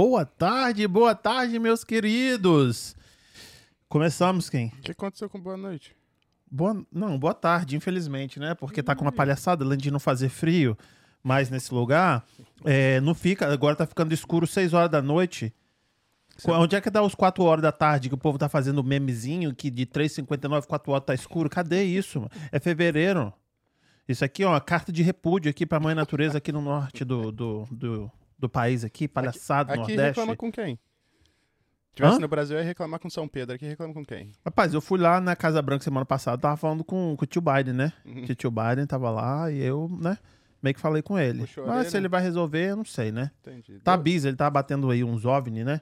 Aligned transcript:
Boa 0.00 0.24
tarde, 0.24 0.86
boa 0.86 1.12
tarde, 1.12 1.58
meus 1.58 1.82
queridos. 1.82 2.94
Começamos 3.88 4.48
quem? 4.48 4.68
O 4.68 4.80
que 4.80 4.92
aconteceu 4.92 5.28
com 5.28 5.40
boa 5.40 5.56
noite? 5.56 5.92
Boa, 6.48 6.86
não, 6.92 7.18
boa 7.18 7.34
tarde, 7.34 7.74
infelizmente, 7.74 8.38
né? 8.38 8.54
Porque 8.54 8.80
tá 8.80 8.94
com 8.94 9.02
uma 9.02 9.10
palhaçada, 9.10 9.64
além 9.64 9.76
de 9.76 9.90
não 9.90 9.98
fazer 9.98 10.28
frio 10.28 10.78
mais 11.20 11.50
nesse 11.50 11.74
lugar, 11.74 12.24
é, 12.64 13.00
não 13.00 13.12
fica, 13.12 13.52
agora 13.52 13.74
tá 13.74 13.84
ficando 13.84 14.14
escuro 14.14 14.46
6 14.46 14.72
horas 14.72 14.88
da 14.88 15.02
noite. 15.02 15.52
Onde 16.46 16.76
é 16.76 16.80
que 16.80 16.90
dá 16.90 17.02
os 17.02 17.16
4 17.16 17.42
horas 17.42 17.62
da 17.62 17.72
tarde 17.72 18.08
que 18.08 18.14
o 18.14 18.18
povo 18.18 18.38
tá 18.38 18.48
fazendo 18.48 18.84
memezinho 18.84 19.52
que 19.52 19.68
de 19.68 19.84
3h59, 19.84 20.66
4 20.66 20.92
horas 20.92 21.06
tá 21.06 21.12
escuro? 21.12 21.50
Cadê 21.50 21.82
isso? 21.82 22.20
mano? 22.20 22.30
É 22.52 22.60
fevereiro. 22.60 23.32
Isso 24.08 24.24
aqui, 24.24 24.44
ó, 24.44 24.52
uma 24.52 24.60
carta 24.60 24.92
de 24.92 25.02
repúdio 25.02 25.50
aqui 25.50 25.66
pra 25.66 25.80
mãe 25.80 25.92
natureza 25.92 26.38
aqui 26.38 26.52
no 26.52 26.62
norte 26.62 27.04
do, 27.04 27.32
do, 27.32 27.66
do, 27.68 28.12
do 28.38 28.48
país 28.48 28.84
aqui, 28.84 29.08
palhaçado, 29.08 29.70
Aqui 29.70 29.78
nordeste. 29.78 30.02
reclama 30.20 30.36
com 30.36 30.50
quem? 30.52 30.76
Se 31.88 31.94
tivesse 31.96 32.16
Hã? 32.16 32.20
no 32.20 32.28
Brasil, 32.28 32.56
ia 32.56 32.62
reclamar 32.62 33.00
com 33.00 33.10
São 33.10 33.26
Pedro. 33.26 33.56
Aqui 33.56 33.66
reclama 33.66 33.92
com 33.92 34.04
quem? 34.04 34.30
Rapaz, 34.44 34.72
eu 34.72 34.80
fui 34.80 34.98
lá 35.00 35.20
na 35.20 35.34
Casa 35.34 35.60
Branca 35.60 35.82
semana 35.82 36.06
passada, 36.06 36.38
tava 36.38 36.56
falando 36.56 36.84
com, 36.84 37.16
com 37.16 37.24
o 37.24 37.26
tio 37.26 37.42
Biden, 37.42 37.74
né? 37.74 37.92
Uhum. 38.04 38.22
Que 38.24 38.32
o 38.32 38.34
tio 38.36 38.50
Biden 38.50 38.86
tava 38.86 39.10
lá 39.10 39.50
e 39.50 39.60
eu, 39.60 39.88
né, 40.00 40.16
meio 40.62 40.74
que 40.74 40.80
falei 40.80 41.02
com 41.02 41.18
ele. 41.18 41.40
Puxou 41.40 41.66
Mas 41.66 41.88
se 41.88 41.96
ele 41.96 42.08
vai 42.08 42.22
resolver, 42.22 42.70
eu 42.70 42.76
não 42.76 42.84
sei, 42.84 43.10
né? 43.10 43.32
Entendi. 43.40 43.80
Tá 43.80 43.96
busy, 43.96 44.28
ele 44.28 44.36
tá 44.36 44.48
batendo 44.48 44.88
aí 44.90 45.02
uns 45.02 45.24
OVNI, 45.24 45.64
né? 45.64 45.80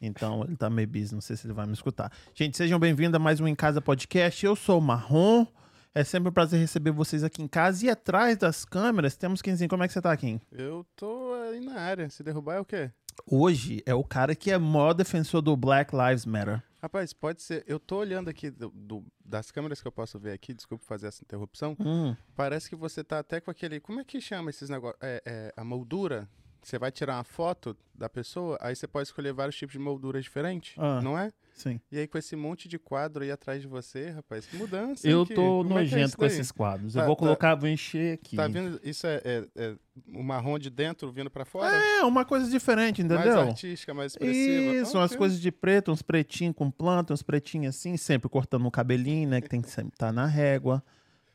Então, 0.00 0.44
ele 0.44 0.56
tá 0.56 0.68
meio 0.70 0.86
busy, 0.86 1.14
não 1.14 1.20
sei 1.20 1.34
se 1.34 1.46
ele 1.46 1.54
vai 1.54 1.66
me 1.66 1.72
escutar. 1.72 2.12
Gente, 2.34 2.56
sejam 2.56 2.78
bem-vindos 2.78 3.14
a 3.14 3.18
mais 3.18 3.40
um 3.40 3.48
Em 3.48 3.54
Casa 3.54 3.80
Podcast. 3.80 4.44
Eu 4.44 4.54
sou 4.54 4.78
o 4.78 4.82
Marrom. 4.82 5.46
É 5.94 6.04
sempre 6.04 6.28
um 6.28 6.32
prazer 6.32 6.60
receber 6.60 6.90
vocês 6.90 7.24
aqui 7.24 7.42
em 7.42 7.48
casa. 7.48 7.84
E 7.86 7.90
atrás 7.90 8.36
das 8.36 8.64
câmeras 8.64 9.16
temos 9.16 9.42
Kenzinho. 9.42 9.68
Como 9.70 9.82
é 9.82 9.86
que 9.88 9.92
você 9.92 10.00
tá, 10.02 10.16
Kim? 10.16 10.40
Eu 10.52 10.86
tô 10.94 11.32
aí 11.50 11.60
na 11.60 11.80
área. 11.80 12.08
Se 12.10 12.22
derrubar 12.22 12.54
é 12.56 12.60
o 12.60 12.64
quê? 12.64 12.90
Hoje 13.26 13.82
é 13.84 13.94
o 13.94 14.04
cara 14.04 14.34
que 14.36 14.50
é 14.50 14.58
maior 14.58 14.92
defensor 14.92 15.42
do 15.42 15.56
Black 15.56 15.92
Lives 15.94 16.24
Matter. 16.24 16.62
Rapaz, 16.80 17.12
pode 17.12 17.42
ser. 17.42 17.64
Eu 17.66 17.80
tô 17.80 17.96
olhando 17.98 18.28
aqui 18.30 18.48
do- 18.50 18.70
do- 18.70 19.04
das 19.24 19.50
câmeras 19.50 19.80
que 19.82 19.88
eu 19.88 19.92
posso 19.92 20.16
ver 20.20 20.30
aqui, 20.32 20.54
desculpa 20.54 20.84
fazer 20.84 21.08
essa 21.08 21.24
interrupção. 21.24 21.76
Hum. 21.80 22.14
Parece 22.36 22.68
que 22.70 22.76
você 22.76 23.02
tá 23.02 23.18
até 23.18 23.40
com 23.40 23.50
aquele. 23.50 23.80
Como 23.80 23.98
é 23.98 24.04
que 24.04 24.20
chama 24.20 24.50
esses 24.50 24.70
negócios? 24.70 24.98
É, 25.02 25.20
é, 25.26 25.54
a 25.56 25.64
moldura. 25.64 26.28
Você 26.62 26.78
vai 26.78 26.92
tirar 26.92 27.16
uma 27.16 27.24
foto 27.24 27.76
da 27.94 28.08
pessoa, 28.08 28.58
aí 28.60 28.74
você 28.76 28.86
pode 28.86 29.08
escolher 29.08 29.32
vários 29.32 29.56
tipos 29.56 29.72
de 29.72 29.78
molduras 29.78 30.22
diferentes, 30.24 30.74
Ah. 30.76 31.00
não 31.00 31.16
é? 31.18 31.32
Sim. 31.58 31.80
E 31.90 31.98
aí 31.98 32.06
com 32.06 32.16
esse 32.16 32.36
monte 32.36 32.68
de 32.68 32.78
quadro 32.78 33.24
aí 33.24 33.30
atrás 33.30 33.60
de 33.60 33.66
você, 33.68 34.10
rapaz, 34.10 34.46
que 34.46 34.56
mudança. 34.56 35.06
hein, 35.06 35.12
Eu 35.12 35.26
que- 35.26 35.34
tô 35.34 35.42
é 35.42 35.60
é 35.60 35.68
nojento 35.68 36.06
isso 36.08 36.16
com 36.16 36.24
esses 36.24 36.52
quadros. 36.52 36.94
eu 36.94 37.00
Tá- 37.00 37.06
vou 37.06 37.16
tá- 37.16 37.20
colocar, 37.20 37.54
vou 37.56 37.68
encher 37.68 38.14
aqui. 38.14 38.36
Tá 38.36 38.46
vendo? 38.46 38.80
Isso 38.84 39.06
é, 39.06 39.20
é- 39.24 39.44
é 39.56 39.74
o 40.14 40.22
marrom 40.22 40.58
de 40.58 40.70
dentro 40.70 41.10
vindo 41.10 41.28
pra 41.28 41.44
fora? 41.44 41.74
É, 41.74 42.04
uma 42.04 42.24
coisa 42.24 42.48
diferente, 42.48 43.02
mais 43.02 43.20
entendeu? 43.20 43.40
artística, 43.40 43.92
mais 43.92 44.12
expressiva. 44.12 44.72
Isso, 44.76 44.96
umas 44.96 45.10
Ok. 45.10 45.18
coisas 45.18 45.40
de 45.40 45.50
preto, 45.50 45.90
uns 45.90 46.00
pretinhos 46.02 46.54
com 46.54 46.70
planta, 46.70 47.12
uns 47.12 47.22
pretinhos 47.22 47.74
assim, 47.76 47.96
sempre 47.96 48.28
cortando 48.28 48.64
o 48.66 48.70
cabelinho, 48.70 49.28
né? 49.28 49.40
Que 49.40 49.48
tem 49.48 49.60
que 49.60 49.68
sempre 49.70 49.94
estar 49.94 50.12
na 50.12 50.26
régua. 50.26 50.82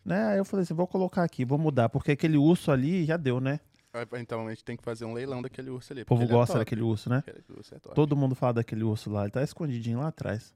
Né? 0.06 0.22
Aí 0.28 0.38
eu 0.38 0.46
falei 0.46 0.64
assim, 0.64 0.74
vou 0.74 0.88
colocar 0.88 1.24
aqui, 1.24 1.46
vou 1.46 1.58
mudar, 1.58 1.88
porque 1.90 2.12
aquele 2.12 2.38
urso 2.38 2.72
ali 2.72 3.06
já 3.06 3.16
deu, 3.18 3.40
né? 3.40 3.60
Ah, 3.94 4.20
Então 4.20 4.48
a 4.48 4.50
gente 4.50 4.64
tem 4.64 4.76
que 4.76 4.84
fazer 4.84 5.06
um 5.06 5.14
leilão 5.14 5.42
daquele 5.42 5.70
urso 5.70 5.94
ali. 5.94 6.02
O 6.02 6.06
povo 6.06 6.24
é 6.24 6.28
gosta 6.28 6.54
top. 6.54 6.60
daquele 6.66 6.82
urso, 6.82 7.10
né? 7.10 7.24
Urso 7.56 7.76
é. 7.76 7.80
Todo 7.80 8.16
mundo 8.16 8.34
fala 8.36 8.54
daquele 8.54 8.84
urso 8.84 9.10
lá, 9.12 9.24
ele 9.24 9.32
tá 9.32 9.44
escondidinho 9.44 10.00
lá 10.00 10.08
atrás. 10.08 10.54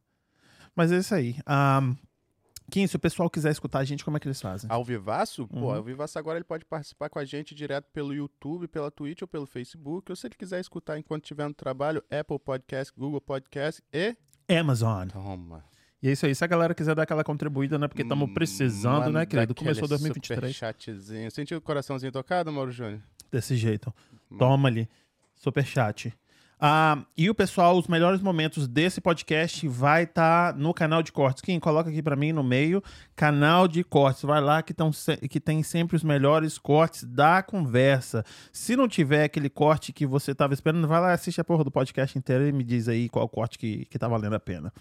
Mas 0.76 0.92
é 0.92 0.98
isso 0.98 1.14
aí. 1.16 1.36
Um, 1.48 1.96
Kim, 2.70 2.86
se 2.86 2.96
o 2.96 3.00
pessoal 3.00 3.30
quiser 3.30 3.52
escutar 3.52 3.80
a 3.80 3.84
gente, 3.86 4.04
como 4.04 4.18
é 4.18 4.20
que 4.20 4.28
eles 4.28 4.42
fazem? 4.42 4.70
Ao 4.70 4.84
Vivaço? 4.84 5.48
Pô, 5.48 5.58
Uhum. 5.58 5.74
ao 5.76 5.84
Vivaço 5.84 6.20
agora 6.20 6.38
ele 6.38 6.44
pode 6.44 6.66
participar 6.66 7.10
com 7.10 7.18
a 7.18 7.24
gente 7.24 7.56
direto 7.56 7.86
pelo 7.94 8.14
YouTube, 8.14 8.68
pela 8.68 8.92
Twitch 8.92 9.22
ou 9.22 9.28
pelo 9.28 9.46
Facebook. 9.46 10.12
Ou 10.12 10.16
se 10.16 10.28
ele 10.28 10.36
quiser 10.36 10.60
escutar 10.60 10.98
enquanto 11.00 11.24
estiver 11.24 11.48
no 11.48 11.54
trabalho, 11.54 12.04
Apple 12.12 12.38
Podcast, 12.40 12.94
Google 12.98 13.22
Podcast 13.22 13.82
e. 13.94 14.16
Amazon. 14.50 15.08
Toma. 15.08 15.64
E 16.04 16.10
é 16.10 16.12
isso 16.12 16.26
aí. 16.26 16.36
Se 16.36 16.44
a 16.44 16.48
galera 16.48 16.76
quiser 16.76 16.94
dar 16.94 17.04
aquela 17.04 17.24
contribuída, 17.24 17.80
né? 17.80 17.88
Porque 17.88 18.02
estamos 18.04 18.30
precisando, 18.34 19.06
né, 19.06 19.20
Manda 19.20 19.26
querido? 19.26 19.56
Começou 19.56 19.86
aquele 19.86 19.98
2023 20.00 20.38
Superchatzinho. 20.56 21.32
Sentiu 21.32 21.58
o 21.58 21.62
coraçãozinho 21.62 22.12
tocado, 22.12 22.52
Mauro 22.52 22.72
Júnior? 22.72 23.02
Desse 23.32 23.56
jeito. 23.56 23.94
Toma 24.38 24.68
ali. 24.70 24.88
Superchat. 25.36 26.14
Ah, 26.60 27.04
e 27.16 27.30
o 27.30 27.36
pessoal, 27.36 27.78
os 27.78 27.88
melhores 27.88 28.20
momentos 28.20 28.68
desse 28.68 29.00
podcast 29.00 29.68
vai 29.68 30.06
estar 30.06 30.56
no 30.56 30.74
canal 30.74 31.04
de 31.04 31.12
cortes. 31.12 31.40
Quem 31.44 31.60
coloca 31.60 31.88
aqui 31.88 32.02
pra 32.02 32.16
mim 32.16 32.32
no 32.32 32.44
meio, 32.44 32.82
canal 33.16 33.68
de 33.68 33.84
cortes. 33.84 34.24
Vai 34.24 34.42
lá 34.42 34.64
que, 34.64 34.74
tão, 34.74 34.92
se- 34.92 35.18
que 35.30 35.40
tem 35.40 35.62
sempre 35.62 35.96
os 35.96 36.04
melhores 36.04 36.58
cortes 36.58 37.04
da 37.04 37.44
conversa. 37.44 38.26
Se 38.52 38.76
não 38.76 38.88
tiver 38.88 39.26
aquele 39.26 39.52
corte 39.52 39.94
que 39.94 40.04
você 40.08 40.34
tava 40.34 40.56
esperando, 40.56 40.88
vai 40.88 41.00
lá 41.00 41.14
assiste 41.14 41.40
a 41.40 41.44
porra 41.44 41.64
do 41.64 41.70
podcast 41.70 42.18
inteiro 42.18 42.48
e 42.48 42.52
me 42.52 42.64
diz 42.64 42.88
aí 42.90 43.08
qual 43.08 43.30
corte 43.30 43.60
que, 43.60 43.86
que 43.86 44.00
tá 44.00 44.08
valendo 44.08 44.34
a 44.36 44.40
pena. 44.40 44.74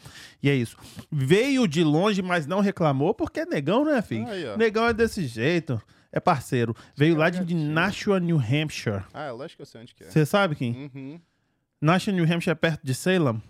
E 0.42 0.48
é 0.48 0.54
isso. 0.54 0.78
Veio 1.12 1.68
de 1.68 1.84
longe, 1.84 2.22
mas 2.22 2.46
não 2.46 2.60
reclamou, 2.60 3.12
porque 3.12 3.40
é 3.40 3.44
negão, 3.44 3.84
né, 3.84 4.00
filho? 4.00 4.26
Aí, 4.26 4.56
negão 4.56 4.86
é 4.86 4.94
desse 4.94 5.26
jeito. 5.26 5.78
É 6.16 6.20
parceiro. 6.20 6.74
Veio 6.96 7.14
lá 7.14 7.28
de 7.28 7.40
gatinho. 7.40 7.74
Nashua, 7.74 8.18
New 8.18 8.38
Hampshire. 8.38 9.02
Ah, 9.12 9.30
lógico 9.32 9.56
que 9.56 9.62
eu 9.62 9.66
sei 9.66 9.82
onde 9.82 9.94
que 9.94 10.02
é. 10.02 10.06
Você 10.08 10.24
sabe 10.24 10.56
quem? 10.56 10.90
Uhum. 10.94 11.20
Nashua, 11.78 12.10
New 12.10 12.24
Hampshire 12.24 12.52
é 12.52 12.54
perto 12.54 12.80
de 12.82 12.94
Salem? 12.94 13.42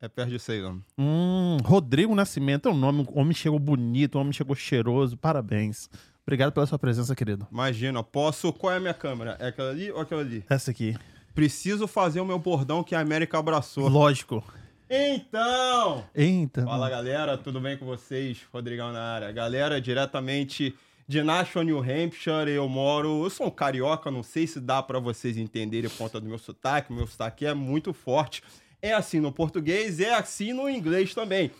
É 0.00 0.06
perto 0.06 0.30
de 0.30 0.38
Salem. 0.38 0.80
Hum, 0.96 1.56
Rodrigo 1.64 2.14
Nascimento 2.14 2.68
é 2.68 2.70
um 2.70 2.76
nome. 2.76 3.04
O 3.10 3.18
homem 3.18 3.34
chegou 3.34 3.58
bonito, 3.58 4.14
o 4.14 4.20
homem 4.20 4.32
chegou 4.32 4.54
cheiroso. 4.54 5.16
Parabéns. 5.16 5.90
Obrigado 6.24 6.52
pela 6.52 6.66
sua 6.66 6.78
presença, 6.78 7.16
querido. 7.16 7.48
Imagina, 7.50 8.00
posso. 8.04 8.52
Qual 8.52 8.72
é 8.72 8.76
a 8.76 8.80
minha 8.80 8.94
câmera? 8.94 9.36
É 9.40 9.48
aquela 9.48 9.70
ali 9.70 9.90
ou 9.90 10.00
aquela 10.00 10.20
ali? 10.20 10.44
Essa 10.48 10.70
aqui. 10.70 10.96
Preciso 11.34 11.88
fazer 11.88 12.20
o 12.20 12.24
meu 12.24 12.38
bordão 12.38 12.84
que 12.84 12.94
a 12.94 13.00
América 13.00 13.40
abraçou. 13.40 13.88
Lógico. 13.88 14.44
Então! 14.88 16.04
Eita. 16.14 16.62
Fala 16.62 16.88
galera, 16.88 17.36
tudo 17.36 17.60
bem 17.60 17.76
com 17.76 17.84
vocês? 17.84 18.46
Rodrigão 18.52 18.92
na 18.92 19.02
área. 19.02 19.32
Galera, 19.32 19.80
diretamente 19.80 20.76
de 21.08 21.22
Nashua, 21.22 21.64
New 21.64 21.78
Hampshire, 21.78 22.50
eu 22.50 22.68
moro. 22.68 23.24
Eu 23.24 23.30
sou 23.30 23.46
um 23.46 23.50
carioca, 23.50 24.10
não 24.10 24.22
sei 24.22 24.46
se 24.46 24.60
dá 24.60 24.82
pra 24.82 24.98
vocês 24.98 25.38
entenderem 25.38 25.88
por 25.88 25.96
conta 25.96 26.20
do 26.20 26.28
meu 26.28 26.36
sotaque. 26.36 26.92
Meu 26.92 27.06
sotaque 27.06 27.46
é 27.46 27.54
muito 27.54 27.94
forte. 27.94 28.42
É 28.82 28.92
assim 28.92 29.18
no 29.18 29.32
português, 29.32 30.00
é 30.00 30.12
assim 30.12 30.52
no 30.52 30.68
inglês 30.68 31.14
também. 31.14 31.50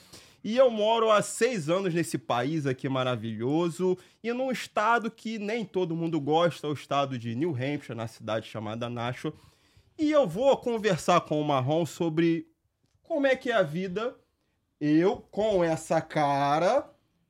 E 0.44 0.54
eu 0.54 0.70
moro 0.70 1.10
há 1.10 1.22
seis 1.22 1.70
anos 1.70 1.94
nesse 1.94 2.18
país 2.18 2.66
aqui 2.66 2.90
maravilhoso 2.90 3.96
e 4.22 4.30
num 4.34 4.52
estado 4.52 5.10
que 5.10 5.38
nem 5.38 5.64
todo 5.64 5.96
mundo 5.96 6.20
gosta, 6.20 6.68
o 6.68 6.74
estado 6.74 7.18
de 7.18 7.34
New 7.34 7.56
Hampshire, 7.56 7.94
na 7.94 8.06
cidade 8.06 8.46
chamada 8.46 8.90
Nashua. 8.90 9.32
E 9.98 10.12
eu 10.12 10.28
vou 10.28 10.54
conversar 10.58 11.22
com 11.22 11.40
o 11.40 11.44
Marrom 11.44 11.86
sobre 11.86 12.46
como 13.02 13.26
é 13.26 13.34
que 13.34 13.50
é 13.50 13.54
a 13.54 13.62
vida 13.62 14.14
eu 14.78 15.16
com 15.30 15.64
essa 15.64 16.02
cara 16.02 16.88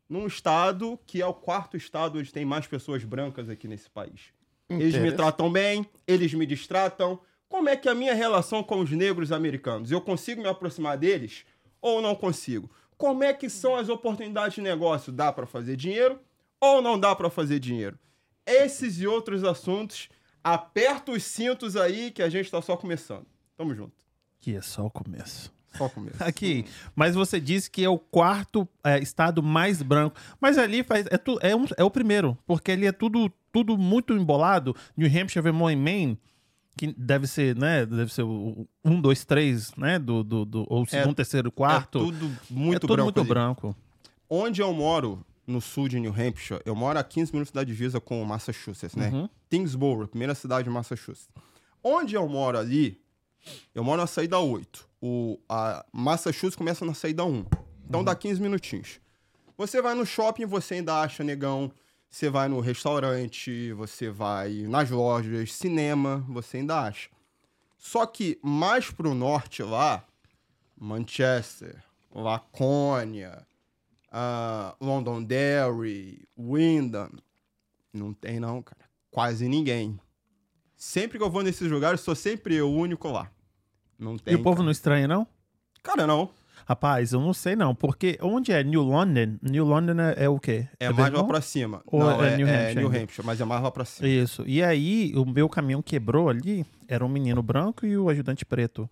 num 0.08 0.26
estado 0.26 0.98
que 1.06 1.20
é 1.20 1.26
o 1.26 1.34
quarto 1.34 1.76
estado 1.76 2.18
onde 2.18 2.32
tem 2.32 2.44
mais 2.44 2.66
pessoas 2.66 3.04
brancas 3.04 3.48
aqui 3.48 3.68
nesse 3.68 3.90
país. 3.90 4.32
Eles 4.68 4.96
me 4.96 5.12
tratam 5.12 5.50
bem, 5.50 5.86
eles 6.06 6.32
me 6.34 6.44
distratam. 6.44 7.20
Como 7.48 7.68
é 7.68 7.76
que 7.76 7.88
é 7.88 7.92
a 7.92 7.94
minha 7.94 8.14
relação 8.14 8.62
com 8.62 8.80
os 8.80 8.90
negros 8.90 9.32
americanos? 9.32 9.90
Eu 9.90 10.00
consigo 10.00 10.42
me 10.42 10.48
aproximar 10.48 10.98
deles 10.98 11.44
ou 11.80 12.02
não 12.02 12.14
consigo? 12.14 12.70
Como 12.96 13.24
é 13.24 13.32
que 13.32 13.48
são 13.48 13.76
as 13.76 13.88
oportunidades 13.88 14.54
de 14.54 14.60
negócio? 14.60 15.12
Dá 15.12 15.32
para 15.32 15.46
fazer 15.46 15.76
dinheiro 15.76 16.18
ou 16.60 16.82
não 16.82 16.98
dá 16.98 17.14
para 17.14 17.30
fazer 17.30 17.58
dinheiro? 17.58 17.98
Esses 18.44 19.00
e 19.00 19.06
outros 19.06 19.44
assuntos, 19.44 20.08
aperta 20.42 21.12
os 21.12 21.22
cintos 21.22 21.76
aí 21.76 22.10
que 22.10 22.22
a 22.22 22.28
gente 22.28 22.50
tá 22.50 22.60
só 22.60 22.76
começando. 22.76 23.26
Tamo 23.56 23.74
junto. 23.74 23.92
Que 24.38 24.56
é 24.56 24.60
só 24.60 24.86
o 24.86 24.90
começo. 24.90 25.52
Só 25.76 25.88
começo. 25.88 26.22
Aqui. 26.22 26.64
Mas 26.96 27.14
você 27.14 27.40
disse 27.40 27.70
que 27.70 27.84
é 27.84 27.88
o 27.88 27.98
quarto 27.98 28.66
é, 28.82 28.98
estado 28.98 29.42
mais 29.42 29.82
branco. 29.82 30.16
Mas 30.40 30.56
ali 30.58 30.82
faz, 30.82 31.06
é, 31.10 31.18
tu, 31.18 31.38
é, 31.42 31.54
um- 31.54 31.66
é 31.76 31.84
o 31.84 31.90
primeiro. 31.90 32.36
Porque 32.46 32.72
ali 32.72 32.86
é 32.86 32.92
tudo, 32.92 33.30
tudo 33.52 33.76
muito 33.76 34.12
embolado. 34.14 34.74
New 34.96 35.06
Hampshire, 35.08 35.42
Vermont 35.42 35.72
e 35.72 35.76
Maine, 35.76 36.18
que 36.76 36.94
deve 36.96 37.26
ser, 37.26 37.54
né? 37.56 37.84
Deve 37.84 38.12
ser 38.12 38.22
o 38.22 38.66
1, 38.84 39.00
2, 39.00 39.24
3, 39.24 39.74
né? 39.76 39.98
Do, 39.98 40.22
do, 40.24 40.44
do, 40.44 40.66
ou 40.68 40.86
segundo, 40.86 41.14
terceiro, 41.14 41.50
quarto. 41.52 41.98
É 41.98 42.02
tudo 42.02 42.32
muito 42.50 42.76
é 42.76 42.78
tudo 42.80 42.92
branco. 42.94 43.04
muito 43.04 43.20
ali. 43.20 43.28
branco. 43.28 43.76
Onde 44.30 44.60
eu 44.62 44.72
moro, 44.72 45.24
no 45.46 45.60
sul 45.60 45.88
de 45.88 45.98
New 46.00 46.12
Hampshire, 46.12 46.60
eu 46.64 46.74
moro 46.74 46.98
a 46.98 47.02
15 47.04 47.32
minutos 47.32 47.52
da 47.52 47.62
divisa 47.64 48.00
com 48.00 48.22
o 48.22 48.26
Massachusetts, 48.26 48.94
né? 48.96 49.08
Uhum. 49.10 49.28
Tingsboro, 49.50 50.06
primeira 50.08 50.34
cidade 50.34 50.64
de 50.64 50.70
Massachusetts. 50.70 51.28
Onde 51.82 52.14
eu 52.14 52.28
moro 52.28 52.58
ali, 52.58 53.00
eu 53.74 53.82
moro 53.84 54.00
na 54.00 54.06
saída 54.06 54.38
8. 54.38 54.87
O, 55.00 55.38
a 55.48 55.84
Massachusetts 55.92 56.56
começa 56.56 56.84
na 56.84 56.94
saída 56.94 57.24
1. 57.24 57.46
Então 57.88 58.02
dá 58.04 58.14
15 58.14 58.40
minutinhos. 58.40 59.00
Você 59.56 59.80
vai 59.80 59.94
no 59.94 60.06
shopping, 60.06 60.46
você 60.46 60.74
ainda 60.74 61.00
acha 61.00 61.24
negão. 61.24 61.72
Você 62.10 62.30
vai 62.30 62.48
no 62.48 62.60
restaurante, 62.60 63.72
você 63.74 64.08
vai 64.08 64.66
nas 64.66 64.90
lojas, 64.90 65.52
cinema, 65.52 66.24
você 66.28 66.58
ainda 66.58 66.80
acha. 66.80 67.10
Só 67.76 68.06
que 68.06 68.38
mais 68.42 68.90
pro 68.90 69.14
norte 69.14 69.62
lá, 69.62 70.04
Manchester, 70.74 71.82
Laconia, 72.10 73.46
ah, 74.10 74.74
Londonderry, 74.80 76.26
Wyndham, 76.36 77.10
não 77.92 78.14
tem 78.14 78.40
não, 78.40 78.62
cara. 78.62 78.88
Quase 79.10 79.48
ninguém. 79.48 80.00
Sempre 80.76 81.18
que 81.18 81.24
eu 81.24 81.30
vou 81.30 81.42
nesses 81.42 81.70
lugares, 81.70 82.00
sou 82.00 82.14
sempre 82.14 82.54
eu, 82.54 82.70
o 82.70 82.74
único 82.76 83.08
lá. 83.08 83.30
Não 83.98 84.16
tem. 84.16 84.32
e 84.32 84.36
o 84.36 84.42
povo 84.42 84.56
cara. 84.56 84.64
não 84.64 84.70
estranha, 84.70 85.08
não? 85.08 85.26
Cara, 85.82 86.06
não. 86.06 86.30
Rapaz, 86.68 87.14
eu 87.14 87.20
não 87.20 87.32
sei 87.32 87.56
não, 87.56 87.74
porque 87.74 88.18
onde 88.20 88.52
é 88.52 88.62
New 88.62 88.82
London? 88.82 89.38
New 89.40 89.64
London 89.64 89.98
é, 90.02 90.24
é 90.24 90.28
o 90.28 90.38
quê? 90.38 90.68
É, 90.78 90.90
mais 90.90 91.10
lá 91.10 91.24
pra 91.24 91.40
cima. 91.40 91.82
Ou 91.86 92.00
não, 92.00 92.22
é 92.22 92.34
é, 92.34 92.36
New 92.36 92.46
é 92.46 92.50
Hampshire 92.50 92.74
New 92.76 92.86
ainda? 92.88 93.02
Hampshire, 93.04 93.26
mas 93.26 93.40
é 93.40 93.44
mais 93.46 93.62
lá 93.62 93.70
pra 93.70 93.84
cima. 93.86 94.06
Isso. 94.06 94.44
E 94.46 94.62
aí, 94.62 95.14
o 95.16 95.24
meu 95.24 95.48
caminhão 95.48 95.80
quebrou 95.80 96.28
ali, 96.28 96.66
era 96.86 97.02
um 97.02 97.08
menino 97.08 97.42
branco 97.42 97.86
e 97.86 97.96
o 97.96 98.10
ajudante 98.10 98.44
preto. 98.44 98.88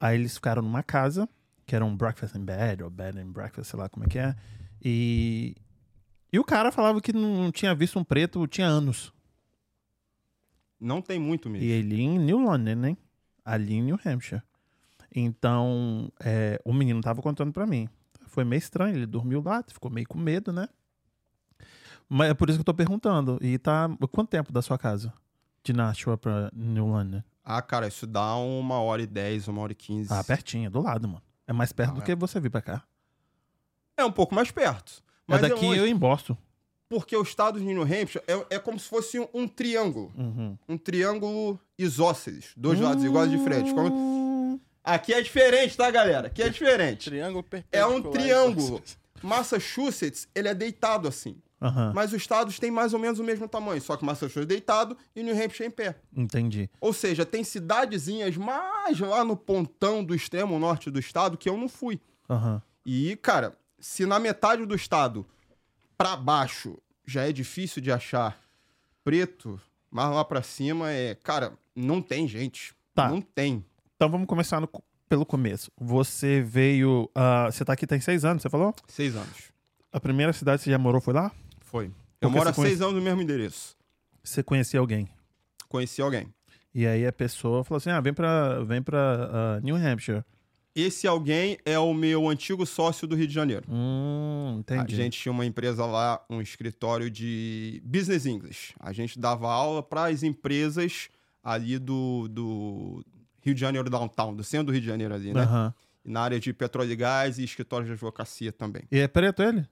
Aí 0.00 0.18
eles 0.18 0.34
ficaram 0.34 0.60
numa 0.60 0.82
casa, 0.82 1.28
que 1.64 1.76
era 1.76 1.84
um 1.84 1.96
breakfast 1.96 2.34
in 2.34 2.44
bed, 2.44 2.82
ou 2.82 2.90
bed 2.90 3.16
and 3.16 3.30
breakfast, 3.30 3.70
sei 3.70 3.78
lá 3.78 3.88
como 3.88 4.06
é 4.06 4.08
que 4.08 4.18
é. 4.18 4.34
E, 4.84 5.54
e 6.32 6.38
o 6.40 6.42
cara 6.42 6.72
falava 6.72 7.00
que 7.00 7.12
não 7.12 7.52
tinha 7.52 7.72
visto 7.76 7.96
um 7.96 8.02
preto 8.02 8.44
tinha 8.48 8.66
anos. 8.66 9.12
Não 10.80 11.00
tem 11.00 11.20
muito 11.20 11.48
mesmo. 11.48 11.64
E 11.64 11.70
ele 11.70 12.02
em 12.02 12.18
New 12.18 12.38
London, 12.38 12.74
né? 12.74 12.96
Ali 13.44 13.74
em 13.74 13.82
New 13.82 13.98
Hampshire. 14.04 14.42
Então, 15.14 16.10
é, 16.20 16.60
o 16.64 16.72
menino 16.72 17.00
tava 17.00 17.22
contando 17.22 17.52
pra 17.52 17.66
mim. 17.66 17.88
Foi 18.26 18.42
meio 18.44 18.58
estranho, 18.58 18.96
ele 18.96 19.06
dormiu 19.06 19.42
lá, 19.44 19.62
ficou 19.68 19.90
meio 19.90 20.08
com 20.08 20.18
medo, 20.18 20.52
né? 20.52 20.68
Mas 22.08 22.30
é 22.30 22.34
por 22.34 22.48
isso 22.48 22.58
que 22.58 22.62
eu 22.62 22.64
tô 22.64 22.74
perguntando. 22.74 23.38
E 23.40 23.58
tá. 23.58 23.88
Quanto 24.10 24.28
tempo 24.28 24.52
da 24.52 24.60
sua 24.60 24.76
casa? 24.76 25.12
De 25.62 25.72
Nashua 25.72 26.18
pra 26.18 26.50
New 26.52 26.86
London? 26.86 27.22
Ah, 27.44 27.62
cara, 27.62 27.86
isso 27.86 28.06
dá 28.06 28.34
uma 28.36 28.80
hora 28.80 29.02
e 29.02 29.06
dez, 29.06 29.46
uma 29.48 29.60
hora 29.62 29.72
e 29.72 29.74
quinze. 29.74 30.12
Ah, 30.12 30.22
pertinho, 30.24 30.70
do 30.70 30.80
lado, 30.80 31.06
mano. 31.06 31.22
É 31.46 31.52
mais 31.52 31.72
perto 31.72 31.90
Ah, 31.90 31.94
do 31.94 32.02
é. 32.02 32.04
que 32.04 32.14
você 32.14 32.40
vir 32.40 32.50
pra 32.50 32.60
cá. 32.62 32.82
É 33.96 34.04
um 34.04 34.12
pouco 34.12 34.34
mais 34.34 34.50
perto. 34.50 35.02
Mas 35.26 35.42
é 35.42 35.48
daqui 35.48 35.64
longe, 35.64 35.78
eu 35.78 35.86
em 35.86 35.94
Boston. 35.96 36.36
Porque 36.94 37.16
o 37.16 37.22
estado 37.22 37.58
de 37.58 37.64
New 37.64 37.82
Hampshire 37.82 38.22
é, 38.28 38.54
é 38.54 38.58
como 38.60 38.78
se 38.78 38.88
fosse 38.88 39.18
um, 39.18 39.26
um 39.34 39.48
triângulo. 39.48 40.12
Uhum. 40.16 40.56
Um 40.68 40.78
triângulo 40.78 41.58
isósceles. 41.76 42.52
Dois 42.56 42.78
lados 42.78 43.02
iguais 43.02 43.30
de 43.30 43.38
frente. 43.38 43.74
Como- 43.74 43.92
Hum. 43.92 44.60
Aqui 44.84 45.12
é 45.12 45.20
diferente, 45.20 45.76
tá, 45.76 45.90
galera? 45.90 46.28
Aqui 46.28 46.40
é 46.42 46.48
diferente. 46.48 47.06
Triângulo 47.10 47.40
É 47.40 47.42
perpendicular. 47.50 47.90
um 47.96 48.10
triângulo. 48.12 48.82
Massachusetts, 49.22 50.28
ele 50.34 50.48
é 50.48 50.54
deitado 50.54 51.08
assim. 51.08 51.36
Aham, 51.60 51.92
Mas 51.94 52.10
os 52.12 52.18
estados 52.18 52.58
têm 52.58 52.70
mais 52.70 52.92
ou 52.92 52.98
menos 53.00 53.18
o 53.18 53.24
mesmo 53.24 53.48
tamanho. 53.48 53.80
Só 53.80 53.96
que 53.96 54.04
Massachusetts 54.04 54.42
é 54.44 54.46
deitado 54.46 54.96
e 55.16 55.22
New 55.22 55.34
Hampshire 55.34 55.66
em 55.66 55.70
pé. 55.70 55.96
entendi. 56.14 56.68
Ou 56.80 56.92
seja, 56.92 57.24
tem 57.26 57.42
cidadezinhas 57.42 58.36
mais 58.36 59.00
lá 59.00 59.24
no 59.24 59.36
pontão 59.36 60.04
do 60.04 60.14
extremo 60.14 60.58
norte 60.58 60.90
do 60.90 61.00
estado 61.00 61.36
que 61.38 61.48
eu 61.48 61.56
não 61.56 61.68
fui. 61.68 61.98
Aham. 62.30 62.62
E, 62.86 63.16
cara, 63.16 63.56
se 63.80 64.04
na 64.04 64.18
metade 64.20 64.64
do 64.66 64.74
estado 64.74 65.26
pra 65.96 66.16
baixo 66.16 66.76
já 67.06 67.28
é 67.28 67.32
difícil 67.32 67.82
de 67.82 67.90
achar 67.92 68.38
preto, 69.02 69.60
mas 69.90 70.12
lá 70.14 70.24
pra 70.24 70.42
cima 70.42 70.90
é. 70.90 71.14
Cara, 71.14 71.52
não 71.74 72.00
tem 72.00 72.26
gente. 72.26 72.74
Tá. 72.94 73.08
Não 73.08 73.20
tem. 73.20 73.64
Então 73.96 74.08
vamos 74.08 74.26
começar 74.26 74.60
no 74.60 74.68
pelo 75.08 75.26
começo. 75.26 75.70
Você 75.76 76.40
veio. 76.42 77.10
ah, 77.14 77.46
você 77.46 77.64
tá 77.64 77.72
aqui 77.72 77.86
tem 77.86 78.00
seis 78.00 78.24
anos, 78.24 78.42
você 78.42 78.50
falou? 78.50 78.74
Seis 78.88 79.14
anos. 79.14 79.52
A 79.92 80.00
primeira 80.00 80.32
cidade 80.32 80.58
que 80.58 80.64
você 80.64 80.70
já 80.70 80.78
morou 80.78 81.00
foi 81.00 81.14
lá? 81.14 81.30
Foi. 81.60 81.86
Eu 82.20 82.28
Porque 82.30 82.38
moro 82.38 82.48
há 82.48 82.52
seis 82.52 82.80
anos 82.80 82.94
no 82.94 83.02
mesmo 83.02 83.22
endereço. 83.22 83.76
Você 84.22 84.42
conhecia 84.42 84.80
alguém. 84.80 85.08
Conheci 85.68 86.00
alguém. 86.02 86.32
E 86.74 86.86
aí 86.86 87.06
a 87.06 87.12
pessoa 87.12 87.62
falou 87.62 87.76
assim: 87.76 87.90
ah, 87.90 88.00
vem 88.00 88.12
pra, 88.12 88.64
vem 88.64 88.82
pra 88.82 88.98
ah, 88.98 89.60
New 89.60 89.76
Hampshire. 89.76 90.24
Esse 90.74 91.06
alguém 91.06 91.56
é 91.64 91.78
o 91.78 91.94
meu 91.94 92.28
antigo 92.28 92.66
sócio 92.66 93.06
do 93.06 93.14
Rio 93.14 93.28
de 93.28 93.34
Janeiro. 93.34 93.64
Hum, 93.70 94.56
entendi. 94.58 94.94
A 94.94 94.96
gente 94.96 95.20
tinha 95.20 95.30
uma 95.30 95.46
empresa 95.46 95.86
lá, 95.86 96.24
um 96.28 96.40
escritório 96.40 97.08
de 97.08 97.80
business 97.84 98.26
English. 98.26 98.74
A 98.80 98.92
gente 98.92 99.18
dava 99.18 99.48
aula 99.52 99.82
para 99.84 100.06
as 100.06 100.24
empresas 100.24 101.08
ali 101.42 101.78
do, 101.78 102.26
do 102.28 103.04
Rio 103.40 103.54
de 103.54 103.60
Janeiro 103.60 103.88
downtown, 103.88 104.34
do 104.34 104.42
centro 104.42 104.66
do 104.66 104.72
Rio 104.72 104.80
de 104.80 104.86
Janeiro 104.86 105.14
ali, 105.14 105.32
né? 105.32 105.72
E 106.04 106.10
na 106.10 106.22
área 106.22 106.40
de 106.40 106.52
petróleo 106.52 106.90
e 106.90 106.96
gás 106.96 107.38
e 107.38 107.44
escritório 107.44 107.86
de 107.86 107.92
advocacia 107.92 108.50
também. 108.50 108.82
E 108.90 108.98
é 108.98 109.06
preto 109.06 109.42
ele? 109.42 109.66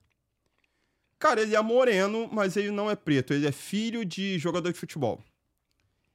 Cara, 1.19 1.41
ele 1.41 1.57
é 1.57 1.61
moreno, 1.63 2.29
mas 2.33 2.57
ele 2.57 2.71
não 2.71 2.91
é 2.91 2.95
preto. 2.97 3.35
Ele 3.35 3.47
é 3.47 3.53
filho 3.53 4.05
de 4.05 4.39
jogador 4.39 4.73
de 4.73 4.79
futebol. 4.79 5.21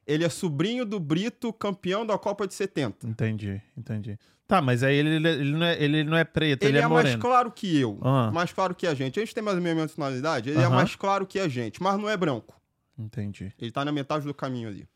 Ele 0.06 0.24
é 0.24 0.28
sobrinho 0.30 0.86
do 0.86 0.98
Brito, 0.98 1.52
campeão 1.52 2.06
da 2.06 2.16
Copa 2.16 2.46
de 2.46 2.54
70. 2.54 3.06
Entendi, 3.06 3.60
entendi. 3.76 4.18
Tá, 4.48 4.62
mas 4.62 4.82
aí 4.82 4.96
ele, 4.96 5.28
ele, 5.28 5.52
não, 5.52 5.66
é, 5.66 5.82
ele 5.82 6.04
não 6.04 6.16
é 6.16 6.24
preto, 6.24 6.62
ele, 6.62 6.72
Ele, 6.72 6.78
é, 6.78 6.84
é, 6.84 6.88
mais 6.88 7.14
claro 7.16 7.52
que 7.52 7.78
eu. 7.78 7.98
Ah. 8.00 8.30
Mais 8.32 8.50
claro 8.50 8.74
que 8.74 8.86
a 8.86 8.94
gente. 8.94 9.20
A 9.20 9.22
gente 9.22 9.34
tem 9.34 9.44
mais 9.44 9.58
ou 9.58 9.62
menos 9.62 9.76
a 9.78 9.82
mesma 9.82 9.94
tonalidade. 9.94 10.48
Ele 10.48 10.58
é 10.58 10.64
Aham. 10.64 10.74
mais 10.74 10.96
claro 10.96 11.26
que 11.26 11.38
a 11.38 11.46
gente, 11.46 11.82
mas 11.82 12.00
não 12.00 12.08
é 12.08 12.16
branco. 12.16 12.58
Entendi. 12.98 13.52
Ele 13.58 13.70
tá 13.70 13.84
na 13.84 13.92
metade 13.92 14.24
do 14.24 14.32
caminho 14.32 14.68
ali. 14.68 14.88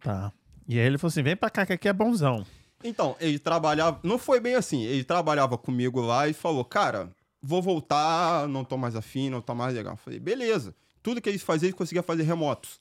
Tá. 0.00 0.32
E 0.66 0.80
aí 0.80 0.86
ele 0.86 0.96
falou 0.96 1.10
assim: 1.10 1.22
vem 1.22 1.36
pra 1.36 1.50
cá 1.50 1.66
que 1.66 1.74
aqui 1.74 1.86
é 1.86 1.92
bonzão. 1.92 2.46
Então, 2.82 3.14
ele 3.20 3.38
trabalhava. 3.38 4.00
Não 4.02 4.18
foi 4.18 4.40
bem 4.40 4.54
assim. 4.54 4.82
Ele 4.82 5.04
trabalhava 5.04 5.58
comigo 5.58 6.00
lá 6.00 6.26
e 6.26 6.32
falou: 6.32 6.64
Cara, 6.64 7.10
vou 7.42 7.60
voltar, 7.60 8.48
não 8.48 8.64
tô 8.64 8.78
mais 8.78 8.96
afim, 8.96 9.28
não 9.28 9.42
tô 9.42 9.54
mais 9.54 9.74
legal. 9.74 9.92
Eu 9.92 9.98
falei: 9.98 10.18
Beleza. 10.18 10.74
Tudo 11.02 11.20
que 11.20 11.28
ele 11.28 11.38
fazia, 11.38 11.68
ele 11.68 11.76
conseguia 11.76 12.02
fazer 12.02 12.22
remotos. 12.22 12.80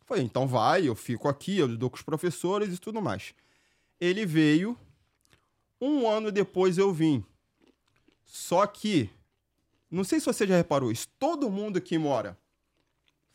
Eu 0.00 0.06
Falei: 0.06 0.22
Então 0.22 0.46
vai, 0.46 0.86
eu 0.88 0.94
fico 0.94 1.28
aqui, 1.28 1.58
eu 1.58 1.66
lido 1.66 1.90
com 1.90 1.96
os 1.96 2.02
professores 2.02 2.72
e 2.72 2.78
tudo 2.78 3.02
mais. 3.02 3.34
Ele 4.00 4.24
veio. 4.24 4.78
Um 5.84 6.08
ano 6.08 6.32
depois 6.32 6.78
eu 6.78 6.92
vim. 6.92 7.22
Só 8.24 8.66
que. 8.66 9.10
Não 9.90 10.02
sei 10.02 10.18
se 10.18 10.26
você 10.26 10.46
já 10.46 10.56
reparou 10.56 10.90
isso. 10.90 11.06
Todo 11.18 11.50
mundo 11.50 11.80
que 11.80 11.98
mora. 11.98 12.38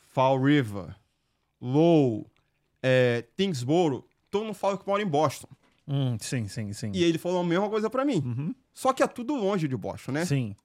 Fall 0.08 0.42
River, 0.42 0.96
Low, 1.60 2.28
é, 2.82 3.24
Tingsboro, 3.36 4.04
todo 4.28 4.44
mundo 4.44 4.54
fala 4.54 4.76
que 4.76 4.86
mora 4.86 5.00
em 5.00 5.06
Boston. 5.06 5.48
Hum, 5.86 6.16
sim, 6.18 6.48
sim, 6.48 6.72
sim. 6.72 6.90
E 6.92 7.04
ele 7.04 7.18
falou 7.18 7.40
a 7.40 7.44
mesma 7.44 7.70
coisa 7.70 7.88
pra 7.88 8.04
mim. 8.04 8.16
Uhum. 8.16 8.54
Só 8.74 8.92
que 8.92 9.02
é 9.02 9.06
tudo 9.06 9.36
longe 9.36 9.68
de 9.68 9.76
Boston, 9.76 10.12
né? 10.12 10.24
Sim. 10.24 10.56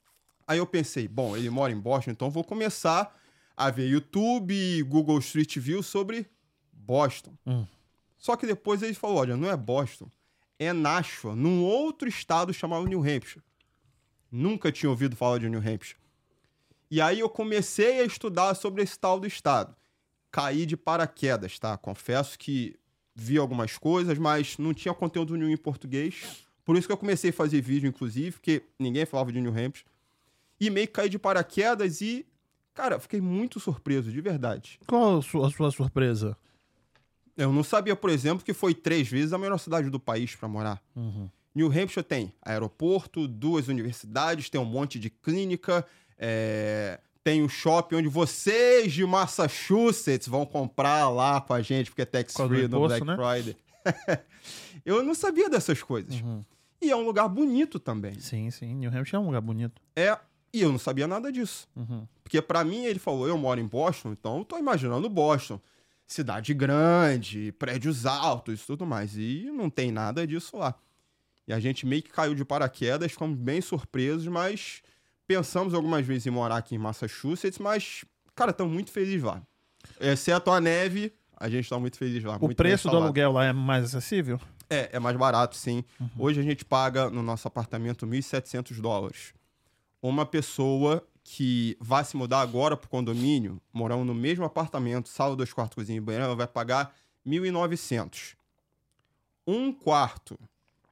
Aí 0.47 0.57
eu 0.57 0.65
pensei, 0.65 1.07
bom, 1.07 1.37
ele 1.37 1.49
mora 1.49 1.71
em 1.71 1.79
Boston, 1.79 2.11
então 2.11 2.31
vou 2.31 2.43
começar 2.43 3.15
a 3.55 3.69
ver 3.69 3.87
YouTube, 3.87 4.81
Google 4.83 5.19
Street 5.19 5.57
View 5.57 5.83
sobre 5.83 6.27
Boston. 6.73 7.33
Hum. 7.45 7.65
Só 8.17 8.35
que 8.35 8.47
depois 8.47 8.81
ele 8.81 8.93
falou, 8.95 9.17
olha, 9.17 9.37
não 9.37 9.49
é 9.49 9.55
Boston, 9.55 10.09
é 10.57 10.71
Nashua, 10.73 11.35
num 11.35 11.63
outro 11.63 12.07
estado 12.07 12.53
chamado 12.53 12.85
New 12.85 13.01
Hampshire. 13.01 13.43
Nunca 14.31 14.71
tinha 14.71 14.89
ouvido 14.89 15.15
falar 15.15 15.39
de 15.39 15.49
New 15.49 15.59
Hampshire. 15.59 15.99
E 16.89 17.01
aí 17.01 17.19
eu 17.19 17.29
comecei 17.29 18.01
a 18.01 18.05
estudar 18.05 18.53
sobre 18.55 18.83
esse 18.83 18.97
tal 18.97 19.19
do 19.19 19.27
estado. 19.27 19.75
Caí 20.31 20.65
de 20.65 20.77
paraquedas, 20.77 21.57
tá? 21.57 21.77
Confesso 21.77 22.37
que 22.37 22.75
vi 23.15 23.37
algumas 23.37 23.77
coisas, 23.77 24.17
mas 24.17 24.57
não 24.57 24.73
tinha 24.73 24.93
conteúdo 24.93 25.35
nenhum 25.35 25.49
em 25.49 25.57
português. 25.57 26.45
Por 26.63 26.75
isso 26.75 26.87
que 26.87 26.93
eu 26.93 26.97
comecei 26.97 27.29
a 27.29 27.33
fazer 27.33 27.61
vídeo, 27.61 27.87
inclusive, 27.87 28.33
porque 28.33 28.63
ninguém 28.77 29.05
falava 29.05 29.31
de 29.31 29.39
New 29.39 29.51
Hampshire. 29.51 29.89
E 30.59 30.69
meio 30.69 30.87
que 30.87 30.93
caí 30.93 31.09
de 31.09 31.19
paraquedas 31.19 32.01
e, 32.01 32.25
cara, 32.73 32.99
fiquei 32.99 33.21
muito 33.21 33.59
surpreso, 33.59 34.11
de 34.11 34.21
verdade. 34.21 34.79
Qual 34.87 35.19
a 35.19 35.21
sua, 35.21 35.47
a 35.47 35.51
sua 35.51 35.71
surpresa? 35.71 36.37
Eu 37.37 37.51
não 37.51 37.63
sabia, 37.63 37.95
por 37.95 38.09
exemplo, 38.09 38.45
que 38.45 38.53
foi 38.53 38.73
três 38.73 39.07
vezes 39.07 39.33
a 39.33 39.37
melhor 39.37 39.57
cidade 39.57 39.89
do 39.89 39.99
país 39.99 40.35
para 40.35 40.47
morar. 40.47 40.81
Uhum. 40.95 41.29
New 41.53 41.67
Hampshire 41.67 42.03
tem 42.03 42.33
aeroporto, 42.41 43.27
duas 43.27 43.67
universidades, 43.67 44.49
tem 44.49 44.59
um 44.59 44.65
monte 44.65 44.99
de 44.99 45.09
clínica, 45.09 45.85
é, 46.17 46.99
tem 47.23 47.41
um 47.41 47.49
shopping 47.49 47.95
onde 47.95 48.07
vocês 48.07 48.91
de 48.91 49.05
Massachusetts 49.05 50.27
vão 50.27 50.45
comprar 50.45 51.09
lá 51.09 51.41
com 51.41 51.53
a 51.53 51.61
gente, 51.61 51.89
porque 51.89 52.01
é 52.01 52.05
tax 52.05 52.33
Por 52.33 52.39
causa 52.39 52.53
do 52.53 52.59
free 52.59 52.67
no 52.67 52.87
Black 52.87 53.05
né? 53.05 53.15
Friday. 53.15 53.57
Eu 54.85 55.03
não 55.03 55.15
sabia 55.15 55.49
dessas 55.49 55.81
coisas. 55.81 56.21
Uhum. 56.21 56.43
E 56.81 56.91
é 56.91 56.95
um 56.95 57.03
lugar 57.03 57.27
bonito 57.27 57.79
também. 57.79 58.19
Sim, 58.19 58.51
sim. 58.51 58.75
New 58.75 58.89
Hampshire 58.89 59.15
é 59.15 59.19
um 59.19 59.25
lugar 59.25 59.41
bonito. 59.41 59.81
É, 59.95 60.17
E 60.53 60.61
eu 60.61 60.71
não 60.71 60.77
sabia 60.77 61.07
nada 61.07 61.31
disso. 61.31 61.67
Uhum. 61.75 62.07
Porque 62.23 62.41
pra 62.41 62.63
mim 62.63 62.85
ele 62.85 62.99
falou, 62.99 63.27
eu 63.27 63.37
moro 63.37 63.59
em 63.59 63.65
Boston, 63.65 64.11
então 64.11 64.37
eu 64.39 64.45
tô 64.45 64.57
imaginando 64.57 65.09
Boston. 65.09 65.59
Cidade 66.07 66.53
grande, 66.53 67.51
prédios 67.53 68.05
altos 68.05 68.61
e 68.61 68.65
tudo 68.65 68.85
mais. 68.85 69.17
E 69.17 69.49
não 69.51 69.69
tem 69.69 69.91
nada 69.91 70.25
disso 70.25 70.57
lá. 70.57 70.75
E 71.47 71.53
a 71.53 71.59
gente 71.59 71.85
meio 71.85 72.01
que 72.01 72.09
caiu 72.09 72.33
de 72.33 72.43
paraquedas, 72.43 73.11
ficamos 73.11 73.37
bem 73.37 73.61
surpresos, 73.61 74.27
mas 74.27 74.81
pensamos 75.27 75.73
algumas 75.73 76.05
vezes 76.05 76.25
em 76.27 76.31
morar 76.31 76.57
aqui 76.57 76.75
em 76.75 76.79
Massachusetts, 76.79 77.59
mas, 77.59 78.03
cara, 78.35 78.51
estamos 78.51 78.73
muito 78.73 78.91
felizes 78.91 79.23
lá. 79.23 79.41
Exceto 79.99 80.51
a 80.51 80.59
neve, 80.59 81.13
a 81.37 81.49
gente 81.49 81.69
tá 81.69 81.79
muito 81.79 81.97
feliz 81.97 82.23
lá. 82.23 82.37
O 82.39 82.53
preço 82.53 82.89
do 82.89 82.97
aluguel 82.97 83.31
lá 83.31 83.45
é 83.45 83.53
mais 83.53 83.85
acessível? 83.85 84.39
É, 84.69 84.89
é 84.93 84.99
mais 84.99 85.15
barato, 85.15 85.55
sim. 85.55 85.83
Uhum. 85.99 86.09
Hoje 86.17 86.39
a 86.39 86.43
gente 86.43 86.65
paga 86.65 87.09
no 87.09 87.21
nosso 87.21 87.47
apartamento 87.47 88.07
1.700 88.07 88.81
dólares. 88.81 89.33
Uma 90.01 90.25
pessoa 90.25 91.05
que 91.27 91.75
vai 91.81 92.05
se 92.05 92.15
mudar 92.15 92.41
agora 92.41 92.77
pro 92.77 92.87
condomínio, 92.87 93.59
morando 93.73 94.05
no 94.05 94.13
mesmo 94.13 94.45
apartamento, 94.45 95.09
sala, 95.09 95.35
dois 95.35 95.51
quartos, 95.51 95.73
cozinha 95.73 95.97
e 95.97 95.99
banheiro, 95.99 96.25
ela 96.25 96.35
vai 96.35 96.45
pagar 96.45 96.93
1.900. 97.27 98.35
Um 99.47 99.73
quarto, 99.73 100.39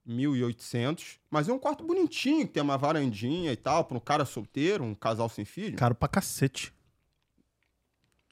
1.800. 0.10 1.18
Mas 1.30 1.48
é 1.48 1.54
um 1.54 1.60
quarto 1.60 1.84
bonitinho, 1.86 2.48
que 2.48 2.54
tem 2.54 2.64
uma 2.64 2.80
varandinha 2.80 3.54
e 3.54 3.56
tal, 3.56 3.86
para 3.86 3.96
um 3.96 4.00
cara 4.00 4.26
solteiro, 4.26 4.84
um 4.84 4.96
casal 4.96 5.30
sem 5.30 5.46
filho. 5.46 5.78
Caro 5.78 5.94
pra 5.94 6.08
cacete. 6.08 6.74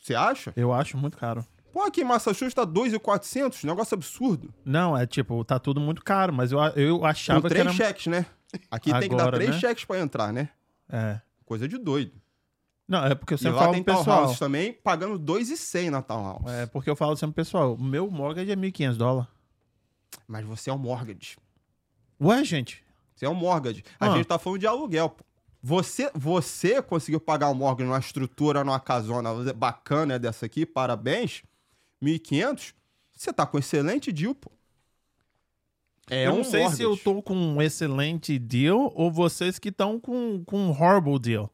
Você 0.01 0.15
acha? 0.15 0.51
Eu 0.55 0.73
acho 0.73 0.97
muito 0.97 1.19
caro. 1.19 1.45
Pô, 1.71 1.83
aqui 1.83 2.01
em 2.01 2.03
Massachusetts 2.03 2.55
tá 2.55 2.65
2.400, 2.65 3.63
negócio 3.63 3.93
absurdo. 3.93 4.51
Não, 4.65 4.97
é 4.97 5.05
tipo, 5.05 5.45
tá 5.45 5.59
tudo 5.59 5.79
muito 5.79 6.03
caro, 6.03 6.33
mas 6.33 6.51
eu, 6.51 6.59
eu 6.75 7.05
achava 7.05 7.43
Com 7.43 7.47
que 7.47 7.53
três 7.53 7.67
era... 7.67 7.75
cheques, 7.75 8.07
né? 8.07 8.25
Aqui 8.71 8.91
tem 8.91 9.01
que 9.07 9.15
dar 9.15 9.21
Agora, 9.21 9.37
três 9.37 9.51
né? 9.51 9.59
cheques 9.59 9.85
para 9.85 9.99
entrar, 9.99 10.33
né? 10.33 10.49
É. 10.89 11.21
Coisa 11.45 11.67
de 11.67 11.77
doido. 11.77 12.13
Não, 12.87 13.05
é 13.05 13.15
porque 13.15 13.33
eu 13.33 13.35
E 13.35 13.39
sempre 13.39 13.55
lá 13.55 13.61
falo 13.61 13.73
tem 13.73 13.83
pro 13.83 13.95
pessoal... 13.97 14.35
também, 14.35 14.73
pagando 14.73 15.17
2,100 15.17 15.89
na 15.89 16.01
townhouse. 16.01 16.43
É 16.49 16.65
porque 16.65 16.89
eu 16.89 16.95
falo 16.95 17.15
sempre 17.15 17.35
pro 17.35 17.43
pessoal, 17.43 17.73
o 17.75 17.81
meu 17.83 18.09
mortgage 18.11 18.51
é 18.51 18.55
1.500 18.55 18.95
dólares. 18.97 19.29
Mas 20.27 20.45
você 20.45 20.69
é 20.69 20.73
um 20.73 20.77
mortgage. 20.77 21.37
Ué, 22.19 22.43
gente, 22.43 22.83
Você 23.15 23.25
é 23.25 23.29
um 23.29 23.35
mortgage. 23.35 23.83
A 23.99 24.07
Ah. 24.07 24.11
gente 24.17 24.25
tá 24.25 24.39
falando 24.39 24.59
de 24.59 24.65
aluguel, 24.67 25.09
pô. 25.09 25.23
Você, 25.63 26.09
você 26.15 26.81
conseguiu 26.81 27.19
pagar 27.19 27.49
um 27.49 27.53
mortgage 27.53 27.87
numa 27.87 27.99
estrutura, 27.99 28.63
numa 28.63 28.79
casona 28.79 29.29
bacana 29.53 30.17
dessa 30.17 30.47
aqui, 30.47 30.65
parabéns. 30.65 31.43
1.500, 32.01 32.73
você 33.15 33.31
tá 33.31 33.45
com 33.45 33.59
excelente 33.59 34.11
deal, 34.11 34.33
pô. 34.33 34.51
É 36.13 36.27
eu 36.27 36.33
um 36.33 36.37
não 36.37 36.43
sei 36.43 36.67
se 36.69 36.83
eu 36.83 36.89
mortgage. 36.89 37.03
tô 37.03 37.21
com 37.23 37.33
um 37.33 37.61
excelente 37.61 38.37
deal 38.37 38.91
ou 38.93 39.09
vocês 39.09 39.57
que 39.57 39.69
estão 39.69 39.97
com, 39.97 40.43
com 40.45 40.57
um 40.57 40.69
horrible 40.69 41.17
deal. 41.17 41.49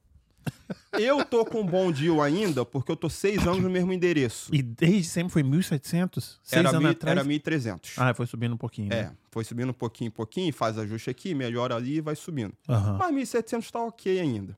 Eu 0.99 1.23
tô 1.25 1.45
com 1.45 1.59
um 1.61 1.65
bom 1.65 1.91
deal 1.91 2.21
ainda, 2.21 2.65
porque 2.65 2.91
eu 2.91 2.95
tô 2.95 3.09
seis 3.09 3.45
anos 3.45 3.61
no 3.61 3.69
mesmo 3.69 3.91
endereço. 3.93 4.49
E 4.55 4.61
desde 4.63 5.03
sempre 5.03 5.31
foi 5.31 5.43
1.700? 5.43 6.39
Seis 6.41 6.53
Era, 6.53 6.69
anos 6.69 6.81
mil, 6.81 6.89
atrás? 6.91 7.17
era 7.17 7.27
1.300. 7.27 7.93
Ah, 7.97 8.13
foi 8.13 8.25
subindo 8.25 8.53
um 8.53 8.57
pouquinho. 8.57 8.91
É, 8.91 9.03
né? 9.03 9.11
foi 9.29 9.43
subindo 9.43 9.69
um 9.69 9.73
pouquinho, 9.73 10.09
pouquinho, 10.09 10.51
faz 10.53 10.77
ajuste 10.77 11.09
aqui, 11.09 11.35
melhora 11.35 11.75
ali 11.75 11.97
e 11.97 12.01
vai 12.01 12.15
subindo. 12.15 12.53
Aham. 12.67 12.97
Mas 12.97 13.13
1.700 13.29 13.69
tá 13.69 13.81
ok 13.81 14.19
ainda. 14.19 14.57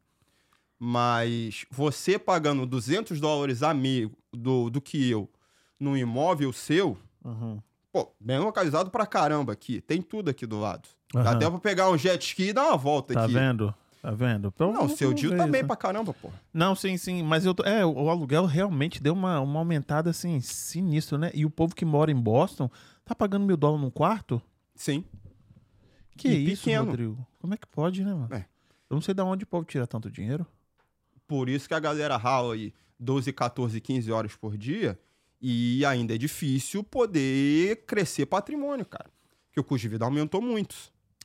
Mas 0.80 1.66
você 1.70 2.18
pagando 2.18 2.66
200 2.66 3.20
dólares 3.20 3.62
a 3.64 3.74
do, 4.32 4.70
do 4.70 4.80
que 4.80 5.10
eu 5.10 5.30
num 5.80 5.98
imóvel 5.98 6.54
seu, 6.54 6.98
Uhum. 7.26 7.62
Pô, 7.92 8.12
bem 8.20 8.40
localizado 8.40 8.90
pra 8.90 9.06
caramba 9.06 9.54
aqui. 9.54 9.82
Tem 9.82 10.02
tudo 10.02 10.30
aqui 10.30 10.46
do 10.46 10.60
lado. 10.60 10.88
Dá 11.14 11.22
Aham. 11.22 11.32
até 11.32 11.50
pra 11.50 11.60
pegar 11.60 11.90
um 11.90 11.98
jet 11.98 12.22
ski 12.26 12.50
e 12.50 12.54
dar 12.54 12.68
uma 12.68 12.78
volta 12.78 13.14
Tá 13.14 13.24
aqui. 13.24 13.34
vendo? 13.34 13.74
Tá 14.02 14.12
vendo? 14.12 14.48
Então, 14.56 14.72
Não, 14.72 14.88
seu 14.88 15.14
deal 15.14 15.32
ver 15.32 15.38
tá 15.38 15.48
bem 15.48 15.66
pra 15.66 15.76
caramba, 15.76 16.14
pô. 16.14 16.30
Não, 16.54 16.74
sim, 16.74 16.96
sim. 16.98 17.22
Mas 17.22 17.46
eu 17.46 17.54
tô... 17.54 17.64
É, 17.64 17.86
o 17.86 17.92
o 17.92 18.10
aluguel 18.10 18.46
realmente 18.46 19.02
deu 19.04 19.14
uma, 19.14 19.42
uma 19.42 19.60
aumentada 19.60 20.10
assim, 20.10 20.40
sinistro, 20.40 21.18
né? 21.18 21.32
E 21.34 21.46
o 21.46 21.50
povo 21.50 21.76
que 21.76 21.84
mora 21.84 22.10
em 22.12 22.16
Boston 22.16 22.70
tá 23.04 23.14
pagando 23.14 23.46
mil 23.46 23.58
dólares 23.58 23.84
num 23.84 23.90
quarto? 23.92 24.42
Sim. 24.74 25.04
Que 26.16 26.30
E 26.30 26.52
isso, 26.54 26.64
pequeno. 26.64 26.86
Rodrigo? 26.86 27.28
Como 27.40 27.54
é 27.54 27.58
que 27.58 27.68
pode, 27.68 28.04
né, 28.06 28.14
mano? 28.14 28.34
É. 28.34 28.46
Eu 28.90 28.96
não 28.96 29.02
sei 29.02 29.14
de 29.14 29.22
onde 29.22 29.44
o 29.44 29.48
povo 29.48 29.66
tira 29.66 29.86
tanto 29.86 30.10
dinheiro. 30.10 30.46
Por 31.28 31.50
isso 31.50 31.68
que 31.68 31.74
a 31.74 31.80
galera 31.80 32.16
rala 32.18 32.54
aí 32.54 32.74
12, 33.00 33.32
14, 33.34 33.80
15 33.82 34.12
horas 34.12 34.36
por 34.36 34.58
dia 34.58 34.98
e 35.42 35.86
ainda 35.86 36.16
é 36.16 36.18
difícil 36.18 36.84
poder 36.84 37.86
crescer 37.86 38.26
patrimônio, 38.26 38.86
cara. 38.86 39.10
Porque 39.48 39.60
o 39.60 39.64
custo 39.64 39.84
de 39.84 39.90
vida 39.90 40.06
aumentou 40.06 40.42
muito. 40.42 40.76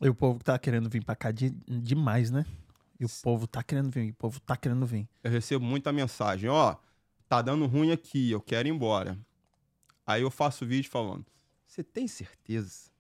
E 0.00 0.08
o 0.08 0.14
povo 0.14 0.42
tá 0.42 0.58
querendo 0.58 0.88
vir 0.88 1.04
pra 1.04 1.14
cá 1.14 1.30
de, 1.30 1.50
demais, 1.50 2.30
né? 2.30 2.44
E 2.98 3.04
o 3.04 3.08
povo 3.22 3.46
tá 3.46 3.62
querendo 3.62 3.90
vir, 3.90 4.10
o 4.10 4.14
povo 4.14 4.40
tá 4.40 4.56
querendo 4.56 4.86
vir. 4.86 5.08
Eu 5.22 5.30
recebo 5.30 5.64
muita 5.64 5.92
mensagem, 5.92 6.48
ó, 6.48 6.76
tá 7.28 7.42
dando 7.42 7.66
ruim 7.66 7.90
aqui, 7.90 8.30
eu 8.30 8.40
quero 8.40 8.68
ir 8.68 8.70
embora. 8.70 9.18
Aí 10.06 10.22
eu 10.22 10.30
faço 10.30 10.66
vídeo 10.66 10.90
falando, 10.90 11.24
você 11.66 11.82
tem 11.82 12.06
certeza? 12.06 12.90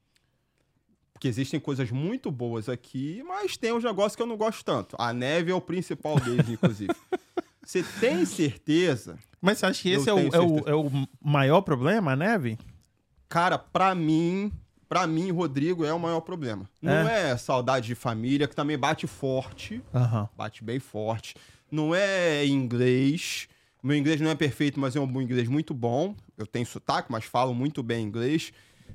Porque 1.12 1.28
existem 1.28 1.60
coisas 1.60 1.90
muito 1.90 2.30
boas 2.30 2.68
aqui, 2.68 3.22
mas 3.22 3.56
tem 3.56 3.72
uns 3.72 3.84
negócios 3.84 4.16
que 4.16 4.22
eu 4.22 4.26
não 4.26 4.36
gosto 4.36 4.64
tanto. 4.64 4.96
A 4.98 5.12
neve 5.12 5.52
é 5.52 5.54
o 5.54 5.60
principal 5.60 6.18
deles, 6.18 6.48
inclusive. 6.48 6.92
Você 7.64 7.82
tem 8.00 8.24
certeza? 8.24 9.18
Mas 9.40 9.58
você 9.58 9.66
acha 9.66 9.82
que 9.82 9.90
esse 9.90 10.08
é 10.08 10.12
o, 10.14 10.18
é, 10.18 10.40
o, 10.40 10.58
é 10.70 10.74
o 10.74 10.90
maior 11.22 11.60
problema, 11.60 12.12
a 12.12 12.16
neve? 12.16 12.58
Cara, 13.28 13.58
pra 13.58 13.94
mim, 13.94 14.52
pra 14.88 15.06
mim, 15.06 15.30
Rodrigo, 15.30 15.84
é 15.84 15.92
o 15.92 15.98
maior 15.98 16.20
problema. 16.20 16.68
Não 16.80 17.08
é 17.08 17.36
saudade 17.36 17.86
de 17.86 17.94
família, 17.94 18.46
que 18.46 18.54
também 18.54 18.78
bate 18.78 19.06
forte, 19.06 19.82
bate 20.36 20.62
bem 20.62 20.78
forte. 20.78 21.34
Não 21.70 21.94
é 21.94 22.46
inglês. 22.46 23.48
Meu 23.82 23.96
inglês 23.96 24.20
não 24.20 24.30
é 24.30 24.34
perfeito, 24.34 24.80
mas 24.80 24.96
é 24.96 25.00
um 25.00 25.06
bom 25.06 25.20
inglês 25.20 25.48
muito 25.48 25.74
bom. 25.74 26.14
Eu 26.38 26.46
tenho 26.46 26.64
sotaque, 26.64 27.10
mas 27.12 27.24
falo 27.24 27.52
muito 27.52 27.82
bem 27.82 28.06
inglês. 28.06 28.52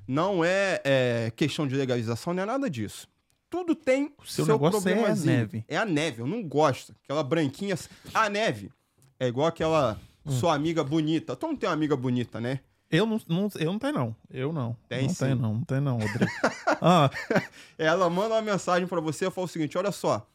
Não 0.07 0.43
é, 0.43 0.81
é, 0.83 1.31
questão 1.35 1.67
de 1.67 1.75
legalização, 1.75 2.33
não 2.33 2.43
é 2.43 2.45
nada 2.45 2.69
disso. 2.69 3.07
Tudo 3.49 3.73
tem 3.75 4.13
o 4.17 4.25
seu 4.25 4.45
seu, 4.45 4.53
negócio 4.53 4.87
é 4.89 4.93
a 5.05 5.15
neve. 5.15 5.65
É 5.67 5.77
a 5.77 5.85
neve, 5.85 6.21
eu 6.21 6.27
não 6.27 6.43
gosto. 6.43 6.93
Aquela 7.03 7.23
branquinha. 7.23 7.75
A 8.13 8.29
neve 8.29 8.71
é 9.19 9.27
igual 9.27 9.47
aquela 9.47 9.99
Hum. 10.25 10.31
sua 10.31 10.53
amiga 10.53 10.83
bonita. 10.83 11.35
Tu 11.35 11.47
não 11.47 11.55
tem 11.55 11.67
uma 11.67 11.73
amiga 11.73 11.95
bonita, 11.95 12.39
né? 12.39 12.59
Eu 12.91 13.05
não, 13.05 13.21
não, 13.27 13.49
eu 13.59 13.71
não 13.71 13.79
tenho, 13.79 13.93
não. 13.93 14.15
Eu 14.29 14.51
não. 14.53 14.75
Tem 14.87 15.03
não 15.03 15.09
sim. 15.09 15.25
tenho, 15.25 15.35
não. 15.35 15.53
Não 15.55 15.63
tem, 15.63 15.79
não, 15.79 15.97
Rodrigo. 15.97 16.31
ah, 16.81 17.09
Ela 17.77 18.09
manda 18.09 18.35
uma 18.35 18.41
mensagem 18.41 18.87
pra 18.87 18.99
você 18.99 19.27
e 19.27 19.31
fala 19.31 19.45
o 19.45 19.49
seguinte: 19.49 19.77
olha 19.77 19.91
só, 19.91 20.27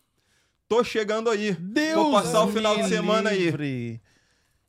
tô 0.69 0.83
chegando 0.83 1.31
aí. 1.31 1.53
Deus 1.53 1.95
Vou 2.03 2.13
passar 2.13 2.43
o 2.45 2.49
final 2.53 2.77
de 2.77 2.89
semana 2.89 3.31
aí. 3.31 3.45
livre. 3.47 4.01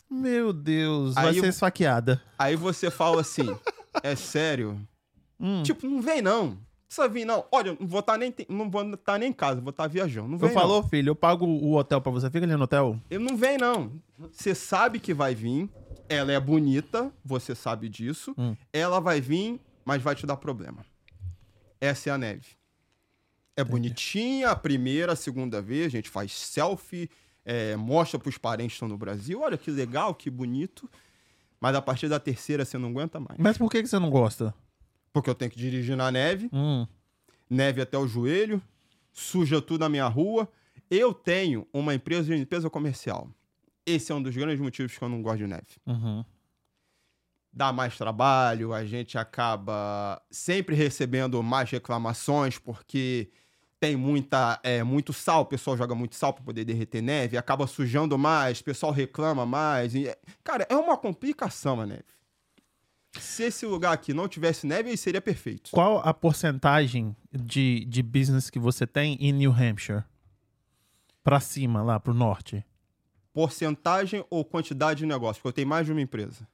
Meu 0.09 0.53
Deus, 0.53 1.15
vai 1.15 1.27
Aí 1.29 1.33
ser 1.35 1.45
eu- 1.45 1.49
esfaqueada. 1.49 2.21
Aí 2.37 2.55
você 2.55 2.91
fala 2.91 3.21
assim: 3.21 3.55
é 4.03 4.15
sério? 4.15 4.79
Hum. 5.39 5.63
Tipo, 5.63 5.87
não 5.87 6.01
vem 6.01 6.21
não. 6.21 6.57
Precisa 6.95 7.09
vir, 7.09 7.25
não. 7.25 7.45
Olha, 7.51 7.75
não 7.79 7.85
vou 7.87 7.99
estar 7.99 8.17
nem, 8.17 8.31
te- 8.31 8.47
não 8.49 8.69
vou 8.69 8.95
tá 8.97 9.17
nem 9.17 9.29
em 9.29 9.33
casa, 9.33 9.59
vou 9.59 9.71
estar 9.71 9.87
viajando. 9.87 10.29
Não 10.29 10.37
vem, 10.37 10.49
eu 10.49 10.53
falou, 10.53 10.81
filho, 10.83 11.09
eu 11.09 11.15
pago 11.15 11.45
o 11.45 11.75
hotel 11.75 11.99
pra 11.99 12.11
você. 12.11 12.29
Fica 12.29 12.45
ali 12.45 12.55
no 12.55 12.63
hotel. 12.63 12.99
Ele 13.09 13.23
não 13.23 13.35
vem, 13.35 13.57
não. 13.57 13.91
Você 14.31 14.55
sabe 14.55 14.99
que 14.99 15.13
vai 15.13 15.35
vir. 15.35 15.69
Ela 16.07 16.31
é 16.31 16.39
bonita, 16.39 17.11
você 17.23 17.53
sabe 17.55 17.89
disso. 17.89 18.33
Hum. 18.37 18.55
Ela 18.71 18.99
vai 19.01 19.19
vir, 19.19 19.59
mas 19.83 20.01
vai 20.01 20.15
te 20.15 20.25
dar 20.25 20.37
problema. 20.37 20.85
Essa 21.81 22.09
é 22.11 22.13
a 22.13 22.17
neve. 22.17 22.45
É 23.57 23.63
bonitinha 23.63 24.51
a 24.51 24.55
primeira, 24.55 25.13
a 25.13 25.15
segunda 25.15 25.61
vez, 25.61 25.87
a 25.87 25.89
gente 25.89 26.09
faz 26.09 26.31
selfie, 26.33 27.09
é, 27.43 27.75
mostra 27.75 28.19
pros 28.19 28.37
parentes 28.37 28.73
que 28.73 28.75
estão 28.75 28.87
no 28.87 28.97
Brasil. 28.97 29.41
Olha 29.41 29.57
que 29.57 29.71
legal, 29.71 30.13
que 30.13 30.29
bonito. 30.29 30.89
Mas 31.59 31.75
a 31.75 31.81
partir 31.81 32.07
da 32.07 32.19
terceira 32.19 32.63
você 32.65 32.77
não 32.77 32.89
aguenta 32.89 33.19
mais. 33.19 33.39
Mas 33.39 33.57
por 33.57 33.69
que, 33.71 33.81
que 33.81 33.87
você 33.89 33.97
não 33.97 34.09
gosta? 34.09 34.53
Porque 35.15 35.29
eu 35.29 35.33
tenho 35.35 35.49
que 35.49 35.57
dirigir 35.57 35.95
na 35.95 36.11
neve, 36.11 36.49
Hum. 36.51 36.85
neve 37.49 37.79
até 37.81 37.97
o 37.97 38.05
joelho, 38.05 38.61
suja 39.13 39.61
tudo 39.61 39.79
na 39.79 39.87
minha 39.87 40.05
rua. 40.09 40.45
Eu 40.91 41.13
tenho 41.13 41.65
uma 41.71 41.95
empresa 41.95 42.23
de 42.23 42.35
limpeza 42.35 42.69
comercial. 42.69 43.29
Esse 43.85 44.11
é 44.11 44.15
um 44.15 44.21
dos 44.21 44.35
grandes 44.35 44.59
motivos 44.59 44.97
que 44.97 45.01
eu 45.01 45.07
não 45.07 45.21
gosto 45.21 45.37
de 45.37 45.47
neve. 45.47 45.77
Uhum. 45.87 46.25
Dá 47.53 47.71
mais 47.71 47.97
trabalho, 47.97 48.73
a 48.73 48.83
gente 48.83 49.17
acaba 49.17 50.21
sempre 50.29 50.75
recebendo 50.75 51.41
mais 51.41 51.71
reclamações 51.71 52.57
porque 52.59 53.29
tem 53.79 53.95
muita, 53.95 54.59
é, 54.63 54.83
muito 54.83 55.13
sal, 55.13 55.43
o 55.43 55.45
pessoal 55.45 55.77
joga 55.77 55.95
muito 55.95 56.15
sal 56.15 56.33
para 56.33 56.43
poder 56.43 56.65
derreter 56.65 57.01
neve, 57.01 57.37
acaba 57.37 57.67
sujando 57.67 58.17
mais, 58.17 58.59
o 58.59 58.63
pessoal 58.65 58.91
reclama 58.91 59.45
mais. 59.45 59.95
e 59.95 60.13
cara, 60.43 60.67
é 60.69 60.75
uma 60.75 60.97
complicação 60.97 61.79
a 61.79 61.85
neve. 61.85 62.03
Se 63.19 63.43
esse 63.43 63.65
lugar 63.65 63.93
aqui 63.93 64.13
não 64.13 64.27
tivesse 64.27 64.65
neve, 64.67 64.89
aí 64.89 64.97
seria 64.97 65.21
perfeito. 65.21 65.71
Qual 65.71 65.99
a 65.99 66.13
porcentagem 66.13 67.15
de, 67.31 67.85
de 67.85 68.01
business 68.03 68.49
que 68.49 68.59
você 68.59 68.85
tem 68.85 69.15
em 69.19 69.31
New 69.31 69.51
Hampshire? 69.51 70.03
Pra 71.23 71.39
cima, 71.39 71.81
lá 71.81 71.99
pro 71.99 72.13
norte. 72.13 72.63
Porcentagem 73.33 74.23
ou 74.29 74.45
quantidade 74.45 74.99
de 74.99 75.05
negócio? 75.05 75.41
Porque 75.41 75.49
eu 75.49 75.53
tenho 75.53 75.67
mais 75.67 75.85
de 75.85 75.91
uma 75.91 76.01
empresa. 76.01 76.47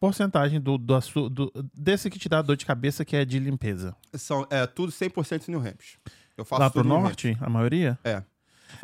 Porcentagem 0.00 0.60
do, 0.60 0.78
do, 0.78 0.98
do- 1.28 1.52
desse 1.74 2.08
que 2.08 2.18
te 2.18 2.28
dá 2.28 2.40
dor 2.40 2.56
de 2.56 2.64
cabeça, 2.64 3.04
que 3.04 3.14
é 3.14 3.24
de 3.24 3.38
limpeza. 3.38 3.94
São 4.14 4.46
é, 4.50 4.66
tudo 4.66 4.90
100% 4.92 5.48
New 5.48 5.60
Hampshire. 5.60 5.98
Eu 6.36 6.44
faço 6.44 6.62
Lá 6.62 6.70
pro 6.70 6.82
norte, 6.84 7.36
a 7.40 7.50
maioria? 7.50 7.98
É. 8.04 8.22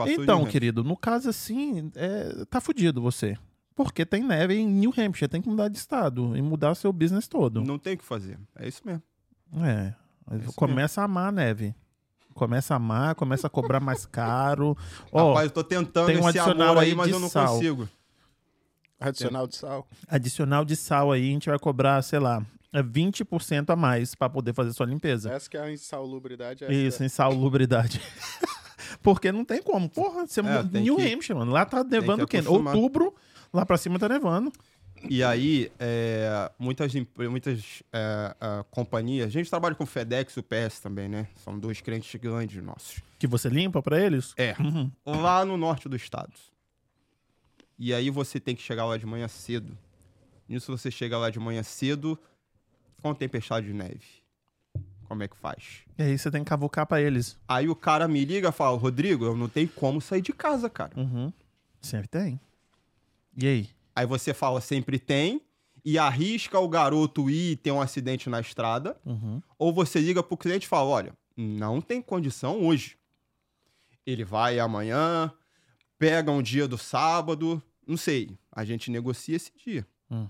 Então, 0.06 0.44
querido, 0.44 0.84
no 0.84 0.96
caso 0.96 1.30
assim, 1.30 1.90
é, 1.94 2.44
tá 2.44 2.60
fudido 2.60 3.00
você. 3.00 3.36
Porque 3.78 4.04
tem 4.04 4.24
neve 4.24 4.56
em 4.56 4.66
New 4.66 4.90
Hampshire, 4.98 5.28
tem 5.28 5.40
que 5.40 5.48
mudar 5.48 5.68
de 5.68 5.78
estado 5.78 6.36
e 6.36 6.42
mudar 6.42 6.74
seu 6.74 6.92
business 6.92 7.28
todo. 7.28 7.62
Não 7.62 7.78
tem 7.78 7.94
o 7.94 7.98
que 7.98 8.04
fazer. 8.04 8.36
É 8.56 8.66
isso 8.66 8.82
mesmo. 8.84 9.00
É. 9.62 9.94
isso 10.36 10.52
começa 10.54 11.00
a 11.00 11.04
amar 11.04 11.28
a 11.28 11.30
neve. 11.32 11.72
Começa 12.34 12.74
a 12.74 12.76
amar, 12.76 13.14
começa 13.14 13.46
a 13.46 13.50
cobrar 13.50 13.78
mais 13.78 14.04
caro. 14.10 14.76
Ó, 15.12 15.28
Rapaz, 15.28 15.44
eu 15.46 15.50
tô 15.54 15.62
tentando 15.62 16.06
tem 16.06 16.16
um 16.16 16.28
esse 16.28 16.40
adicional 16.40 16.70
amor 16.72 16.82
aí, 16.82 16.92
mas 16.92 17.06
de 17.06 17.12
eu 17.12 17.20
não 17.20 17.28
sal. 17.28 17.54
consigo. 17.54 17.88
Adicional 18.98 19.46
de 19.46 19.54
sal. 19.56 19.86
adicional 20.08 20.64
de 20.64 20.74
sal 20.74 21.12
aí, 21.12 21.28
a 21.28 21.32
gente 21.32 21.48
vai 21.48 21.58
cobrar, 21.60 22.02
sei 22.02 22.18
lá, 22.18 22.44
é 22.72 22.82
20% 22.82 23.70
a 23.70 23.76
mais 23.76 24.16
pra 24.16 24.28
poder 24.28 24.52
fazer 24.54 24.72
sua 24.72 24.86
limpeza. 24.86 25.30
Essa 25.32 25.48
que 25.48 25.56
é 25.56 25.60
a 25.60 25.70
insalubridade. 25.72 26.64
essa 26.64 26.72
Isso, 26.72 27.02
é- 27.04 27.06
insalubridade. 27.06 28.00
Porque 29.02 29.30
não 29.30 29.44
tem 29.44 29.62
como. 29.62 29.88
Porra, 29.88 30.26
você 30.26 30.40
É, 30.40 30.62
New 30.80 30.96
que- 30.96 31.14
Hampshire, 31.14 31.38
mano. 31.38 31.52
Lá 31.52 31.64
tá 31.64 31.84
nevando 31.84 32.24
o 32.24 32.26
quê? 32.26 32.42
Outubro, 32.44 33.14
lá 33.52 33.64
pra 33.66 33.76
cima 33.76 33.98
tá 33.98 34.08
nevando. 34.08 34.52
E 35.08 35.22
aí, 35.22 35.70
é, 35.78 36.50
muitas, 36.58 36.92
muitas 37.30 37.82
é, 37.92 38.34
é, 38.40 38.64
companhias, 38.70 39.26
a 39.28 39.30
gente 39.30 39.48
trabalha 39.48 39.74
com 39.76 39.86
FedEx 39.86 40.36
e 40.36 40.40
UPS 40.40 40.80
também, 40.80 41.08
né? 41.08 41.28
São 41.44 41.56
dois 41.56 41.80
clientes 41.80 42.20
grandes 42.20 42.60
nossos. 42.62 43.00
Que 43.18 43.26
você 43.26 43.48
limpa 43.48 43.80
pra 43.80 44.00
eles? 44.00 44.34
É, 44.36 44.56
Uhum. 44.58 44.90
lá 45.06 45.44
no 45.44 45.56
norte 45.56 45.88
do 45.88 45.94
estado. 45.94 46.32
E 47.78 47.94
aí 47.94 48.10
você 48.10 48.40
tem 48.40 48.56
que 48.56 48.62
chegar 48.62 48.86
lá 48.86 48.96
de 48.96 49.06
manhã 49.06 49.28
cedo. 49.28 49.76
Nisso 50.48 50.76
você 50.76 50.90
chega 50.90 51.16
lá 51.16 51.30
de 51.30 51.38
manhã 51.38 51.62
cedo, 51.62 52.18
com 53.00 53.14
tempestade 53.14 53.66
de 53.68 53.72
neve. 53.72 54.00
Como 55.04 55.22
é 55.22 55.28
que 55.28 55.36
faz? 55.36 55.82
E 55.96 56.02
aí 56.02 56.18
você 56.18 56.28
tem 56.30 56.42
que 56.42 56.48
cavucar 56.50 56.86
pra 56.86 57.00
eles. 57.00 57.38
Aí 57.46 57.68
o 57.68 57.76
cara 57.76 58.08
me 58.08 58.24
liga 58.24 58.48
e 58.48 58.52
fala, 58.52 58.76
Rodrigo, 58.76 59.24
eu 59.24 59.36
não 59.36 59.48
tenho 59.48 59.68
como 59.68 60.00
sair 60.00 60.20
de 60.20 60.32
casa, 60.32 60.68
cara. 60.68 60.90
Uhum. 60.96 61.32
Sempre 61.80 62.08
tem. 62.08 62.40
E 63.40 63.46
aí? 63.46 63.68
Aí 63.94 64.04
você 64.06 64.34
fala, 64.34 64.60
sempre 64.60 64.98
tem, 64.98 65.40
e 65.84 65.98
arrisca 65.98 66.58
o 66.58 66.68
garoto 66.68 67.30
ir 67.30 67.52
e 67.52 67.56
ter 67.56 67.70
um 67.70 67.80
acidente 67.80 68.28
na 68.28 68.40
estrada, 68.40 68.96
Uhum. 69.06 69.40
ou 69.58 69.72
você 69.72 70.00
liga 70.00 70.22
pro 70.22 70.36
cliente 70.36 70.66
e 70.66 70.68
fala, 70.68 70.88
olha, 70.88 71.12
não 71.36 71.80
tem 71.80 72.02
condição 72.02 72.60
hoje. 72.66 72.96
Ele 74.06 74.24
vai 74.24 74.58
amanhã, 74.58 75.32
pega 75.98 76.30
um 76.30 76.42
dia 76.42 76.66
do 76.66 76.76
sábado, 76.78 77.62
não 77.86 77.96
sei, 77.96 78.36
a 78.52 78.64
gente 78.64 78.90
negocia 78.90 79.36
esse 79.36 79.52
dia. 79.56 79.86
Hum. 80.10 80.26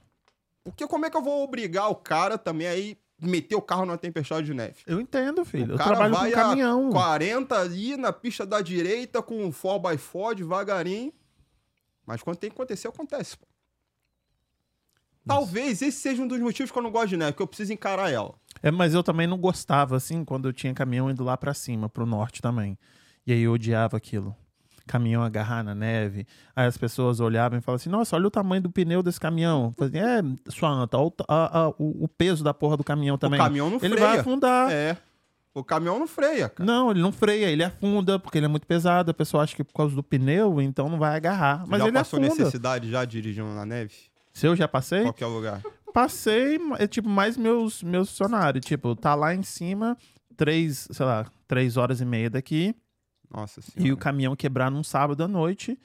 Porque 0.64 0.86
como 0.86 1.06
é 1.06 1.10
que 1.10 1.16
eu 1.16 1.22
vou 1.22 1.42
obrigar 1.42 1.88
o 1.90 1.94
cara 1.94 2.36
também 2.36 2.66
aí 2.66 2.98
meter 3.20 3.54
o 3.56 3.62
carro 3.62 3.86
numa 3.86 3.96
tempestade 3.96 4.46
de 4.46 4.54
neve? 4.54 4.76
Eu 4.86 5.00
entendo, 5.00 5.44
filho. 5.44 5.70
O 5.70 5.74
Eu 5.74 5.78
cara 5.78 5.90
trabalho 5.96 6.14
com 6.14 6.20
vai 6.20 6.30
caminhão. 6.32 6.88
a 6.88 6.92
40 6.92 7.58
ali 7.58 7.96
na 7.96 8.12
pista 8.12 8.44
da 8.44 8.60
direita 8.60 9.22
com 9.22 9.44
um 9.44 9.50
4x4 9.50 10.34
devagarinho. 10.36 11.12
Mas 12.08 12.22
quando 12.22 12.38
tem 12.38 12.48
que 12.48 12.54
acontecer, 12.56 12.88
acontece. 12.88 13.36
pô. 13.36 13.44
Talvez 15.26 15.82
esse 15.82 15.92
seja 16.00 16.22
um 16.22 16.26
dos 16.26 16.40
motivos 16.40 16.72
que 16.72 16.78
eu 16.78 16.82
não 16.82 16.90
gosto 16.90 17.08
de 17.08 17.18
neve, 17.18 17.34
que 17.36 17.42
eu 17.42 17.46
preciso 17.46 17.70
encarar 17.70 18.10
ela. 18.10 18.34
É, 18.62 18.70
mas 18.70 18.94
eu 18.94 19.02
também 19.02 19.26
não 19.26 19.36
gostava, 19.36 19.94
assim, 19.94 20.24
quando 20.24 20.48
eu 20.48 20.52
tinha 20.54 20.72
caminhão 20.72 21.10
indo 21.10 21.22
lá 21.22 21.36
pra 21.36 21.52
cima, 21.52 21.86
pro 21.86 22.06
norte 22.06 22.40
também. 22.40 22.78
E 23.26 23.32
aí 23.34 23.42
eu 23.42 23.52
odiava 23.52 23.94
aquilo. 23.94 24.34
Caminhão 24.86 25.22
agarrar 25.22 25.62
na 25.62 25.74
neve. 25.74 26.26
Aí 26.56 26.66
as 26.66 26.78
pessoas 26.78 27.20
olhavam 27.20 27.58
e 27.58 27.60
falavam 27.60 27.76
assim: 27.82 27.90
Nossa, 27.90 28.16
olha 28.16 28.26
o 28.26 28.30
tamanho 28.30 28.62
do 28.62 28.70
pneu 28.70 29.02
desse 29.02 29.20
caminhão. 29.20 29.74
Falei, 29.76 30.00
é, 30.00 30.22
sua 30.50 30.70
anta, 30.70 30.96
olha 30.96 31.08
o, 31.08 31.14
a- 31.28 31.58
a- 31.64 31.68
o- 31.78 32.04
o 32.04 32.08
peso 32.08 32.42
da 32.42 32.54
porra 32.54 32.78
do 32.78 32.82
caminhão 32.84 33.18
também. 33.18 33.38
O 33.38 33.42
caminhão 33.44 33.68
não 33.68 33.76
ele 33.82 33.94
freia. 33.94 34.08
vai 34.08 34.18
afundar. 34.20 34.70
É. 34.72 34.96
O 35.58 35.64
caminhão 35.64 35.98
não 35.98 36.06
freia, 36.06 36.48
cara. 36.48 36.64
Não, 36.66 36.90
ele 36.90 37.00
não 37.00 37.10
freia, 37.12 37.46
ele 37.46 37.64
afunda, 37.64 38.18
porque 38.18 38.38
ele 38.38 38.46
é 38.46 38.48
muito 38.48 38.66
pesado. 38.66 39.10
A 39.10 39.14
pessoa 39.14 39.42
acha 39.42 39.54
que 39.56 39.64
por 39.64 39.74
causa 39.74 39.94
do 39.94 40.02
pneu, 40.02 40.60
então 40.60 40.88
não 40.88 40.98
vai 40.98 41.16
agarrar. 41.16 41.64
Mas 41.66 41.80
já 41.80 41.88
ele 41.88 41.96
passou 41.98 42.18
afunda. 42.20 42.34
necessidade 42.34 42.90
já 42.90 43.04
dirigindo 43.04 43.48
na 43.54 43.64
neve? 43.66 43.92
Se 44.32 44.46
eu 44.46 44.54
já 44.54 44.68
passei, 44.68 45.02
Qualquer 45.02 45.26
lugar. 45.26 45.62
passei, 45.92 46.58
é 46.78 46.86
tipo, 46.86 47.08
mais 47.08 47.36
meus, 47.36 47.82
meus 47.82 48.08
funcionários. 48.10 48.64
Tipo, 48.64 48.94
tá 48.94 49.14
lá 49.14 49.34
em 49.34 49.42
cima, 49.42 49.96
três, 50.36 50.86
sei 50.90 51.04
lá, 51.04 51.26
três 51.48 51.76
horas 51.76 52.00
e 52.00 52.04
meia 52.04 52.30
daqui, 52.30 52.74
Nossa 53.30 53.60
senhora. 53.60 53.88
e 53.88 53.92
o 53.92 53.96
caminhão 53.96 54.36
quebrar 54.36 54.70
num 54.70 54.84
sábado 54.84 55.22
à 55.24 55.28
noite 55.28 55.76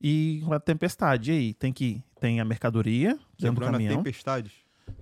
e 0.00 0.42
com 0.44 0.52
a 0.52 0.58
tempestade. 0.58 1.30
E 1.30 1.34
aí, 1.36 1.54
tem 1.54 1.72
que 1.72 2.02
tem 2.20 2.40
a 2.40 2.44
mercadoria 2.44 3.10
dentro 3.10 3.20
do 3.38 3.38
Quebrando 3.38 3.68
a 3.68 3.72
caminhão, 3.72 3.96
tempestade. 3.98 4.52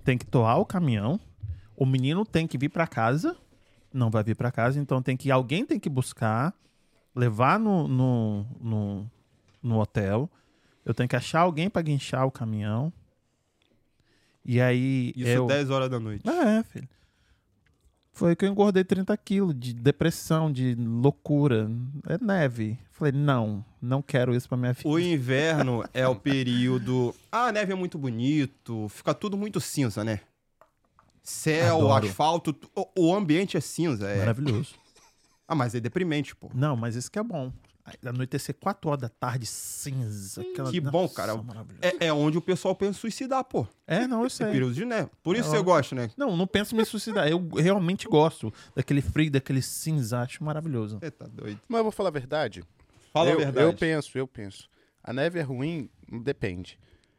tem 0.03 0.17
que 0.17 0.25
toar 0.25 0.59
o 0.59 0.65
caminhão, 0.65 1.19
o 1.75 1.85
menino 1.85 2.23
tem 2.25 2.45
que 2.47 2.57
vir 2.57 2.69
pra 2.69 2.85
casa, 2.85 3.35
não 3.93 4.09
vai 4.09 4.23
vir 4.23 4.35
pra 4.35 4.51
casa, 4.51 4.79
então 4.79 5.01
tem 5.01 5.17
que 5.17 5.31
alguém 5.31 5.65
tem 5.65 5.79
que 5.79 5.89
buscar, 5.89 6.53
levar 7.15 7.59
no, 7.59 7.87
no, 7.87 8.45
no, 8.59 9.11
no 9.61 9.79
hotel. 9.79 10.29
Eu 10.85 10.93
tenho 10.93 11.09
que 11.09 11.15
achar 11.15 11.41
alguém 11.41 11.69
pra 11.69 11.81
guinchar 11.81 12.25
o 12.25 12.31
caminhão. 12.31 12.91
E 14.45 14.59
aí 14.59 15.13
Isso 15.15 15.29
eu 15.29 15.47
10 15.47 15.69
horas 15.69 15.89
da 15.89 15.99
noite. 15.99 16.27
é, 16.27 16.63
filho. 16.63 16.87
Foi 18.11 18.35
que 18.35 18.43
eu 18.43 18.49
engordei 18.49 18.83
30 18.83 19.15
quilos 19.15 19.55
de 19.57 19.73
depressão, 19.73 20.51
de 20.51 20.75
loucura. 20.75 21.69
É 22.05 22.17
neve. 22.21 22.77
Falei, 22.91 23.13
não, 23.13 23.63
não 23.81 24.01
quero 24.01 24.35
isso 24.35 24.49
pra 24.49 24.57
minha 24.57 24.73
vida. 24.73 24.89
O 24.89 24.99
inverno 24.99 25.85
é 25.93 26.05
o 26.05 26.15
período. 26.15 27.15
Ah, 27.31 27.45
a 27.45 27.51
neve 27.51 27.71
é 27.71 27.75
muito 27.75 27.97
bonito, 27.97 28.89
fica 28.89 29.13
tudo 29.13 29.37
muito 29.37 29.61
cinza, 29.61 30.03
né? 30.03 30.19
Céu, 31.23 31.77
Adoro. 31.77 32.07
asfalto, 32.07 32.55
o, 32.75 33.09
o 33.09 33.15
ambiente 33.15 33.55
é 33.57 33.61
cinza. 33.61 34.07
É... 34.09 34.17
Maravilhoso. 34.19 34.75
Ah, 35.47 35.55
mas 35.55 35.73
é 35.75 35.79
deprimente, 35.79 36.35
pô. 36.35 36.49
Não, 36.53 36.75
mas 36.75 36.95
isso 36.95 37.11
que 37.11 37.17
é 37.19 37.23
bom. 37.23 37.51
Anoitecer 38.05 38.53
4 38.59 38.87
horas 38.87 39.01
da 39.01 39.09
tarde, 39.09 39.47
cinza. 39.47 40.41
aquela- 40.41 40.69
que 40.69 40.79
bom, 40.79 41.01
Nossa, 41.03 41.13
cara. 41.15 41.33
É, 41.81 42.05
é 42.07 42.13
onde 42.13 42.37
o 42.37 42.41
pessoal 42.41 42.75
pensa 42.75 42.91
em 42.91 43.01
suicidar, 43.01 43.43
pô. 43.43 43.65
É, 43.87 44.05
não, 44.07 44.19
eu 44.19 44.27
É 44.27 44.29
sei. 44.29 44.45
período 44.51 44.75
de 44.75 44.85
neve. 44.85 45.09
Por 45.23 45.35
isso 45.35 45.47
É, 45.49 45.57
você 45.57 45.63
gosta, 45.63 45.95
né? 45.95 46.11
Não, 46.15 46.37
não 46.37 46.45
penso 46.45 46.75
em 46.75 46.77
me 46.77 46.85
suicidar. 46.85 47.27
Eu 47.27 47.47
realmente 47.57 48.07
gosto 48.07 48.53
daquele 48.75 49.01
frio, 49.01 49.31
daquele 49.31 49.61
cinza. 49.63 50.19
Acho 50.19 50.43
maravilhoso. 50.43 50.99
Você 50.99 51.09
tá 51.09 51.25
doido. 51.25 51.59
Mas 51.67 51.77
eu 51.79 51.83
vou 51.83 51.91
falar 51.91 52.09
a 52.09 52.11
verdade. 52.11 52.63
Fala 53.11 53.29
eu, 53.31 53.33
a 53.33 53.37
verdade. 53.37 53.65
Eu 53.65 53.73
penso, 53.73 54.15
eu 54.19 54.27
penso. 54.27 54.69
A 55.03 55.11
neve 55.11 55.39
é 55.39 55.41
ruim? 55.41 55.89
Depende. 56.21 56.77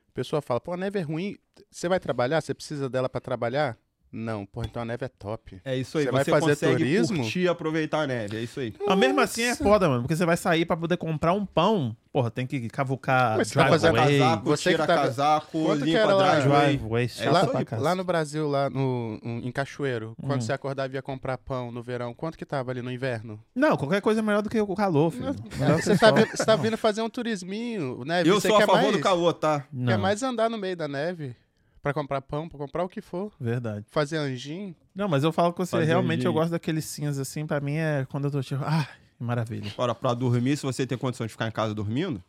A 0.08 0.12
pessoa 0.12 0.40
fala, 0.40 0.60
pô, 0.60 0.72
a 0.72 0.76
neve 0.76 1.00
é 1.00 1.02
ruim. 1.02 1.36
Você 1.68 1.88
vai 1.88 1.98
trabalhar? 1.98 2.40
Você 2.40 2.54
precisa 2.54 2.88
dela 2.88 3.08
pra 3.08 3.20
trabalhar? 3.20 3.76
Não, 4.12 4.44
pô, 4.44 4.62
então 4.62 4.82
a 4.82 4.84
neve 4.84 5.04
é 5.04 5.08
top. 5.08 5.60
É 5.64 5.76
isso 5.76 5.96
aí. 5.98 6.04
Você 6.04 6.10
Você, 6.10 6.12
vai 6.30 6.40
fazer 6.40 6.50
consegue 6.52 6.72
turismo? 6.76 7.16
curtir 7.18 7.40
e 7.40 7.48
aproveitar 7.48 8.00
a 8.02 8.06
neve. 8.08 8.36
É 8.38 8.40
isso 8.42 8.58
aí. 8.58 8.74
Mas 8.86 8.98
mesmo 8.98 9.20
assim 9.20 9.42
é 9.42 9.54
foda, 9.54 9.88
mano. 9.88 10.02
Porque 10.02 10.16
você 10.16 10.26
vai 10.26 10.36
sair 10.36 10.64
pra 10.64 10.76
poder 10.76 10.96
comprar 10.96 11.32
um 11.32 11.46
pão. 11.46 11.96
Porra, 12.12 12.28
tem 12.28 12.44
que 12.44 12.68
cavucar 12.68 13.36
Mas 13.38 13.48
você 13.48 13.54
vai 13.54 13.68
Fazer 13.68 13.92
casaco, 13.92 14.44
Você 14.46 14.70
tira 14.72 14.82
que 14.82 14.86
tá- 14.92 14.96
casaco, 15.02 15.62
Quanto 15.64 15.78
que 15.78 15.84
limpa 15.84 15.98
era 16.00 16.14
lá? 16.14 16.34
driveway. 16.40 16.66
Driveway, 16.76 17.10
É 17.20 17.30
lá, 17.30 17.48
aí, 17.54 17.64
casa. 17.64 17.82
lá 17.84 17.94
no 17.94 18.02
Brasil, 18.02 18.48
lá 18.48 18.68
no, 18.68 19.20
um- 19.24 19.38
em 19.44 19.52
Cachoeiro, 19.52 20.16
quando 20.20 20.38
Hum. 20.38 20.40
você 20.40 20.52
acordava 20.52 20.92
e 20.92 20.96
ia 20.96 21.02
comprar 21.02 21.38
pão 21.38 21.70
no 21.70 21.80
verão, 21.80 22.12
quanto 22.12 22.36
que 22.36 22.44
tava 22.44 22.72
ali 22.72 22.82
no 22.82 22.90
inverno? 22.90 23.40
Não, 23.54 23.76
qualquer 23.76 24.00
coisa 24.00 24.18
é 24.18 24.22
melhor 24.24 24.42
do 24.42 24.50
que 24.50 24.60
o 24.60 24.74
calor, 24.74 25.12
filho. 25.12 25.36
Melhor 25.56 25.80
Você 25.80 25.94
que 25.94 26.00
tá, 26.00 26.10
vindo, 26.10 26.28
você 26.36 26.44
tá 26.44 26.56
vindo 26.56 26.76
fazer 26.76 27.00
um 27.00 27.08
turisminho, 27.08 28.02
neve. 28.04 28.28
Eu 28.28 28.40
você 28.40 28.48
sou 28.48 28.56
a 28.56 28.60
favor 28.62 28.74
mais, 28.82 28.92
do 28.92 28.98
calor, 29.00 29.32
tá? 29.32 29.60
Quer 29.60 29.66
Não, 29.72 29.98
mais 29.98 30.20
andar 30.24 30.50
no 30.50 30.58
meio 30.58 30.76
da 30.76 30.88
neve 30.88 31.36
pra 31.82 31.92
comprar 31.94 32.20
pão, 32.20 32.48
pra 32.48 32.58
comprar 32.58 32.84
o 32.84 32.88
que 32.88 33.00
for. 33.00 33.32
verdade. 33.40 33.84
Fazer 33.90 34.18
anjinho. 34.18 34.74
Não, 34.94 35.08
mas 35.08 35.24
eu 35.24 35.32
falo 35.32 35.52
com 35.52 35.64
você, 35.64 35.72
Fazer 35.72 35.84
realmente 35.86 36.24
eu 36.24 36.32
dia. 36.32 36.40
gosto 36.40 36.50
daqueles 36.52 36.84
cinza 36.84 37.22
assim, 37.22 37.46
pra 37.46 37.60
mim 37.60 37.74
é 37.76 38.06
quando 38.10 38.24
eu 38.26 38.30
tô 38.30 38.42
tipo, 38.42 38.62
ai, 38.64 38.86
que 39.16 39.24
maravilha. 39.24 39.70
Agora, 39.72 39.94
pra 39.94 40.12
dormir, 40.14 40.56
se 40.56 40.64
você 40.64 40.86
tem 40.86 40.98
condição 40.98 41.26
de 41.26 41.32
ficar 41.32 41.48
em 41.48 41.52
casa 41.52 41.74
dormindo, 41.74 42.22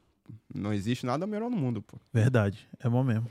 não 0.54 0.74
existe 0.74 1.06
nada 1.06 1.28
melhor 1.28 1.50
no 1.50 1.58
mundo, 1.58 1.82
pô. 1.82 1.98
Verdade, 2.14 2.68
é 2.80 2.88
bom 2.90 3.04
mesmo. 3.04 3.28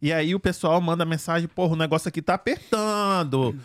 E 0.00 0.12
aí 0.12 0.34
o 0.34 0.40
pessoal 0.40 0.80
manda 0.80 1.04
mensagem, 1.04 1.48
porra, 1.48 1.72
o 1.72 1.76
negócio 1.76 2.08
aqui 2.08 2.22
tá 2.22 2.34
apertando. 2.34 3.58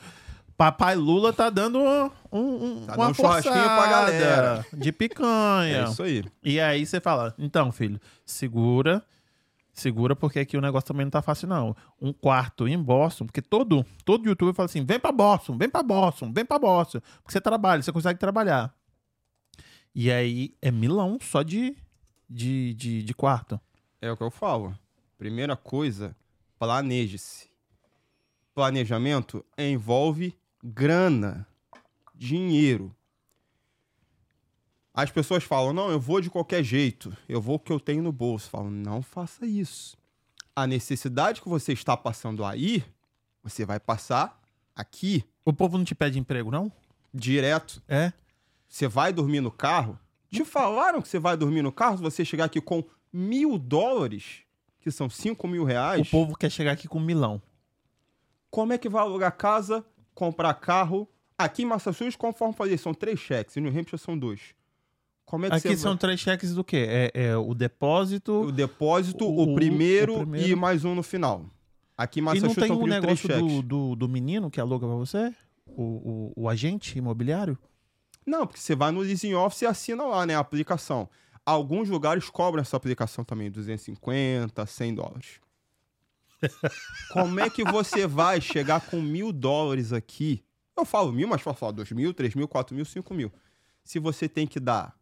Papai 0.58 0.96
Lula 0.96 1.34
tá 1.34 1.50
dando 1.50 1.80
um, 1.80 2.06
um- 2.32 2.86
Tá 2.86 2.94
uma 2.96 3.06
dando 3.08 3.12
um 3.12 3.14
churrasquinho 3.16 3.54
pra 3.56 3.76
forçada 3.76 3.90
galera. 4.12 4.66
de 4.74 4.92
picanha. 4.92 5.78
É 5.78 5.84
isso 5.86 6.04
aí. 6.04 6.24
E 6.44 6.60
aí 6.60 6.86
você 6.86 7.00
fala, 7.02 7.34
então, 7.40 7.72
filho, 7.72 8.00
segura, 8.26 9.04
segura, 9.74 10.16
porque 10.16 10.40
aqui 10.40 10.56
o 10.56 10.62
negócio 10.62 10.88
também 10.88 11.06
não 11.06 11.12
tá 11.12 11.22
fácil, 11.22 11.48
não. 11.48 11.76
Um 12.00 12.14
quarto 12.14 12.68
em 12.68 12.78
Boston, 12.78 13.26
porque 13.26 13.42
todo, 13.42 13.86
todo 14.06 14.28
youtuber 14.28 14.54
fala 14.54 14.66
assim, 14.66 14.86
vem 14.86 15.00
pra 15.00 15.12
Boston, 15.12 15.58
vem 15.58 15.70
pra 15.70 15.82
Boston, 15.82 16.32
vem 16.32 16.46
pra 16.46 16.60
Boston, 16.60 17.00
porque 17.00 17.32
você 17.32 17.42
trabalha, 17.42 17.82
você 17.82 17.92
consegue 17.92 18.20
trabalhar. 18.20 18.74
E 19.96 20.12
aí 20.12 20.56
é 20.62 20.72
milão 20.72 21.18
só 21.20 21.44
de, 21.44 21.76
de, 22.30 22.74
de, 22.76 23.04
de 23.04 23.14
quarto. 23.14 23.60
É 24.02 24.12
o 24.12 24.18
que 24.18 24.24
eu 24.24 24.32
falo. 24.32 24.78
Primeira 25.18 25.56
coisa, 25.56 26.16
planeje-se. 26.60 27.50
Planejamento 28.54 29.44
envolve 29.58 30.38
grana, 30.64 31.48
dinheiro. 32.14 32.96
As 34.94 35.10
pessoas 35.10 35.44
falam, 35.44 35.74
não, 35.74 35.90
eu 35.90 36.00
vou 36.00 36.22
de 36.22 36.30
qualquer 36.30 36.64
jeito, 36.64 37.16
eu 37.28 37.42
vou 37.42 37.56
o 37.56 37.60
que 37.60 37.72
eu 37.72 37.80
tenho 37.80 38.04
no 38.04 38.12
bolso. 38.12 38.50
Falam, 38.50 38.70
não 38.70 39.02
faça 39.02 39.46
isso. 39.46 39.98
A 40.56 40.68
necessidade 40.68 41.42
que 41.42 41.50
você 41.50 41.74
está 41.74 41.98
passando 41.98 42.46
aí, 42.46 42.84
você 43.42 43.66
vai 43.66 43.80
passar 43.80 44.40
aqui, 44.76 45.24
O 45.46 45.52
povo 45.52 45.78
não 45.78 45.86
te 45.86 45.96
pede 45.96 46.20
emprego, 46.20 46.52
não? 46.52 46.72
direto. 47.14 47.82
É? 47.88 48.14
Você 48.68 48.88
vai 48.88 49.12
dormir 49.14 49.42
no 49.42 49.52
carro, 49.52 50.00
Te 50.32 50.44
falaram 50.44 51.00
que 51.02 51.08
você 51.08 51.20
vai 51.20 51.38
dormir 51.38 51.62
no 51.62 51.72
carro 51.72 51.98
se 51.98 52.02
você 52.04 52.26
chegar 52.26 52.46
aqui 52.46 52.60
com 52.60 52.84
mil 53.12 53.60
dólares, 53.60 54.42
que 54.80 54.90
são 54.90 55.08
5 55.10 55.48
mil 55.48 55.64
reais. 55.64 56.08
O 56.08 56.10
povo 56.10 56.36
quer 56.36 56.50
chegar 56.50 56.72
aqui 56.72 56.88
com 56.88 57.00
milão. 57.00 57.40
Como 58.50 58.74
é 58.74 58.78
que 58.80 58.90
vai 58.90 59.02
alugar 59.04 59.36
casa, 59.38 59.86
comprar 60.16 60.54
carro? 60.56 61.08
Aqui 61.38 61.64
em 61.64 61.66
Massachusetts, 61.66 62.16
conforme 62.16 62.56
falei, 62.56 62.78
são 62.78 62.94
três 62.96 63.20
cheques. 63.20 63.56
Em 63.58 63.62
New 63.62 63.72
Hampshire 63.72 64.00
são 64.00 64.18
dois. 64.18 64.56
Como 65.26 65.46
é 65.46 65.50
que 65.50 65.56
Aqui 65.56 65.70
você 65.70 65.78
são 65.78 65.96
três 65.98 66.20
cheques 66.20 66.54
do 66.54 66.64
quê? 66.64 66.86
É, 66.88 67.12
é 67.14 67.38
o 67.38 67.54
depósito. 67.54 68.42
o 68.44 68.52
depósito, 68.52 69.26
o- 69.26 69.52
o, 69.52 69.56
primeiro 69.56 70.16
o 70.16 70.20
primeiro. 70.20 70.48
e 70.50 70.56
mais 70.56 70.84
um 70.86 70.94
no 70.94 71.02
final. 71.04 71.46
Aqui 71.98 72.20
em 72.20 72.22
E 72.22 72.26
não 72.26 72.32
Massachusetts 72.34 72.56
tem 72.56 72.72
estão 72.72 72.82
o 72.84 72.88
negócio 72.88 73.28
do, 73.30 73.62
do, 73.62 73.96
do 73.96 74.10
menino 74.10 74.50
que 74.52 74.60
aluga 74.60 74.86
pra 74.86 74.96
você? 74.96 75.34
O, 75.68 75.84
o, 75.84 76.34
o 76.44 76.50
agente 76.50 76.98
imobiliário? 76.98 77.58
Não, 78.26 78.46
porque 78.46 78.60
você 78.60 78.76
vai 78.76 78.92
no 78.92 79.00
leasing 79.02 79.34
office 79.34 79.62
e 79.62 79.66
assina 79.66 80.04
lá, 80.04 80.26
né, 80.26 80.36
a 80.36 80.40
aplicação. 80.40 81.10
Alguns 81.46 81.90
lugares 81.90 82.30
cobram 82.30 82.62
essa 82.62 82.78
aplicação 82.78 83.24
também, 83.24 83.50
250, 83.52 84.66
100 84.66 84.96
dólares. 84.96 85.40
Como 87.12 87.40
é 87.40 87.50
que 87.50 87.64
você 87.64 88.06
vai 88.08 88.40
chegar 88.42 88.82
com 88.82 89.02
mil 89.02 89.32
dólares 89.32 89.94
aqui? 89.94 90.44
Eu 90.78 90.86
falo 90.86 91.12
mil, 91.12 91.28
mas 91.28 91.42
posso 91.42 91.60
falar 91.60 91.72
dois 91.72 91.92
mil, 91.92 92.14
três 92.14 92.34
mil, 92.36 92.48
quatro 92.48 92.76
mil, 92.76 92.86
cinco 92.86 93.14
mil. 93.14 93.32
Se 93.84 94.00
você 94.00 94.28
tem 94.28 94.48
que 94.48 94.60
dar 94.60 94.96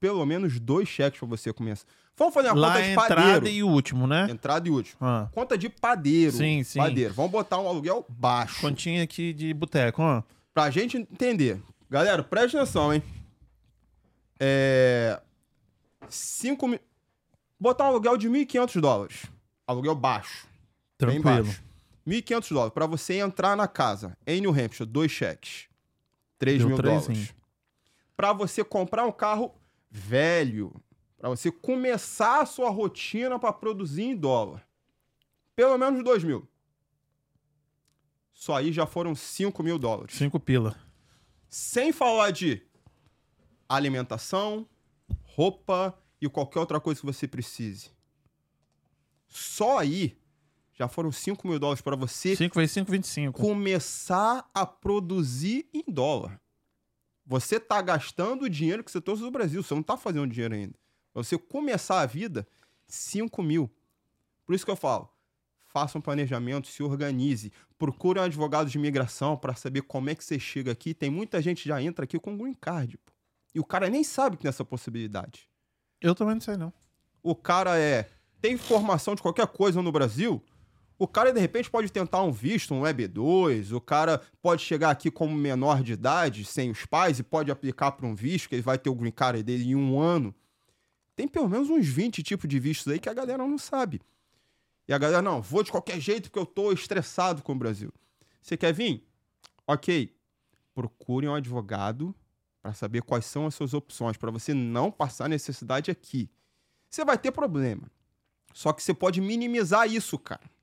pelo 0.00 0.24
menos 0.26 0.58
dois 0.60 0.88
cheques 0.88 1.18
pra 1.18 1.28
você 1.28 1.52
começar. 1.52 1.86
Vamos 2.16 2.32
fazer 2.34 2.48
uma 2.50 2.60
Lá 2.60 2.68
conta 2.68 2.80
é 2.80 2.82
de 2.84 2.90
entrada 2.92 3.14
padeiro. 3.32 3.48
e 3.48 3.62
o 3.64 3.68
último, 3.68 4.06
né? 4.06 4.26
Entrada 4.30 4.68
e 4.68 4.70
último. 4.70 4.98
Ah, 5.00 5.28
Conta 5.32 5.58
de 5.58 5.68
padeiro. 5.68 6.32
Sim, 6.36 6.62
sim. 6.62 6.78
Padeiro. 6.78 7.12
Vamos 7.14 7.32
botar 7.32 7.58
um 7.58 7.68
aluguel 7.68 8.04
baixo. 8.08 8.60
continha 8.60 9.02
aqui 9.02 9.32
de 9.32 9.52
boteco, 9.52 10.00
ó. 10.02 10.22
Pra 10.52 10.70
gente 10.70 10.96
entender. 10.96 11.60
Galera, 11.90 12.22
presta 12.22 12.58
atenção, 12.62 12.92
hein? 12.94 13.02
É. 14.38 15.20
5 16.08 16.68
mil. 16.68 16.78
Botar 17.58 17.84
um 17.84 17.88
aluguel 17.88 18.16
de 18.16 18.28
1.500 18.28 18.80
dólares. 18.80 19.22
Aluguel 19.66 19.94
baixo. 19.94 20.46
Bem 21.00 21.20
Tranquilo. 21.20 21.44
baixo. 21.46 21.62
1.500 22.06 22.48
dólares. 22.50 22.74
Pra 22.74 22.86
você 22.86 23.14
entrar 23.18 23.56
na 23.56 23.66
casa 23.66 24.16
em 24.26 24.40
New 24.40 24.50
Hampshire, 24.52 24.88
dois 24.88 25.10
cheques. 25.10 25.66
3 26.38 26.58
Deu 26.58 26.68
mil 26.68 26.76
dólares. 26.76 27.08
hein? 27.08 27.28
Pra 28.16 28.32
você 28.32 28.62
comprar 28.64 29.04
um 29.06 29.12
carro 29.12 29.54
velho. 29.90 30.74
Pra 31.18 31.28
você 31.28 31.50
começar 31.50 32.42
a 32.42 32.46
sua 32.46 32.70
rotina 32.70 33.38
pra 33.38 33.52
produzir 33.52 34.02
em 34.02 34.16
dólar. 34.16 34.66
Pelo 35.56 35.78
menos 35.78 36.02
2 36.04 36.24
mil. 36.24 36.48
Só 38.32 38.56
aí 38.56 38.72
já 38.72 38.86
foram 38.86 39.14
5 39.14 39.62
mil 39.62 39.78
dólares. 39.78 40.16
Cinco 40.16 40.38
pila. 40.40 40.76
Sem 41.48 41.92
falar 41.92 42.30
de 42.32 42.62
alimentação, 43.68 44.68
roupa 45.22 45.96
e 46.20 46.28
qualquer 46.28 46.58
outra 46.58 46.80
coisa 46.80 47.00
que 47.00 47.06
você 47.06 47.26
precise. 47.28 47.90
Só 49.28 49.78
aí 49.78 50.18
já 50.72 50.88
foram 50.88 51.12
5 51.12 51.46
mil 51.46 51.58
dólares 51.58 51.80
para 51.80 51.94
você 51.96 52.34
Cinco 52.34 52.56
vezes 52.56 52.72
cinco, 52.72 52.90
vinte 52.90 53.04
e 53.04 53.08
cinco. 53.08 53.40
começar 53.40 54.48
a 54.52 54.66
produzir 54.66 55.68
em 55.72 55.84
dólar. 55.86 56.40
Você 57.26 57.58
tá 57.58 57.80
gastando 57.80 58.42
o 58.42 58.50
dinheiro 58.50 58.84
que 58.84 58.90
você 58.90 59.00
trouxe 59.00 59.22
do 59.22 59.30
Brasil, 59.30 59.62
você 59.62 59.74
não 59.74 59.82
tá 59.82 59.96
fazendo 59.96 60.30
dinheiro 60.30 60.54
ainda. 60.54 60.74
Pra 61.12 61.22
você 61.22 61.38
começar 61.38 62.00
a 62.00 62.06
vida, 62.06 62.46
5 62.86 63.42
mil. 63.42 63.70
Por 64.44 64.54
isso 64.54 64.64
que 64.64 64.70
eu 64.70 64.76
falo, 64.76 65.08
faça 65.64 65.96
um 65.96 66.00
planejamento, 66.00 66.68
se 66.68 66.82
organize, 66.82 67.52
procure 67.78 68.20
um 68.20 68.22
advogado 68.22 68.68
de 68.68 68.76
imigração 68.76 69.36
para 69.36 69.54
saber 69.54 69.82
como 69.82 70.10
é 70.10 70.14
que 70.14 70.24
você 70.24 70.38
chega 70.38 70.72
aqui. 70.72 70.92
Tem 70.92 71.10
muita 71.10 71.40
gente 71.40 71.62
que 71.62 71.68
já 71.68 71.80
entra 71.80 72.04
aqui 72.04 72.18
com 72.18 72.36
green 72.36 72.54
card, 72.54 72.98
pô. 72.98 73.12
E 73.54 73.60
o 73.60 73.64
cara 73.64 73.88
nem 73.88 74.02
sabe 74.02 74.36
que 74.36 74.42
tem 74.42 74.48
essa 74.48 74.64
possibilidade. 74.64 75.48
Eu 76.00 76.14
também 76.14 76.34
não 76.34 76.40
sei, 76.40 76.56
não. 76.56 76.72
O 77.22 77.34
cara 77.34 77.78
é 77.78 78.10
tem 78.40 78.58
formação 78.58 79.14
de 79.14 79.22
qualquer 79.22 79.46
coisa 79.46 79.80
no 79.80 79.90
Brasil, 79.90 80.42
o 80.98 81.08
cara 81.08 81.32
de 81.32 81.40
repente 81.40 81.70
pode 81.70 81.90
tentar 81.90 82.22
um 82.22 82.30
visto, 82.30 82.72
um 82.72 82.82
EB2, 82.82 83.72
o 83.72 83.80
cara 83.80 84.20
pode 84.40 84.62
chegar 84.62 84.90
aqui 84.90 85.10
como 85.10 85.36
menor 85.36 85.82
de 85.82 85.92
idade, 85.92 86.44
sem 86.44 86.70
os 86.70 86.86
pais, 86.86 87.18
e 87.18 87.22
pode 87.22 87.50
aplicar 87.50 87.92
para 87.92 88.06
um 88.06 88.14
visto, 88.14 88.48
que 88.48 88.54
ele 88.54 88.62
vai 88.62 88.78
ter 88.78 88.90
o 88.90 88.94
green 88.94 89.10
card 89.10 89.42
dele 89.42 89.70
em 89.70 89.74
um 89.74 89.98
ano. 89.98 90.34
Tem 91.16 91.26
pelo 91.26 91.48
menos 91.48 91.68
uns 91.68 91.86
20 91.86 92.22
tipos 92.22 92.48
de 92.48 92.58
vistos 92.58 92.92
aí 92.92 92.98
que 92.98 93.08
a 93.08 93.14
galera 93.14 93.38
não 93.38 93.58
sabe. 93.58 94.00
E 94.86 94.92
a 94.92 94.98
galera, 94.98 95.22
não, 95.22 95.40
vou 95.40 95.62
de 95.62 95.70
qualquer 95.70 95.98
jeito 95.98 96.30
porque 96.30 96.38
eu 96.38 96.46
tô 96.46 96.72
estressado 96.72 97.42
com 97.42 97.52
o 97.52 97.56
Brasil. 97.56 97.92
Você 98.42 98.56
quer 98.56 98.72
vir? 98.72 99.06
Ok. 99.66 100.14
Procure 100.74 101.26
um 101.26 101.34
advogado 101.34 102.14
para 102.60 102.74
saber 102.74 103.02
quais 103.02 103.24
são 103.24 103.46
as 103.46 103.54
suas 103.54 103.74
opções, 103.74 104.16
para 104.16 104.30
você 104.30 104.52
não 104.52 104.90
passar 104.90 105.28
necessidade 105.28 105.90
aqui. 105.90 106.30
Você 106.90 107.04
vai 107.04 107.16
ter 107.16 107.32
problema. 107.32 107.90
Só 108.52 108.72
que 108.72 108.82
você 108.82 108.94
pode 108.94 109.20
minimizar 109.20 109.90
isso, 109.90 110.18
cara. 110.18 110.53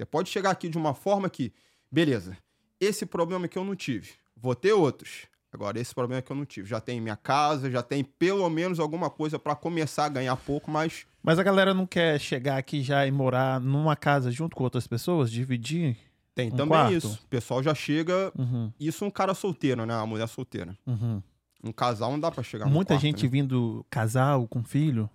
Você 0.00 0.06
pode 0.06 0.30
chegar 0.30 0.50
aqui 0.50 0.66
de 0.70 0.78
uma 0.78 0.94
forma 0.94 1.28
que, 1.28 1.52
beleza, 1.92 2.34
esse 2.80 3.04
problema 3.04 3.46
que 3.46 3.58
eu 3.58 3.64
não 3.64 3.76
tive, 3.76 4.12
vou 4.34 4.54
ter 4.54 4.72
outros. 4.72 5.26
Agora, 5.52 5.78
esse 5.78 5.94
problema 5.94 6.22
que 6.22 6.32
eu 6.32 6.36
não 6.36 6.46
tive, 6.46 6.66
já 6.66 6.80
tem 6.80 6.98
minha 7.02 7.16
casa, 7.16 7.70
já 7.70 7.82
tem 7.82 8.02
pelo 8.02 8.48
menos 8.48 8.80
alguma 8.80 9.10
coisa 9.10 9.38
para 9.38 9.54
começar 9.54 10.06
a 10.06 10.08
ganhar 10.08 10.36
pouco, 10.36 10.70
mas 10.70 11.04
Mas 11.22 11.38
a 11.38 11.42
galera 11.42 11.74
não 11.74 11.86
quer 11.86 12.18
chegar 12.18 12.56
aqui 12.56 12.82
já 12.82 13.06
e 13.06 13.10
morar 13.10 13.60
numa 13.60 13.94
casa 13.94 14.30
junto 14.30 14.56
com 14.56 14.64
outras 14.64 14.86
pessoas, 14.86 15.30
dividir? 15.30 15.98
tem 16.34 16.48
Um 16.48 16.52
também 16.52 16.68
quarto? 16.68 16.92
isso. 16.94 17.20
O 17.22 17.28
pessoal 17.28 17.62
já 17.62 17.74
chega. 17.74 18.32
Uhum, 18.38 18.72
Isso 18.80 19.04
um 19.04 19.10
cara 19.10 19.34
solteiro, 19.34 19.84
né? 19.84 19.94
Uma 19.94 20.06
mulher 20.06 20.28
solteira. 20.28 20.78
uhum. 20.86 21.22
Um 21.62 21.72
casal 21.72 22.10
não 22.12 22.18
dá 22.18 22.30
pra 22.30 22.42
chegar 22.42 22.64
Muita 22.70 22.94
quarto, 22.94 23.02
gente 23.02 23.24
né? 23.24 23.28
vindo 23.28 23.84
casal 23.90 24.48
com 24.48 24.64
filho. 24.64 25.10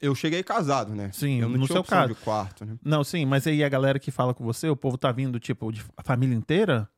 Eu 0.00 0.14
cheguei 0.14 0.42
casado, 0.42 0.94
né? 0.94 1.10
Sim, 1.12 1.40
eu 1.40 1.48
não 1.48 1.58
no 1.58 1.66
tinha 1.66 1.76
seu 1.76 1.84
caso. 1.84 2.14
de 2.14 2.20
quarto, 2.20 2.64
né? 2.64 2.78
Não, 2.84 3.02
sim, 3.02 3.26
mas 3.26 3.46
aí 3.46 3.64
a 3.64 3.68
galera 3.68 3.98
que 3.98 4.10
fala 4.10 4.32
com 4.32 4.44
você, 4.44 4.68
o 4.68 4.76
povo 4.76 4.96
tá 4.96 5.10
vindo, 5.10 5.40
tipo, 5.40 5.72
de 5.72 5.84
a 5.96 6.02
família 6.02 6.34
inteira? 6.36 6.88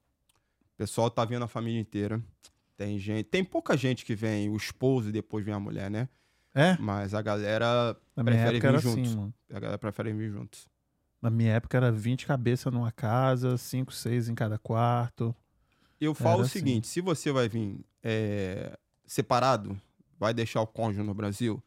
O 0.75 0.77
pessoal 0.77 1.11
tá 1.11 1.25
vendo 1.25 1.45
a 1.45 1.49
família 1.49 1.81
inteira. 1.81 2.23
Tem 2.77 2.99
gente. 2.99 3.25
Tem 3.25 3.45
pouca 3.45 3.77
gente 3.77 4.05
que 4.05 4.15
vem 4.15 4.49
o 4.51 4.57
esposo 4.57 5.09
e 5.09 5.13
depois 5.13 5.45
vem 5.45 5.55
a 5.55 5.61
mulher, 5.61 5.91
né? 5.91 6.09
É? 6.55 6.77
Mas 6.79 7.15
a 7.15 7.23
galera 7.23 7.97
Na 8.17 8.23
minha 8.23 8.35
prefere 8.37 8.57
época 8.57 8.69
vir 8.69 8.75
era 8.75 8.79
juntos. 8.83 9.09
assim, 9.09 9.17
mano. 9.17 9.35
A 9.53 9.61
galera 9.61 9.79
prefere 9.79 10.13
vir 10.13 10.31
juntos. 10.31 10.67
Na 11.23 11.31
minha 11.31 11.53
época 11.53 11.77
era 11.77 11.93
20 11.93 12.27
cabeças 12.27 12.73
numa 12.73 12.91
casa, 12.91 13.57
5, 13.57 13.93
6 13.93 14.29
em 14.31 14.35
cada 14.35 14.59
quarto. 14.59 15.35
Eu 16.01 16.15
falo 16.15 16.37
Era 16.37 16.43
o 16.43 16.45
assim. 16.47 16.59
seguinte: 16.59 16.87
se 16.89 17.01
você 17.03 17.31
vai 17.31 17.49
vir 17.49 17.85
é, 18.03 18.77
separado, 19.07 19.79
vai 20.19 20.33
deixar 20.33 20.63
o 20.63 20.67
cônjuge 20.67 21.03
no 21.07 21.13
Brasil, 21.15 21.63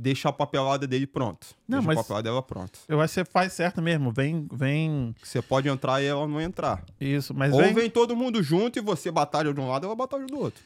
deixa 0.00 0.28
a 0.28 0.32
papelada 0.32 0.86
dele 0.86 1.06
pronto. 1.06 1.46
Não, 1.68 1.78
deixa 1.78 1.86
mas- 1.88 1.98
a 1.98 2.02
papelada 2.02 2.22
dela 2.28 2.42
pronta. 2.42 2.78
Eu 2.88 3.00
acho 3.00 3.12
que 3.12 3.20
você 3.20 3.24
faz 3.24 3.52
certo 3.52 3.80
mesmo. 3.82 4.10
Vem, 4.10 4.46
vem. 4.52 5.14
Você 5.22 5.40
pode 5.42 5.68
entrar 5.68 6.02
e 6.02 6.06
ela 6.06 6.26
não 6.26 6.40
entrar. 6.40 6.84
Isso, 7.00 7.34
mas 7.34 7.52
Ou 7.52 7.60
vem, 7.60 7.74
vem 7.74 7.90
todo 7.90 8.16
mundo 8.16 8.42
junto 8.42 8.78
e 8.78 8.82
você 8.82 9.10
batalha 9.10 9.52
de 9.52 9.60
um 9.60 9.68
lado, 9.68 9.86
ela 9.86 9.94
batalha 9.96 10.26
do 10.26 10.38
outro. 10.38 10.62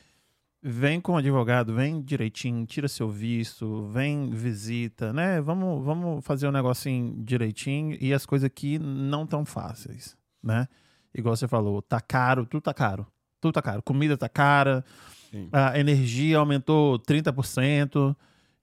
vem 0.63 0.99
com 1.01 1.13
o 1.13 1.17
advogado, 1.17 1.75
vem 1.75 2.01
direitinho, 2.01 2.65
tira 2.65 2.89
seu 2.89 3.11
visto, 3.11 3.87
vem 3.93 4.31
visita, 4.31 5.13
né? 5.13 5.41
Vamos, 5.43 5.85
vamos 5.85 6.25
fazer 6.25 6.49
um 6.49 6.53
negocinho 6.53 7.15
direitinho 7.23 7.99
e 8.01 8.15
as 8.15 8.25
coisas 8.25 8.47
aqui 8.47 8.79
não 8.79 9.27
tão 9.27 9.45
fáceis, 9.45 10.17
né? 10.43 10.67
Igual 11.15 11.37
você 11.37 11.47
falou, 11.47 11.83
tá 11.83 12.01
caro, 12.01 12.47
tudo 12.47 12.63
tá 12.63 12.73
caro. 12.73 13.07
Tudo 13.41 13.53
tá 13.53 13.61
caro. 13.63 13.83
Comida 13.83 14.17
tá 14.17 14.27
cara, 14.29 14.83
Sim. 15.31 15.51
a 15.53 15.79
energia 15.79 16.39
aumentou 16.39 16.99
30%, 16.99 18.17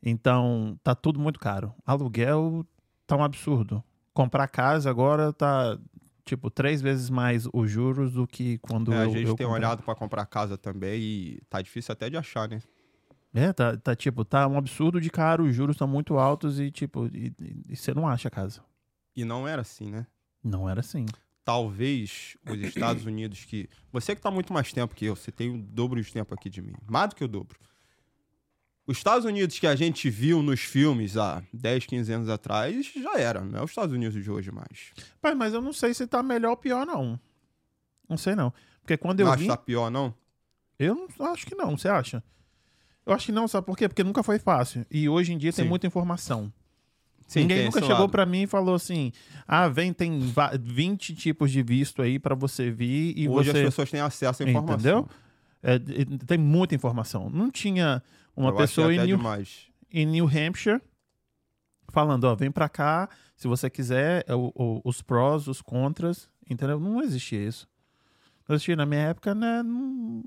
então 0.04 0.78
tá 0.84 0.94
tudo 0.96 1.20
muito 1.20 1.40
caro. 1.40 1.74
Aluguel 1.86 2.66
tá 3.08 3.16
um 3.16 3.24
absurdo. 3.24 3.84
Comprar 4.14 4.48
casa 4.48 4.90
agora 4.90 5.32
tá 5.34 5.78
tipo 6.26 6.50
três 6.50 6.82
vezes 6.82 7.10
mais 7.10 7.48
os 7.54 7.70
juros 7.70 8.14
do 8.14 8.28
que 8.28 8.58
quando 8.60 8.92
É, 8.94 8.98
a 9.00 9.04
eu, 9.06 9.12
gente 9.12 9.28
eu 9.28 9.36
tem 9.36 9.46
comprei. 9.48 9.64
olhado 9.66 9.84
pra 9.84 9.96
comprar 9.96 10.26
casa 10.26 10.58
também 10.58 11.00
e 11.02 11.42
tá 11.50 11.62
difícil 11.62 11.92
até 11.94 12.10
de 12.10 12.18
achar, 12.18 12.48
né? 12.50 12.62
É, 13.34 13.54
tá, 13.54 13.78
tá 13.78 13.96
tipo, 13.96 14.26
tá 14.26 14.46
um 14.48 14.58
absurdo 14.58 15.00
de 15.00 15.10
caro, 15.10 15.46
os 15.46 15.56
juros 15.56 15.76
estão 15.76 15.88
muito 15.88 16.18
altos 16.18 16.60
e 16.60 16.70
tipo, 16.70 17.08
e, 17.08 17.34
e- 17.40 17.64
e 17.70 17.76
você 17.76 17.94
não 17.94 18.08
acha 18.08 18.30
casa. 18.30 18.62
E 19.16 19.24
não 19.24 19.48
era 19.48 19.62
assim, 19.62 19.90
né? 19.90 20.06
Não 20.44 20.70
era 20.70 20.82
assim. 20.82 21.06
Talvez 21.46 22.38
os 22.50 22.60
Estados 22.60 23.06
Unidos 23.06 23.46
que. 23.46 23.68
Você 23.92 24.16
que 24.16 24.22
tá 24.22 24.30
muito 24.30 24.54
mais 24.54 24.72
tempo 24.72 24.94
que 24.96 25.06
eu, 25.06 25.16
você 25.16 25.32
tem 25.32 25.50
o 25.50 25.58
dobro 25.58 26.02
de 26.02 26.12
tempo 26.12 26.34
aqui 26.34 26.50
de 26.50 26.62
mim. 26.62 26.74
Mais 26.90 27.10
do 27.10 27.16
que 27.16 27.24
o 27.24 27.28
dobro. 27.28 27.58
Os 28.92 28.98
Estados 28.98 29.26
Unidos 29.26 29.58
que 29.58 29.66
a 29.66 29.76
gente 29.76 30.10
viu 30.10 30.44
nos 30.44 30.60
filmes 30.60 31.16
há 31.18 31.42
10, 31.54 31.86
15 31.86 32.14
anos 32.14 32.30
atrás 32.30 32.92
já 32.96 33.18
era, 33.20 33.42
não 33.42 33.60
é 33.60 33.64
os 33.64 33.72
Estados 33.72 33.96
Unidos 33.96 34.22
de 34.24 34.30
hoje 34.30 34.52
mais. 34.52 34.92
Pai, 35.22 35.34
mas 35.34 35.54
eu 35.54 35.62
não 35.62 35.72
sei 35.74 35.94
se 35.94 36.06
tá 36.06 36.22
melhor 36.22 36.52
ou 36.52 36.58
pior, 36.58 36.86
não. 36.86 37.20
Não 38.10 38.18
sei, 38.18 38.36
não. 38.36 38.54
Porque 38.82 38.98
quando 38.98 39.22
eu 39.22 39.26
não 39.28 39.38
que 39.38 39.48
tá 39.48 39.56
pior, 39.58 39.90
não? 39.90 40.14
eu 40.78 41.08
não 41.18 41.26
acho 41.28 41.46
que 41.46 41.56
não, 41.56 41.78
você 41.78 41.88
acha? 41.88 42.24
Eu 43.06 43.14
acho 43.14 43.28
que 43.28 43.32
não, 43.32 43.48
sabe 43.48 43.66
por 43.66 43.78
quê? 43.78 43.88
Porque 43.88 44.04
nunca 44.04 44.22
foi 44.24 44.38
fácil. 44.40 44.86
E 44.92 45.08
hoje 45.08 45.32
em 45.34 45.38
dia 45.38 45.52
tem 45.54 45.64
Sim. 45.66 45.70
muita 45.70 45.88
informação. 45.88 46.52
Sim, 47.28 47.42
Ninguém 47.42 47.58
tem 47.58 47.66
nunca 47.68 47.82
chegou 47.82 48.10
pra 48.10 48.26
mim 48.26 48.42
e 48.44 48.48
falou 48.48 48.76
assim: 48.76 49.12
ah, 49.48 49.68
vem, 49.70 49.94
tem 49.94 50.20
va- 50.20 50.52
20 50.60 51.16
tipos 51.16 51.50
de 51.50 51.64
visto 51.64 52.02
aí 52.02 52.20
pra 52.20 52.36
você 52.36 52.70
vir 52.70 53.18
e 53.18 53.30
Hoje 53.30 53.52
você. 53.52 53.58
as 53.60 53.64
pessoas 53.66 53.90
têm 53.90 54.02
acesso 54.02 54.44
à 54.44 54.50
informação. 54.50 54.76
Entendeu? 55.00 55.10
É, 55.64 55.78
tem 56.26 56.38
muita 56.38 56.74
informação. 56.76 57.30
Não 57.30 57.50
tinha 57.52 58.02
uma 58.36 58.50
Eu 58.50 58.54
acho 58.58 58.58
pessoa 58.58 58.94
em 58.94 59.06
New, 59.06 59.20
em 59.92 60.06
New 60.06 60.26
Hampshire 60.26 60.82
falando, 61.90 62.24
ó, 62.24 62.36
vem 62.36 62.50
pra 62.52 62.70
cá, 62.70 63.10
se 63.36 63.48
você 63.48 63.70
quiser, 63.70 64.24
é 64.28 64.34
o- 64.34 64.52
o- 64.56 64.82
os 64.86 65.02
prós, 65.02 65.48
os 65.48 65.62
contras, 65.62 66.30
entendeu? 66.50 66.80
Não 66.80 67.02
existia 67.02 67.46
isso. 67.46 67.68
Não 68.48 68.56
existia 68.56 68.76
na 68.76 68.86
minha 68.86 69.02
época, 69.02 69.36
né? 69.36 69.62
Não, 69.62 70.24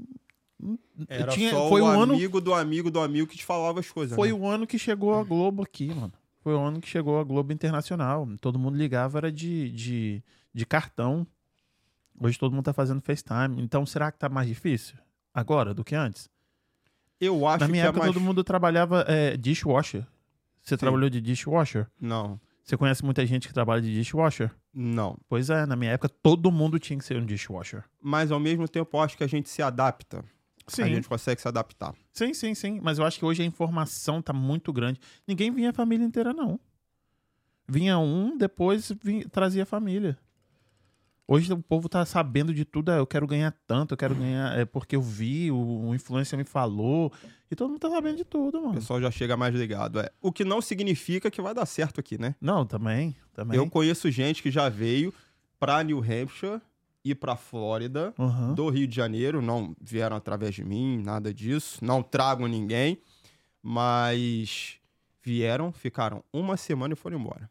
Era 1.09 1.33
tinha- 1.33 1.51
só 1.51 1.69
foi 1.69 1.81
o 1.81 1.85
um 1.85 1.89
ano, 1.89 2.13
amigo 2.15 2.41
do 2.41 2.55
amigo 2.55 2.91
do 2.91 3.01
amigo 3.01 3.27
que 3.27 3.37
te 3.37 3.45
falava 3.45 3.81
as 3.81 3.91
coisas. 3.91 4.15
foi 4.15 4.29
né? 4.29 4.35
o 4.35 4.47
ano 4.47 4.67
que 4.67 4.79
chegou 4.79 5.15
a 5.19 5.25
Globo 5.25 5.63
aqui, 5.63 5.89
mano. 5.89 6.13
Foi 6.41 6.55
o 6.55 6.61
ano 6.61 6.81
que 6.81 6.89
chegou 6.89 7.19
a 7.19 7.25
Globo 7.25 7.53
Internacional. 7.53 8.29
Todo 8.41 8.59
mundo 8.59 8.77
ligava, 8.77 9.19
era 9.19 9.33
de, 9.33 9.71
de, 9.73 10.23
de 10.53 10.67
cartão. 10.67 11.27
Hoje 12.21 12.39
todo 12.39 12.53
mundo 12.53 12.65
tá 12.65 12.73
fazendo 12.75 13.01
FaceTime. 13.01 13.61
Então, 13.63 13.85
será 13.87 14.13
que 14.13 14.19
tá 14.19 14.29
mais 14.29 14.47
difícil 14.47 14.97
agora 15.35 15.75
do 15.75 15.83
que 15.85 15.95
antes? 15.95 16.31
Eu 17.21 17.47
acho 17.47 17.61
Na 17.61 17.69
minha 17.69 17.83
que 17.85 17.89
época, 17.89 18.01
é 18.01 18.07
mais... 18.07 18.15
todo 18.15 18.23
mundo 18.23 18.43
trabalhava 18.45 19.05
é, 19.09 19.37
dishwasher. 19.37 20.07
Você 20.63 20.77
trabalhou 20.77 21.11
de 21.11 21.21
dishwasher? 21.21 21.87
Não, 22.01 22.41
Você 22.63 22.77
conhece 22.77 23.05
muita 23.05 23.25
gente 23.27 23.47
que 23.49 23.53
trabalha 23.55 23.83
de 23.83 23.93
dishwasher? 23.93 24.51
não. 24.73 25.17
Pois 25.29 25.51
é, 25.51 25.67
na 25.67 25.77
minha 25.77 25.93
época 25.93 26.09
todo 26.09 26.51
mundo 26.51 26.79
tinha 26.79 26.99
que 26.99 27.05
ser 27.05 27.17
um 27.17 27.25
dishwasher. 27.27 27.85
Mas 28.03 28.31
ao 28.33 28.41
mesmo 28.41 28.67
tempo 28.69 28.97
eu 28.97 29.01
acho 29.01 29.17
que 29.17 29.25
a 29.25 29.27
gente 29.27 29.49
se 29.49 29.61
adapta. 29.63 30.25
Sim, 30.67 30.83
A 30.83 30.89
gente 30.89 31.07
consegue 31.07 31.41
se 31.43 31.47
adaptar. 31.47 31.95
sim, 32.13 32.33
sim, 32.33 32.55
sim. 32.55 32.81
Mas 32.83 32.99
eu 32.99 33.05
acho 33.05 33.19
que 33.19 33.25
hoje 33.27 33.43
a 33.43 33.47
informação 33.47 34.23
tá 34.23 34.33
muito 34.33 34.73
grande. 34.73 34.99
Ninguém 35.29 35.51
vinha 35.51 35.69
a 35.71 35.73
família 35.75 36.05
inteira, 36.07 36.33
não. 36.33 36.59
Vinha 37.69 37.99
um, 37.99 38.37
depois 38.37 38.91
vinha- 39.03 39.29
trazia 39.29 39.63
a 39.63 39.67
família. 39.67 40.19
Hoje 41.27 41.51
o 41.53 41.59
povo 41.63 41.89
tá 41.89 42.05
sabendo 42.05 42.53
de 42.53 42.65
tudo. 42.65 42.91
É, 42.91 42.99
eu 42.99 43.07
quero 43.07 43.27
ganhar 43.27 43.51
tanto, 43.67 43.93
eu 43.93 43.97
quero 43.97 44.15
ganhar. 44.15 44.59
É 44.59 44.65
porque 44.65 44.95
eu 44.95 45.01
vi, 45.03 45.51
o, 45.51 45.57
o 45.89 45.95
influencer 45.95 46.39
me 46.39 46.45
falou. 46.45 47.11
E 47.51 47.57
todo 47.57 47.71
mundo 47.71 47.81
tá 47.81 47.89
sabendo 47.91 48.17
de 48.17 48.25
tudo, 48.25 48.59
O 48.59 48.63
mano. 48.63 48.75
pessoal 48.75 49.01
já 49.01 49.11
chega 49.11 49.37
mais 49.37 49.55
ligado. 49.55 50.01
É. 50.01 50.11
O 50.21 50.31
que 50.33 50.45
não 50.45 50.61
significa 50.61 51.31
que 51.31 51.41
vai 51.41 51.55
dar 51.55 51.65
certo 51.67 51.99
aqui, 52.01 52.19
né? 52.21 52.35
Não, 52.41 52.67
também. 52.67 53.15
também. 53.33 53.57
Eu 53.57 53.69
conheço 53.71 54.11
gente 54.11 54.43
que 54.43 54.51
já 54.51 54.69
veio 54.69 55.15
pra 55.59 55.83
New 55.83 55.99
Hampshire 56.01 56.61
e 57.05 57.15
pra 57.15 57.37
Flórida 57.37 58.13
Uhum. 58.19 58.55
do 58.55 58.69
Rio 58.69 58.87
de 58.87 58.97
Janeiro, 58.97 59.41
não 59.41 59.75
vieram 59.81 60.17
através 60.17 60.55
de 60.55 60.65
mim, 60.65 60.99
nada 61.03 61.33
disso, 61.35 61.79
não 61.85 62.03
trago 62.03 62.47
ninguém, 62.47 62.99
mas 63.63 64.77
vieram, 65.23 65.73
ficaram 65.73 66.23
uma 66.33 66.57
semana 66.57 66.93
e 66.95 66.97
foram 66.97 67.19
embora. 67.19 67.51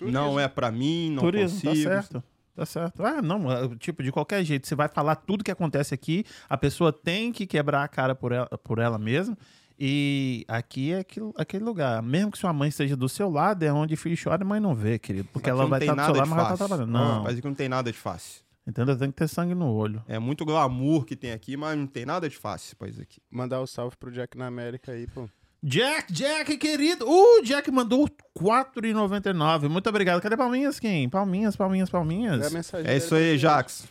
Não 0.00 0.38
é 0.38 0.46
pra 0.48 0.70
mim, 0.70 1.10
não 1.10 1.22
Turismo, 1.22 1.60
consigo. 1.60 1.88
tá 1.90 2.02
certo. 2.02 2.22
Tá 2.56 2.64
certo. 2.64 3.04
Ah, 3.04 3.20
não, 3.20 3.52
é, 3.52 3.68
tipo, 3.76 4.02
de 4.02 4.10
qualquer 4.10 4.42
jeito, 4.42 4.66
você 4.66 4.74
vai 4.74 4.88
falar 4.88 5.14
tudo 5.16 5.44
que 5.44 5.50
acontece 5.50 5.92
aqui, 5.92 6.24
a 6.48 6.56
pessoa 6.56 6.90
tem 6.90 7.30
que 7.30 7.46
quebrar 7.46 7.84
a 7.84 7.88
cara 7.88 8.14
por 8.14 8.32
ela, 8.32 8.48
por 8.64 8.78
ela 8.78 8.98
mesma. 8.98 9.36
E 9.78 10.42
aqui 10.48 10.92
é 10.92 11.00
aquele, 11.00 11.30
aquele 11.36 11.62
lugar. 11.62 12.02
Mesmo 12.02 12.30
que 12.30 12.38
sua 12.38 12.50
mãe 12.50 12.70
esteja 12.70 12.96
do 12.96 13.10
seu 13.10 13.28
lado, 13.28 13.62
é 13.62 13.70
onde 13.70 13.94
filho 13.94 14.16
chora 14.20 14.42
e 14.42 14.46
mãe 14.46 14.58
não 14.58 14.74
vê, 14.74 14.98
querido. 14.98 15.28
Porque 15.30 15.50
Aqui 15.50 15.50
ela 15.50 15.64
não 15.64 15.68
vai 15.68 15.80
tem 15.80 15.90
estar 15.90 16.00
do 16.00 16.06
seu 16.06 16.14
nada 16.14 16.18
lado, 16.20 16.30
mas 16.30 16.36
vai 16.36 16.52
estar 16.54 16.56
fácil. 16.56 16.86
trabalhando. 16.86 16.92
Não. 17.14 17.22
Mas 17.24 17.36
aqui 17.38 17.46
não 17.46 17.54
tem 17.54 17.68
nada 17.68 17.92
de 17.92 17.98
fácil. 17.98 18.42
Entendeu? 18.66 18.96
Tem 18.98 19.10
que 19.10 19.16
ter 19.16 19.28
sangue 19.28 19.54
no 19.54 19.70
olho. 19.70 20.02
É 20.08 20.18
muito 20.18 20.46
glamour 20.46 21.04
que 21.04 21.14
tem 21.14 21.30
aqui, 21.32 21.56
mas 21.58 21.76
não 21.78 21.86
tem 21.86 22.06
nada 22.06 22.26
de 22.28 22.36
fácil 22.38 22.68
esse 22.68 22.74
país 22.76 22.98
aqui. 22.98 23.20
Mandar 23.30 23.60
o 23.60 23.66
salve 23.66 23.96
pro 23.98 24.10
Jack 24.10 24.36
na 24.38 24.46
América 24.46 24.92
aí, 24.92 25.06
pô. 25.06 25.28
Jack, 25.62 26.12
Jack, 26.12 26.56
querido. 26.58 27.06
Uh, 27.08 27.42
Jack 27.42 27.70
mandou 27.70 28.04
R$4,99. 28.38 29.68
Muito 29.68 29.88
obrigado. 29.88 30.20
Cadê 30.20 30.36
palminhas, 30.36 30.78
Kim? 30.78 31.08
Palminhas, 31.08 31.56
palminhas, 31.56 31.88
É 31.88 31.90
a 31.90 31.92
palminhas. 31.92 32.52
mensagem 32.52 32.90
É 32.90 32.96
isso 32.96 33.14
aí, 33.14 33.36
Jax. 33.38 33.88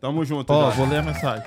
Tamo 0.00 0.24
junto, 0.24 0.52
Ó, 0.52 0.64
Jax. 0.66 0.76
vou 0.76 0.86
ler 0.86 0.98
a 0.98 1.02
mensagem. 1.02 1.46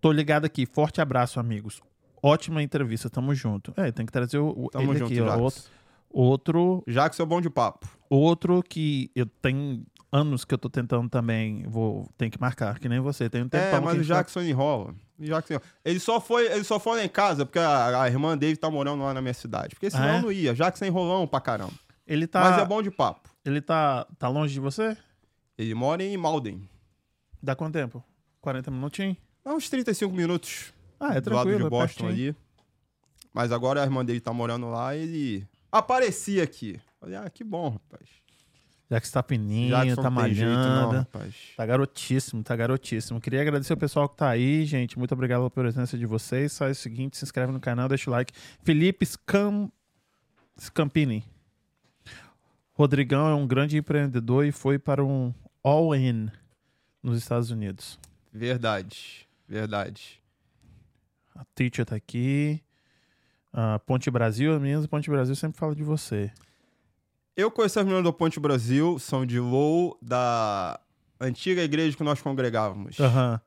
Tô 0.00 0.12
ligado 0.12 0.44
aqui. 0.44 0.66
Forte 0.66 1.00
abraço, 1.00 1.40
amigos. 1.40 1.80
Ótima 2.22 2.62
entrevista, 2.62 3.08
tamo 3.10 3.34
junto. 3.34 3.72
É, 3.76 3.90
tem 3.90 4.06
que 4.06 4.12
trazer 4.12 4.38
o, 4.38 4.50
o 4.66 4.68
Tamo 4.70 4.92
ele 4.92 4.98
junto, 4.98 5.12
aqui, 5.12 5.20
ó. 5.20 5.38
Outro, 5.38 5.62
outro, 6.10 6.84
Jax 6.86 7.18
é 7.18 7.24
bom 7.24 7.40
de 7.40 7.50
papo. 7.50 7.88
outro 8.08 8.62
que 8.62 9.10
eu 9.16 9.26
tenho 9.26 9.82
anos 10.12 10.44
que 10.44 10.52
eu 10.54 10.58
tô 10.58 10.68
tentando 10.68 11.08
também, 11.08 11.62
vou 11.68 12.08
tem 12.18 12.28
que 12.30 12.40
marcar, 12.40 12.78
que 12.78 12.88
nem 12.88 13.00
você. 13.00 13.28
Tem 13.30 13.42
um 13.42 13.48
tempão 13.48 13.78
É, 13.78 13.80
mas 13.80 13.94
o 13.94 13.98
tá- 14.08 14.14
Jackson 14.16 14.40
enrola. 14.42 14.94
O 15.18 15.24
Jackson 15.24 15.54
enrola. 15.54 15.66
Ele 15.84 16.00
só 16.00 16.20
foi, 16.20 16.46
ele 16.52 16.64
só 16.64 16.78
foi 16.80 16.98
lá 16.98 17.04
em 17.04 17.08
casa 17.08 17.44
porque 17.46 17.58
a, 17.58 18.02
a 18.02 18.08
irmã 18.08 18.36
dele 18.36 18.56
tá 18.56 18.70
morando 18.70 19.02
lá 19.02 19.14
na 19.14 19.20
minha 19.22 19.34
cidade. 19.34 19.74
Porque 19.74 19.90
senão 19.90 20.04
Ah, 20.08 20.16
é? 20.16 20.20
não 20.22 20.32
ia. 20.32 20.54
Jackson 20.54 20.84
é 20.84 20.88
enrolão 20.88 21.26
pra 21.26 21.40
caramba. 21.40 21.72
Ele 22.06 22.26
tá, 22.26 22.40
Mas 22.40 22.58
é 22.58 22.64
bom 22.64 22.82
de 22.82 22.90
papo. 22.90 23.28
ele 23.44 23.60
tá, 23.60 24.04
tá 24.18 24.28
longe 24.28 24.52
de 24.52 24.60
você? 24.60 24.96
Ele 25.56 25.74
mora 25.74 26.02
em 26.02 26.16
Malden. 26.16 26.68
Dá 27.42 27.54
quanto 27.54 27.74
tempo? 27.74 28.02
40 28.40 28.70
minutinhos? 28.70 29.16
Há 29.44 29.52
uns 29.54 29.68
35 29.70 30.12
minutos 30.14 30.72
Ah, 30.98 31.14
é 31.14 31.20
do 31.20 31.30
lado 31.30 31.44
tranquilo, 31.44 31.58
de 31.58 31.66
é 31.66 31.70
Boston 31.70 32.08
ali. 32.08 32.36
Mas 33.32 33.52
agora 33.52 33.80
a 33.80 33.84
irmã 33.84 34.04
dele 34.04 34.20
tá 34.20 34.32
morando 34.32 34.68
lá 34.70 34.96
e 34.96 35.00
ele 35.02 35.48
aparecia 35.70 36.42
aqui. 36.42 36.80
Falei, 36.98 37.16
ah, 37.16 37.30
que 37.30 37.44
bom, 37.44 37.68
rapaz. 37.70 38.08
Já 38.90 39.00
que 39.00 39.06
você 39.06 39.12
tá 39.12 39.22
fininho, 39.22 39.68
Jackson 39.68 40.02
tá 40.02 40.28
jeito, 40.28 40.44
não, 40.50 40.90
malhando. 40.90 41.06
Tá 41.56 41.64
garotíssimo, 41.64 42.42
tá 42.42 42.56
garotíssimo. 42.56 43.20
Queria 43.20 43.40
agradecer 43.40 43.72
o 43.72 43.76
pessoal 43.76 44.08
que 44.08 44.16
tá 44.16 44.28
aí, 44.28 44.64
gente. 44.64 44.98
Muito 44.98 45.12
obrigado 45.12 45.38
pela 45.38 45.50
presença 45.50 45.96
de 45.96 46.06
vocês. 46.06 46.58
Faz 46.58 46.76
o 46.76 46.80
seguinte, 46.80 47.16
se 47.16 47.24
inscreve 47.24 47.52
no 47.52 47.60
canal, 47.60 47.88
deixa 47.88 48.10
o 48.10 48.12
like. 48.12 48.32
Felipe 48.64 49.06
Scam... 49.06 49.70
Scampini. 50.58 51.24
Rodrigão 52.72 53.28
é 53.28 53.34
um 53.34 53.46
grande 53.46 53.76
empreendedor 53.78 54.44
e 54.44 54.52
foi 54.52 54.78
para 54.78 55.04
um 55.04 55.32
all-in 55.62 56.28
nos 57.02 57.16
Estados 57.16 57.50
Unidos. 57.50 57.98
Verdade, 58.32 59.28
verdade. 59.48 60.20
A 61.34 61.44
Teacher 61.54 61.86
tá 61.86 61.94
aqui. 61.94 62.60
A 63.52 63.78
Ponte 63.78 64.10
Brasil, 64.10 64.54
as 64.54 64.60
meninas 64.60 64.86
Ponte 64.86 65.08
Brasil 65.08 65.34
sempre 65.34 65.58
falam 65.58 65.74
de 65.74 65.82
você. 65.82 66.30
Eu 67.40 67.50
conheço 67.50 67.80
as 67.80 67.86
meninas 67.86 68.04
do 68.04 68.12
Ponte 68.12 68.38
Brasil, 68.38 68.98
são 68.98 69.24
de 69.24 69.40
Low, 69.40 69.96
da 70.02 70.78
antiga 71.18 71.62
igreja 71.62 71.96
que 71.96 72.04
nós 72.04 72.20
congregávamos. 72.20 73.00
Aham. 73.00 73.40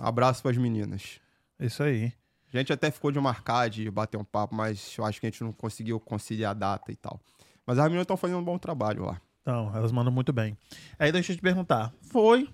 Abraço 0.00 0.42
pras 0.42 0.56
meninas. 0.56 1.20
Isso 1.60 1.80
aí. 1.80 2.12
A 2.52 2.58
gente 2.58 2.72
até 2.72 2.90
ficou 2.90 3.12
de 3.12 3.20
marcar, 3.20 3.70
de 3.70 3.88
bater 3.88 4.16
um 4.16 4.24
papo, 4.24 4.52
mas 4.52 4.96
eu 4.98 5.04
acho 5.04 5.20
que 5.20 5.26
a 5.26 5.30
gente 5.30 5.44
não 5.44 5.52
conseguiu 5.52 6.00
conciliar 6.00 6.50
a 6.50 6.54
data 6.54 6.90
e 6.90 6.96
tal. 6.96 7.20
Mas 7.64 7.78
as 7.78 7.84
meninas 7.84 8.02
estão 8.02 8.16
fazendo 8.16 8.40
um 8.40 8.44
bom 8.44 8.58
trabalho 8.58 9.04
lá. 9.04 9.20
Então, 9.42 9.70
elas 9.76 9.92
mandam 9.92 10.12
muito 10.12 10.32
bem. 10.32 10.58
Aí 10.98 11.12
deixa 11.12 11.30
eu 11.30 11.36
te 11.36 11.40
perguntar. 11.40 11.92
Foi, 12.02 12.48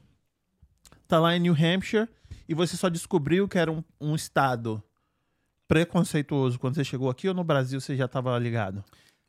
tá 1.09 1.19
lá 1.19 1.35
em 1.35 1.41
New 1.41 1.55
Hampshire, 1.55 2.07
e 2.47 2.53
você 2.53 2.77
só 2.77 2.91
descobriu 2.91 3.49
que 3.49 3.57
era 3.57 3.73
um, 3.73 3.83
um 3.99 4.15
estado 4.15 4.83
preconceituoso 5.67 6.59
quando 6.59 6.75
você 6.75 6.85
chegou 6.85 7.09
aqui 7.09 7.29
ou 7.29 7.35
no 7.35 7.43
Brasil 7.43 7.81
você 7.81 7.97
já 7.97 8.07
tava 8.07 8.39
ligado? 8.39 8.85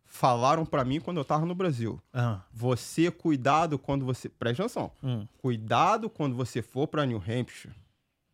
Falaram 0.09 0.65
pra 0.65 0.83
mim 0.85 0.99
quando 0.99 1.17
eu 1.17 1.25
tava 1.25 1.45
no 1.45 1.53
Brasil. 1.53 2.01
Ah, 2.13 2.41
Você, 2.51 3.11
cuidado 3.11 3.77
quando 3.77 4.05
você. 4.05 4.29
Presta 4.29 4.63
atenção. 4.63 4.91
hum, 5.03 5.27
Cuidado 5.37 6.09
quando 6.09 6.35
você 6.35 6.61
for 6.61 6.87
pra 6.87 7.05
New 7.05 7.17
Hampshire, 7.21 7.75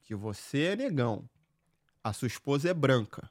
que 0.04 0.14
você 0.16 0.66
é 0.66 0.76
negão. 0.76 1.28
A 2.04 2.14
sua 2.14 2.28
esposa 2.28 2.70
é 2.70 2.74
branca. 2.74 3.30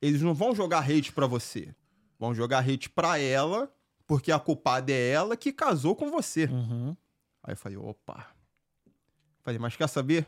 Eles 0.00 0.22
não 0.22 0.32
vão 0.34 0.54
jogar 0.54 0.80
hate 0.88 1.12
pra 1.12 1.26
você. 1.26 1.74
Vão 2.18 2.34
jogar 2.34 2.60
hate 2.68 2.88
pra 2.88 3.18
ela, 3.18 3.70
porque 4.06 4.32
a 4.32 4.38
culpada 4.38 4.90
é 4.92 5.10
ela 5.10 5.36
que 5.36 5.52
casou 5.52 5.94
com 5.94 6.10
você. 6.10 6.46
uhum. 6.46 6.96
Aí 7.42 7.52
eu 7.52 7.56
falei, 7.56 7.76
opa. 7.78 8.26
Falei, 9.42 9.58
mas 9.58 9.76
quer 9.76 9.88
saber? 9.88 10.26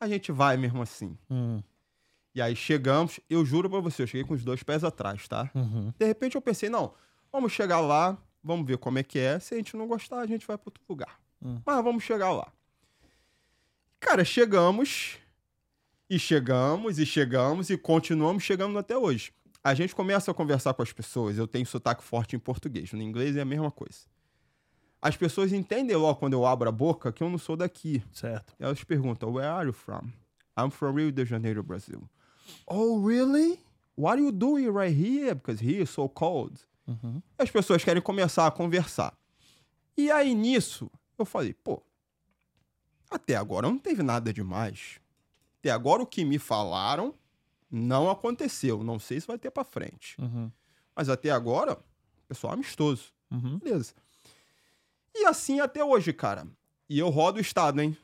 A 0.00 0.08
gente 0.08 0.32
vai 0.32 0.56
mesmo 0.56 0.82
assim. 0.82 1.16
Hum, 1.30 1.62
E 2.34 2.40
aí 2.40 2.56
chegamos, 2.56 3.20
eu 3.28 3.44
juro 3.44 3.68
pra 3.68 3.80
você, 3.80 4.02
eu 4.02 4.06
cheguei 4.06 4.26
com 4.26 4.34
os 4.34 4.42
dois 4.44 4.62
pés 4.62 4.82
atrás, 4.82 5.28
tá? 5.28 5.50
uhum. 5.54 5.92
De 5.98 6.06
repente 6.06 6.34
eu 6.34 6.40
pensei, 6.40 6.70
não, 6.70 6.94
vamos 7.30 7.52
chegar 7.52 7.80
lá, 7.80 8.16
vamos 8.42 8.66
ver 8.66 8.78
como 8.78 8.98
é 8.98 9.02
que 9.02 9.18
é. 9.18 9.38
Se 9.38 9.54
a 9.54 9.56
gente 9.58 9.76
não 9.76 9.86
gostar, 9.86 10.20
a 10.20 10.26
gente 10.26 10.46
vai 10.46 10.56
para 10.56 10.68
outro 10.68 10.82
lugar. 10.88 11.20
Hum. 11.42 11.60
Mas 11.64 11.84
vamos 11.84 12.02
chegar 12.02 12.32
lá. 12.32 12.50
Cara, 14.00 14.24
chegamos, 14.24 15.18
e 16.08 16.18
chegamos, 16.18 16.98
e 16.98 17.06
chegamos, 17.06 17.70
e 17.70 17.76
continuamos 17.76 18.42
chegando 18.42 18.78
até 18.78 18.96
hoje. 18.96 19.32
A 19.62 19.74
gente 19.74 19.94
começa 19.94 20.30
a 20.30 20.34
conversar 20.34 20.74
com 20.74 20.82
as 20.82 20.92
pessoas, 20.92 21.38
eu 21.38 21.46
tenho 21.46 21.64
sotaque 21.64 22.02
forte 22.02 22.34
em 22.34 22.38
português, 22.38 22.92
no 22.92 23.02
inglês 23.02 23.36
é 23.36 23.42
a 23.42 23.44
mesma 23.44 23.70
coisa. 23.70 24.00
As 25.00 25.16
pessoas 25.16 25.52
entendem 25.52 25.96
logo 25.96 26.18
quando 26.18 26.34
eu 26.34 26.46
abro 26.46 26.68
a 26.68 26.72
boca 26.72 27.12
que 27.12 27.22
eu 27.22 27.28
não 27.28 27.38
sou 27.38 27.56
daqui. 27.56 28.02
Certo. 28.12 28.54
Elas 28.58 28.82
perguntam, 28.84 29.32
where 29.32 29.48
are 29.48 29.66
you 29.66 29.72
from? 29.72 30.10
I'm 30.58 30.70
from 30.70 30.94
Rio 30.94 31.10
de 31.10 31.24
Janeiro, 31.24 31.62
Brasil. 31.62 32.08
Oh, 32.66 32.98
really? 33.06 33.60
What 33.96 34.18
are 34.18 34.22
you 34.22 34.32
doing 34.32 34.70
right 34.70 34.96
here? 34.96 35.34
Because 35.34 35.64
here 35.64 35.82
is 35.82 35.90
so 35.90 36.08
cold. 36.08 36.60
Uhum. 36.86 37.22
As 37.38 37.50
pessoas 37.50 37.84
querem 37.84 38.02
começar 38.02 38.46
a 38.46 38.50
conversar. 38.50 39.16
E 39.96 40.10
aí, 40.10 40.34
nisso, 40.34 40.90
eu 41.18 41.24
falei, 41.24 41.52
pô, 41.52 41.82
até 43.10 43.36
agora 43.36 43.68
não 43.68 43.78
teve 43.78 44.02
nada 44.02 44.32
demais. 44.32 45.00
Até 45.60 45.70
agora 45.70 46.02
o 46.02 46.06
que 46.06 46.24
me 46.24 46.38
falaram 46.38 47.14
não 47.70 48.10
aconteceu. 48.10 48.82
Não 48.82 48.98
sei 48.98 49.20
se 49.20 49.26
vai 49.26 49.38
ter 49.38 49.50
pra 49.50 49.64
frente. 49.64 50.20
Uhum. 50.20 50.50
Mas 50.96 51.08
até 51.08 51.30
agora, 51.30 51.78
pessoal 52.26 52.54
amistoso. 52.54 53.12
Uhum. 53.30 53.58
Beleza. 53.58 53.94
E 55.14 55.26
assim 55.26 55.60
até 55.60 55.84
hoje, 55.84 56.12
cara. 56.12 56.46
E 56.88 56.98
eu 56.98 57.08
rodo 57.10 57.38
o 57.38 57.40
estado, 57.40 57.80
hein? 57.80 57.96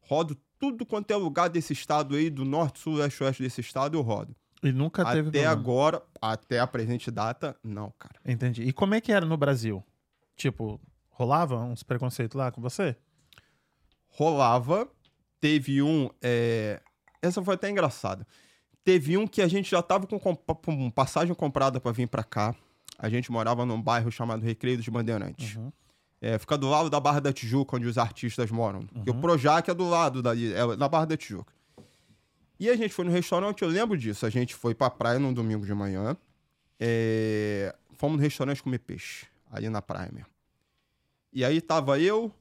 Rodo 0.00 0.36
tudo 0.60 0.86
quanto 0.86 1.10
é 1.10 1.16
lugar 1.16 1.48
desse 1.48 1.72
estado 1.72 2.14
aí, 2.14 2.30
do 2.30 2.44
norte, 2.44 2.78
sul, 2.78 2.94
leste, 2.94 3.20
oeste 3.24 3.42
desse 3.42 3.60
estado, 3.60 3.96
eu 3.96 4.02
rodo. 4.02 4.36
E 4.62 4.70
nunca 4.70 5.04
teve 5.04 5.30
Até 5.30 5.46
agora, 5.46 6.02
até 6.20 6.60
a 6.60 6.66
presente 6.66 7.10
data, 7.10 7.56
não, 7.64 7.92
cara. 7.98 8.14
Entendi. 8.24 8.62
E 8.62 8.72
como 8.72 8.94
é 8.94 9.00
que 9.00 9.10
era 9.10 9.24
no 9.24 9.36
Brasil? 9.36 9.82
Tipo, 10.36 10.78
rolava 11.08 11.58
uns 11.58 11.82
preconceitos 11.82 12.36
lá 12.36 12.52
com 12.52 12.60
você? 12.60 12.94
rolava. 14.10 14.88
Teve 15.40 15.82
um. 15.82 16.10
é, 16.20 16.80
Essa 17.22 17.42
foi 17.42 17.54
até 17.54 17.70
engraçada. 17.70 18.26
Teve 18.84 19.16
um 19.16 19.26
que 19.26 19.40
a 19.40 19.48
gente 19.48 19.70
já 19.70 19.82
tava 19.82 20.06
com, 20.06 20.18
com 20.18 20.90
passagem 20.90 21.34
comprada 21.34 21.80
pra 21.80 21.92
vir 21.92 22.08
pra 22.08 22.22
cá. 22.22 22.54
A 22.98 23.08
gente 23.08 23.32
morava 23.32 23.64
num 23.64 23.80
bairro 23.80 24.10
chamado 24.10 24.42
Recreio 24.42 24.76
dos 24.76 24.88
Bandeirantes. 24.88 25.56
Uhum. 25.56 25.72
É, 26.20 26.38
fica 26.38 26.58
do 26.58 26.68
lado 26.68 26.90
da 26.90 27.00
Barra 27.00 27.20
da 27.20 27.32
Tijuca, 27.32 27.76
onde 27.76 27.86
os 27.86 27.96
artistas 27.96 28.50
moram. 28.50 28.82
Porque 28.86 29.10
o 29.10 29.14
Projac 29.14 29.70
é 29.70 29.74
do 29.74 29.88
lado 29.88 30.22
dali, 30.22 30.52
é 30.52 30.76
na 30.76 30.88
Barra 30.88 31.06
da 31.06 31.16
Tijuca. 31.16 31.52
E 32.58 32.68
a 32.68 32.76
gente 32.76 32.92
foi 32.92 33.06
no 33.06 33.10
restaurante, 33.10 33.62
eu 33.62 33.68
lembro 33.68 33.96
disso. 33.96 34.26
A 34.26 34.30
gente 34.30 34.54
foi 34.54 34.74
pra 34.74 34.90
praia 34.90 35.18
num 35.18 35.32
domingo 35.32 35.64
de 35.64 35.72
manhã. 35.72 36.14
É, 36.78 37.74
Fomos 38.00 38.16
no 38.16 38.22
restaurante 38.22 38.62
comer 38.62 38.78
peixe, 38.78 39.26
ali 39.50 39.68
na 39.68 39.82
praia 39.82 40.10
mesmo. 40.10 40.30
E 41.32 41.44
aí 41.44 41.60
tava 41.60 42.00
eu, 42.00 42.32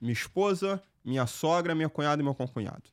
minha 0.00 0.12
esposa, 0.12 0.80
minha 1.04 1.26
sogra, 1.26 1.74
minha 1.74 1.88
cunhada 1.88 2.22
e 2.22 2.24
meu 2.24 2.36
concunhado. 2.36 2.84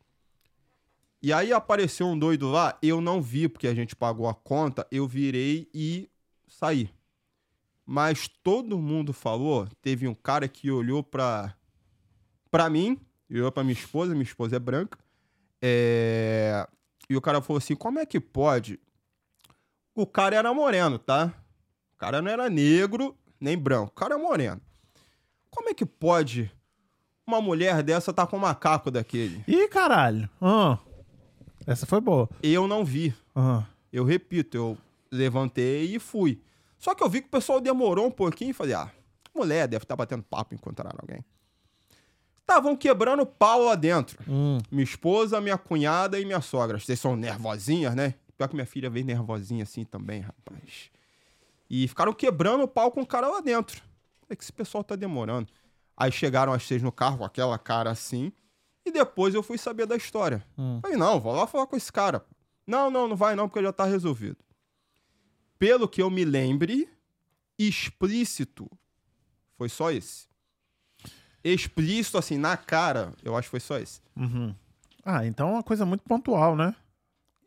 E 1.22 1.32
aí 1.32 1.54
apareceu 1.54 2.08
um 2.08 2.18
doido 2.18 2.50
lá, 2.50 2.78
eu 2.82 3.00
não 3.00 3.22
vi 3.22 3.48
porque 3.48 3.68
a 3.68 3.76
gente 3.76 3.96
pagou 3.96 4.28
a 4.28 4.34
conta, 4.34 4.88
eu 4.92 5.08
virei 5.08 5.70
e 5.72 6.10
saí. 6.48 6.90
Mas 7.86 8.28
todo 8.28 8.80
mundo 8.80 9.14
falou, 9.14 9.68
teve 9.82 10.08
um 10.08 10.16
cara 10.16 10.48
que 10.48 10.72
olhou 10.72 11.04
pra, 11.04 11.56
pra 12.50 12.70
mim, 12.70 13.00
olhou 13.30 13.52
pra 13.52 13.64
minha 13.64 13.74
esposa, 13.74 14.14
minha 14.14 14.24
esposa 14.24 14.56
é 14.56 14.60
branca, 14.60 14.98
é, 15.62 16.68
e 17.10 17.16
o 17.16 17.22
cara 17.22 17.42
falou 17.42 17.60
assim, 17.60 17.76
como 17.76 18.00
é 18.00 18.06
que 18.06 18.20
pode? 18.20 18.80
O 19.94 20.08
cara 20.08 20.36
era 20.36 20.54
moreno, 20.54 20.98
tá? 20.98 21.32
O 21.94 21.98
cara 21.98 22.22
não 22.22 22.32
era 22.32 22.50
negro, 22.50 23.16
nem 23.40 23.58
branco, 23.58 23.92
o 23.92 23.96
cara 23.96 24.16
é 24.16 24.18
moreno. 24.18 24.60
Como 25.52 25.70
é 25.70 25.74
que 25.74 25.86
pode 25.86 26.52
uma 27.26 27.42
mulher 27.42 27.82
dessa 27.82 28.14
tá 28.14 28.26
com 28.28 28.38
um 28.38 28.42
macaco 28.42 28.92
daquele? 28.92 29.44
Ih, 29.48 29.68
caralho. 29.68 30.30
Ah. 30.42 30.78
Essa 31.66 31.86
foi 31.86 32.00
boa. 32.02 32.30
Eu 32.44 32.68
não 32.68 32.84
vi. 32.84 33.14
Ah. 33.36 33.64
Eu 33.92 34.04
repito, 34.04 34.58
eu 34.58 34.78
levantei 35.12 35.96
e 35.96 36.00
fui. 36.00 36.42
Só 36.86 36.94
que 36.94 37.04
eu 37.04 37.10
vi 37.10 37.20
que 37.20 37.28
o 37.28 37.32
pessoal 37.32 37.60
demorou 37.60 38.06
um 38.06 38.12
pouquinho 38.12 38.52
e 38.52 38.54
falei, 38.54 38.76
ah, 38.76 38.92
mulher 39.34 39.68
deve 39.68 39.86
estar 39.86 39.96
batendo 39.96 40.22
papo 40.22 40.54
encontrar 40.54 40.94
alguém. 40.96 41.26
Estavam 42.40 42.76
quebrando 42.76 43.26
pau 43.26 43.64
lá 43.64 43.74
dentro. 43.74 44.24
Hum. 44.28 44.60
Minha 44.70 44.84
esposa, 44.84 45.42
minha 45.42 45.58
cunhada 45.58 46.20
e 46.20 46.26
minha 46.26 46.42
sogra. 46.42 46.80
Vocês 46.80 47.00
são 47.00 47.16
nervosinhas, 47.16 47.96
né? 47.96 48.14
Pior 48.38 48.48
que 48.48 48.54
minha 48.54 48.68
filha 48.68 48.88
veio 48.88 49.04
nervosinha 49.04 49.64
assim 49.64 49.84
também, 49.84 50.22
rapaz. 50.22 50.92
E 51.68 51.88
ficaram 51.88 52.14
quebrando 52.14 52.66
o 52.66 52.68
pau 52.68 52.92
com 52.92 53.02
o 53.02 53.08
cara 53.08 53.30
lá 53.30 53.42
dentro. 53.42 53.82
É 54.30 54.36
que 54.36 54.44
esse 54.44 54.54
pessoal 54.54 54.84
tá 54.84 54.96
demorando. 54.96 55.52
Aí 55.98 56.12
chegaram 56.12 56.54
as 56.54 56.68
seis 56.68 56.84
no 56.84 56.92
carro 56.92 57.18
com 57.18 57.26
aquela 57.26 57.58
cara 57.58 57.90
assim. 57.90 58.32
E 58.86 58.92
depois 58.92 59.34
eu 59.34 59.42
fui 59.42 59.58
saber 59.58 59.88
da 59.88 59.96
história. 59.96 60.46
Hum. 60.56 60.78
Falei, 60.84 60.98
não, 60.98 61.20
vou 61.20 61.34
lá 61.34 61.48
falar 61.48 61.66
com 61.66 61.76
esse 61.76 61.92
cara. 61.92 62.24
Não, 62.68 62.92
não, 62.92 63.08
não 63.08 63.16
vai 63.16 63.34
não, 63.34 63.50
porque 63.50 63.64
já 63.64 63.74
tá 63.74 63.86
resolvido. 63.86 64.38
Pelo 65.58 65.88
que 65.88 66.02
eu 66.02 66.10
me 66.10 66.26
lembre, 66.26 66.90
explícito 67.58 68.70
foi 69.58 69.70
só 69.70 69.92
esse. 69.92 70.28
Explícito, 71.44 72.18
assim, 72.18 72.38
na 72.38 72.58
cara, 72.58 73.14
eu 73.24 73.36
acho 73.36 73.48
que 73.48 73.52
foi 73.52 73.60
só 73.60 73.78
esse. 73.78 74.02
Uhum. 74.16 74.54
Ah, 75.04 75.26
então 75.26 75.50
é 75.50 75.52
uma 75.54 75.64
coisa 75.64 75.86
muito 75.86 76.04
pontual, 76.04 76.56
né? 76.56 76.76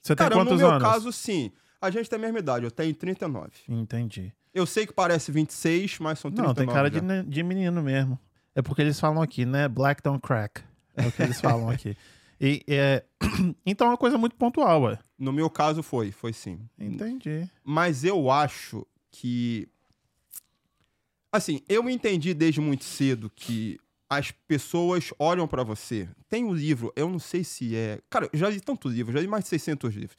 Você 0.01 0.15
tem 0.15 0.25
Cara, 0.25 0.37
quantos 0.37 0.53
no 0.53 0.59
meu 0.59 0.71
anos? 0.71 0.83
caso, 0.83 1.13
sim. 1.13 1.51
A 1.81 1.91
gente 1.91 2.09
tem 2.09 2.19
a 2.19 2.23
mesma 2.23 2.39
idade, 2.39 2.65
eu 2.65 2.71
tenho 2.71 2.95
39. 2.95 3.51
Entendi. 3.69 4.33
Eu 4.55 4.67
sei 4.67 4.87
que 4.87 4.93
parece 4.93 5.31
26, 5.31 5.99
mas 5.99 6.19
são 6.19 6.31
39. 6.31 6.49
Não, 6.49 6.55
tem 6.55 6.75
cara 6.75 6.91
de, 6.91 7.29
de 7.29 7.43
menino 7.43 7.83
mesmo. 7.83 8.19
É 8.55 8.63
porque 8.63 8.83
eles 8.83 8.99
falam 8.99 9.21
aqui, 9.21 9.45
né? 9.45 9.69
Black 9.69 10.03
don't 10.03 10.21
crack. 10.21 10.63
É 10.97 11.07
o 11.07 11.13
que 11.13 11.23
eles 11.23 11.41
falam 11.41 11.69
aqui. 11.71 11.97
E, 12.41 12.65
é... 12.69 13.05
então 13.67 13.87
é 13.87 13.91
uma 13.91 13.97
coisa 13.97 14.17
muito 14.17 14.37
pontual, 14.37 14.83
ué. 14.83 14.99
No 15.19 15.33
meu 15.33 15.51
caso, 15.51 15.83
foi, 15.83 16.13
foi 16.13 16.33
sim. 16.33 16.61
Entendi. 16.79 17.49
Mas 17.65 18.05
eu 18.05 18.31
acho 18.31 18.87
que. 19.11 19.69
Assim, 21.33 21.61
eu 21.69 21.89
entendi 21.91 22.33
desde 22.33 22.61
muito 22.61 22.85
cedo 22.85 23.31
que 23.35 23.79
as 24.09 24.31
pessoas 24.31 25.13
olham 25.19 25.47
pra 25.47 25.63
você. 25.63 26.09
Tem 26.29 26.45
um 26.45 26.55
livro, 26.55 26.93
eu 26.97 27.09
não 27.09 27.19
sei 27.19 27.45
se 27.45 27.77
é. 27.77 28.01
Cara, 28.09 28.29
eu 28.33 28.39
já 28.39 28.49
li 28.49 28.61
tanto 28.61 28.89
livro, 28.89 29.13
já 29.13 29.21
li 29.21 29.27
mais 29.27 29.45
de 29.45 29.51
600 29.51 29.95
livros. 29.95 30.17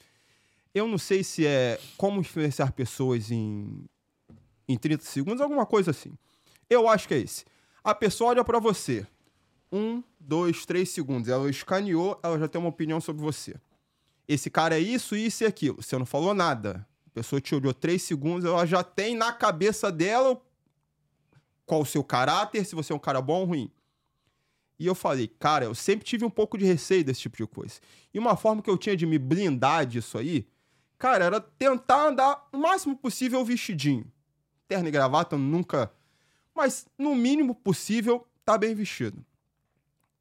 Eu 0.72 0.86
não 0.86 0.98
sei 0.98 1.24
se 1.24 1.44
é 1.44 1.80
Como 1.96 2.20
Influenciar 2.20 2.72
Pessoas 2.72 3.30
em, 3.32 3.84
em 4.68 4.76
30 4.76 5.04
Segundos, 5.04 5.40
alguma 5.40 5.66
coisa 5.66 5.90
assim. 5.90 6.12
Eu 6.68 6.88
acho 6.88 7.08
que 7.08 7.14
é 7.14 7.18
esse. 7.18 7.44
A 7.82 7.94
pessoa 7.94 8.30
olha 8.30 8.44
pra 8.44 8.60
você. 8.60 9.04
Um, 9.72 10.02
dois, 10.18 10.66
três 10.66 10.90
segundos. 10.90 11.28
Ela 11.28 11.48
escaneou, 11.48 12.18
ela 12.22 12.38
já 12.38 12.48
tem 12.48 12.60
uma 12.60 12.68
opinião 12.68 13.00
sobre 13.00 13.22
você. 13.22 13.54
Esse 14.26 14.50
cara 14.50 14.76
é 14.76 14.80
isso, 14.80 15.16
isso 15.16 15.44
e 15.44 15.46
aquilo. 15.46 15.82
Você 15.82 15.96
não 15.98 16.06
falou 16.06 16.34
nada. 16.34 16.86
A 17.06 17.10
pessoa 17.10 17.40
te 17.40 17.54
olhou 17.54 17.74
três 17.74 18.02
segundos, 18.02 18.44
ela 18.44 18.64
já 18.64 18.84
tem 18.84 19.16
na 19.16 19.32
cabeça 19.32 19.90
dela 19.90 20.40
qual 21.66 21.82
o 21.82 21.86
seu 21.86 22.02
caráter, 22.02 22.64
se 22.64 22.74
você 22.74 22.92
é 22.92 22.96
um 22.96 23.00
cara 23.00 23.20
bom 23.20 23.40
ou 23.40 23.44
ruim. 23.46 23.70
E 24.78 24.86
eu 24.86 24.94
falei, 24.94 25.28
cara, 25.28 25.66
eu 25.66 25.74
sempre 25.74 26.04
tive 26.04 26.24
um 26.24 26.30
pouco 26.30 26.56
de 26.56 26.64
receio 26.64 27.04
desse 27.04 27.20
tipo 27.20 27.36
de 27.36 27.46
coisa. 27.46 27.74
E 28.14 28.18
uma 28.18 28.36
forma 28.36 28.62
que 28.62 28.70
eu 28.70 28.78
tinha 28.78 28.96
de 28.96 29.04
me 29.04 29.18
blindar 29.18 29.84
disso 29.84 30.16
aí, 30.16 30.48
cara, 30.96 31.24
era 31.24 31.40
tentar 31.40 32.08
andar 32.08 32.48
o 32.52 32.56
máximo 32.56 32.96
possível 32.96 33.44
vestidinho. 33.44 34.10
Terno 34.66 34.88
e 34.88 34.90
gravata 34.90 35.36
nunca. 35.36 35.92
Mas 36.54 36.86
no 36.96 37.14
mínimo 37.14 37.54
possível, 37.54 38.26
tá 38.44 38.56
bem 38.56 38.74
vestido. 38.74 39.24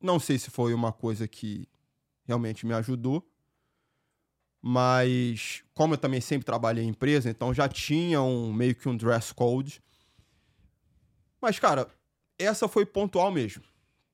Não 0.02 0.20
sei 0.20 0.38
se 0.39 0.50
foi 0.50 0.74
uma 0.74 0.91
coisa 0.91 1.28
que 1.28 1.68
realmente 2.26 2.66
me 2.66 2.74
ajudou. 2.74 3.28
Mas, 4.62 5.64
como 5.74 5.93
eu 5.93 5.97
também 5.97 6.20
sempre 6.20 6.45
trabalhei 6.45 6.84
em 6.84 6.89
empresa, 6.89 7.30
então 7.30 7.54
já 7.54 7.68
tinha 7.70 8.22
um 8.22 8.52
meio 8.52 8.76
que 8.76 8.89
um 8.89 8.95
dress 8.95 9.34
code. 9.34 9.82
Mas, 11.41 11.58
cara, 11.60 11.88
essa 12.38 12.68
foi 12.68 12.86
pontual 12.86 13.32
mesmo. 13.32 13.64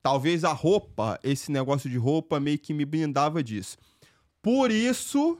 Talvez 0.01 0.43
a 0.43 0.53
roupa, 0.53 1.19
esse 1.23 1.51
negócio 1.51 1.89
de 1.89 1.97
roupa, 1.97 2.39
meio 2.39 2.59
que 2.59 2.73
me 2.73 2.85
blindava 2.85 3.43
disso. 3.43 3.77
Por 4.41 4.69
isso 4.69 5.39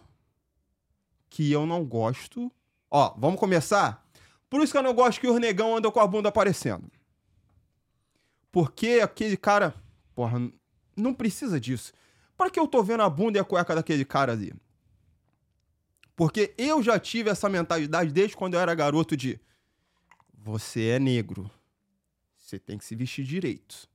que 1.30 1.52
eu 1.52 1.66
não 1.66 1.86
gosto. 1.86 2.52
Ó, 2.90 3.14
vamos 3.18 3.40
começar? 3.40 4.04
Por 4.50 4.64
isso 4.64 4.72
que 4.72 4.78
eu 4.78 4.84
não 4.84 4.94
gosto 4.94 5.20
que 5.22 5.28
o 5.28 5.38
negão 5.38 5.78
anda 5.78 5.92
com 5.92 6.00
a 6.00 6.08
bunda 6.08 6.30
aparecendo. 6.30 6.90
Porque 8.52 9.02
aquele 9.04 9.38
cara. 9.38 9.76
Porra, 10.16 10.42
não 10.96 11.14
precisa 11.14 11.60
disso. 11.60 11.94
Pra 12.38 12.50
que 12.50 12.60
eu 12.60 12.68
tô 12.68 12.82
vendo 12.82 13.04
a 13.04 13.10
bunda 13.10 13.38
e 13.38 13.42
a 13.42 13.44
cueca 13.44 13.76
daquele 13.76 14.06
cara 14.06 14.32
ali? 14.32 14.54
Porque 16.16 16.54
eu 16.58 16.82
já 16.82 16.98
tive 16.98 17.30
essa 17.30 17.50
mentalidade 17.50 18.12
desde 18.12 18.36
quando 18.38 18.54
eu 18.54 18.60
era 18.60 18.74
garoto 18.74 19.18
de 19.18 19.40
você 20.34 20.90
é 20.90 21.00
negro. 21.00 21.50
Você 22.38 22.58
tem 22.60 22.78
que 22.78 22.86
se 22.86 22.96
vestir 22.96 23.26
direito. 23.26 23.88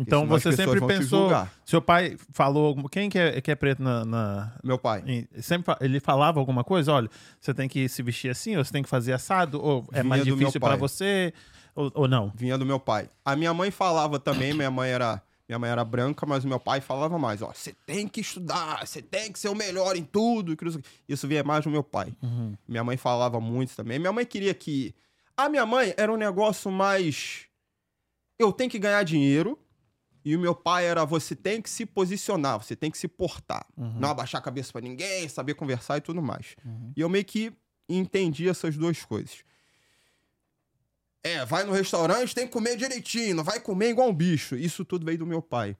Então 0.00 0.26
você 0.26 0.52
sempre 0.52 0.80
pensou. 0.86 1.28
Seu 1.66 1.82
pai 1.82 2.16
falou. 2.32 2.88
Quem 2.88 3.10
que 3.10 3.18
é, 3.18 3.40
que 3.40 3.50
é 3.50 3.54
preto 3.54 3.82
na. 3.82 4.04
na- 4.04 4.56
Meu 4.62 4.78
pai. 4.78 5.02
em- 5.06 5.28
sempre 5.42 5.74
ele 5.80 5.98
falava 6.00 6.38
alguma 6.40 6.62
coisa? 6.64 6.92
Olha, 6.92 7.10
você 7.40 7.52
tem 7.52 7.68
que 7.68 7.88
se 7.88 8.00
vestir 8.02 8.30
assim, 8.30 8.56
ou 8.56 8.64
você 8.64 8.72
tem 8.72 8.82
que 8.82 8.88
fazer 8.88 9.12
assado, 9.12 9.60
ou 9.62 9.84
é 9.90 9.96
Vinha 10.02 10.04
mais 10.04 10.24
difícil 10.24 10.60
pra 10.60 10.70
pai. 10.70 10.78
você, 10.78 11.34
ou, 11.74 11.90
ou 11.94 12.08
não? 12.08 12.32
Vinha 12.34 12.56
do 12.56 12.64
meu 12.64 12.78
pai. 12.78 13.10
A 13.24 13.34
minha 13.36 13.52
mãe 13.52 13.70
falava 13.72 14.18
também, 14.20 14.54
minha 14.54 14.70
mãe 14.70 14.88
era. 14.90 15.20
Minha 15.48 15.58
mãe 15.58 15.70
era 15.70 15.82
branca, 15.84 16.26
mas 16.26 16.44
o 16.44 16.48
meu 16.48 16.60
pai 16.60 16.80
falava 16.80 17.18
mais, 17.18 17.40
ó, 17.40 17.52
você 17.54 17.74
tem 17.86 18.06
que 18.06 18.20
estudar, 18.20 18.86
você 18.86 19.00
tem 19.00 19.32
que 19.32 19.38
ser 19.38 19.48
o 19.48 19.54
melhor 19.54 19.96
em 19.96 20.04
tudo. 20.04 20.54
Isso 21.08 21.26
vinha 21.26 21.42
mais 21.42 21.64
do 21.64 21.70
meu 21.70 21.82
pai. 21.82 22.14
Minha 22.68 22.84
mãe 22.84 22.96
falava 22.98 23.40
muito 23.40 23.74
também. 23.74 23.98
Minha 23.98 24.12
mãe 24.12 24.26
queria 24.26 24.52
que. 24.52 24.94
A 25.36 25.48
minha 25.48 25.64
mãe 25.64 25.94
era 25.96 26.12
um 26.12 26.16
negócio 26.16 26.70
mais. 26.70 27.46
Eu 28.38 28.52
tenho 28.52 28.70
que 28.70 28.78
ganhar 28.78 29.02
dinheiro. 29.04 29.58
E 30.24 30.36
o 30.36 30.40
meu 30.40 30.54
pai 30.54 30.84
era 30.84 31.06
você 31.06 31.34
tem 31.34 31.62
que 31.62 31.70
se 31.70 31.86
posicionar, 31.86 32.58
você 32.62 32.76
tem 32.76 32.90
que 32.90 32.98
se 32.98 33.08
portar. 33.08 33.64
Não 33.98 34.10
abaixar 34.10 34.40
a 34.40 34.44
cabeça 34.44 34.70
pra 34.72 34.82
ninguém, 34.82 35.26
saber 35.28 35.54
conversar 35.54 35.96
e 35.96 36.00
tudo 36.02 36.20
mais. 36.20 36.54
E 36.94 37.00
eu 37.00 37.08
meio 37.08 37.24
que 37.24 37.50
entendi 37.88 38.46
essas 38.46 38.76
duas 38.76 39.02
coisas. 39.02 39.42
É, 41.22 41.44
vai 41.44 41.64
no 41.64 41.72
restaurante, 41.72 42.34
tem 42.34 42.46
que 42.46 42.52
comer 42.52 42.76
direitinho, 42.76 43.36
não 43.36 43.44
vai 43.44 43.58
comer 43.60 43.90
igual 43.90 44.08
um 44.08 44.14
bicho. 44.14 44.54
Isso 44.56 44.84
tudo 44.84 45.04
veio 45.04 45.18
do 45.18 45.26
meu 45.26 45.42
pai. 45.42 45.76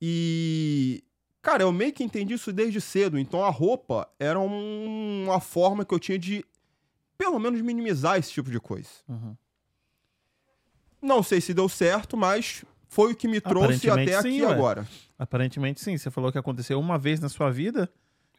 E. 0.00 1.02
Cara, 1.40 1.62
eu 1.62 1.72
meio 1.72 1.92
que 1.92 2.02
entendi 2.04 2.34
isso 2.34 2.52
desde 2.52 2.80
cedo. 2.80 3.18
Então 3.18 3.44
a 3.44 3.50
roupa 3.50 4.08
era 4.18 4.38
um- 4.40 5.24
uma 5.26 5.40
forma 5.40 5.84
que 5.84 5.92
eu 5.94 5.98
tinha 5.98 6.18
de, 6.18 6.44
pelo 7.18 7.38
menos, 7.38 7.60
minimizar 7.60 8.18
esse 8.18 8.30
tipo 8.32 8.50
de 8.50 8.58
coisa. 8.60 8.88
Uhum. 9.08 9.36
Não 11.02 11.22
sei 11.22 11.40
se 11.40 11.52
deu 11.52 11.68
certo, 11.68 12.16
mas 12.16 12.64
foi 12.88 13.12
o 13.12 13.16
que 13.16 13.28
me 13.28 13.40
trouxe 13.40 13.90
até 13.90 14.22
sim, 14.22 14.38
aqui 14.40 14.42
ué. 14.46 14.52
agora. 14.52 14.88
Aparentemente 15.18 15.80
sim. 15.82 15.96
Você 15.98 16.10
falou 16.10 16.32
que 16.32 16.38
aconteceu 16.38 16.78
uma 16.80 16.96
vez 16.98 17.20
na 17.20 17.28
sua 17.28 17.50
vida. 17.50 17.90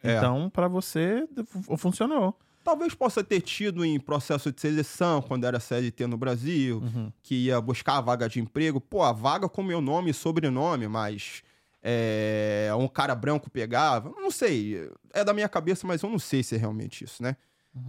É. 0.03 0.17
Então, 0.17 0.49
pra 0.49 0.67
você, 0.67 1.27
fu- 1.45 1.77
funcionou. 1.77 2.35
Talvez 2.65 2.95
possa 2.95 3.23
ter 3.23 3.41
tido 3.41 3.85
em 3.85 3.99
processo 3.99 4.51
de 4.51 4.59
seleção, 4.59 5.21
quando 5.21 5.45
era 5.45 5.59
CLT 5.59 6.07
no 6.07 6.17
Brasil, 6.17 6.79
Uhum. 6.79 7.11
que 7.21 7.45
ia 7.45 7.61
buscar 7.61 7.97
a 7.97 8.01
vaga 8.01 8.27
de 8.27 8.39
emprego. 8.39 8.81
Pô, 8.81 9.03
a 9.03 9.11
vaga 9.13 9.47
com 9.47 9.61
meu 9.61 9.79
nome 9.79 10.09
e 10.09 10.13
sobrenome, 10.15 10.87
mas 10.87 11.43
é, 11.83 12.71
um 12.77 12.87
cara 12.87 13.13
branco 13.13 13.51
pegava. 13.51 14.09
Não 14.19 14.31
sei, 14.31 14.89
é 15.13 15.23
da 15.23 15.31
minha 15.31 15.47
cabeça, 15.47 15.85
mas 15.85 16.01
eu 16.01 16.09
não 16.09 16.17
sei 16.17 16.41
se 16.41 16.55
é 16.55 16.57
realmente 16.57 17.03
isso, 17.03 17.21
né? 17.21 17.37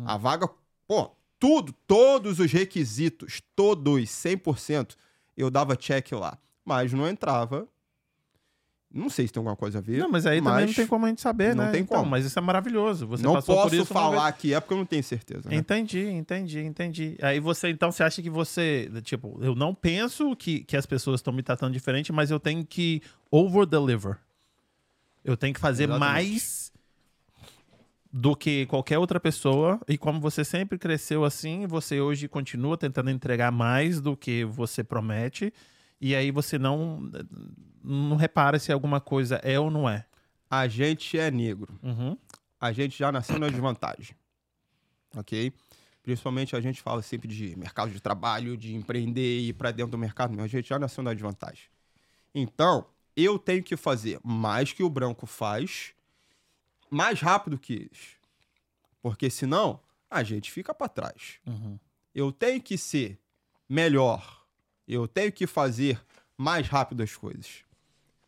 A 0.04 0.18
vaga, 0.18 0.46
pô, 0.86 1.10
tudo, 1.38 1.72
todos 1.86 2.38
os 2.38 2.52
requisitos, 2.52 3.40
todos, 3.56 4.10
100%, 4.10 4.94
eu 5.36 5.50
dava 5.50 5.74
check 5.74 6.12
lá. 6.12 6.36
Mas 6.64 6.92
não 6.92 7.08
entrava. 7.08 7.66
Não 8.96 9.10
sei 9.10 9.26
se 9.26 9.32
tem 9.32 9.40
alguma 9.40 9.54
coisa 9.56 9.78
a 9.78 9.80
ver. 9.80 9.98
Não, 9.98 10.08
mas 10.10 10.26
aí 10.26 10.38
também 10.38 10.60
não 10.60 10.66
mas 10.66 10.76
tem 10.76 10.86
como 10.86 11.06
a 11.06 11.08
gente 11.08 11.20
saber, 11.20 11.54
não 11.54 11.64
né? 11.66 11.70
tem 11.70 11.82
Então, 11.82 11.98
como. 11.98 12.10
mas 12.10 12.24
isso 12.24 12.38
é 12.38 12.42
maravilhoso. 12.42 13.06
Você 13.06 13.22
não 13.22 13.40
posso 13.42 13.84
falar 13.84 14.32
que 14.32 14.54
é 14.54 14.60
porque 14.60 14.74
eu 14.74 14.78
não 14.78 14.86
tenho 14.86 15.04
certeza. 15.04 15.48
Né? 15.48 15.56
Entendi, 15.56 16.08
entendi, 16.08 16.60
entendi. 16.60 17.16
Aí 17.20 17.38
você, 17.38 17.68
então, 17.68 17.92
você 17.92 18.02
acha 18.02 18.22
que 18.22 18.30
você, 18.30 18.90
tipo, 19.02 19.38
eu 19.42 19.54
não 19.54 19.74
penso 19.74 20.34
que, 20.34 20.60
que 20.60 20.76
as 20.76 20.86
pessoas 20.86 21.20
estão 21.20 21.32
me 21.32 21.42
tratando 21.42 21.72
diferente, 21.72 22.12
mas 22.12 22.30
eu 22.30 22.40
tenho 22.40 22.64
que 22.64 23.02
over-deliver. 23.30 24.16
Eu 25.24 25.36
tenho 25.36 25.52
que 25.52 25.60
fazer 25.60 25.84
Exatamente. 25.84 26.12
mais 26.12 26.72
do 28.12 28.34
que 28.34 28.64
qualquer 28.66 28.98
outra 28.98 29.20
pessoa. 29.20 29.78
E 29.88 29.98
como 29.98 30.20
você 30.20 30.44
sempre 30.44 30.78
cresceu 30.78 31.24
assim, 31.24 31.66
você 31.66 32.00
hoje 32.00 32.28
continua 32.28 32.76
tentando 32.78 33.10
entregar 33.10 33.52
mais 33.52 34.00
do 34.00 34.16
que 34.16 34.44
você 34.44 34.82
promete. 34.82 35.52
E 36.00 36.14
aí 36.14 36.30
você 36.30 36.58
não, 36.58 37.10
não 37.82 38.16
repara 38.16 38.58
se 38.58 38.72
alguma 38.72 39.00
coisa 39.00 39.36
é 39.36 39.58
ou 39.58 39.70
não 39.70 39.88
é. 39.88 40.06
A 40.50 40.68
gente 40.68 41.18
é 41.18 41.30
negro. 41.30 41.78
Uhum. 41.82 42.16
a 42.60 42.72
gente 42.72 42.98
já 42.98 43.10
nasceu 43.12 43.38
na 43.38 43.48
desvantagem. 43.48 44.16
Ok? 45.16 45.52
Principalmente 46.02 46.54
a 46.54 46.60
gente 46.60 46.80
fala 46.80 47.02
sempre 47.02 47.28
de 47.28 47.56
mercado 47.56 47.90
de 47.90 48.00
trabalho, 48.00 48.56
de 48.56 48.74
empreender 48.74 49.40
e 49.40 49.48
ir 49.48 49.52
para 49.54 49.72
dentro 49.72 49.92
do 49.92 49.98
mercado, 49.98 50.34
mas 50.34 50.44
a 50.44 50.48
gente 50.48 50.68
já 50.68 50.78
nasceu 50.78 51.02
na 51.02 51.12
desvantagem. 51.12 51.64
Então, 52.34 52.86
eu 53.16 53.38
tenho 53.38 53.62
que 53.62 53.76
fazer 53.76 54.20
mais 54.22 54.72
que 54.72 54.82
o 54.82 54.90
branco 54.90 55.26
faz, 55.26 55.94
mais 56.90 57.20
rápido 57.20 57.58
que 57.58 57.72
eles. 57.72 58.16
Porque 59.00 59.30
senão, 59.30 59.80
a 60.10 60.22
gente 60.22 60.52
fica 60.52 60.74
para 60.74 60.88
trás. 60.88 61.40
Uhum. 61.46 61.78
Eu 62.14 62.30
tenho 62.30 62.60
que 62.62 62.78
ser 62.78 63.18
melhor. 63.68 64.35
Eu 64.86 65.08
tenho 65.08 65.32
que 65.32 65.46
fazer 65.46 66.00
mais 66.36 66.68
rápido 66.68 67.02
as 67.02 67.14
coisas. 67.16 67.64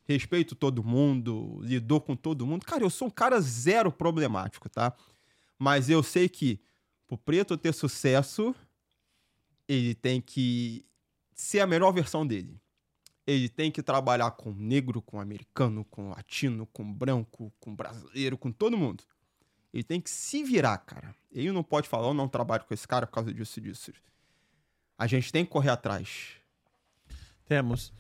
Respeito 0.07 0.55
todo 0.55 0.83
mundo, 0.83 1.59
lidou 1.63 2.01
com 2.01 2.17
todo 2.17 2.47
mundo. 2.47 2.65
Cara, 2.65 2.83
eu 2.83 2.91
sou 2.91 3.09
um 3.09 3.11
cara 3.11 3.41
zero 3.41 3.93
problemático, 3.93 4.69
tá? 4.69 4.95
Mas 5.59 5.91
eu 5.91 6.03
sei 6.03 6.29
que 6.29 6.61
pro 7.07 7.19
preto 7.19 7.57
ter 7.57 7.75
sucesso, 7.75 8.55
ele 9.69 9.95
tem 9.95 10.21
que 10.21 10.85
ser 11.35 11.61
a 11.61 11.67
melhor 11.67 11.93
versão 11.93 12.27
dele. 12.27 12.61
Ele 13.27 13.49
tem 13.49 13.71
que 13.71 13.83
trabalhar 13.83 14.31
com 14.31 14.53
negro, 14.53 15.03
com 15.03 15.21
americano, 15.21 15.85
com 15.85 16.09
latino, 16.09 16.67
com 16.67 16.91
branco, 16.91 17.53
com 17.61 17.75
brasileiro, 17.75 18.39
com 18.39 18.51
todo 18.51 18.79
mundo. 18.79 19.05
Ele 19.73 19.85
tem 19.85 20.01
que 20.01 20.09
se 20.09 20.43
virar, 20.43 20.79
cara. 20.79 21.15
Ele 21.31 21.53
não 21.53 21.63
pode 21.63 21.87
falar, 21.87 22.09
eu 22.09 22.15
não 22.15 22.27
trabalho 22.27 22.65
com 22.65 22.73
esse 22.73 22.89
cara 22.89 23.07
por 23.07 23.13
causa 23.13 23.33
disso 23.33 23.59
e 23.59 23.63
disso. 23.63 23.93
A 24.97 25.07
gente 25.07 25.31
tem 25.31 25.45
que 25.45 25.51
correr 25.51 25.69
atrás. 25.69 26.38
Temos. 27.49 27.93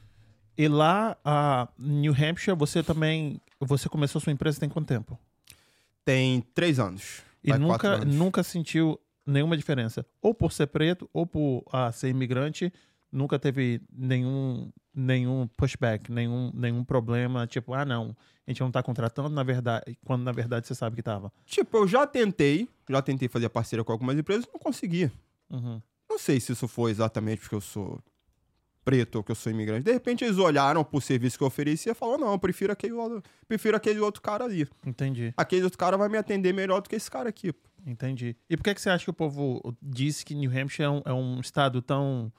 E 0.57 0.69
lá, 0.69 1.17
a 1.25 1.69
New 1.79 2.13
Hampshire, 2.13 2.57
você 2.57 2.83
também. 2.83 3.41
Você 3.61 3.89
começou 3.89 4.21
sua 4.21 4.33
empresa 4.33 4.61
tem 4.61 4.69
quanto 4.69 4.87
tempo? 4.87 5.19
Tem 6.05 6.41
três 6.55 6.79
anos. 6.79 7.23
E 7.43 7.53
nunca, 7.57 7.95
anos. 7.95 8.15
nunca 8.15 8.43
sentiu 8.43 9.01
nenhuma 9.27 9.57
diferença. 9.57 10.05
Ou 10.21 10.35
por 10.35 10.53
ser 10.53 10.67
preto, 10.67 11.09
ou 11.13 11.27
por 11.27 11.65
ah, 11.73 11.91
ser 11.93 12.09
imigrante, 12.09 12.73
nunca 13.11 13.39
teve 13.39 13.81
nenhum, 13.93 14.71
nenhum 14.95 15.49
pushback, 15.57 16.11
nenhum, 16.11 16.51
nenhum 16.55 16.85
problema. 16.85 17.47
Tipo, 17.47 17.75
ah, 17.75 17.85
não, 17.85 18.17
a 18.47 18.51
gente 18.51 18.61
não 18.61 18.71
tá 18.71 18.83
contratando, 18.83 19.29
na 19.29 19.43
verdade, 19.43 19.97
quando 20.05 20.23
na 20.23 20.33
verdade 20.33 20.67
você 20.67 20.75
sabe 20.75 20.97
que 20.97 21.03
tava. 21.03 21.33
Tipo, 21.47 21.79
eu 21.79 21.89
já 21.89 22.07
tentei, 22.07 22.69
já 22.89 23.03
tentei 23.03 23.29
fazer 23.29 23.49
parceria 23.49 23.85
com 23.85 23.93
algumas 23.93 24.17
empresas 24.17 24.47
não 24.53 24.59
consegui. 24.59 25.11
Uhum. 25.51 25.81
Não 26.09 26.19
sei 26.19 26.41
se 26.41 26.53
isso 26.53 26.67
foi 26.67 26.91
exatamente 26.91 27.41
porque 27.41 27.55
eu 27.55 27.61
sou 27.61 28.03
preto 28.89 29.17
ou 29.17 29.23
que 29.25 29.31
eu 29.31 29.35
sou 29.35 29.53
imigrante. 29.53 29.85
De 29.85 29.93
repente 29.93 30.25
eles 30.25 30.39
olharam 30.39 30.83
pro 30.83 31.01
serviço 31.01 31.37
que 31.37 31.43
eu 31.45 31.49
oferecia 31.49 31.93
e 31.93 31.95
falaram, 31.95 32.21
não, 32.27 32.33
eu 32.33 32.39
prefiro 32.39 32.73
aquele, 32.73 32.95
outro- 32.95 33.23
prefiro 33.47 33.77
aquele 33.77 34.01
outro 34.01 34.23
cara 34.23 34.45
ali. 34.45 34.67
Entendi, 34.87 35.33
Aquele 35.37 35.63
outro 35.65 35.79
cara 35.79 35.97
vai 35.97 36.09
me 36.09 36.17
atender 36.17 36.53
melhor 36.55 36.81
do 36.81 36.89
que 36.89 36.97
esse 36.97 37.11
cara 37.11 37.29
aqui. 37.29 37.53
entendi. 37.87 38.35
E 38.49 38.57
por 38.57 38.63
que, 38.65 38.75
que 38.75 38.81
você 38.81 38.89
acha 38.91 39.05
que 39.05 39.11
o 39.11 39.15
povo 39.15 39.77
disse 39.83 40.25
que 40.25 40.35
New 40.35 40.51
Hampshire 40.51 40.85
é 40.85 40.91
um, 40.91 41.03
é 41.05 41.13
um 41.13 41.41
estado 41.41 41.83
tão 41.83 42.33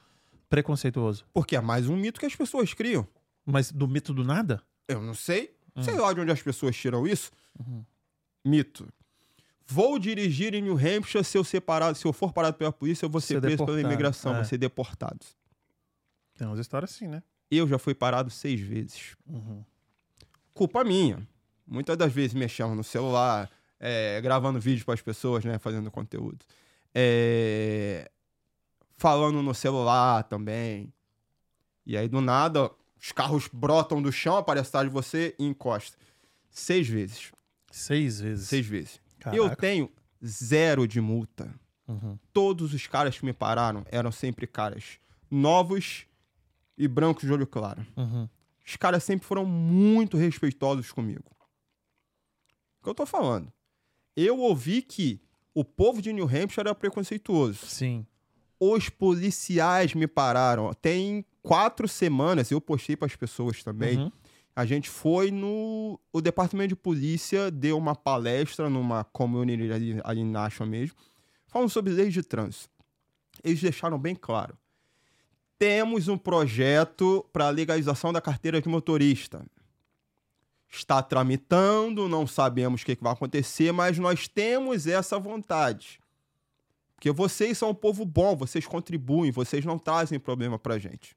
preconceituoso? 0.48 1.24
Porque 1.32 1.54
é 1.56 1.60
mais 1.60 1.88
um 1.88 1.96
mito 1.96 2.18
que 2.18 2.26
as 2.26 2.34
pessoas 2.34 2.74
criam. 2.74 3.06
Mas 3.46 3.70
do 3.70 3.86
mito 3.88 4.12
do 4.12 4.24
nada? 4.24 4.60
Eu 4.88 5.00
não 5.00 5.14
sei. 5.14 5.54
Hum. 5.76 5.82
Sei 5.82 5.94
lá 5.94 6.12
de 6.12 6.20
onde 6.20 6.32
as 6.32 6.42
pessoas 6.42 6.76
tiram 6.76 7.06
isso. 7.06 7.30
Uhum. 7.58 7.84
Mito. 8.44 8.88
Vou 9.66 9.98
dirigir 10.00 10.52
em 10.54 10.62
New 10.62 10.74
Hampshire 10.76 11.22
se 11.24 11.38
eu, 11.38 11.44
ser 11.44 11.60
parado, 11.60 11.96
se 11.96 12.04
eu 12.04 12.12
for 12.12 12.32
parado 12.32 12.56
pela 12.56 12.72
polícia, 12.72 13.04
eu 13.06 13.10
vou 13.10 13.20
ser, 13.20 13.34
Ser 13.34 13.40
preso 13.40 13.56
pela 13.58 13.66
deportado, 13.68 13.92
imigração, 13.92 14.32
é. 14.32 14.36
vou 14.36 14.44
ser 14.44 14.58
deportado. 14.58 15.20
Tem 16.40 16.46
umas 16.46 16.58
histórias 16.58 16.90
assim, 16.90 17.06
né? 17.06 17.22
Eu 17.50 17.68
já 17.68 17.78
fui 17.78 17.94
parado 17.94 18.30
seis 18.30 18.58
vezes. 18.58 19.14
Uhum. 19.26 19.62
Culpa 20.54 20.82
minha. 20.82 21.28
Muitas 21.66 21.98
das 21.98 22.10
vezes 22.10 22.32
mexendo 22.32 22.74
no 22.74 22.82
celular, 22.82 23.50
é, 23.78 24.18
gravando 24.22 24.58
vídeo 24.58 24.82
para 24.82 24.94
as 24.94 25.02
pessoas, 25.02 25.44
né, 25.44 25.58
fazendo 25.58 25.90
conteúdo. 25.90 26.38
É, 26.94 28.10
falando 28.96 29.42
no 29.42 29.54
celular 29.54 30.24
também. 30.24 30.90
E 31.84 31.94
aí, 31.94 32.08
do 32.08 32.22
nada, 32.22 32.70
os 32.98 33.12
carros 33.12 33.46
brotam 33.52 34.00
do 34.00 34.10
chão, 34.10 34.38
aparece 34.38 34.70
atrás 34.70 34.88
de 34.88 34.94
você 34.94 35.36
e 35.38 35.44
encosta. 35.44 35.98
Seis 36.50 36.88
vezes. 36.88 37.32
Seis 37.70 38.18
vezes. 38.18 38.48
Seis 38.48 38.64
vezes. 38.64 39.00
Caraca. 39.18 39.36
Eu 39.36 39.54
tenho 39.54 39.92
zero 40.24 40.88
de 40.88 41.02
multa. 41.02 41.54
Uhum. 41.86 42.18
Todos 42.32 42.72
os 42.72 42.86
caras 42.86 43.18
que 43.18 43.26
me 43.26 43.34
pararam 43.34 43.84
eram 43.90 44.10
sempre 44.10 44.46
caras 44.46 44.98
novos 45.30 46.06
e 46.80 46.88
brancos 46.88 47.24
de 47.24 47.32
olho 47.32 47.46
claro. 47.46 47.86
Uhum. 47.94 48.26
Os 48.66 48.74
caras 48.76 49.04
sempre 49.04 49.26
foram 49.26 49.44
muito 49.44 50.16
respeitosos 50.16 50.90
comigo. 50.90 51.30
O 52.80 52.84
que 52.84 52.88
eu 52.88 52.94
tô 52.94 53.04
falando? 53.04 53.52
Eu 54.16 54.38
ouvi 54.38 54.80
que 54.80 55.20
o 55.54 55.62
povo 55.62 56.00
de 56.00 56.10
New 56.10 56.24
Hampshire 56.24 56.60
era 56.60 56.74
preconceituoso. 56.74 57.66
Sim. 57.66 58.06
Os 58.58 58.88
policiais 58.88 59.92
me 59.94 60.06
pararam. 60.06 60.72
Tem 60.72 61.22
quatro 61.42 61.86
semanas, 61.86 62.50
eu 62.50 62.62
postei 62.62 62.96
para 62.96 63.06
as 63.06 63.16
pessoas 63.16 63.62
também. 63.62 63.98
Uhum. 63.98 64.12
A 64.56 64.64
gente 64.64 64.88
foi 64.88 65.30
no. 65.30 66.00
O 66.10 66.22
departamento 66.22 66.70
de 66.70 66.76
polícia 66.76 67.50
deu 67.50 67.76
uma 67.76 67.94
palestra 67.94 68.70
numa 68.70 69.04
community 69.04 69.70
ali, 69.70 70.00
ali 70.02 70.20
em 70.20 70.30
Nashua 70.30 70.66
mesmo, 70.66 70.96
falando 71.46 71.68
sobre 71.68 71.92
leis 71.92 72.14
de 72.14 72.22
trânsito. 72.22 72.70
Eles 73.44 73.60
deixaram 73.60 73.98
bem 73.98 74.14
claro. 74.14 74.56
Temos 75.60 76.08
um 76.08 76.16
projeto 76.16 77.22
para 77.34 77.48
a 77.48 77.50
legalização 77.50 78.14
da 78.14 78.20
carteira 78.22 78.62
de 78.62 78.68
motorista. 78.70 79.44
Está 80.70 81.02
tramitando, 81.02 82.08
não 82.08 82.26
sabemos 82.26 82.80
o 82.80 82.86
que, 82.86 82.96
que 82.96 83.02
vai 83.02 83.12
acontecer, 83.12 83.70
mas 83.70 83.98
nós 83.98 84.26
temos 84.26 84.86
essa 84.86 85.18
vontade. 85.18 86.00
Porque 86.94 87.10
vocês 87.10 87.58
são 87.58 87.68
um 87.70 87.74
povo 87.74 88.06
bom, 88.06 88.34
vocês 88.34 88.66
contribuem, 88.66 89.30
vocês 89.30 89.62
não 89.62 89.78
trazem 89.78 90.18
problema 90.18 90.58
pra 90.58 90.78
gente. 90.78 91.14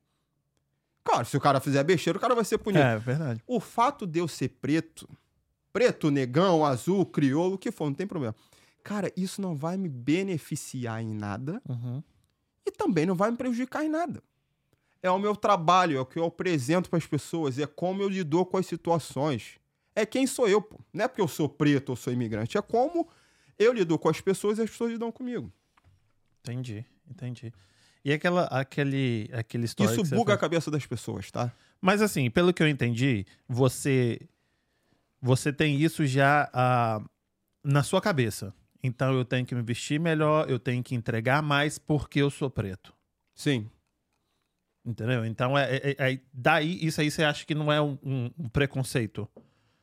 Claro, 1.06 1.26
se 1.26 1.38
o 1.38 1.40
cara 1.40 1.62
fizer 1.62 1.82
besteira, 1.86 2.18
o 2.18 2.22
cara 2.22 2.36
vai 2.36 2.44
ser 2.44 2.58
punido. 2.58 2.84
É, 2.84 2.98
verdade. 2.98 3.42
O 3.48 3.62
fato 3.62 4.06
de 4.06 4.20
eu 4.20 4.28
ser 4.28 4.50
preto, 4.50 5.08
preto, 5.72 6.12
negão, 6.12 6.66
azul, 6.66 7.06
crioulo, 7.06 7.56
o 7.56 7.58
que 7.58 7.72
for, 7.72 7.86
não 7.86 7.94
tem 7.94 8.06
problema. 8.08 8.36
Cara, 8.84 9.10
isso 9.16 9.42
não 9.42 9.56
vai 9.56 9.78
me 9.78 9.88
beneficiar 9.88 11.02
em 11.02 11.14
nada 11.14 11.62
Uhum. 11.70 12.04
e 12.66 12.72
também 12.72 13.06
não 13.06 13.16
vai 13.16 13.32
me 13.32 13.38
prejudicar 13.38 13.86
em 13.86 13.90
nada. 13.90 14.22
É 15.04 15.12
o 15.12 15.20
meu 15.20 15.36
trabalho, 15.36 15.98
é 15.98 16.00
o 16.00 16.06
que 16.06 16.18
eu 16.18 16.26
apresento 16.26 16.90
para 16.90 16.98
as 16.98 17.06
pessoas, 17.06 17.60
é 17.60 17.68
como 17.68 18.02
eu 18.02 18.10
lido 18.10 18.44
com 18.46 18.58
as 18.58 18.66
situações. 18.66 19.60
É 19.94 20.06
quem 20.06 20.26
sou 20.26 20.48
eu, 20.48 20.62
pô. 20.62 20.80
Não 20.92 21.06
é 21.06 21.08
porque 21.08 21.22
eu 21.22 21.28
sou 21.28 21.48
preto 21.48 21.90
ou 21.90 21.96
sou 21.96 22.12
imigrante, 22.12 22.58
é 22.58 22.62
como 22.62 23.08
eu 23.60 23.74
lido 23.74 24.00
com 24.00 24.10
as 24.10 24.22
pessoas 24.22 24.58
e 24.58 24.62
as 24.62 24.70
pessoas 24.70 24.94
lidam 24.94 25.12
comigo. 25.12 25.52
Entendi, 26.40 26.86
entendi. 27.08 27.54
E 28.04 28.12
aquela, 28.12 28.46
aquele, 28.46 29.30
aquele 29.34 29.66
história 29.66 29.94
Isso 29.94 30.16
buga 30.16 30.34
a 30.34 30.38
cabeça 30.38 30.72
das 30.72 30.86
pessoas, 30.86 31.32
tá? 31.32 31.54
Mas 31.80 32.02
assim, 32.02 32.30
pelo 32.30 32.54
que 32.54 32.64
eu 32.64 32.68
entendi, 32.68 33.26
você 33.48 34.20
você 35.22 35.54
tem 35.54 35.82
isso 35.82 36.06
já 36.06 36.50
ah, 36.54 37.02
na 37.64 37.82
sua 37.82 38.02
cabeça. 38.02 38.54
Então 38.84 39.14
eu 39.14 39.24
tenho 39.24 39.46
que 39.46 39.56
me 39.56 39.62
vestir 39.62 40.00
melhor, 40.00 40.50
eu 40.50 40.60
tenho 40.60 40.84
que 40.84 40.94
entregar 40.94 41.42
mais 41.42 41.78
porque 41.78 42.20
eu 42.20 42.30
sou 42.30 42.50
preto. 42.50 42.94
Sim. 43.34 43.70
Entendeu? 44.86 45.26
Então, 45.26 45.58
é, 45.58 45.76
é- 45.78 45.96
é- 46.14 46.20
daí, 46.34 46.78
isso 46.86 47.00
aí 47.00 47.10
você 47.10 47.24
acha 47.24 47.46
que 47.46 47.56
não 47.56 47.72
é 47.72 47.82
um, 47.82 47.98
um- 48.04 48.50
preconceito? 48.50 49.28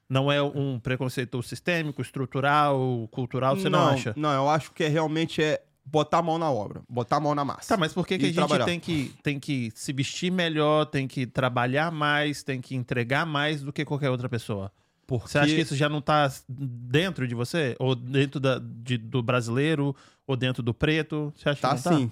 Não 0.09 0.31
é 0.31 0.43
um 0.43 0.79
preconceito 0.79 1.41
sistêmico, 1.43 2.03
estrutural, 2.03 3.09
cultural, 3.11 3.57
você 3.57 3.69
não, 3.71 3.89
acha? 3.89 4.13
Não, 4.17 4.33
eu 4.33 4.49
acho 4.51 4.73
que 4.73 4.85
é 4.85 4.89
realmente 4.89 5.41
é 5.43 5.63
botar 5.85 6.19
a 6.19 6.23
mão 6.23 6.37
na 6.39 6.51
obra, 6.51 6.83
botar 6.89 7.17
a 7.17 7.21
mão 7.21 7.35
na 7.35 7.45
massa. 7.45 7.69
Tá, 7.75 7.77
mas 7.77 7.93
por 7.93 8.07
que, 8.07 8.19
que 8.19 8.25
a 8.25 8.29
gente 8.29 8.37
trabalhar. 8.37 8.65
tem 8.65 8.79
que, 8.81 9.15
tem 9.23 9.39
que 9.41 9.73
se 9.75 9.93
vestir 9.93 10.31
melhor, 10.31 10.85
tem 10.87 11.07
que 11.09 11.27
trabalhar 11.27 11.91
mais, 11.91 12.43
tem 12.43 12.61
que 12.61 12.75
entregar 12.75 13.25
mais 13.25 13.63
do 13.63 13.73
que 13.73 13.85
qualquer 13.85 14.11
outra 14.11 14.29
pessoa? 14.29 14.71
Porque 15.07 15.29
Você 15.29 15.39
acha 15.39 15.55
que 15.55 15.61
isso 15.63 15.75
já 15.77 15.89
não 15.89 16.01
tá 16.01 16.31
dentro 16.49 17.27
de 17.27 17.35
você? 17.35 17.75
Ou 17.81 17.95
dentro 17.97 18.39
da, 18.39 18.61
de- 18.61 18.99
do 18.99 19.23
brasileiro? 19.23 19.95
Ou 20.27 20.37
dentro 20.37 20.63
do 20.63 20.73
preto? 20.75 21.33
Você 21.37 21.49
acha 21.49 21.61
tá 21.61 21.77
que 21.77 21.89
não 21.89 21.99
sim. 21.99 22.11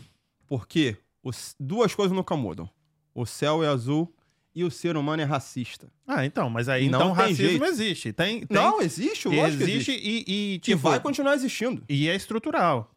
Porque 0.49 0.97
os- 1.23 1.55
duas 1.61 1.95
coisas 1.95 2.17
nunca 2.17 2.37
mudam. 2.37 2.69
O 3.21 3.27
céu 3.27 3.65
é 3.65 3.69
azul 3.69 4.15
e 4.55 4.63
o 4.65 4.71
ser 4.71 4.97
humano 4.97 5.23
é 5.23 5.25
racista. 5.25 5.91
Ah, 6.07 6.25
então, 6.25 6.49
mas 6.49 6.69
aí 6.69 6.89
Não 6.89 6.99
então 7.01 7.15
tem 7.17 7.25
racismo 7.31 7.49
jeito. 7.49 7.65
existe. 7.65 8.13
Tem, 8.13 8.47
tem, 8.47 8.57
Não, 8.57 8.81
existe, 8.81 9.29
lógico 9.29 9.63
existe, 9.65 9.91
existe. 9.93 10.09
e, 10.09 10.25
e, 10.27 10.55
E 10.55 10.59
tipo, 10.61 10.79
vai 10.83 11.01
continuar 11.01 11.35
existindo. 11.35 11.83
e 11.89 12.09
é 12.09 12.15
estrutural. 12.15 12.91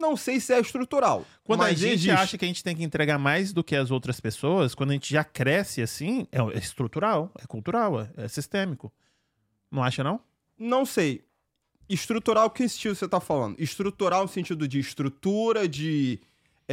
Não 0.00 0.16
sei 0.16 0.40
se 0.40 0.52
é 0.52 0.58
estrutural. 0.60 1.24
Quando 1.44 1.62
a 1.62 1.72
gente 1.72 1.84
existe. 1.92 2.10
acha 2.10 2.36
que 2.38 2.44
a 2.44 2.48
gente 2.48 2.64
tem 2.64 2.74
que 2.74 2.82
entregar 2.82 3.18
mais 3.18 3.52
do 3.52 3.62
que 3.62 3.76
as 3.76 3.90
outras 3.90 4.18
pessoas, 4.20 4.74
quando 4.74 4.90
a 4.90 4.94
gente 4.94 5.12
já 5.12 5.22
cresce 5.22 5.80
assim, 5.82 6.26
é, 6.32 6.40
é 6.40 6.58
estrutural, 6.58 7.30
é 7.38 7.46
cultural, 7.46 8.00
é, 8.00 8.10
é 8.16 8.28
sistêmico. 8.28 8.92
Não 9.70 9.82
acha, 9.84 10.02
não? 10.02 10.18
Não 10.58 10.84
sei. 10.84 11.24
Estrutural, 11.88 12.50
que 12.50 12.66
sentido 12.68 12.94
você 12.94 13.06
tá 13.06 13.20
falando? 13.20 13.54
Estrutural 13.60 14.22
no 14.22 14.28
sentido 14.28 14.66
de 14.66 14.78
estrutura, 14.78 15.68
de 15.68 16.20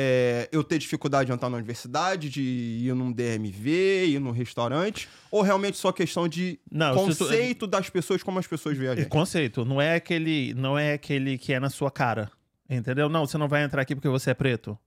é, 0.02 0.47
eu 0.54 0.64
ter 0.64 0.78
dificuldade 0.80 1.28
de 1.28 1.34
entrar 1.34 1.50
na 1.50 1.58
universidade, 1.58 2.30
de 2.30 2.41
ir 2.41 2.95
num 2.95 3.12
DMV, 3.12 4.06
ir 4.08 4.20
num 4.20 4.32
restaurante, 4.32 5.10
ou 5.30 5.41
realmente 5.41 5.76
só 5.76 5.91
questão 5.91 6.26
de 6.26 6.58
Não, 6.72 6.95
conceito 6.95 7.68
das 7.68 7.89
pessoas, 7.89 8.24
como 8.24 8.39
as 8.39 8.47
pessoas 8.47 8.78
veem 8.78 8.91
a 8.91 8.95
gente? 8.95 9.10
conceito, 9.10 9.66
não 9.66 9.82
é 9.82 9.95
aquele, 9.95 10.54
não 10.54 10.80
é 10.80 10.93
aquele 10.93 11.38
que 11.38 11.52
é 11.52 11.60
na 11.60 11.70
sua 11.70 11.91
cara. 11.91 12.32
Entendeu? 12.70 13.10
Não, 13.10 13.28
você 13.28 13.38
não 13.38 13.50
vai 13.50 13.64
entrar 13.64 13.82
aqui 13.82 13.93
porque 13.93 14.08
você 14.08 14.30
é 14.30 14.34
preto. 14.34 14.78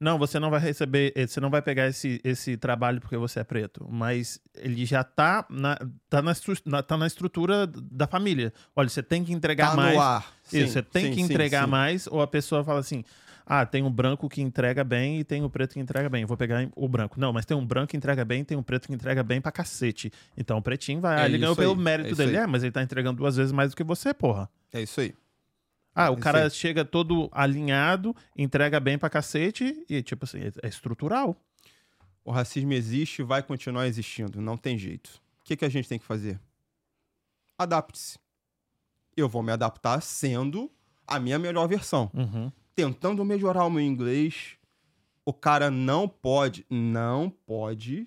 Não, 0.00 0.18
você 0.18 0.38
não 0.40 0.50
vai 0.50 0.60
receber, 0.60 1.12
eh, 1.14 1.26
você 1.26 1.40
não 1.40 1.50
vai 1.50 1.60
pegar 1.60 1.86
esse, 1.88 2.20
esse 2.24 2.56
trabalho 2.56 3.00
porque 3.00 3.16
você 3.16 3.40
é 3.40 3.44
preto. 3.44 3.86
Mas 3.90 4.40
ele 4.56 4.84
já 4.86 5.04
tá 5.04 5.44
na, 5.50 5.76
tá 6.08 6.22
na, 6.22 6.82
tá 6.82 6.96
na 6.96 7.06
estrutura 7.06 7.66
da 7.66 8.06
família. 8.06 8.52
Olha, 8.74 8.88
você 8.88 9.02
tem 9.02 9.24
que 9.24 9.32
entregar 9.32 9.70
Tá 9.70 9.76
mais. 9.76 9.94
no 9.94 10.00
ar. 10.00 10.32
Sim, 10.42 10.60
Isso, 10.64 10.72
você 10.74 10.82
tem 10.82 11.06
sim, 11.06 11.12
que 11.14 11.20
entregar 11.20 11.64
sim. 11.64 11.70
mais, 11.70 12.06
ou 12.06 12.22
a 12.22 12.26
pessoa 12.26 12.64
fala 12.64 12.80
assim: 12.80 13.04
ah, 13.46 13.66
tem 13.66 13.82
um 13.82 13.90
branco 13.90 14.28
que 14.28 14.40
entrega 14.40 14.82
bem 14.82 15.20
e 15.20 15.24
tem 15.24 15.42
o 15.44 15.50
preto 15.50 15.74
que 15.74 15.80
entrega 15.80 16.08
bem. 16.08 16.22
Eu 16.22 16.28
vou 16.28 16.36
pegar 16.36 16.66
o 16.74 16.88
branco. 16.88 17.20
Não, 17.20 17.32
mas 17.32 17.44
tem 17.44 17.56
um 17.56 17.64
branco 17.64 17.88
que 17.88 17.96
entrega 17.96 18.24
bem 18.24 18.40
e 18.40 18.44
tem 18.44 18.56
um 18.56 18.62
preto 18.62 18.86
que 18.86 18.94
entrega 18.94 19.22
bem 19.22 19.40
pra 19.40 19.52
cacete. 19.52 20.10
Então 20.36 20.58
o 20.58 20.62
pretinho 20.62 21.00
vai. 21.00 21.22
É 21.22 21.26
ele 21.26 21.38
ganhou 21.38 21.54
pelo 21.54 21.76
mérito 21.76 22.12
é 22.12 22.14
dele. 22.14 22.38
aí. 22.38 22.44
É, 22.44 22.46
mas 22.46 22.62
ele 22.62 22.72
tá 22.72 22.82
entregando 22.82 23.18
duas 23.18 23.36
vezes 23.36 23.52
mais 23.52 23.70
do 23.70 23.76
que 23.76 23.84
você, 23.84 24.14
porra. 24.14 24.48
É 24.72 24.80
isso 24.80 25.00
aí. 25.00 25.14
Ah, 25.94 26.10
o 26.10 26.14
Isso 26.14 26.22
cara 26.22 26.50
chega 26.50 26.84
todo 26.84 27.28
alinhado, 27.30 28.16
entrega 28.36 28.80
bem 28.80 28.98
pra 28.98 29.08
cacete 29.08 29.84
e, 29.88 30.02
tipo 30.02 30.24
assim, 30.24 30.40
é, 30.40 30.52
é 30.62 30.68
estrutural. 30.68 31.36
O 32.24 32.32
racismo 32.32 32.72
existe 32.72 33.20
e 33.20 33.24
vai 33.24 33.42
continuar 33.42 33.86
existindo. 33.86 34.40
Não 34.40 34.56
tem 34.56 34.76
jeito. 34.76 35.22
O 35.40 35.44
que, 35.44 35.56
que 35.56 35.64
a 35.64 35.68
gente 35.68 35.88
tem 35.88 35.98
que 35.98 36.04
fazer? 36.04 36.40
Adapte-se. 37.56 38.18
Eu 39.16 39.28
vou 39.28 39.42
me 39.42 39.52
adaptar 39.52 40.00
sendo 40.00 40.68
a 41.06 41.20
minha 41.20 41.38
melhor 41.38 41.68
versão. 41.68 42.10
Uhum. 42.14 42.50
Tentando 42.74 43.24
melhorar 43.24 43.64
o 43.64 43.70
meu 43.70 43.82
inglês. 43.82 44.56
O 45.24 45.32
cara 45.32 45.70
não 45.70 46.08
pode, 46.08 46.66
não 46.68 47.30
pode 47.46 48.06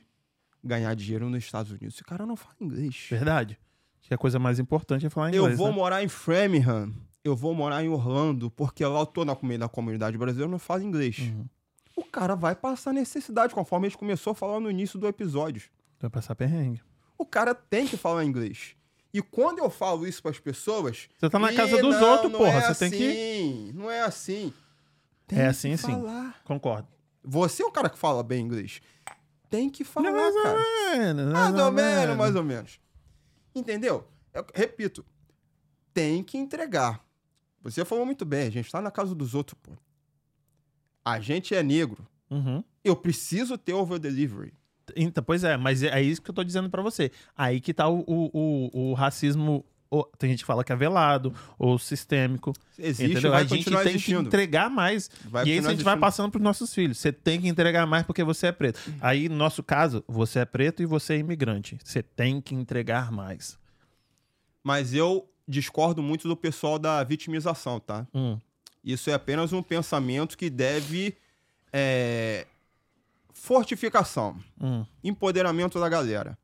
ganhar 0.63 0.93
dinheiro 0.95 1.30
nos 1.30 1.43
Estados 1.43 1.72
Unidos. 1.72 1.95
Se 1.95 2.01
o 2.01 2.05
cara 2.05 2.26
não 2.26 2.36
fala 2.36 2.55
inglês. 2.59 3.07
Verdade. 3.09 3.57
Acho 3.99 4.09
que 4.09 4.13
a 4.13 4.18
coisa 4.18 4.38
mais 4.38 4.59
importante 4.59 5.05
é 5.05 5.09
falar 5.09 5.30
inglês. 5.30 5.51
Eu 5.51 5.57
vou 5.57 5.70
né? 5.70 5.74
morar 5.74 6.03
em 6.03 6.07
Framingham. 6.07 6.93
Eu 7.24 7.36
vou 7.36 7.53
morar 7.53 7.84
em 7.84 7.89
Orlando, 7.89 8.49
porque 8.51 8.86
lá 8.86 8.99
eu 8.99 9.05
tô 9.05 9.26
na, 9.26 9.36
comunidade 9.68 10.18
brasileira 10.18 10.49
e 10.49 10.51
não 10.51 10.59
falo 10.59 10.84
inglês. 10.84 11.18
Uhum. 11.20 11.45
O 11.95 12.03
cara 12.03 12.36
vai 12.36 12.55
passar 12.55 12.93
necessidade, 12.93 13.53
conforme 13.53 13.88
a 13.88 13.89
gente 13.89 13.97
começou 13.97 14.32
a 14.32 14.36
falar 14.36 14.59
no 14.59 14.70
início 14.70 14.99
do 14.99 15.07
episódio. 15.07 15.70
Vai 15.99 16.09
passar 16.09 16.36
perrengue. 16.36 16.82
O 17.18 17.26
cara 17.26 17.55
tem 17.55 17.88
que 17.88 17.97
falar 17.97 18.24
inglês. 18.24 18.76
E 19.14 19.22
quando 19.22 19.60
eu 19.60 19.70
falo 19.70 20.05
isso 20.05 20.22
para 20.22 20.32
as 20.32 20.39
pessoas. 20.39 21.08
Você 21.18 21.30
tá 21.30 21.39
na 21.39 21.51
"Ih, 21.51 21.55
casa 21.55 21.82
dos 21.82 21.95
não, 21.95 22.12
outros, 22.12 22.32
não 22.32 22.39
porra. 22.39 22.60
É 22.60 22.74
você 22.74 22.89
tem 22.89 22.91
que. 22.97 23.10
assim, 23.10 23.72
Não 23.74 23.89
é 23.89 24.01
assim. 24.01 24.53
Tem 25.26 25.39
É 25.39 25.47
assim, 25.47 25.72
que 25.72 25.78
sim. 25.78 25.91
falar. 25.91 26.41
Concordo. 26.43 26.88
Você 27.24 27.64
é 27.64 27.66
o 27.66 27.72
cara 27.72 27.89
que 27.89 27.97
fala 27.97 28.22
bem 28.24 28.41
inglês. 28.45 28.82
Tem 29.49 29.70
que 29.70 29.84
falar, 29.84 30.12
mais 30.12 30.36
ou 30.36 30.43
cara. 30.43 30.60
menos, 30.97 31.34
Mais 31.34 31.55
ou 31.60 31.72
menos, 31.72 32.18
mais 32.18 32.36
ou 32.36 32.43
menos. 32.43 32.80
Entendeu? 33.55 34.05
Eu 34.34 34.45
repito. 34.53 35.05
Tem 35.93 36.22
que 36.24 36.38
entregar. 36.38 37.03
Você 37.62 37.84
falou 37.84 38.05
muito 38.05 38.24
bem, 38.26 38.47
a 38.47 38.49
gente 38.51 38.72
tá 38.72 38.82
na 38.82 38.91
casa 38.91 39.16
dos 39.16 39.34
outros, 39.34 39.58
pô. 39.64 39.72
A 41.03 41.20
gente 41.20 41.55
é 41.55 41.64
negro. 41.64 42.05
Uhum. 42.30 42.64
Eu 42.84 42.95
preciso 42.95 43.58
ter 43.58 43.74
over 43.74 43.97
delivery. 43.99 44.53
Então, 44.96 45.24
pois 45.24 45.44
é, 45.44 45.58
mas 45.58 45.84
é 45.84 46.02
isso 46.02 46.22
que 46.22 46.30
eu 46.30 46.36
tô 46.36 46.44
dizendo 46.44 46.70
pra 46.70 46.82
você. 46.82 47.12
Aí 47.36 47.60
que 47.60 47.74
tá 47.74 47.88
o, 47.90 48.00
o, 48.08 48.30
o, 48.34 48.90
o 48.90 48.94
racismo. 48.94 49.66
o- 49.92 50.04
tem 50.18 50.30
gente 50.32 50.40
que 50.40 50.46
fala 50.46 50.64
que 50.64 50.72
é 50.72 50.76
velado 50.76 51.34
ou 51.60 51.78
sistêmico. 51.80 52.54
Existe, 52.80 53.12
entendeu? 53.12 53.32
vai 53.32 53.42
A 53.42 53.46
gente 53.46 53.66
tem 53.70 53.78
existindo. 53.80 54.22
que 54.22 54.28
entregar 54.28 54.70
mais. 54.70 55.10
Vai 55.26 55.46
e 55.46 55.58
isso 55.58 55.68
a 55.68 55.72
gente 55.72 55.84
vai 55.84 55.94
existindo. 55.94 56.00
passando 56.00 56.32
pros 56.32 56.44
nossos 56.44 56.74
filhos. 56.74 56.98
Você 56.98 57.12
tem 57.12 57.40
que 57.42 57.48
entregar 57.48 57.86
mais 57.86 58.06
porque 58.06 58.24
você 58.24 58.48
é 58.48 58.52
preto. 58.52 58.80
Aí, 59.02 59.28
no 59.30 59.36
nosso 59.36 59.62
caso, 59.64 60.04
você 60.08 60.40
é 60.40 60.46
preto 60.46 60.82
e 60.82 60.86
você 60.86 61.14
é 61.16 61.18
imigrante. 61.18 61.78
Você 61.84 62.02
tem 62.04 62.40
que 62.42 62.54
entregar 62.56 63.12
mais. 63.12 63.58
Mas 64.64 64.94
eu 64.94 65.30
discordo 65.48 66.02
muito 66.04 66.28
do 66.28 66.36
pessoal 66.36 66.78
da 66.78 67.04
vitimização, 67.04 67.80
tá? 67.80 68.06
Hum. 68.14 68.38
Isso 68.84 69.10
é 69.10 69.14
apenas 69.14 69.52
um 69.54 69.62
pensamento 69.64 70.38
que 70.38 70.50
deve. 70.50 71.16
é, 71.74 72.46
fortificação, 73.42 74.38
Hum. 74.60 74.86
empoderamento 75.04 75.80
da 75.80 75.88
galera. 75.88 76.38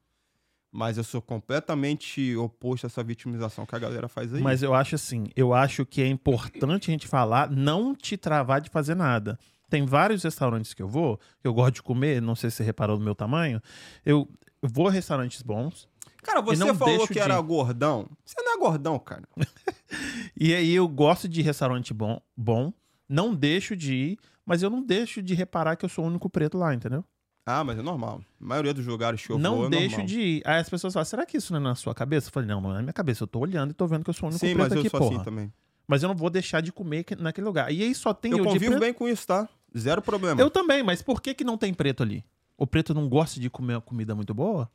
Mas 0.71 0.97
eu 0.97 1.03
sou 1.03 1.21
completamente 1.21 2.35
oposto 2.35 2.85
a 2.85 2.87
essa 2.87 3.03
vitimização 3.03 3.65
que 3.65 3.75
a 3.75 3.79
galera 3.79 4.07
faz 4.07 4.33
aí. 4.33 4.41
Mas 4.41 4.63
eu 4.63 4.73
acho 4.73 4.95
assim, 4.95 5.27
eu 5.35 5.53
acho 5.53 5.85
que 5.85 6.01
é 6.01 6.07
importante 6.07 6.89
a 6.89 6.91
gente 6.91 7.07
falar, 7.07 7.49
não 7.51 7.93
te 7.93 8.17
travar 8.17 8.59
de 8.59 8.69
fazer 8.69 8.95
nada. 8.95 9.37
Tem 9.69 9.85
vários 9.85 10.23
restaurantes 10.23 10.73
que 10.73 10.81
eu 10.81 10.87
vou, 10.87 11.17
que 11.39 11.47
eu 11.47 11.53
gosto 11.53 11.75
de 11.75 11.83
comer, 11.83 12.21
não 12.21 12.35
sei 12.35 12.49
se 12.49 12.57
você 12.57 12.63
reparou 12.63 12.97
no 12.97 13.03
meu 13.05 13.13
tamanho. 13.15 13.61
Eu 14.05 14.27
vou 14.61 14.87
a 14.87 14.91
restaurantes 14.91 15.41
bons, 15.41 15.87
Cara, 16.23 16.39
você 16.41 16.73
falou 16.73 17.05
que 17.05 17.13
de- 17.15 17.19
era 17.19 17.39
gordão. 17.41 18.07
Você 18.23 18.41
não 18.41 18.53
é 18.55 18.57
gordão, 18.57 18.97
cara. 18.97 19.27
e 20.39 20.53
aí 20.55 20.73
eu 20.73 20.87
gosto 20.87 21.27
de 21.27 21.41
restaurante 21.41 21.93
bom, 21.93 22.19
bom, 22.35 22.71
não 23.09 23.35
deixo 23.35 23.75
de 23.75 23.93
ir, 23.93 24.19
mas 24.45 24.61
eu 24.63 24.69
não 24.69 24.81
deixo 24.83 25.21
de 25.21 25.33
reparar 25.33 25.75
que 25.75 25.85
eu 25.85 25.89
sou 25.89 26.05
o 26.05 26.07
único 26.07 26.29
preto 26.29 26.57
lá, 26.57 26.73
entendeu? 26.73 27.03
Ah, 27.45 27.63
mas 27.63 27.77
é 27.77 27.81
normal. 27.81 28.21
A 28.39 28.45
maioria 28.45 28.73
dos 28.73 28.85
lugares 28.85 29.25
que 29.25 29.31
eu 29.31 29.37
não 29.37 29.57
vou 29.57 29.65
é 29.67 29.69
deixo 29.69 29.89
normal. 29.97 30.07
de 30.07 30.19
ir. 30.21 30.41
Aí 30.45 30.59
as 30.61 30.69
pessoas 30.69 30.93
falam, 30.93 31.05
será 31.05 31.25
que 31.25 31.35
isso 31.37 31.51
não 31.51 31.59
é 31.59 31.63
na 31.63 31.75
sua 31.75 31.93
cabeça? 31.93 32.29
Eu 32.29 32.31
falei, 32.31 32.47
não, 32.47 32.61
não 32.61 32.71
é 32.71 32.75
na 32.75 32.81
minha 32.81 32.93
cabeça. 32.93 33.23
Eu 33.23 33.27
tô 33.27 33.39
olhando 33.39 33.71
e 33.71 33.73
tô 33.73 33.85
vendo 33.85 34.03
que 34.03 34.09
eu 34.09 34.13
sou 34.13 34.27
o 34.27 34.31
único 34.31 34.39
Sim, 34.45 34.53
preto 34.53 34.63
mas 34.63 34.71
eu 34.73 34.79
aqui, 34.79 34.89
sou 34.89 34.99
porra. 35.01 35.15
assim 35.15 35.23
também. 35.25 35.53
Mas 35.85 36.01
eu 36.01 36.07
não 36.07 36.15
vou 36.15 36.29
deixar 36.29 36.61
de 36.61 36.71
comer 36.71 37.03
que- 37.03 37.15
naquele 37.17 37.45
lugar. 37.45 37.69
E 37.71 37.83
aí 37.83 37.93
só 37.93 38.13
tem 38.13 38.31
Eu 38.31 38.37
eu 38.37 38.43
convivo 38.45 38.67
preto. 38.67 38.79
bem 38.79 38.93
com 38.93 39.09
isso, 39.09 39.27
tá? 39.27 39.49
Zero 39.77 40.01
problema. 40.01 40.39
Eu 40.39 40.49
também, 40.49 40.81
mas 40.83 41.01
por 41.01 41.21
que, 41.21 41.33
que 41.33 41.43
não 41.43 41.57
tem 41.57 41.73
preto 41.73 42.01
ali? 42.01 42.23
O 42.57 42.65
preto 42.65 42.93
não 42.93 43.09
gosta 43.09 43.39
de 43.41 43.49
comer 43.49 43.73
uma 43.75 43.81
comida 43.81 44.15
muito 44.15 44.33
boa? 44.33 44.71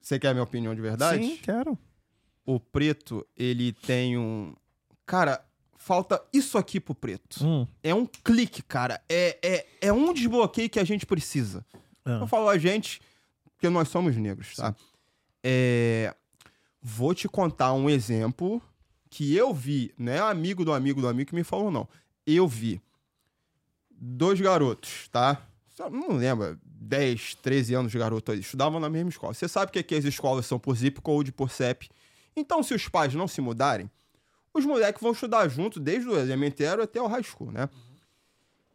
Você 0.00 0.18
quer 0.18 0.28
a 0.28 0.32
minha 0.32 0.44
opinião 0.44 0.74
de 0.74 0.80
verdade? 0.80 1.22
Sim, 1.22 1.36
quero. 1.36 1.78
O 2.46 2.58
preto, 2.58 3.26
ele 3.36 3.72
tem 3.72 4.16
um. 4.16 4.54
Cara, 5.04 5.44
falta 5.82 6.22
isso 6.32 6.58
aqui 6.58 6.78
pro 6.78 6.94
preto. 6.94 7.44
Hum, 7.44 7.66
É 7.82 7.94
um 7.94 8.04
clique, 8.06 8.62
cara. 8.62 9.00
É, 9.08 9.38
é, 9.42 9.66
é 9.88 9.92
um 9.92 10.12
desbloqueio 10.12 10.68
que 10.68 10.78
a 10.78 10.84
gente 10.84 11.06
precisa. 11.06 11.64
ah. 12.04 12.18
Eu 12.20 12.26
falo 12.26 12.48
a 12.48 12.58
gente, 12.58 13.00
porque 13.56 13.68
nós 13.70 13.88
somos 13.88 14.14
negros, 14.16 14.54
tá? 14.56 14.74
É, 15.42 16.14
Vou 16.82 17.14
te 17.14 17.28
contar 17.28 17.72
um 17.74 17.90
exemplo 17.90 18.62
que 19.10 19.34
eu 19.34 19.52
vi, 19.52 19.92
não 19.98 20.12
é 20.12 20.18
amigo 20.18 20.64
do 20.64 20.72
amigo 20.72 21.00
do 21.00 21.08
amigo 21.08 21.28
que 21.30 21.34
me 21.34 21.44
falou, 21.44 21.70
não. 21.70 21.88
Eu 22.26 22.46
vi 22.46 22.80
dois 23.90 24.40
garotos, 24.40 25.08
tá? 25.10 25.42
Não 25.90 26.12
lembro, 26.16 26.58
10, 26.64 27.36
13 27.36 27.74
anos 27.74 27.92
de 27.92 27.98
garoto 27.98 28.32
aí, 28.32 28.40
estudavam 28.40 28.78
na 28.80 28.88
mesma 28.90 29.08
escola. 29.10 29.32
Você 29.34 29.48
sabe 29.48 29.72
que 29.72 29.78
aqui 29.78 29.94
as 29.94 30.04
escolas 30.04 30.44
são 30.46 30.58
por 30.58 30.76
zip 30.76 31.00
code, 31.00 31.32
por 31.32 31.50
CEP. 31.50 31.88
Então, 32.36 32.62
se 32.62 32.72
os 32.74 32.86
pais 32.88 33.14
não 33.14 33.26
se 33.26 33.40
mudarem, 33.40 33.90
os 34.52 34.64
moleques 34.64 35.02
vão 35.02 35.12
estudar 35.12 35.48
junto 35.48 35.78
desde 35.78 36.08
o 36.08 36.18
elementário 36.18 36.82
até 36.82 37.00
o 37.00 37.06
high 37.06 37.22
school, 37.22 37.52
né? 37.52 37.68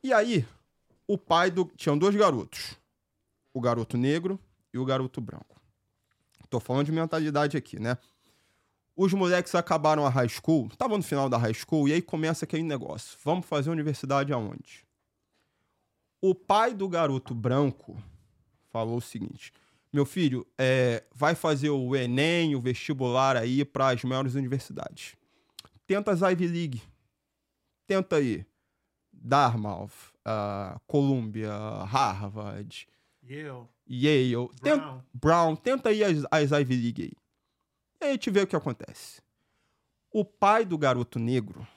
E 0.04 0.14
aí, 0.14 0.46
o 1.08 1.18
pai 1.18 1.52
do. 1.52 1.66
Tinham 1.76 1.98
dois 1.98 2.16
garotos. 2.16 2.76
O 3.54 3.62
garoto 3.62 3.98
negro 3.98 4.40
e 4.74 4.78
o 4.78 4.86
garoto 4.86 5.20
branco. 5.22 5.62
Tô 6.50 6.60
falando 6.60 6.86
de 6.86 6.92
mentalidade 6.92 7.58
aqui, 7.58 7.80
né? 7.80 7.98
Os 8.96 9.12
moleques 9.12 9.54
acabaram 9.56 10.06
a 10.06 10.10
high 10.10 10.30
school, 10.30 10.68
estavam 10.68 10.98
no 10.98 11.04
final 11.04 11.28
da 11.28 11.38
high 11.38 11.54
school, 11.54 11.88
e 11.88 11.94
aí 11.94 12.02
começa 12.02 12.46
aquele 12.46 12.64
negócio. 12.64 13.18
Vamos 13.24 13.46
fazer 13.46 13.70
universidade 13.70 14.32
aonde? 14.32 14.86
O 16.22 16.34
pai 16.34 16.74
do 16.74 16.88
garoto 16.88 17.36
branco 17.36 18.02
falou 18.72 18.98
o 18.98 19.02
seguinte: 19.02 19.52
meu 19.92 20.06
filho, 20.06 20.48
é, 20.58 21.04
vai 21.14 21.36
fazer 21.36 21.70
o 21.70 21.96
Enem, 21.96 22.56
o 22.56 22.62
vestibular 22.62 23.36
aí 23.36 23.66
para 23.66 23.90
as 23.90 24.04
maiores 24.04 24.36
universidades. 24.36 25.16
Tenta 25.88 26.12
as 26.12 26.22
Ivy 26.22 26.48
League. 26.48 26.84
Tenta 27.88 28.18
aí. 28.18 28.46
Dartmouth, 29.12 30.14
uh, 30.26 30.80
Columbia, 30.86 31.52
Harvard. 31.86 32.88
Yale. 33.88 34.50
Tenta, 34.62 34.78
Brown. 34.78 35.02
Brown, 35.14 35.56
tenta 35.56 35.90
aí 35.90 36.04
as, 36.04 36.26
as 36.30 36.52
Ivy 36.52 36.76
League 36.76 37.02
aí. 37.04 37.12
E 38.02 38.06
aí 38.06 38.10
a 38.10 38.14
gente 38.14 38.30
vê 38.30 38.42
o 38.42 38.48
que 38.48 38.56
acontece. 38.56 39.22
O 40.12 40.24
pai 40.24 40.66
do 40.66 40.78
garoto 40.78 41.20
negro, 41.20 41.68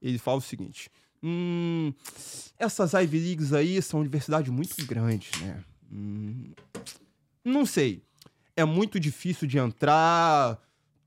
ele 0.00 0.18
fala 0.18 0.38
o 0.38 0.42
seguinte: 0.42 0.90
hum, 1.22 1.92
essas 2.58 2.92
Ivy 2.94 3.18
Leagues 3.18 3.52
aí 3.52 3.80
são 3.82 4.00
universidades 4.00 4.50
muito 4.50 4.74
grandes, 4.86 5.38
né? 5.40 5.62
Hum, 5.90 6.52
não 7.44 7.66
sei. 7.66 8.02
É 8.56 8.64
muito 8.64 9.00
difícil 9.00 9.46
de 9.48 9.58
entrar, 9.58 10.60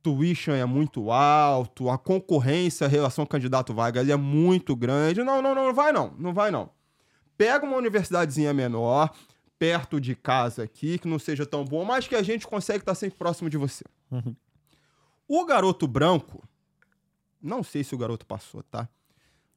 tuition 0.06 0.52
é 0.52 0.66
muito 0.66 1.10
alto, 1.10 1.90
a 1.90 1.98
concorrência 1.98 2.86
em 2.86 2.90
relação 2.90 3.24
ao 3.24 3.28
candidato 3.28 3.74
vaga 3.74 4.02
ali 4.02 4.12
é 4.12 4.16
muito 4.16 4.76
grande. 4.76 5.24
Não, 5.24 5.42
não, 5.42 5.56
não, 5.56 5.66
não 5.66 5.74
vai 5.74 5.92
não, 5.92 6.14
não 6.20 6.32
vai 6.32 6.52
não. 6.52 6.70
Pega 7.36 7.66
uma 7.66 7.76
universidadezinha 7.76 8.54
menor, 8.54 9.12
perto 9.58 10.00
de 10.00 10.16
casa 10.16 10.62
aqui, 10.62 11.00
que 11.00 11.08
não 11.08 11.18
seja 11.18 11.44
tão 11.44 11.66
bom, 11.66 11.84
mas 11.84 12.08
que 12.08 12.14
a 12.14 12.22
gente 12.22 12.46
consegue 12.46 12.84
estar 12.84 12.94
sempre 12.94 13.18
próximo 13.18 13.50
de 13.50 13.58
você. 13.58 13.84
Uhum. 14.12 14.36
O 15.28 15.44
garoto 15.44 15.88
branco, 15.88 16.48
não 17.42 17.64
sei 17.64 17.84
se 17.84 17.96
o 17.96 17.98
garoto 17.98 18.28
passou, 18.28 18.62
tá? 18.62 18.88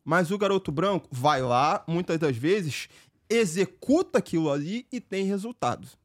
Mas 0.03 0.31
o 0.31 0.39
garoto 0.39 0.73
branco 0.73 1.09
vai 1.13 1.43
lá, 1.43 1.85
muitas 1.87 2.19
das 2.19 2.39
vezes, 2.39 2.89
executa 3.29 4.17
aquilo 4.19 4.51
ali 4.51 4.87
e 4.91 4.99
tem 4.99 5.27
resultados. 5.27 5.98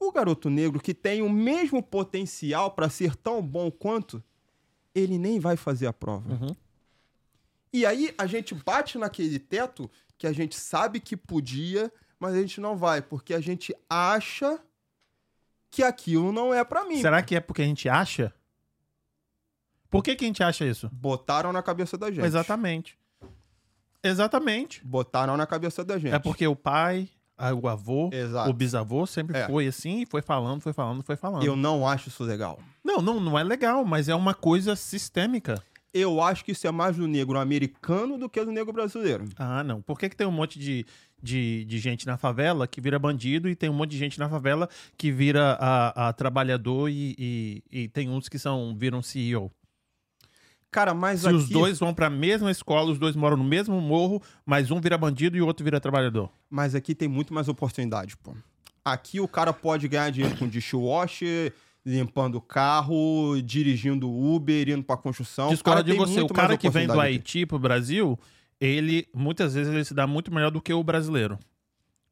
O 0.00 0.12
garoto 0.12 0.48
negro, 0.48 0.80
que 0.80 0.94
tem 0.94 1.22
o 1.22 1.28
mesmo 1.28 1.82
potencial 1.82 2.70
para 2.70 2.88
ser 2.88 3.16
tão 3.16 3.42
bom 3.42 3.70
quanto, 3.70 4.22
ele 4.94 5.18
nem 5.18 5.40
vai 5.40 5.56
fazer 5.56 5.86
a 5.86 5.92
prova. 5.92 6.32
Uhum. 6.32 6.56
E 7.72 7.84
aí 7.84 8.14
a 8.16 8.26
gente 8.26 8.54
bate 8.54 8.96
naquele 8.98 9.38
teto 9.38 9.90
que 10.16 10.26
a 10.26 10.32
gente 10.32 10.56
sabe 10.56 11.00
que 11.00 11.16
podia, 11.16 11.92
mas 12.18 12.34
a 12.34 12.40
gente 12.40 12.60
não 12.60 12.76
vai, 12.76 13.02
porque 13.02 13.34
a 13.34 13.40
gente 13.40 13.74
acha 13.88 14.58
que 15.70 15.82
aquilo 15.82 16.32
não 16.32 16.52
é 16.52 16.64
pra 16.64 16.84
mim. 16.84 17.00
Será 17.00 17.22
que 17.22 17.36
é 17.36 17.40
porque 17.40 17.62
a 17.62 17.66
gente 17.66 17.88
acha? 17.88 18.34
Por 19.90 20.02
que, 20.02 20.16
que 20.16 20.24
a 20.24 20.28
gente 20.28 20.42
acha 20.42 20.64
isso? 20.64 20.88
Botaram 20.92 21.52
na 21.52 21.62
cabeça 21.62 21.96
da 21.96 22.10
gente. 22.10 22.24
Exatamente. 22.24 22.98
Exatamente. 24.02 24.84
Botaram 24.84 25.36
na 25.36 25.46
cabeça 25.46 25.84
da 25.84 25.98
gente. 25.98 26.14
É 26.14 26.18
porque 26.18 26.46
o 26.46 26.56
pai, 26.56 27.08
o 27.60 27.68
avô, 27.68 28.10
Exato. 28.12 28.50
o 28.50 28.52
bisavô 28.52 29.06
sempre 29.06 29.36
É. 29.38 29.46
foi 29.46 29.66
assim, 29.66 30.02
e 30.02 30.06
foi 30.06 30.22
falando, 30.22 30.60
foi 30.60 30.72
falando, 30.72 31.02
foi 31.02 31.16
falando. 31.16 31.44
Eu 31.44 31.56
não 31.56 31.86
acho 31.86 32.08
isso 32.08 32.24
legal. 32.24 32.58
Não, 32.84 33.00
não, 33.00 33.20
não 33.20 33.38
é 33.38 33.42
legal, 33.44 33.84
mas 33.84 34.08
é 34.08 34.14
uma 34.14 34.34
coisa 34.34 34.74
sistêmica. 34.76 35.62
Eu 35.92 36.20
acho 36.22 36.44
que 36.44 36.52
isso 36.52 36.66
é 36.66 36.70
mais 36.70 36.96
do 36.96 37.08
negro 37.08 37.38
americano 37.38 38.18
do 38.18 38.28
que 38.28 38.44
do 38.44 38.52
negro 38.52 38.72
brasileiro. 38.72 39.24
Ah, 39.36 39.64
não. 39.64 39.80
Por 39.80 39.98
que, 39.98 40.08
que 40.10 40.16
tem 40.16 40.26
um 40.26 40.30
monte 40.30 40.58
de, 40.58 40.84
de, 41.22 41.64
de 41.64 41.78
gente 41.78 42.06
na 42.06 42.18
favela 42.18 42.66
que 42.68 42.80
vira 42.80 42.98
bandido 42.98 43.48
e 43.48 43.56
tem 43.56 43.70
um 43.70 43.74
monte 43.74 43.92
de 43.92 43.98
gente 43.98 44.18
na 44.18 44.28
favela 44.28 44.68
que 44.98 45.10
vira 45.10 45.56
a, 45.58 46.08
a 46.08 46.12
trabalhador 46.12 46.90
e, 46.90 47.14
e, 47.18 47.62
e 47.84 47.88
tem 47.88 48.10
uns 48.10 48.28
que 48.28 48.38
são 48.38 48.76
viram 48.76 49.00
CEO? 49.02 49.50
Cara, 50.70 50.92
mas 50.92 51.20
Se 51.20 51.28
aqui... 51.28 51.36
os 51.36 51.48
dois 51.48 51.78
vão 51.78 51.94
pra 51.94 52.10
mesma 52.10 52.50
escola, 52.50 52.90
os 52.90 52.98
dois 52.98 53.16
moram 53.16 53.36
no 53.36 53.44
mesmo 53.44 53.80
morro, 53.80 54.22
mas 54.44 54.70
um 54.70 54.80
vira 54.80 54.98
bandido 54.98 55.36
e 55.36 55.42
o 55.42 55.46
outro 55.46 55.64
vira 55.64 55.80
trabalhador. 55.80 56.30
Mas 56.50 56.74
aqui 56.74 56.94
tem 56.94 57.08
muito 57.08 57.32
mais 57.32 57.48
oportunidade, 57.48 58.16
pô. 58.16 58.34
Aqui 58.84 59.20
o 59.20 59.28
cara 59.28 59.52
pode 59.52 59.88
ganhar 59.88 60.10
dinheiro 60.10 60.36
com 60.36 60.48
dishwasher, 60.48 61.52
limpando 61.84 62.36
o 62.36 62.40
carro, 62.40 63.40
dirigindo 63.42 64.10
Uber, 64.10 64.68
indo 64.68 64.82
pra 64.82 64.96
construção. 64.96 65.56
Cara 65.58 65.82
de 65.82 65.92
você. 65.94 66.20
O 66.20 66.28
cara 66.28 66.56
que 66.56 66.68
vem 66.68 66.86
do. 66.86 67.00
Haiti 67.00 67.46
pro 67.46 67.58
Brasil, 67.58 68.18
ele 68.60 69.06
muitas 69.14 69.54
vezes 69.54 69.72
ele 69.72 69.84
se 69.84 69.94
dá 69.94 70.06
muito 70.06 70.32
melhor 70.32 70.50
do 70.50 70.60
que 70.60 70.72
o 70.72 70.82
brasileiro. 70.82 71.38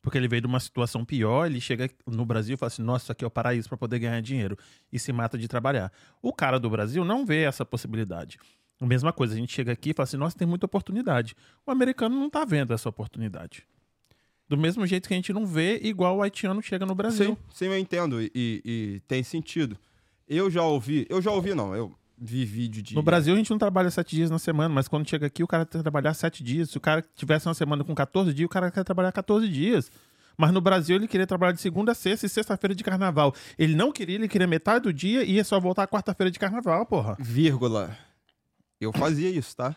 Porque 0.07 0.17
ele 0.19 0.29
veio 0.29 0.41
de 0.43 0.47
uma 0.47 0.61
situação 0.61 1.05
pior, 1.05 1.47
ele 1.47 1.61
chega 1.61 1.91
no 2.07 2.25
Brasil 2.25 2.55
e 2.55 2.57
fala 2.57 2.69
assim: 2.69 2.81
nossa, 2.81 3.07
isso 3.07 3.11
aqui 3.13 3.25
é 3.25 3.27
o 3.27 3.31
paraíso 3.31 3.69
para 3.69 3.77
poder 3.77 3.99
ganhar 3.99 4.23
dinheiro. 4.23 4.57
E 4.93 5.01
se 5.01 5.13
mata 5.13 5.37
de 5.37 5.49
trabalhar. 5.49 5.91
O 6.23 6.33
cara 6.33 6.61
do 6.61 6.71
Brasil 6.71 7.05
não 7.05 7.27
vê 7.27 7.43
essa 7.43 7.65
possibilidade. 7.65 8.39
A 8.81 8.87
mesma 8.87 9.13
coisa, 9.13 9.35
a 9.35 9.37
gente 9.37 9.53
chega 9.53 9.73
aqui 9.73 9.91
e 9.91 9.93
fala 9.93 10.05
assim: 10.05 10.17
nossa, 10.17 10.39
tem 10.39 10.47
muita 10.47 10.65
oportunidade. 10.65 11.35
O 11.67 11.73
americano 11.73 12.15
não 12.15 12.31
tá 12.31 12.45
vendo 12.45 12.73
essa 12.73 12.89
oportunidade. 12.89 13.67
Do 14.49 14.57
mesmo 14.57 14.87
jeito 14.87 15.09
que 15.09 15.15
a 15.15 15.17
gente 15.17 15.33
não 15.33 15.45
vê, 15.45 15.81
igual 15.83 16.19
o 16.19 16.23
haitiano 16.23 16.63
chega 16.63 16.87
no 16.87 16.95
Brasil. 16.95 17.31
Sim, 17.35 17.37
sim, 17.53 17.65
eu 17.67 17.77
entendo. 17.77 18.23
E, 18.23 18.31
e- 18.33 18.63
e 18.65 19.01
tem 19.09 19.25
sentido. 19.25 19.77
Eu 20.29 20.49
já 20.49 20.63
ouvi, 20.63 21.05
eu 21.11 21.21
já 21.21 21.33
ouvi, 21.33 21.53
não, 21.53 21.75
eu 21.75 21.93
vi 22.19 22.45
vídeo 22.45 22.83
de. 22.83 22.95
No 22.95 23.03
Brasil 23.03 23.35
a 23.35 23.37
gente 23.37 23.51
não 23.51 23.59
trabalha 23.59 23.91
sete 23.91 24.17
dias 24.17 24.31
na 24.31 24.39
semana, 24.39 24.73
mas 24.75 24.89
quando 24.89 25.09
chega 25.09 25.27
aqui 25.27 25.43
o 25.43 25.47
cara 25.47 25.65
tem 25.65 25.79
que 25.79 25.83
trabalhar 25.83 26.15
sete 26.15 26.43
dias. 26.43 26.71
Se 26.71 26.77
o 26.77 26.81
cara 26.81 27.05
tivesse 27.15 27.47
uma 27.47 27.55
semana 27.55 27.85
com 27.85 27.95
14 27.95 28.33
dias, 28.33 28.47
o 28.47 28.49
cara 28.49 28.71
quer 28.71 28.85
trabalhar 28.85 29.13
14 29.13 29.49
dias. 29.49 29.91
Mas 30.37 30.53
no 30.53 30.61
Brasil 30.61 30.97
ele 30.97 31.09
queria 31.09 31.27
trabalhar 31.27 31.53
de 31.53 31.61
segunda 31.61 31.93
a 31.93 31.95
sexta 31.95 32.27
e 32.27 32.29
sexta-feira 32.29 32.75
de 32.75 32.85
carnaval. 32.85 33.35
Ele 33.59 33.75
não 33.75 33.91
queria, 33.91 34.17
ele 34.17 34.29
queria 34.29 34.47
metade 34.47 34.85
do 34.85 34.93
dia 34.93 35.25
e 35.25 35.33
ia 35.33 35.45
só 35.45 35.59
voltar 35.59 35.87
quarta-feira 35.87 36.31
de 36.31 36.39
carnaval, 36.39 36.85
porra. 36.85 37.17
Vírgula. 37.19 37.97
Eu 38.81 38.93
fazia 38.93 39.31
isso, 39.31 39.57
tá? 39.57 39.75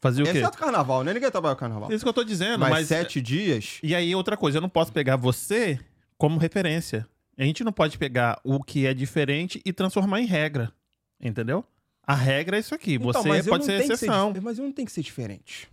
Fazia 0.00 0.22
o 0.22 0.26
quê? 0.26 0.38
Exceto 0.38 0.58
carnaval, 0.58 1.02
né? 1.02 1.12
Ninguém 1.12 1.30
trabalha 1.30 1.56
carnaval. 1.56 1.90
É 1.90 1.94
isso 1.94 2.04
que 2.04 2.08
eu 2.08 2.12
tô 2.12 2.22
dizendo, 2.22 2.60
mas, 2.60 2.70
mas. 2.70 2.88
sete 2.88 3.20
dias. 3.20 3.80
E 3.82 3.94
aí, 3.94 4.14
outra 4.14 4.36
coisa, 4.36 4.58
eu 4.58 4.62
não 4.62 4.68
posso 4.68 4.92
pegar 4.92 5.16
você 5.16 5.80
como 6.16 6.38
referência. 6.38 7.06
A 7.36 7.42
gente 7.42 7.64
não 7.64 7.72
pode 7.72 7.98
pegar 7.98 8.40
o 8.44 8.62
que 8.62 8.86
é 8.86 8.94
diferente 8.94 9.60
e 9.64 9.72
transformar 9.72 10.20
em 10.20 10.26
regra. 10.26 10.72
Entendeu? 11.20 11.64
A 12.06 12.14
regra 12.14 12.56
é 12.56 12.60
isso 12.60 12.74
aqui. 12.74 12.94
Então, 12.94 13.22
Você 13.22 13.42
pode 13.42 13.64
ser 13.64 13.80
exceção. 13.82 14.32
dif- 14.32 14.42
mas 14.44 14.58
eu 14.58 14.64
não 14.64 14.72
tenho 14.72 14.86
que 14.86 14.92
ser 14.92 15.02
diferente. 15.02 15.68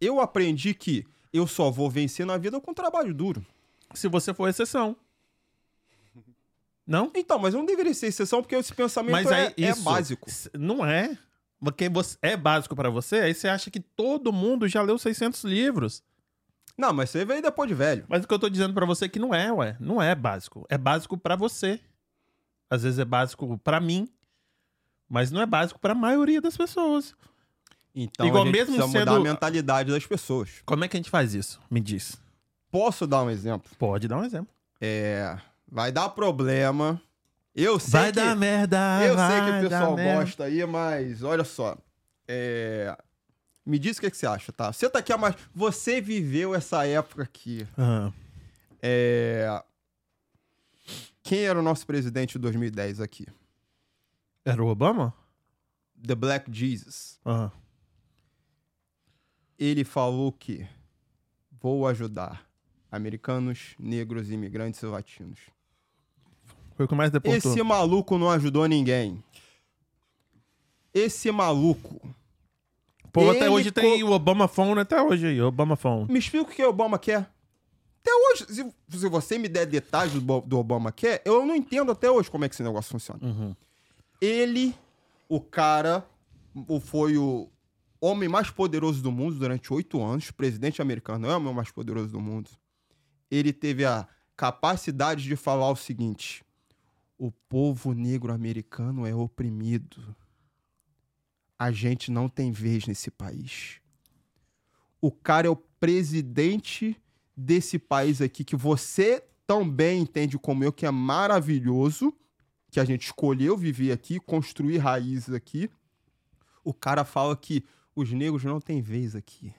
Eu 0.00 0.20
aprendi 0.20 0.72
que 0.74 1.06
eu 1.32 1.46
só 1.46 1.70
vou 1.70 1.90
vencer 1.90 2.24
na 2.24 2.36
vida 2.38 2.60
com 2.60 2.72
trabalho 2.72 3.12
duro. 3.12 3.44
Se 3.94 4.08
você 4.08 4.32
for 4.32 4.48
exceção. 4.48 4.96
Não? 6.86 7.10
Então, 7.14 7.38
mas 7.38 7.54
eu 7.54 7.58
não 7.60 7.66
deveria 7.66 7.94
ser 7.94 8.08
exceção 8.08 8.42
porque 8.42 8.54
esse 8.54 8.72
pensamento 8.74 9.30
é, 9.32 9.46
aí 9.48 9.54
é 9.64 9.70
isso 9.70 9.82
básico. 9.82 10.28
s- 10.28 10.50
Não 10.54 10.84
é. 10.84 11.16
Porque 11.58 11.88
você, 11.88 12.18
é 12.20 12.36
básico 12.36 12.76
pra 12.76 12.90
você, 12.90 13.16
aí 13.16 13.34
você 13.34 13.48
acha 13.48 13.70
que 13.70 13.80
todo 13.80 14.30
mundo 14.32 14.68
já 14.68 14.82
leu 14.82 14.98
600 14.98 15.44
livros. 15.44 16.02
Não, 16.76 16.92
mas 16.92 17.08
você 17.08 17.24
veio 17.24 17.40
depois 17.40 17.68
de 17.68 17.74
velho. 17.74 18.04
Mas 18.08 18.24
o 18.24 18.28
que 18.28 18.34
eu 18.34 18.38
tô 18.38 18.50
dizendo 18.50 18.74
pra 18.74 18.84
você 18.84 19.06
é 19.06 19.08
que 19.08 19.18
não 19.18 19.34
é, 19.34 19.50
ué. 19.50 19.76
Não 19.80 20.02
é 20.02 20.14
básico. 20.14 20.66
É 20.68 20.76
básico 20.76 21.16
pra 21.16 21.36
você. 21.36 21.80
Às 22.68 22.82
vezes 22.82 22.98
é 22.98 23.04
básico 23.04 23.56
pra 23.58 23.80
mim, 23.80 24.08
mas 25.14 25.30
não 25.30 25.40
é 25.40 25.46
básico 25.46 25.78
pra 25.78 25.94
maioria 25.94 26.40
das 26.40 26.56
pessoas. 26.56 27.14
Então, 27.94 28.26
Igual 28.26 28.42
a 28.42 28.46
gente 28.46 28.52
mesmo 28.56 28.74
precisa 28.74 28.86
mudar 28.98 29.12
sendo- 29.12 29.20
a 29.28 29.32
mentalidade 29.32 29.92
das 29.92 30.04
pessoas. 30.04 30.50
Como 30.66 30.84
é 30.84 30.88
que 30.88 30.96
a 30.96 30.98
gente 30.98 31.08
faz 31.10 31.32
isso? 31.34 31.60
Me 31.70 31.80
diz. 31.80 32.16
Posso 32.70 33.06
dar 33.06 33.22
um 33.22 33.30
exemplo? 33.30 33.70
Pode 33.78 34.08
dar 34.08 34.18
um 34.18 34.24
exemplo. 34.24 34.48
É, 34.80 35.38
vai 35.70 35.92
dar 35.92 36.08
problema. 36.08 37.00
Eu 37.54 37.78
sei 37.78 37.92
Vai 38.00 38.06
que 38.12 38.16
dar 38.16 38.34
merda. 38.34 39.00
eu 39.04 39.16
sei 39.16 39.40
que 39.40 39.58
o 39.66 39.70
pessoal 39.70 39.94
merda. 39.94 40.20
gosta 40.24 40.44
aí, 40.44 40.66
mas 40.66 41.22
olha 41.22 41.44
só. 41.44 41.78
É, 42.26 42.98
me 43.64 43.78
diz 43.78 43.96
o 43.96 44.00
que, 44.00 44.10
que 44.10 44.16
você 44.16 44.26
acha, 44.26 44.50
tá? 44.50 44.72
Você 44.72 44.90
tá 44.90 44.98
aqui 44.98 45.12
há 45.12 45.16
mais. 45.16 45.36
Você 45.54 46.00
viveu 46.00 46.52
essa 46.52 46.84
época 46.84 47.22
aqui. 47.22 47.64
Ah, 47.78 48.10
É, 48.82 49.62
Quem 51.22 51.44
era 51.44 51.58
o 51.58 51.62
nosso 51.62 51.86
presidente 51.86 52.32
de 52.32 52.38
2010 52.40 53.00
aqui? 53.00 53.26
Era 54.44 54.62
o 54.62 54.68
Obama? 54.68 55.14
The 56.06 56.14
Black 56.14 56.52
Jesus. 56.52 57.18
Ah. 57.24 57.50
Ele 59.58 59.84
falou 59.84 60.32
que 60.32 60.66
vou 61.60 61.86
ajudar 61.86 62.46
americanos, 62.90 63.74
negros, 63.78 64.30
imigrantes 64.30 64.82
e 64.82 64.86
latinos. 64.86 65.38
Foi 66.76 66.84
o 66.84 66.88
que 66.88 66.94
mais 66.94 67.10
deportou. 67.10 67.52
Esse 67.52 67.62
maluco 67.62 68.18
não 68.18 68.30
ajudou 68.30 68.66
ninguém. 68.66 69.22
Esse 70.92 71.30
maluco. 71.30 72.00
Pô, 73.12 73.30
até 73.30 73.48
hoje 73.48 73.70
tem 73.70 74.02
o 74.02 74.10
Obama 74.10 74.48
Phone, 74.48 74.80
até 74.80 75.00
hoje 75.00 75.26
aí, 75.26 75.40
o 75.40 75.46
Obama 75.46 75.76
Phone. 75.76 76.12
Me 76.12 76.18
explica 76.18 76.50
o 76.50 76.54
que 76.54 76.62
o 76.64 76.68
Obama 76.68 76.98
quer. 76.98 77.30
Até 78.00 78.10
hoje, 78.12 78.46
se, 78.46 78.98
se 78.98 79.08
você 79.08 79.38
me 79.38 79.48
der 79.48 79.66
detalhes 79.66 80.12
do, 80.12 80.40
do 80.40 80.58
Obama 80.58 80.92
quer, 80.92 81.22
eu 81.24 81.46
não 81.46 81.54
entendo 81.54 81.92
até 81.92 82.10
hoje 82.10 82.30
como 82.30 82.44
é 82.44 82.48
que 82.48 82.54
esse 82.54 82.62
negócio 82.62 82.90
funciona. 82.90 83.20
Uhum. 83.22 83.56
Ele, 84.24 84.74
o 85.28 85.38
cara, 85.40 86.08
o- 86.66 86.80
foi 86.80 87.18
o 87.18 87.50
homem 88.00 88.28
mais 88.28 88.50
poderoso 88.50 89.02
do 89.02 89.12
mundo 89.12 89.38
durante 89.38 89.72
oito 89.72 90.02
anos. 90.02 90.30
Presidente 90.30 90.80
americano 90.80 91.26
é 91.26 91.32
o 91.32 91.36
homem 91.36 91.52
mais 91.54 91.70
poderoso 91.70 92.08
do 92.12 92.20
mundo. 92.20 92.50
Ele 93.30 93.52
teve 93.52 93.84
a 93.84 94.08
capacidade 94.34 95.24
de 95.24 95.36
falar 95.36 95.70
o 95.70 95.76
seguinte: 95.76 96.42
o 97.18 97.30
povo 97.30 97.92
negro 97.92 98.32
americano 98.32 99.06
é 99.06 99.14
oprimido. 99.14 100.16
A 101.58 101.70
gente 101.70 102.10
não 102.10 102.28
tem 102.28 102.50
vez 102.50 102.86
nesse 102.86 103.10
país. 103.10 103.78
O 105.00 105.10
cara 105.12 105.46
é 105.46 105.50
o 105.50 105.56
presidente 105.56 106.96
desse 107.36 107.78
país 107.78 108.22
aqui 108.22 108.42
que 108.42 108.56
você 108.56 109.22
também 109.46 110.00
entende 110.00 110.38
como 110.38 110.64
eu, 110.64 110.72
que 110.72 110.86
é 110.86 110.90
maravilhoso, 110.90 112.12
que 112.74 112.80
a 112.80 112.84
gente 112.84 113.04
escolheu 113.04 113.56
viver 113.56 113.92
aqui, 113.92 114.18
construir 114.18 114.78
raízes 114.78 115.32
aqui. 115.32 115.70
O 116.64 116.74
cara 116.74 117.04
fala 117.04 117.36
que 117.36 117.64
os 117.94 118.10
negros 118.10 118.42
não 118.42 118.60
têm 118.60 118.82
vez 118.82 119.14
aqui. 119.14 119.54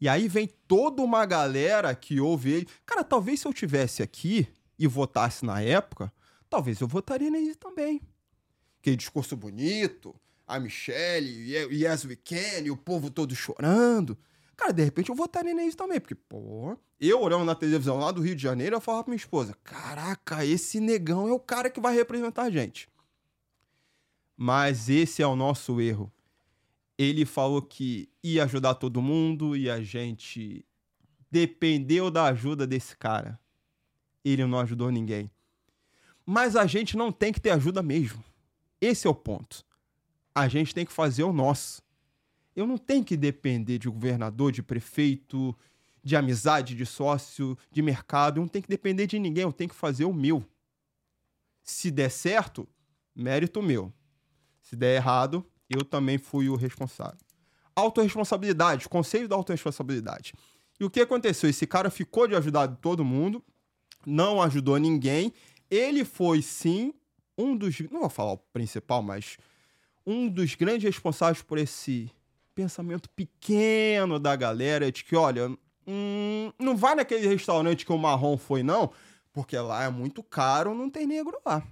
E 0.00 0.08
aí 0.08 0.26
vem 0.26 0.48
toda 0.66 1.00
uma 1.00 1.24
galera 1.24 1.94
que 1.94 2.18
ouve 2.18 2.50
ele. 2.50 2.68
Cara, 2.84 3.04
talvez 3.04 3.38
se 3.38 3.46
eu 3.46 3.52
tivesse 3.52 4.02
aqui 4.02 4.48
e 4.76 4.88
votasse 4.88 5.46
na 5.46 5.62
época, 5.62 6.12
talvez 6.50 6.80
eu 6.80 6.88
votaria 6.88 7.30
nele 7.30 7.54
também. 7.54 8.02
Aquele 8.80 8.96
discurso 8.96 9.36
bonito, 9.36 10.20
a 10.48 10.58
Michelle, 10.58 11.28
Yes 11.72 12.04
We 12.04 12.16
Can, 12.16 12.64
e 12.64 12.72
o 12.72 12.76
povo 12.76 13.08
todo 13.08 13.36
chorando. 13.36 14.18
Cara, 14.58 14.72
de 14.72 14.84
repente 14.84 15.08
eu 15.08 15.14
votaria 15.14 15.54
nele 15.54 15.72
também, 15.72 15.98
porque, 15.98 16.14
pô, 16.14 16.76
eu 17.00 17.22
olhando 17.22 17.46
na 17.46 17.54
televisão 17.54 17.96
lá 17.98 18.12
do 18.12 18.20
Rio 18.20 18.36
de 18.36 18.42
Janeiro, 18.42 18.76
eu 18.76 18.80
falava 18.80 19.04
pra 19.04 19.12
minha 19.12 19.16
esposa: 19.16 19.56
caraca, 19.64 20.44
esse 20.44 20.80
negão 20.80 21.26
é 21.28 21.32
o 21.32 21.40
cara 21.40 21.70
que 21.70 21.80
vai 21.80 21.94
representar 21.94 22.42
a 22.42 22.50
gente. 22.50 22.90
Mas 24.36 24.90
esse 24.90 25.22
é 25.22 25.26
o 25.26 25.34
nosso 25.34 25.80
erro 25.80 26.12
ele 26.98 27.24
falou 27.24 27.62
que 27.62 28.10
ia 28.22 28.42
ajudar 28.42 28.74
todo 28.74 29.00
mundo 29.00 29.56
e 29.56 29.70
a 29.70 29.80
gente 29.80 30.66
dependeu 31.30 32.10
da 32.10 32.24
ajuda 32.24 32.66
desse 32.66 32.96
cara. 32.96 33.38
Ele 34.24 34.44
não 34.44 34.58
ajudou 34.58 34.90
ninguém. 34.90 35.30
Mas 36.26 36.56
a 36.56 36.66
gente 36.66 36.96
não 36.96 37.12
tem 37.12 37.32
que 37.32 37.40
ter 37.40 37.50
ajuda 37.50 37.82
mesmo. 37.82 38.22
Esse 38.80 39.06
é 39.06 39.10
o 39.10 39.14
ponto. 39.14 39.64
A 40.34 40.48
gente 40.48 40.74
tem 40.74 40.84
que 40.84 40.92
fazer 40.92 41.22
o 41.22 41.32
nosso. 41.32 41.80
Eu 42.58 42.66
não 42.66 42.76
tenho 42.76 43.04
que 43.04 43.16
depender 43.16 43.78
de 43.78 43.88
governador, 43.88 44.50
de 44.50 44.64
prefeito, 44.64 45.56
de 46.02 46.16
amizade, 46.16 46.74
de 46.74 46.84
sócio, 46.84 47.56
de 47.70 47.80
mercado. 47.80 48.38
Eu 48.38 48.40
não 48.40 48.48
tenho 48.48 48.64
que 48.64 48.68
depender 48.68 49.06
de 49.06 49.16
ninguém. 49.16 49.44
Eu 49.44 49.52
tenho 49.52 49.70
que 49.70 49.76
fazer 49.76 50.04
o 50.04 50.12
meu. 50.12 50.44
Se 51.62 51.88
der 51.88 52.10
certo, 52.10 52.68
mérito 53.14 53.62
meu. 53.62 53.92
Se 54.60 54.74
der 54.74 54.96
errado, 54.96 55.46
eu 55.70 55.84
também 55.84 56.18
fui 56.18 56.48
o 56.48 56.56
responsável. 56.56 57.20
Autoresponsabilidade, 57.76 58.88
conselho 58.88 59.28
da 59.28 59.36
autoresponsabilidade. 59.36 60.34
E 60.80 60.84
o 60.84 60.90
que 60.90 61.00
aconteceu? 61.00 61.48
Esse 61.48 61.64
cara 61.64 61.90
ficou 61.90 62.26
de 62.26 62.34
ajudar 62.34 62.66
todo 62.66 63.04
mundo, 63.04 63.40
não 64.04 64.42
ajudou 64.42 64.78
ninguém. 64.78 65.32
Ele 65.70 66.04
foi, 66.04 66.42
sim, 66.42 66.92
um 67.38 67.56
dos. 67.56 67.78
Não 67.88 68.00
vou 68.00 68.10
falar 68.10 68.32
o 68.32 68.38
principal, 68.52 69.00
mas 69.00 69.38
um 70.04 70.28
dos 70.28 70.56
grandes 70.56 70.82
responsáveis 70.82 71.40
por 71.40 71.56
esse 71.56 72.10
pensamento 72.58 73.08
pequeno 73.10 74.18
da 74.18 74.34
galera 74.34 74.90
de 74.90 75.04
que, 75.04 75.14
olha, 75.14 75.48
hum, 75.86 76.52
não 76.58 76.76
vai 76.76 76.96
naquele 76.96 77.28
restaurante 77.28 77.86
que 77.86 77.92
o 77.92 77.96
marrom 77.96 78.36
foi, 78.36 78.64
não, 78.64 78.92
porque 79.32 79.56
lá 79.56 79.84
é 79.84 79.88
muito 79.88 80.24
caro, 80.24 80.74
não 80.74 80.90
tem 80.90 81.06
negro 81.06 81.40
lá. 81.46 81.62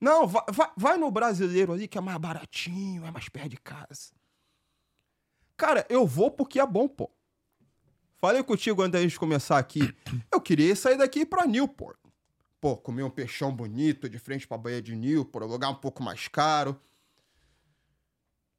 Não, 0.00 0.26
vai, 0.26 0.44
vai, 0.50 0.70
vai 0.74 0.96
no 0.96 1.10
brasileiro 1.10 1.74
ali 1.74 1.86
que 1.86 1.98
é 1.98 2.00
mais 2.00 2.16
baratinho, 2.16 3.04
é 3.04 3.10
mais 3.10 3.28
perto 3.28 3.50
de 3.50 3.58
casa. 3.58 4.12
Cara, 5.58 5.84
eu 5.90 6.06
vou 6.06 6.30
porque 6.30 6.58
é 6.58 6.66
bom, 6.66 6.88
pô. 6.88 7.10
Falei 8.16 8.42
contigo 8.42 8.80
antes 8.80 8.92
da 8.92 9.02
gente 9.02 9.18
começar 9.18 9.58
aqui. 9.58 9.94
Eu 10.32 10.40
queria 10.40 10.74
sair 10.74 10.96
daqui 10.96 11.26
pra 11.26 11.46
Newport. 11.46 11.98
Pô, 12.58 12.78
comer 12.78 13.02
um 13.02 13.10
peixão 13.10 13.54
bonito 13.54 14.08
de 14.08 14.18
frente 14.18 14.48
pra 14.48 14.56
Baía 14.56 14.80
de 14.80 14.96
Newport, 14.96 15.46
lugar 15.46 15.68
um 15.68 15.74
pouco 15.74 16.02
mais 16.02 16.28
caro. 16.28 16.80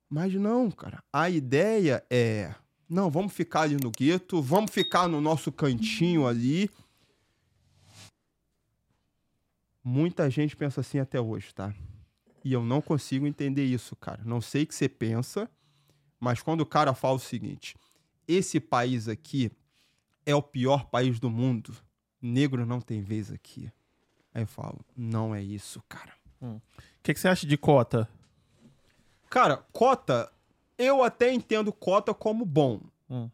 Mas 0.10 0.34
não, 0.34 0.72
cara. 0.72 1.04
A 1.14 1.30
ideia 1.30 2.04
é. 2.10 2.54
Não, 2.90 3.12
vamos 3.12 3.34
ficar 3.34 3.62
ali 3.62 3.76
no 3.76 3.92
gueto, 3.92 4.42
vamos 4.42 4.72
ficar 4.72 5.08
no 5.08 5.22
nosso 5.22 5.52
cantinho 5.52 6.26
ali 6.26 6.70
Muita 9.84 10.30
gente 10.30 10.56
pensa 10.56 10.82
assim 10.82 11.00
até 11.00 11.20
hoje, 11.20 11.54
tá? 11.54 11.74
E 12.44 12.54
eu 12.54 12.64
não 12.64 12.80
consigo 12.80 13.26
entender 13.26 13.64
isso, 13.64 13.96
cara. 13.96 14.22
Não 14.24 14.42
sei 14.42 14.64
o 14.64 14.68
que 14.68 14.76
você 14.76 14.90
pensa, 14.90 15.50
mas 16.20 16.42
quando 16.42 16.62
o 16.62 16.66
cara 16.66 16.94
fala 16.94 17.16
o 17.16 17.20
seguinte: 17.20 17.76
esse 18.28 18.60
país 18.60 19.08
aqui 19.08 19.52
é 20.26 20.36
o 20.36 20.44
pior 20.44 20.86
país 20.86 21.20
do 21.20 21.30
mundo, 21.30 21.76
negro 22.22 22.68
não 22.68 22.80
tem 22.80 23.02
vez 23.02 23.32
aqui. 23.32 23.72
Aí 24.34 24.44
eu 24.44 24.48
falo: 24.48 24.86
não 24.96 25.34
é 25.34 25.42
isso, 25.42 25.82
cara. 25.90 26.14
O 26.40 26.46
hum. 26.46 26.62
que, 27.02 27.14
que 27.14 27.20
você 27.20 27.28
acha 27.28 27.48
de 27.48 27.58
cota? 27.58 28.08
Cara, 29.30 29.58
cota, 29.72 30.32
eu 30.78 31.04
até 31.04 31.32
entendo 31.32 31.72
cota 31.72 32.14
como 32.14 32.46
bom. 32.46 32.82
Hum. 33.10 33.30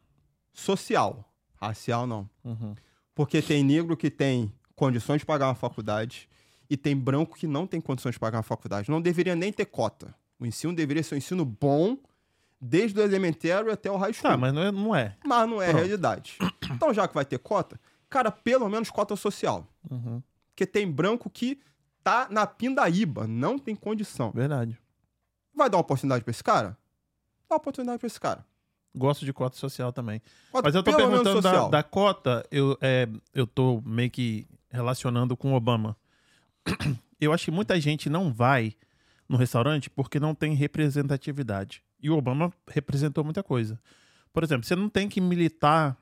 Social. 0.53 1.29
Racial, 1.55 2.05
não. 2.05 2.29
Uhum. 2.43 2.75
Porque 3.13 3.41
tem 3.41 3.63
negro 3.63 3.95
que 3.95 4.09
tem 4.09 4.51
condições 4.75 5.19
de 5.19 5.25
pagar 5.25 5.47
uma 5.47 5.55
faculdade, 5.55 6.27
e 6.69 6.75
tem 6.75 6.95
branco 6.95 7.37
que 7.37 7.47
não 7.47 7.67
tem 7.67 7.79
condições 7.79 8.13
de 8.13 8.19
pagar 8.19 8.37
uma 8.37 8.43
faculdade. 8.43 8.89
Não 8.89 9.01
deveria 9.01 9.35
nem 9.35 9.51
ter 9.51 9.65
cota. 9.65 10.13
O 10.39 10.45
ensino 10.45 10.73
deveria 10.73 11.03
ser 11.03 11.15
um 11.15 11.17
ensino 11.17 11.45
bom, 11.45 11.97
desde 12.59 12.99
o 12.99 13.03
elementário 13.03 13.71
até 13.71 13.89
o 13.89 13.97
high 13.97 14.13
school. 14.13 14.31
Tá, 14.31 14.37
mas 14.37 14.53
não 14.53 14.61
é. 14.61 14.71
Não 14.71 14.95
é. 14.95 15.17
Mas 15.25 15.49
não 15.49 15.61
é 15.61 15.69
Pronto. 15.69 15.77
realidade. 15.81 16.37
Então, 16.67 16.91
já 16.91 17.07
que 17.07 17.13
vai 17.13 17.23
ter 17.23 17.37
cota, 17.37 17.79
cara, 18.09 18.31
pelo 18.31 18.67
menos 18.67 18.89
cota 18.89 19.15
social. 19.15 19.67
Uhum. 19.89 20.21
Porque 20.49 20.65
tem 20.65 20.91
branco 20.91 21.29
que 21.29 21.59
tá 22.03 22.27
na 22.29 22.47
pindaíba, 22.47 23.27
não 23.27 23.59
tem 23.59 23.75
condição. 23.75 24.31
Verdade. 24.31 24.77
Vai 25.55 25.69
dar 25.69 25.77
uma 25.77 25.81
oportunidade 25.81 26.23
pra 26.23 26.31
esse 26.31 26.43
cara? 26.43 26.77
Dá 27.49 27.55
uma 27.55 27.57
oportunidade 27.57 27.99
pra 27.99 28.07
esse 28.07 28.19
cara. 28.19 28.45
Gosto 28.93 29.25
de 29.25 29.33
cota 29.33 29.57
social 29.57 29.91
também. 29.91 30.21
Cota, 30.51 30.67
Mas 30.67 30.75
eu 30.75 30.83
tô 30.83 30.95
perguntando 30.95 31.41
da, 31.41 31.67
da, 31.67 31.83
cota, 31.83 32.45
eu, 32.49 32.77
é, 32.81 33.07
eu 33.33 33.45
tô 33.45 33.81
meio 33.85 34.09
que 34.09 34.47
relacionando 34.69 35.35
com 35.35 35.53
o 35.53 35.55
Obama 35.55 35.97
eu 37.19 37.33
acho 37.33 37.45
que 37.45 37.51
muita 37.51 37.79
gente 37.79 38.09
não 38.09 38.31
vai 38.33 38.73
no 39.27 39.37
restaurante 39.37 39.89
porque 39.89 40.19
não 40.19 40.35
tem 40.35 40.53
representatividade. 40.53 41.83
E 42.01 42.09
o 42.09 42.17
Obama 42.17 42.51
representou 42.67 43.23
muita 43.23 43.41
coisa. 43.41 43.79
Por 44.31 44.43
exemplo, 44.43 44.65
você 44.65 44.75
não 44.75 44.89
tem 44.89 45.07
que 45.09 45.21
militar 45.21 45.97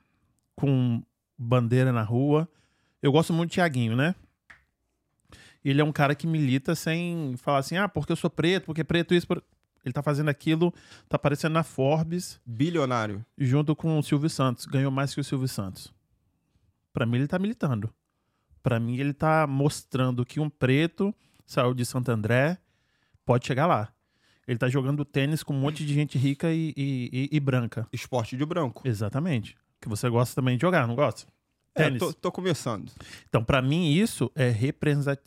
com 0.56 1.02
bandeira 1.38 1.92
na 1.92 2.04
rua. 2.04 2.48
Eu 3.02 3.12
gosto 3.12 3.32
muito 3.32 3.50
de 3.50 3.56
Tiaguinho, 3.56 3.96
né? 3.96 4.16
Ele 5.64 5.82
é 5.82 5.84
um 5.84 5.92
cara 5.92 6.14
que 6.14 6.28
milita 6.28 6.76
sem 6.76 7.36
falar 7.38 7.60
assim, 7.60 7.78
ah, 7.78 7.88
porque 7.88 8.12
eu 8.12 8.16
sou 8.16 8.30
preto, 8.30 8.66
porque 8.66 8.84
preto 8.84 9.14
isso. 9.14 9.28
Por... 9.28 9.44
Ele 9.86 9.94
tá 9.94 10.02
fazendo 10.02 10.30
aquilo, 10.30 10.74
tá 11.10 11.16
aparecendo 11.16 11.54
na 11.54 11.64
Forbes. 11.64 12.40
Bilionário. 12.46 13.26
Junto 13.38 13.76
com 13.76 13.98
o 13.98 14.04
Silvio 14.04 14.30
Santos. 14.30 14.66
Ganhou 14.66 14.92
mais 14.92 15.14
que 15.14 15.22
o 15.22 15.24
Silvio 15.24 15.48
Santos. 15.48 15.94
Pra 16.92 17.06
mim, 17.06 17.18
ele 17.18 17.28
tá 17.28 17.40
militando. 17.40 17.94
Para 18.62 18.80
mim, 18.80 18.98
ele 18.98 19.14
tá 19.14 19.46
mostrando 19.46 20.26
que 20.26 20.40
um 20.40 20.50
preto 20.50 21.14
saiu 21.46 21.74
de 21.74 21.86
Santo 21.86 22.10
André 22.10 22.58
pode 23.26 23.46
chegar 23.46 23.66
lá. 23.66 23.92
Ele 24.48 24.58
tá 24.58 24.68
jogando 24.68 25.06
tênis 25.06 25.44
com 25.44 25.54
um 25.54 25.60
monte 25.60 25.86
de 25.86 25.94
gente 25.94 26.18
rica 26.18 26.52
e, 26.52 26.74
e, 26.76 27.30
e, 27.32 27.38
e 27.38 27.40
branca. 27.40 27.88
Esporte 27.92 28.36
de 28.36 28.46
branco. 28.46 28.82
Exatamente. 28.86 29.58
Que 29.82 29.90
você 29.90 30.10
gosta 30.10 30.36
também 30.36 30.58
de 30.58 30.62
jogar, 30.62 30.88
não 30.88 30.96
gosta? 30.96 31.32
É, 31.76 31.84
tênis. 31.86 32.00
tô, 32.00 32.14
tô 32.14 32.32
começando. 32.32 32.92
Então, 33.28 33.44
para 33.44 33.62
mim, 33.62 33.92
isso 33.92 34.32
é 34.36 34.50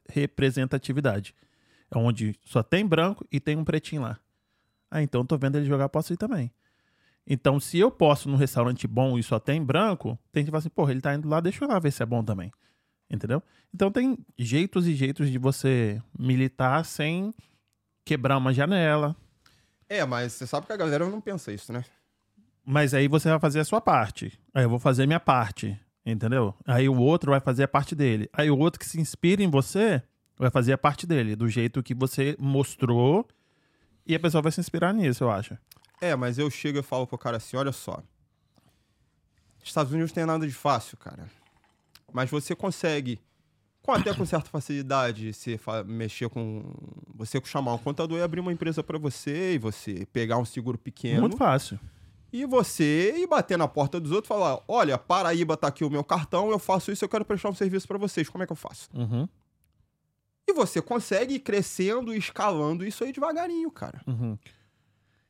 representatividade. 0.08 1.34
É 1.90 1.98
onde 1.98 2.34
só 2.44 2.62
tem 2.62 2.86
branco 2.86 3.26
e 3.30 3.40
tem 3.40 3.56
um 3.56 3.64
pretinho 3.64 4.02
lá. 4.02 4.18
Ah, 4.90 5.02
então 5.02 5.24
tô 5.26 5.36
vendo 5.36 5.56
ele 5.56 5.66
jogar, 5.66 5.88
posso 5.88 6.12
ir 6.12 6.16
também. 6.16 6.50
Então, 7.26 7.58
se 7.58 7.78
eu 7.78 7.90
posso 7.90 8.28
num 8.28 8.36
restaurante 8.36 8.86
bom 8.86 9.18
e 9.18 9.22
só 9.22 9.40
tem 9.40 9.62
branco, 9.62 10.16
tem 10.30 10.44
que 10.44 10.50
falar 10.50 10.60
assim, 10.60 10.68
porra, 10.68 10.92
ele 10.92 11.00
tá 11.00 11.14
indo 11.14 11.28
lá, 11.28 11.40
deixa 11.40 11.64
eu 11.64 11.68
lá 11.68 11.78
ver 11.78 11.90
se 11.90 12.02
é 12.02 12.06
bom 12.06 12.22
também. 12.22 12.52
Entendeu? 13.10 13.42
Então 13.72 13.90
tem 13.90 14.18
jeitos 14.38 14.86
e 14.86 14.94
jeitos 14.94 15.30
de 15.30 15.38
você 15.38 16.02
militar 16.18 16.84
sem 16.84 17.34
quebrar 18.04 18.38
uma 18.38 18.52
janela. 18.52 19.14
É, 19.88 20.04
mas 20.04 20.32
você 20.32 20.46
sabe 20.46 20.66
que 20.66 20.72
a 20.72 20.76
galera 20.76 21.08
não 21.08 21.20
pensa 21.20 21.52
isso, 21.52 21.72
né? 21.72 21.84
Mas 22.64 22.94
aí 22.94 23.06
você 23.06 23.28
vai 23.28 23.38
fazer 23.38 23.60
a 23.60 23.64
sua 23.64 23.80
parte. 23.80 24.38
Aí 24.52 24.64
eu 24.64 24.70
vou 24.70 24.80
fazer 24.80 25.04
a 25.04 25.06
minha 25.06 25.20
parte. 25.20 25.78
Entendeu? 26.06 26.54
Aí 26.64 26.88
o 26.88 26.96
outro 26.96 27.32
vai 27.32 27.40
fazer 27.40 27.64
a 27.64 27.68
parte 27.68 27.92
dele. 27.96 28.30
Aí 28.32 28.48
o 28.48 28.56
outro 28.56 28.78
que 28.78 28.86
se 28.86 29.00
inspira 29.00 29.42
em 29.42 29.50
você 29.50 30.00
vai 30.38 30.50
fazer 30.50 30.72
a 30.72 30.78
parte 30.78 31.04
dele, 31.04 31.34
do 31.34 31.48
jeito 31.48 31.82
que 31.82 31.94
você 31.94 32.36
mostrou. 32.38 33.26
E 34.06 34.14
a 34.14 34.20
pessoa 34.20 34.40
vai 34.40 34.52
se 34.52 34.60
inspirar 34.60 34.94
nisso, 34.94 35.24
eu 35.24 35.30
acho. 35.30 35.58
É, 36.00 36.14
mas 36.14 36.38
eu 36.38 36.48
chego 36.48 36.78
e 36.78 36.82
falo 36.82 37.08
pro 37.08 37.18
cara 37.18 37.38
assim: 37.38 37.56
olha 37.56 37.72
só. 37.72 38.00
Estados 39.64 39.92
Unidos 39.92 40.12
tem 40.12 40.24
nada 40.24 40.46
de 40.46 40.52
fácil, 40.52 40.96
cara. 40.96 41.26
Mas 42.12 42.30
você 42.30 42.54
consegue, 42.54 43.20
com 43.82 43.90
até 43.90 44.14
com 44.14 44.24
certa 44.24 44.48
facilidade, 44.48 45.32
se 45.32 45.58
mexer 45.84 46.28
com. 46.28 46.72
Você 47.16 47.40
chamar 47.44 47.74
um 47.74 47.78
contador 47.78 48.18
e 48.18 48.22
abrir 48.22 48.38
uma 48.38 48.52
empresa 48.52 48.80
para 48.80 48.96
você, 48.96 49.54
e 49.54 49.58
você 49.58 50.06
pegar 50.12 50.38
um 50.38 50.44
seguro 50.44 50.78
pequeno. 50.78 51.22
Muito 51.22 51.36
fácil. 51.36 51.80
E 52.36 52.44
você 52.44 53.14
ir 53.16 53.26
bater 53.26 53.56
na 53.56 53.66
porta 53.66 53.98
dos 53.98 54.12
outros 54.12 54.26
e 54.26 54.28
falar: 54.28 54.62
olha, 54.68 54.98
Paraíba 54.98 55.56
tá 55.56 55.68
aqui 55.68 55.82
o 55.82 55.88
meu 55.88 56.04
cartão, 56.04 56.50
eu 56.50 56.58
faço 56.58 56.92
isso, 56.92 57.02
eu 57.02 57.08
quero 57.08 57.24
prestar 57.24 57.48
um 57.48 57.54
serviço 57.54 57.88
para 57.88 57.96
vocês, 57.96 58.28
como 58.28 58.44
é 58.44 58.46
que 58.46 58.52
eu 58.52 58.56
faço? 58.56 58.90
Uhum. 58.92 59.26
E 60.46 60.52
você 60.52 60.82
consegue 60.82 61.36
ir 61.36 61.40
crescendo 61.40 62.14
e 62.14 62.18
escalando 62.18 62.86
isso 62.86 63.02
aí 63.02 63.10
devagarinho, 63.10 63.70
cara. 63.70 64.02
Uhum. 64.06 64.38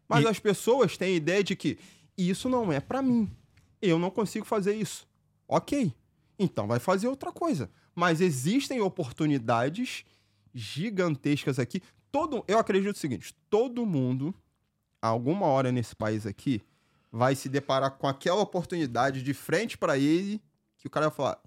Mas 0.08 0.24
e... 0.24 0.26
as 0.26 0.40
pessoas 0.40 0.96
têm 0.96 1.14
a 1.14 1.16
ideia 1.16 1.44
de 1.44 1.54
que 1.54 1.78
isso 2.18 2.48
não 2.48 2.72
é 2.72 2.80
para 2.80 3.00
mim. 3.00 3.30
Eu 3.80 4.00
não 4.00 4.10
consigo 4.10 4.44
fazer 4.44 4.74
isso. 4.74 5.06
Ok. 5.46 5.94
Então 6.36 6.66
vai 6.66 6.80
fazer 6.80 7.06
outra 7.06 7.30
coisa. 7.30 7.70
Mas 7.94 8.20
existem 8.20 8.80
oportunidades 8.80 10.04
gigantescas 10.52 11.60
aqui. 11.60 11.80
Todo, 12.10 12.44
eu 12.48 12.58
acredito 12.58 12.96
o 12.96 12.98
seguinte: 12.98 13.32
todo 13.48 13.86
mundo, 13.86 14.34
alguma 15.00 15.46
hora 15.46 15.70
nesse 15.70 15.94
país 15.94 16.26
aqui, 16.26 16.60
vai 17.10 17.34
se 17.34 17.48
deparar 17.48 17.92
com 17.92 18.06
aquela 18.06 18.40
oportunidade 18.40 19.22
de 19.22 19.34
frente 19.34 19.78
para 19.78 19.98
ele 19.98 20.42
que 20.78 20.86
o 20.86 20.90
cara 20.90 21.08
vai 21.08 21.16
falar: 21.16 21.40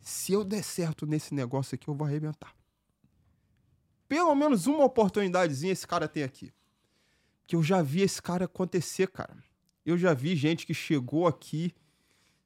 se 0.00 0.32
eu 0.32 0.44
der 0.44 0.62
certo 0.62 1.06
nesse 1.06 1.34
negócio 1.34 1.74
aqui, 1.74 1.88
eu 1.88 1.94
vou 1.94 2.06
arrebentar. 2.06 2.54
Pelo 4.08 4.34
menos 4.34 4.66
uma 4.66 4.84
oportunidadezinha 4.84 5.72
esse 5.72 5.86
cara 5.86 6.06
tem 6.06 6.22
aqui. 6.22 6.52
Que 7.46 7.56
eu 7.56 7.62
já 7.62 7.82
vi 7.82 8.02
esse 8.02 8.22
cara 8.22 8.44
acontecer, 8.44 9.08
cara. 9.08 9.36
Eu 9.84 9.98
já 9.98 10.14
vi 10.14 10.36
gente 10.36 10.66
que 10.66 10.74
chegou 10.74 11.26
aqui 11.26 11.74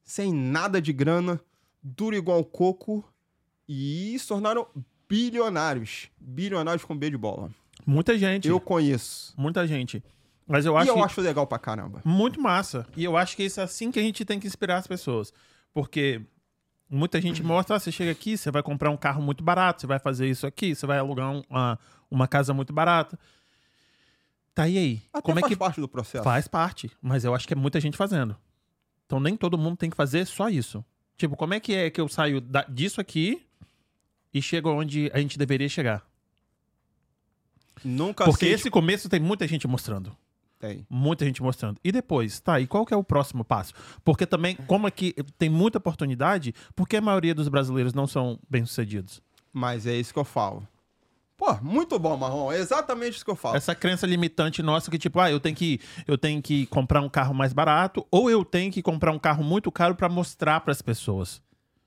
sem 0.03 0.33
nada 0.33 0.81
de 0.81 0.93
grana, 0.93 1.41
duro 1.83 2.17
igual 2.17 2.45
coco, 2.45 3.05
e 3.69 4.19
se 4.19 4.27
tornaram 4.27 4.67
bilionários. 5.09 6.11
Bilionários 6.19 6.85
com 6.85 6.97
B 6.97 7.11
de 7.11 7.17
bola. 7.17 7.51
Muita 7.87 8.19
gente. 8.19 8.49
Eu 8.49 8.61
conheço. 8.61 9.35
Muita 9.37 9.67
gente. 9.67 10.03
Mas 10.51 10.67
eu 10.67 10.75
E 10.75 10.77
acho 10.79 10.91
eu 10.91 10.95
que- 10.97 11.01
acho 11.03 11.21
legal 11.21 11.47
pra 11.47 11.59
caramba. 11.61 12.03
muito 12.05 12.41
massa. 12.41 12.85
E 12.97 13.05
eu 13.05 13.17
acho 13.17 13.37
que 13.37 13.45
isso 13.45 13.61
é 13.61 13.63
assim 13.63 13.91
que 13.93 14.01
a 14.01 14.03
gente 14.03 14.25
tem 14.25 14.41
que 14.41 14.47
inspirar 14.49 14.79
as 14.79 14.87
pessoas. 14.87 15.33
Porque 15.73 16.21
muita 16.89 17.21
gente 17.21 17.41
mostra, 17.43 17.77
ah, 17.77 17.79
você 17.79 17.93
chega 17.93 18.11
aqui, 18.11 18.37
você 18.37 18.51
vai 18.51 18.63
comprar 18.63 18.91
um 18.91 18.97
carro 18.97 19.23
muito 19.23 19.45
barato, 19.45 19.81
você 19.83 19.87
vai 19.87 20.01
fazer 20.01 20.29
isso 20.29 20.47
aqui, 20.47 20.75
você 20.75 20.85
vai 20.87 20.99
alugar 20.99 21.31
um- 21.31 21.45
uma, 21.49 21.79
uma 22.11 22.27
casa 22.27 22.53
muito 22.53 22.73
barata. 22.73 23.17
Tá, 24.53 24.67
e 24.69 24.77
aí? 24.77 25.03
Até 25.13 25.23
Como 25.23 25.39
é 25.39 25.43
faz 25.43 25.53
que 25.53 25.57
parte 25.57 25.81
do 25.81 25.87
processo. 25.89 26.25
faz 26.25 26.49
parte? 26.49 26.91
Mas 27.01 27.23
eu 27.25 27.33
acho 27.33 27.47
que 27.47 27.55
é 27.55 27.57
muita 27.57 27.79
gente 27.79 27.97
fazendo. 27.97 28.37
Então 29.07 29.21
nem 29.21 29.37
todo 29.37 29.57
mundo 29.57 29.77
tem 29.77 29.89
que 29.89 29.97
fazer 29.97 30.27
só 30.27 30.49
isso. 30.49 30.85
Tipo, 31.17 31.37
como 31.37 31.55
é 31.55 31.61
que 31.61 31.73
é 31.75 31.91
que 31.91 32.01
eu 32.01 32.09
saio 32.09 32.41
da- 32.41 32.65
disso 32.65 33.01
aqui 33.01 33.47
e 34.35 34.43
chego 34.43 34.69
onde 34.71 35.09
a 35.15 35.19
gente 35.21 35.39
deveria 35.39 35.69
chegar? 35.69 36.05
Nunca 37.85 38.25
Porque 38.25 38.47
sei. 38.47 38.55
esse 38.55 38.69
começo 38.71 39.09
tem 39.09 39.21
muita 39.21 39.47
gente 39.47 39.67
mostrando. 39.69 40.15
Tem. 40.61 40.87
Muita 40.91 41.25
gente 41.25 41.43
mostrando. 41.43 41.81
E 41.83 41.91
depois, 41.91 42.39
tá, 42.39 42.61
e 42.61 42.67
qual 42.67 42.85
que 42.85 42.93
é 42.93 42.97
o 42.97 43.03
próximo 43.03 43.43
passo? 43.43 43.73
Porque 44.05 44.27
também, 44.27 44.55
como 44.67 44.87
aqui 44.87 45.15
tem 45.39 45.49
muita 45.49 45.79
oportunidade, 45.79 46.55
por 46.77 46.87
que 46.87 46.99
a 46.99 47.01
maioria 47.01 47.35
dos 47.35 47.49
brasileiros 47.49 47.95
não 47.95 48.07
são 48.07 48.39
bem-sucedidos? 48.49 49.23
Mas 49.53 49.87
é 49.87 49.95
isso 49.95 50.13
que 50.13 50.19
eu 50.19 50.25
falo. 50.25 50.69
Pô, 51.39 51.57
muito 51.63 51.99
bom, 51.99 52.15
Marrom. 52.19 52.53
É 52.53 52.59
exatamente 52.59 53.15
isso 53.15 53.25
que 53.25 53.31
eu 53.31 53.37
falo. 53.37 53.57
Essa 53.57 53.75
crença 53.75 54.07
limitante 54.07 54.63
nossa 54.63 54.91
que, 54.91 54.99
tipo, 54.99 55.19
ah, 55.19 55.31
eu 55.31 55.41
tenho 55.41 55.57
que, 55.57 55.81
eu 56.07 56.19
tenho 56.19 56.43
que 56.43 56.67
comprar 56.67 57.01
um 57.01 57.09
carro 57.09 57.33
mais 57.35 57.55
barato, 57.55 58.07
ou 58.11 58.31
eu 58.31 58.45
tenho 58.45 58.71
que 58.71 58.83
comprar 58.83 59.11
um 59.13 59.19
carro 59.19 59.43
muito 59.43 59.73
caro 59.73 59.95
pra 59.95 60.11
mostrar 60.11 60.61
pras 60.61 60.83
pessoas. 60.83 61.41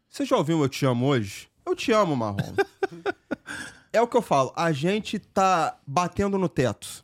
Você 0.09 0.26
já 0.26 0.36
ouviu 0.36 0.63
Eu 0.63 0.69
Te 0.69 0.84
Amo 0.88 1.05
hoje? 1.05 1.47
Eu 1.65 1.76
te 1.76 1.91
amo, 1.91 2.15
Marrom. 2.15 2.38
é 3.93 4.01
o 4.01 4.07
que 4.07 4.17
eu 4.17 4.21
falo. 4.21 4.51
A 4.55 4.71
gente 4.71 5.19
tá 5.19 5.78
batendo 5.86 6.38
no 6.38 6.49
teto. 6.49 7.03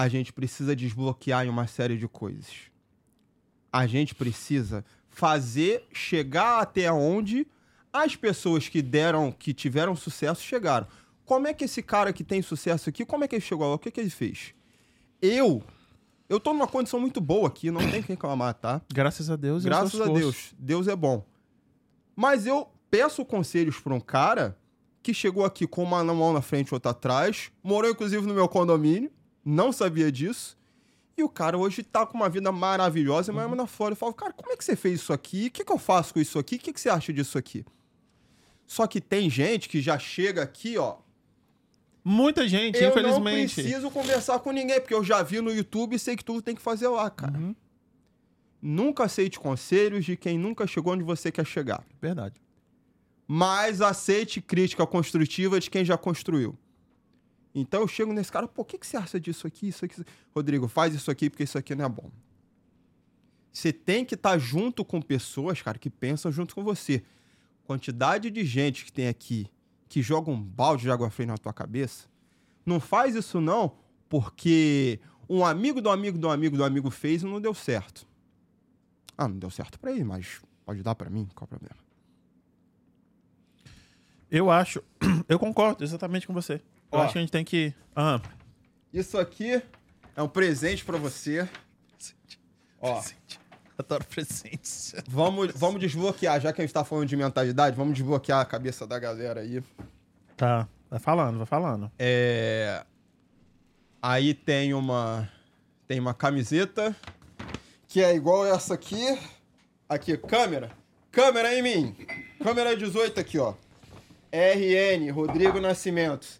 A 0.00 0.08
gente 0.08 0.32
precisa 0.32 0.74
desbloquear 0.74 1.44
em 1.44 1.50
uma 1.50 1.66
série 1.66 1.98
de 1.98 2.08
coisas. 2.08 2.70
A 3.70 3.86
gente 3.86 4.14
precisa 4.14 4.82
fazer 5.10 5.84
chegar 5.92 6.60
até 6.60 6.90
onde 6.90 7.46
as 7.92 8.16
pessoas 8.16 8.66
que 8.66 8.80
deram, 8.80 9.30
que 9.30 9.52
tiveram 9.52 9.94
sucesso, 9.94 10.40
chegaram. 10.40 10.86
Como 11.26 11.46
é 11.46 11.52
que 11.52 11.64
esse 11.64 11.82
cara 11.82 12.14
que 12.14 12.24
tem 12.24 12.40
sucesso 12.40 12.88
aqui, 12.88 13.04
como 13.04 13.24
é 13.24 13.28
que 13.28 13.34
ele 13.34 13.42
chegou 13.42 13.68
lá? 13.68 13.74
O 13.74 13.78
que, 13.78 13.90
que 13.90 14.00
ele 14.00 14.08
fez? 14.08 14.54
Eu, 15.20 15.62
eu 16.30 16.40
tô 16.40 16.54
numa 16.54 16.66
condição 16.66 16.98
muito 16.98 17.20
boa 17.20 17.48
aqui, 17.48 17.70
não 17.70 17.82
tem 17.90 18.00
que 18.00 18.08
reclamar, 18.08 18.54
tá? 18.54 18.80
Graças 18.90 19.28
a 19.28 19.36
Deus. 19.36 19.66
Graças 19.66 20.00
a. 20.00 20.06
Deus, 20.06 20.54
Deus 20.58 20.88
é 20.88 20.96
bom. 20.96 21.26
Mas 22.16 22.46
eu 22.46 22.66
peço 22.90 23.22
conselhos 23.22 23.78
para 23.78 23.92
um 23.92 24.00
cara 24.00 24.56
que 25.02 25.12
chegou 25.12 25.44
aqui 25.44 25.66
com 25.66 25.82
uma 25.82 26.02
mão 26.02 26.32
na 26.32 26.40
frente 26.40 26.68
e 26.68 26.74
outra 26.74 26.92
atrás, 26.92 27.52
morou 27.62 27.90
inclusive 27.90 28.26
no 28.26 28.32
meu 28.32 28.48
condomínio, 28.48 29.12
não 29.44 29.72
sabia 29.72 30.10
disso. 30.10 30.58
E 31.16 31.22
o 31.22 31.28
cara 31.28 31.58
hoje 31.58 31.82
tá 31.82 32.06
com 32.06 32.16
uma 32.16 32.28
vida 32.28 32.50
maravilhosa, 32.50 33.32
mas 33.32 33.50
na 33.54 33.66
fora 33.66 33.92
eu 33.92 33.96
falo, 33.96 34.14
cara, 34.14 34.32
como 34.32 34.52
é 34.52 34.56
que 34.56 34.64
você 34.64 34.74
fez 34.74 35.00
isso 35.00 35.12
aqui? 35.12 35.46
O 35.46 35.50
que, 35.50 35.64
que 35.64 35.72
eu 35.72 35.78
faço 35.78 36.14
com 36.14 36.20
isso 36.20 36.38
aqui? 36.38 36.56
O 36.56 36.58
que, 36.58 36.72
que 36.72 36.80
você 36.80 36.88
acha 36.88 37.12
disso 37.12 37.36
aqui? 37.36 37.64
Só 38.66 38.86
que 38.86 39.00
tem 39.00 39.28
gente 39.28 39.68
que 39.68 39.80
já 39.82 39.98
chega 39.98 40.42
aqui, 40.42 40.78
ó. 40.78 40.96
Muita 42.02 42.48
gente, 42.48 42.76
eu 42.76 42.84
não 42.84 42.90
infelizmente. 42.90 43.54
preciso 43.54 43.90
conversar 43.90 44.38
com 44.38 44.52
ninguém, 44.52 44.80
porque 44.80 44.94
eu 44.94 45.04
já 45.04 45.22
vi 45.22 45.40
no 45.40 45.52
YouTube 45.52 45.94
e 45.94 45.98
sei 45.98 46.16
que 46.16 46.24
tudo 46.24 46.40
tem 46.40 46.54
que 46.54 46.62
fazer 46.62 46.88
lá, 46.88 47.10
cara. 47.10 47.36
Uhum. 47.36 47.54
Nunca 48.62 49.04
aceite 49.04 49.38
conselhos 49.38 50.04
de 50.04 50.16
quem 50.16 50.38
nunca 50.38 50.66
chegou 50.66 50.92
onde 50.94 51.02
você 51.02 51.30
quer 51.30 51.46
chegar. 51.46 51.84
Verdade. 52.00 52.40
Mas 53.26 53.82
aceite 53.82 54.40
crítica 54.40 54.86
construtiva 54.86 55.60
de 55.60 55.68
quem 55.68 55.84
já 55.84 55.98
construiu. 55.98 56.56
Então 57.54 57.80
eu 57.80 57.88
chego 57.88 58.12
nesse 58.12 58.30
cara, 58.30 58.46
pô, 58.46 58.62
o 58.62 58.64
que, 58.64 58.78
que 58.78 58.86
você 58.86 58.96
acha 58.96 59.18
disso 59.18 59.46
aqui, 59.46 59.68
isso 59.68 59.84
aqui? 59.84 60.04
Rodrigo, 60.34 60.68
faz 60.68 60.94
isso 60.94 61.10
aqui 61.10 61.28
porque 61.28 61.44
isso 61.44 61.58
aqui 61.58 61.74
não 61.74 61.84
é 61.84 61.88
bom. 61.88 62.10
Você 63.52 63.72
tem 63.72 64.04
que 64.04 64.14
estar 64.14 64.38
junto 64.38 64.84
com 64.84 65.02
pessoas, 65.02 65.60
cara, 65.60 65.78
que 65.78 65.90
pensam 65.90 66.30
junto 66.30 66.54
com 66.54 66.62
você. 66.62 67.02
Quantidade 67.64 68.30
de 68.30 68.44
gente 68.44 68.84
que 68.84 68.92
tem 68.92 69.08
aqui 69.08 69.48
que 69.88 70.00
joga 70.00 70.30
um 70.30 70.40
balde 70.40 70.84
de 70.84 70.90
água 70.90 71.10
fria 71.10 71.26
na 71.26 71.36
tua 71.36 71.52
cabeça, 71.52 72.08
não 72.64 72.78
faz 72.78 73.16
isso 73.16 73.40
não 73.40 73.76
porque 74.08 75.00
um 75.28 75.44
amigo 75.44 75.82
do 75.82 75.90
amigo 75.90 76.16
do 76.16 76.28
amigo 76.28 76.56
do 76.56 76.64
amigo 76.64 76.90
fez 76.90 77.22
e 77.22 77.26
não 77.26 77.40
deu 77.40 77.52
certo. 77.52 78.06
Ah, 79.18 79.28
não 79.28 79.36
deu 79.36 79.50
certo 79.50 79.78
pra 79.78 79.90
ele, 79.92 80.04
mas 80.04 80.40
pode 80.64 80.82
dar 80.82 80.94
pra 80.94 81.10
mim, 81.10 81.28
qual 81.34 81.42
é 81.42 81.44
o 81.44 81.48
problema? 81.48 81.76
Eu 84.30 84.48
acho, 84.48 84.82
eu 85.28 85.38
concordo 85.38 85.82
exatamente 85.82 86.26
com 86.26 86.32
você. 86.32 86.62
Eu 86.92 86.98
Ó. 86.98 87.02
acho 87.02 87.12
que 87.12 87.18
a 87.18 87.22
gente 87.22 87.32
tem 87.32 87.44
que. 87.44 87.72
Ah, 87.94 88.20
Isso 88.92 89.18
aqui 89.18 89.62
é 90.16 90.22
um 90.22 90.28
presente 90.28 90.84
pra 90.84 90.96
você. 90.98 91.48
Ó, 92.80 93.02
adoro 93.78 94.04
presentes. 94.04 94.94
vamos, 95.08 95.52
vamos 95.54 95.80
desbloquear, 95.80 96.40
já 96.40 96.52
que 96.52 96.60
a 96.60 96.64
gente 96.64 96.72
tá 96.74 96.84
falando 96.84 97.06
de 97.08 97.16
mentalidade, 97.16 97.76
vamos 97.76 97.94
desbloquear 97.94 98.40
a 98.40 98.44
cabeça 98.44 98.86
da 98.86 98.98
galera 98.98 99.40
aí. 99.40 99.62
Tá, 100.36 100.66
vai 100.90 100.98
falando, 100.98 101.36
vai 101.38 101.46
falando. 101.46 101.90
É... 101.98 102.84
Aí 104.02 104.32
tem 104.32 104.72
uma 104.72 105.28
tem 105.86 106.00
uma 106.00 106.14
camiseta 106.14 106.94
que 107.86 108.02
é 108.02 108.14
igual 108.14 108.46
essa 108.46 108.74
aqui. 108.74 109.18
Aqui, 109.88 110.16
câmera. 110.16 110.70
Câmera 111.10 111.52
em 111.54 111.62
mim. 111.62 111.96
Câmera 112.42 112.76
18 112.76 113.18
aqui, 113.18 113.38
ó. 113.38 113.54
RN, 114.32 115.10
Rodrigo 115.12 115.60
Nascimento. 115.60 116.39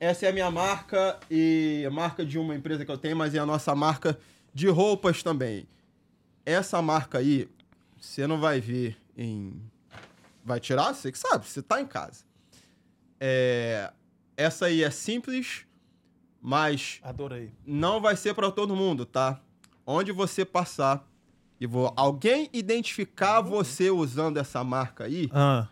Essa 0.00 0.24
é 0.24 0.28
a 0.30 0.32
minha 0.32 0.50
marca 0.50 1.20
e 1.30 1.86
marca 1.92 2.24
de 2.24 2.38
uma 2.38 2.54
empresa 2.54 2.86
que 2.86 2.90
eu 2.90 2.96
tenho, 2.96 3.14
mas 3.14 3.34
é 3.34 3.38
a 3.38 3.44
nossa 3.44 3.74
marca 3.74 4.18
de 4.54 4.66
roupas 4.66 5.22
também. 5.22 5.68
Essa 6.44 6.80
marca 6.80 7.18
aí, 7.18 7.46
você 8.00 8.26
não 8.26 8.40
vai 8.40 8.60
ver 8.62 8.96
em. 9.14 9.60
Vai 10.42 10.58
tirar? 10.58 10.94
Você 10.94 11.12
que 11.12 11.18
sabe, 11.18 11.46
você 11.46 11.60
tá 11.60 11.82
em 11.82 11.86
casa. 11.86 12.24
É... 13.20 13.92
Essa 14.38 14.66
aí 14.66 14.82
é 14.82 14.90
simples, 14.90 15.66
mas 16.40 16.98
Adorei. 17.02 17.52
não 17.66 18.00
vai 18.00 18.16
ser 18.16 18.32
para 18.32 18.50
todo 18.50 18.74
mundo, 18.74 19.04
tá? 19.04 19.38
Onde 19.86 20.12
você 20.12 20.46
passar 20.46 21.06
e 21.60 21.66
vou 21.66 21.92
alguém 21.94 22.48
identificar 22.54 23.42
você 23.42 23.90
usando 23.90 24.38
essa 24.38 24.64
marca 24.64 25.04
aí, 25.04 25.28
Ah, 25.30 25.68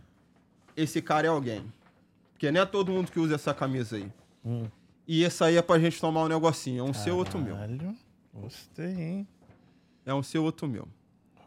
esse 0.76 1.00
cara 1.00 1.26
é 1.26 1.30
alguém. 1.30 1.64
Porque 2.38 2.52
não 2.52 2.60
é 2.60 2.64
todo 2.64 2.92
mundo 2.92 3.10
que 3.10 3.18
usa 3.18 3.34
essa 3.34 3.52
camisa 3.52 3.96
aí. 3.96 4.08
hum. 4.44 4.62
E 5.08 5.24
essa 5.24 5.46
aí 5.46 5.56
é 5.56 5.62
pra 5.62 5.76
gente 5.80 5.98
tomar 6.00 6.22
um 6.22 6.28
negocinho, 6.28 6.80
é 6.86 6.88
um 6.88 6.94
seu, 6.94 7.16
outro 7.16 7.36
meu. 7.40 7.54
Caralho, 7.56 7.96
Gostei, 8.32 8.92
hein? 9.00 9.28
É 10.06 10.14
um 10.14 10.22
seu, 10.22 10.44
outro 10.44 10.68
meu. 10.68 10.86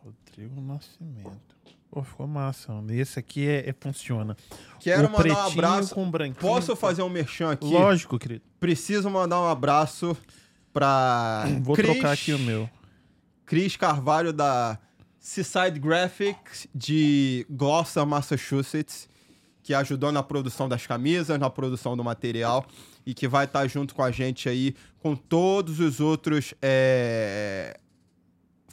Rodrigo 0.03 0.59
Nascimento. 0.59 1.55
Pô, 1.89 2.03
ficou 2.03 2.27
massa. 2.27 2.73
mano. 2.73 2.91
E 2.91 2.99
esse 2.99 3.17
aqui 3.19 3.47
é, 3.47 3.69
é- 3.69 3.75
funciona. 3.79 4.35
Quero 4.79 5.07
o 5.07 5.11
mandar 5.11 5.47
um 5.47 5.51
abraço. 5.51 5.95
com 5.95 6.09
branquinho. 6.11 6.35
Posso 6.41 6.75
fazer 6.75 7.03
um 7.03 7.09
merchan 7.09 7.51
aqui? 7.51 7.65
Lógico, 7.71 8.17
querido. 8.19 8.41
Preciso 8.59 9.09
mandar 9.09 9.39
um 9.39 9.47
abraço 9.47 10.17
pra 10.73 11.45
Vou 11.63 11.75
Cris, 11.75 11.91
trocar 11.91 12.11
aqui 12.11 12.33
o 12.33 12.39
meu. 12.39 12.69
Cris 13.45 13.77
Carvalho 13.77 14.33
da 14.33 14.77
Seaside 15.19 15.79
Graphics 15.79 16.67
de 16.73 17.45
Gloucester, 17.49 18.05
Massachusetts, 18.05 19.07
que 19.63 19.73
ajudou 19.73 20.11
na 20.11 20.23
produção 20.23 20.67
das 20.67 20.85
camisas, 20.87 21.39
na 21.39 21.49
produção 21.49 21.95
do 21.95 22.03
material 22.03 22.65
e 23.05 23.13
que 23.13 23.27
vai 23.27 23.45
estar 23.45 23.67
junto 23.67 23.93
com 23.95 24.03
a 24.03 24.11
gente 24.11 24.47
aí 24.49 24.75
com 24.99 25.15
todos 25.15 25.79
os 25.79 25.99
outros 25.99 26.53
é, 26.61 27.77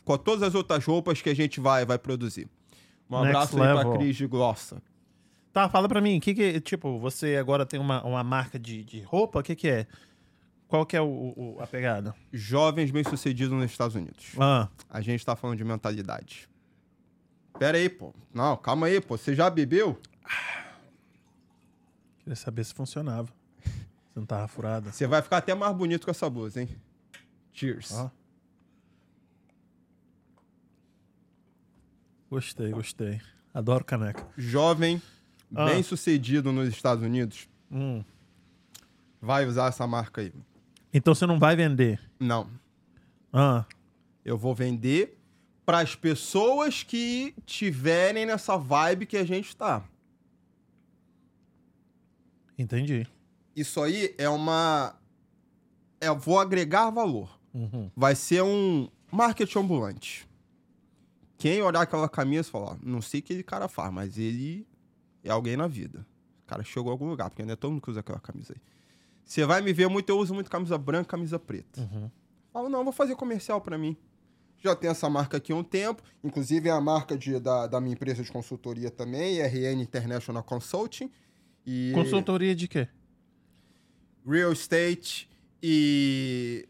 com 0.05 0.17
todas 0.17 0.43
as 0.43 0.55
outras 0.55 0.85
roupas 0.85 1.21
que 1.21 1.29
a 1.31 1.35
gente 1.35 1.61
vai 1.61 1.85
vai 1.85 1.99
produzir. 1.99 2.49
Um 3.11 3.21
Next 3.23 3.37
abraço 3.37 3.63
aí 3.63 3.85
pra. 3.85 3.99
Cris 3.99 4.17
de 4.17 4.27
Gloucester. 4.27 4.79
Tá, 5.53 5.69
fala 5.69 5.89
pra 5.89 6.01
mim, 6.01 6.21
que 6.21 6.35
que, 6.35 6.61
tipo, 6.61 6.99
você 6.99 7.37
agora 7.37 7.65
tem 7.67 7.81
uma, 7.81 8.05
uma 8.05 8.23
marca 8.23 8.59
de, 8.59 8.85
de 8.85 9.01
roupa, 9.01 9.41
o 9.41 9.43
que 9.43 9.57
que 9.57 9.69
é? 9.69 9.87
Qual 10.69 10.85
que 10.85 10.95
é 10.95 11.01
o, 11.01 11.07
o- 11.07 11.57
a 11.61 11.67
pegada? 11.67 12.15
Jovens 12.31 12.91
bem-sucedidos 12.91 13.53
nos 13.59 13.71
Estados 13.71 13.97
Unidos. 13.97 14.27
Ah, 14.39 14.69
A 14.91 15.01
gente 15.01 15.25
tá 15.25 15.35
falando 15.35 15.57
de 15.57 15.65
mentalidade. 15.65 16.47
Pera 17.59 17.79
aí, 17.79 17.89
pô. 17.89 18.13
Não, 18.33 18.57
calma 18.59 18.87
aí, 18.87 19.01
pô. 19.01 19.17
Você 19.17 19.35
já 19.35 19.49
bebeu? 19.49 19.99
Queria 22.29 22.37
saber 22.37 22.63
se 22.63 22.75
funcionava. 22.75 23.27
Se 23.65 23.73
não 24.15 24.27
tava 24.27 24.47
furada. 24.49 24.93
Você 24.93 25.07
vai 25.07 25.23
ficar 25.23 25.39
até 25.39 25.55
mais 25.55 25.75
bonito 25.75 26.05
com 26.05 26.11
essa 26.11 26.29
blusa, 26.29 26.61
hein? 26.61 26.69
Cheers. 27.55 27.91
Ó. 27.93 28.11
Gostei, 32.31 32.71
gostei. 32.71 33.19
Adoro 33.55 33.83
caneca. 33.83 34.27
Jovem, 34.37 35.01
Ah. 35.57 35.65
bem 35.65 35.83
sucedido 35.83 36.53
nos 36.53 36.69
Estados 36.69 37.03
Unidos, 37.03 37.49
Hum. 37.73 38.05
vai 39.23 39.47
usar 39.47 39.69
essa 39.69 39.87
marca 39.87 40.21
aí. 40.21 40.31
Então 40.93 41.15
você 41.15 41.25
não 41.25 41.39
vai 41.39 41.57
vender. 41.57 41.99
Não. 42.21 42.51
Ah, 43.33 43.65
Eu 44.23 44.37
vou 44.37 44.55
vender 44.55 45.19
para 45.65 45.79
as 45.79 45.95
pessoas 45.95 46.83
que 46.83 47.35
tiverem 47.47 48.27
nessa 48.27 48.59
vibe 48.59 49.07
que 49.07 49.17
a 49.17 49.25
gente 49.25 49.57
tá. 49.57 49.83
Entendi. 52.59 53.07
Isso 53.55 53.81
aí 53.83 54.15
é 54.19 54.29
uma. 54.29 54.95
É, 56.01 56.09
eu 56.09 56.19
vou 56.19 56.39
agregar 56.39 56.91
valor. 56.91 57.39
Uhum. 57.53 57.91
Vai 57.97 58.15
ser 58.15 58.43
um 58.43 58.89
marketing 59.11 59.59
ambulante. 59.59 60.29
Quem 61.37 61.63
olhar 61.63 61.83
aquela 61.83 62.09
camisa 62.09 62.51
falar, 62.51 62.77
não 62.83 63.01
sei 63.01 63.21
o 63.21 63.23
que 63.23 63.33
ele 63.33 63.43
cara 63.43 63.69
faz, 63.69 63.93
mas 63.93 64.19
ele 64.19 64.67
é 65.23 65.31
alguém 65.31 65.57
na 65.57 65.67
vida. 65.67 66.07
O 66.45 66.49
cara 66.49 66.63
chegou 66.65 66.91
a 66.91 66.93
algum 66.93 67.09
lugar, 67.09 67.31
porque 67.31 67.45
não 67.45 67.53
é 67.53 67.57
todo 67.57 67.71
mundo 67.71 67.83
que 67.83 67.91
usa 67.91 68.01
aquela 68.01 68.19
camisa 68.19 68.55
aí. 68.55 68.61
Você 69.25 69.45
vai 69.45 69.61
me 69.61 69.73
ver 69.73 69.89
muito, 69.89 70.09
eu 70.09 70.19
uso 70.19 70.35
muito 70.35 70.51
camisa 70.51 70.79
branca, 70.79 71.11
camisa 71.11 71.39
preta. 71.39 71.81
Uhum. 71.81 72.11
Falo, 72.53 72.69
não, 72.69 72.83
vou 72.83 72.93
fazer 72.93 73.15
comercial 73.15 73.61
pra 73.61 73.77
mim. 73.77 73.97
Já 74.59 74.75
tem 74.75 74.91
essa 74.91 75.09
marca 75.09 75.37
aqui 75.37 75.53
há 75.53 75.57
um 75.57 75.63
tempo, 75.63 76.03
inclusive 76.25 76.69
é 76.69 76.73
a 76.73 76.81
marca 76.81 77.17
de, 77.17 77.39
da, 77.39 77.67
da 77.67 77.81
minha 77.81 77.95
empresa 77.95 78.23
de 78.23 78.33
consultoria 78.33 78.91
também, 78.91 79.41
RN 79.41 79.81
International 79.81 80.43
Consulting. 80.43 81.11
E 81.71 81.93
Consultoria 81.93 82.57
de 82.57 82.67
quê? 82.67 82.89
Real 84.27 84.51
Estate 84.51 85.29
e 85.63 86.67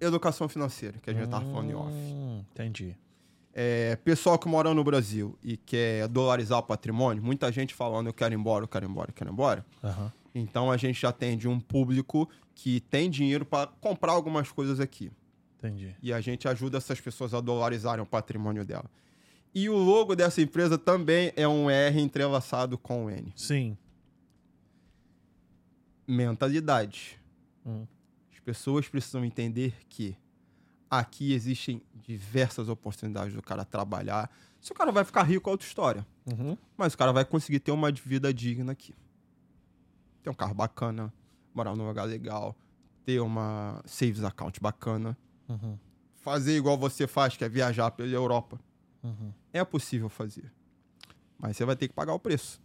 educação 0.00 0.48
financeira, 0.48 0.98
que 0.98 1.08
a 1.08 1.12
gente 1.12 1.28
tava 1.28 1.44
falando 1.44 1.70
em 1.70 1.74
off. 1.74 1.92
Hum, 1.92 2.44
Entendi. 2.50 2.96
É, 3.54 3.94
pessoal 3.96 4.36
que 4.36 4.48
mora 4.48 4.74
no 4.74 4.82
Brasil 4.82 5.38
e 5.40 5.56
quer 5.56 6.08
dolarizar 6.08 6.58
o 6.58 6.62
patrimônio, 6.64 7.22
muita 7.22 7.50
gente 7.52 7.74
falando 7.74 8.08
eu 8.08 8.12
quero 8.12 8.34
ir 8.34 8.38
embora, 8.38 8.64
eu 8.64 8.68
quero 8.68 8.86
ir 8.86 8.88
embora, 8.88 9.10
eu 9.10 9.14
quero 9.14 9.30
ir 9.30 9.32
embora. 9.32 9.64
Aham. 9.84 10.12
Então 10.34 10.68
a 10.70 10.76
gente 10.76 11.00
já 11.00 11.10
atende 11.10 11.46
um 11.46 11.60
público 11.60 12.28
que 12.52 12.80
tem 12.80 13.08
dinheiro 13.08 13.44
para 13.44 13.68
comprar 13.80 14.12
algumas 14.12 14.50
coisas 14.50 14.80
aqui. 14.80 15.12
Entendi. 15.58 15.94
E 16.02 16.12
a 16.12 16.20
gente 16.20 16.48
ajuda 16.48 16.78
essas 16.78 17.00
pessoas 17.00 17.34
a 17.34 17.40
dolarizarem 17.40 18.02
o 18.02 18.06
patrimônio 18.06 18.64
dela. 18.64 18.90
E 19.54 19.68
o 19.68 19.76
logo 19.76 20.16
dessa 20.16 20.42
empresa 20.42 20.76
também 20.76 21.32
é 21.36 21.46
um 21.46 21.70
R 21.70 22.00
entrelaçado 22.00 22.76
com 22.76 23.04
o 23.04 23.10
N. 23.10 23.32
Sim. 23.36 23.76
Mentalidade. 26.10 27.20
Hum. 27.64 27.86
As 28.32 28.40
pessoas 28.40 28.88
precisam 28.88 29.24
entender 29.24 29.74
que 29.88 30.16
aqui 30.90 31.32
existem 31.32 31.82
diversas 31.94 32.68
oportunidades 32.68 33.32
do 33.34 33.42
cara 33.42 33.64
trabalhar. 33.64 34.30
Se 34.60 34.72
o 34.72 34.74
cara 34.74 34.90
vai 34.90 35.04
ficar 35.04 35.22
rico, 35.22 35.48
é 35.48 35.52
outra 35.52 35.66
história. 35.66 36.06
Uhum. 36.26 36.56
Mas 36.76 36.94
o 36.94 36.98
cara 36.98 37.12
vai 37.12 37.24
conseguir 37.24 37.60
ter 37.60 37.70
uma 37.70 37.92
vida 37.92 38.34
digna 38.34 38.72
aqui. 38.72 38.94
Ter 40.22 40.30
um 40.30 40.34
carro 40.34 40.54
bacana, 40.54 41.12
morar 41.54 41.76
num 41.76 41.86
lugar 41.86 42.04
legal, 42.04 42.56
ter 43.04 43.20
uma 43.20 43.80
saves 43.86 44.24
account 44.24 44.60
bacana. 44.60 45.16
Uhum. 45.48 45.78
Fazer 46.16 46.56
igual 46.56 46.76
você 46.76 47.06
faz, 47.06 47.36
que 47.36 47.44
é 47.44 47.48
viajar 47.48 47.90
pela 47.92 48.10
Europa. 48.10 48.60
Uhum. 49.02 49.32
É 49.52 49.64
possível 49.64 50.08
fazer. 50.08 50.52
Mas 51.38 51.56
você 51.56 51.64
vai 51.64 51.76
ter 51.76 51.88
que 51.88 51.94
pagar 51.94 52.12
o 52.12 52.18
preço. 52.18 52.60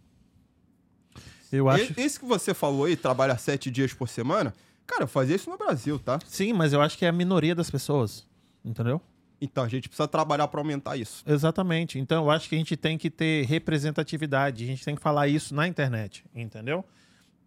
Eu 1.52 1.68
acho. 1.68 1.92
Esse 1.98 2.18
que 2.18 2.26
você 2.26 2.52
falou 2.52 2.84
aí, 2.84 2.96
trabalhar 2.96 3.38
sete 3.38 3.70
dias 3.70 3.92
por 3.92 4.08
semana, 4.08 4.54
cara, 4.86 5.04
eu 5.04 5.08
fazia 5.08 5.36
isso 5.36 5.50
no 5.50 5.56
Brasil, 5.56 5.98
tá? 5.98 6.18
Sim, 6.26 6.52
mas 6.52 6.72
eu 6.72 6.80
acho 6.80 6.96
que 6.96 7.04
é 7.04 7.08
a 7.08 7.12
minoria 7.12 7.54
das 7.54 7.70
pessoas. 7.70 8.26
Entendeu? 8.64 9.00
Então 9.40 9.64
a 9.64 9.68
gente 9.68 9.88
precisa 9.88 10.08
trabalhar 10.08 10.48
para 10.48 10.60
aumentar 10.60 10.96
isso. 10.96 11.22
Exatamente. 11.26 11.98
Então 11.98 12.24
eu 12.24 12.30
acho 12.30 12.48
que 12.48 12.54
a 12.54 12.58
gente 12.58 12.76
tem 12.76 12.96
que 12.96 13.10
ter 13.10 13.44
representatividade. 13.46 14.64
A 14.64 14.66
gente 14.66 14.84
tem 14.84 14.96
que 14.96 15.02
falar 15.02 15.28
isso 15.28 15.54
na 15.54 15.68
internet. 15.68 16.24
Entendeu? 16.34 16.84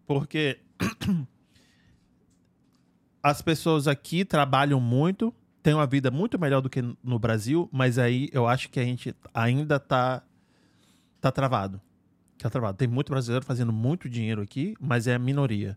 Porque 0.06 0.58
as 3.22 3.42
pessoas 3.42 3.86
aqui 3.86 4.24
trabalham 4.24 4.80
muito, 4.80 5.34
têm 5.62 5.74
uma 5.74 5.86
vida 5.86 6.10
muito 6.10 6.38
melhor 6.38 6.60
do 6.60 6.70
que 6.70 6.82
no 7.02 7.18
Brasil, 7.18 7.68
mas 7.72 7.98
aí 7.98 8.28
eu 8.32 8.46
acho 8.46 8.70
que 8.70 8.80
a 8.80 8.84
gente 8.84 9.14
ainda 9.34 9.78
tá, 9.78 10.22
tá 11.20 11.30
travado. 11.30 11.80
Tá 12.40 12.48
travado. 12.50 12.78
Tem 12.78 12.88
muito 12.88 13.10
brasileiro 13.10 13.44
fazendo 13.44 13.72
muito 13.72 14.08
dinheiro 14.08 14.40
aqui, 14.42 14.74
mas 14.80 15.06
é 15.06 15.14
a 15.14 15.18
minoria. 15.18 15.76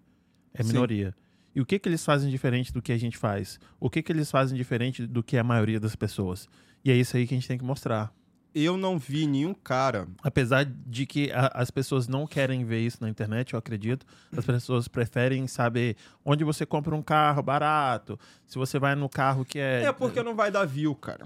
É 0.54 0.64
Sim. 0.64 0.70
minoria. 0.70 1.14
E 1.56 1.62
o 1.62 1.66
que, 1.66 1.78
que 1.78 1.88
eles 1.88 2.04
fazem 2.04 2.30
diferente 2.32 2.72
do 2.74 2.82
que 2.82 2.92
a 2.92 2.98
gente 2.98 3.18
faz? 3.18 3.60
O 3.80 3.90
que, 3.90 4.02
que 4.02 4.12
eles 4.12 4.32
fazem 4.32 4.58
diferente 4.58 5.06
do 5.06 5.22
que 5.22 5.38
a 5.38 5.44
maioria 5.44 5.80
das 5.80 5.96
pessoas? 5.96 6.48
E 6.84 6.90
é 6.92 6.96
isso 6.96 7.16
aí 7.16 7.28
que 7.28 7.34
a 7.34 7.38
gente 7.38 7.48
tem 7.48 7.58
que 7.58 7.64
mostrar. 7.64 8.12
Eu 8.56 8.78
não 8.78 8.98
vi 9.00 9.26
nenhum 9.28 9.54
cara. 9.54 10.08
Apesar 10.22 10.64
de 10.64 11.06
que 11.06 11.32
a- 11.32 11.52
as 11.56 11.72
pessoas 11.72 12.08
não 12.08 12.26
querem 12.28 12.64
ver 12.66 12.80
isso 12.82 13.00
na 13.02 13.10
internet, 13.10 13.54
eu 13.54 13.60
acredito. 13.60 14.06
As 14.36 14.46
pessoas 14.46 14.88
preferem 14.88 15.48
saber 15.48 15.96
onde 16.24 16.44
você 16.44 16.66
compra 16.66 16.96
um 16.96 17.02
carro 17.02 17.42
barato, 17.42 18.20
se 18.46 18.58
você 18.58 18.78
vai 18.80 18.94
no 18.96 19.10
carro 19.10 19.44
que 19.44 19.58
é. 19.60 19.84
É 19.84 19.92
porque 19.92 20.22
não 20.24 20.36
vai 20.36 20.52
dar 20.52 20.66
view, 20.66 20.94
cara. 20.96 21.26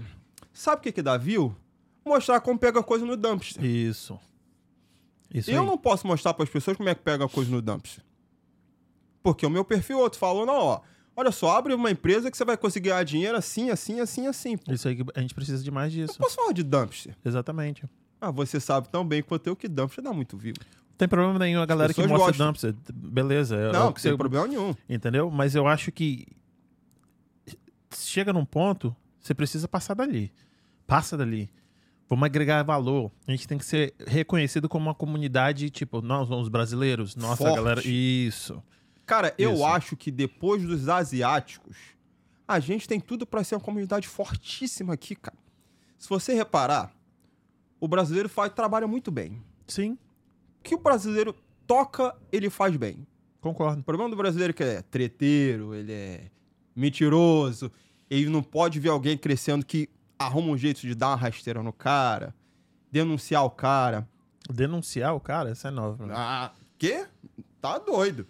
Sabe 0.54 0.80
o 0.80 0.84
que 0.84 0.92
que 0.92 1.02
dá 1.02 1.18
view? 1.18 1.56
Mostrar 2.06 2.40
como 2.40 2.58
pega 2.58 2.82
coisa 2.82 3.06
no 3.06 3.18
dumpster. 3.18 3.64
Isso. 3.64 4.18
Isso 5.34 5.52
Eu 5.52 5.62
aí. 5.62 5.66
não 5.68 5.78
posso 5.78 6.08
mostrar 6.08 6.34
para 6.34 6.44
as 6.44 6.50
pessoas 6.50 6.78
como 6.78 6.88
é 6.90 6.96
que 6.96 7.02
pega 7.02 7.28
coisa 7.28 7.52
no 7.52 7.62
dumpster. 7.62 8.04
Porque 9.22 9.46
o 9.46 9.50
meu 9.50 9.66
perfil 9.66 10.00
outro 10.00 10.18
falou, 10.20 10.46
não, 10.46 10.56
ó. 10.56 10.82
Olha 11.16 11.32
só, 11.32 11.58
abre 11.58 11.74
uma 11.74 11.90
empresa 11.92 12.30
que 12.30 12.38
você 12.38 12.46
vai 12.46 12.56
conseguir 12.56 12.90
ganhar 12.90 13.04
dinheiro 13.04 13.36
assim, 13.38 13.70
assim, 13.72 14.00
assim, 14.00 14.28
assim. 14.28 14.56
Pô. 14.58 14.72
Isso 14.72 14.88
aí 14.88 14.96
que 14.96 15.04
a 15.16 15.20
gente 15.20 15.34
precisa 15.34 15.64
de 15.64 15.72
mais 15.72 15.92
disso. 15.92 16.18
Posso 16.20 16.36
falar 16.36 16.52
de 16.54 16.64
dumpster? 16.64 17.16
Exatamente. 17.26 17.84
Ah, 18.22 18.30
você 18.32 18.60
sabe 18.60 18.88
tão 18.90 19.06
bem 19.06 19.22
quanto 19.24 19.48
eu 19.48 19.56
que 19.56 19.68
dumpster 19.68 20.04
dá 20.04 20.14
muito 20.14 20.38
view. 20.38 20.54
Não 20.60 20.98
tem 20.98 21.08
problema 21.08 21.38
nenhum 21.40 21.62
a 21.62 21.66
galera 21.66 21.94
que 21.94 22.00
mostra 22.06 22.18
gostam. 22.28 22.48
dumpster. 22.48 22.76
Beleza. 22.94 23.56
é- 23.56 23.70
é 23.70 23.72
não, 23.72 23.92
que 23.92 24.02
tem 24.02 24.16
problema 24.16 24.48
nenhum. 24.48 24.74
Entendeu? 24.88 25.30
Mas 25.32 25.56
eu 25.56 25.68
acho 25.68 25.92
que 25.92 26.26
chega 27.96 28.32
num 28.34 28.46
ponto, 28.46 28.96
você 29.20 29.34
precisa 29.34 29.68
passar 29.68 29.94
dali. 29.96 30.32
Passa 30.86 31.18
dali. 31.18 31.50
Vamos 32.10 32.26
agregar 32.26 32.64
valor. 32.64 33.12
A 33.28 33.32
gente 33.32 33.48
tem 33.48 33.58
que 33.58 33.66
ser 33.66 33.94
reconhecido 34.06 34.70
como 34.70 34.86
uma 34.86 34.96
comunidade, 34.96 35.70
tipo, 35.70 36.02
nós 36.02 36.28
somos 36.28 36.48
brasileiros, 36.48 37.16
nossa 37.16 37.38
Forte. 37.44 37.56
galera. 37.56 37.82
Isso. 37.86 38.64
Cara, 39.06 39.34
eu 39.38 39.54
Isso. 39.54 39.66
acho 39.66 39.96
que 39.98 40.10
depois 40.12 40.62
dos 40.64 40.88
asiáticos, 40.90 41.76
a 42.48 42.60
gente 42.60 42.88
tem 42.88 43.00
tudo 43.00 43.26
pra 43.26 43.44
ser 43.44 43.56
uma 43.56 43.62
comunidade 43.62 44.08
fortíssima 44.08 44.94
aqui, 44.94 45.16
cara. 45.16 45.38
Se 45.98 46.08
você 46.08 46.34
reparar, 46.34 46.94
o 47.80 47.88
brasileiro 47.88 48.30
faz, 48.30 48.54
trabalha 48.54 48.88
muito 48.88 49.12
bem. 49.12 49.42
Sim, 49.68 49.98
O 50.60 50.64
que 50.64 50.76
o 50.76 50.80
brasileiro 50.80 51.36
toca, 51.66 52.16
ele 52.32 52.50
faz 52.50 52.76
bem. 52.78 53.06
concordo. 53.42 53.82
O 53.82 53.84
problema 53.84 54.10
do 54.10 54.16
brasileiro 54.16 54.52
é 54.52 54.54
que 54.54 54.64
ele 54.64 54.72
é 54.76 54.82
treteiro, 54.82 55.74
ele 55.76 55.92
é 55.92 56.32
mentiroso, 56.76 57.72
ele 58.10 58.30
não 58.30 58.42
pode 58.44 58.80
ver 58.80 58.90
alguém 58.90 59.18
crescendo 59.18 59.66
que 59.66 59.90
arruma 60.18 60.50
um 60.52 60.58
jeito 60.58 60.82
de 60.82 60.96
dar 60.96 61.10
uma 61.10 61.16
rasteira 61.16 61.62
no 61.62 61.74
cara, 61.74 62.34
denunciar 62.92 63.44
o 63.46 63.50
cara. 63.50 64.08
Denunciar 64.50 65.14
o 65.14 65.20
cara, 65.20 65.50
essa 65.50 65.68
é 65.68 65.72
nova. 65.72 65.98
pra 65.98 66.06
mim. 66.08 66.14
Ah, 66.16 66.52
quê? 66.78 67.06
Tá 67.60 67.78
doido. 67.78 68.26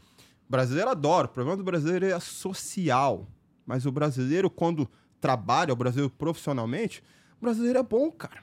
O 0.47 0.51
brasileiro 0.51 0.89
adora. 0.89 1.27
O 1.27 1.29
problema 1.29 1.55
do 1.57 1.63
brasileiro 1.63 2.05
é 2.05 2.19
social. 2.19 3.27
Mas 3.65 3.85
o 3.85 3.91
brasileiro, 3.91 4.49
quando 4.49 4.89
trabalha, 5.21 5.73
o 5.73 5.75
brasileiro 5.75 6.09
profissionalmente, 6.09 7.03
o 7.39 7.45
brasileiro 7.45 7.77
é 7.79 7.83
bom, 7.83 8.09
cara. 8.11 8.41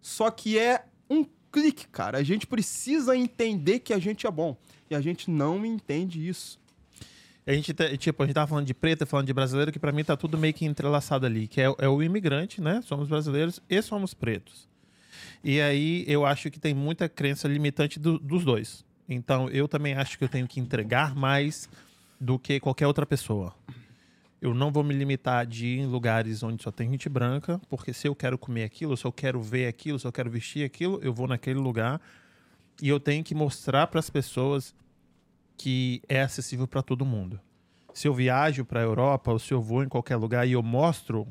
Só 0.00 0.30
que 0.30 0.58
é 0.58 0.84
um 1.08 1.24
clique, 1.50 1.88
cara. 1.88 2.18
A 2.18 2.22
gente 2.22 2.46
precisa 2.46 3.16
entender 3.16 3.78
que 3.78 3.94
a 3.94 3.98
gente 3.98 4.26
é 4.26 4.30
bom. 4.30 4.56
E 4.90 4.94
a 4.94 5.00
gente 5.00 5.30
não 5.30 5.64
entende 5.64 6.26
isso. 6.28 6.58
A 7.46 7.52
gente, 7.52 7.74
tá- 7.74 7.94
tipo, 7.96 8.22
a 8.22 8.26
gente 8.26 8.34
tava 8.34 8.46
falando 8.46 8.66
de 8.66 8.72
preto, 8.74 9.04
falando 9.06 9.26
de 9.26 9.32
brasileiro, 9.34 9.70
que 9.70 9.78
pra 9.78 9.92
mim 9.92 10.02
tá 10.02 10.16
tudo 10.16 10.38
meio 10.38 10.54
que 10.54 10.64
entrelaçado 10.64 11.26
ali, 11.26 11.46
que 11.46 11.60
é, 11.60 11.66
é 11.78 11.88
o 11.88 12.02
imigrante, 12.02 12.60
né? 12.60 12.80
Somos 12.82 13.06
brasileiros 13.08 13.60
e 13.68 13.82
somos 13.82 14.14
pretos. 14.14 14.66
E 15.42 15.60
aí 15.60 16.04
eu 16.08 16.24
acho 16.24 16.50
que 16.50 16.58
tem 16.58 16.72
muita 16.72 17.06
crença 17.08 17.46
limitante 17.46 18.00
do- 18.00 18.18
dos 18.18 18.44
dois. 18.44 18.82
Então 19.06 19.48
eu 19.50 19.68
também 19.68 19.92
acho 19.94 20.16
que 20.16 20.24
eu 20.24 20.28
tenho 20.28 20.48
que 20.48 20.58
entregar 20.58 21.14
mais 21.14 21.68
do 22.18 22.38
que 22.38 22.58
qualquer 22.58 22.86
outra 22.86 23.04
pessoa. 23.04 23.54
Eu 24.40 24.54
não 24.54 24.70
vou 24.72 24.82
me 24.82 24.94
limitar 24.94 25.46
de 25.46 25.66
ir 25.66 25.80
em 25.80 25.86
lugares 25.86 26.42
onde 26.42 26.62
só 26.62 26.70
tem 26.70 26.90
gente 26.90 27.08
branca, 27.10 27.60
porque 27.68 27.92
se 27.92 28.08
eu 28.08 28.14
quero 28.14 28.38
comer 28.38 28.64
aquilo, 28.64 28.96
se 28.96 29.04
eu 29.04 29.12
quero 29.12 29.40
ver 29.42 29.66
aquilo, 29.66 29.98
se 29.98 30.06
eu 30.06 30.12
quero 30.12 30.30
vestir 30.30 30.64
aquilo, 30.64 30.98
eu 31.02 31.12
vou 31.12 31.26
naquele 31.26 31.58
lugar. 31.58 32.00
E 32.80 32.88
eu 32.88 32.98
tenho 32.98 33.22
que 33.22 33.34
mostrar 33.34 33.86
para 33.86 34.00
as 34.00 34.08
pessoas 34.08 34.74
que 35.56 36.02
é 36.08 36.20
acessível 36.22 36.66
para 36.66 36.82
todo 36.82 37.04
mundo. 37.04 37.40
Se 37.92 38.08
eu 38.08 38.14
viajo 38.14 38.64
para 38.64 38.80
a 38.80 38.82
Europa 38.82 39.32
ou 39.32 39.38
se 39.38 39.52
eu 39.54 39.62
vou 39.62 39.82
em 39.82 39.88
qualquer 39.88 40.16
lugar 40.16 40.46
e 40.46 40.52
eu 40.52 40.62
mostro 40.62 41.26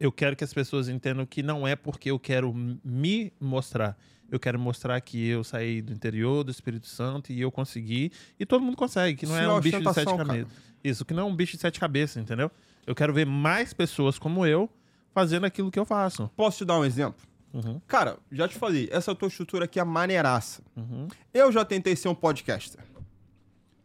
eu 0.00 0.10
quero 0.10 0.34
que 0.34 0.42
as 0.42 0.54
pessoas 0.54 0.88
entendam 0.88 1.26
que 1.26 1.42
não 1.42 1.68
é 1.68 1.76
porque 1.76 2.10
eu 2.10 2.18
quero 2.18 2.52
me 2.54 3.30
mostrar. 3.38 3.98
Eu 4.30 4.40
quero 4.40 4.58
mostrar 4.58 4.98
que 5.02 5.28
eu 5.28 5.44
saí 5.44 5.82
do 5.82 5.92
interior 5.92 6.42
do 6.42 6.50
Espírito 6.50 6.86
Santo 6.86 7.30
e 7.30 7.40
eu 7.40 7.52
consegui. 7.52 8.10
E 8.38 8.46
todo 8.46 8.64
mundo 8.64 8.76
consegue, 8.76 9.18
que 9.18 9.26
não 9.26 9.34
Isso 9.34 9.42
é 9.42 9.44
é 9.44 9.52
um 9.52 9.60
bicho 9.60 9.80
de 9.80 9.92
sete 9.92 10.16
cabeças. 10.16 10.52
Isso, 10.82 11.04
que 11.04 11.12
não 11.12 11.24
é 11.24 11.26
um 11.26 11.36
bicho 11.36 11.56
de 11.56 11.60
sete 11.60 11.78
cabeças, 11.78 12.16
entendeu? 12.16 12.50
Eu 12.86 12.94
quero 12.94 13.12
ver 13.12 13.26
mais 13.26 13.74
pessoas 13.74 14.18
como 14.18 14.46
eu 14.46 14.70
fazendo 15.12 15.44
aquilo 15.44 15.70
que 15.70 15.78
eu 15.78 15.84
faço. 15.84 16.30
Posso 16.34 16.58
te 16.58 16.64
dar 16.64 16.78
um 16.78 16.84
exemplo? 16.84 17.20
Uhum, 17.52 17.80
Cara, 17.86 18.18
já 18.30 18.46
te 18.48 18.54
falei, 18.56 18.88
essa 18.92 19.14
tua 19.14 19.28
estrutura 19.28 19.64
aqui 19.64 19.80
é 19.80 19.84
maneiraça. 19.84 20.62
uhum, 20.76 21.08
Eu 21.34 21.50
já 21.50 21.64
tentei 21.64 21.96
ser 21.96 22.08
um 22.08 22.14
podcaster. 22.14 22.84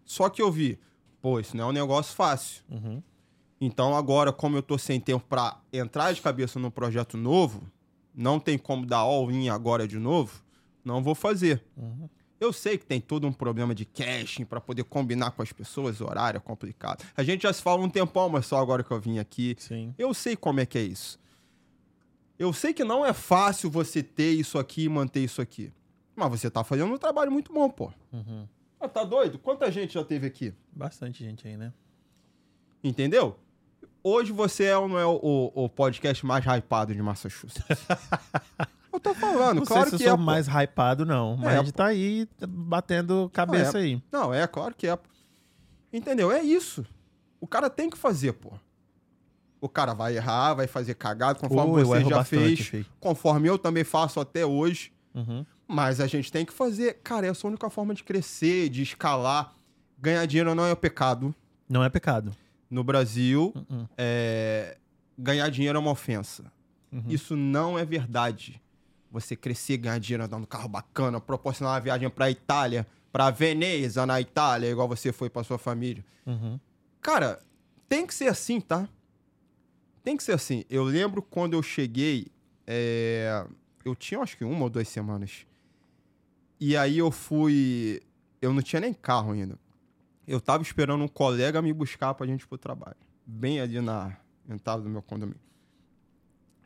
Só 0.03 0.29
que 0.29 0.41
eu 0.41 0.51
vi, 0.51 0.79
pô, 1.21 1.39
isso 1.39 1.57
não 1.57 1.65
é 1.65 1.67
um 1.67 1.71
negócio 1.73 2.15
fácil. 2.15 2.63
uhum. 2.69 3.01
Então 3.59 3.95
agora, 3.95 4.31
como 4.33 4.57
eu 4.57 4.61
tô 4.61 4.77
sem 4.77 4.99
tempo 4.99 5.25
pra 5.27 5.59
entrar 5.71 6.13
de 6.13 6.21
cabeça 6.21 6.59
num 6.59 6.69
projeto 6.69 7.17
novo, 7.17 7.63
não 8.13 8.39
tem 8.39 8.57
como 8.57 8.85
dar 8.85 8.97
all-in 8.97 9.49
agora 9.49 9.87
de 9.87 9.97
novo, 9.97 10.43
não 10.83 11.01
vou 11.01 11.15
fazer. 11.15 11.63
Uhum. 11.75 12.07
Eu 12.39 12.51
sei 12.51 12.77
que 12.77 12.85
tem 12.85 12.99
todo 12.99 13.25
um 13.25 13.31
problema 13.33 13.73
de 13.73 13.85
caching 13.85 14.43
pra 14.43 14.59
poder 14.59 14.83
combinar 14.83 15.31
com 15.31 15.41
as 15.41 15.53
pessoas, 15.53 16.01
horário 16.01 16.37
é 16.37 16.39
complicado. 16.41 17.03
A 17.15 17.23
gente 17.23 17.43
já 17.43 17.53
se 17.53 17.61
fala 17.61 17.81
um 17.81 17.89
tempão, 17.89 18.27
mas 18.27 18.45
só 18.45 18.57
agora 18.59 18.83
que 18.83 18.91
eu 18.91 18.99
vim 18.99 19.19
aqui. 19.19 19.55
Sim. 19.57 19.95
Eu 19.97 20.13
sei 20.13 20.35
como 20.35 20.59
é 20.59 20.65
que 20.65 20.77
é 20.77 20.83
isso. 20.83 21.17
Eu 22.37 22.51
sei 22.53 22.73
que 22.73 22.83
não 22.83 23.05
é 23.05 23.13
fácil 23.13 23.69
você 23.69 24.03
ter 24.03 24.31
isso 24.31 24.57
aqui 24.59 24.83
e 24.83 24.89
manter 24.89 25.21
isso 25.21 25.41
aqui. 25.41 25.71
Mas 26.15 26.29
você 26.29 26.49
tá 26.49 26.63
fazendo 26.63 26.93
um 26.93 26.97
trabalho 26.97 27.31
muito 27.31 27.51
bom, 27.53 27.69
pô. 27.69 27.91
Uhum. 28.11 28.47
Ah, 28.79 28.87
tá 28.89 29.03
doido? 29.03 29.39
Quanta 29.39 29.71
gente 29.71 29.93
já 29.93 30.03
teve 30.03 30.27
aqui? 30.27 30.53
Bastante 30.71 31.23
gente 31.23 31.47
aí, 31.47 31.55
né? 31.57 31.71
Entendeu? 32.83 33.37
Hoje 34.03 34.31
você 34.31 34.65
é 34.65 34.77
ou 34.77 34.87
não 34.87 34.99
é 34.99 35.05
o, 35.05 35.19
o- 35.21 35.63
o 35.65 35.69
podcast 35.69 36.25
mais 36.25 36.45
hypado 36.45 36.93
de 36.93 37.01
Massachusetts? 37.01 37.63
eu 38.93 38.99
tô 38.99 39.13
falando, 39.15 39.57
Não 39.59 39.65
claro 39.65 39.89
sei 39.89 39.97
se 39.97 40.03
que 40.03 40.03
eu 40.03 40.07
é. 40.07 40.09
sou 40.11 40.17
pô. 40.17 40.23
mais 40.23 40.47
hypado, 40.47 41.05
não. 41.05 41.35
Mas 41.37 41.47
É, 41.53 41.57
a 41.57 41.63
gente 41.63 41.71
tá 41.73 41.85
aí 41.87 42.27
batendo 42.47 43.29
cabeça 43.33 43.79
aí. 43.79 44.01
Não, 44.11 44.33
é 44.33 44.45
claro 44.45 44.75
que 44.75 44.87
é. 44.87 44.95
pô. 44.95 45.09
Entendeu? 45.91 46.31
É 46.31 46.41
isso. 46.43 46.85
O 47.41 47.47
cara 47.47 47.69
tem 47.69 47.89
que 47.89 47.97
fazer, 47.97 48.33
pô. 48.33 48.51
O 49.65 49.69
cara 49.69 49.93
vai 49.95 50.15
errar, 50.15 50.53
vai 50.53 50.67
fazer 50.67 50.93
cagado, 50.93 51.39
conforme 51.39 51.81
eu 51.81 51.85
você 51.87 52.03
já 52.03 52.17
bastante, 52.17 52.55
fez, 52.57 52.59
filho. 52.67 52.85
conforme 52.99 53.49
eu 53.49 53.57
também 53.57 53.83
faço 53.83 54.19
até 54.19 54.45
hoje. 54.45 54.91
Uhum. 55.13 55.43
Mas 55.67 55.99
a 55.99 56.05
gente 56.05 56.31
tem 56.31 56.45
que 56.45 56.53
fazer. 56.53 56.99
Cara, 57.03 57.25
essa 57.25 57.45
é 57.45 57.47
a 57.47 57.49
única 57.49 57.67
forma 57.71 57.95
de 57.95 58.03
crescer, 58.03 58.69
de 58.69 58.83
escalar. 58.83 59.55
Ganhar 59.97 60.23
dinheiro 60.27 60.53
não 60.53 60.65
é 60.65 60.73
um 60.73 60.75
pecado. 60.75 61.33
Não 61.67 61.83
é 61.83 61.89
pecado. 61.89 62.31
No 62.69 62.83
Brasil, 62.83 63.51
Uhum. 63.69 63.87
é, 63.97 64.77
ganhar 65.17 65.49
dinheiro 65.49 65.77
é 65.77 65.79
uma 65.81 65.91
ofensa. 65.91 66.43
Uhum. 66.91 67.03
Isso 67.07 67.35
não 67.35 67.79
é 67.79 67.83
verdade. 67.83 68.61
Você 69.11 69.35
crescer, 69.35 69.77
ganhar 69.77 69.97
dinheiro 69.99 70.23
andando 70.25 70.43
um 70.43 70.47
carro 70.47 70.69
bacana, 70.69 71.19
proporcionar 71.19 71.73
uma 71.73 71.79
viagem 71.79 72.07
pra 72.09 72.29
Itália, 72.29 72.85
pra 73.11 73.31
Veneza, 73.31 74.05
na 74.05 74.21
Itália, 74.21 74.69
igual 74.69 74.87
você 74.87 75.11
foi 75.11 75.29
pra 75.29 75.43
sua 75.43 75.57
família. 75.57 76.05
Uhum. 76.25 76.59
Cara, 77.01 77.39
tem 77.89 78.05
que 78.05 78.13
ser 78.13 78.27
assim, 78.27 78.61
tá? 78.61 78.87
Tem 80.05 80.15
que 80.15 80.23
ser 80.23 80.33
assim. 80.33 80.63
Eu 80.69 80.83
lembro 80.83 81.19
quando 81.19 81.53
eu 81.55 81.63
cheguei, 81.63 82.27
é, 82.67 83.43
eu 83.83 83.95
tinha 83.95 84.19
acho 84.19 84.37
que 84.37 84.45
uma 84.45 84.65
ou 84.65 84.69
duas 84.69 84.87
semanas. 84.87 85.47
E 86.59 86.77
aí 86.77 86.99
eu 86.99 87.09
fui. 87.09 87.99
Eu 88.39 88.53
não 88.53 88.61
tinha 88.61 88.79
nem 88.79 88.93
carro 88.93 89.31
ainda. 89.31 89.57
Eu 90.27 90.39
tava 90.39 90.61
esperando 90.61 91.03
um 91.03 91.07
colega 91.07 91.59
me 91.59 91.73
buscar 91.73 92.13
pra 92.13 92.27
gente 92.27 92.43
ir 92.43 92.47
pro 92.47 92.55
trabalho. 92.55 92.95
Bem 93.25 93.59
ali 93.59 93.81
na 93.81 94.15
entrada 94.47 94.83
do 94.83 94.89
meu 94.89 95.01
condomínio. 95.01 95.41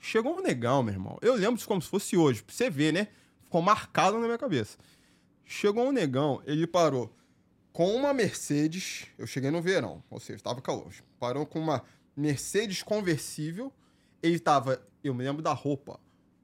Chegou 0.01 0.37
um 0.37 0.41
negão, 0.41 0.83
meu 0.83 0.93
irmão. 0.93 1.17
Eu 1.21 1.35
lembro 1.35 1.55
disso 1.55 1.67
como 1.67 1.81
se 1.81 1.87
fosse 1.87 2.17
hoje. 2.17 2.43
Pra 2.43 2.53
você 2.53 2.69
ver, 2.69 2.91
né? 2.91 3.07
Ficou 3.43 3.61
marcado 3.61 4.17
na 4.17 4.25
minha 4.25 4.37
cabeça. 4.37 4.77
Chegou 5.45 5.87
um 5.87 5.93
negão, 5.93 6.41
ele 6.45 6.67
parou 6.67 7.15
com 7.71 7.95
uma 7.95 8.13
Mercedes. 8.13 9.07
Eu 9.17 9.25
cheguei 9.25 9.49
no 9.49 9.61
verão, 9.61 10.03
ou 10.09 10.19
seja, 10.19 10.35
estava 10.35 10.61
calor. 10.61 10.93
Parou 11.17 11.45
com 11.45 11.59
uma 11.59 11.83
Mercedes 12.15 12.83
conversível. 12.83 13.71
Ele 14.21 14.39
tava, 14.39 14.81
eu 15.03 15.13
me 15.13 15.23
lembro 15.23 15.41
da 15.41 15.53
roupa, 15.53 15.99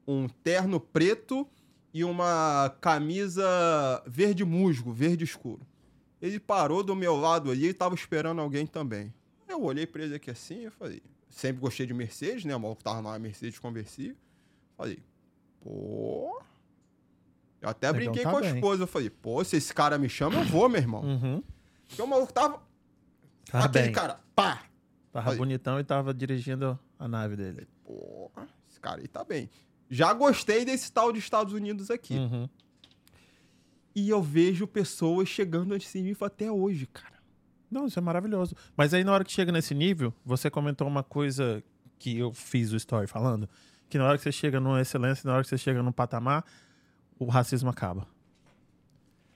um 0.06 0.28
terno 0.28 0.80
preto 0.80 1.46
e 1.92 2.04
uma 2.04 2.74
camisa 2.80 3.44
verde 4.06 4.44
musgo, 4.44 4.92
verde 4.92 5.24
escuro. 5.24 5.66
Ele 6.20 6.40
parou 6.40 6.82
do 6.82 6.96
meu 6.96 7.16
lado 7.16 7.50
ali 7.50 7.68
e 7.68 7.74
tava 7.74 7.94
esperando 7.94 8.40
alguém 8.40 8.66
também. 8.66 9.12
Eu 9.48 9.62
olhei 9.62 9.86
pra 9.86 10.02
ele 10.02 10.14
aqui 10.14 10.30
assim 10.30 10.66
e 10.66 10.70
falei, 10.70 11.02
sempre 11.28 11.60
gostei 11.60 11.86
de 11.86 11.94
Mercedes, 11.94 12.44
né? 12.44 12.56
O 12.56 12.60
maluco 12.60 12.82
tava 12.82 13.02
numa 13.02 13.18
Mercedes 13.18 13.58
conversível. 13.58 14.16
Falei, 14.76 14.98
pô. 15.60 16.40
Eu 17.60 17.68
até 17.68 17.92
Negão 17.92 18.12
brinquei 18.12 18.22
tá 18.24 18.30
com 18.30 18.36
a 18.36 18.40
bem. 18.40 18.54
esposa. 18.54 18.82
Eu 18.82 18.86
falei, 18.86 19.10
pô, 19.10 19.44
se 19.44 19.56
esse 19.56 19.72
cara 19.72 19.98
me 19.98 20.08
chama, 20.08 20.36
eu 20.36 20.44
vou, 20.44 20.68
meu 20.68 20.80
irmão. 20.80 21.02
Uhum. 21.02 21.42
Porque 21.86 22.02
o 22.02 22.06
maluco 22.06 22.32
tava. 22.32 22.62
Tava 23.50 23.66
aquele 23.66 23.84
bem. 23.84 23.92
cara, 23.92 24.20
pá! 24.34 24.62
Tava 25.16 25.30
Aí. 25.30 25.38
bonitão 25.38 25.80
e 25.80 25.84
tava 25.84 26.12
dirigindo 26.12 26.78
a 26.98 27.08
nave 27.08 27.36
dele. 27.36 27.66
Pô, 27.82 28.30
esse 28.68 28.78
cara 28.78 29.00
aí 29.00 29.08
tá 29.08 29.24
bem. 29.24 29.48
Já 29.88 30.12
gostei 30.12 30.62
desse 30.62 30.92
tal 30.92 31.10
de 31.10 31.18
Estados 31.18 31.54
Unidos 31.54 31.90
aqui. 31.90 32.18
Uhum. 32.18 32.46
E 33.94 34.10
eu 34.10 34.22
vejo 34.22 34.66
pessoas 34.66 35.26
chegando 35.26 35.72
nesse 35.72 36.02
nível 36.02 36.26
até 36.26 36.52
hoje, 36.52 36.86
cara. 36.86 37.14
Não, 37.70 37.86
isso 37.86 37.98
é 37.98 38.02
maravilhoso. 38.02 38.54
Mas 38.76 38.92
aí 38.92 39.04
na 39.04 39.12
hora 39.12 39.24
que 39.24 39.32
chega 39.32 39.50
nesse 39.50 39.74
nível, 39.74 40.12
você 40.22 40.50
comentou 40.50 40.86
uma 40.86 41.02
coisa 41.02 41.64
que 41.98 42.18
eu 42.18 42.30
fiz 42.30 42.70
o 42.72 42.76
story 42.76 43.06
falando, 43.06 43.48
que 43.88 43.96
na 43.96 44.04
hora 44.04 44.18
que 44.18 44.22
você 44.22 44.30
chega 44.30 44.60
numa 44.60 44.82
excelência, 44.82 45.26
na 45.26 45.32
hora 45.32 45.42
que 45.42 45.48
você 45.48 45.56
chega 45.56 45.82
num 45.82 45.92
patamar, 45.92 46.44
o 47.18 47.24
racismo 47.24 47.70
acaba. 47.70 48.06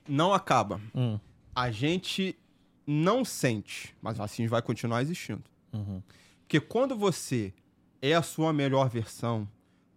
Não 0.07 0.31
acaba. 0.31 0.79
Hum. 0.93 1.19
A 1.55 1.71
gente 1.71 2.37
não 2.85 3.25
sente, 3.25 3.95
mas 3.99 4.19
o 4.19 4.21
racismo 4.21 4.47
vai 4.47 4.61
continuar 4.61 5.01
existindo. 5.01 5.49
Uhum. 5.73 6.01
Porque 6.41 6.59
quando 6.59 6.97
você 6.97 7.53
é 8.01 8.13
a 8.13 8.21
sua 8.21 8.51
melhor 8.51 8.89
versão, 8.89 9.47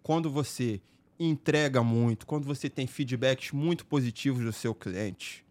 quando 0.01 0.29
você 0.29 0.81
entrega 1.19 1.83
muito, 1.83 2.25
quando 2.25 2.45
você 2.45 2.69
tem 2.69 2.87
feedbacks 2.87 3.51
muito 3.51 3.85
positivos 3.85 4.43
do 4.43 4.53
seu 4.53 4.73
cliente, 4.75 5.45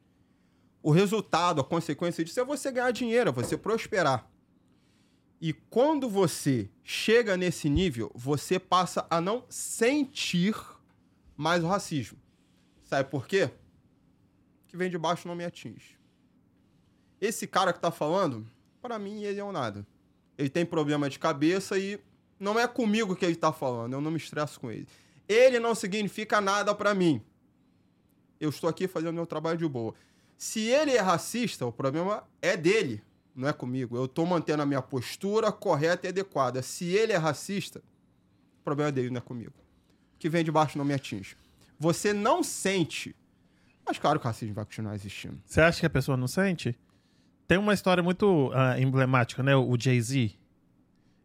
o 0.82 0.90
resultado, 0.90 1.60
a 1.60 1.64
consequência 1.64 2.24
disso 2.24 2.38
é 2.40 2.44
você 2.44 2.70
ganhar 2.70 2.90
dinheiro, 2.90 3.30
é 3.30 3.32
você 3.32 3.56
prosperar. 3.56 4.30
E 5.40 5.52
quando 5.52 6.08
você 6.08 6.70
chega 6.82 7.36
nesse 7.36 7.68
nível, 7.68 8.10
você 8.14 8.58
passa 8.58 9.06
a 9.10 9.20
não 9.20 9.44
sentir 9.48 10.54
mais 11.36 11.64
o 11.64 11.66
racismo. 11.66 12.18
Sabe 12.82 13.10
por 13.10 13.26
quê? 13.26 13.50
Que 14.68 14.76
vem 14.76 14.90
de 14.90 14.98
baixo 14.98 15.26
não 15.26 15.34
me 15.34 15.44
atinge. 15.44 15.98
Esse 17.20 17.46
cara 17.46 17.72
que 17.72 17.80
tá 17.80 17.90
falando, 17.90 18.46
pra 18.80 18.98
mim 18.98 19.22
ele 19.22 19.40
é 19.40 19.44
um 19.44 19.52
nada. 19.52 19.86
Ele 20.36 20.48
tem 20.48 20.66
problema 20.66 21.08
de 21.08 21.18
cabeça 21.18 21.78
e 21.78 22.00
não 22.38 22.58
é 22.58 22.66
comigo 22.66 23.14
que 23.14 23.24
ele 23.24 23.36
tá 23.36 23.52
falando, 23.52 23.92
eu 23.92 24.00
não 24.00 24.10
me 24.10 24.16
estresso 24.16 24.58
com 24.58 24.70
ele. 24.70 24.86
Ele 25.28 25.58
não 25.58 25.74
significa 25.74 26.40
nada 26.40 26.74
pra 26.74 26.94
mim. 26.94 27.22
Eu 28.40 28.50
estou 28.50 28.68
aqui 28.68 28.86
fazendo 28.86 29.14
meu 29.14 29.26
trabalho 29.26 29.58
de 29.58 29.66
boa. 29.66 29.94
Se 30.36 30.60
ele 30.60 30.90
é 30.90 31.00
racista, 31.00 31.64
o 31.64 31.72
problema 31.72 32.24
é 32.42 32.56
dele, 32.56 33.02
não 33.34 33.48
é 33.48 33.52
comigo. 33.52 33.96
Eu 33.96 34.06
tô 34.06 34.26
mantendo 34.26 34.62
a 34.62 34.66
minha 34.66 34.82
postura 34.82 35.50
correta 35.50 36.06
e 36.06 36.10
adequada. 36.10 36.60
Se 36.62 36.84
ele 36.86 37.12
é 37.12 37.16
racista, 37.16 37.82
o 38.60 38.64
problema 38.64 38.88
é 38.88 38.92
dele, 38.92 39.10
não 39.10 39.18
é 39.18 39.22
comigo. 39.22 39.54
O 40.14 40.18
que 40.18 40.28
vem 40.28 40.44
de 40.44 40.50
baixo 40.50 40.76
não 40.76 40.84
me 40.84 40.92
atinge. 40.92 41.36
Você 41.78 42.12
não 42.12 42.42
sente, 42.42 43.14
mas 43.86 43.98
claro 43.98 44.18
que 44.18 44.26
o 44.26 44.28
racismo 44.28 44.54
vai 44.54 44.64
continuar 44.64 44.94
existindo. 44.94 45.40
Você 45.44 45.60
acha 45.60 45.80
que 45.80 45.86
a 45.86 45.90
pessoa 45.90 46.16
não 46.16 46.28
sente? 46.28 46.78
Tem 47.46 47.58
uma 47.58 47.74
história 47.74 48.02
muito 48.02 48.50
ah, 48.54 48.78
emblemática, 48.80 49.42
né? 49.42 49.54
O 49.54 49.76
Jay-Z, 49.78 50.32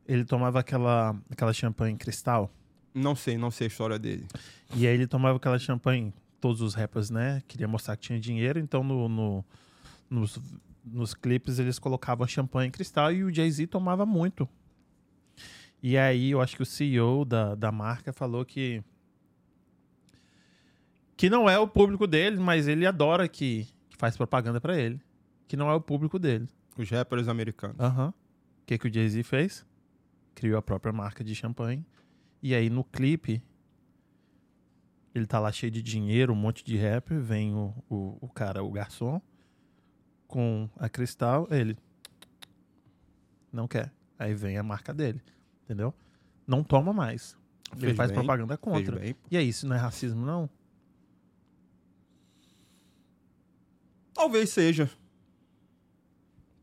ele 0.08 0.26
tomava 0.26 0.60
aquela, 0.60 1.16
aquela 1.30 1.54
champanhe 1.54 1.96
cristal. 1.96 2.52
Não 2.94 3.16
sei, 3.16 3.38
não 3.38 3.50
sei 3.52 3.66
a 3.66 3.70
história 3.70 3.98
dele. 4.00 4.26
E 4.76 4.86
aí 4.86 4.94
ele 4.94 5.08
tomava 5.08 5.38
aquela 5.38 5.58
champanhe, 5.58 6.14
todos 6.41 6.62
os 6.62 6.74
rappers, 6.74 7.10
né? 7.10 7.41
Queria 7.48 7.68
mostrar 7.68 7.96
que 7.96 8.04
tinha 8.04 8.20
dinheiro, 8.20 8.60
então 8.60 8.84
no, 8.84 9.08
no- 9.08 9.46
nos, 10.10 10.40
nos 10.84 11.14
clipes 11.14 11.60
eles 11.60 11.80
colocavam 11.80 12.28
champanhe 12.28 12.68
em 12.68 12.72
cristal 12.72 13.14
e 13.14 13.24
o 13.24 13.34
Jay-Z 13.34 13.68
tomava 13.68 14.06
muito. 14.06 14.48
E 15.82 15.98
aí 15.98 16.32
eu 16.32 16.41
acho 16.41 16.58
que 16.58 16.64
o 16.64 16.66
CEO 16.66 17.24
da, 17.24 17.56
da 17.56 17.72
marca 17.72 18.12
falou 18.12 18.44
que. 18.44 18.84
Que 21.16 21.30
não 21.30 21.50
é 21.50 21.58
o 21.60 21.68
público 21.68 22.08
dele, 22.08 22.38
mas 22.38 22.68
ele 22.68 22.86
adora 22.86 23.28
que, 23.28 23.68
que 23.90 23.98
faz 23.98 24.16
propaganda 24.18 24.60
pra 24.60 24.78
ele. 24.78 25.00
Que 25.50 25.58
não 25.58 25.70
é 25.70 25.74
o 25.74 25.82
público 25.82 26.20
dele. 26.20 26.48
Os 26.78 26.88
rappers 26.90 27.28
americanos. 27.28 27.80
Aham. 27.80 28.10
O 28.10 28.66
que, 28.68 28.78
que 28.78 28.88
o 28.88 28.94
Jay-Z 28.94 29.24
fez? 29.24 29.66
Criou 30.36 30.60
a 30.60 30.62
própria 30.62 30.94
marca 30.94 31.24
de 31.24 31.34
champanhe. 31.34 31.84
E 32.42 32.54
aí 32.54 32.70
no 32.70 32.84
clipe, 32.84 33.44
ele 35.14 35.26
tá 35.26 35.40
lá 35.40 35.52
cheio 35.52 35.72
de 35.72 35.82
dinheiro, 35.82 36.32
um 36.34 36.36
monte 36.36 36.64
de 36.64 36.78
rapper. 36.78 37.20
Vem 37.20 37.56
o, 37.56 37.74
o, 37.90 38.18
o 38.22 38.30
cara, 38.30 38.64
o 38.64 38.72
garçom, 38.72 39.20
com 40.28 40.70
a 40.78 40.88
cristal. 40.88 41.48
Ele 41.50 41.76
não 43.52 43.68
quer. 43.68 43.92
Aí 44.20 44.36
vem 44.36 44.56
a 44.56 44.64
marca 44.64 44.94
dele. 44.94 45.20
Entendeu? 45.66 45.94
não 46.46 46.64
toma 46.64 46.94
mais. 46.94 47.38
Ele 47.74 47.82
Fez 47.88 47.98
faz 47.98 48.10
bem, 48.12 48.20
propaganda 48.20 48.58
contra. 48.58 49.00
bem. 49.00 49.16
E 49.30 49.38
aí, 49.38 49.48
isso 49.48 49.68
não 49.68 49.76
é 49.76 49.80
racismo, 49.80 50.26
não? 50.26 50.50
Talvez 54.14 54.50
seja. 54.50 54.90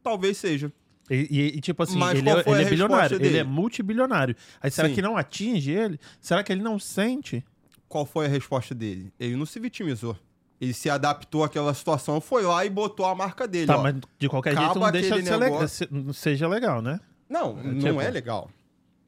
Talvez 0.07 0.37
seja. 0.39 0.73
E, 1.11 1.15
e- 1.31 1.57
e, 1.57 1.61
tipo 1.61 1.83
assim, 1.83 1.99
Mas 1.99 2.17
ele, 2.19 2.31
é, 2.31 2.33
ele 2.33 2.63
é 2.63 2.65
bilionário, 2.65 3.03
resposta 3.03 3.15
ele 3.17 3.27
é 3.27 3.43
dele? 3.43 3.45
multibilionário. 3.45 4.37
Aí 4.63 4.71
será 4.71 4.89
Sim. 4.89 4.95
que 4.95 5.03
não 5.03 5.17
atinge 5.17 5.73
ele? 5.73 5.99
Será 6.21 6.45
que 6.45 6.53
ele 6.53 6.63
não 6.63 6.79
sente? 6.79 7.45
Qual 7.89 8.07
foi 8.07 8.27
a 8.27 8.29
resposta 8.29 8.73
dele? 8.73 9.13
Ele 9.19 9.35
não 9.35 9.45
se 9.45 9.59
vitimizou. 9.59 10.17
Ele 10.61 10.73
se 10.73 10.89
adaptou 10.89 11.43
àquela 11.43 11.75
situação, 11.75 12.21
foi 12.21 12.45
lá 12.45 12.65
e 12.65 12.71
botou 12.71 13.05
a 13.05 13.15
marca 13.17 13.49
dele. 13.49 13.67
Tá, 13.67 13.79
ó. 13.79 13.83
mas 13.83 13.97
de 14.17 14.29
qualquer 14.29 14.51
Acaba 14.53 14.67
jeito 14.67 14.79
não 14.81 14.93
deixa 14.93 15.17
de 15.21 15.25
ser 15.29 15.37
legal, 15.37 15.55
negócio- 15.59 16.15
seja 16.15 16.47
legal, 16.49 16.81
né? 16.81 17.01
Não, 17.29 17.55
não 17.57 17.79
tipo- 17.81 18.01
é 18.01 18.09
legal. 18.11 18.49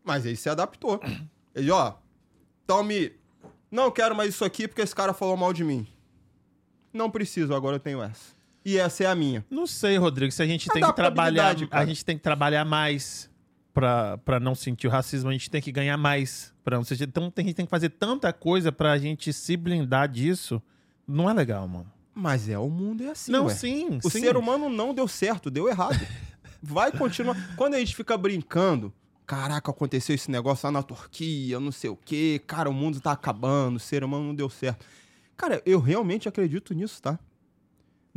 Mas 0.04 0.26
ele 0.26 0.34
se 0.36 0.48
adaptou. 0.48 1.00
Ele, 1.54 1.70
ó, 1.70 1.94
tome. 2.66 3.12
Não 3.70 3.88
quero 3.90 4.16
mais 4.16 4.30
isso 4.30 4.44
aqui 4.44 4.66
porque 4.66 4.82
esse 4.82 4.94
cara 4.94 5.12
falou 5.14 5.36
mal 5.36 5.52
de 5.52 5.62
mim. 5.62 5.86
Não 6.92 7.08
preciso, 7.10 7.54
agora 7.54 7.76
eu 7.76 7.80
tenho 7.80 8.02
essa. 8.02 8.36
E 8.68 8.76
essa 8.76 9.04
é 9.04 9.06
a 9.06 9.14
minha. 9.14 9.42
Não 9.48 9.66
sei, 9.66 9.96
Rodrigo, 9.96 10.30
se 10.30 10.42
a 10.42 10.46
gente 10.46 10.68
tem 10.68 10.82
que 10.82 10.92
trabalhar, 10.92 11.44
Adaptabilidade, 11.50 11.64
a 11.64 11.68
cara. 11.68 11.86
gente 11.86 12.04
tem 12.04 12.16
que 12.18 12.22
trabalhar 12.22 12.64
mais 12.66 13.30
pra, 13.72 14.18
pra 14.18 14.38
não 14.38 14.54
sentir 14.54 14.86
o 14.86 14.90
racismo, 14.90 15.30
a 15.30 15.32
gente 15.32 15.48
tem 15.50 15.62
que 15.62 15.72
ganhar 15.72 15.96
mais 15.96 16.52
pra 16.62 16.76
não 16.76 16.84
sentir. 16.84 17.04
Então 17.04 17.32
a 17.34 17.40
gente 17.40 17.54
tem 17.54 17.64
que 17.64 17.70
fazer 17.70 17.88
tanta 17.88 18.30
coisa 18.30 18.70
pra 18.70 18.98
gente 18.98 19.32
se 19.32 19.56
blindar 19.56 20.06
disso. 20.06 20.60
Não 21.06 21.30
é 21.30 21.32
legal, 21.32 21.66
mano. 21.66 21.90
Mas 22.14 22.46
é, 22.46 22.58
o 22.58 22.68
mundo 22.68 23.02
é 23.04 23.10
assim, 23.10 23.32
não, 23.32 23.46
ué. 23.46 23.54
sim, 23.54 24.00
O 24.04 24.10
sim. 24.10 24.20
ser 24.20 24.36
humano 24.36 24.68
não 24.68 24.92
deu 24.92 25.08
certo, 25.08 25.50
deu 25.50 25.66
errado. 25.66 25.98
Vai 26.62 26.92
continuar. 26.92 27.36
Quando 27.56 27.72
a 27.74 27.78
gente 27.78 27.96
fica 27.96 28.18
brincando, 28.18 28.92
caraca, 29.24 29.70
aconteceu 29.70 30.14
esse 30.14 30.30
negócio 30.30 30.66
lá 30.66 30.72
na 30.72 30.82
Turquia, 30.82 31.58
não 31.58 31.72
sei 31.72 31.88
o 31.88 31.96
quê, 31.96 32.42
cara, 32.46 32.68
o 32.68 32.74
mundo 32.74 33.00
tá 33.00 33.12
acabando, 33.12 33.76
o 33.76 33.80
ser 33.80 34.04
humano 34.04 34.24
não 34.24 34.34
deu 34.34 34.50
certo. 34.50 34.84
Cara, 35.38 35.62
eu 35.64 35.80
realmente 35.80 36.28
acredito 36.28 36.74
nisso, 36.74 37.00
tá? 37.00 37.18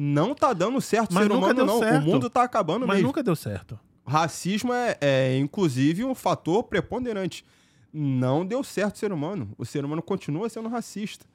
Não 0.04 0.34
tá 0.34 0.52
dando 0.54 0.82
certo 0.82 1.12
o 1.12 1.14
Mas 1.14 1.24
ser 1.24 1.30
nunca 1.30 1.40
humano, 1.46 1.54
deu 1.54 1.66
não. 1.66 1.80
certo. 1.80 2.04
O 2.04 2.06
mundo 2.08 2.30
tá 2.30 2.42
acabando 2.44 2.88
Mas 2.88 2.96
mesmo. 2.98 3.08
nunca 3.10 3.22
deu 3.22 3.36
certo. 3.36 3.80
Racismo 4.06 4.74
é, 4.74 4.98
é, 5.00 5.38
inclusive, 5.38 6.04
um 6.04 6.16
fator 6.16 6.64
preponderante. 6.64 7.46
Não 7.94 8.44
deu 8.44 8.64
certo 8.64 8.96
o 8.96 8.98
ser 8.98 9.12
humano. 9.14 9.54
O 9.60 9.66
ser 9.66 9.86
humano 9.86 10.02
continua 10.02 10.50
sendo 10.50 10.70
racista. 10.70 11.26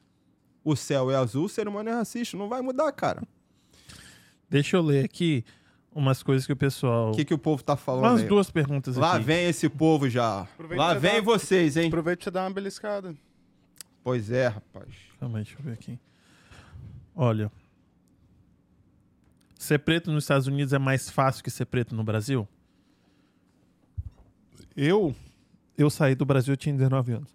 O 0.64 0.74
céu 0.74 1.12
é 1.12 1.14
azul, 1.16 1.44
o 1.44 1.48
ser 1.48 1.68
humano 1.68 1.90
é 1.90 1.92
racista. 1.92 2.36
Não 2.36 2.48
vai 2.48 2.60
mudar, 2.60 2.90
cara. 2.90 3.22
Deixa 4.50 4.76
eu 4.76 4.82
ler 4.82 5.04
aqui 5.04 5.44
umas 5.94 6.22
coisas 6.24 6.44
que 6.44 6.52
o 6.52 6.56
pessoal. 6.56 7.10
O 7.10 7.14
que, 7.14 7.24
que 7.24 7.34
o 7.34 7.38
povo 7.38 7.62
tá 7.62 7.76
falando 7.76 8.04
umas 8.10 8.22
aí? 8.22 8.26
duas 8.28 8.50
perguntas 8.50 8.96
Lá 8.96 9.14
aqui. 9.14 9.24
vem 9.26 9.46
esse 9.48 9.68
povo 9.68 10.08
já. 10.10 10.40
Aproveita 10.40 10.82
Lá 10.82 10.94
vem 10.94 11.14
dar- 11.14 11.22
vocês, 11.22 11.76
hein? 11.76 11.86
Aproveita 11.86 12.28
e 12.28 12.32
dá 12.32 12.42
uma 12.42 12.50
beliscada. 12.50 13.14
Pois 14.02 14.30
é, 14.32 14.48
rapaz. 14.48 14.88
Calma 15.20 15.38
aí, 15.38 15.44
deixa 15.44 15.58
eu 15.58 15.64
ver 15.64 15.72
aqui. 15.74 16.00
Olha. 17.14 17.50
Ser 19.58 19.78
preto 19.78 20.12
nos 20.12 20.24
Estados 20.24 20.46
Unidos 20.46 20.72
é 20.72 20.78
mais 20.78 21.08
fácil 21.10 21.42
que 21.42 21.50
ser 21.50 21.64
preto 21.66 21.94
no 21.94 22.04
Brasil? 22.04 22.46
Eu. 24.76 25.14
Eu 25.76 25.90
saí 25.90 26.14
do 26.14 26.24
Brasil, 26.24 26.52
eu 26.54 26.56
tinha 26.56 26.74
19 26.74 27.12
anos. 27.12 27.34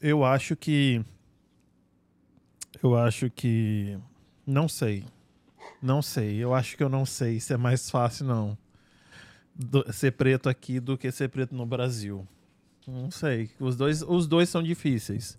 Eu 0.00 0.24
acho 0.24 0.56
que. 0.56 1.04
Eu 2.82 2.96
acho 2.96 3.30
que. 3.30 3.98
Não 4.46 4.68
sei. 4.68 5.04
Não 5.82 6.02
sei. 6.02 6.36
Eu 6.36 6.54
acho 6.54 6.76
que 6.76 6.82
eu 6.82 6.88
não 6.88 7.06
sei 7.06 7.40
se 7.40 7.52
é 7.52 7.56
mais 7.56 7.90
fácil, 7.90 8.26
não. 8.26 8.56
do- 9.54 9.90
ser 9.92 10.12
preto 10.12 10.48
aqui 10.48 10.80
do 10.80 10.98
que 10.98 11.10
ser 11.12 11.28
preto 11.28 11.54
no 11.54 11.64
Brasil. 11.64 12.26
Não 12.86 13.10
sei. 13.10 13.50
Os 13.60 13.76
dois, 13.76 14.02
os 14.02 14.26
dois 14.26 14.48
são 14.48 14.62
difíceis. 14.62 15.38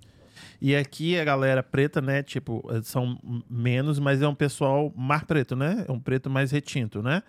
E 0.62 0.76
aqui 0.76 1.18
a 1.20 1.24
galera 1.24 1.62
preta, 1.62 2.02
né? 2.02 2.24
Tipo, 2.24 2.64
eh, 2.72 2.82
são 2.82 3.20
menos, 3.50 4.00
mas 4.00 4.22
é 4.22 4.28
um 4.28 4.36
pessoal 4.36 4.92
mais 4.96 5.24
preto, 5.24 5.56
né? 5.56 5.86
É 5.88 5.92
um 5.92 6.00
preto 6.00 6.30
mais 6.30 6.52
retinto, 6.52 7.02
né? 7.02 7.22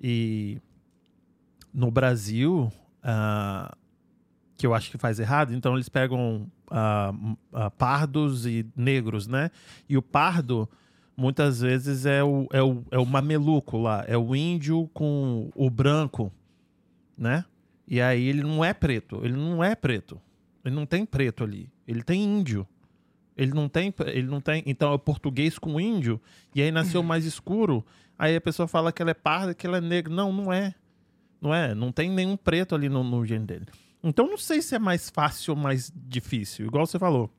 E 0.00 0.58
no 1.72 1.90
Brasil, 1.90 2.70
ah, 3.02 3.76
que 4.56 4.66
eu 4.66 4.74
acho 4.74 4.90
que 4.90 4.98
faz 4.98 5.20
errado, 5.20 5.54
então 5.54 5.74
eles 5.74 5.88
pegam 5.88 6.50
m- 7.12 7.36
ah, 7.52 7.70
pardos 7.70 8.46
e 8.46 8.66
negros, 8.76 9.26
né? 9.26 9.50
E 9.88 9.96
o 9.96 10.02
pardo, 10.02 10.68
muitas 11.16 11.60
vezes, 11.60 12.06
é 12.06 12.22
o, 12.24 12.46
é, 12.52 12.62
o, 12.62 12.82
é 12.90 12.98
o 12.98 13.06
mameluco 13.06 13.78
lá, 13.78 14.04
é 14.08 14.16
o 14.16 14.34
índio 14.34 14.90
com 14.92 15.50
o 15.54 15.70
branco, 15.70 16.32
né? 17.16 17.44
E 17.86 18.00
aí 18.00 18.26
ele 18.26 18.42
não 18.42 18.64
é 18.64 18.74
preto, 18.74 19.20
ele 19.24 19.36
não 19.36 19.62
é 19.64 19.74
preto. 19.74 20.20
Ele 20.64 20.74
não 20.74 20.84
tem 20.84 21.06
preto 21.06 21.42
ali. 21.44 21.70
Ele 21.88 22.02
tem 22.04 22.22
índio. 22.22 22.64
Ele 23.36 23.52
não 23.52 23.68
tem, 23.68 23.94
ele 24.06 24.26
não 24.28 24.40
tem, 24.40 24.62
então 24.66 24.92
é 24.92 24.98
português 24.98 25.58
com 25.58 25.80
índio 25.80 26.20
e 26.54 26.60
aí 26.60 26.70
nasceu 26.70 27.02
mais 27.02 27.24
escuro. 27.24 27.84
Aí 28.18 28.36
a 28.36 28.40
pessoa 28.40 28.66
fala 28.68 28.92
que 28.92 29.00
ela 29.00 29.12
é 29.12 29.14
parda, 29.14 29.54
que 29.54 29.66
ela 29.66 29.78
é 29.78 29.80
negra. 29.80 30.12
Não, 30.12 30.32
não 30.32 30.52
é. 30.52 30.74
Não 31.40 31.54
é, 31.54 31.72
não 31.74 31.90
tem 31.92 32.10
nenhum 32.10 32.36
preto 32.36 32.74
ali 32.74 32.88
no, 32.88 33.02
no 33.04 33.24
gene 33.24 33.46
dele. 33.46 33.66
Então 34.02 34.26
não 34.28 34.36
sei 34.36 34.60
se 34.60 34.74
é 34.74 34.78
mais 34.78 35.08
fácil 35.08 35.54
ou 35.54 35.60
mais 35.60 35.92
difícil, 35.94 36.66
igual 36.66 36.84
você 36.86 36.98
falou. 36.98 37.30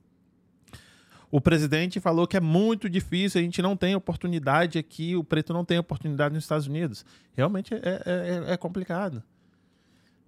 O 1.31 1.39
presidente 1.39 1.99
falou 1.99 2.25
que 2.25 2.37
é 2.37 2.39
muito 2.39 2.89
difícil, 2.89 3.39
a 3.39 3.43
gente 3.43 3.61
não 3.61 3.75
tem 3.77 3.93
oportunidade 3.95 4.79
aqui, 4.79 5.15
o 5.15 5.23
preto 5.23 5.53
não 5.53 5.63
tem 5.63 5.77
oportunidade 5.77 6.33
nos 6.33 6.43
Estados 6.45 6.65
Unidos. 6.65 7.05
Realmente 7.35 7.73
é, 7.75 7.79
é- 7.83 8.01
é- 8.49 8.53
é 8.53 8.57
complicado 8.57 9.21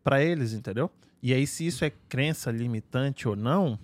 para 0.04 0.22
eles, 0.24 0.54
entendeu? 0.54 0.92
E 1.24 1.34
aí, 1.34 1.48
se 1.48 1.66
isso 1.66 1.84
é 1.86 1.92
crença 2.10 2.52
limitante 2.52 3.28
ou 3.28 3.36
não, 3.36 3.80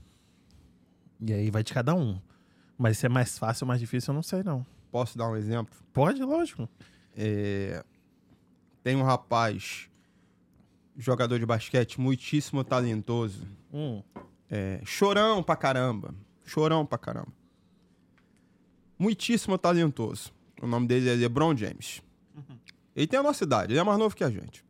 e 1.20 1.34
aí 1.34 1.50
vai 1.52 1.64
de 1.64 1.74
cada 1.74 1.94
um. 1.96 2.20
Mas 2.78 2.98
se 3.00 3.06
é 3.06 3.10
mais 3.10 3.38
fácil 3.38 3.66
ou 3.66 3.68
mais 3.68 3.80
difícil, 3.80 4.12
eu 4.12 4.16
não 4.16 4.24
sei, 4.24 4.44
não. 4.44 4.66
Posso 4.92 5.18
dar 5.18 5.30
um 5.30 5.36
exemplo? 5.36 5.76
Pode, 5.92 6.22
lógico. 6.24 6.70
É, 7.16 7.84
Tem 8.84 8.96
um 8.96 9.04
rapaz, 9.04 9.90
jogador 10.96 11.40
de 11.40 11.46
basquete, 11.46 12.00
muitíssimo 12.00 12.64
talentoso. 12.64 13.46
Hum. 13.74 14.02
É, 14.50 14.80
chorão 14.86 15.44
pra 15.44 15.56
caramba. 15.56 16.14
Chorão 16.46 16.86
pra 16.86 16.98
caramba. 16.98 17.34
Muitíssimo 18.98 19.58
talentoso. 19.58 20.32
O 20.62 20.68
nome 20.68 20.88
dele 20.88 21.10
é 21.10 21.14
LeBron 21.16 21.56
James. 21.56 22.02
Ele 22.96 23.06
tem 23.06 23.20
a 23.20 23.24
nossa 23.24 23.44
idade, 23.44 23.74
ele 23.74 23.80
é 23.80 23.84
mais 23.84 24.00
novo 24.00 24.16
que 24.16 24.24
a 24.24 24.30
gente. 24.30 24.66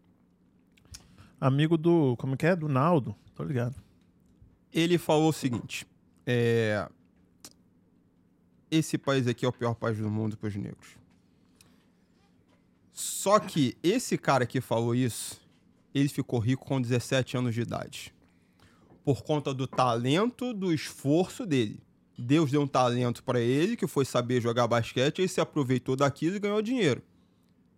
Amigo 1.40 1.78
do. 1.78 2.16
Como 2.18 2.36
que 2.36 2.46
é? 2.46 2.56
Do 2.56 2.68
Naldo. 2.68 3.16
Tô 3.36 3.44
ligado. 3.44 3.76
Ele 4.74 4.98
falou 4.98 5.30
o 5.30 5.34
seguinte: 5.34 5.86
é, 6.30 6.90
Esse 8.70 8.98
país 8.98 9.26
aqui 9.28 9.46
é 9.46 9.48
o 9.48 9.54
pior 9.54 9.74
país 9.76 9.98
do 9.98 10.10
mundo 10.10 10.36
para 10.36 10.50
os 10.50 10.56
negros. 10.56 10.90
Só 12.92 13.40
que 13.40 13.78
esse 13.82 14.18
cara 14.18 14.46
que 14.46 14.60
falou 14.60 14.94
isso, 14.94 15.40
ele 15.94 16.10
ficou 16.10 16.40
rico 16.40 16.66
com 16.66 16.82
17 16.82 17.38
anos 17.38 17.56
de 17.56 17.62
idade. 17.62 18.14
Por 19.06 19.24
conta 19.24 19.54
do 19.54 19.66
talento, 19.66 20.54
do 20.54 20.74
esforço 20.74 21.46
dele. 21.46 21.80
Deus 22.18 22.52
deu 22.52 22.62
um 22.62 22.68
talento 22.68 23.24
para 23.24 23.40
ele, 23.40 23.78
que 23.78 23.88
foi 23.88 24.04
saber 24.04 24.42
jogar 24.42 24.68
basquete, 24.68 25.20
e 25.20 25.22
ele 25.22 25.28
se 25.30 25.40
aproveitou 25.40 25.96
daquilo 25.96 26.36
e 26.36 26.40
ganhou 26.40 26.62
dinheiro. 26.62 27.02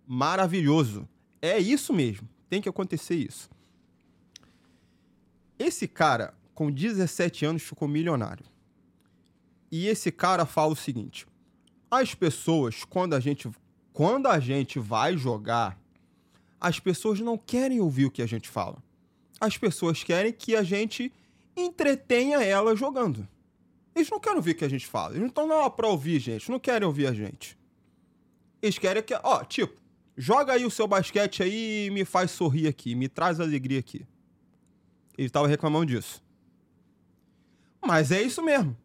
Maravilhoso. 0.07 1.07
É 1.41 1.59
isso 1.59 1.93
mesmo. 1.93 2.27
Tem 2.49 2.61
que 2.61 2.69
acontecer 2.69 3.15
isso. 3.15 3.49
Esse 5.59 5.87
cara, 5.87 6.33
com 6.59 6.69
17 6.69 7.45
anos, 7.45 7.61
ficou 7.63 7.87
milionário. 7.87 8.43
E 9.71 9.87
esse 9.87 10.11
cara 10.11 10.45
fala 10.45 10.73
o 10.73 10.75
seguinte: 10.75 11.25
as 11.89 12.13
pessoas, 12.13 12.83
quando 12.83 13.13
a 13.13 13.19
gente, 13.21 13.49
quando 13.93 14.27
a 14.27 14.41
gente 14.41 14.77
vai 14.77 15.15
jogar, 15.15 15.79
as 16.59 16.77
pessoas 16.77 17.21
não 17.21 17.37
querem 17.37 17.79
ouvir 17.79 18.07
o 18.07 18.11
que 18.11 18.21
a 18.21 18.25
gente 18.25 18.49
fala. 18.49 18.83
As 19.39 19.57
pessoas 19.57 20.03
querem 20.03 20.33
que 20.33 20.53
a 20.53 20.61
gente 20.61 21.13
entretenha 21.55 22.43
ela 22.43 22.75
jogando. 22.75 23.25
Eles 23.95 24.09
não 24.09 24.19
querem 24.19 24.35
ouvir 24.35 24.51
o 24.51 24.55
que 24.55 24.65
a 24.65 24.69
gente 24.69 24.85
fala. 24.85 25.11
Eles 25.11 25.21
não 25.21 25.29
estão 25.29 25.47
lá 25.47 25.69
pra 25.69 25.87
ouvir, 25.87 26.19
gente. 26.19 26.51
Não 26.51 26.59
querem 26.59 26.85
ouvir 26.85 27.07
a 27.07 27.13
gente. 27.13 27.57
Eles 28.61 28.77
querem 28.77 29.01
que. 29.01 29.17
Ó, 29.23 29.45
tipo, 29.45 29.79
joga 30.17 30.51
aí 30.51 30.65
o 30.65 30.69
seu 30.69 30.89
basquete 30.89 31.41
aí 31.41 31.85
e 31.85 31.89
me 31.89 32.03
faz 32.03 32.31
sorrir 32.31 32.67
aqui. 32.67 32.95
Me 32.95 33.07
traz 33.07 33.39
alegria 33.39 33.79
aqui. 33.79 34.05
Ele 35.17 35.27
estava 35.27 35.47
reclamando 35.47 35.85
disso. 35.85 36.21
Mas 37.81 38.11
é 38.11 38.21
isso 38.21 38.41
mesmo. 38.41 38.75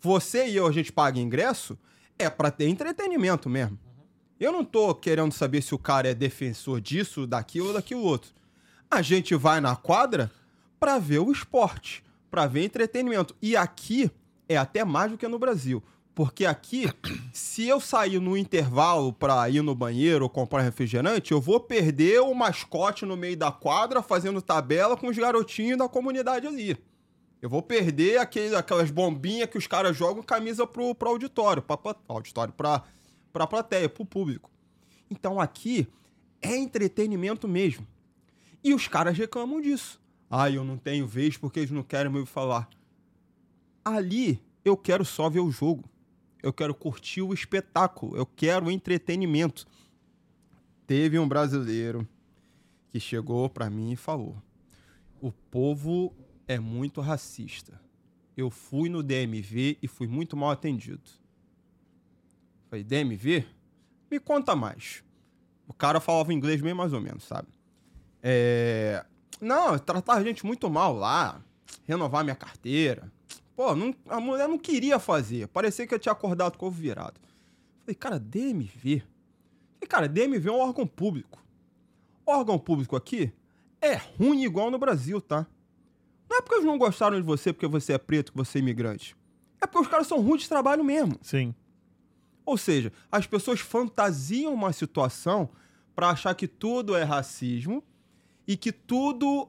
Você 0.00 0.46
e 0.48 0.56
eu, 0.56 0.66
a 0.66 0.72
gente 0.72 0.92
paga 0.92 1.18
ingresso, 1.18 1.78
é 2.18 2.28
pra 2.28 2.50
ter 2.50 2.68
entretenimento 2.68 3.48
mesmo. 3.48 3.78
Eu 4.38 4.52
não 4.52 4.64
tô 4.64 4.94
querendo 4.94 5.32
saber 5.32 5.62
se 5.62 5.74
o 5.74 5.78
cara 5.78 6.08
é 6.08 6.14
defensor 6.14 6.80
disso, 6.80 7.26
daquilo 7.26 7.68
ou 7.68 7.72
daquilo 7.72 8.02
outro. 8.02 8.30
A 8.90 9.00
gente 9.00 9.34
vai 9.34 9.60
na 9.60 9.74
quadra 9.74 10.30
pra 10.78 10.98
ver 10.98 11.20
o 11.20 11.32
esporte, 11.32 12.04
pra 12.30 12.46
ver 12.46 12.64
entretenimento. 12.64 13.34
E 13.40 13.56
aqui 13.56 14.10
é 14.48 14.56
até 14.56 14.84
mais 14.84 15.10
do 15.10 15.18
que 15.18 15.26
no 15.26 15.38
Brasil. 15.38 15.82
Porque 16.14 16.46
aqui, 16.46 16.86
se 17.32 17.66
eu 17.66 17.80
sair 17.80 18.20
no 18.20 18.36
intervalo 18.36 19.12
pra 19.12 19.48
ir 19.50 19.62
no 19.62 19.74
banheiro 19.74 20.24
ou 20.24 20.30
comprar 20.30 20.62
refrigerante, 20.62 21.32
eu 21.32 21.40
vou 21.40 21.58
perder 21.58 22.20
o 22.20 22.34
mascote 22.34 23.04
no 23.04 23.16
meio 23.16 23.36
da 23.36 23.50
quadra 23.50 24.02
fazendo 24.02 24.40
tabela 24.40 24.96
com 24.96 25.08
os 25.08 25.16
garotinhos 25.16 25.78
da 25.78 25.88
comunidade 25.88 26.46
ali. 26.46 26.76
Eu 27.40 27.48
vou 27.50 27.62
perder 27.62 28.18
aquele, 28.18 28.54
aquelas 28.56 28.90
bombinhas 28.90 29.48
que 29.48 29.58
os 29.58 29.66
caras 29.66 29.96
jogam 29.96 30.22
camisa 30.22 30.66
pro, 30.66 30.94
pro 30.94 31.10
auditório, 31.10 31.62
pra, 31.62 31.76
pla- 31.76 31.96
auditório, 32.08 32.52
pra, 32.52 32.82
pra 33.32 33.46
plateia, 33.46 33.88
pro 33.88 34.04
público. 34.06 34.50
Então 35.10 35.38
aqui 35.40 35.86
é 36.40 36.56
entretenimento 36.56 37.46
mesmo. 37.46 37.86
E 38.64 38.74
os 38.74 38.88
caras 38.88 39.16
reclamam 39.16 39.60
disso. 39.60 40.00
Ah, 40.28 40.50
eu 40.50 40.64
não 40.64 40.76
tenho 40.76 41.06
vez 41.06 41.36
porque 41.36 41.60
eles 41.60 41.70
não 41.70 41.82
querem 41.82 42.10
me 42.10 42.18
ouvir 42.18 42.30
falar. 42.30 42.68
Ali 43.84 44.42
eu 44.64 44.76
quero 44.76 45.04
só 45.04 45.28
ver 45.28 45.40
o 45.40 45.50
jogo. 45.50 45.88
Eu 46.42 46.52
quero 46.52 46.74
curtir 46.74 47.22
o 47.22 47.32
espetáculo. 47.32 48.16
Eu 48.16 48.26
quero 48.26 48.70
entretenimento. 48.70 49.66
Teve 50.86 51.18
um 51.18 51.28
brasileiro 51.28 52.06
que 52.90 52.98
chegou 52.98 53.48
pra 53.48 53.70
mim 53.70 53.92
e 53.92 53.96
falou: 53.96 54.36
O 55.20 55.30
povo 55.30 56.12
é 56.46 56.58
muito 56.58 57.00
racista. 57.00 57.80
Eu 58.36 58.50
fui 58.50 58.88
no 58.88 59.02
DMV 59.02 59.78
e 59.82 59.88
fui 59.88 60.06
muito 60.06 60.36
mal 60.36 60.50
atendido. 60.50 61.02
Falei, 62.68 62.84
DMV? 62.84 63.46
Me 64.10 64.20
conta 64.20 64.54
mais. 64.54 65.02
O 65.66 65.72
cara 65.72 66.00
falava 66.00 66.32
inglês 66.32 66.60
bem 66.60 66.74
mais 66.74 66.92
ou 66.92 67.00
menos, 67.00 67.24
sabe? 67.24 67.48
É... 68.22 69.04
Não, 69.40 69.78
tratar 69.78 70.14
a 70.14 70.22
gente 70.22 70.44
muito 70.44 70.68
mal 70.70 70.94
lá. 70.94 71.42
Renovar 71.84 72.24
minha 72.24 72.36
carteira. 72.36 73.10
Pô, 73.54 73.74
não- 73.74 73.94
a 74.08 74.20
mulher 74.20 74.48
não 74.48 74.58
queria 74.58 74.98
fazer. 74.98 75.48
Parecia 75.48 75.86
que 75.86 75.94
eu 75.94 75.98
tinha 75.98 76.12
acordado 76.12 76.58
com 76.58 76.66
o 76.66 76.70
virado. 76.70 77.20
Falei, 77.80 77.94
cara, 77.94 78.18
DMV? 78.18 79.00
Falei, 79.74 79.88
cara, 79.88 80.08
DMV 80.08 80.48
é 80.48 80.52
um 80.52 80.60
órgão 80.60 80.86
público. 80.86 81.42
Órgão 82.24 82.58
público 82.58 82.96
aqui 82.96 83.32
é 83.80 83.94
ruim 83.94 84.42
igual 84.44 84.70
no 84.70 84.78
Brasil, 84.78 85.20
tá? 85.20 85.46
Não 86.36 86.40
é 86.40 86.42
porque 86.42 86.54
eles 86.56 86.66
não 86.66 86.76
gostaram 86.76 87.16
de 87.16 87.22
você 87.22 87.50
porque 87.50 87.66
você 87.66 87.94
é 87.94 87.98
preto, 87.98 88.32
que 88.32 88.36
você 88.36 88.58
é 88.58 88.60
imigrante. 88.60 89.16
É 89.58 89.66
porque 89.66 89.86
os 89.86 89.88
caras 89.88 90.06
são 90.06 90.20
ruins 90.20 90.42
de 90.42 90.48
trabalho 90.50 90.84
mesmo. 90.84 91.18
Sim. 91.22 91.54
Ou 92.44 92.58
seja, 92.58 92.92
as 93.10 93.26
pessoas 93.26 93.60
fantasiam 93.60 94.52
uma 94.52 94.70
situação 94.72 95.48
pra 95.94 96.10
achar 96.10 96.34
que 96.34 96.46
tudo 96.46 96.94
é 96.94 97.02
racismo 97.02 97.82
e 98.46 98.54
que 98.54 98.70
tudo 98.70 99.48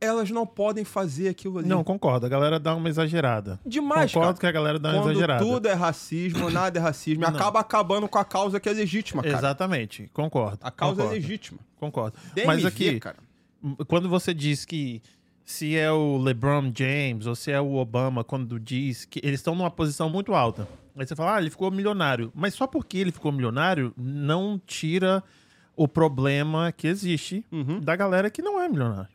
elas 0.00 0.30
não 0.30 0.44
podem 0.44 0.84
fazer 0.84 1.28
aquilo 1.28 1.58
ali. 1.60 1.68
Não, 1.68 1.84
concordo. 1.84 2.26
A 2.26 2.28
galera 2.28 2.58
dá 2.58 2.74
uma 2.74 2.88
exagerada. 2.88 3.58
Demais, 3.64 4.12
concordo 4.12 4.40
cara. 4.40 4.40
que 4.40 4.46
a 4.46 4.52
galera 4.60 4.78
dá 4.80 4.90
uma 4.90 4.98
Quando 5.02 5.10
exagerada. 5.12 5.44
tudo 5.44 5.68
é 5.68 5.72
racismo, 5.74 6.50
nada 6.50 6.78
é 6.78 6.82
racismo, 6.82 7.22
e 7.22 7.26
Não. 7.26 7.34
acaba 7.34 7.60
acabando 7.60 8.08
com 8.08 8.18
a 8.18 8.24
causa 8.24 8.58
que 8.58 8.68
é 8.68 8.72
legítima, 8.72 9.22
cara. 9.22 9.36
Exatamente. 9.38 10.10
Concordo. 10.12 10.58
A 10.60 10.72
causa 10.72 10.96
concordo, 10.96 11.14
é 11.16 11.18
legítima. 11.20 11.60
Concordo. 11.78 12.18
DMV, 12.34 12.46
Mas 12.46 12.64
aqui, 12.64 12.98
cara. 12.98 13.16
quando 13.86 14.08
você 14.08 14.34
diz 14.34 14.64
que 14.64 15.00
se 15.46 15.76
é 15.76 15.90
o 15.92 16.18
LeBron 16.18 16.72
James 16.76 17.24
ou 17.24 17.36
se 17.36 17.52
é 17.52 17.60
o 17.60 17.74
Obama, 17.76 18.24
quando 18.24 18.58
diz 18.58 19.04
que 19.04 19.20
eles 19.22 19.38
estão 19.38 19.54
numa 19.54 19.70
posição 19.70 20.10
muito 20.10 20.34
alta. 20.34 20.68
Aí 20.96 21.06
você 21.06 21.14
fala, 21.14 21.36
ah, 21.36 21.40
ele 21.40 21.50
ficou 21.50 21.70
milionário. 21.70 22.32
Mas 22.34 22.54
só 22.54 22.66
porque 22.66 22.98
ele 22.98 23.12
ficou 23.12 23.30
milionário 23.30 23.94
não 23.96 24.60
tira 24.66 25.22
o 25.76 25.86
problema 25.86 26.72
que 26.72 26.88
existe 26.88 27.44
Uhum. 27.52 27.78
da 27.78 27.94
galera 27.94 28.28
que 28.28 28.42
não 28.42 28.60
é 28.60 28.68
milionário. 28.68 29.14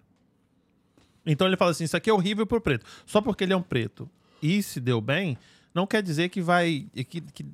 Então 1.26 1.45
ele 1.48 1.58
fala 1.58 1.72
assim: 1.72 1.84
isso 1.84 1.98
aqui 1.98 2.10
é 2.10 2.14
horrível 2.14 2.48
pro 2.48 2.62
preto. 2.62 2.86
Só 3.06 3.20
porque 3.22 3.44
ele 3.44 3.52
é 3.53 3.58
um 3.58 3.62
preto 3.62 4.10
e 4.41 4.64
se 4.64 4.80
deu 4.80 5.02
bem, 5.02 5.38
não 5.74 5.86
quer 5.86 6.02
dizer 6.02 6.30
que 6.30 6.41
vai. 6.41 6.88
que, 6.95 7.22
que, 7.22 7.45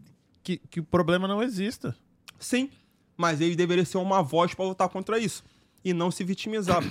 que, 0.44 0.58
que 0.58 0.80
o 0.80 0.84
problema 0.84 1.28
não 1.28 1.42
exista. 1.42 1.96
Sim, 2.40 2.70
mas 3.18 3.42
ele 3.42 3.56
deveria 3.56 3.84
ser 3.86 3.98
uma 3.98 4.22
voz 4.22 4.54
pra 4.54 4.66
lutar 4.66 4.88
contra 4.90 5.18
isso 5.18 5.44
e 5.84 5.94
não 5.94 6.12
se 6.12 6.24
vitimizar. 6.24 6.84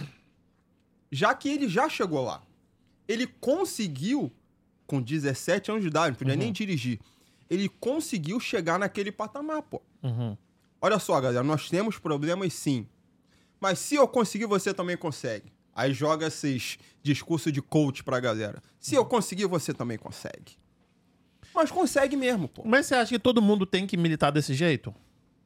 Já 1.10 1.34
que 1.34 1.48
ele 1.48 1.68
já 1.68 1.88
chegou 1.88 2.24
lá. 2.24 2.42
Ele 3.08 3.26
conseguiu, 3.26 4.32
com 4.86 5.00
17 5.00 5.70
anos 5.70 5.82
de 5.82 5.88
idade, 5.88 6.10
não 6.10 6.16
podia 6.18 6.34
Uhum. 6.34 6.38
nem 6.40 6.52
dirigir. 6.52 6.98
Ele 7.48 7.68
conseguiu 7.68 8.40
chegar 8.40 8.78
naquele 8.78 9.12
patamar, 9.12 9.62
pô. 9.62 9.80
Uhum. 10.02 10.36
Olha 10.80 10.98
só, 10.98 11.20
galera, 11.20 11.42
nós 11.44 11.68
temos 11.68 11.98
problemas 11.98 12.52
sim. 12.54 12.86
Mas 13.60 13.78
se 13.78 13.94
eu 13.94 14.06
conseguir, 14.08 14.46
você 14.46 14.74
também 14.74 14.96
consegue. 14.96 15.52
Aí 15.74 15.92
joga 15.92 16.26
esses 16.26 16.78
discursos 17.02 17.52
de 17.52 17.62
coach 17.62 18.02
pra 18.02 18.18
galera. 18.18 18.62
Se 18.80 18.94
eu 18.94 19.04
conseguir, 19.04 19.46
você 19.46 19.72
também 19.72 19.96
consegue. 19.98 20.56
Mas 21.54 21.70
consegue 21.70 22.16
mesmo, 22.16 22.48
pô. 22.48 22.62
Mas 22.64 22.86
você 22.86 22.94
acha 22.94 23.08
que 23.14 23.18
todo 23.18 23.40
mundo 23.40 23.64
tem 23.64 23.86
que 23.86 23.96
militar 23.96 24.30
desse 24.30 24.52
jeito? 24.54 24.94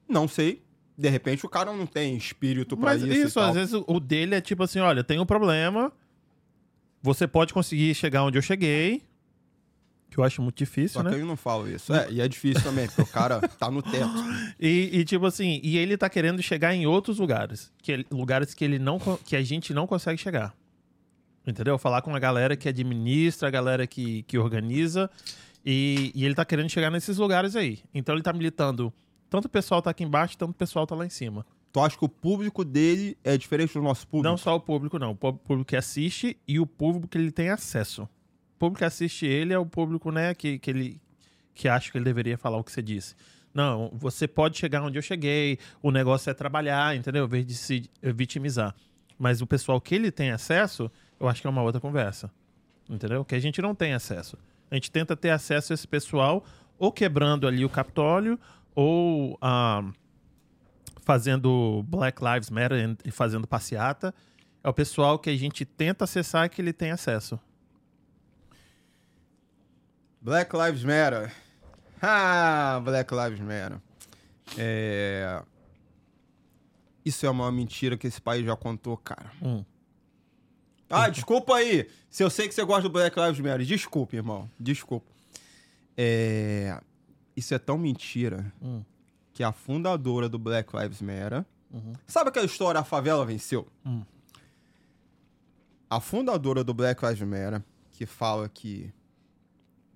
Não 0.09 0.27
sei. 0.27 0.63
De 1.01 1.09
repente 1.09 1.47
o 1.47 1.49
cara 1.49 1.73
não 1.73 1.87
tem 1.87 2.17
espírito 2.17 2.77
pra 2.77 2.91
Mas 2.91 3.03
isso. 3.03 3.13
isso, 3.29 3.41
às 3.41 3.55
vezes 3.55 3.75
o- 3.87 3.99
dele 4.01 4.35
é 4.35 4.41
tipo 4.41 4.63
assim: 4.63 4.81
olha, 4.81 5.03
tem 5.03 5.19
um 5.19 5.25
problema. 5.27 5.91
Você 7.03 7.27
pode 7.27 7.55
conseguir 7.55 7.95
chegar 7.95 8.23
onde 8.25 8.37
eu 8.37 8.43
cheguei. 8.43 9.03
Que 10.11 10.19
eu 10.19 10.25
acho 10.25 10.43
muito 10.43 10.57
difícil, 10.59 11.01
Só 11.01 11.03
né? 11.05 11.11
que 11.15 11.21
eu 11.21 11.25
não 11.27 11.37
falo 11.37 11.71
isso. 11.71 11.95
É, 11.95 12.11
e 12.11 12.21
é 12.21 12.27
difícil 12.27 12.61
também, 12.65 12.87
porque 12.89 13.01
o 13.03 13.07
cara 13.07 13.41
tá 13.41 13.71
no 13.71 13.81
teto. 13.81 14.11
E, 14.59 14.91
e, 14.99 15.05
tipo 15.05 15.25
assim, 15.25 15.61
e 15.63 15.79
ele 15.79 15.97
tá 15.97 16.11
querendo 16.11 16.43
chegar 16.43 16.75
em 16.75 16.85
outros 16.85 17.19
lugares. 17.19 17.73
Que 17.81 18.05
lugares 18.11 18.53
que 18.53 18.65
ele 18.65 18.79
não 18.79 18.99
que 19.25 19.37
a 19.37 19.43
gente 19.43 19.73
não 19.73 19.87
consegue 19.87 20.21
chegar. 20.21 20.53
Entendeu? 21.47 21.79
Falar 21.79 22.03
com 22.03 22.15
a 22.15 22.19
galera 22.19 22.57
que 22.57 22.69
administra, 22.69 23.49
a 23.49 23.51
galera 23.51 23.87
que, 23.87 24.23
que 24.25 24.37
organiza. 24.37 25.09
E, 25.65 26.11
e 26.15 26.25
ele 26.27 26.35
tá 26.35 26.45
querendo 26.45 26.69
chegar 26.69 26.91
nesses 26.91 27.17
lugares 27.17 27.55
aí. 27.57 27.79
Então 27.95 28.15
ele 28.15 28.23
tá 28.23 28.33
militando. 28.33 28.93
Tanto 29.31 29.45
o 29.45 29.49
pessoal 29.49 29.81
tá 29.81 29.91
aqui 29.91 30.03
embaixo, 30.05 30.37
tanto 30.37 30.51
o 30.51 30.55
pessoal 30.55 30.87
tá 30.87 30.95
lá 30.95 31.07
em 31.07 31.11
cima. 31.11 31.47
Tu 31.73 31.81
acha 31.81 31.97
que 31.97 32.05
o 32.05 32.09
público 32.09 32.65
dele 32.65 33.17
é 33.23 33.39
diferente 33.39 33.73
do 33.75 33.83
nosso 33.83 34.07
público? 34.07 34.29
Não 34.29 34.37
só 34.37 34.57
o 34.57 34.61
público, 34.61 34.99
não. 34.99 35.13
O 35.13 35.17
pú- 35.17 35.33
público 35.35 35.69
que 35.69 35.77
assiste 35.77 36.37
e 36.47 36.59
o 36.59 36.67
público 36.67 37.07
que 37.07 37.17
ele 37.17 37.31
tem 37.31 37.49
acesso. 37.49 38.03
O 38.03 38.59
público 38.59 38.79
que 38.81 38.85
assiste 38.85 39.25
ele 39.25 39.53
é 39.53 39.59
o 39.59 39.65
público, 39.65 40.11
né, 40.11 40.35
que, 40.35 40.59
que 40.59 40.69
ele 40.69 41.01
que 41.55 41.69
acha 41.69 41.91
que 41.93 41.99
ele 41.99 42.05
deveria 42.05 42.37
falar 42.37 42.59
o 42.59 42.65
que 42.65 42.73
você 42.73 42.83
disse. 42.83 43.15
Não, 43.53 43.91
você 43.93 44.27
pode 44.27 44.59
chegar 44.59 44.83
onde 44.83 44.99
eu 44.99 45.03
cheguei, 45.03 45.59
o 45.83 45.91
negócio 45.91 46.31
é 46.31 46.35
trabalhar, 46.35 46.97
entendeu? 46.97 47.25
Em 47.25 47.29
vez 47.29 47.47
de 47.47 47.55
se 47.55 47.91
vitimizar. 48.03 48.75
Mas 49.19 49.41
o 49.43 49.47
pessoal 49.47 49.81
que 49.81 49.95
ele 49.95 50.11
tem 50.11 50.31
acesso, 50.31 50.91
eu 51.19 51.29
acho 51.29 51.41
que 51.41 51.47
é 51.47 51.51
uma 51.51 51.63
outra 51.63 51.81
conversa. 51.81 52.31
Entendeu? 52.89 53.25
Que 53.25 53.35
a 53.35 53.39
gente 53.39 53.61
não 53.61 53.75
tem 53.75 53.93
acesso. 53.93 54.39
A 54.71 54.75
gente 54.75 54.91
tenta 54.91 55.17
ter 55.17 55.31
acesso 55.31 55.73
a 55.73 55.75
esse 55.75 55.87
pessoal 55.87 56.45
ou 56.79 56.91
quebrando 56.91 57.47
ali 57.47 57.65
o 57.65 57.69
Capitólio 57.69 58.39
ou 58.75 59.37
ah, 59.41 59.83
fazendo 61.03 61.85
Black 61.89 62.23
Lives 62.23 62.51
Matter 62.51 62.97
e 63.05 63.11
fazendo 63.11 63.47
passeata. 63.47 64.15
É 64.63 64.69
o 64.69 64.75
pessoal 64.75 65.19
que 65.19 65.31
a 65.31 65.37
gente 65.37 65.65
tenta 65.65 66.05
acessar 66.05 66.49
que 66.51 66.61
ele 66.61 66.73
tem 66.73 66.91
acesso. 66.91 67.41
Black 70.21 70.55
Lives 70.55 70.85
Matter. 70.85 71.33
Ah, 72.01 72.81
Black 72.85 73.13
Lives 73.15 73.41
Matter. 73.41 73.79
É... 74.59 75.43
Isso 77.05 77.25
é 77.25 77.31
uma 77.31 77.51
mentira 77.51 77.97
que 77.97 78.07
esse 78.07 78.21
país 78.21 78.45
já 78.45 78.55
contou, 78.55 78.97
cara. 78.99 79.33
Hum. 79.43 79.65
Ah, 80.91 81.09
desculpa 81.09 81.57
aí. 81.57 81.89
Se 82.11 82.23
eu 82.23 82.29
sei 82.29 82.49
que 82.49 82.55
você 82.55 82.65
gosta 82.65 82.83
do 82.83 82.91
Black 82.91 83.19
Lives 83.19 83.41
Matter. 83.41 83.65
Desculpa, 83.65 84.17
irmão. 84.17 84.51
Desculpa. 84.59 85.11
É... 85.97 86.79
Isso 87.41 87.55
é 87.55 87.59
tão 87.59 87.79
mentira 87.79 88.53
Hum. 88.61 88.85
que 89.33 89.43
a 89.43 89.51
fundadora 89.51 90.29
do 90.29 90.39
Black 90.39 90.77
Lives 90.77 91.01
Matter... 91.01 91.43
Uhum. 91.73 91.95
Sabe 92.07 92.29
aquela 92.29 92.45
história, 92.45 92.81
a 92.81 92.85
favela 92.85 93.25
venceu? 93.25 93.67
Hum. 93.87 94.03
A 95.89 96.01
fundadora 96.01 96.63
do 96.63 96.75
Black 96.75 97.03
Lives 97.03 97.23
Matter, 97.23 97.63
que 97.93 98.05
fala 98.05 98.47
que 98.47 98.93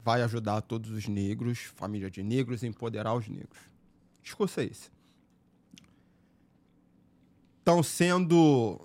vai 0.02 0.22
ajudar 0.22 0.62
todos 0.62 0.90
os 0.90 1.06
negros, 1.06 1.58
família 1.58 2.10
de 2.10 2.22
negros, 2.22 2.62
empoderar 2.62 3.12
os 3.14 3.28
negros. 3.28 3.60
Discurso 4.22 4.60
é 4.60 4.64
esse. 4.64 4.90
Estão 7.58 7.82
sendo 7.82 8.80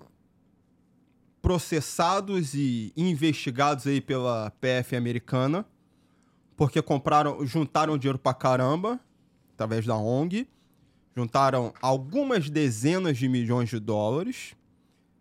processados 1.40 2.52
e 2.52 2.92
investigados 2.94 3.86
aí 3.86 4.02
pela 4.02 4.50
PF 4.60 4.96
americana, 4.96 5.64
porque 6.60 6.82
compraram, 6.82 7.46
juntaram 7.46 7.96
dinheiro 7.96 8.18
pra 8.18 8.34
caramba, 8.34 9.00
através 9.54 9.86
da 9.86 9.96
ONG, 9.96 10.46
juntaram 11.16 11.72
algumas 11.80 12.50
dezenas 12.50 13.16
de 13.16 13.30
milhões 13.30 13.70
de 13.70 13.80
dólares, 13.80 14.54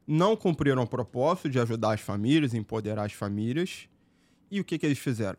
não 0.05 0.35
cumpriram 0.35 0.83
o 0.83 0.85
propósito 0.87 1.49
de 1.49 1.57
ajudar 1.57 1.93
as 1.93 2.01
famílias, 2.01 2.53
empoderar 2.53 3.05
as 3.05 3.13
famílias. 3.13 3.87
E 4.51 4.59
o 4.59 4.65
que, 4.65 4.77
que 4.77 4.85
eles 4.85 4.99
fizeram? 4.99 5.37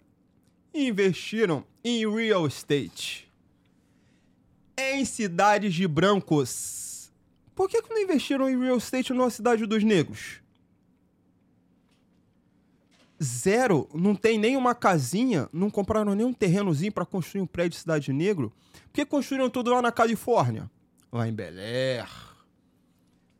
Investiram 0.72 1.66
em 1.84 2.10
real 2.10 2.46
estate. 2.46 3.30
Em 4.78 5.04
cidades 5.04 5.74
de 5.74 5.86
brancos. 5.86 7.12
Por 7.54 7.68
que, 7.68 7.82
que 7.82 7.90
não 7.90 8.00
investiram 8.00 8.48
em 8.48 8.58
real 8.58 8.78
estate 8.78 9.12
numa 9.12 9.28
cidade 9.28 9.66
dos 9.66 9.84
negros? 9.84 10.40
Zero. 13.22 13.88
Não 13.94 14.14
tem 14.14 14.38
nem 14.38 14.56
uma 14.56 14.74
casinha, 14.74 15.48
não 15.52 15.70
compraram 15.70 16.14
nem 16.14 16.24
um 16.24 16.32
terrenozinho 16.32 16.92
pra 16.92 17.04
construir 17.04 17.42
um 17.42 17.46
prédio 17.46 17.72
de 17.72 17.78
Cidade 17.78 18.12
Negro. 18.12 18.52
Porque 18.84 19.04
construíram 19.04 19.50
tudo 19.50 19.70
lá 19.70 19.82
na 19.82 19.92
Califórnia. 19.92 20.70
Lá 21.12 21.28
em 21.28 21.32
Bel 21.32 21.58
Air. 21.58 22.08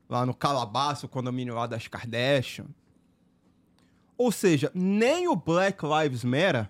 Lá 0.08 0.26
no 0.26 0.34
Calabasas, 0.34 1.04
o 1.04 1.08
condomínio 1.08 1.54
lá 1.54 1.66
das 1.66 1.86
Kardashian. 1.88 2.66
Ou 4.18 4.30
seja, 4.30 4.70
nem 4.74 5.28
o 5.28 5.36
Black 5.36 5.82
Lives 5.84 6.24
Matter 6.24 6.68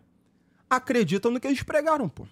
acredita 0.69 1.29
no 1.31 1.41
que 1.41 1.49
eles 1.49 1.63
pregaram, 1.63 2.09
pô. 2.09 2.27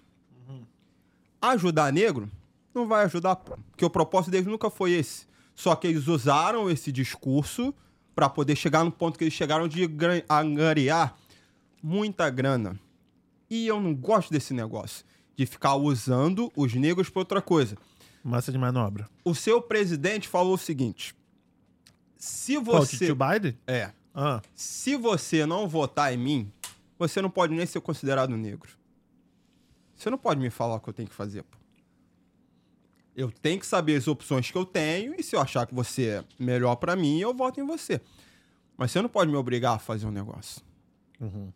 Ajudar 1.41 1.91
negro 1.91 2.29
não 2.73 2.87
vai 2.87 3.03
ajudar, 3.05 3.35
pô. 3.35 3.57
Porque 3.71 3.83
o 3.83 3.89
propósito 3.89 4.31
deles 4.31 4.47
nunca 4.47 4.69
foi 4.69 4.91
esse. 4.91 5.27
Só 5.53 5.75
que 5.75 5.87
eles 5.87 6.07
usaram 6.07 6.69
esse 6.69 6.91
discurso 6.91 7.73
pra 8.15 8.29
poder 8.29 8.55
chegar 8.55 8.83
no 8.83 8.91
ponto 8.91 9.17
que 9.17 9.23
eles 9.23 9.33
chegaram 9.33 9.67
de 9.67 9.89
angariar 10.29 11.15
muita 11.81 12.29
grana. 12.29 12.79
E 13.49 13.65
eu 13.67 13.79
não 13.79 13.95
gosto 13.95 14.31
desse 14.31 14.53
negócio. 14.53 15.05
De 15.35 15.45
ficar 15.45 15.75
usando 15.75 16.51
os 16.55 16.73
negros 16.73 17.09
pra 17.09 17.21
outra 17.21 17.41
coisa. 17.41 17.77
Massa 18.23 18.51
de 18.51 18.57
manobra. 18.57 19.09
O 19.23 19.33
seu 19.33 19.61
presidente 19.61 20.27
falou 20.27 20.55
o 20.55 20.57
seguinte. 20.57 21.15
Se 22.17 22.61
Qual, 22.61 22.85
você... 22.85 23.05
tio 23.05 23.15
Biden? 23.15 23.57
É. 23.65 23.91
Ah, 24.13 24.41
Se 24.53 24.97
você 24.97 25.45
não 25.45 25.67
votar 25.67 26.13
em 26.13 26.17
mim, 26.17 26.51
você 26.97 27.21
não 27.21 27.29
pode 27.29 27.53
nem 27.53 27.65
ser 27.65 27.79
considerado 27.79 28.35
negro. 28.35 28.77
Você 29.95 30.09
não 30.09 30.17
pode 30.17 30.41
me 30.41 30.49
falar 30.49 30.75
o 30.75 30.79
que 30.79 30.89
eu 30.89 30.93
tenho 30.93 31.07
que 31.07 31.15
fazer, 31.15 31.43
pô. 31.43 31.57
Eu 33.19 33.31
tenho 33.31 33.59
que 33.59 33.65
saber 33.65 33.95
as 33.97 34.07
opções 34.07 34.49
que 34.49 34.57
eu 34.57 34.65
tenho 34.65 35.13
e 35.19 35.23
se 35.23 35.35
eu 35.35 35.41
achar 35.41 35.65
que 35.67 35.73
você 35.75 36.05
é 36.07 36.23
melhor 36.39 36.75
pra 36.77 36.95
mim, 36.95 37.19
eu 37.19 37.33
voto 37.33 37.59
em 37.59 37.65
você. 37.65 37.99
Mas 38.77 38.91
você 38.91 39.01
não 39.01 39.09
pode 39.09 39.29
me 39.29 39.35
obrigar 39.35 39.75
a 39.75 39.79
fazer 39.79 40.05
um 40.05 40.11
negócio. 40.11 40.61
uhum. 41.19 41.51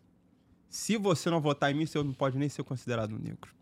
Se 0.70 0.98
você 0.98 1.30
não 1.30 1.40
votar 1.40 1.72
em 1.72 1.76
mim, 1.76 1.86
você 1.86 2.02
não 2.02 2.14
pode 2.14 2.36
nem 2.38 2.50
ser 2.50 2.64
considerado 2.64 3.18
negro. 3.18 3.54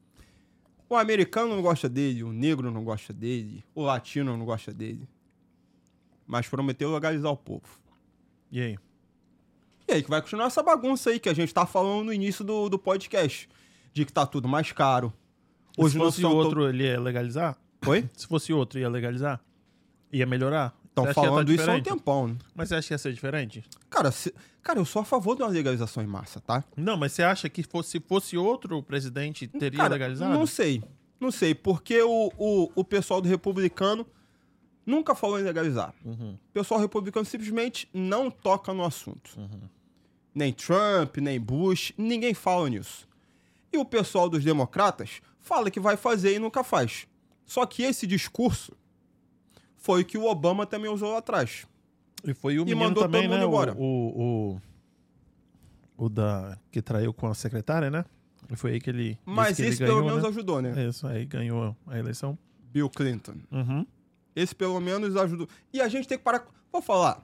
O 0.90 0.95
americano 0.95 1.53
não 1.56 1.61
gosta 1.61 1.90
dele, 1.90 2.23
o 2.23 2.32
negro 2.32 2.72
não 2.72 2.84
gosta 2.86 3.11
dele, 3.14 3.64
o 3.76 3.82
latino 3.84 4.36
não 4.38 4.45
gosta 4.45 4.73
dele. 4.73 5.07
Mas 6.26 6.48
prometeu 6.48 6.91
legalizar 6.94 7.30
o 7.32 7.36
povo. 7.38 7.68
E 8.52 8.61
aí? 8.61 8.78
E 9.88 9.94
aí 9.94 10.02
que 10.03 10.10
vai 10.10 10.22
continuar 10.22 10.45
essa 10.48 10.64
bagunça 10.64 11.10
aí 11.10 11.19
que 11.19 11.28
a 11.30 11.34
gente 11.34 11.53
tá 11.53 11.65
falando 11.65 12.06
no 12.06 12.14
início 12.14 12.44
do, 12.45 12.69
do 12.69 12.80
podcast. 12.80 13.48
De 13.94 14.06
que 14.06 14.14
tá 14.14 14.26
tudo 14.26 14.48
mais 14.48 14.72
caro. 14.72 15.11
Se 15.76 15.98
não 15.98 16.06
fosse 16.06 16.22
são 16.22 16.32
to- 16.32 16.38
outro, 16.38 16.69
ele 16.69 16.86
ia 16.86 16.99
legalizar? 16.99 17.57
Oi? 17.86 18.10
Se 18.16 18.28
fosse 18.28 18.53
outro, 18.53 18.80
ia 18.80 18.90
legalizar? 18.90 19.41
Ia 20.12 20.26
melhorar? 20.26 20.78
Estão 20.90 21.06
tá 21.06 21.14
falando 21.14 21.52
isso 21.52 21.70
há 21.70 21.76
um 21.76 21.82
tempão, 21.82 22.28
né? 22.28 22.36
Mas 22.53 22.70
você 22.70 22.76
acha 22.76 22.88
que 22.90 22.94
ia 22.94 22.98
ser 22.98 23.14
diferente? 23.14 23.64
Cara, 23.90 24.12
se- 24.12 24.34
cara, 24.62 24.78
eu 24.80 24.86
sou 24.86 25.02
a 25.02 25.06
favor 25.06 25.36
de 25.36 25.41
uma 25.41 25.49
legalização 25.49 26.03
em 26.03 26.08
massa, 26.08 26.40
tá? 26.41 26.64
Não, 26.76 26.98
mas 26.98 27.14
você 27.14 27.24
acha 27.24 27.49
que 27.49 27.64
fosse, 27.64 27.91
se 27.91 27.99
fosse 27.99 28.38
outro 28.38 28.84
presidente, 28.84 29.48
teria 29.48 29.78
Cara, 29.80 29.94
legalizado? 29.94 30.34
Não 30.34 30.45
sei. 30.45 30.84
Não 31.20 31.32
sei. 31.32 31.56
Porque 31.56 32.02
o, 32.02 32.32
o, 32.38 32.72
o 32.76 32.84
pessoal 32.84 33.22
do 33.22 33.30
republicano 33.30 34.06
nunca 34.86 35.16
falou 35.16 35.40
em 35.40 35.44
legalizar. 35.44 35.94
Uhum. 36.03 36.34
O 36.34 36.53
pessoal 36.53 36.80
republicano 36.80 37.26
simplesmente 37.26 37.88
não 37.94 38.30
toca 38.30 38.74
no 38.74 38.84
assunto. 38.84 39.32
Uhum. 39.38 39.62
Nem 40.36 40.52
Trump, 40.53 41.18
nem 41.18 41.40
Bush, 41.40 41.94
ninguém 41.98 42.34
fala 42.34 42.70
nisso. 42.70 43.08
E 43.72 43.78
o 43.78 43.86
pessoal 43.86 44.30
dos 44.30 44.44
democratas 44.44 45.22
fala 45.40 45.72
que 45.72 45.80
vai 45.80 45.95
fazer 45.95 46.36
e 46.36 46.40
nunca 46.40 46.64
faz. 46.64 47.08
Só 47.52 47.65
que 47.65 47.84
esse 47.84 48.07
discurso 48.07 48.72
foi 49.76 50.03
o 50.03 50.06
que 50.06 50.18
o 50.18 50.23
Obama 50.26 50.65
também 50.65 50.90
usou 50.90 51.11
lá 51.11 51.18
atrás. 51.18 51.68
E 52.23 52.34
foi 52.34 52.57
o 52.57 52.61
E 52.61 52.64
menino 52.64 52.80
mandou 52.80 53.03
também, 53.03 53.23
todo 53.23 53.30
mundo 53.32 53.40
né? 53.40 53.45
O- 53.45 53.49
embora. 53.49 53.76
O, 53.78 54.61
o, 55.98 56.06
o 56.06 56.07
da 56.07 56.57
que 56.72 56.82
traiu 56.82 57.14
com 57.14 57.28
a 57.28 57.34
secretária, 57.34 57.91
né? 57.91 58.06
E 58.49 58.56
foi 58.56 58.72
aí 58.72 58.80
que 58.80 58.90
ele. 58.90 59.19
Mas 59.26 59.57
que 59.57 59.64
ele 59.64 59.69
esse 59.72 59.80
ganhou, 59.80 59.98
pelo 59.98 60.07
menos 60.07 60.23
né? 60.23 60.30
ajudou, 60.30 60.61
né? 60.61 60.88
Isso 60.88 61.06
aí 61.06 61.26
ganhou 61.26 61.76
a 61.88 61.99
eleição. 61.99 62.38
Bill 62.72 62.90
Clinton. 62.90 63.36
Uhum. 63.52 63.86
Esse 64.34 64.56
pelo 64.56 64.80
menos 64.80 65.18
ajudou. 65.18 65.49
E 65.73 65.82
a 65.82 65.90
gente 65.90 66.07
tem 66.07 66.18
que 66.18 66.23
parar. 66.23 66.48
Vou 66.72 66.82
falar. 66.82 67.22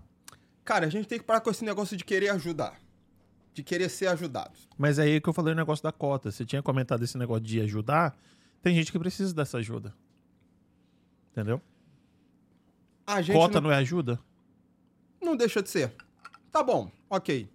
Cara, 0.66 0.88
a 0.88 0.90
gente 0.90 1.08
tem 1.08 1.18
que 1.20 1.24
parar 1.24 1.40
com 1.40 1.50
esse 1.50 1.64
negócio 1.64 1.96
de 1.96 2.04
querer 2.04 2.32
ajudar. 2.32 2.78
De 3.54 3.64
querer 3.64 3.88
ser 3.88 4.08
ajudado. 4.08 4.52
Mas 4.78 5.00
é 5.00 5.04
aí 5.04 5.22
que 5.22 5.30
eu 5.30 5.34
falei 5.34 5.54
o 5.54 5.56
negócio 5.56 5.82
da 5.84 5.92
cota. 5.94 6.30
Você 6.32 6.44
tinha 6.44 6.62
comentado 6.62 7.02
esse 7.02 7.18
negócio 7.18 7.46
de 7.46 7.62
ajudar. 7.62 8.14
Tem 8.62 8.76
gente 8.76 8.92
que 8.92 9.00
precisa 9.00 9.34
dessa 9.34 9.60
ajuda. 9.60 9.96
Entendeu? 11.38 11.62
A 13.06 13.22
gente 13.22 13.36
Cota 13.36 13.62
não, 13.62 13.70
não 13.70 13.72
é 13.72 13.76
ajuda? 13.78 14.20
não 15.22 15.38
deixa 15.38 15.62
de 15.62 15.70
ser. 15.70 15.94
Tá 16.52 16.64
bom, 16.64 16.90
ok. 17.08 17.48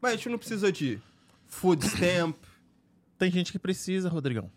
Mas 0.00 0.12
a 0.12 0.16
gente 0.16 0.30
não 0.30 0.38
precisa 0.38 0.72
de 0.72 0.98
food 1.46 1.84
stamp. 1.84 2.34
Tem 3.18 3.30
gente 3.30 3.52
que 3.52 3.58
precisa, 3.58 4.08
Rodrigão. 4.08 4.50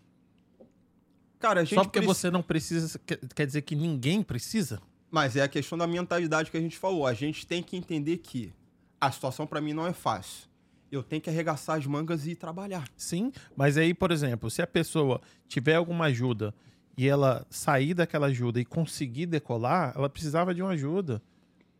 Cara, 1.38 1.60
a 1.60 1.64
gente 1.64 1.74
Só 1.74 1.82
porque 1.84 1.98
preci- 1.98 2.06
você 2.14 2.30
não 2.30 2.42
precisa, 2.42 2.98
quer, 3.34 3.46
dizer 3.46 3.60
que 3.60 3.74
ninguém 3.76 4.22
precisa? 4.22 4.80
Mas 5.10 5.36
é 5.36 5.42
a 5.42 5.48
questão 5.48 5.76
da 5.76 5.86
mentalidade 5.86 6.50
que 6.50 6.56
a 6.56 6.60
gente 6.60 6.78
falou. 6.78 7.06
A 7.06 7.12
gente 7.12 7.46
tem 7.46 7.62
que 7.62 7.76
entender 7.76 8.18
que 8.18 8.54
a 8.98 9.12
situação 9.12 9.46
pra 9.46 9.60
mim 9.60 9.74
não 9.74 9.86
é 9.86 9.92
fácil. 9.92 10.48
Eu 10.90 11.02
tenho 11.02 11.20
que 11.20 11.28
arregaçar 11.28 11.76
as 11.76 11.84
mangas 11.86 12.26
e 12.26 12.34
trabalhar. 12.34 12.88
Sim, 12.96 13.32
mas 13.54 13.76
aí, 13.76 13.92
por 13.92 14.10
exemplo, 14.10 14.50
se 14.50 14.62
a 14.62 14.66
pessoa 14.66 15.20
tiver 15.46 15.74
alguma 15.74 16.06
ajuda 16.06 16.54
e 17.02 17.08
ela 17.08 17.44
sair 17.50 17.94
daquela 17.94 18.26
ajuda 18.26 18.60
e 18.60 18.64
conseguir 18.64 19.26
decolar, 19.26 19.92
ela 19.96 20.08
precisava 20.08 20.54
de 20.54 20.62
uma 20.62 20.70
ajuda. 20.72 21.20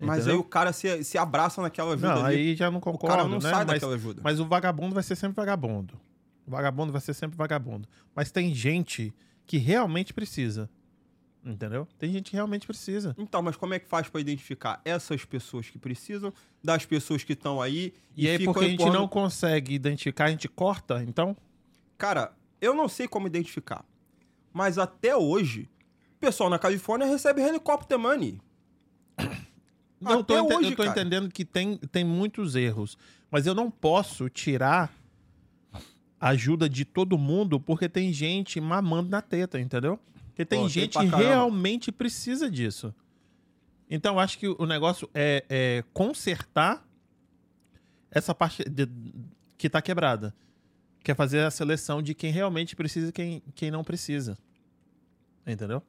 Mas 0.01 0.19
entendeu? 0.21 0.35
aí 0.35 0.41
o 0.41 0.45
cara 0.45 0.73
se, 0.73 1.05
se 1.05 1.17
abraça 1.17 1.63
naquela 1.63 1.93
ajuda 1.93 2.15
Não, 2.17 2.25
ali. 2.27 2.37
aí 2.37 2.57
já 2.57 2.71
não 2.71 2.79
o 2.79 2.81
concordo, 2.81 3.17
cara 3.17 3.29
não 3.29 3.37
né? 3.39 3.41
sai 3.41 3.53
mas, 3.65 3.67
daquela 3.67 3.95
ajuda. 3.95 4.21
mas 4.25 4.41
o 4.41 4.47
vagabundo 4.47 4.95
vai 4.95 5.03
ser 5.03 5.15
sempre 5.15 5.37
vagabundo. 5.37 5.95
O 6.47 6.51
vagabundo 6.51 6.91
vai 6.93 7.01
ser 7.01 7.15
sempre 7.15 7.37
vagabundo. 7.37 7.89
Mas 8.15 8.33
tem 8.33 8.53
gente 8.53 9.15
que 9.47 9.59
realmente 9.59 10.13
precisa. 10.13 10.69
Entendeu? 11.45 11.87
Tem 11.99 12.11
gente 12.13 12.31
que 12.31 12.37
realmente 12.37 12.67
precisa. 12.67 13.15
Então, 13.19 13.43
mas 13.43 13.57
como 13.57 13.75
é 13.75 13.79
que 13.79 13.87
faz 13.89 14.09
pra 14.09 14.21
identificar 14.21 14.81
essas 14.85 15.25
pessoas 15.25 15.69
que 15.69 15.79
precisam 15.79 16.33
das 16.63 16.85
pessoas 16.87 17.25
que 17.25 17.33
estão 17.33 17.61
aí 17.61 17.93
E, 18.17 18.29
aí, 18.29 18.39
ficam 18.39 18.53
porque 18.53 18.65
a 18.67 18.69
gente 18.69 18.81
empurrando- 18.81 18.99
não 19.01 19.09
consegue 19.09 19.75
identificar, 19.75 20.25
a 20.27 20.31
gente 20.31 20.49
corta, 20.49 21.03
então. 21.03 21.37
Cara, 21.99 22.33
eu 22.61 22.75
não 22.75 22.89
sei 22.89 23.07
como 23.09 23.27
identificar. 23.27 23.85
Mas 24.53 24.79
até 24.79 25.17
hoje, 25.17 25.69
o 26.17 26.21
pessoal 26.21 26.51
na 26.51 26.59
Califórnia 26.59 27.07
recebe 27.07 27.41
helicóptero 27.43 28.01
money. 28.01 28.41
Não, 30.01 30.13
eu 30.15 30.25
tô, 30.25 30.35
Até 30.35 30.57
hoje, 30.57 30.71
eu 30.73 30.77
tô 30.77 30.83
cara. 30.83 31.01
entendendo 31.01 31.31
que 31.31 31.45
tem, 31.45 31.77
tem 31.77 32.05
muitos 32.05 32.57
erros. 32.57 32.99
Mas 33.31 33.47
eu 33.47 33.55
não 33.55 33.71
posso 33.71 34.29
tirar 34.29 34.93
a 36.21 36.31
ajuda 36.31 36.69
de 36.69 36.85
todo 36.85 37.17
mundo 37.17 37.61
porque 37.61 37.89
tem 37.89 38.13
gente 38.13 38.61
mamando 38.61 39.09
na 39.11 39.23
teta, 39.23 39.61
entendeu? 39.61 40.01
Porque 40.27 40.45
tem 40.45 40.63
Pô, 40.63 40.69
gente 40.69 40.99
que 40.99 41.05
realmente 41.05 41.93
precisa 41.93 42.51
disso. 42.51 42.93
Então, 43.89 44.15
eu 44.15 44.21
acho 44.21 44.39
que 44.39 44.49
o 44.49 44.67
negócio 44.67 45.09
é, 45.15 45.45
é 45.49 45.85
consertar 45.93 46.85
essa 48.11 48.35
parte 48.35 48.65
de- 48.69 48.89
que 49.57 49.71
tá 49.71 49.81
quebrada. 49.81 50.35
Que 51.03 51.11
é 51.11 51.15
fazer 51.15 51.41
a 51.41 51.51
seleção 51.51 52.01
de 52.01 52.15
quem 52.15 52.31
realmente 52.31 52.77
precisa 52.77 53.09
e 53.09 53.13
quem, 53.13 53.43
quem 53.55 53.71
não 53.71 53.83
precisa. 53.83 54.37
Entendeu? 55.47 55.83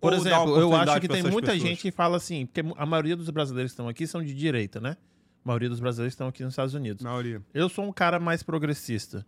Por 0.00 0.12
Ou 0.12 0.18
exemplo, 0.18 0.58
eu 0.58 0.74
acho 0.74 1.00
que 1.00 1.08
tem 1.08 1.22
muita 1.22 1.52
pessoas. 1.52 1.62
gente 1.62 1.80
que 1.82 1.90
fala 1.90 2.16
assim, 2.16 2.46
porque 2.46 2.60
a 2.76 2.84
maioria 2.86 3.16
dos 3.16 3.30
brasileiros 3.30 3.70
que 3.72 3.74
estão 3.74 3.88
aqui 3.88 4.06
são 4.06 4.22
de 4.22 4.34
direita, 4.34 4.80
né? 4.80 4.96
A 5.44 5.48
maioria 5.48 5.68
dos 5.68 5.80
brasileiros 5.80 6.12
estão 6.12 6.28
aqui 6.28 6.42
nos 6.44 6.52
Estados 6.52 6.74
Unidos. 6.74 7.02
maioria. 7.02 7.40
Eu 7.54 7.68
sou 7.68 7.84
um 7.86 7.92
cara 7.92 8.18
mais 8.18 8.42
progressista. 8.42 9.24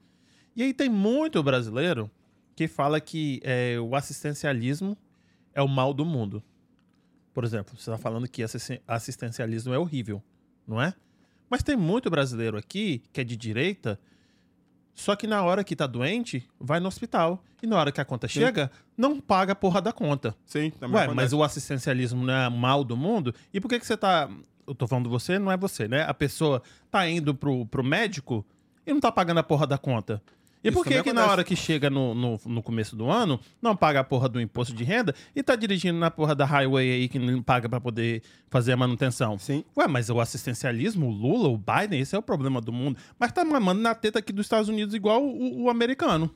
E 0.54 0.62
aí 0.62 0.74
tem 0.74 0.88
muito 0.88 1.42
brasileiro 1.42 2.10
que 2.56 2.66
fala 2.66 3.00
que 3.00 3.40
é, 3.44 3.78
o 3.78 3.94
assistencialismo 3.94 4.98
é 5.54 5.62
o 5.62 5.68
mal 5.68 5.94
do 5.94 6.04
mundo. 6.04 6.42
Por 7.32 7.44
exemplo, 7.44 7.74
você 7.76 7.88
está 7.90 7.96
falando 7.96 8.28
que 8.28 8.42
assisten- 8.42 8.80
assistencialismo 8.86 9.72
é 9.72 9.78
horrível, 9.78 10.20
não 10.66 10.82
é? 10.82 10.92
Mas 11.48 11.62
tem 11.62 11.76
muito 11.76 12.10
brasileiro 12.10 12.58
aqui 12.58 13.00
que 13.12 13.20
é 13.20 13.24
de 13.24 13.36
direita, 13.36 13.98
só 14.98 15.14
que 15.14 15.28
na 15.28 15.44
hora 15.44 15.62
que 15.62 15.76
tá 15.76 15.86
doente, 15.86 16.44
vai 16.58 16.80
no 16.80 16.88
hospital. 16.88 17.40
E 17.62 17.66
na 17.68 17.78
hora 17.78 17.92
que 17.92 18.00
a 18.00 18.04
conta 18.04 18.26
Sim. 18.26 18.40
chega, 18.40 18.68
não 18.96 19.20
paga 19.20 19.52
a 19.52 19.54
porra 19.54 19.80
da 19.80 19.92
conta. 19.92 20.34
Sim, 20.44 20.70
também 20.70 20.96
Ué, 20.96 21.04
acontece. 21.04 21.14
mas 21.14 21.32
o 21.32 21.42
assistencialismo 21.44 22.24
não 22.26 22.34
é 22.34 22.48
mal 22.50 22.82
do 22.82 22.96
mundo? 22.96 23.32
E 23.54 23.60
por 23.60 23.68
que, 23.68 23.78
que 23.78 23.86
você 23.86 23.96
tá. 23.96 24.28
Eu 24.66 24.74
tô 24.74 24.88
falando 24.88 25.08
você, 25.08 25.38
não 25.38 25.52
é 25.52 25.56
você, 25.56 25.86
né? 25.86 26.02
A 26.02 26.12
pessoa 26.12 26.62
tá 26.90 27.08
indo 27.08 27.32
pro, 27.32 27.64
pro 27.66 27.84
médico 27.84 28.44
e 28.84 28.92
não 28.92 29.00
tá 29.00 29.12
pagando 29.12 29.38
a 29.38 29.42
porra 29.44 29.68
da 29.68 29.78
conta. 29.78 30.20
E 30.62 30.70
por 30.70 30.84
que, 30.84 31.02
que 31.02 31.12
na 31.12 31.26
hora 31.26 31.44
que 31.44 31.54
chega 31.54 31.88
no, 31.88 32.14
no, 32.14 32.40
no 32.46 32.62
começo 32.62 32.96
do 32.96 33.10
ano, 33.10 33.38
não 33.62 33.76
paga 33.76 34.00
a 34.00 34.04
porra 34.04 34.28
do 34.28 34.40
imposto 34.40 34.74
de 34.74 34.84
renda 34.84 35.14
e 35.34 35.42
tá 35.42 35.54
dirigindo 35.54 35.98
na 35.98 36.10
porra 36.10 36.34
da 36.34 36.44
highway 36.44 36.90
aí 36.90 37.08
que 37.08 37.18
não 37.18 37.42
paga 37.42 37.68
pra 37.68 37.80
poder 37.80 38.22
fazer 38.50 38.72
a 38.72 38.76
manutenção? 38.76 39.38
Sim. 39.38 39.64
Ué, 39.76 39.86
mas 39.86 40.10
o 40.10 40.20
assistencialismo, 40.20 41.06
o 41.06 41.10
Lula, 41.10 41.48
o 41.48 41.58
Biden, 41.58 42.00
esse 42.00 42.14
é 42.14 42.18
o 42.18 42.22
problema 42.22 42.60
do 42.60 42.72
mundo. 42.72 42.98
Mas 43.18 43.32
tá 43.32 43.44
mamando 43.44 43.80
na 43.80 43.94
teta 43.94 44.18
aqui 44.18 44.32
dos 44.32 44.46
Estados 44.46 44.68
Unidos 44.68 44.94
igual 44.94 45.24
o, 45.24 45.64
o 45.64 45.70
americano. 45.70 46.30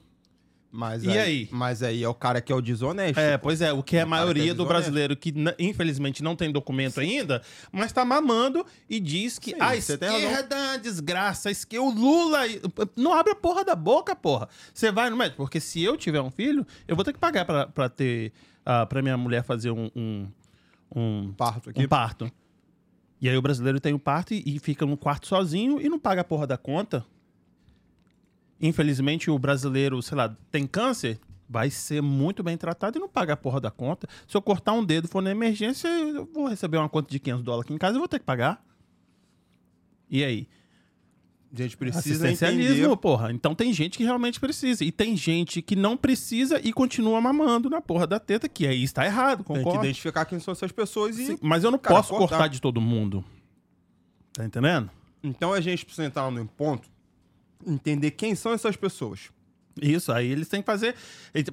Mas 0.74 1.04
E 1.04 1.10
aí? 1.10 1.48
Mas 1.52 1.82
aí 1.82 2.02
é 2.02 2.08
o 2.08 2.14
cara 2.14 2.40
que 2.40 2.50
é 2.50 2.54
o 2.54 2.62
desonesto. 2.62 3.20
É, 3.20 3.36
pô. 3.36 3.44
pois 3.44 3.60
é, 3.60 3.70
o 3.74 3.82
que 3.82 3.96
é 3.96 4.00
a 4.00 4.06
O 4.06 4.08
cara 4.08 4.22
maioria 4.22 4.52
é 4.52 4.54
do 4.54 4.64
brasileiro 4.64 5.14
que 5.14 5.34
infelizmente 5.58 6.22
não 6.22 6.34
tem 6.34 6.50
documento 6.50 6.98
ainda, 6.98 7.42
mas 7.70 7.92
tá 7.92 8.06
mamando 8.06 8.64
e 8.88 8.98
diz 8.98 9.38
que 9.38 9.50
Sim, 9.50 9.60
a 9.60 9.76
esquerda 9.76 10.56
é 10.56 10.78
desgraça, 10.78 11.50
a 11.50 11.52
esquerda, 11.52 11.84
o 11.84 11.90
Lula 11.90 12.38
não 12.96 13.12
abre 13.12 13.32
a 13.32 13.36
porra 13.36 13.62
da 13.62 13.74
boca, 13.74 14.16
porra. 14.16 14.48
Você 14.72 14.90
vai 14.90 15.10
no 15.10 15.16
médico, 15.16 15.36
porque 15.36 15.60
se 15.60 15.82
eu 15.82 15.94
tiver 15.98 16.22
um 16.22 16.30
filho, 16.30 16.66
eu 16.88 16.96
vou 16.96 17.04
ter 17.04 17.12
que 17.12 17.18
pagar 17.18 17.44
pra, 17.44 17.66
pra 17.66 17.88
ter 17.90 18.32
ah, 18.64 18.86
pra 18.86 19.02
minha 19.02 19.16
mulher 19.18 19.44
fazer 19.44 19.70
um, 19.70 19.90
um, 19.94 20.26
um, 20.96 21.32
Parto 21.34 21.68
aqui. 21.68 21.84
um 21.84 21.88
parto. 21.88 22.32
E 23.20 23.28
aí 23.28 23.36
o 23.36 23.42
brasileiro 23.42 23.78
tem 23.78 23.92
um 23.92 23.98
parto 23.98 24.32
e, 24.32 24.42
e 24.46 24.58
fica 24.58 24.86
no 24.86 24.96
quarto 24.96 25.26
sozinho 25.26 25.80
e 25.80 25.88
não 25.90 25.98
paga 25.98 26.22
a 26.22 26.24
porra 26.24 26.46
da 26.46 26.56
conta. 26.56 27.04
Infelizmente, 28.62 29.30
o 29.30 29.38
brasileiro, 29.38 30.00
sei 30.00 30.16
lá, 30.16 30.34
tem 30.50 30.66
câncer, 30.66 31.18
vai 31.48 31.68
ser 31.68 32.00
muito 32.00 32.42
bem 32.42 32.56
tratado 32.56 32.96
e 32.96 33.00
não 33.00 33.08
paga 33.08 33.32
a 33.32 33.36
porra 33.36 33.60
da 33.60 33.70
conta. 33.70 34.08
Se 34.26 34.36
eu 34.36 34.40
cortar 34.40 34.72
um 34.72 34.84
dedo 34.84 35.06
e 35.06 35.08
for 35.08 35.20
na 35.20 35.30
emergência, 35.32 35.88
eu 35.88 36.24
vou 36.32 36.46
receber 36.48 36.78
uma 36.78 36.88
conta 36.88 37.10
de 37.10 37.18
500 37.18 37.44
dólares 37.44 37.64
aqui 37.66 37.74
em 37.74 37.78
casa 37.78 37.96
e 37.96 37.98
vou 37.98 38.06
ter 38.08 38.20
que 38.20 38.24
pagar. 38.24 38.64
E 40.08 40.22
aí? 40.22 40.48
A 41.54 41.62
gente 41.62 41.76
precisa 41.76 41.98
Assistencialismo, 41.98 42.84
entender. 42.84 42.96
porra. 42.96 43.30
Então 43.30 43.54
tem 43.54 43.74
gente 43.74 43.98
que 43.98 44.04
realmente 44.04 44.40
precisa. 44.40 44.82
E 44.84 44.90
tem 44.90 45.14
gente 45.14 45.60
que 45.60 45.76
não 45.76 45.98
precisa 45.98 46.58
e 46.66 46.72
continua 46.72 47.20
mamando 47.20 47.68
na 47.68 47.80
porra 47.82 48.06
da 48.06 48.18
teta, 48.18 48.48
que 48.48 48.66
aí 48.66 48.82
está 48.82 49.04
errado, 49.04 49.44
Tem 49.44 49.56
que 49.56 49.62
concordo. 49.64 49.84
identificar 49.84 50.24
quem 50.24 50.38
são 50.40 50.52
essas 50.52 50.72
pessoas 50.72 51.18
e... 51.18 51.26
Sim, 51.26 51.38
mas 51.42 51.62
eu 51.62 51.70
não 51.70 51.78
Cara, 51.78 51.96
posso 51.96 52.10
cortar. 52.10 52.28
cortar 52.28 52.48
de 52.48 52.58
todo 52.60 52.80
mundo. 52.80 53.22
Tá 54.32 54.46
entendendo? 54.46 54.90
Então 55.22 55.52
a 55.52 55.60
gente 55.60 55.84
precisa 55.84 56.06
entrar 56.06 56.30
num 56.30 56.46
ponto, 56.46 56.88
entender 57.66 58.10
quem 58.12 58.34
são 58.34 58.52
essas 58.52 58.76
pessoas. 58.76 59.30
Isso, 59.80 60.12
aí 60.12 60.30
eles 60.30 60.48
têm 60.48 60.60
que 60.60 60.66
fazer. 60.66 60.94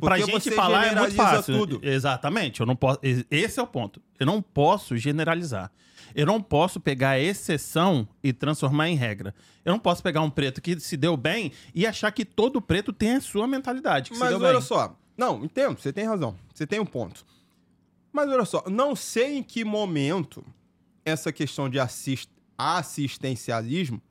Pra 0.02 0.18
Porque 0.18 0.32
gente 0.32 0.52
falar 0.52 0.88
é 0.88 0.96
muito 0.96 1.16
fácil. 1.16 1.58
tudo. 1.58 1.80
Exatamente. 1.82 2.60
Eu 2.60 2.66
não 2.66 2.76
posso. 2.76 3.00
Esse 3.32 3.60
é 3.60 3.64
o 3.64 3.68
ponto. 3.68 4.02
Eu 4.20 4.26
não 4.26 4.42
posso 4.42 4.98
generalizar. 4.98 5.72
Eu 6.14 6.26
não 6.26 6.42
posso 6.42 6.80
pegar 6.80 7.12
a 7.12 7.20
exceção 7.20 8.08
e 8.24 8.34
transformar 8.34 8.90
em 8.90 8.96
regra. 8.96 9.34
Eu 9.64 9.72
não 9.72 9.80
posso 9.80 10.02
pegar 10.04 10.22
um 10.22 10.30
preto 10.30 10.60
que 10.62 10.78
se 10.80 10.98
deu 10.98 11.16
bem 11.16 11.52
e 11.74 11.86
achar 11.86 12.12
que 12.12 12.26
todo 12.26 12.62
preto 12.62 12.92
tem 12.92 13.16
a 13.18 13.22
sua 13.22 13.48
mentalidade. 13.48 14.12
Mas 14.18 14.34
olha 14.34 14.54
bem. 14.54 14.62
só. 14.62 14.98
Não, 15.18 15.46
entendo, 15.46 15.80
você 15.80 15.94
tem 15.94 16.06
razão. 16.06 16.36
Você 16.54 16.66
tem 16.68 16.80
um 16.80 16.86
ponto. 16.86 17.26
Mas 18.12 18.28
olha 18.30 18.44
só, 18.44 18.64
não 18.70 18.96
sei 18.96 19.38
em 19.38 19.44
que 19.44 19.64
momento 19.64 20.44
essa 21.06 21.32
questão 21.32 21.70
de 21.70 21.80
assist- 21.80 22.30
assistencialismo, 22.58 24.02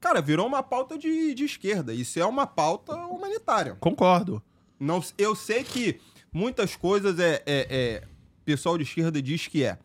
cara, 0.00 0.20
virou 0.20 0.46
uma 0.46 0.62
pauta 0.62 0.96
de, 0.98 1.34
de 1.34 1.44
esquerda. 1.44 1.92
Isso 1.92 2.18
é 2.18 2.24
uma 2.24 2.46
pauta 2.46 2.94
humanitária. 3.06 3.76
Concordo. 3.76 4.42
Não, 4.78 5.02
eu 5.16 5.34
sei 5.34 5.64
que 5.64 6.00
muitas 6.32 6.76
coisas 6.76 7.18
é, 7.18 7.42
é, 7.46 7.66
é- 7.70 8.08
pessoal 8.44 8.78
de 8.78 8.84
esquerda 8.84 9.20
diz 9.20 9.46
que 9.46 9.64
é. 9.64 9.78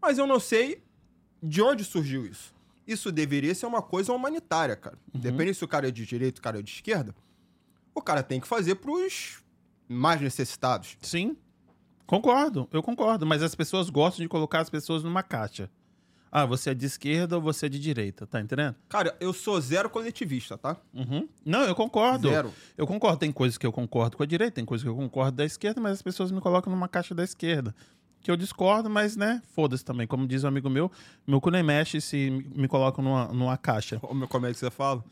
Mas 0.00 0.18
eu 0.18 0.26
não 0.26 0.40
sei 0.40 0.82
de 1.42 1.62
onde 1.62 1.84
surgiu 1.84 2.26
isso. 2.26 2.54
Isso 2.86 3.12
deveria 3.12 3.54
ser 3.54 3.66
uma 3.66 3.80
coisa 3.80 4.12
humanitária, 4.12 4.74
cara. 4.74 4.98
Independente 5.14 5.58
se 5.58 5.64
o 5.64 5.68
cara 5.68 5.88
é 5.88 5.90
de 5.90 6.04
direita 6.04 6.38
ou 6.38 6.40
o 6.40 6.42
cara 6.42 6.58
é 6.58 6.62
de 6.62 6.70
esquerda, 6.70 7.14
o 7.94 8.02
cara 8.02 8.22
tem 8.22 8.40
que 8.40 8.48
fazer 8.48 8.76
pros 8.76 9.42
mais 9.88 10.20
necessitados. 10.20 10.96
Sim. 11.00 11.36
Concordo. 12.06 12.68
Eu 12.72 12.82
concordo. 12.82 13.24
Mas 13.24 13.42
as 13.42 13.54
pessoas 13.54 13.88
gostam 13.88 14.22
de 14.24 14.28
colocar 14.28 14.60
as 14.60 14.68
pessoas 14.68 15.04
numa 15.04 15.22
caixa. 15.22 15.70
Ah, 16.32 16.46
você 16.46 16.70
é 16.70 16.74
de 16.74 16.86
esquerda 16.86 17.36
ou 17.36 17.42
você 17.42 17.66
é 17.66 17.68
de 17.68 17.78
direita. 17.78 18.26
Tá 18.26 18.40
entendendo? 18.40 18.76
Cara, 18.88 19.16
eu 19.18 19.32
sou 19.32 19.60
zero 19.60 19.90
coletivista, 19.90 20.56
tá? 20.56 20.76
Uhum. 20.94 21.28
Não, 21.44 21.62
eu 21.62 21.74
concordo. 21.74 22.28
Zero. 22.28 22.52
Eu 22.78 22.86
concordo. 22.86 23.18
Tem 23.18 23.32
coisas 23.32 23.58
que 23.58 23.66
eu 23.66 23.72
concordo 23.72 24.16
com 24.16 24.22
a 24.22 24.26
direita, 24.26 24.54
tem 24.54 24.64
coisas 24.64 24.84
que 24.84 24.88
eu 24.88 24.94
concordo 24.94 25.38
da 25.38 25.44
esquerda, 25.44 25.80
mas 25.80 25.92
as 25.92 26.02
pessoas 26.02 26.30
me 26.30 26.40
colocam 26.40 26.72
numa 26.72 26.88
caixa 26.88 27.14
da 27.14 27.24
esquerda. 27.24 27.74
Que 28.22 28.30
eu 28.30 28.36
discordo, 28.36 28.88
mas, 28.90 29.16
né, 29.16 29.40
foda-se 29.54 29.84
também. 29.84 30.06
Como 30.06 30.26
diz 30.26 30.44
um 30.44 30.48
amigo 30.48 30.68
meu, 30.68 30.92
meu 31.26 31.40
cu 31.40 31.50
nem 31.50 31.62
mexe 31.62 32.00
se 32.00 32.30
me 32.54 32.68
colocam 32.68 33.02
numa, 33.02 33.26
numa 33.28 33.56
caixa. 33.56 33.98
Como 33.98 34.46
é 34.46 34.52
que 34.52 34.58
você 34.58 34.70
fala? 34.70 35.02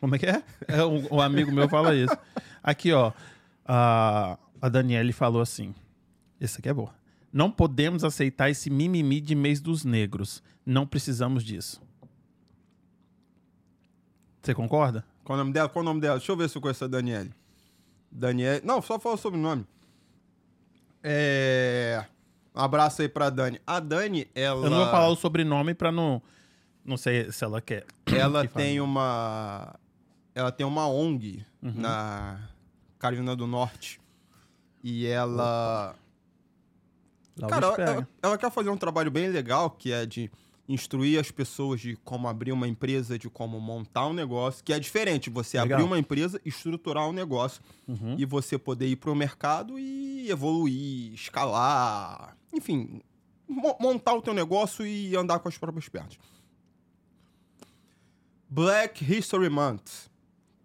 Como 0.00 0.14
é 0.14 0.18
que 0.18 0.26
é? 0.26 0.42
é 0.68 0.84
o, 0.84 1.14
o 1.14 1.20
amigo 1.20 1.50
meu 1.50 1.68
fala 1.68 1.94
isso. 1.94 2.16
Aqui, 2.62 2.92
ó. 2.92 3.12
A, 3.66 4.38
a 4.62 4.68
Daniele 4.68 5.12
falou 5.12 5.42
assim. 5.42 5.74
Esse 6.40 6.60
aqui 6.60 6.68
é 6.68 6.74
boa. 6.74 6.94
Não 7.34 7.50
podemos 7.50 8.04
aceitar 8.04 8.48
esse 8.48 8.70
mimimi 8.70 9.20
de 9.20 9.34
mês 9.34 9.60
dos 9.60 9.84
negros. 9.84 10.40
Não 10.64 10.86
precisamos 10.86 11.42
disso. 11.42 11.82
Você 14.40 14.54
concorda? 14.54 15.04
Qual 15.24 15.36
o 15.36 15.40
nome 15.40 15.52
dela? 15.52 15.68
Qual 15.68 15.82
o 15.82 15.84
nome 15.84 16.00
dela? 16.00 16.16
Deixa 16.18 16.30
eu 16.30 16.36
ver 16.36 16.48
se 16.48 16.56
eu 16.56 16.62
conheço 16.62 16.84
a 16.84 16.86
Daniele. 16.86 17.32
Daniele. 18.08 18.64
Não, 18.64 18.80
só 18.80 19.00
fala 19.00 19.16
sobre 19.16 19.36
o 19.36 19.42
nome. 19.42 19.66
É. 21.02 22.04
Um 22.54 22.60
abraço 22.60 23.02
aí 23.02 23.08
pra 23.08 23.30
Dani. 23.30 23.60
A 23.66 23.80
Dani, 23.80 24.28
ela. 24.32 24.66
Eu 24.66 24.70
não 24.70 24.78
vou 24.78 24.86
falar 24.86 25.08
o 25.08 25.16
sobrenome 25.16 25.74
pra 25.74 25.90
não. 25.90 26.22
Não 26.84 26.96
sei 26.96 27.32
se 27.32 27.42
ela 27.42 27.60
quer. 27.60 27.84
Ela 28.06 28.46
que 28.46 28.54
tem 28.54 28.80
uma. 28.80 29.74
Ela 30.36 30.52
tem 30.52 30.64
uma 30.64 30.86
ONG 30.86 31.44
Uhum. 31.60 31.72
na 31.74 32.48
Carolina 32.98 33.34
do 33.34 33.46
Norte. 33.48 34.00
E 34.84 35.04
ela. 35.06 35.96
Lá 37.36 37.46
o 37.46 37.50
Cara, 37.50 37.66
ela, 37.82 38.08
ela 38.22 38.38
quer 38.38 38.50
fazer 38.50 38.70
um 38.70 38.76
trabalho 38.76 39.10
bem 39.10 39.28
legal, 39.28 39.70
que 39.70 39.92
é 39.92 40.06
de 40.06 40.30
instruir 40.68 41.18
as 41.20 41.30
pessoas 41.30 41.80
de 41.80 41.94
como 42.04 42.26
abrir 42.26 42.52
uma 42.52 42.66
empresa, 42.66 43.18
de 43.18 43.28
como 43.28 43.60
montar 43.60 44.06
um 44.06 44.12
negócio, 44.14 44.64
que 44.64 44.72
é 44.72 44.78
diferente 44.78 45.28
você 45.28 45.60
Legal. 45.60 45.76
abrir 45.78 45.86
uma 45.86 45.98
empresa, 45.98 46.40
estruturar 46.44 47.06
um 47.08 47.12
negócio 47.12 47.60
Uhum. 47.86 48.14
e 48.18 48.24
você 48.24 48.56
poder 48.56 48.86
ir 48.86 48.96
pro 48.96 49.14
mercado 49.14 49.78
e 49.78 50.30
evoluir, 50.30 51.12
escalar, 51.12 52.34
enfim, 52.52 53.02
mo- 53.46 53.76
montar 53.78 54.14
o 54.14 54.22
teu 54.22 54.32
negócio 54.32 54.86
e 54.86 55.14
andar 55.16 55.38
com 55.40 55.48
as 55.48 55.58
próprias 55.58 55.86
pernas. 55.88 56.16
Black 58.48 59.04
History 59.04 59.48
Month, 59.50 60.08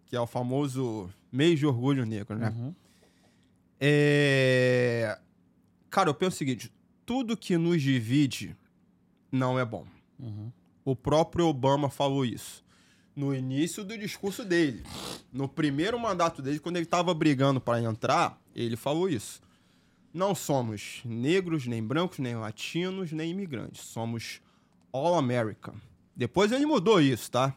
que 0.05 0.15
é 0.15 0.21
o 0.21 0.27
famoso 0.27 1.09
mês 1.31 1.59
de 1.59 1.65
orgulho 1.65 2.05
negro, 2.05 2.37
né? 2.37 2.53
Uhum. 2.55 2.73
É... 3.79 5.17
Cara, 5.89 6.09
eu 6.09 6.13
penso 6.13 6.35
o 6.35 6.37
seguinte: 6.37 6.71
tudo 7.05 7.37
que 7.37 7.57
nos 7.57 7.81
divide 7.81 8.55
não 9.31 9.57
é 9.57 9.65
bom. 9.65 9.85
Uhum. 10.19 10.51
O 10.85 10.95
próprio 10.95 11.47
Obama 11.47 11.89
falou 11.89 12.25
isso. 12.25 12.63
No 13.15 13.35
início 13.35 13.83
do 13.83 13.97
discurso 13.97 14.45
dele. 14.45 14.83
No 15.31 15.47
primeiro 15.47 15.99
mandato 15.99 16.41
dele, 16.41 16.59
quando 16.59 16.77
ele 16.77 16.85
estava 16.85 17.13
brigando 17.13 17.59
para 17.59 17.81
entrar, 17.81 18.39
ele 18.55 18.75
falou 18.75 19.09
isso. 19.09 19.41
Não 20.13 20.33
somos 20.33 21.01
negros, 21.05 21.67
nem 21.67 21.83
brancos, 21.83 22.19
nem 22.19 22.35
latinos, 22.35 23.11
nem 23.11 23.31
imigrantes. 23.31 23.81
Somos 23.81 24.41
All 24.91 25.15
American. 25.15 25.75
Depois 26.15 26.51
ele 26.51 26.65
mudou 26.65 26.99
isso, 26.99 27.29
tá? 27.29 27.55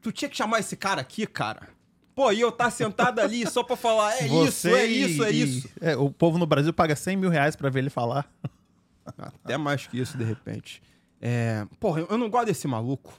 Tu 0.00 0.10
tinha 0.12 0.28
que 0.28 0.36
chamar 0.36 0.60
esse 0.60 0.76
cara 0.76 1.00
aqui, 1.00 1.26
cara. 1.26 1.68
Pô, 2.14 2.30
e 2.30 2.40
eu 2.40 2.52
tá 2.52 2.70
sentado 2.70 3.18
ali 3.18 3.44
só 3.46 3.62
pra 3.64 3.74
falar, 3.76 4.12
é 4.22 4.26
isso, 4.28 4.68
é 4.68 4.86
isso, 4.86 5.24
é 5.24 5.32
e- 5.32 5.42
isso. 5.42 5.68
é, 5.80 5.96
o 5.96 6.10
povo 6.10 6.38
no 6.38 6.46
Brasil 6.46 6.72
paga 6.72 6.94
100 6.94 7.16
mil 7.16 7.28
reais 7.30 7.56
pra 7.56 7.68
ver 7.68 7.80
ele 7.80 7.90
falar. 7.90 8.30
Até 9.18 9.56
mais 9.56 9.86
que 9.86 9.98
isso, 9.98 10.16
de 10.16 10.24
repente. 10.24 10.80
É... 11.20 11.66
Porra, 11.80 12.06
eu- 12.08 12.16
não 12.18 12.30
gosto 12.30 12.46
desse 12.46 12.66
maluco. 12.68 13.18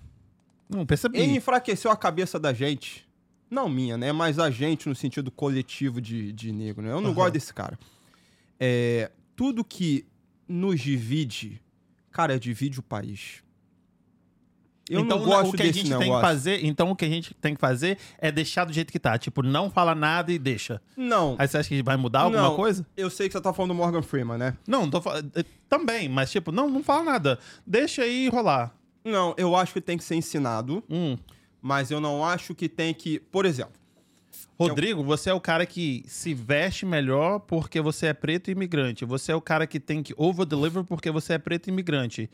Não, 0.69 0.85
percebi. 0.85 1.19
Ele 1.19 1.35
enfraqueceu 1.37 1.91
a 1.91 1.95
cabeça 1.97 2.39
da 2.39 2.53
gente. 2.53 3.05
Não 3.51 3.69
minha, 3.69 3.97
né? 3.97 4.11
Mas 4.11 4.39
a 4.39 4.49
gente 4.49 4.89
no 4.89 4.95
sentido 4.95 5.29
coletivo 5.29 6.01
de, 6.01 6.31
de 6.33 6.51
negro, 6.51 6.81
né? 6.83 6.91
Eu 6.91 7.01
não 7.01 7.07
Aham. 7.11 7.13
gosto 7.15 7.33
desse 7.33 7.53
cara. 7.53 7.77
É, 8.59 9.11
tudo 9.35 9.63
que 9.63 10.05
nos 10.47 10.79
divide, 10.81 11.61
cara, 12.11 12.39
divide 12.39 12.79
o 12.79 12.83
país. 12.83 13.43
Eu 14.89 14.99
então, 15.01 15.17
não 15.17 15.25
gosto 15.25 15.49
o 15.53 15.57
que 15.57 15.63
a 15.63 15.65
desse 15.65 15.79
gente 15.79 15.89
negócio. 15.89 16.05
tem 16.07 16.15
que 16.15 16.21
fazer, 16.21 16.65
então 16.65 16.91
o 16.91 16.95
que 16.95 17.05
a 17.05 17.09
gente 17.09 17.33
tem 17.33 17.55
que 17.55 17.59
fazer 17.59 17.97
é 18.19 18.31
deixar 18.31 18.65
do 18.65 18.71
jeito 18.73 18.91
que 18.91 18.99
tá, 18.99 19.17
tipo, 19.17 19.41
não 19.41 19.69
fala 19.69 19.95
nada 19.95 20.31
e 20.31 20.37
deixa. 20.37 20.79
Não, 20.95 21.35
Aí 21.39 21.47
você 21.47 21.57
acha 21.57 21.69
que 21.69 21.81
vai 21.81 21.97
mudar 21.97 22.21
alguma 22.21 22.43
Não. 22.43 22.55
coisa? 22.55 22.85
eu 22.95 23.09
sei 23.09 23.27
que 23.27 23.33
você 23.33 23.41
tá 23.41 23.51
falando 23.51 23.71
do 23.71 23.75
Morgan 23.75 24.03
Freeman, 24.03 24.37
né? 24.37 24.55
Não, 24.67 24.87
tô 24.89 25.01
falando 25.01 25.31
também, 25.67 26.07
mas 26.07 26.31
tipo, 26.31 26.51
não, 26.51 26.69
não 26.69 26.83
fala 26.83 27.03
nada. 27.03 27.39
Deixa 27.65 28.03
aí 28.03 28.29
rolar. 28.29 28.75
Não, 29.03 29.33
eu 29.37 29.55
acho 29.55 29.73
que 29.73 29.81
tem 29.81 29.97
que 29.97 30.03
ser 30.03 30.15
ensinado, 30.15 30.83
Hum. 30.89 31.17
mas 31.61 31.89
eu 31.89 31.99
não 31.99 32.23
acho 32.23 32.53
que 32.53 32.69
tem 32.69 32.93
que... 32.93 33.19
Por 33.19 33.45
exemplo, 33.45 33.73
Rodrigo, 34.57 35.03
você 35.03 35.29
é 35.29 35.33
o 35.33 35.41
cara 35.41 35.65
que 35.65 36.03
se 36.07 36.33
veste 36.33 36.85
melhor 36.85 37.39
porque 37.39 37.81
você 37.81 38.07
é 38.07 38.13
preto 38.13 38.49
e 38.49 38.51
imigrante. 38.51 39.03
Você 39.03 39.31
é 39.31 39.35
o 39.35 39.41
cara 39.41 39.67
que 39.67 39.79
tem 39.79 40.01
que 40.01 40.13
over-deliver 40.15 40.83
porque 40.83 41.11
você 41.11 41.33
é 41.33 41.37
preto 41.37 41.67
e 41.67 41.71
imigrante. 41.71 42.29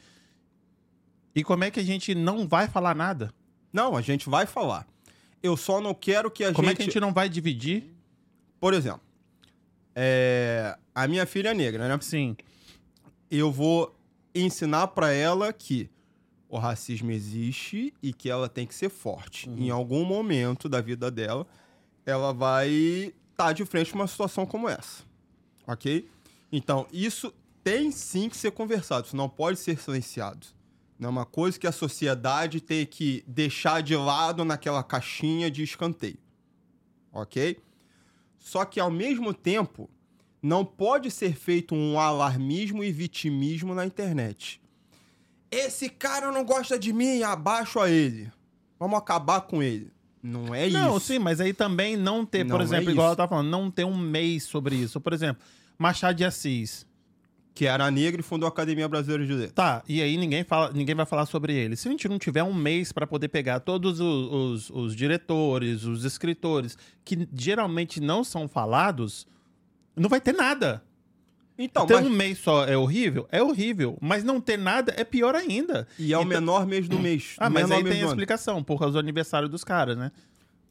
E 1.36 1.44
como 1.44 1.64
é 1.64 1.72
que 1.72 1.80
a 1.80 1.84
gente 1.84 2.14
não 2.14 2.48
vai 2.48 2.68
falar 2.68 2.96
nada? 2.96 3.34
não, 3.74 3.96
a 3.96 4.02
gente 4.02 4.30
vai 4.30 4.46
falar. 4.46 4.86
Eu 5.42 5.56
só 5.58 5.82
não 5.82 5.94
quero 5.94 6.30
que 6.30 6.44
a 6.44 6.54
Como 6.54 6.68
gente... 6.68 6.74
é 6.74 6.76
que 6.76 6.82
a 6.84 6.86
gente 6.86 7.00
não 7.00 7.14
vai 7.14 7.28
dividir? 7.30 7.96
Por 8.60 8.74
exemplo, 8.74 9.02
é, 9.96 10.78
a 10.94 11.08
minha 11.08 11.26
filha 11.26 11.50
é 11.50 11.54
negra, 11.54 11.88
né? 11.88 11.98
Sim. 12.02 12.36
Eu 13.30 13.52
vou 13.52 13.96
ensinar 14.36 14.88
pra 14.88 15.12
ela 15.12 15.52
que 15.52 15.90
o 16.48 16.58
racismo 16.58 17.12
existe 17.12 17.94
e 18.04 18.14
que 18.14 18.30
ela 18.30 18.48
tem 18.50 18.68
que 18.68 18.76
ser 18.76 18.90
forte. 18.90 19.50
Em 19.50 19.70
algum 19.70 20.04
momento 20.06 20.68
da 20.68 20.82
vida 20.82 21.10
dela, 21.10 21.48
ela 22.06 22.34
vai 22.34 23.14
estar 23.32 23.54
de 23.54 23.66
frente 23.66 23.92
com 23.92 24.00
uma 24.00 24.08
situação 24.08 24.46
como 24.46 24.68
essa. 24.68 25.04
Ok? 25.66 26.08
Então, 26.52 26.86
isso 26.92 27.34
tem 27.64 27.90
sim 27.90 28.28
que 28.30 28.36
ser 28.36 28.52
conversado, 28.52 29.08
isso 29.08 29.16
não 29.16 29.30
pode 29.30 29.60
ser 29.60 29.80
silenciado. 29.80 30.46
Não 31.02 31.08
é 31.08 31.10
uma 31.10 31.26
coisa 31.26 31.60
que 31.60 31.66
a 31.66 31.72
sociedade 31.72 32.62
tem 32.62 32.86
que 32.86 33.24
deixar 33.26 33.82
de 33.82 33.96
lado 33.96 34.46
naquela 34.46 34.84
caixinha 34.84 35.50
de 35.50 35.64
escanteio. 35.64 36.20
Ok? 37.12 37.58
Só 38.38 38.64
que, 38.66 38.80
ao 38.80 38.92
mesmo 38.92 39.34
tempo, 39.34 39.90
não 40.44 40.64
pode 40.64 41.10
ser 41.10 41.34
feito 41.36 41.74
um 41.74 42.00
alarmismo 42.00 42.84
e 42.84 42.92
vitimismo 42.92 43.74
na 43.74 43.84
internet. 43.84 44.62
Esse 45.50 45.90
cara 45.90 46.32
não 46.32 46.46
gosta 46.46 46.78
de 46.78 46.94
mim, 46.94 47.24
abaixo 47.24 47.80
a 47.80 47.90
ele. 47.90 48.32
Vamos 48.80 49.00
acabar 49.00 49.42
com 49.42 49.62
ele. 49.64 49.92
Não 50.22 50.54
é 50.54 50.70
Não, 50.70 50.98
isso. 50.98 51.08
sim, 51.08 51.18
mas 51.20 51.42
aí 51.42 51.52
também 51.52 51.98
não 51.98 52.24
ter, 52.24 52.44
Não 52.46 52.52
por 52.56 52.62
é 52.62 52.64
exemplo, 52.64 52.92
igual 52.92 53.08
isso. 53.08 53.14
eu 53.14 53.18
tava 53.18 53.30
falando, 53.30 53.50
não 53.50 53.72
ter 53.72 53.86
um 53.86 53.98
mês 53.98 54.44
sobre 54.44 54.76
isso. 54.76 55.02
Por 55.02 55.14
exemplo, 55.14 55.42
Machado 55.80 56.16
de 56.16 56.24
Assis. 56.24 56.86
Que 57.54 57.66
era 57.66 57.92
negro 57.92 58.22
e 58.22 58.24
fundou 58.24 58.48
a 58.48 58.50
Academia 58.50 58.88
Brasileira 58.88 59.26
de 59.26 59.34
Letras. 59.34 59.52
Tá, 59.52 59.84
e 59.88 60.02
aí 60.02 60.16
ninguém, 60.18 60.44
fala, 60.44 60.72
ninguém 60.74 60.96
vai 60.96 61.06
falar 61.06 61.26
sobre 61.26 61.54
ele. 61.54 61.76
Se 61.76 61.88
a 61.88 61.92
gente 61.92 62.08
não 62.08 62.18
tiver 62.18 62.44
um 62.44 62.54
mês 62.54 62.92
pra 62.94 63.06
poder 63.06 63.28
pegar 63.28 63.60
todos 63.60 64.00
os, 64.00 64.32
os- 64.32 64.70
os 64.70 64.96
diretores, 64.96 65.84
os 65.84 66.06
escritores, 66.06 66.78
que 67.04 67.28
geralmente 67.34 68.00
não 68.00 68.24
são 68.24 68.48
falados, 68.48 69.28
não 69.96 70.10
vai 70.10 70.22
ter 70.22 70.34
nada. 70.34 70.82
Então, 71.58 71.86
ter 71.86 71.96
mas... 71.96 72.06
um 72.06 72.10
mês 72.10 72.38
só 72.40 72.66
é 72.66 72.76
horrível? 72.78 73.28
É 73.30 73.44
horrível. 73.44 73.98
Mas 74.02 74.24
não 74.24 74.40
ter 74.40 74.58
nada 74.58 74.94
é 74.98 75.04
pior 75.04 75.36
ainda. 75.36 75.86
E 76.00 76.14
é 76.14 76.18
o 76.18 76.22
Então- 76.22 76.30
menor 76.30 76.66
mês 76.66 76.88
do 76.88 76.98
mês. 76.98 77.36
Ah, 77.38 77.50
mas 77.50 77.70
aí 77.70 77.84
tem 77.84 78.02
a 78.02 78.06
explicação, 78.08 78.64
por 78.64 78.80
causa 78.80 78.94
do 78.94 79.00
aniversário 79.00 79.50
dos 79.50 79.64
caras, 79.64 79.98
né? 79.98 80.12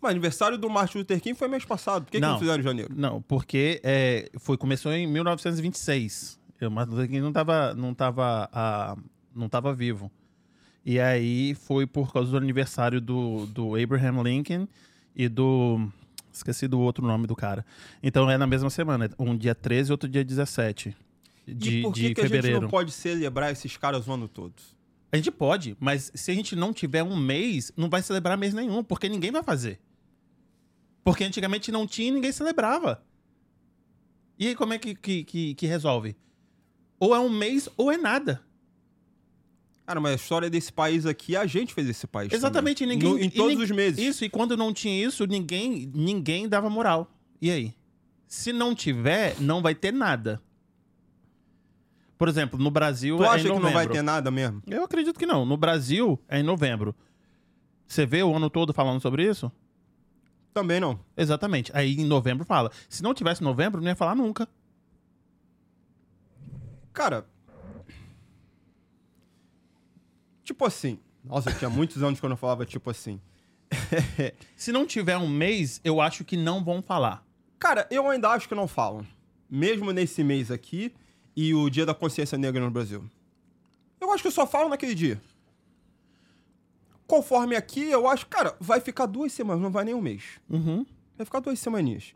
Mas 0.01 0.13
aniversário 0.13 0.57
do 0.57 0.69
Martin 0.71 0.99
Luther 0.99 1.21
King 1.21 1.39
foi 1.39 1.47
mês 1.47 1.63
passado. 1.67 2.05
Por 2.07 2.11
que, 2.11 2.17
que 2.17 2.23
Não. 2.23 2.33
não 2.33 2.39
fizeram 2.39 2.59
em 2.61 2.65
janeiro? 2.65 2.91
Não, 2.97 3.21
porque 3.21 3.81
é, 3.85 4.31
foi, 4.39 4.57
começou 4.57 4.91
em 4.95 5.07
1926. 5.07 6.40
O 6.67 6.71
Martin 6.71 6.93
Luther 6.93 7.09
King 7.09 7.21
não 7.21 7.29
estava 7.29 7.75
não 7.75 7.95
tava, 7.95 8.49
ah, 8.53 8.97
não 9.35 9.49
tava 9.49 9.75
vivo. 9.75 10.11
E 10.85 10.99
aí 10.99 11.55
foi 11.55 11.87
por 11.87 12.13
causa 12.13 12.31
do 12.31 12.37
aniversário 12.37 13.01
do, 13.01 13.47
do 13.47 13.77
Abraham 13.77 14.23
Lincoln 14.23 14.67
e 15.15 15.29
do. 15.29 15.89
Esqueci 16.33 16.69
do 16.69 16.81
outro 16.81 17.07
nome 17.07 17.27
do 17.27 17.35
cara. 17.35 17.67
Então 18.03 18.31
é 18.31 18.39
na 18.39 18.47
mesma 18.47 18.71
semana. 18.71 19.11
Um 19.19 19.37
dia 19.37 19.55
13 19.55 19.91
e 19.91 19.93
outro 19.93 20.09
dia 20.09 20.25
17 20.25 20.97
de, 21.47 21.79
e 21.79 21.83
por 21.83 21.93
que, 21.93 22.01
de 22.01 22.15
que 22.15 22.21
a 22.21 22.25
gente 22.25 22.33
fevereiro. 22.33 22.63
não 22.63 22.69
pode 22.69 22.93
celebrar 22.93 23.51
esses 23.51 23.77
caras 23.77 24.07
o 24.07 24.13
ano 24.13 24.29
todo? 24.29 24.55
A 25.13 25.17
gente 25.17 25.31
pode, 25.31 25.77
mas 25.81 26.11
se 26.15 26.31
a 26.31 26.35
gente 26.35 26.55
não 26.55 26.73
tiver 26.73 27.03
um 27.03 27.17
mês, 27.17 27.73
não 27.77 27.89
vai 27.89 28.01
celebrar 28.01 28.39
mês 28.39 28.55
nenhum, 28.55 28.83
porque 28.85 29.09
ninguém 29.09 29.33
vai 29.33 29.43
fazer. 29.43 29.81
Porque 31.03 31.25
antigamente 31.25 31.73
não 31.73 31.87
tinha 31.87 32.09
e 32.09 32.13
ninguém 32.13 32.31
celebrava. 32.31 33.03
E 34.39 34.47
aí 34.49 34.55
como 34.55 34.73
é 34.73 34.79
que, 34.79 34.95
que, 34.95 35.25
que, 35.25 35.55
que 35.55 35.67
resolve? 35.67 36.17
Ou 37.01 37.15
é 37.15 37.19
um 37.19 37.31
mês 37.31 37.69
ou 37.77 37.91
é 37.91 37.97
nada. 37.97 38.41
Cara, 39.87 39.99
mas 39.99 40.13
a 40.13 40.15
história 40.17 40.49
desse 40.49 40.73
país 40.73 41.05
aqui, 41.05 41.35
a 41.35 41.47
gente 41.47 41.75
fez 41.75 41.89
esse 41.89 42.07
país. 42.07 42.33
Exatamente, 42.33 42.85
também. 42.85 42.97
ninguém. 42.97 43.13
No- 43.13 43.19
em 43.19 43.29
todos 43.31 43.59
os 43.61 43.71
meses. 43.73 43.99
Isso, 43.99 44.25
e 44.25 44.29
quando 44.31 44.57
não 44.57 44.73
tinha 44.73 45.05
isso, 45.05 45.27
ninguém, 45.27 45.91
ninguém 45.93 46.49
dava 46.49 46.71
moral. 46.71 47.11
E 47.43 47.51
aí? 47.51 47.75
Se 48.29 48.53
não 48.53 48.73
tiver, 48.75 49.35
não 49.41 49.61
vai 49.61 49.75
ter 49.75 49.93
nada. 49.93 50.41
Por 52.17 52.29
exemplo, 52.29 52.61
no 52.63 52.71
Brasil 52.71 53.17
Tu 53.17 53.25
é 53.25 53.29
acha 53.29 53.43
que 53.49 53.59
não 53.59 53.73
vai 53.73 53.89
ter 53.89 54.03
nada 54.03 54.31
mesmo? 54.31 54.63
Eu 54.67 54.85
acredito 54.85 55.19
que 55.19 55.27
não. 55.27 55.45
No 55.47 55.57
Brasil 55.57 56.21
é 56.29 56.39
em 56.39 56.43
novembro. 56.43 56.95
Você 57.87 58.05
vê 58.07 58.23
o 58.23 58.37
ano 58.37 58.49
todo 58.51 58.73
falando 58.75 59.01
sobre 59.01 59.27
isso? 59.29 59.51
Também 60.53 60.79
não. 60.79 61.01
Exatamente. 61.17 61.73
Aí 61.75 61.95
em 61.95 62.05
novembro 62.05 62.45
fala. 62.45 62.71
Se 62.89 63.03
não 63.03 63.15
tivesse 63.15 63.43
novembro, 63.43 63.81
não 63.81 63.89
ia 63.89 63.97
falar 63.97 64.15
nunca. 64.15 64.47
Cara. 66.93 67.27
Tipo 70.45 70.65
assim. 70.65 70.99
Nossa, 71.25 71.51
eu 71.51 71.59
tinha 71.59 71.71
muitos 71.71 72.03
anos 72.03 72.19
quando 72.21 72.33
eu 72.33 72.37
falava 72.37 72.65
tipo 72.65 72.91
assim. 72.91 73.21
Se 74.57 74.73
não 74.73 74.87
tiver 74.87 75.17
um 75.17 75.29
mês, 75.29 75.81
eu 75.85 76.01
acho 76.01 76.25
que 76.25 76.37
não 76.37 76.65
vão 76.65 76.83
falar. 76.83 77.25
Cara, 77.59 77.87
eu 77.91 78.09
ainda 78.09 78.31
acho 78.31 78.49
que 78.49 78.55
não 78.55 78.67
falam. 78.67 79.07
Mesmo 79.49 79.93
nesse 79.93 80.25
mês 80.25 80.51
aqui 80.51 80.95
e 81.37 81.55
o 81.55 81.69
Dia 81.71 81.87
da 81.87 81.95
Consciência 81.95 82.39
Negra 82.39 82.65
no 82.65 82.71
Brasil. 82.71 83.05
Eu 84.01 84.13
acho 84.13 84.23
que 84.23 84.31
só 84.31 84.47
falam 84.47 84.71
naquele 84.71 84.95
dia. 84.95 85.21
Conforme 87.07 87.57
aqui, 87.57 87.91
eu 87.91 88.09
acho, 88.09 88.27
cara, 88.27 88.57
vai 88.61 88.81
ficar 88.81 89.07
duas 89.07 89.33
semanas, 89.33 89.63
não 89.63 89.71
vai 89.71 89.85
nem 89.85 89.95
um 89.95 90.01
mês. 90.01 90.41
Uhum. 90.49 90.87
Vai 91.17 91.25
ficar 91.25 91.41
duas 91.41 91.59
semaninhas. 91.59 92.15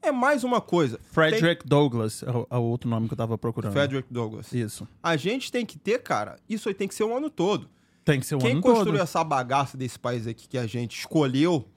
É 0.00 0.12
mais 0.12 0.44
uma 0.44 0.60
coisa. 0.60 1.00
Frederick 1.10 1.66
Douglass 1.66 2.22
é 2.22 2.30
o, 2.30 2.46
é 2.50 2.56
o 2.56 2.62
outro 2.62 2.88
nome 2.88 3.08
que 3.08 3.14
eu 3.14 3.18
tava 3.18 3.36
procurando. 3.36 3.72
Tem... 3.72 3.80
Frederick 3.80 4.12
Douglass. 4.12 4.52
Isso. 4.52 4.86
A 5.02 5.16
gente 5.16 5.50
tem 5.50 5.66
que 5.66 5.78
ter, 5.78 6.02
cara, 6.02 6.36
isso 6.48 6.68
aí 6.68 6.74
tem 6.74 6.86
que 6.86 6.94
ser 6.94 7.04
o 7.04 7.16
ano 7.16 7.28
todo. 7.28 7.68
Tem 8.04 8.20
que 8.20 8.26
ser 8.26 8.36
o 8.36 8.38
Quem 8.38 8.52
ano 8.52 8.62
construiu 8.62 8.94
todo. 8.94 9.02
essa 9.02 9.22
bagaça 9.22 9.76
desse 9.76 9.98
país 9.98 10.26
aqui 10.26 10.48
que 10.48 10.56
a 10.56 10.66
gente 10.66 10.98
escolheu 10.98 11.68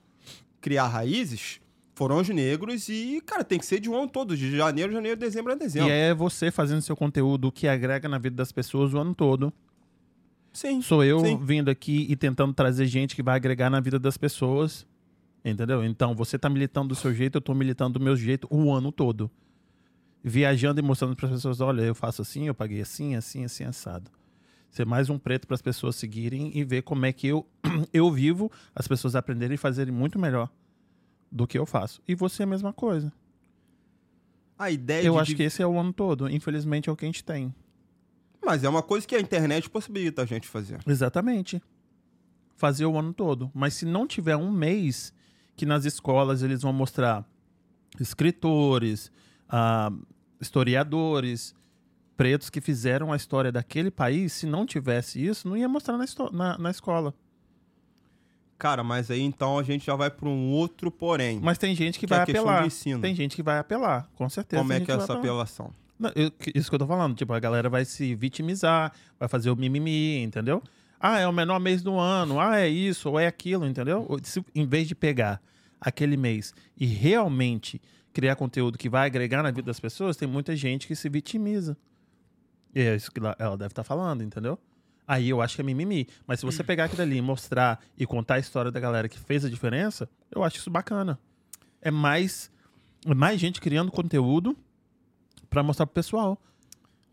criar 0.61 0.87
raízes 0.87 1.59
foram 1.93 2.17
os 2.17 2.29
negros 2.29 2.87
e, 2.87 3.21
cara, 3.25 3.43
tem 3.43 3.59
que 3.59 3.65
ser 3.65 3.79
de 3.79 3.89
um 3.89 3.95
ano 3.95 4.07
todo, 4.07 4.37
de 4.37 4.55
janeiro, 4.55 4.93
janeiro, 4.93 5.19
dezembro 5.19 5.51
a 5.51 5.55
dezembro. 5.55 5.89
E 5.89 5.91
é 5.91 6.13
você 6.13 6.49
fazendo 6.49 6.81
seu 6.81 6.95
conteúdo 6.95 7.51
que 7.51 7.67
agrega 7.67 8.07
na 8.07 8.17
vida 8.17 8.35
das 8.35 8.51
pessoas 8.51 8.93
o 8.93 8.97
ano 8.97 9.13
todo. 9.13 9.51
Sim. 10.53 10.81
Sou 10.81 11.03
eu 11.03 11.19
Sim. 11.19 11.37
vindo 11.43 11.69
aqui 11.69 12.05
e 12.09 12.15
tentando 12.15 12.53
trazer 12.53 12.85
gente 12.85 13.15
que 13.15 13.23
vai 13.23 13.35
agregar 13.35 13.69
na 13.69 13.79
vida 13.79 13.99
das 13.99 14.17
pessoas. 14.17 14.85
Entendeu? 15.43 15.83
Então, 15.83 16.13
você 16.15 16.37
tá 16.37 16.49
militando 16.49 16.89
do 16.89 16.95
seu 16.95 17.13
jeito, 17.13 17.37
eu 17.37 17.41
tô 17.41 17.53
militando 17.53 17.97
do 17.97 18.03
meu 18.03 18.15
jeito 18.15 18.47
o 18.51 18.71
ano 18.71 18.91
todo. 18.91 19.29
Viajando 20.23 20.79
e 20.79 20.83
mostrando 20.83 21.15
para 21.15 21.27
as 21.27 21.33
pessoas, 21.33 21.61
olha, 21.61 21.81
eu 21.81 21.95
faço 21.95 22.21
assim, 22.21 22.47
eu 22.47 22.53
paguei 22.53 22.81
assim, 22.81 23.15
assim, 23.15 23.43
assim, 23.43 23.63
assado. 23.63 24.11
Ser 24.69 24.85
mais 24.85 25.09
um 25.09 25.17
preto 25.17 25.47
para 25.47 25.55
as 25.55 25.61
pessoas 25.61 25.95
seguirem 25.95 26.55
e 26.55 26.63
ver 26.63 26.83
como 26.83 27.05
é 27.05 27.11
que 27.11 27.27
eu, 27.27 27.45
eu 27.91 28.11
vivo, 28.11 28.51
as 28.75 28.87
pessoas 28.87 29.15
aprenderem 29.15 29.55
e 29.55 29.57
fazerem 29.57 29.93
muito 29.93 30.19
melhor 30.19 30.49
do 31.31 31.47
que 31.47 31.57
eu 31.57 31.65
faço. 31.65 32.01
E 32.07 32.13
você 32.13 32.43
é 32.43 32.45
a 32.45 32.47
mesma 32.47 32.71
coisa. 32.71 33.11
A 34.59 34.69
ideia 34.69 35.07
eu 35.07 35.13
de... 35.13 35.19
acho 35.19 35.35
que 35.35 35.41
esse 35.41 35.61
é 35.61 35.65
o 35.65 35.79
ano 35.79 35.91
todo. 35.91 36.29
Infelizmente 36.29 36.87
é 36.87 36.91
o 36.91 36.95
que 36.95 37.03
a 37.03 37.07
gente 37.07 37.23
tem. 37.23 37.53
Mas 38.43 38.63
é 38.63 38.69
uma 38.69 38.83
coisa 38.83 39.07
que 39.07 39.15
a 39.15 39.19
internet 39.19 39.67
possibilita 39.69 40.21
a 40.21 40.25
gente 40.25 40.47
fazer. 40.47 40.79
Exatamente. 40.85 41.61
Fazer 42.55 42.85
o 42.85 42.97
ano 42.97 43.11
todo. 43.11 43.49
Mas 43.55 43.73
se 43.73 43.85
não 43.85 44.05
tiver 44.05 44.35
um 44.35 44.51
mês 44.51 45.13
que 45.55 45.65
nas 45.65 45.85
escolas 45.85 46.41
eles 46.43 46.61
vão 46.61 46.73
mostrar 46.73 47.25
escritores, 47.99 49.11
ah, 49.49 49.91
historiadores, 50.39 51.53
pretos 52.17 52.49
que 52.49 52.61
fizeram 52.61 53.11
a 53.11 53.15
história 53.15 53.51
daquele 53.51 53.89
país, 53.91 54.33
se 54.33 54.45
não 54.45 54.65
tivesse 54.65 55.23
isso, 55.23 55.47
não 55.47 55.57
ia 55.57 55.67
mostrar 55.67 55.97
na, 55.97 56.05
na- 56.31 56.57
na 56.57 56.71
escola. 56.71 57.13
Cara, 58.57 58.83
mas 58.83 59.09
aí 59.09 59.21
então 59.21 59.57
a 59.57 59.63
gente 59.63 59.85
já 59.87 59.95
vai 59.95 60.09
para 60.11 60.29
um 60.29 60.51
outro 60.51 60.91
porém. 60.91 61.39
Mas 61.41 61.57
tem 61.57 61.73
gente 61.75 61.97
que, 61.99 62.05
Que 62.05 62.13
é 62.13 62.17
vai 62.17 62.25
questão 62.27 62.43
apelar. 62.43 62.63
Tem 63.01 63.15
gente 63.15 63.35
que 63.35 63.41
vai 63.41 63.57
apelar, 63.57 64.07
com 64.15 64.29
certeza. 64.29 64.61
Como 64.61 64.71
é 64.71 64.77
gente 64.77 64.85
que 64.85 64.91
é 64.91 64.95
essa 64.95 65.13
apelação? 65.13 65.73
Não, 65.97 66.11
eu- 66.15 66.31
isso 66.53 66.69
que 66.69 66.75
eu 66.75 66.79
tô 66.79 66.85
falando. 66.87 67.15
Tipo, 67.15 67.33
a 67.33 67.39
galera 67.39 67.69
vai 67.69 67.85
se 67.85 68.13
vitimizar, 68.13 68.91
vai 69.19 69.27
fazer 69.27 69.49
o 69.49 69.55
mimimi, 69.55 70.21
entendeu? 70.21 70.61
Ah, 71.01 71.19
é 71.19 71.27
o 71.27 71.33
menor 71.33 71.59
mês 71.59 71.81
do 71.81 71.97
ano. 71.97 72.39
Ah, 72.39 72.59
é 72.59 72.67
isso 72.67 73.09
ou 73.09 73.19
é 73.19 73.25
aquilo, 73.27 73.65
entendeu? 73.65 74.07
Se- 74.23 74.45
em 74.53 74.67
vez 74.67 74.87
de 74.87 74.93
pegar 74.95 75.41
aquele 75.79 76.15
mês 76.15 76.53
e 76.77 76.85
realmente 76.85 77.81
criar 78.13 78.35
conteúdo 78.35 78.77
que 78.77 78.87
vai 78.89 79.07
agregar 79.07 79.41
na 79.41 79.49
vida 79.49 79.63
das 79.65 79.79
pessoas, 79.79 80.15
tem 80.15 80.27
muita 80.27 80.55
gente 80.55 80.85
que 80.87 80.95
se 80.95 81.09
vitimiza. 81.09 81.75
E 82.75 82.81
é 82.81 82.95
isso 82.95 83.11
que 83.11 83.19
ela 83.39 83.57
deve 83.57 83.71
estar 83.71 83.83
falando, 83.83 84.21
entendeu? 84.23 84.59
Aí 85.07 85.27
eu 85.29 85.41
acho 85.41 85.55
que 85.55 85.61
é 85.61 85.63
mimimi. 85.63 86.07
Mas 86.27 86.39
se 86.39 86.45
você 86.45 86.63
pegar 86.63 86.85
aquilo 86.85 87.01
ali 87.01 87.17
e 87.17 87.21
mostrar 87.21 87.79
e 87.97 88.05
contar 88.05 88.35
a 88.35 88.39
história 88.39 88.71
da 88.71 88.79
galera 88.79 89.09
que 89.09 89.17
fez 89.19 89.43
a 89.43 89.49
diferença, 89.49 90.07
eu 90.29 90.43
acho 90.43 90.57
isso 90.57 90.69
bacana. 90.69 91.19
É 91.81 91.89
mais, 91.89 92.51
é 93.05 93.13
mais 93.13 93.39
gente 93.41 93.59
criando 93.59 93.91
conteúdo 93.91 94.55
pra 95.49 95.63
mostrar 95.63 95.85
pro 95.87 95.95
pessoal. 95.95 96.39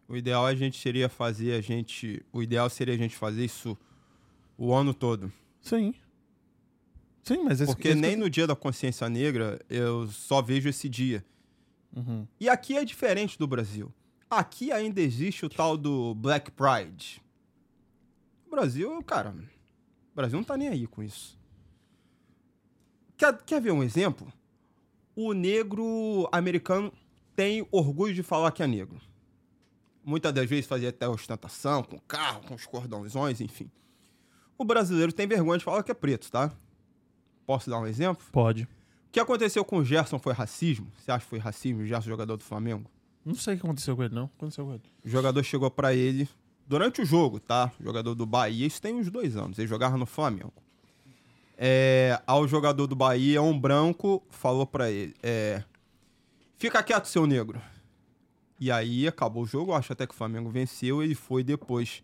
O 0.09 0.17
ideal 0.17 0.47
a 0.47 0.55
gente 0.55 0.81
seria 0.81 1.09
fazer 1.09 1.53
a 1.53 1.61
gente, 1.61 2.25
o 2.33 2.43
ideal 2.43 2.69
seria 2.71 2.95
a 2.95 2.97
gente 2.97 3.15
fazer 3.17 3.45
isso 3.45 3.77
o 4.57 4.73
ano 4.73 4.95
todo. 4.95 5.31
Sim. 5.61 5.95
Sim, 7.23 7.45
mas 7.45 7.61
esse, 7.61 7.71
Porque 7.73 7.89
esse- 7.89 8.01
nem 8.01 8.17
no 8.17 8.31
dia 8.31 8.47
da 8.47 8.57
consciência 8.57 9.07
negra 9.09 9.61
eu 9.69 10.07
só 10.09 10.41
vejo 10.41 10.69
esse 10.69 10.89
dia. 10.89 11.23
Uhum. 11.95 12.27
E 12.41 12.49
aqui 12.49 12.77
é 12.77 12.85
diferente 12.85 13.39
do 13.39 13.47
Brasil. 13.47 13.93
Aqui 14.31 14.73
ainda 14.73 15.01
existe 15.01 15.45
o 15.45 15.49
tal 15.49 15.77
do 15.77 16.15
Black 16.15 16.51
Pride. 16.51 17.23
O 18.47 18.51
Brasil, 18.51 19.03
cara, 19.03 19.31
o 20.13 20.17
Brasil 20.17 20.39
não 20.39 20.45
tá 20.45 20.57
nem 20.57 20.69
aí 20.69 20.87
com 20.87 21.03
isso. 21.03 21.39
Quer, 23.17 23.37
quer 23.43 23.61
ver 23.61 23.73
um 23.73 23.83
exemplo? 23.83 24.31
O 25.15 25.33
negro 25.33 26.29
americano 26.33 26.93
tem 27.35 27.67
orgulho 27.71 28.15
de 28.15 28.23
falar 28.23 28.53
que 28.53 28.63
é 28.63 28.67
negro. 28.67 29.01
Muitas 30.09 30.33
das 30.33 30.49
vezes 30.49 30.65
fazia 30.65 30.89
até 30.89 31.07
ostentação, 31.07 31.83
com 31.83 31.99
carro, 31.99 32.41
com 32.49 32.55
os 32.55 32.65
cordãozões, 32.65 33.43
enfim. 33.43 33.71
O 34.57 34.65
brasileiro 34.65 35.13
tem 35.13 35.27
vergonha 35.27 35.59
de 35.59 35.65
falar 35.67 35.83
que 35.83 35.91
é 35.91 35.95
preto, 35.95 36.31
tá? 36.31 36.51
Posso 37.45 37.69
dar 37.69 37.79
um 37.79 37.87
exemplo? 37.87 38.25
Pode. 38.33 38.63
O 38.63 38.69
que 39.13 39.21
aconteceu 39.21 39.63
com 39.67 39.77
o 39.77 39.85
Gerson 39.85 40.19
foi 40.19 40.33
racismo? 40.33 40.91
Você 40.97 41.13
acha 41.13 41.25
que 41.25 41.29
foi 41.29 41.39
racismo, 41.39 41.83
o 41.83 41.87
Gerson, 41.87 42.09
jogador 42.09 42.39
do 42.39 42.43
Flamengo? 42.43 42.91
Não 43.23 43.35
sei 43.35 43.53
o 43.53 43.57
que 43.59 43.67
aconteceu 43.67 43.95
com 43.95 44.03
ele, 44.03 44.15
não. 44.15 44.25
O 44.25 44.29
que 44.29 44.35
aconteceu 44.39 44.65
com 44.65 44.73
ele? 44.73 44.83
O 45.05 45.09
jogador 45.11 45.43
chegou 45.43 45.71
pra 45.71 45.93
ele 45.93 46.27
durante 46.67 47.03
o 47.03 47.05
jogo, 47.05 47.39
tá? 47.39 47.71
O 47.79 47.85
jogador 47.85 48.15
do 48.15 48.25
Bahia, 48.25 48.67
isso 48.67 48.81
tem 48.81 48.95
uns 48.95 49.11
dois 49.11 49.37
anos. 49.37 49.59
Ele 49.59 49.69
jogava 49.69 49.99
no 49.99 50.07
Flamengo. 50.07 50.55
É, 51.59 52.19
ao 52.27 52.49
jogador 52.49 52.87
do 52.87 52.97
Bahia, 52.97 53.43
um 53.43 53.61
branco, 53.61 54.23
falou 54.31 54.67
pra 54.67 54.91
ele: 54.91 55.15
é, 55.23 55.63
Fica 56.57 56.83
quieto, 56.83 57.05
seu 57.09 57.27
negro. 57.27 57.61
E 58.59 58.71
aí 58.71 59.07
acabou 59.07 59.45
o 59.45 59.47
jogo, 59.47 59.73
acho 59.73 59.93
até 59.93 60.07
que 60.07 60.15
o 60.15 60.17
Flamengo 60.17 60.51
venceu. 60.51 61.03
Ele 61.03 61.15
foi 61.15 61.45
depois 61.45 62.03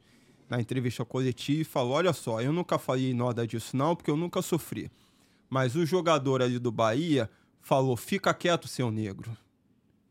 na 0.48 0.60
entrevista 0.60 1.04
coletiva 1.04 1.62
e 1.62 1.64
falou: 1.64 1.94
Olha 1.94 2.12
só, 2.12 2.40
eu 2.40 2.52
nunca 2.52 2.78
falei 2.78 3.12
nada 3.12 3.46
disso, 3.46 3.76
não, 3.76 3.96
porque 3.96 4.10
eu 4.10 4.16
nunca 4.16 4.40
sofri. 4.42 4.90
Mas 5.50 5.74
o 5.74 5.84
jogador 5.84 6.42
ali 6.42 6.58
do 6.58 6.70
Bahia 6.70 7.28
falou: 7.60 7.96
Fica 7.96 8.32
quieto, 8.32 8.68
seu 8.68 8.90
negro. 8.90 9.36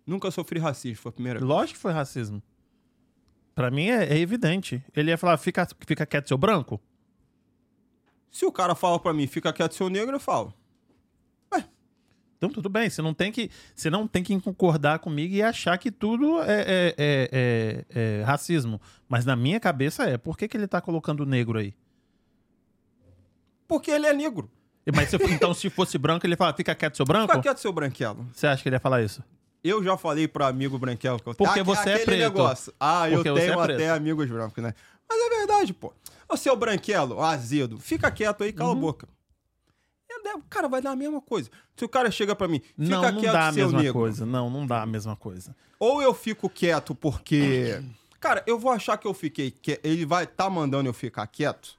Nunca 0.06 0.30
sofri 0.32 0.60
racismo, 0.60 1.02
foi 1.02 1.10
a 1.10 1.14
primeira 1.14 1.40
vez. 1.40 1.48
Lógico 1.48 1.76
que 1.76 1.82
foi 1.82 1.94
racismo. 1.94 2.44
Pra 3.56 3.70
mim 3.70 3.88
é, 3.88 4.06
é 4.06 4.18
evidente. 4.18 4.84
Ele 4.96 5.12
ia 5.12 5.18
falar, 5.18 5.38
fica, 5.38 5.68
fica 5.86 6.06
quieto, 6.06 6.28
seu 6.28 6.38
branco? 6.38 6.82
Se 8.32 8.46
o 8.46 8.52
cara 8.52 8.74
fala 8.74 9.00
pra 9.00 9.14
mim, 9.14 9.28
fica 9.28 9.54
quieto, 9.54 9.76
seu 9.76 9.90
negro, 9.90 10.16
eu 10.16 10.20
falo. 10.20 10.54
Então 12.44 12.52
tudo 12.54 12.68
bem, 12.68 12.90
você 12.90 13.02
não 13.02 13.14
tem 13.14 13.32
que, 13.32 13.50
você 13.74 13.90
não 13.90 14.06
tem 14.06 14.22
que 14.22 14.38
concordar 14.42 15.00
comigo 15.00 15.34
e 15.34 15.42
achar 15.42 15.78
que 15.78 15.90
tudo 15.90 16.42
é, 16.42 16.46
é- 16.62 16.96
é- 16.98 17.30
é- 17.32 17.86
é 18.20 18.24
racismo. 18.24 18.82
Mas 19.08 19.24
na 19.24 19.34
minha 19.34 19.62
cabeça 19.62 20.04
é. 20.04 20.18
Por 20.18 20.38
que, 20.38 20.46
que 20.50 20.58
ele 20.58 20.68
tá 20.68 20.82
colocando 20.82 21.26
negro 21.26 21.58
aí? 21.58 21.74
Porque 23.66 23.90
ele 23.92 24.06
é 24.08 24.14
negro. 24.14 24.52
Mas 24.94 25.10
se- 25.10 25.16
então, 25.32 25.54
se 25.54 25.70
fosse 25.70 25.98
branco, 25.98 26.26
ele 26.28 26.36
fala, 26.36 26.54
fica 26.54 26.76
quieto, 26.76 26.98
seu 26.98 27.06
branco? 27.06 27.28
Fica 27.32 27.42
quieto, 27.42 27.60
seu 27.60 27.72
branquelo. 27.72 28.28
Você 28.34 28.46
acha 28.46 28.62
que 28.62 28.68
ele 28.68 28.76
ia 28.76 28.80
falar 28.82 29.02
isso? 29.02 29.24
Eu 29.64 29.82
já 29.82 29.96
falei 29.96 30.28
pra 30.28 30.48
amigo 30.48 30.78
branquelo 30.78 31.18
que 31.22 31.30
eu 31.30 31.34
Porque 31.36 31.62
Ah, 31.62 31.64
você 31.64 31.92
é 31.92 32.00
preto. 32.00 32.20
negócio. 32.20 32.74
Ah, 32.78 33.06
Porque 33.10 33.30
eu 33.30 33.36
tenho 33.36 33.54
é 33.62 33.64
até 33.74 33.90
amigos 33.92 34.30
brancos, 34.30 34.62
né? 34.62 34.74
Mas 35.10 35.18
é 35.18 35.30
verdade, 35.38 35.74
pô. 35.74 35.94
Ô, 36.28 36.36
seu 36.36 36.58
branquelo, 36.58 37.22
azedo, 37.22 37.78
fica 37.80 38.12
quieto 38.12 38.44
aí, 38.44 38.50
Uhum. 38.50 38.56
cala 38.58 38.72
a 38.74 38.76
boca. 38.76 39.08
Cara, 40.50 40.68
vai 40.68 40.82
dar 40.82 40.92
a 40.92 40.96
mesma 40.96 41.22
coisa. 41.22 41.50
Se 41.76 41.86
o 41.86 41.90
cara 41.90 42.10
chega 42.12 42.36
pra 42.36 42.48
mim, 42.48 42.60
fica 42.60 42.78
não, 42.78 43.12
não 43.12 43.20
quieto, 43.20 43.34
dá 43.34 43.48
a 43.48 43.52
mesma 43.52 43.80
negro. 43.80 43.94
coisa. 43.94 44.26
Não, 44.26 44.50
não 44.50 44.66
dá 44.66 44.82
a 44.82 44.86
mesma 44.86 45.16
coisa. 45.16 45.56
Ou 45.80 46.02
eu 46.02 46.14
fico 46.14 46.50
quieto 46.50 46.96
porque. 46.96 47.84
Cara, 48.20 48.44
eu 48.48 48.58
vou 48.58 48.72
achar 48.72 48.98
que 48.98 49.06
eu 49.06 49.14
fiquei 49.14 49.52
quieto. 49.52 49.86
Ele 49.86 50.06
vai 50.06 50.26
tá 50.26 50.50
mandando 50.50 50.88
eu 50.88 50.94
ficar 50.94 51.28
quieto. 51.28 51.78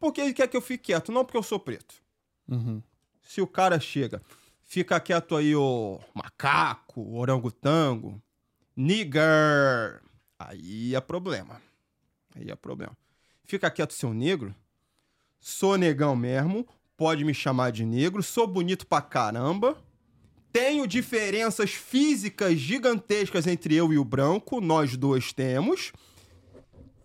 Porque 0.00 0.20
ele 0.20 0.32
quer 0.32 0.48
que 0.48 0.56
eu 0.56 0.62
fique 0.62 0.84
quieto, 0.84 1.12
não 1.12 1.24
porque 1.24 1.36
eu 1.36 1.42
sou 1.42 1.58
preto. 1.58 1.94
Uhum. 2.48 2.82
Se 3.22 3.40
o 3.42 3.46
cara 3.46 3.78
chega, 3.78 4.22
fica 4.62 4.98
quieto 5.00 5.36
aí, 5.36 5.54
ô 5.54 6.00
macaco, 6.14 7.14
orangotango, 7.14 8.22
nigger. 8.76 10.00
Aí 10.38 10.94
é 10.94 11.00
problema. 11.00 11.60
Aí 12.34 12.50
é 12.50 12.54
problema. 12.54 12.96
Fica 13.44 13.70
quieto, 13.70 13.92
seu 13.92 14.14
negro. 14.14 14.54
Sou 15.40 15.76
negão 15.76 16.14
mesmo. 16.14 16.66
Pode 16.98 17.24
me 17.24 17.32
chamar 17.32 17.70
de 17.72 17.86
negro. 17.86 18.22
Sou 18.22 18.46
bonito 18.46 18.86
pra 18.86 19.00
caramba. 19.00 19.76
Tenho 20.52 20.86
diferenças 20.86 21.70
físicas 21.70 22.58
gigantescas 22.58 23.46
entre 23.46 23.74
eu 23.74 23.92
e 23.92 23.98
o 23.98 24.04
branco. 24.04 24.60
Nós 24.60 24.96
dois 24.96 25.32
temos. 25.32 25.92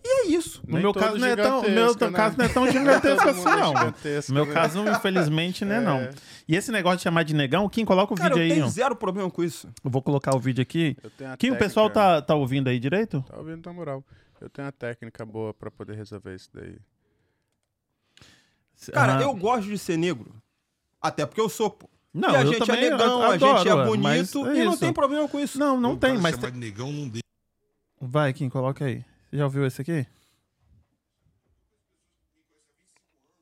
E 0.05 0.07
é 0.07 0.27
isso. 0.27 0.61
No 0.67 0.73
Nem 0.73 0.81
meu 0.81 0.93
caso 0.93 1.17
não 1.17 1.27
é 1.27 1.35
tão, 1.35 1.61
meu 1.61 1.69
gigantesco, 1.69 2.05
né? 2.09 2.11
caso 2.17 2.37
não 2.37 2.45
é 2.45 2.49
tão 2.49 2.69
gigantesco 2.71 3.29
assim, 3.29 3.47
é 3.47 3.55
não. 3.55 3.67
gigantesco, 3.67 4.31
No 4.33 4.35
meu 4.35 4.45
né? 4.47 4.53
caso, 4.53 4.89
infelizmente, 4.89 5.63
não 5.63 5.75
é 5.75 5.79
não. 5.81 6.09
E 6.47 6.55
esse 6.57 6.71
negócio 6.73 6.97
de 6.97 7.03
chamar 7.03 7.23
de 7.23 7.33
negão, 7.33 7.69
Kim, 7.69 7.85
coloca 7.85 8.13
o 8.13 8.17
Cara, 8.17 8.33
eu 8.33 8.37
vídeo 8.37 8.43
aí. 8.49 8.53
tenho 8.53 8.65
ó. 8.65 8.69
zero 8.69 8.95
problema 8.97 9.29
com 9.31 9.43
isso. 9.43 9.69
Eu 9.83 9.89
vou 9.91 10.01
colocar 10.01 10.35
o 10.35 10.39
vídeo 10.39 10.61
aqui. 10.61 10.97
Eu 11.01 11.09
tenho 11.11 11.31
a 11.31 11.37
Kim, 11.37 11.47
o 11.47 11.51
técnica- 11.51 11.65
pessoal 11.65 11.89
tá, 11.89 12.21
tá 12.21 12.35
ouvindo 12.35 12.67
aí 12.67 12.79
direito? 12.79 13.23
Tá 13.29 13.37
ouvindo, 13.37 13.65
na 13.65 13.71
moral. 13.71 14.03
Eu 14.41 14.49
tenho 14.49 14.65
uma 14.65 14.71
técnica 14.73 15.25
boa 15.25 15.53
pra 15.53 15.71
poder 15.71 15.95
resolver 15.95 16.35
isso 16.35 16.49
daí. 16.53 16.75
Cara, 18.91 19.21
eu 19.21 19.33
gosto 19.35 19.67
de 19.67 19.77
ser 19.77 19.97
negro. 19.97 20.33
Até 21.01 21.25
porque 21.25 21.41
eu 21.41 21.49
sou, 21.49 21.69
pô. 21.69 21.89
Não, 22.13 22.31
e 22.31 22.35
a 22.35 22.41
eu 22.41 22.47
gente 22.53 22.59
também 22.65 22.85
é 22.85 22.89
negão, 22.91 23.23
a 23.23 23.33
adoro, 23.33 23.57
gente 23.57 23.67
é 23.67 23.73
ué, 23.73 23.85
bonito 23.85 24.47
é 24.47 24.55
e 24.57 24.65
não 24.65 24.77
tem 24.77 24.93
problema 24.93 25.27
com 25.27 25.39
isso. 25.39 25.57
Não, 25.57 25.79
não 25.79 25.93
O 25.93 25.97
tem, 25.97 26.17
mas... 26.17 26.35
chamar 26.35 26.51
de 26.51 26.59
negão 26.59 26.91
não 26.91 27.07
deixa. 27.09 27.23
Vai, 27.99 28.31
Kim, 28.33 28.49
coloca 28.49 28.85
aí. 28.85 29.03
Você 29.29 29.37
já 29.37 29.45
ouviu 29.45 29.65
esse 29.65 29.81
aqui? 29.81 30.05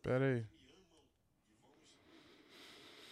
Pera 0.02 0.26
aí. 0.26 0.40
O 0.40 0.46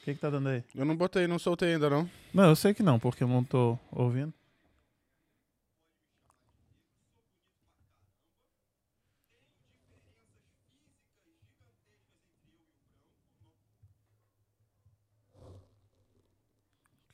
que 0.06 0.14
que 0.14 0.20
tá 0.20 0.30
dando 0.30 0.50
aí? 0.50 0.64
Eu 0.74 0.86
não 0.86 0.96
botei, 0.96 1.28
não 1.28 1.38
soltei 1.38 1.74
ainda, 1.74 1.90
não. 1.90 2.10
Não, 2.34 2.46
eu 2.50 2.56
sei 2.56 2.74
que 2.74 2.82
não, 2.82 2.98
porque 2.98 3.24
eu 3.24 3.28
não 3.28 3.44
tô 3.44 3.78
ouvindo. 3.92 4.34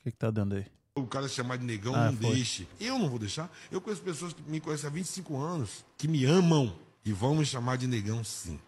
Que 0.06 0.12
que 0.12 0.18
tá 0.18 0.30
dando 0.30 0.54
aí? 0.54 0.66
O 0.94 1.06
cara 1.06 1.28
chamar 1.28 1.58
de 1.58 1.64
negão 1.64 1.94
Ah, 1.94 2.10
não 2.10 2.18
foi. 2.18 2.34
deixe. 2.36 2.66
Eu 2.80 2.98
não 2.98 3.10
vou 3.10 3.18
deixar. 3.18 3.50
Eu 3.70 3.80
conheço 3.80 4.02
pessoas 4.02 4.32
que 4.32 4.40
me 4.42 4.60
conhecem 4.60 4.86
há 4.86 4.90
25 4.90 5.36
anos, 5.36 5.84
que 5.98 6.06
me 6.08 6.24
amam 6.24 6.74
e 7.04 7.12
vão 7.12 7.34
me 7.34 7.44
chamar 7.44 7.76
de 7.76 7.86
negão 7.86 8.22
sim. 8.24 8.58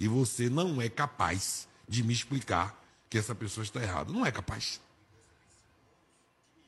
E 0.00 0.08
você 0.08 0.48
não 0.48 0.80
é 0.82 0.88
capaz 0.88 1.68
de 1.88 2.02
me 2.02 2.12
explicar 2.12 2.76
que 3.08 3.16
essa 3.18 3.34
pessoa 3.34 3.62
está 3.62 3.80
errada. 3.82 4.12
Não 4.12 4.26
é 4.26 4.32
capaz. 4.32 4.80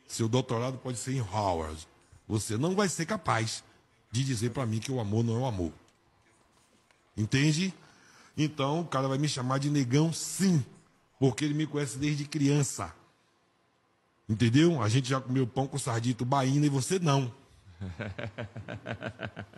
Seu 0.07 0.29
doutorado 0.29 0.79
pode 0.79 0.99
ser 0.99 1.15
em 1.15 1.21
Howard. 1.21 1.89
Você 2.29 2.57
não 2.57 2.75
vai 2.77 2.89
ser 2.89 3.07
capaz 3.07 3.65
de 4.13 4.23
dizer 4.23 4.51
para 4.51 4.65
mim 4.67 4.79
que 4.79 4.93
o 4.93 5.01
amor 5.01 5.25
não 5.25 5.37
é 5.37 5.41
o 5.41 5.47
amor. 5.47 5.73
Entende? 7.17 7.75
Então 8.37 8.81
o 8.81 8.87
cara 8.87 9.09
vai 9.09 9.19
me 9.19 9.29
chamar 9.29 9.59
de 9.59 9.71
negão 9.71 10.13
sim, 10.13 10.65
porque 11.19 11.45
ele 11.45 11.55
me 11.55 11.67
conhece 11.67 11.99
desde 11.99 12.25
criança. 12.27 12.95
Entendeu? 14.29 14.83
A 14.83 14.89
gente 14.89 15.09
já 15.09 15.21
comeu 15.21 15.47
pão 15.47 15.67
com 15.67 15.79
sardinha 15.79 16.15
tubaína 16.15 16.67
e 16.67 16.71
você 16.71 16.99
não. 16.99 17.33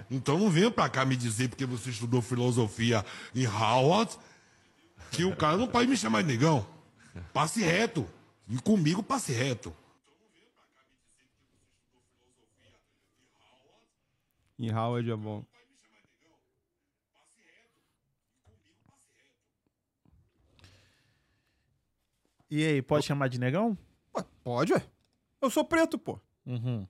Então 0.08 0.38
não 0.38 0.48
venha 0.48 0.70
pra 0.70 0.88
cá 0.88 1.04
me 1.04 1.16
dizer 1.16 1.48
porque 1.48 1.66
você 1.66 1.90
estudou 1.90 2.22
filosofia 2.22 3.04
em 3.34 3.44
Howard 3.44 4.16
que 5.10 5.24
o 5.24 5.34
cara 5.34 5.56
não 5.56 5.66
pode 5.66 5.88
me 5.88 5.96
chamar 5.96 6.22
de 6.22 6.28
negão. 6.28 6.64
Passe 7.32 7.60
reto. 7.60 8.08
E 8.48 8.56
comigo 8.58 9.02
passe 9.02 9.32
reto. 9.32 9.74
Em 14.58 14.70
Howard 14.72 15.10
é 15.10 15.16
bom. 15.16 15.44
E 22.48 22.64
aí, 22.64 22.80
pode 22.80 23.04
chamar 23.04 23.28
de 23.28 23.40
negão? 23.40 23.76
Ué, 24.16 24.24
pode, 24.42 24.72
ué. 24.72 24.82
Eu 25.40 25.50
sou 25.50 25.64
preto, 25.64 25.98
pô. 25.98 26.18
Uhum. 26.46 26.86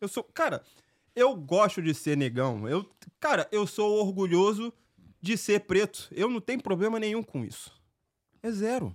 Eu 0.00 0.08
sou. 0.08 0.24
Cara, 0.24 0.62
eu 1.14 1.34
gosto 1.36 1.82
de 1.82 1.94
ser 1.94 2.16
negão. 2.16 2.68
Eu, 2.68 2.88
cara, 3.20 3.48
eu 3.52 3.66
sou 3.66 4.00
orgulhoso 4.04 4.72
de 5.20 5.36
ser 5.36 5.60
preto. 5.60 6.08
Eu 6.10 6.28
não 6.28 6.40
tenho 6.40 6.62
problema 6.62 6.98
nenhum 6.98 7.22
com 7.22 7.44
isso. 7.44 7.72
É 8.42 8.50
zero. 8.50 8.94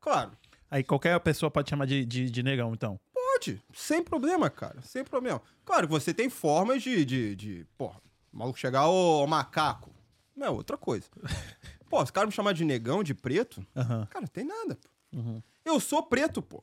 Claro, 0.00 0.32
Aí 0.70 0.84
qualquer 0.84 1.18
pessoa 1.20 1.50
pode 1.50 1.68
chamar 1.68 1.84
de, 1.84 2.04
de, 2.04 2.30
de 2.30 2.42
negão, 2.44 2.72
então. 2.72 2.98
pode. 3.12 3.60
Sem 3.74 4.02
problema, 4.04 4.48
cara. 4.48 4.80
Sem 4.82 5.02
problema. 5.04 5.42
Claro 5.64 5.86
que 5.88 5.92
você 5.92 6.14
tem 6.14 6.30
formas 6.30 6.82
de. 6.82 7.04
de, 7.04 7.34
de 7.34 7.66
porra, 7.76 8.00
o 8.32 8.38
maluco 8.38 8.58
chegar, 8.58 8.86
ô 8.88 9.26
macaco. 9.26 9.90
Não 10.36 10.46
é 10.46 10.50
outra 10.50 10.78
coisa. 10.78 11.06
Pô, 11.90 12.04
se 12.06 12.10
o 12.10 12.14
cara 12.14 12.26
me 12.26 12.32
chamar 12.32 12.52
de 12.54 12.64
negão, 12.64 13.02
de 13.02 13.14
preto, 13.14 13.66
Aham. 13.76 14.06
cara, 14.06 14.20
não 14.22 14.28
tem 14.28 14.44
nada. 14.44 14.78
Uhum. 15.12 15.42
Eu 15.64 15.78
sou 15.80 16.02
preto, 16.02 16.40
pô. 16.42 16.62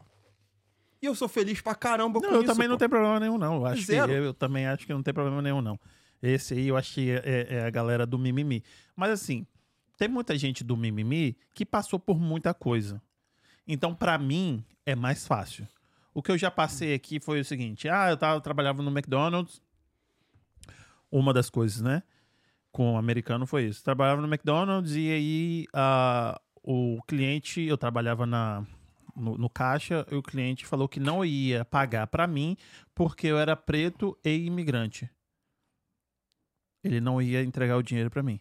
E 1.01 1.05
eu 1.05 1.13
sou 1.15 1.27
feliz 1.27 1.61
pra 1.61 1.75
caramba 1.75 2.19
Não, 2.19 2.29
com 2.29 2.35
eu 2.35 2.41
isso. 2.41 2.51
também 2.51 2.67
não 2.67 2.75
pô. 2.75 2.79
tenho 2.79 2.89
problema 2.89 3.19
nenhum, 3.19 3.37
não. 3.37 3.55
Eu, 3.57 3.65
acho 3.67 3.81
que, 3.81 3.87
Zero. 3.87 4.11
eu, 4.11 4.23
eu 4.25 4.33
também 4.33 4.65
acho 4.67 4.85
que 4.85 4.93
não 4.93 5.03
tem 5.03 5.13
problema 5.13 5.41
nenhum, 5.41 5.61
não. 5.61 5.79
Esse 6.21 6.55
aí 6.55 6.67
eu 6.67 6.75
acho 6.77 6.93
que 6.95 7.11
é, 7.11 7.21
é- 7.23 7.47
é 7.57 7.65
a 7.65 7.69
galera 7.69 8.05
do 8.05 8.17
mimimi. 8.17 8.63
Mas 8.95 9.11
assim, 9.11 9.45
tem 9.97 10.07
muita 10.07 10.35
gente 10.37 10.63
do 10.63 10.75
mimimi 10.75 11.37
que 11.53 11.63
passou 11.65 11.99
por 11.99 12.19
muita 12.19 12.53
coisa. 12.53 12.99
Então, 13.67 13.93
pra 13.93 14.17
mim, 14.17 14.63
é 14.85 14.95
mais 14.95 15.27
fácil. 15.27 15.67
O 16.13 16.23
que 16.23 16.31
eu 16.31 16.37
já 16.37 16.49
passei 16.49 16.95
aqui 16.95 17.19
foi 17.19 17.39
o 17.39 17.45
seguinte: 17.45 17.87
ah, 17.87 18.09
eu, 18.09 18.17
tava, 18.17 18.37
eu 18.37 18.41
trabalhava 18.41 18.81
no 18.81 18.89
McDonald's. 18.89 19.61
Uma 21.11 21.31
das 21.33 21.49
coisas, 21.49 21.79
né? 21.81 22.01
Com 22.71 22.93
o 22.93 22.97
americano 22.97 23.45
foi 23.45 23.65
isso. 23.65 23.83
Trabalhava 23.83 24.19
no 24.21 24.27
McDonald's 24.27 24.95
e 24.95 25.11
aí 25.11 25.67
ah, 25.73 26.39
o 26.63 26.99
cliente, 27.07 27.61
eu 27.61 27.77
trabalhava 27.77 28.25
na, 28.25 28.65
no, 29.17 29.37
no 29.37 29.49
caixa 29.49 30.05
e 30.11 30.15
o 30.15 30.21
cliente 30.23 30.65
falou 30.65 30.87
que 30.87 30.99
não 30.99 31.25
ia 31.25 31.65
pagar 31.65 32.07
pra 32.07 32.27
mim 32.27 32.55
porque 32.93 33.27
eu 33.27 33.37
era 33.39 33.55
preto 33.55 34.17
e 34.23 34.45
imigrante. 34.45 35.09
Ele 36.83 37.01
não 37.01 37.21
ia 37.21 37.43
entregar 37.43 37.77
o 37.77 37.83
dinheiro 37.83 38.09
pra 38.09 38.23
mim. 38.23 38.39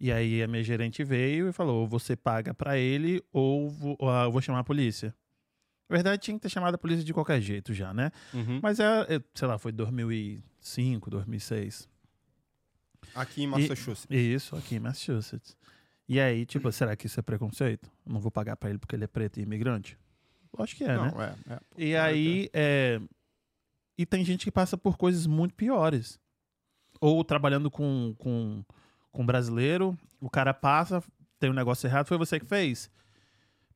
E 0.00 0.10
aí 0.10 0.42
a 0.42 0.48
minha 0.48 0.62
gerente 0.62 1.04
veio 1.04 1.48
e 1.48 1.52
falou: 1.52 1.82
ou 1.82 1.86
você 1.86 2.16
paga 2.16 2.54
pra 2.54 2.78
ele 2.78 3.22
ou 3.32 3.68
vo- 3.68 3.96
ou, 3.98 4.10
ah, 4.10 4.24
eu 4.24 4.32
vou 4.32 4.40
chamar 4.40 4.60
a 4.60 4.64
polícia. 4.64 5.14
Na 5.88 5.94
verdade, 5.96 6.22
tinha 6.22 6.36
que 6.36 6.40
ter 6.42 6.48
chamado 6.48 6.74
a 6.74 6.78
polícia 6.78 7.04
de 7.04 7.12
qualquer 7.12 7.40
jeito 7.40 7.74
já, 7.74 7.92
né? 7.92 8.10
Uhum. 8.32 8.60
Mas 8.62 8.78
é, 8.80 8.84
é, 9.16 9.20
sei 9.34 9.46
lá, 9.48 9.58
foi 9.58 9.72
2005, 9.72 11.10
2006. 11.10 11.88
Aqui 13.14 13.42
em 13.42 13.46
Massachusetts. 13.48 14.06
Isso, 14.08 14.56
aqui 14.56 14.76
em 14.76 14.80
Massachusetts. 14.80 15.56
E 16.10 16.18
aí, 16.18 16.44
tipo, 16.44 16.72
será 16.72 16.96
que 16.96 17.06
isso 17.06 17.20
é 17.20 17.22
preconceito? 17.22 17.88
Não 18.04 18.18
vou 18.18 18.32
pagar 18.32 18.56
pra 18.56 18.68
ele 18.68 18.80
porque 18.80 18.96
ele 18.96 19.04
é 19.04 19.06
preto 19.06 19.38
e 19.38 19.44
imigrante? 19.44 19.96
Lógico 20.58 20.78
que 20.78 20.84
é, 20.84 20.88
né? 20.88 21.12
Não, 21.14 21.22
é, 21.22 21.36
é. 21.48 21.60
E 21.78 21.94
aí, 21.94 22.50
é... 22.52 23.00
e 23.96 24.04
tem 24.04 24.24
gente 24.24 24.44
que 24.44 24.50
passa 24.50 24.76
por 24.76 24.96
coisas 24.96 25.24
muito 25.24 25.54
piores. 25.54 26.18
Ou 27.00 27.22
trabalhando 27.22 27.70
com, 27.70 28.12
com, 28.18 28.64
com 29.12 29.24
brasileiro, 29.24 29.96
o 30.20 30.28
cara 30.28 30.52
passa, 30.52 31.00
tem 31.38 31.48
um 31.48 31.54
negócio 31.54 31.86
errado, 31.86 32.08
foi 32.08 32.18
você 32.18 32.40
que 32.40 32.46
fez. 32.46 32.90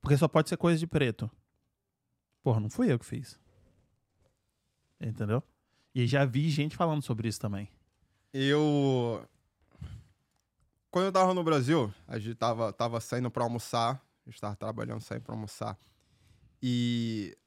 Porque 0.01 0.17
só 0.17 0.27
pode 0.27 0.49
ser 0.49 0.57
coisa 0.57 0.77
de 0.77 0.85
preto. 0.85 1.31
Porra, 2.43 2.59
não 2.59 2.69
fui 2.69 2.91
eu 2.91 2.99
que 2.99 3.05
fiz. 3.05 3.39
Entendeu? 4.99 5.41
E 5.95 6.05
já 6.05 6.25
vi 6.25 6.49
gente 6.49 6.75
falando 6.75 7.01
sobre 7.01 7.29
isso 7.29 7.39
também. 7.39 7.69
Eu. 8.33 9.25
Quando 10.95 11.07
eu 11.07 11.11
tava 11.11 11.33
no 11.33 11.43
Brasil, 11.43 11.93
a 12.07 12.17
gente 12.17 12.35
tava, 12.35 12.71
tava 12.71 13.01
saindo 13.01 13.29
pra 13.29 13.43
almoçar. 13.43 14.01
A 14.25 14.29
gente 14.29 14.39
tava 14.39 14.55
trabalhando, 14.55 15.01
saindo 15.01 15.23
pra 15.23 15.35
almoçar. 15.35 15.77
E. 16.63 17.37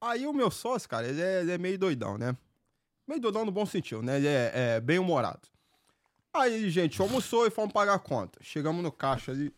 Aí 0.00 0.26
o 0.26 0.32
meu 0.32 0.50
sócio, 0.50 0.88
cara, 0.88 1.06
ele 1.06 1.20
é, 1.20 1.40
ele 1.42 1.52
é 1.52 1.58
meio 1.58 1.78
doidão, 1.78 2.16
né? 2.16 2.34
Meio 3.06 3.20
doidão 3.20 3.44
no 3.44 3.52
bom 3.52 3.66
sentido, 3.66 4.00
né? 4.00 4.16
Ele 4.16 4.28
é, 4.28 4.52
é 4.54 4.80
bem 4.80 4.98
humorado. 4.98 5.46
Aí, 6.32 6.70
gente, 6.70 6.98
almoçou 7.02 7.46
e 7.46 7.50
fomos 7.50 7.70
pagar 7.70 7.96
a 7.96 7.98
conta. 7.98 8.38
Chegamos 8.42 8.82
no 8.82 8.90
caixa 8.90 9.30
ali. 9.30 9.54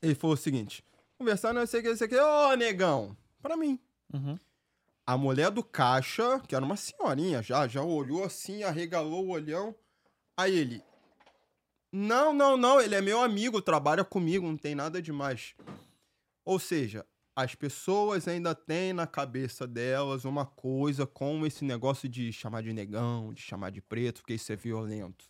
Ele 0.00 0.14
falou 0.14 0.36
o 0.36 0.38
seguinte: 0.38 0.82
conversando, 1.18 1.58
não 1.58 1.66
sei 1.66 1.80
o 1.80 1.82
que, 1.82 1.88
não 1.90 1.96
sei 1.98 2.06
o 2.06 2.08
que. 2.08 2.18
Ô, 2.18 2.54
negão, 2.54 3.14
pra 3.42 3.58
mim. 3.58 3.78
Uhum. 4.14 4.38
A 5.06 5.18
mulher 5.18 5.50
do 5.50 5.62
caixa, 5.62 6.40
que 6.48 6.54
era 6.54 6.64
uma 6.64 6.78
senhorinha 6.78 7.42
já, 7.42 7.68
já 7.68 7.82
olhou 7.82 8.24
assim, 8.24 8.62
arregalou 8.62 9.26
o 9.26 9.32
olhão. 9.32 9.74
Aí 10.34 10.56
ele. 10.56 10.87
Não, 11.90 12.32
não, 12.32 12.56
não, 12.56 12.80
ele 12.80 12.94
é 12.94 13.00
meu 13.00 13.20
amigo, 13.20 13.62
trabalha 13.62 14.04
comigo, 14.04 14.46
não 14.46 14.56
tem 14.56 14.74
nada 14.74 15.00
demais. 15.00 15.54
Ou 16.44 16.58
seja, 16.58 17.04
as 17.34 17.54
pessoas 17.54 18.26
ainda 18.26 18.54
têm 18.54 18.92
na 18.92 19.06
cabeça 19.06 19.66
delas 19.66 20.24
uma 20.24 20.44
coisa 20.44 21.06
com 21.06 21.46
esse 21.46 21.64
negócio 21.64 22.08
de 22.08 22.32
chamar 22.32 22.62
de 22.62 22.72
negão, 22.72 23.32
de 23.32 23.40
chamar 23.40 23.70
de 23.70 23.80
preto, 23.80 24.20
porque 24.20 24.34
isso 24.34 24.52
é 24.52 24.56
violento. 24.56 25.24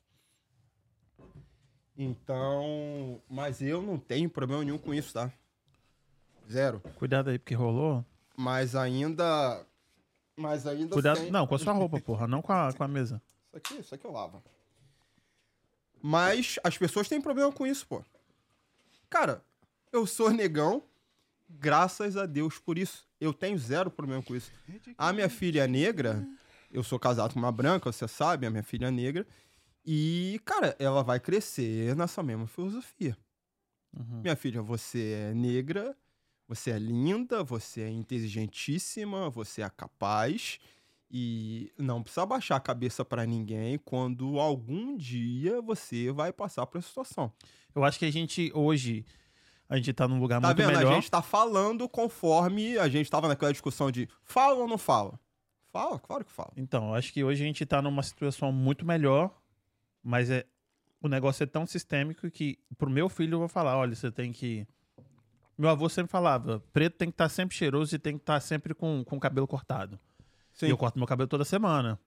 Então, 1.96 3.20
mas 3.28 3.60
eu 3.60 3.82
não 3.82 3.98
tenho 3.98 4.30
problema 4.30 4.64
nenhum 4.64 4.78
com 4.78 4.94
isso, 4.94 5.12
tá? 5.12 5.32
Zero. 6.50 6.80
Cuidado 6.96 7.30
aí, 7.30 7.38
porque 7.38 7.54
rolou. 7.54 8.04
Mas 8.36 8.74
ainda. 8.74 9.66
Mas 10.36 10.66
ainda. 10.66 10.94
Cuidado. 10.94 11.30
Não, 11.30 11.46
com 11.46 11.56
a 11.56 11.58
sua 11.58 11.72
roupa, 11.72 12.00
porra, 12.00 12.26
não 12.26 12.40
com 12.40 12.52
a, 12.52 12.72
com 12.72 12.84
a 12.84 12.88
mesa. 12.88 13.20
Isso 13.48 13.56
aqui, 13.56 13.74
isso 13.80 13.94
aqui 13.94 14.06
eu 14.06 14.12
lavo. 14.12 14.42
Mas 16.02 16.58
as 16.62 16.76
pessoas 16.78 17.08
têm 17.08 17.20
problema 17.20 17.52
com 17.52 17.66
isso, 17.66 17.86
pô. 17.86 18.04
Cara, 19.10 19.42
eu 19.92 20.06
sou 20.06 20.30
negão, 20.30 20.82
graças 21.48 22.16
a 22.16 22.26
Deus 22.26 22.58
por 22.58 22.78
isso. 22.78 23.06
Eu 23.20 23.32
tenho 23.32 23.58
zero 23.58 23.90
problema 23.90 24.22
com 24.22 24.36
isso. 24.36 24.50
A 24.96 25.12
minha 25.12 25.28
filha 25.28 25.64
é 25.64 25.66
negra, 25.66 26.26
eu 26.70 26.82
sou 26.82 26.98
casado 26.98 27.32
com 27.32 27.38
uma 27.38 27.50
branca, 27.50 27.90
você 27.90 28.06
sabe, 28.06 28.46
a 28.46 28.50
minha 28.50 28.62
filha 28.62 28.86
é 28.86 28.90
negra. 28.90 29.26
E, 29.84 30.40
cara, 30.44 30.76
ela 30.78 31.02
vai 31.02 31.18
crescer 31.18 31.96
nessa 31.96 32.22
mesma 32.22 32.46
filosofia. 32.46 33.16
Uhum. 33.96 34.20
Minha 34.20 34.36
filha, 34.36 34.60
você 34.60 35.30
é 35.30 35.34
negra, 35.34 35.96
você 36.46 36.70
é 36.70 36.78
linda, 36.78 37.42
você 37.42 37.82
é 37.82 37.90
inteligentíssima, 37.90 39.30
você 39.30 39.62
é 39.62 39.70
capaz 39.70 40.58
e 41.10 41.72
não 41.78 42.02
precisa 42.02 42.26
baixar 42.26 42.56
a 42.56 42.60
cabeça 42.60 43.04
pra 43.04 43.24
ninguém 43.24 43.78
quando 43.78 44.38
algum 44.38 44.96
dia 44.96 45.60
você 45.62 46.12
vai 46.12 46.32
passar 46.32 46.66
por 46.66 46.78
essa 46.78 46.88
situação. 46.88 47.32
Eu 47.74 47.84
acho 47.84 47.98
que 47.98 48.04
a 48.04 48.12
gente 48.12 48.50
hoje 48.54 49.04
a 49.68 49.76
gente 49.76 49.92
tá 49.92 50.08
num 50.08 50.18
lugar 50.20 50.40
Tá 50.40 50.48
muito 50.48 50.58
vendo? 50.58 50.76
melhor. 50.76 50.92
A 50.92 50.94
gente 50.94 51.10
tá 51.10 51.20
falando 51.22 51.88
conforme 51.88 52.78
a 52.78 52.88
gente 52.88 53.10
tava 53.10 53.28
naquela 53.28 53.52
discussão 53.52 53.90
de 53.90 54.08
fala 54.22 54.54
ou 54.60 54.68
não 54.68 54.78
fala? 54.78 55.18
Fala, 55.70 55.98
claro 55.98 56.24
que 56.24 56.32
fala. 56.32 56.52
Então, 56.56 56.88
eu 56.88 56.94
acho 56.94 57.12
que 57.12 57.22
hoje 57.22 57.42
a 57.42 57.46
gente 57.46 57.64
tá 57.66 57.82
numa 57.82 58.02
situação 58.02 58.50
muito 58.50 58.86
melhor, 58.86 59.30
mas 60.02 60.30
é 60.30 60.46
o 61.00 61.06
negócio 61.08 61.44
é 61.44 61.46
tão 61.46 61.66
sistêmico 61.66 62.30
que 62.30 62.58
pro 62.76 62.90
meu 62.90 63.08
filho 63.08 63.34
eu 63.34 63.38
vou 63.40 63.48
falar, 63.48 63.76
olha, 63.76 63.94
você 63.94 64.10
tem 64.10 64.32
que 64.32 64.66
meu 65.56 65.68
avô 65.68 65.88
sempre 65.88 66.10
falava, 66.10 66.60
preto 66.72 66.96
tem 66.96 67.08
que 67.08 67.14
estar 67.14 67.28
sempre 67.28 67.54
cheiroso 67.56 67.94
e 67.94 67.98
tem 67.98 68.16
que 68.16 68.22
estar 68.22 68.40
sempre 68.40 68.74
com, 68.74 69.04
com 69.04 69.16
o 69.16 69.20
cabelo 69.20 69.46
cortado. 69.46 69.98
Sim. 70.58 70.66
E 70.66 70.70
eu 70.70 70.76
corto 70.76 70.98
meu 70.98 71.06
cabelo 71.06 71.28
toda 71.28 71.44
semana. 71.44 71.98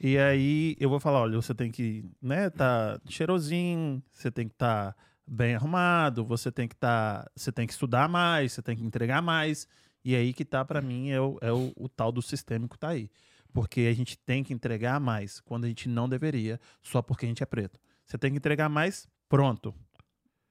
E 0.00 0.16
aí 0.16 0.76
eu 0.80 0.88
vou 0.88 0.98
falar, 0.98 1.20
olha, 1.20 1.36
você 1.36 1.54
tem 1.54 1.70
que, 1.70 2.10
né, 2.20 2.48
tá 2.48 2.98
cheirosinho, 3.06 4.02
você 4.10 4.30
tem 4.30 4.48
que 4.48 4.54
estar 4.54 4.96
bem 5.26 5.54
arrumado, 5.54 6.24
você 6.24 6.50
tem 6.50 6.66
que 6.66 6.74
estar, 6.74 7.30
você 7.36 7.52
tem 7.52 7.66
que 7.66 7.74
estudar 7.74 8.08
mais, 8.08 8.52
você 8.52 8.62
tem 8.62 8.76
que 8.76 8.82
entregar 8.82 9.20
mais. 9.20 9.68
E 10.02 10.14
aí 10.16 10.32
que 10.32 10.44
tá 10.44 10.64
pra 10.64 10.80
mim 10.80 11.10
é 11.10 11.20
o, 11.20 11.36
é 11.42 11.52
o, 11.52 11.72
o 11.76 11.88
tal 11.88 12.10
do 12.10 12.22
sistêmico 12.22 12.78
tá 12.78 12.88
aí. 12.88 13.10
Porque 13.52 13.82
a 13.82 13.94
gente 13.94 14.16
tem 14.18 14.42
que 14.42 14.54
entregar 14.54 14.98
mais 14.98 15.40
quando 15.40 15.64
a 15.64 15.68
gente 15.68 15.88
não 15.88 16.08
deveria, 16.08 16.58
só 16.82 17.02
porque 17.02 17.26
a 17.26 17.28
gente 17.28 17.42
é 17.42 17.46
preto. 17.46 17.78
Você 18.06 18.16
tem 18.16 18.30
que 18.30 18.38
entregar 18.38 18.70
mais, 18.70 19.06
pronto, 19.28 19.74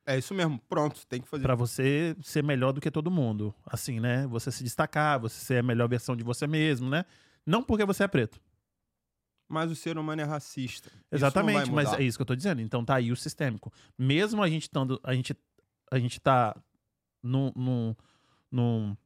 É 0.07 0.17
isso 0.17 0.33
mesmo, 0.35 0.59
pronto, 0.69 1.05
tem 1.07 1.19
que 1.21 1.27
fazer. 1.27 1.41
Pra 1.43 1.55
você 1.55 2.15
ser 2.21 2.43
melhor 2.43 2.71
do 2.71 2.79
que 2.79 2.91
todo 2.91 3.09
mundo. 3.09 3.53
Assim, 3.65 3.99
né? 3.99 4.27
Você 4.27 4.51
se 4.51 4.63
destacar, 4.63 5.19
você 5.19 5.39
ser 5.43 5.57
a 5.59 5.63
melhor 5.63 5.87
versão 5.89 6.15
de 6.15 6.23
você 6.23 6.45
mesmo, 6.45 6.89
né? 6.89 7.05
Não 7.45 7.63
porque 7.63 7.83
você 7.85 8.03
é 8.03 8.07
preto. 8.07 8.39
Mas 9.47 9.69
o 9.71 9.75
ser 9.75 9.97
humano 9.97 10.21
é 10.21 10.25
racista. 10.25 10.91
Exatamente, 11.11 11.71
mas 11.71 11.93
é 11.93 12.01
isso 12.03 12.17
que 12.17 12.21
eu 12.21 12.25
tô 12.25 12.35
dizendo. 12.35 12.61
Então 12.61 12.83
tá 12.85 12.95
aí 12.95 13.11
o 13.11 13.15
sistêmico. 13.15 13.71
Mesmo 13.97 14.41
a 14.43 14.49
gente 14.49 14.63
estando. 14.63 14.99
A 15.03 15.13
gente, 15.13 15.35
a 15.91 15.99
gente 15.99 16.19
tá 16.19 16.55
num, 17.21 17.51
num, 17.55 17.95
num, 18.51 18.97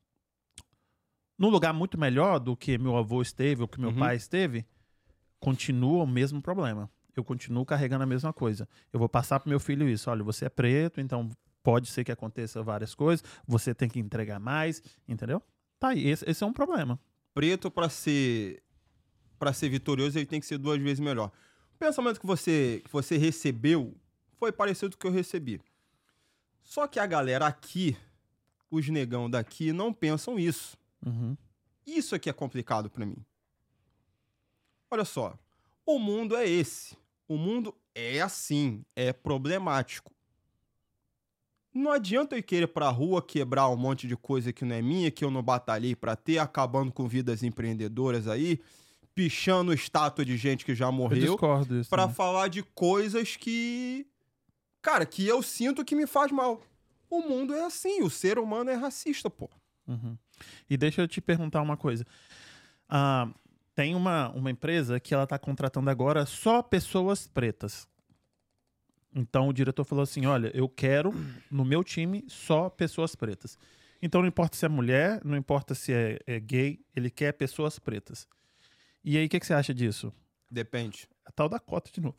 num 1.37 1.49
lugar 1.49 1.73
muito 1.73 1.97
melhor 1.97 2.39
do 2.39 2.55
que 2.55 2.77
meu 2.77 2.95
avô 2.97 3.21
esteve 3.21 3.61
ou 3.61 3.67
que 3.67 3.79
meu 3.79 3.89
Uhum. 3.91 3.99
pai 3.99 4.15
esteve, 4.15 4.65
continua 5.39 6.03
o 6.03 6.07
mesmo 6.07 6.41
problema. 6.41 6.89
Eu 7.19 7.23
continuo 7.23 7.65
carregando 7.65 8.03
a 8.03 8.07
mesma 8.07 8.33
coisa. 8.33 8.67
Eu 8.91 8.99
vou 8.99 9.09
passar 9.09 9.39
pro 9.39 9.49
meu 9.49 9.59
filho 9.59 9.87
isso. 9.87 10.09
Olha, 10.09 10.23
você 10.23 10.45
é 10.45 10.49
preto, 10.49 10.99
então 10.99 11.29
pode 11.61 11.87
ser 11.87 12.03
que 12.03 12.11
aconteça 12.11 12.63
várias 12.63 12.95
coisas. 12.95 13.23
Você 13.47 13.73
tem 13.73 13.89
que 13.89 13.99
entregar 13.99 14.39
mais, 14.39 14.81
entendeu? 15.07 15.41
Tá 15.79 15.89
aí, 15.89 16.07
esse, 16.07 16.29
esse 16.29 16.43
é 16.43 16.47
um 16.47 16.53
problema. 16.53 16.99
preto 17.33 17.69
pra 17.69 17.89
ser 17.89 18.61
para 19.37 19.53
ser 19.53 19.69
vitorioso 19.69 20.17
ele 20.19 20.25
tem 20.25 20.41
que 20.41 20.45
ser 20.45 20.57
duas 20.57 20.81
vezes 20.81 20.99
melhor. 20.99 21.31
O 21.75 21.77
pensamento 21.77 22.19
que 22.19 22.25
você 22.25 22.81
que 22.83 22.91
você 22.91 23.17
recebeu 23.17 23.95
foi 24.37 24.51
parecido 24.51 24.91
com 24.91 24.97
o 24.97 24.99
que 24.99 25.07
eu 25.07 25.11
recebi. 25.11 25.61
Só 26.61 26.87
que 26.87 26.99
a 26.99 27.05
galera 27.05 27.47
aqui, 27.47 27.97
os 28.69 28.87
negão 28.89 29.29
daqui 29.29 29.71
não 29.71 29.93
pensam 29.93 30.37
isso. 30.37 30.77
Uhum. 31.05 31.35
Isso 31.85 32.13
aqui 32.13 32.29
é 32.29 32.33
complicado 32.33 32.89
pra 32.89 33.05
mim. 33.05 33.25
Olha 34.91 35.05
só, 35.05 35.37
o 35.85 35.97
mundo 35.97 36.35
é 36.35 36.47
esse. 36.47 36.97
O 37.29 37.37
mundo 37.37 37.73
é 37.93 38.19
assim, 38.21 38.83
é 38.95 39.13
problemático. 39.13 40.11
Não 41.71 41.91
adianta 41.91 42.35
eu 42.35 42.41
querer 42.41 42.67
pra 42.67 42.89
rua 42.89 43.21
quebrar 43.21 43.69
um 43.69 43.77
monte 43.77 44.07
de 44.07 44.17
coisa 44.17 44.51
que 44.51 44.65
não 44.65 44.75
é 44.75 44.81
minha, 44.81 45.11
que 45.11 45.23
eu 45.23 45.29
não 45.29 45.43
batalhei 45.43 45.95
pra 45.95 46.15
ter, 46.15 46.39
acabando 46.39 46.91
com 46.91 47.07
vidas 47.07 47.43
empreendedoras 47.43 48.27
aí, 48.27 48.59
pichando 49.13 49.71
estátua 49.71 50.25
de 50.25 50.35
gente 50.37 50.65
que 50.65 50.73
já 50.73 50.87
Eu 50.87 50.91
morreu, 50.91 51.37
pra 51.37 51.63
também. 51.63 52.15
falar 52.15 52.47
de 52.47 52.63
coisas 52.63 53.35
que, 53.35 54.07
cara, 54.81 55.05
que 55.05 55.27
eu 55.27 55.43
sinto 55.43 55.85
que 55.85 55.95
me 55.95 56.07
faz 56.07 56.31
mal. 56.31 56.59
O 57.11 57.21
mundo 57.21 57.53
é 57.53 57.63
assim, 57.63 58.01
o 58.01 58.09
ser 58.09 58.39
humano 58.39 58.71
é 58.71 58.75
racista, 58.75 59.29
pô. 59.29 59.47
Uhum. 59.87 60.17
E 60.67 60.75
deixa 60.75 61.01
eu 61.03 61.07
te 61.07 61.21
perguntar 61.21 61.61
uma 61.61 61.77
coisa. 61.77 62.03
Ah, 62.87 63.29
tem 63.79 63.95
uma, 63.95 64.29
uma 64.31 64.51
empresa 64.51 64.99
que 64.99 65.13
ela 65.13 65.23
está 65.23 65.39
contratando 65.39 65.89
agora 65.89 66.25
só 66.25 66.61
pessoas 66.61 67.25
pretas. 67.27 67.87
Então 69.15 69.47
o 69.47 69.53
diretor 69.53 69.85
falou 69.85 70.03
assim: 70.03 70.25
olha, 70.25 70.51
eu 70.53 70.67
quero 70.67 71.13
no 71.49 71.63
meu 71.63 71.81
time 71.81 72.25
só 72.27 72.69
pessoas 72.69 73.15
pretas. 73.15 73.57
Então 74.01 74.19
não 74.19 74.27
importa 74.27 74.57
se 74.57 74.65
é 74.65 74.67
mulher, 74.67 75.21
não 75.23 75.37
importa 75.37 75.73
se 75.73 75.93
é, 75.93 76.19
é 76.27 76.41
gay, 76.41 76.83
ele 76.93 77.09
quer 77.09 77.31
pessoas 77.31 77.79
pretas. 77.79 78.27
E 79.01 79.17
aí, 79.17 79.27
o 79.27 79.29
que, 79.29 79.39
que 79.39 79.45
você 79.45 79.53
acha 79.53 79.73
disso? 79.73 80.11
Depende, 80.51 81.07
A 81.25 81.31
tal 81.31 81.47
da 81.47 81.57
cota 81.57 81.89
de 81.89 82.01
novo. 82.01 82.17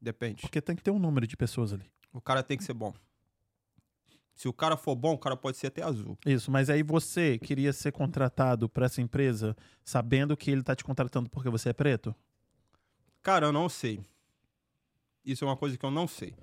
depende. 0.00 0.42
Porque 0.42 0.60
tem 0.60 0.76
que 0.76 0.84
ter 0.84 0.92
um 0.92 1.00
número 1.00 1.26
de 1.26 1.36
pessoas 1.36 1.72
ali. 1.72 1.90
O 2.12 2.20
cara 2.20 2.44
tem 2.44 2.56
que 2.56 2.62
ser 2.62 2.74
bom. 2.74 2.94
Se 4.36 4.46
o 4.48 4.52
cara 4.52 4.76
for 4.76 4.94
bom, 4.94 5.14
o 5.14 5.18
cara 5.18 5.34
pode 5.36 5.56
ser 5.56 5.68
até 5.68 5.82
azul. 5.82 6.16
Isso, 6.26 6.50
mas 6.50 6.68
aí 6.70 6.82
você 6.82 7.38
queria 7.38 7.72
ser 7.72 7.90
contratado 7.90 8.68
para 8.68 8.84
essa 8.86 9.00
empresa 9.00 9.56
sabendo 9.82 10.36
que 10.36 10.50
ele 10.50 10.62
tá 10.62 10.76
te 10.76 10.84
contratando 10.84 11.28
porque 11.30 11.48
você 11.48 11.70
é 11.70 11.72
preto? 11.72 12.14
Cara, 13.22 13.46
eu 13.46 13.52
não 13.52 13.68
sei. 13.68 13.98
Isso 15.24 15.42
é 15.44 15.48
uma 15.48 15.56
coisa 15.56 15.76
que 15.76 15.84
eu 15.84 15.90
não 15.90 16.06
sei. 16.06 16.34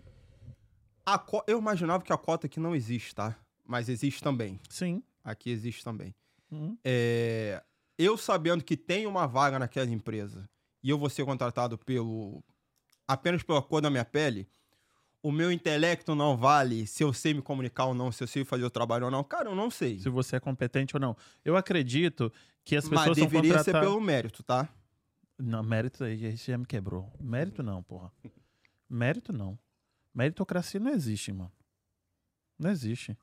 Co- 1.27 1.43
Eu 1.47 1.59
imaginava 1.59 2.03
que 2.03 2.11
a 2.11 2.17
cota 2.17 2.47
aqui 2.47 2.59
não 2.59 2.75
existe, 2.75 3.13
tá? 3.13 3.37
Mas 3.65 3.87
existe 3.89 4.21
também. 4.21 4.59
Sim. 4.69 5.03
Aqui 5.23 5.49
existe 5.51 5.83
também. 5.83 6.13
Uhum. 6.51 6.77
É, 6.83 7.63
Eu 7.97 8.17
sabendo 8.17 8.63
que 8.63 8.75
tem 8.75 9.05
uma 9.05 9.27
vaga 9.27 9.59
naquela 9.59 9.89
empresa 9.89 10.49
e 10.81 10.89
eu 10.89 10.97
vou 10.97 11.09
ser 11.09 11.23
contratado 11.25 11.77
pelo 11.77 12.43
apenas 13.07 13.43
pela 13.43 13.61
cor 13.61 13.81
da 13.81 13.89
minha 13.89 14.03
pele, 14.05 14.49
o 15.23 15.31
meu 15.31 15.49
intelecto 15.49 16.13
não 16.13 16.35
vale 16.35 16.85
se 16.85 17.01
eu 17.01 17.13
sei 17.13 17.33
me 17.33 17.41
comunicar 17.41 17.85
ou 17.85 17.93
não, 17.93 18.11
se 18.11 18.21
eu 18.21 18.27
sei 18.27 18.43
fazer 18.43 18.65
o 18.65 18.69
trabalho 18.69 19.05
ou 19.05 19.11
não. 19.11 19.23
Cara, 19.23 19.49
eu 19.49 19.55
não 19.55 19.71
sei. 19.71 19.97
Se 19.97 20.09
você 20.09 20.35
é 20.35 20.39
competente 20.39 20.95
ou 20.97 20.99
não. 20.99 21.15
Eu 21.45 21.55
acredito 21.55 22.31
que 22.65 22.75
as 22.75 22.87
pessoas 22.87 23.07
Mas 23.07 23.17
deveria 23.17 23.53
ser 23.53 23.71
contratadas... 23.71 23.89
pelo 23.89 24.01
mérito, 24.01 24.43
tá? 24.43 24.67
Não, 25.39 25.63
mérito 25.63 26.03
aí 26.03 26.35
já 26.35 26.57
me 26.57 26.65
quebrou. 26.65 27.09
Mérito 27.19 27.63
não, 27.63 27.81
porra. 27.81 28.11
Mérito 28.89 29.31
não. 29.31 29.57
Meritocracia 30.13 30.79
não 30.79 30.91
existe, 30.91 31.31
mano. 31.31 31.51
Não 32.59 32.69
existe. 32.69 33.17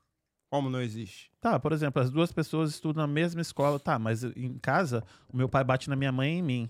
Como 0.49 0.69
não 0.69 0.81
existe? 0.81 1.31
Tá, 1.39 1.57
por 1.59 1.71
exemplo, 1.71 2.01
as 2.01 2.09
duas 2.09 2.31
pessoas 2.33 2.71
estudam 2.71 3.03
na 3.03 3.07
mesma 3.07 3.41
escola. 3.41 3.79
Tá, 3.79 3.97
mas 3.97 4.23
em 4.23 4.57
casa, 4.57 5.03
o 5.29 5.37
meu 5.37 5.47
pai 5.47 5.63
bate 5.63 5.89
na 5.89 5.95
minha 5.95 6.11
mãe 6.11 6.33
e 6.33 6.39
em 6.39 6.41
mim. 6.41 6.69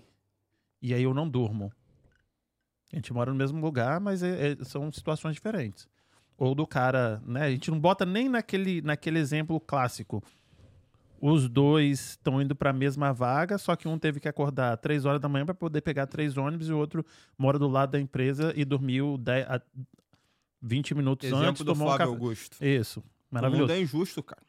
E 0.80 0.94
aí 0.94 1.02
eu 1.02 1.14
não 1.14 1.28
durmo. 1.28 1.72
A 2.92 2.96
gente 2.96 3.12
mora 3.12 3.30
no 3.30 3.36
mesmo 3.36 3.60
lugar, 3.60 3.98
mas 4.00 4.22
é- 4.22 4.52
é- 4.52 4.64
são 4.64 4.92
situações 4.92 5.34
diferentes. 5.34 5.88
Ou 6.36 6.54
do 6.54 6.66
cara, 6.66 7.22
né? 7.26 7.44
A 7.44 7.50
gente 7.50 7.70
não 7.70 7.78
bota 7.80 8.04
nem 8.04 8.28
naquele, 8.28 8.82
naquele 8.82 9.18
exemplo 9.18 9.58
clássico. 9.60 10.22
Os 11.20 11.48
dois 11.48 12.10
estão 12.10 12.42
indo 12.42 12.54
para 12.54 12.70
a 12.70 12.72
mesma 12.72 13.12
vaga, 13.12 13.56
só 13.56 13.76
que 13.76 13.86
um 13.86 13.96
teve 13.98 14.18
que 14.18 14.28
acordar 14.28 14.76
três 14.78 15.04
horas 15.04 15.20
da 15.20 15.28
manhã 15.28 15.44
para 15.46 15.54
poder 15.54 15.80
pegar 15.80 16.06
três 16.06 16.36
ônibus 16.36 16.68
e 16.68 16.72
o 16.72 16.78
outro 16.78 17.06
mora 17.38 17.58
do 17.58 17.68
lado 17.68 17.92
da 17.92 18.00
empresa 18.00 18.52
e 18.56 18.64
dormiu 18.64 19.16
10, 19.16 19.46
a 19.48 19.60
20 20.60 20.94
minutos 20.94 21.28
Exemplo 21.28 21.46
antes, 21.46 21.62
do 21.64 21.72
tomou 21.72 21.86
um 21.86 21.90
Flávio 21.90 22.06
café. 22.06 22.16
Augusto. 22.24 22.56
Isso, 22.64 23.00
O 23.00 23.04
maravilhoso. 23.30 23.68
mundo 23.68 23.78
é 23.78 23.80
injusto, 23.82 24.22
cara. 24.22 24.42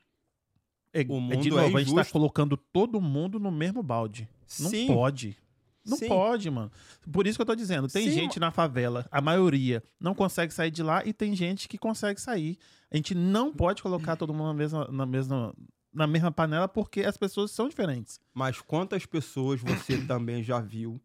É, 0.92 1.02
O 1.02 1.18
é 1.18 1.20
mundo 1.20 1.38
de 1.38 1.48
é 1.50 1.52
novo, 1.52 1.78
a 1.78 1.80
gente 1.80 1.90
tá 1.94 2.02
injusto. 2.02 2.14
colocando 2.14 2.58
todo 2.58 3.00
mundo 3.00 3.40
no 3.40 3.52
mesmo 3.52 3.84
balde. 3.84 4.28
Não 4.60 4.70
Sim. 4.72 4.88
pode. 4.88 5.38
Não 5.86 5.98
Sim. 5.98 6.08
pode, 6.08 6.50
mano. 6.50 6.72
Por 7.12 7.28
isso 7.28 7.38
que 7.38 7.42
eu 7.42 7.46
tô 7.46 7.56
dizendo, 7.56 7.88
tem 7.88 8.06
Sim, 8.06 8.12
gente 8.12 8.40
na 8.40 8.52
favela, 8.52 9.06
a 9.12 9.22
maioria 9.22 9.84
não 10.00 10.16
consegue 10.16 10.54
sair 10.54 10.72
de 10.72 10.82
lá 10.82 11.06
e 11.06 11.12
tem 11.12 11.36
gente 11.36 11.68
que 11.68 11.78
consegue 11.78 12.22
sair. 12.22 12.58
A 12.90 12.96
gente 12.96 13.14
não 13.14 13.52
pode 13.54 13.82
colocar 13.82 14.16
todo 14.16 14.34
mundo 14.34 14.48
na 14.48 14.54
mesma, 14.54 14.88
na 14.90 15.06
mesma, 15.06 15.54
na 15.94 16.08
mesma 16.08 16.32
panela 16.32 16.68
porque 16.68 17.02
as 17.02 17.18
pessoas 17.18 17.52
são 17.52 17.68
diferentes. 17.68 18.20
Mas 18.34 18.62
quantas 18.62 19.06
pessoas 19.06 19.60
você 19.60 19.98
também 20.08 20.42
já 20.42 20.60
viu 20.62 21.02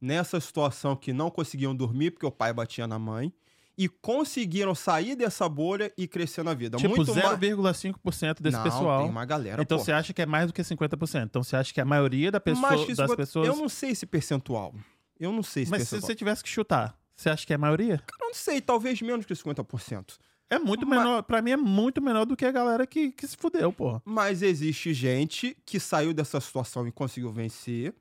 nessa 0.00 0.40
situação 0.40 0.96
que 0.96 1.12
não 1.12 1.30
conseguiam 1.30 1.74
dormir 1.74 2.10
porque 2.10 2.26
o 2.26 2.32
pai 2.32 2.52
batia 2.52 2.86
na 2.86 2.98
mãe 2.98 3.32
e 3.76 3.88
conseguiram 3.88 4.74
sair 4.74 5.14
dessa 5.16 5.48
bolha 5.48 5.92
e 5.96 6.06
crescer 6.06 6.42
na 6.42 6.54
vida? 6.54 6.76
tipo, 6.76 6.94
Muito 6.94 7.14
mais- 7.14 7.38
0,5% 7.38 8.42
desse 8.42 8.56
Não, 8.56 8.62
pessoal. 8.64 9.02
tem 9.02 9.10
uma 9.10 9.24
galera, 9.24 9.62
Então 9.62 9.78
pô. 9.78 9.84
você 9.84 9.92
acha 9.92 10.12
que 10.12 10.22
é 10.22 10.26
mais 10.26 10.46
do 10.46 10.52
que 10.52 10.62
50%. 10.62 11.24
Então 11.26 11.42
você 11.42 11.56
acha 11.56 11.72
que 11.72 11.80
a 11.80 11.84
maioria 11.84 12.30
da 12.30 12.40
pessoa, 12.40 12.70
Mas 12.70 12.84
que 12.84 12.94
das 12.94 13.08
isso- 13.08 13.16
pessoas. 13.16 13.48
Eu 13.48 13.56
não 13.56 13.68
sei 13.68 13.90
esse 13.90 14.06
percentual. 14.06 14.74
Eu 15.18 15.32
não 15.32 15.42
sei 15.42 15.62
esse 15.62 15.70
Mas 15.70 15.82
se 15.82 15.90
percentual. 15.90 16.06
você 16.08 16.14
tivesse 16.14 16.42
que 16.42 16.48
chutar, 16.48 16.98
você 17.14 17.30
acha 17.30 17.46
que 17.46 17.52
é 17.52 17.56
a 17.56 17.58
maioria? 17.58 18.02
Eu 18.20 18.26
não 18.28 18.34
sei, 18.34 18.60
talvez 18.60 19.00
menos 19.00 19.24
que 19.24 19.34
50%. 19.34 20.18
É 20.50 20.58
muito 20.58 20.86
Mas- 20.86 20.98
menor, 20.98 21.22
pra 21.22 21.40
mim 21.40 21.52
é 21.52 21.56
muito 21.56 22.02
menor 22.02 22.26
do 22.26 22.36
que 22.36 22.44
a 22.44 22.52
galera 22.52 22.86
que, 22.86 23.10
que 23.12 23.26
se 23.26 23.36
fudeu, 23.36 23.72
porra. 23.72 24.02
Mas 24.04 24.42
existe 24.42 24.92
gente 24.92 25.56
que 25.64 25.80
saiu 25.80 26.12
dessa 26.12 26.38
situação 26.40 26.86
e 26.86 26.92
conseguiu 26.92 27.32
vencer. 27.32 27.94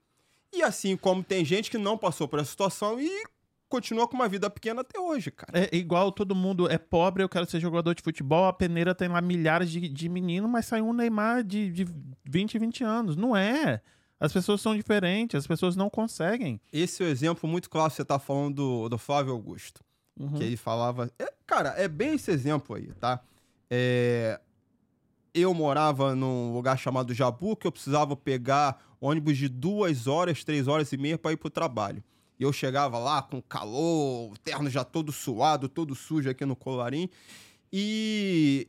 E 0.53 0.61
assim 0.61 0.97
como 0.97 1.23
tem 1.23 1.45
gente 1.45 1.71
que 1.71 1.77
não 1.77 1.97
passou 1.97 2.27
por 2.27 2.39
essa 2.39 2.49
situação 2.49 2.99
e 2.99 3.23
continua 3.71 4.07
com 4.07 4.15
uma 4.15 4.27
vida 4.27 4.49
pequena 4.49 4.81
até 4.81 4.99
hoje, 4.99 5.31
cara. 5.31 5.51
É 5.57 5.75
igual 5.75 6.11
todo 6.11 6.35
mundo 6.35 6.69
é 6.69 6.77
pobre, 6.77 7.23
eu 7.23 7.29
quero 7.29 7.49
ser 7.49 7.61
jogador 7.61 7.95
de 7.95 8.03
futebol, 8.03 8.45
a 8.45 8.53
peneira 8.53 8.93
tem 8.93 9.07
lá 9.07 9.21
milhares 9.21 9.71
de, 9.71 9.87
de 9.87 10.09
meninos, 10.09 10.49
mas 10.49 10.65
saiu 10.65 10.85
um 10.85 10.93
Neymar 10.93 11.43
de, 11.43 11.71
de 11.71 11.87
20, 12.25 12.59
20 12.59 12.83
anos. 12.83 13.15
Não 13.15 13.35
é. 13.35 13.81
As 14.19 14.33
pessoas 14.33 14.61
são 14.61 14.75
diferentes, 14.75 15.35
as 15.35 15.47
pessoas 15.47 15.75
não 15.75 15.89
conseguem. 15.89 16.59
Esse 16.71 17.01
é 17.01 17.07
o 17.07 17.09
exemplo 17.09 17.49
muito 17.49 17.69
claro 17.69 17.89
que 17.89 17.95
você 17.95 18.05
tá 18.05 18.19
falando 18.19 18.55
do, 18.55 18.89
do 18.89 18.97
Flávio 18.97 19.31
Augusto. 19.31 19.81
Uhum. 20.19 20.33
Que 20.33 20.43
ele 20.43 20.57
falava. 20.57 21.09
é, 21.17 21.33
cara, 21.47 21.69
é 21.77 21.87
bem 21.87 22.15
esse 22.15 22.29
exemplo 22.29 22.75
aí, 22.75 22.91
tá? 22.99 23.21
É, 23.69 24.39
eu 25.33 25.53
morava 25.53 26.13
num 26.13 26.53
lugar 26.53 26.77
chamado 26.77 27.13
Jabu, 27.13 27.55
que 27.55 27.65
eu 27.65 27.71
precisava 27.71 28.15
pegar 28.15 28.79
ônibus 28.99 29.37
de 29.37 29.47
duas 29.47 30.05
horas, 30.05 30.43
três 30.43 30.67
horas 30.67 30.91
e 30.91 30.97
meia 30.97 31.17
para 31.17 31.31
ir 31.31 31.37
pro 31.37 31.49
trabalho. 31.49 32.03
E 32.41 32.43
eu 32.43 32.51
chegava 32.51 32.97
lá 32.97 33.21
com 33.21 33.39
calor, 33.39 34.31
o 34.31 34.37
terno 34.39 34.67
já 34.67 34.83
todo 34.83 35.11
suado, 35.11 35.69
todo 35.69 35.93
sujo 35.93 36.27
aqui 36.27 36.43
no 36.43 36.55
colarim. 36.55 37.07
E 37.71 38.67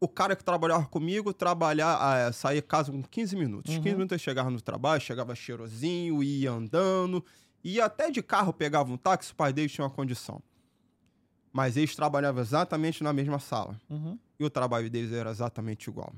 o 0.00 0.08
cara 0.08 0.34
que 0.34 0.42
trabalhava 0.42 0.86
comigo 0.86 1.32
trabalhar, 1.32 1.98
ah, 2.00 2.32
saía 2.32 2.60
de 2.60 2.66
casa 2.66 2.90
com 2.90 3.00
15 3.00 3.36
minutos. 3.36 3.76
Uhum. 3.76 3.80
15 3.80 3.94
minutos 3.94 4.12
eu 4.14 4.18
chegava 4.18 4.50
no 4.50 4.60
trabalho, 4.60 5.00
chegava 5.00 5.36
cheirosinho, 5.36 6.20
ia 6.20 6.50
andando. 6.50 7.24
E 7.62 7.80
até 7.80 8.10
de 8.10 8.20
carro 8.24 8.52
pegava 8.52 8.92
um 8.92 8.96
táxi, 8.96 9.30
o 9.30 9.36
pai 9.36 9.52
dele 9.52 9.68
tinha 9.68 9.84
uma 9.84 9.90
condição. 9.94 10.42
Mas 11.52 11.76
eles 11.76 11.94
trabalhavam 11.94 12.42
exatamente 12.42 13.04
na 13.04 13.12
mesma 13.12 13.38
sala. 13.38 13.80
Uhum. 13.88 14.18
E 14.36 14.44
o 14.44 14.50
trabalho 14.50 14.90
deles 14.90 15.12
era 15.12 15.30
exatamente 15.30 15.88
igual. 15.88 16.12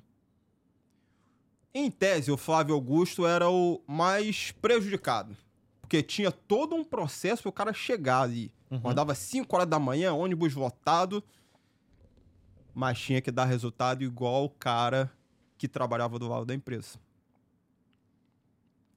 Em 1.74 1.90
tese, 1.90 2.32
o 2.32 2.38
Flávio 2.38 2.74
Augusto 2.74 3.26
era 3.26 3.50
o 3.50 3.82
mais 3.86 4.52
prejudicado. 4.52 5.36
Porque 5.84 6.02
tinha 6.02 6.32
todo 6.32 6.74
um 6.74 6.82
processo 6.82 7.42
para 7.42 7.50
o 7.50 7.52
cara 7.52 7.72
chegar 7.74 8.22
ali. 8.22 8.50
Uhum. 8.70 8.78
Acordava 8.78 9.14
5 9.14 9.54
horas 9.54 9.68
da 9.68 9.78
manhã, 9.78 10.14
ônibus 10.14 10.54
lotado. 10.54 11.22
Mas 12.74 12.98
tinha 12.98 13.20
que 13.20 13.30
dar 13.30 13.44
resultado 13.44 14.02
igual 14.02 14.46
o 14.46 14.48
cara 14.48 15.12
que 15.58 15.68
trabalhava 15.68 16.18
do 16.18 16.26
lado 16.26 16.46
da 16.46 16.54
empresa. 16.54 16.98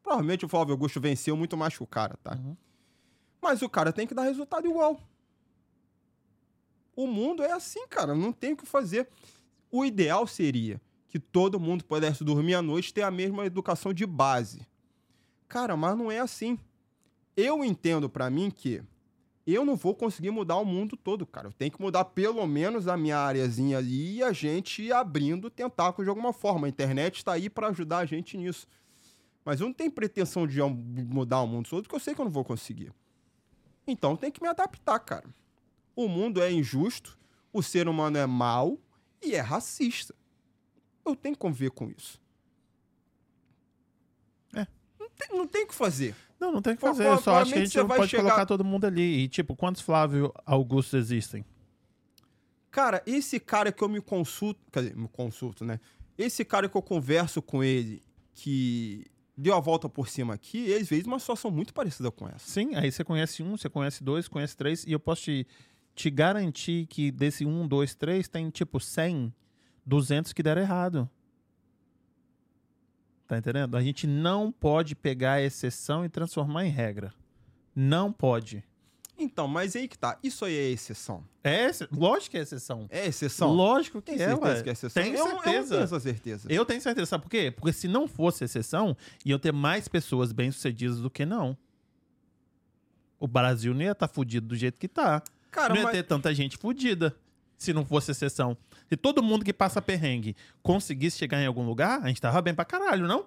Provavelmente 0.02 0.46
o 0.46 0.48
Flávio 0.48 0.72
Augusto 0.72 1.02
venceu 1.02 1.36
muito 1.36 1.58
mais 1.58 1.76
que 1.76 1.84
o 1.84 1.88
cara, 1.88 2.18
tá? 2.24 2.36
Uhum. 2.36 2.56
Mas 3.42 3.62
o 3.62 3.68
cara 3.68 3.92
tem 3.92 4.08
que 4.08 4.16
dar 4.16 4.24
resultado 4.24 4.66
igual. 4.66 4.98
O 6.96 7.06
mundo 7.06 7.44
é 7.44 7.52
assim, 7.52 7.86
cara, 7.90 8.16
não 8.16 8.32
tem 8.32 8.54
o 8.54 8.58
que 8.58 8.66
fazer. 8.66 9.10
O 9.70 9.84
ideal 9.84 10.26
seria 10.26 10.82
que 11.10 11.20
todo 11.20 11.60
mundo 11.60 11.84
pudesse 11.84 12.24
dormir 12.24 12.56
à 12.56 12.62
noite 12.62 12.88
e 12.88 12.94
ter 12.94 13.02
a 13.02 13.12
mesma 13.12 13.46
educação 13.46 13.94
de 13.94 14.06
base. 14.06 14.66
Cara, 15.50 15.76
mas 15.76 15.98
não 15.98 16.10
é 16.10 16.20
assim. 16.20 16.58
Eu 17.38 17.64
entendo 17.64 18.10
pra 18.10 18.32
mim 18.32 18.50
que 18.50 18.84
eu 19.46 19.64
não 19.64 19.76
vou 19.76 19.94
conseguir 19.94 20.32
mudar 20.32 20.58
o 20.58 20.66
mundo 20.66 20.98
todo, 20.98 21.26
cara. 21.26 21.48
Eu 21.48 21.54
tenho 21.54 21.72
que 21.72 21.80
mudar 21.80 22.04
pelo 22.04 22.46
menos 22.48 22.88
a 22.88 22.98
minha 22.98 23.20
areazinha 23.20 23.78
ali 23.78 24.16
e 24.16 24.24
a 24.24 24.34
gente 24.34 24.82
ir 24.82 24.92
abrindo 24.92 25.50
tentáculos 25.50 26.06
de 26.06 26.10
alguma 26.10 26.34
forma. 26.34 26.66
A 26.66 26.70
internet 26.70 27.18
está 27.18 27.34
aí 27.34 27.48
pra 27.48 27.68
ajudar 27.68 28.00
a 28.00 28.06
gente 28.06 28.36
nisso. 28.36 28.68
Mas 29.46 29.62
eu 29.62 29.68
não 29.68 29.74
tenho 29.74 29.92
pretensão 29.92 30.48
de 30.48 30.60
mudar 30.62 31.40
o 31.42 31.48
mundo 31.48 31.70
todo, 31.70 31.84
porque 31.84 31.96
eu 31.96 32.00
sei 32.00 32.16
que 32.16 32.20
eu 32.20 32.26
não 32.26 32.32
vou 32.32 32.44
conseguir. 32.44 32.92
Então 33.86 34.18
tem 34.18 34.32
que 34.32 34.42
me 34.42 34.50
adaptar, 34.50 35.00
cara. 35.00 35.30
O 35.96 36.08
mundo 36.10 36.42
é 36.42 36.52
injusto, 36.52 37.18
o 37.54 37.62
ser 37.64 37.88
humano 37.88 38.18
é 38.18 38.26
mau 38.26 38.78
e 39.24 39.36
é 39.36 39.40
racista. 39.40 40.14
Eu 41.06 41.16
tenho 41.16 41.36
que 41.36 41.40
conviver 41.40 41.70
com 41.70 41.90
isso. 41.90 42.20
É. 44.54 44.68
Não 45.00 45.10
tem, 45.10 45.38
não 45.38 45.48
tem 45.48 45.64
o 45.64 45.68
que 45.68 45.76
fazer. 45.76 46.16
Não, 46.40 46.52
não 46.52 46.62
tem 46.62 46.74
o 46.74 46.76
que 46.78 46.82
fazer. 46.82 47.08
Eu 47.08 47.18
só 47.18 47.36
acho 47.38 47.52
que 47.54 47.60
a 47.60 47.66
gente 47.66 47.78
não 47.78 47.88
pode 47.88 48.08
chegar- 48.10 48.24
colocar 48.24 48.46
todo 48.46 48.64
mundo 48.64 48.86
ali. 48.86 49.24
E, 49.24 49.28
tipo, 49.28 49.56
quantos 49.56 49.82
Flávio 49.82 50.32
Augustos 50.46 50.94
existem? 50.94 51.44
Cara, 52.70 53.02
esse 53.08 53.40
cara 53.40 53.72
que 53.72 53.84
eu 53.84 53.90
me 53.90 54.02
consulto, 54.02 54.60
quer 54.72 54.82
dizer, 54.84 54.96
me 54.96 55.08
consulto, 55.08 55.66
né? 55.66 55.80
Esse 56.18 56.46
cara 56.46 56.70
que 56.70 56.76
eu 56.78 56.82
converso 56.82 57.42
com 57.42 57.64
ele, 57.64 58.04
que 58.34 59.06
deu 59.36 59.56
a 59.56 59.60
volta 59.60 59.88
por 59.90 60.08
cima 60.08 60.34
aqui, 60.34 60.60
ele 60.70 60.86
fez 60.86 61.06
uma 61.06 61.20
situação 61.20 61.50
muito 61.50 61.74
parecida 61.74 62.12
com 62.12 62.28
essa. 62.28 62.40
Sim, 62.40 62.76
aí 62.76 62.92
você 62.92 63.04
conhece 63.04 63.42
um, 63.42 63.58
você 63.58 63.70
conhece 63.70 64.04
dois, 64.04 64.28
conhece 64.28 64.56
três, 64.56 64.84
e 64.86 64.92
eu 64.92 65.00
posso 65.00 65.24
te, 65.24 65.48
te 65.96 66.10
garantir 66.10 66.86
que 66.88 67.12
desse 67.12 67.46
um, 67.46 67.68
dois, 67.68 67.96
três, 67.96 68.28
tem 68.28 68.50
tipo 68.50 68.80
100, 68.80 69.34
200 69.86 70.34
que 70.34 70.44
deram 70.44 70.62
errado. 70.62 71.10
Tá 73.28 73.38
entendendo? 73.38 73.76
A 73.76 73.82
gente 73.82 74.08
não 74.08 74.52
pode 74.52 74.96
pegar 74.96 75.34
a 75.34 75.42
exceção 75.42 76.06
e 76.06 76.10
transformar 76.10 76.66
em 76.66 76.70
regra. 76.70 77.14
Não 77.76 78.12
pode. 78.12 78.64
Então, 79.20 79.48
mas 79.48 79.76
aí 79.76 79.88
que 79.88 79.98
tá. 79.98 80.18
Isso 80.24 80.46
aí 80.46 80.56
é 80.56 80.70
exceção. 80.70 81.24
É, 81.44 81.70
lógico 81.92 82.32
que 82.32 82.38
é 82.38 82.42
exceção. 82.42 82.86
É 82.90 83.08
exceção? 83.08 83.52
Lógico 83.52 84.02
que 84.02 84.12
Tem 84.14 84.22
é, 84.22 84.30
certeza 84.30 84.54
ué. 84.54 84.64
que 84.64 84.70
é 84.70 84.72
exceção? 84.72 85.04
Tenho 85.04 85.16
eu, 85.18 85.26
não- 85.26 85.32
eu 85.38 85.42
certeza. 85.44 85.70
tenho 85.70 85.84
essa 85.84 86.00
certeza. 86.00 86.48
Eu 86.52 86.66
tenho 86.66 86.82
certeza, 86.82 87.06
sabe 87.08 87.24
por 87.24 87.30
quê? 87.30 87.52
Porque 87.52 87.74
se 87.74 87.88
não 87.88 88.08
fosse 88.08 88.44
exceção, 88.46 88.96
iam 89.26 89.40
ter 89.40 89.52
mais 89.52 89.88
pessoas 89.88 90.32
bem-sucedidas 90.32 91.00
do 91.00 91.10
que 91.10 91.26
não. 91.26 91.58
O 93.20 93.28
Brasil 93.28 93.74
não 93.74 93.82
ia 93.82 93.92
estar 93.92 94.08
fudido 94.08 94.48
do 94.48 94.56
jeito 94.56 94.80
que 94.80 94.88
tá. 94.88 95.22
Cara, 95.52 95.70
não 95.70 95.78
ia 95.78 95.84
mas... 95.84 95.92
ter 95.94 96.04
tanta 96.04 96.34
gente 96.34 96.56
fudida 96.56 97.18
se 97.58 97.74
não 97.74 97.86
fosse 97.86 98.12
exceção. 98.12 98.56
Se 98.90 98.96
todo 98.96 99.22
mundo 99.24 99.44
que 99.44 99.52
passa 99.54 99.82
perrengue 99.82 100.36
conseguisse 100.62 101.18
chegar 101.18 101.42
em 101.42 101.46
algum 101.48 101.66
lugar, 101.66 102.02
a 102.04 102.08
gente 102.08 102.22
tava 102.22 102.42
bem 102.42 102.54
pra 102.54 102.64
caralho, 102.66 103.08
não? 103.08 103.26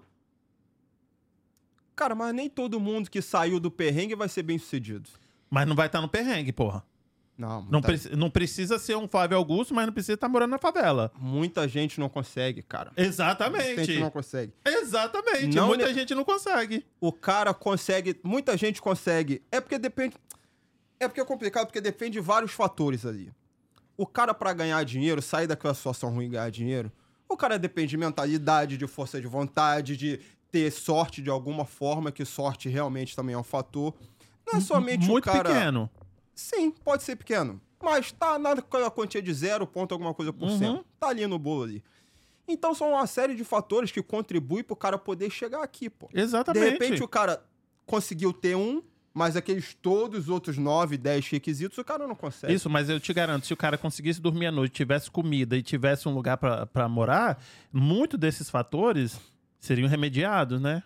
Cara, 1.95 2.15
mas 2.15 2.35
nem 2.35 2.49
todo 2.49 2.81
mundo 2.81 3.11
que 3.11 3.21
saiu 3.21 3.61
do 3.61 3.71
perrengue 3.71 4.15
vai 4.15 4.29
ser 4.29 4.43
bem 4.43 4.59
sucedido. 4.59 5.11
Mas 5.51 5.67
não 5.67 5.75
vai 5.77 5.87
estar 5.87 6.01
no 6.01 6.09
perrengue, 6.09 6.53
porra. 6.53 6.83
Não, 7.37 7.63
Não, 7.63 7.71
muita, 7.73 7.87
preci- 7.89 8.17
não 8.17 8.31
precisa 8.31 8.79
ser 8.79 8.97
um 8.97 9.09
Flávio 9.09 9.37
Augusto, 9.37 9.75
mas 9.75 9.87
não 9.87 9.93
precisa 9.95 10.13
estar 10.15 10.29
morando 10.29 10.51
na 10.51 10.59
favela. 10.59 11.11
muita 11.19 11.67
gente 11.67 11.99
não 11.99 12.09
consegue, 12.09 12.63
cara. 12.63 12.91
Muita 12.91 13.03
Exatamente. 13.03 13.85
gente 13.85 13.99
não 13.99 14.11
consegue. 14.11 14.53
Exatamente. 14.65 15.57
Não 15.57 15.69
Muita 15.69 15.87
ne- 15.89 15.95
gente 15.95 16.15
não 16.15 16.23
consegue. 16.25 16.85
O 17.01 17.11
cara 17.13 17.55
consegue, 17.55 18.19
muita 18.23 18.57
gente 18.59 18.81
consegue. 18.81 19.43
É 19.51 19.59
porque 19.61 19.79
depende. 19.79 20.15
É 20.99 21.09
porque 21.09 21.21
é 21.21 21.25
complicado, 21.25 21.67
porque 21.67 21.81
depende 21.81 22.13
de 22.13 22.21
vários 22.21 22.53
fatores 22.53 23.07
ali. 23.07 23.33
O 24.01 24.07
cara, 24.07 24.33
pra 24.33 24.55
ganhar 24.55 24.83
dinheiro, 24.83 25.21
sair 25.21 25.47
daquela 25.47 25.75
situação 25.75 26.09
ruim 26.09 26.25
e 26.25 26.29
ganhar 26.31 26.51
dinheiro, 26.51 26.91
o 27.29 27.37
cara 27.37 27.59
depende 27.59 27.89
de 27.89 27.97
mentalidade, 27.99 28.79
de 28.79 28.87
força 28.87 29.21
de 29.21 29.27
vontade, 29.27 29.95
de 29.95 30.19
ter 30.51 30.71
sorte 30.73 31.21
de 31.21 31.29
alguma 31.29 31.67
forma, 31.67 32.11
que 32.11 32.25
sorte 32.25 32.67
realmente 32.71 33.15
também 33.15 33.35
é 33.35 33.39
um 33.39 33.43
fator. 33.43 33.93
Não 34.51 34.59
é 34.59 34.61
somente 34.63 35.07
Muito 35.07 35.29
o 35.29 35.31
cara. 35.31 35.51
pequeno. 35.51 35.91
Sim, 36.35 36.71
pode 36.71 37.03
ser 37.03 37.15
pequeno. 37.17 37.61
Mas 37.79 38.11
tá 38.11 38.39
naquela 38.39 38.91
quantia 38.91 39.21
de 39.21 39.35
zero 39.35 39.67
ponto 39.67 39.93
alguma 39.93 40.15
coisa 40.15 40.33
por 40.33 40.49
Uhum. 40.49 40.59
cento. 40.59 40.85
Tá 40.99 41.09
ali 41.09 41.27
no 41.27 41.39
bolo 41.39 41.65
ali. 41.65 41.85
Então 42.49 42.75
são 42.75 42.93
uma 42.93 43.07
série 43.07 43.35
de 43.35 43.45
fatores 43.45 43.93
que 43.93 44.03
contribuem 44.03 44.65
pro 44.65 44.75
cara 44.75 44.97
poder 44.97 45.29
chegar 45.31 45.63
aqui, 45.63 45.91
pô. 45.91 46.09
Exatamente. 46.15 46.65
De 46.65 46.71
repente 46.71 47.03
o 47.03 47.09
cara 47.09 47.45
conseguiu 47.85 48.33
ter 48.33 48.57
um, 48.57 48.83
mas 49.13 49.37
aqueles 49.37 49.75
todos 49.75 50.25
os 50.25 50.29
outros 50.29 50.57
9, 50.57 50.97
10 50.97 51.29
requisitos 51.29 51.77
o 51.79 51.85
cara 51.85 52.07
não 52.07 52.15
consegue. 52.15 52.53
Isso, 52.53 52.71
mas 52.71 52.89
eu 52.89 53.01
te 53.01 53.13
garanto, 53.13 53.47
se 53.47 53.53
o 53.53 53.57
cara 53.57 53.77
conseguisse 53.77 54.21
dormir 54.21 54.47
à 54.47 54.53
noite, 54.53 54.73
tivesse 54.73 55.11
comida 55.11 55.57
e 55.57 55.63
tivesse 55.63 56.09
um 56.09 56.15
lugar 56.15 56.37
pra 56.37 56.89
morar, 56.89 57.43
muito 57.73 58.17
desses 58.17 58.49
fatores 58.49 59.21
seriam 59.59 59.89
remediados, 59.89 60.61
né? 60.61 60.83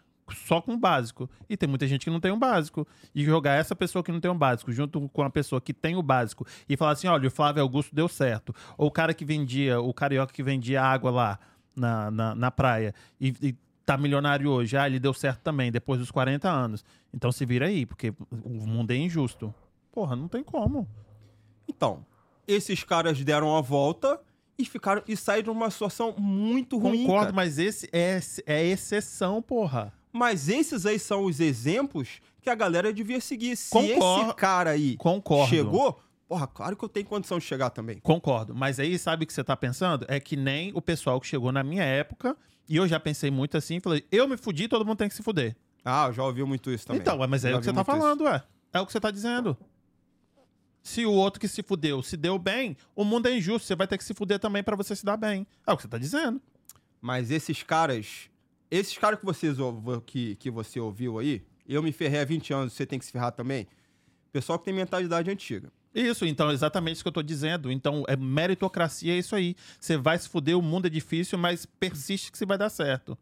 Só 0.47 0.59
com 0.61 0.73
o 0.73 0.79
básico. 0.79 1.29
E 1.51 1.57
tem 1.57 1.69
muita 1.69 1.87
gente 1.87 2.05
que 2.05 2.11
não 2.11 2.19
tem 2.19 2.33
um 2.33 2.39
básico. 2.39 2.89
E 3.15 3.23
jogar 3.23 3.57
essa 3.57 3.77
pessoa 3.77 4.03
que 4.03 4.11
não 4.11 4.21
tem 4.21 4.31
um 4.31 4.39
básico 4.39 4.73
junto 4.73 5.07
com 5.11 5.23
a 5.23 5.29
pessoa 5.29 5.61
que 5.61 5.75
tem 5.75 5.97
o 5.97 6.03
básico 6.03 6.47
e 6.67 6.79
falar 6.79 6.93
assim: 6.93 7.07
olha, 7.07 7.29
o 7.29 7.31
Flávio 7.31 7.63
Augusto 7.63 7.95
deu 7.95 8.09
certo. 8.09 8.55
Ou 8.79 8.89
o 8.89 8.91
cara 8.91 9.13
que 9.13 9.23
vendia, 9.25 9.81
o 9.81 9.93
carioca 9.93 10.33
que 10.33 10.43
vendia 10.43 10.83
água 10.83 11.11
lá 11.11 11.39
na, 11.77 12.11
na, 12.11 12.35
na 12.35 12.51
praia 12.51 12.95
e, 13.21 13.35
e 13.43 13.55
tá 13.85 13.97
milionário 13.97 14.51
hoje. 14.51 14.77
Ah, 14.77 14.87
ele 14.87 14.99
deu 14.99 15.13
certo 15.15 15.41
também, 15.41 15.71
depois 15.71 16.01
dos 16.01 16.11
40 16.11 16.49
anos. 16.51 16.85
Então 17.13 17.31
se 17.31 17.45
vira 17.45 17.67
aí, 17.67 17.85
porque 17.87 18.13
o 18.31 18.67
mundo 18.67 18.91
é 18.91 18.97
injusto. 18.97 19.55
Porra, 19.93 20.17
não 20.17 20.29
tem 20.29 20.43
como. 20.43 20.89
Então, 21.69 22.05
esses 22.47 22.83
caras 22.83 23.23
deram 23.23 23.57
a 23.57 23.61
volta 23.61 24.21
e 24.59 24.65
ficaram 24.65 25.03
e 25.07 25.17
saíram 25.17 25.53
de 25.53 25.59
uma 25.59 25.71
situação 25.71 26.15
muito 26.19 26.79
ruim. 26.79 27.03
Concordo, 27.03 27.27
cara. 27.27 27.37
mas 27.37 27.59
esse 27.59 27.89
é, 27.93 28.21
é 28.47 28.65
exceção, 28.67 29.41
porra. 29.43 29.93
Mas 30.13 30.49
esses 30.49 30.87
aí 30.87 30.99
são 30.99 31.25
os 31.25 31.41
exemplos 31.41 32.21
que 32.41 32.49
a 32.49 32.55
galera 32.55 32.93
devia 32.93 33.21
seguir. 33.21 33.57
Se 33.57 33.71
Concordo. 33.71 34.29
esse 34.29 34.35
cara 34.37 34.71
aí 34.71 34.97
Concordo. 34.97 35.49
chegou, 35.49 35.99
porra, 36.29 36.47
claro 36.47 36.77
que 36.77 36.85
eu 36.85 36.89
tenho 36.89 37.07
condição 37.07 37.39
de 37.39 37.45
chegar 37.45 37.71
também. 37.71 37.99
Concordo. 37.99 38.55
Mas 38.55 38.79
aí, 38.79 38.99
sabe 38.99 39.25
o 39.25 39.27
que 39.27 39.33
você 39.33 39.45
tá 39.45 39.57
pensando? 39.57 40.05
É 40.09 40.19
que 40.19 40.37
nem 40.37 40.73
o 40.75 40.81
pessoal 40.81 41.21
que 41.21 41.27
chegou 41.27 41.53
na 41.53 41.63
minha 41.63 41.85
época, 41.85 42.37
e 42.69 42.77
eu 42.77 42.89
já 42.89 42.99
pensei 42.99 43.31
muito 43.31 43.57
assim, 43.57 43.81
falei, 43.81 44.07
eu 44.11 44.27
me 44.29 44.37
fudi, 44.37 44.69
todo 44.69 44.85
mundo 44.85 44.99
tem 44.99 45.09
que 45.09 45.15
se 45.15 45.23
fuder. 45.23 45.57
Ah, 45.85 46.07
eu 46.09 46.13
já 46.15 46.25
ouvi 46.25 46.43
muito 46.45 46.71
isso 46.71 46.87
também. 46.87 47.03
Então, 47.03 47.19
mas 47.29 47.45
é 47.45 47.55
o 47.55 47.59
que 47.59 47.67
você 47.67 47.73
tá 47.73 47.85
falando, 47.85 48.25
ué. 48.25 48.43
É 48.73 48.81
o 48.81 48.87
que 48.87 48.93
você 48.93 49.01
tá 49.01 49.11
dizendo. 49.11 49.57
Se 50.83 51.07
o 51.07 51.13
outro 51.13 51.41
que 51.41 51.49
se 51.49 51.63
fudeu 51.63 52.03
se 52.03 52.17
deu 52.17 52.39
bem, 52.39 52.77
o 52.95 53.05
mundo 53.05 53.27
é 53.27 53.37
injusto, 53.37 53.67
você 53.67 53.77
vai 53.77 53.87
ter 53.87 53.97
que 53.97 54.05
se 54.05 54.15
fuder 54.15 54.39
também 54.39 54.63
pra 54.63 54.77
você 54.77 54.97
se 54.97 55.05
dar 55.05 55.17
bem. 55.17 55.47
É 55.67 55.73
o 55.73 55.77
que 55.77 55.83
você 55.83 55.89
tá 55.89 55.99
dizendo. 55.99 56.41
Mas 57.01 57.31
esses 57.31 57.63
caras, 57.63 58.31
esses 58.71 58.97
caras 58.97 59.19
que, 59.19 59.25
vocês, 59.25 59.57
que, 60.07 60.37
que 60.37 60.51
você 60.51 60.81
ouviu 60.81 61.19
aí, 61.19 61.43
eu 61.67 61.83
me 61.83 61.93
ferrei 61.93 62.21
há 62.21 62.25
20 62.25 62.53
anos, 62.53 62.73
você 62.73 62.85
tem 62.85 62.99
que 62.99 63.05
se 63.05 63.13
ferrar 63.13 63.33
também. 63.33 63.67
Pessoal 64.33 64.59
que 64.59 64.65
tem 64.65 64.75
mentalidade 64.75 65.31
antiga. 65.31 65.71
Isso, 65.95 66.27
então, 66.27 66.51
exatamente 66.51 66.97
isso 66.97 67.05
que 67.05 67.09
eu 67.09 67.13
tô 67.13 67.23
dizendo. 67.23 67.71
Então, 67.71 68.05
é 68.09 68.17
meritocracia, 68.17 69.15
é 69.15 69.19
isso 69.19 69.37
aí. 69.37 69.55
Você 69.79 69.97
vai 69.97 70.19
se 70.19 70.29
fuder, 70.29 70.59
o 70.59 70.63
mundo 70.63 70.87
é 70.87 70.91
difícil, 70.91 71.39
mas 71.39 71.65
persiste 71.65 72.33
que 72.33 72.39
você 72.39 72.45
vai 72.45 72.59
dar 72.59 72.69
certo. 72.69 73.17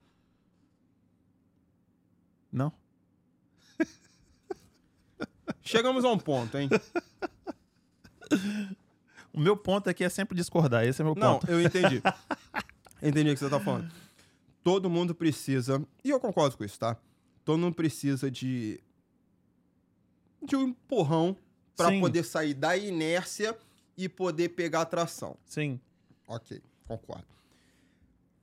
Não? 2.51 2.73
Chegamos 5.63 6.03
a 6.05 6.11
um 6.11 6.19
ponto, 6.19 6.57
hein? 6.57 6.71
O 9.33 9.41
meu 9.41 9.57
ponto 9.57 9.91
aqui 9.91 10.03
é 10.03 10.09
sempre 10.09 10.35
discordar. 10.37 10.85
Esse 10.87 11.03
é 11.03 11.05
meu 11.05 11.15
Não, 11.15 11.39
ponto. 11.39 11.51
eu 11.51 11.61
entendi. 11.61 12.03
entendi 13.03 13.31
o 13.31 13.35
que 13.35 13.41
você 13.41 13.51
tá 13.51 13.61
falando. 13.61 13.91
Todo 14.65 14.89
mundo 14.89 15.15
precisa, 15.15 15.85
e 16.05 16.11
eu 16.11 16.21
concordo 16.21 16.57
com 16.57 16.65
isso, 16.65 16.79
tá? 16.79 16.97
Todo 17.45 17.59
mundo 17.59 17.75
precisa 17.75 18.31
de 18.31 18.81
de 20.45 20.57
um 20.57 20.63
empurrão 20.69 21.37
pra 21.77 21.89
Sim. 21.89 22.01
poder 22.01 22.23
sair 22.25 22.55
da 22.55 22.77
inércia 22.77 23.57
e 23.97 24.09
poder 24.09 24.51
pegar 24.51 24.83
a 24.83 24.85
tração. 24.87 25.37
Sim. 25.47 25.79
Ok, 26.29 26.61
concordo. 26.89 27.25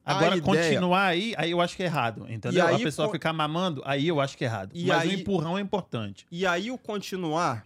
Agora, 0.06 0.38
ideia- 0.38 0.42
continuar 0.42 1.06
aí, 1.06 1.34
aí 1.38 1.52
eu 1.52 1.62
acho 1.62 1.76
que 1.76 1.84
é 1.84 1.86
errado, 1.86 2.26
entendeu? 2.32 2.66
aí, 2.66 2.76
a 2.76 2.80
pessoa 2.80 3.08
co- 3.08 3.12
ficar 3.14 3.32
mamando, 3.32 3.82
aí 3.86 4.08
eu 4.08 4.20
acho 4.20 4.36
que 4.38 4.44
é 4.44 4.48
errado. 4.48 4.72
E 4.74 4.88
Mas 4.88 5.02
aí- 5.02 5.10
o 5.10 5.20
empurrão 5.20 5.58
é 5.58 5.62
importante. 5.62 6.26
E 6.32 6.46
aí 6.48 6.72
o 6.72 6.78
continuar 6.78 7.66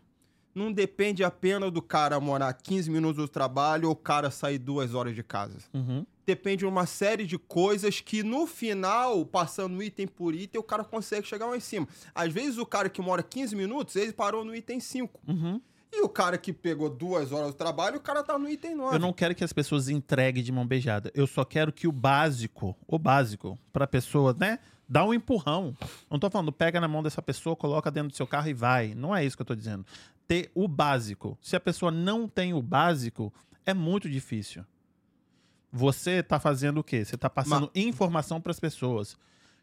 não 0.53 0.71
depende 0.71 1.23
apenas 1.23 1.71
do 1.71 1.81
cara 1.81 2.19
morar 2.19 2.51
15 2.53 2.89
minutos 2.91 3.17
do 3.17 3.27
trabalho 3.29 3.87
ou 3.87 3.93
o 3.93 3.95
cara 3.95 4.29
sair 4.29 4.57
duas 4.57 4.93
horas 4.93 5.15
de 5.15 5.23
casa. 5.23 5.57
Uhum. 5.73 6.05
Depende 6.25 6.59
de 6.59 6.65
uma 6.65 6.85
série 6.85 7.25
de 7.25 7.37
coisas 7.37 7.99
que 7.99 8.23
no 8.23 8.47
final, 8.47 9.25
passando 9.25 9.83
item 9.83 10.07
por 10.07 10.33
item, 10.33 10.59
o 10.59 10.63
cara 10.63 10.83
consegue 10.83 11.27
chegar 11.27 11.47
lá 11.47 11.57
em 11.57 11.59
cima. 11.59 11.87
Às 12.15 12.31
vezes 12.31 12.57
o 12.57 12.65
cara 12.65 12.89
que 12.89 13.01
mora 13.01 13.21
15 13.21 13.55
minutos, 13.55 13.95
ele 13.95 14.13
parou 14.13 14.45
no 14.45 14.55
item 14.55 14.79
5. 14.79 15.19
Uhum. 15.27 15.61
E 15.95 16.01
o 16.01 16.09
cara 16.09 16.39
que 16.39 16.51
pegou 16.51 16.89
duas 16.89 17.31
horas 17.31 17.49
do 17.49 17.53
trabalho, 17.53 17.97
o 17.97 18.01
cara 18.01 18.23
tá 18.23 18.39
no 18.39 18.49
item 18.49 18.73
9. 18.73 18.95
Eu 18.95 18.99
não 18.99 19.13
quero 19.13 19.35
que 19.35 19.43
as 19.43 19.53
pessoas 19.53 19.89
entreguem 19.89 20.43
de 20.43 20.51
mão 20.51 20.65
beijada. 20.65 21.11
Eu 21.13 21.27
só 21.27 21.45
quero 21.45 21.71
que 21.71 21.87
o 21.87 21.91
básico, 21.91 22.75
o 22.87 22.97
básico, 22.97 23.59
pra 23.71 23.85
pessoa, 23.85 24.35
né? 24.39 24.57
Dá 24.89 25.05
um 25.05 25.13
empurrão. 25.13 25.75
Não 26.09 26.17
tô 26.17 26.29
falando, 26.31 26.51
pega 26.51 26.81
na 26.81 26.87
mão 26.87 27.03
dessa 27.03 27.21
pessoa, 27.21 27.55
coloca 27.55 27.91
dentro 27.91 28.09
do 28.09 28.15
seu 28.15 28.25
carro 28.25 28.49
e 28.49 28.53
vai. 28.53 28.95
Não 28.95 29.15
é 29.15 29.23
isso 29.23 29.35
que 29.35 29.41
eu 29.43 29.45
tô 29.45 29.55
dizendo. 29.55 29.85
Ter 30.27 30.51
o 30.55 30.67
básico. 30.67 31.37
Se 31.41 31.55
a 31.55 31.59
pessoa 31.59 31.91
não 31.91 32.27
tem 32.27 32.55
o 32.55 32.61
básico, 32.61 33.31
é 33.63 33.73
muito 33.73 34.09
difícil. 34.09 34.65
Você 35.75 36.21
tá 36.21 36.39
fazendo 36.39 36.77
o 36.77 36.83
quê? 36.83 37.03
Você 37.03 37.17
tá 37.17 37.27
passando 37.27 37.71
informação 37.73 38.39
pras 38.39 38.59
pessoas 38.59 39.17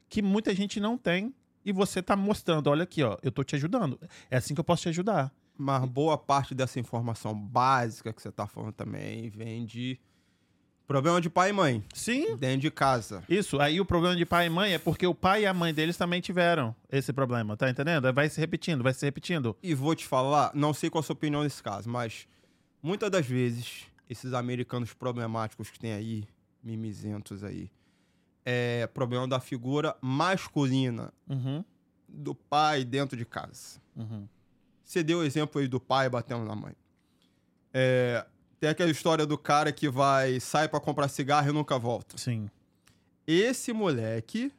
que 0.09 0.21
muita 0.21 0.53
gente 0.53 0.81
não 0.81 0.99
tem 0.99 1.33
e 1.65 1.73
você 1.73 2.03
tá 2.03 2.17
mostrando, 2.17 2.67
olha 2.69 2.83
aqui, 2.83 3.01
ó, 3.05 3.17
eu 3.23 3.31
tô 3.31 3.45
te 3.45 3.55
ajudando. 3.55 3.97
É 4.29 4.37
assim 4.37 4.53
que 4.53 4.61
eu 4.61 4.65
posso 4.65 4.83
te 4.83 4.89
ajudar. 4.89 5.33
Mas 5.57 5.85
boa 5.85 6.19
parte 6.19 6.53
dessa 6.53 6.81
informação 6.81 7.33
básica 7.33 8.13
que 8.13 8.21
você 8.21 8.33
tá 8.33 8.45
falando 8.45 8.73
também 8.73 9.31
vem 9.31 9.65
de 9.65 10.01
problema 10.85 11.21
de 11.21 11.31
pai 11.31 11.51
e 11.51 11.53
mãe, 11.53 11.85
Sim, 11.95 12.35
dentro 12.37 12.63
de 12.63 12.71
casa. 12.73 13.23
Isso, 13.29 13.61
aí 13.61 13.81
o 13.81 13.85
problema 13.85 14.17
de 14.17 14.27
pai 14.27 14.47
e 14.47 14.51
mãe 14.51 14.75
é 14.75 14.79
porque 14.79 15.07
o 15.07 15.15
pai 15.15 15.43
e 15.43 15.47
a 15.47 15.55
mãe 15.55 15.73
deles 15.73 15.97
também 15.97 16.21
tiveram 16.21 16.75
esse 16.91 17.13
problema, 17.13 17.57
tá 17.57 17.71
entendendo? 17.71 18.13
Vai 18.13 18.29
se 18.29 18.41
repetindo, 18.41 18.83
vai 18.83 18.93
se 18.93 19.07
repetindo. 19.07 19.57
E 19.63 19.73
vou 19.75 19.95
te 19.95 20.05
falar, 20.05 20.51
não 20.53 20.75
sei 20.75 20.91
qual 20.91 20.99
a 20.99 21.05
sua 21.05 21.13
opinião 21.13 21.45
nesse 21.45 21.63
caso, 21.63 21.89
mas 21.89 22.27
muitas 22.83 23.09
das 23.09 23.25
vezes, 23.25 23.87
esses 24.11 24.35
americanos 24.35 24.93
problemáticos 24.93 25.71
que 25.71 25.79
tem 25.79 25.93
aí, 25.95 26.29
mimizentos 26.63 27.43
aí, 27.43 27.71
é 28.45 28.87
problema 28.89 29.27
da 29.27 29.41
figura 29.41 29.97
masculina 30.03 31.13
Uhum, 31.29 31.65
do 32.09 32.35
pai 32.35 32.85
dentro 32.85 33.17
de 33.17 33.25
casa. 33.25 33.81
uhum. 33.97 34.27
Você 34.85 35.03
deu 35.05 35.21
o 35.21 35.23
exemplo 35.25 35.61
aí 35.61 35.69
do 35.69 35.79
pai 35.81 36.09
batendo 36.11 36.45
na 36.45 36.57
mãe. 36.57 36.75
É, 37.73 38.27
tem 38.59 38.69
aquela 38.69 38.91
história 38.91 39.25
do 39.25 39.39
cara 39.39 39.71
que 39.73 39.89
vai, 39.89 40.41
sai 40.41 40.69
pra 40.69 40.81
comprar 40.81 41.07
cigarro 41.09 41.49
e 41.49 41.53
nunca 41.53 41.79
volta. 41.79 42.19
Sim, 42.19 42.51
Esse 43.25 43.73
moleque 43.73 44.53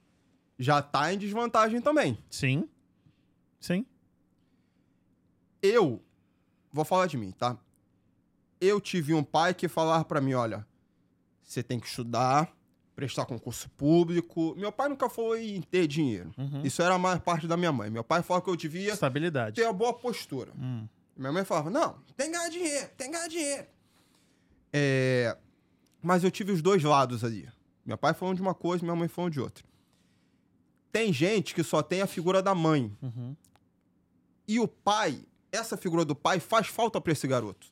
já 0.58 0.82
tá 0.82 1.14
em 1.14 1.18
desvantagem 1.18 1.82
também. 1.82 2.18
sim, 2.30 2.70
sim. 3.60 3.86
Eu 5.62 6.02
vou 6.72 6.86
falar 6.86 7.08
de 7.08 7.18
mim, 7.18 7.32
tá? 7.32 7.58
Eu 8.62 8.80
tive 8.80 9.14
um 9.14 9.24
pai 9.24 9.54
que 9.56 9.68
falava 9.68 10.06
pra 10.06 10.22
mim, 10.22 10.34
olha, 10.36 10.66
você 11.44 11.64
tem 11.64 11.80
que 11.80 11.88
estudar, 11.88 12.56
prestar 12.96 13.26
concurso 13.26 13.68
público. 13.72 14.54
Meu 14.56 14.72
pai 14.72 14.88
nunca 14.88 15.10
foi 15.10 15.50
em 15.56 15.62
ter 15.62 15.88
dinheiro. 15.88 16.32
Uhum. 16.38 16.62
Isso 16.64 16.82
era 16.82 16.96
mais 17.00 17.20
parte 17.20 17.48
da 17.48 17.58
minha 17.58 17.72
mãe. 17.72 17.90
Meu 17.90 18.04
pai 18.04 18.22
falava 18.22 18.46
que 18.46 18.52
eu 18.52 18.56
devia 18.56 18.94
Estabilidade. 18.94 19.56
ter 19.56 19.66
a 19.66 19.74
boa 19.74 19.92
postura. 19.94 20.52
Hum, 20.56 20.88
Minha 21.18 21.32
mãe 21.32 21.44
falava, 21.44 21.70
não, 21.72 21.96
tem 22.16 22.28
que 22.32 22.38
ganhar 22.38 22.50
dinheiro, 22.50 22.90
tem 22.96 23.08
que 23.08 23.14
ganhar 23.18 23.28
dinheiro. 23.28 23.68
É, 24.72 25.36
Mas 26.02 26.24
eu 26.24 26.32
tive 26.32 26.52
os 26.52 26.62
dois 26.62 26.84
lados 26.84 27.24
ali. 27.24 27.50
Meu 27.86 27.98
pai 27.98 28.14
falando 28.14 28.36
de 28.36 28.42
uma 28.44 28.54
coisa, 28.54 28.84
minha 28.84 28.96
mãe 28.96 29.08
falando 29.08 29.34
de 29.34 29.40
outra. 29.40 29.66
Tem 30.92 31.12
gente 31.12 31.56
que 31.56 31.64
só 31.64 31.82
tem 31.82 32.02
a 32.02 32.08
figura 32.08 32.42
da 32.44 32.54
mãe. 32.54 32.96
uhum. 33.02 33.36
E 34.48 34.60
o 34.60 34.68
pai, 34.68 35.24
essa 35.52 35.78
figura 35.78 36.04
do 36.04 36.14
pai 36.16 36.40
faz 36.40 36.68
falta 36.68 37.00
pra 37.00 37.14
esse 37.14 37.26
garoto. 37.28 37.68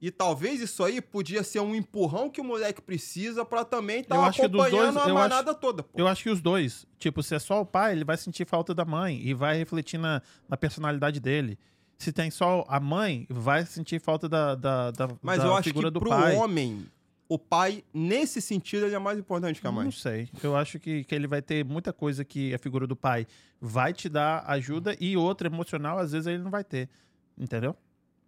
E 0.00 0.10
talvez 0.10 0.60
isso 0.60 0.84
aí 0.84 1.00
podia 1.00 1.42
ser 1.42 1.60
um 1.60 1.74
empurrão 1.74 2.28
que 2.28 2.40
o 2.40 2.44
moleque 2.44 2.82
precisa 2.82 3.44
pra 3.46 3.64
também 3.64 4.00
estar 4.00 4.18
acho 4.26 4.46
dos 4.48 4.60
acompanhando 4.62 4.94
dois- 4.94 5.06
a 5.08 5.14
manada 5.14 5.54
toda. 5.54 5.82
Pô. 5.82 5.98
Eu 5.98 6.06
acho 6.06 6.22
que 6.22 6.30
os 6.30 6.40
dois. 6.40 6.86
Tipo, 6.98 7.22
se 7.22 7.34
é 7.34 7.38
só 7.38 7.62
o 7.62 7.66
pai, 7.66 7.92
ele 7.92 8.04
vai 8.04 8.16
sentir 8.18 8.46
falta 8.46 8.74
da 8.74 8.84
mãe 8.84 9.18
e 9.24 9.32
vai 9.32 9.56
refletir 9.56 9.98
na, 9.98 10.20
na 10.48 10.56
personalidade 10.56 11.18
dele. 11.18 11.58
Se 11.98 12.12
tem 12.12 12.30
só 12.30 12.62
a 12.68 12.78
mãe, 12.78 13.26
vai 13.30 13.64
sentir 13.64 13.98
falta 13.98 14.28
da, 14.28 14.54
da, 14.54 14.90
da, 14.90 15.08
Mas 15.22 15.38
da 15.38 15.46
eu 15.46 15.54
acho 15.54 15.64
figura 15.64 15.88
que 15.88 15.94
do 15.94 16.00
pro 16.00 16.10
pai. 16.10 16.36
homem, 16.36 16.84
o 17.26 17.38
pai, 17.38 17.82
nesse 17.92 18.42
sentido, 18.42 18.84
ele 18.84 18.94
é 18.94 18.98
mais 18.98 19.18
importante 19.18 19.62
que 19.62 19.66
a 19.66 19.72
mãe. 19.72 19.84
Não 19.86 19.90
sei. 19.92 20.28
Eu 20.42 20.54
acho 20.54 20.78
que, 20.78 21.04
que 21.04 21.14
ele 21.14 21.26
vai 21.26 21.40
ter 21.40 21.64
muita 21.64 21.90
coisa 21.94 22.22
que 22.22 22.52
a 22.52 22.58
figura 22.58 22.86
do 22.86 22.94
pai 22.94 23.26
vai 23.58 23.94
te 23.94 24.10
dar 24.10 24.44
ajuda 24.46 24.94
e 25.00 25.16
outra 25.16 25.48
emocional, 25.48 25.98
às 25.98 26.12
vezes, 26.12 26.26
ele 26.26 26.42
não 26.42 26.50
vai 26.50 26.62
ter. 26.62 26.90
Entendeu? 27.38 27.74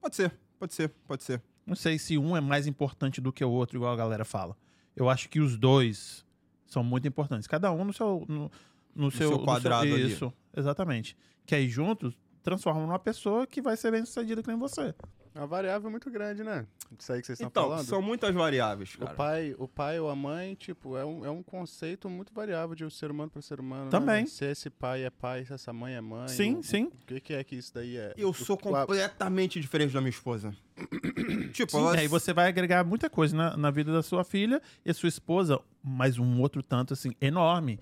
Pode 0.00 0.16
ser, 0.16 0.32
pode 0.58 0.72
ser, 0.72 0.88
pode 1.06 1.22
ser. 1.22 1.42
Não 1.68 1.76
sei 1.76 1.98
se 1.98 2.16
um 2.16 2.34
é 2.34 2.40
mais 2.40 2.66
importante 2.66 3.20
do 3.20 3.30
que 3.30 3.44
o 3.44 3.50
outro, 3.50 3.76
igual 3.76 3.92
a 3.92 3.96
galera 3.96 4.24
fala. 4.24 4.56
Eu 4.96 5.10
acho 5.10 5.28
que 5.28 5.38
os 5.38 5.58
dois 5.58 6.24
são 6.66 6.82
muito 6.82 7.06
importantes. 7.06 7.46
Cada 7.46 7.70
um 7.70 7.84
no 7.84 7.92
seu. 7.92 8.24
No, 8.26 8.50
no 8.94 9.10
seu, 9.10 9.28
seu 9.28 9.38
quadrado 9.40 9.84
no 9.84 9.90
seu, 9.90 10.04
ali. 10.04 10.12
Isso, 10.12 10.32
exatamente. 10.56 11.14
Que 11.44 11.54
aí 11.54 11.68
juntos 11.68 12.18
transformam 12.42 12.86
numa 12.86 12.98
pessoa 12.98 13.46
que 13.46 13.60
vai 13.60 13.76
ser 13.76 13.92
bem 13.92 14.02
sucedida 14.04 14.42
que 14.42 14.48
nem 14.48 14.58
você. 14.58 14.94
É 15.38 15.40
uma 15.42 15.46
variável 15.46 15.88
muito 15.88 16.10
grande, 16.10 16.42
né? 16.42 16.66
Isso 16.98 17.12
aí 17.12 17.20
que 17.20 17.26
vocês 17.28 17.38
estão 17.38 17.48
Então, 17.48 17.62
falando. 17.70 17.86
são 17.86 18.02
muitas 18.02 18.34
variáveis, 18.34 18.94
O 18.96 18.98
cara. 18.98 19.14
pai, 19.14 19.54
o 19.56 19.68
pai 19.68 20.00
ou 20.00 20.10
a 20.10 20.16
mãe, 20.16 20.56
tipo, 20.56 20.96
é 20.96 21.04
um, 21.04 21.24
é 21.24 21.30
um 21.30 21.44
conceito 21.44 22.10
muito 22.10 22.34
variável 22.34 22.74
de 22.74 22.84
um 22.84 22.90
ser 22.90 23.08
humano 23.08 23.30
para 23.30 23.40
ser 23.40 23.60
humano. 23.60 23.84
né, 23.84 23.90
Também. 23.90 24.16
velho? 24.24 24.26
Se 24.26 24.44
esse 24.46 24.68
pai 24.68 25.04
é 25.04 25.10
pai, 25.10 25.44
se 25.44 25.52
essa 25.52 25.72
mãe 25.72 25.94
é 25.94 26.00
mãe. 26.00 26.26
Sim, 26.26 26.56
o, 26.56 26.62
sim. 26.64 26.86
O 26.86 27.06
que, 27.06 27.20
que 27.20 27.34
é 27.34 27.44
que 27.44 27.54
isso 27.54 27.72
daí 27.72 27.96
é? 27.96 28.14
Eu 28.16 28.30
O- 28.30 28.34
sou 28.34 28.56
o- 28.56 28.74
a- 28.74 28.80
completamente 28.84 29.60
diferente 29.60 29.92
da 29.94 30.00
minha 30.00 30.10
esposa. 30.10 30.52
tipo, 31.52 31.70
Sim, 31.70 31.78
ela... 31.78 31.94
aí 31.96 32.08
você 32.08 32.32
vai 32.32 32.48
agregar 32.48 32.82
muita 32.84 33.08
coisa 33.08 33.36
na, 33.36 33.56
na 33.56 33.70
vida 33.70 33.92
da 33.92 34.02
sua 34.02 34.24
filha 34.24 34.60
e 34.84 34.90
a 34.90 34.94
sua 34.94 35.08
esposa, 35.08 35.60
mais 35.84 36.18
um 36.18 36.40
outro 36.40 36.64
tanto, 36.64 36.94
assim, 36.94 37.12
enorme. 37.20 37.78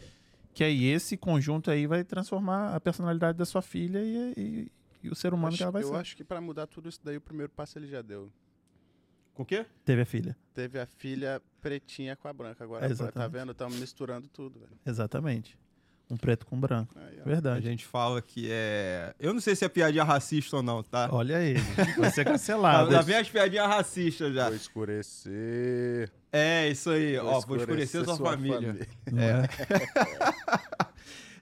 Que 0.53 0.63
aí 0.63 0.85
esse 0.85 1.17
conjunto 1.17 1.71
aí 1.71 1.87
vai 1.87 2.05
transformar 2.05 2.75
a 2.75 2.81
personalidade 2.81 3.39
da 3.39 3.47
sua 3.47 3.63
filha 3.63 3.99
e, 4.03 4.35
e- 4.37 4.73
e 5.07 5.11
o 5.11 5.15
ser 5.15 5.33
humano 5.33 5.49
acho- 5.49 5.57
que 5.59 5.63
ela 5.63 5.73
vai 5.73 5.83
eu 5.83 5.89
ser. 5.89 5.95
acho 5.97 6.17
que 6.17 6.25
para 6.25 6.41
mudar 6.41 6.67
tudo 6.67 6.89
isso 6.89 7.01
daí, 7.03 7.17
o 7.17 7.21
primeiro 7.21 7.51
passo 7.53 7.79
ele 7.79 7.87
já 7.87 8.03
deu. 8.03 8.31
Com 9.35 9.43
o 9.43 9.47
quê? 9.47 9.67
Teve 9.85 10.01
a 10.03 10.07
filha. 10.07 10.37
Teve 10.55 10.79
a 10.81 10.87
filha 10.87 11.43
pretinha 11.61 12.17
com 12.17 12.27
a 12.27 12.33
branca. 12.33 12.65
Agora, 12.65 12.87
É, 12.87 12.95
tá 13.11 13.29
vendo? 13.29 13.53
Estamos 13.53 13.79
misturando 13.79 14.29
tudo, 14.29 14.59
velho. 14.61 14.73
Exatamente. 14.87 15.59
Um 16.09 16.17
preto 16.17 16.47
com 16.47 16.59
branco. 16.59 16.95
Aí, 16.97 17.19
ó. 17.19 17.23
A 17.23 17.25
Verdade. 17.25 17.65
gente 17.67 17.85
fala 17.85 18.23
que 18.23 18.49
é... 18.51 19.13
Eu 19.19 19.35
não 19.35 19.41
sei 19.41 19.57
se 19.57 19.65
é 19.65 19.69
piadinha 19.69 20.05
racista 20.05 20.57
ou 20.57 20.63
não, 20.63 20.81
tá? 20.83 21.09
Olha 21.13 21.43
ele. 21.43 21.59
Vai 21.99 22.11
ser 22.13 22.25
Lá, 22.25 22.33
cancelado. 22.33 22.93
lá 22.93 23.03
vem 23.03 23.17
as 23.17 23.29
piadinhas 23.29 23.67
racistas 23.67 24.33
já. 24.33 24.47
Vou 24.47 24.55
escurecer. 24.57 26.11
É, 26.33 26.69
isso 26.71 26.91
aí. 26.91 27.19
Vou 27.19 27.27
Ó, 27.33 27.41
vou 27.41 27.57
escurecer 27.57 28.05
sua, 28.05 28.17
família. 28.17 28.89
Não 29.13 29.21
é? 29.23 29.43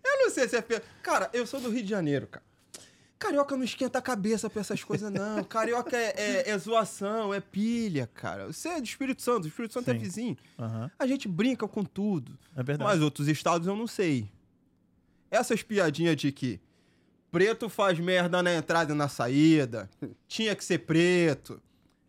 Eu 0.04 0.18
não 0.24 0.30
sei 0.30 0.48
se 0.48 0.56
é 0.56 0.62
piada. 0.62 0.84
Cara, 1.02 1.30
eu 1.32 1.46
sou 1.46 1.60
do 1.60 1.70
Rio 1.70 1.82
de 1.82 1.88
Janeiro, 1.90 2.26
cara. 2.26 2.44
Carioca 3.24 3.56
não 3.56 3.64
esquenta 3.64 3.98
a 3.98 4.02
cabeça 4.02 4.50
pra 4.50 4.60
essas 4.60 4.84
coisas, 4.84 5.10
não. 5.10 5.42
Carioca 5.44 5.96
é, 5.96 6.14
é- 6.16 6.50
é 6.50 6.58
zoação, 6.58 7.32
é 7.32 7.40
pilha, 7.40 8.06
cara. 8.12 8.46
Você 8.46 8.68
é 8.68 8.80
do 8.80 8.84
Espírito 8.86 9.22
Santo, 9.22 9.44
o 9.44 9.48
Espírito 9.48 9.72
Santo 9.74 9.90
é 9.90 9.94
Sim. 9.94 9.98
vizinho. 9.98 10.36
Aham. 10.58 10.90
A 10.98 11.06
gente 11.06 11.26
brinca 11.28 11.66
com 11.66 11.84
tudo. 11.84 12.38
É 12.54 12.62
verdade. 12.62 12.90
Mas 12.90 13.00
outros 13.02 13.26
estados 13.28 13.66
eu 13.66 13.74
não 13.76 13.86
sei. 13.86 14.30
Essas 15.30 15.62
piadinhas 15.62 16.16
de 16.16 16.30
que 16.30 16.60
preto 17.30 17.68
faz 17.68 17.98
merda 17.98 18.42
na 18.42 18.54
entrada 18.54 18.92
e 18.92 18.96
na 18.96 19.08
saída, 19.08 19.90
tinha 20.28 20.54
que 20.54 20.64
ser 20.64 20.78
preto. 20.78 21.60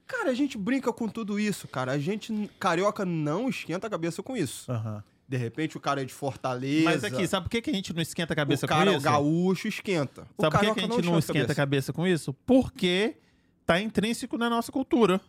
Cara, 0.06 0.30
a 0.30 0.34
gente 0.36 0.56
brinca 0.58 0.94
com 0.94 1.08
tudo 1.08 1.40
isso, 1.40 1.68
cara. 1.68 1.94
A 1.94 1.98
gente, 1.98 2.48
carioca, 2.60 3.04
não 3.04 3.50
esquenta 3.50 3.88
a 3.88 3.90
cabeça 3.90 4.22
com 4.22 4.38
isso. 4.38 4.72
Aham. 4.72 5.04
De 5.28 5.38
repente 5.38 5.76
o 5.76 5.80
cara 5.80 6.02
é 6.02 6.06
de 6.06 6.14
Fortaleza. 6.14 6.86
Mas 6.86 7.04
aqui, 7.04 7.26
sabe 7.28 7.46
por 7.46 7.50
que, 7.50 7.62
que 7.62 7.70
a 7.72 7.74
gente 7.74 7.94
não 7.94 8.02
esquenta 8.02 8.34
a 8.34 8.36
cabeça 8.36 8.66
o 8.66 8.70
cara 8.70 8.92
com 8.92 8.98
isso? 8.98 9.04
gaúcho 9.04 9.68
esquenta. 9.68 10.28
O 10.38 10.44
Sabe 10.44 10.56
por 10.56 10.60
que, 10.60 10.74
que 10.74 10.80
a 10.80 10.84
gente 10.84 11.06
não 11.06 11.18
esquenta 11.18 11.52
a 11.52 11.56
cabeça 11.56 11.92
com 11.92 12.06
isso? 12.06 12.34
Porque 12.46 13.18
tá 13.66 13.82
intrínseco 13.82 14.38
na 14.38 14.50
nossa 14.50 14.72
cultura. 14.72 15.20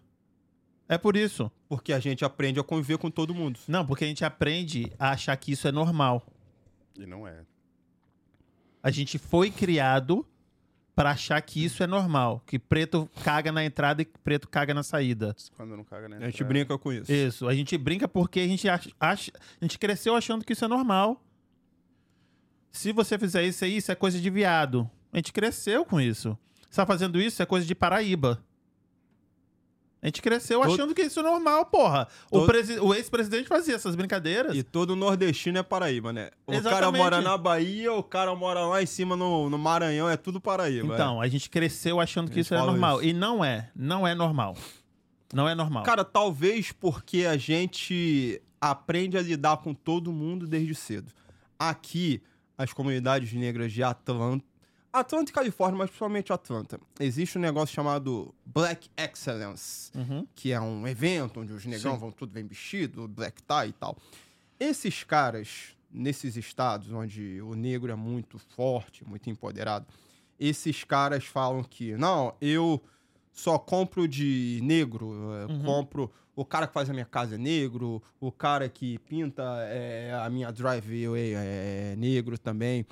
É 0.88 0.98
por 0.98 1.16
isso. 1.16 1.50
Porque 1.68 1.92
a 1.92 1.98
gente 1.98 2.24
aprende 2.24 2.60
a 2.60 2.62
conviver 2.62 2.98
com 2.98 3.10
todo 3.10 3.34
mundo. 3.34 3.58
Não, 3.66 3.84
porque 3.84 4.04
a 4.04 4.08
gente 4.08 4.24
aprende 4.24 4.92
a 4.98 5.10
achar 5.10 5.36
que 5.36 5.50
isso 5.50 5.66
é 5.66 5.72
normal. 5.72 6.24
E 6.96 7.06
não 7.06 7.26
é. 7.26 7.40
A 8.82 8.90
gente 8.90 9.18
foi 9.18 9.50
criado 9.50 10.26
pra 10.96 11.10
achar 11.10 11.40
que 11.42 11.62
isso 11.62 11.82
é 11.82 11.86
normal. 11.86 12.42
Que 12.46 12.58
preto 12.58 13.08
caga 13.22 13.52
na 13.52 13.62
entrada 13.64 14.00
e 14.02 14.06
preto 14.24 14.48
caga 14.48 14.72
na 14.74 14.82
saída. 14.82 15.36
Quando 15.54 15.76
não 15.76 15.84
caga, 15.84 16.08
né? 16.08 16.16
A 16.22 16.30
gente 16.30 16.42
brinca 16.42 16.76
com 16.78 16.90
isso. 16.92 17.12
Isso. 17.12 17.46
A 17.46 17.54
gente 17.54 17.76
brinca 17.76 18.08
porque 18.08 18.40
a 18.40 18.46
gente 18.48 18.66
acha, 18.68 18.90
acha- 18.98 19.32
a 19.60 19.64
gente 19.64 19.78
cresceu 19.78 20.16
achando 20.16 20.44
que 20.44 20.54
isso 20.54 20.64
é 20.64 20.68
normal. 20.68 21.22
Se 22.72 22.92
você 22.92 23.18
fizer 23.18 23.44
isso 23.44 23.64
aí, 23.64 23.76
isso 23.76 23.92
é 23.92 23.94
coisa 23.94 24.18
de 24.18 24.30
viado. 24.30 24.90
A 25.12 25.18
gente 25.18 25.32
cresceu 25.32 25.84
com 25.84 26.00
isso. 26.00 26.36
Você 26.68 26.76
tá 26.76 26.86
fazendo 26.86 27.20
isso, 27.20 27.42
é 27.42 27.46
coisa 27.46 27.66
de 27.66 27.74
Paraíba. 27.74 28.42
A 30.06 30.08
gente 30.08 30.22
cresceu 30.22 30.60
Todo- 30.60 30.72
achando 30.72 30.94
que 30.94 31.02
isso 31.02 31.18
é 31.18 31.22
normal, 31.24 31.66
porra. 31.66 32.06
O, 32.30 32.38
Todo- 32.38 32.46
presi- 32.46 32.78
o 32.78 32.94
ex-presidente 32.94 33.48
fazia 33.48 33.74
essas 33.74 33.96
brincadeiras. 33.96 34.56
E 34.56 34.62
todo 34.62 34.94
nordestino 34.94 35.58
é 35.58 35.64
Paraíba, 35.64 36.12
né? 36.12 36.30
O 36.46 36.52
cara 36.52 36.58
Exatamente. 36.60 37.02
mora 37.02 37.20
na 37.20 37.36
Bahia, 37.36 37.92
o 37.92 38.04
cara 38.04 38.32
mora 38.36 38.60
lá 38.66 38.80
em 38.80 38.86
cima 38.86 39.16
no, 39.16 39.50
no 39.50 39.58
Maranhão, 39.58 40.08
é 40.08 40.16
tudo 40.16 40.40
Paraíba. 40.40 40.94
Então, 40.94 41.20
a 41.20 41.26
gente 41.26 41.50
cresceu 41.50 41.98
achando 42.00 42.30
que 42.30 42.38
isso 42.38 42.50
falam 42.50 42.66
normal. 42.66 43.00
isso. 43.00 43.08
E 43.10 43.12
não 43.12 43.44
é. 43.44 43.68
Não 43.74 44.06
é 44.06 44.14
normal. 44.14 44.56
Não 45.34 45.48
é 45.48 45.56
normal. 45.56 45.82
Cara, 45.82 46.04
talvez 46.04 46.70
porque 46.70 47.26
a 47.26 47.36
gente 47.36 48.40
aprende 48.60 49.18
a 49.18 49.22
lidar 49.22 49.56
com 49.56 49.74
todo 49.74 50.12
mundo 50.12 50.46
desde 50.46 50.72
cedo. 50.76 51.10
Aqui, 51.58 52.22
as 52.56 52.72
comunidades 52.72 53.32
negras 53.32 53.72
de 53.72 53.82
Atlanta, 53.82 54.44
Atlanta 54.98 55.30
e 55.30 55.34
Califórnia, 55.34 55.78
mas 55.78 55.90
principalmente 55.90 56.32
Atlanta, 56.32 56.80
existe 57.00 57.38
um 57.38 57.40
negócio 57.40 57.74
chamado 57.74 58.34
Black 58.44 58.88
Excellence, 58.96 59.90
Uhum. 59.96 60.26
que 60.34 60.52
é 60.52 60.60
um 60.60 60.86
evento 60.86 61.40
onde 61.40 61.52
os 61.52 61.64
negão 61.66 61.94
Sim. 61.94 62.00
vão 62.00 62.10
tudo 62.12 62.32
bem 62.32 62.46
vestido, 62.46 63.06
black 63.08 63.42
tie 63.42 63.68
e 63.68 63.72
tal. 63.72 63.96
Esses 64.58 65.04
caras, 65.04 65.76
nesses 65.90 66.36
estados 66.36 66.90
onde 66.92 67.40
o 67.42 67.54
negro 67.54 67.90
é 67.92 67.94
muito 67.96 68.38
forte, 68.38 69.04
muito 69.04 69.28
empoderado, 69.28 69.86
esses 70.38 70.84
caras 70.84 71.24
falam 71.24 71.62
que, 71.62 71.96
não, 71.96 72.34
eu 72.40 72.82
só 73.32 73.58
compro 73.58 74.06
de 74.08 74.60
negro, 74.62 75.06
Uhum. 75.48 75.62
compro. 75.62 76.10
O 76.34 76.44
cara 76.44 76.66
que 76.66 76.74
faz 76.74 76.90
a 76.90 76.92
minha 76.92 77.06
casa 77.06 77.36
é 77.36 77.38
negro, 77.38 78.02
o 78.20 78.30
cara 78.30 78.68
que 78.68 78.98
pinta 79.00 79.42
é, 79.70 80.12
a 80.22 80.28
minha 80.28 80.50
driveway 80.52 81.32
é 81.34 81.94
negro 81.96 82.36
também. 82.38 82.84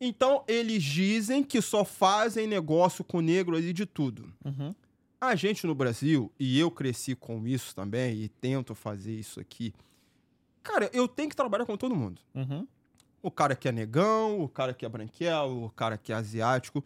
Então, 0.00 0.44
eles 0.46 0.82
dizem 0.82 1.42
que 1.42 1.60
só 1.60 1.84
fazem 1.84 2.46
negócio 2.46 3.02
com 3.02 3.20
negro 3.20 3.56
ali 3.56 3.72
de 3.72 3.84
tudo. 3.84 4.32
Uhum. 4.44 4.74
A 5.20 5.34
gente 5.34 5.66
no 5.66 5.74
Brasil, 5.74 6.30
e 6.38 6.58
eu 6.58 6.70
cresci 6.70 7.16
com 7.16 7.46
isso 7.46 7.74
também, 7.74 8.22
e 8.22 8.28
tento 8.28 8.74
fazer 8.74 9.12
isso 9.12 9.40
aqui. 9.40 9.74
Cara, 10.62 10.88
eu 10.92 11.08
tenho 11.08 11.28
que 11.28 11.34
trabalhar 11.34 11.66
com 11.66 11.76
todo 11.76 11.96
mundo. 11.96 12.20
Uhum. 12.34 12.66
O 13.20 13.30
cara 13.30 13.56
que 13.56 13.68
é 13.68 13.72
negão, 13.72 14.40
o 14.40 14.48
cara 14.48 14.72
que 14.72 14.86
é 14.86 14.88
branquelo, 14.88 15.64
o 15.64 15.70
cara 15.70 15.98
que 15.98 16.12
é 16.12 16.14
asiático. 16.14 16.84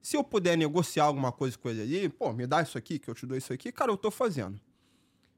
Se 0.00 0.16
eu 0.16 0.24
puder 0.24 0.56
negociar 0.56 1.04
alguma 1.04 1.30
coisa 1.30 1.58
com 1.58 1.68
ele 1.68 1.82
ali, 1.82 2.08
pô, 2.08 2.32
me 2.32 2.46
dá 2.46 2.62
isso 2.62 2.78
aqui, 2.78 2.98
que 2.98 3.08
eu 3.08 3.14
te 3.14 3.26
dou 3.26 3.36
isso 3.36 3.52
aqui, 3.52 3.70
cara, 3.70 3.92
eu 3.92 3.96
tô 3.98 4.10
fazendo. 4.10 4.58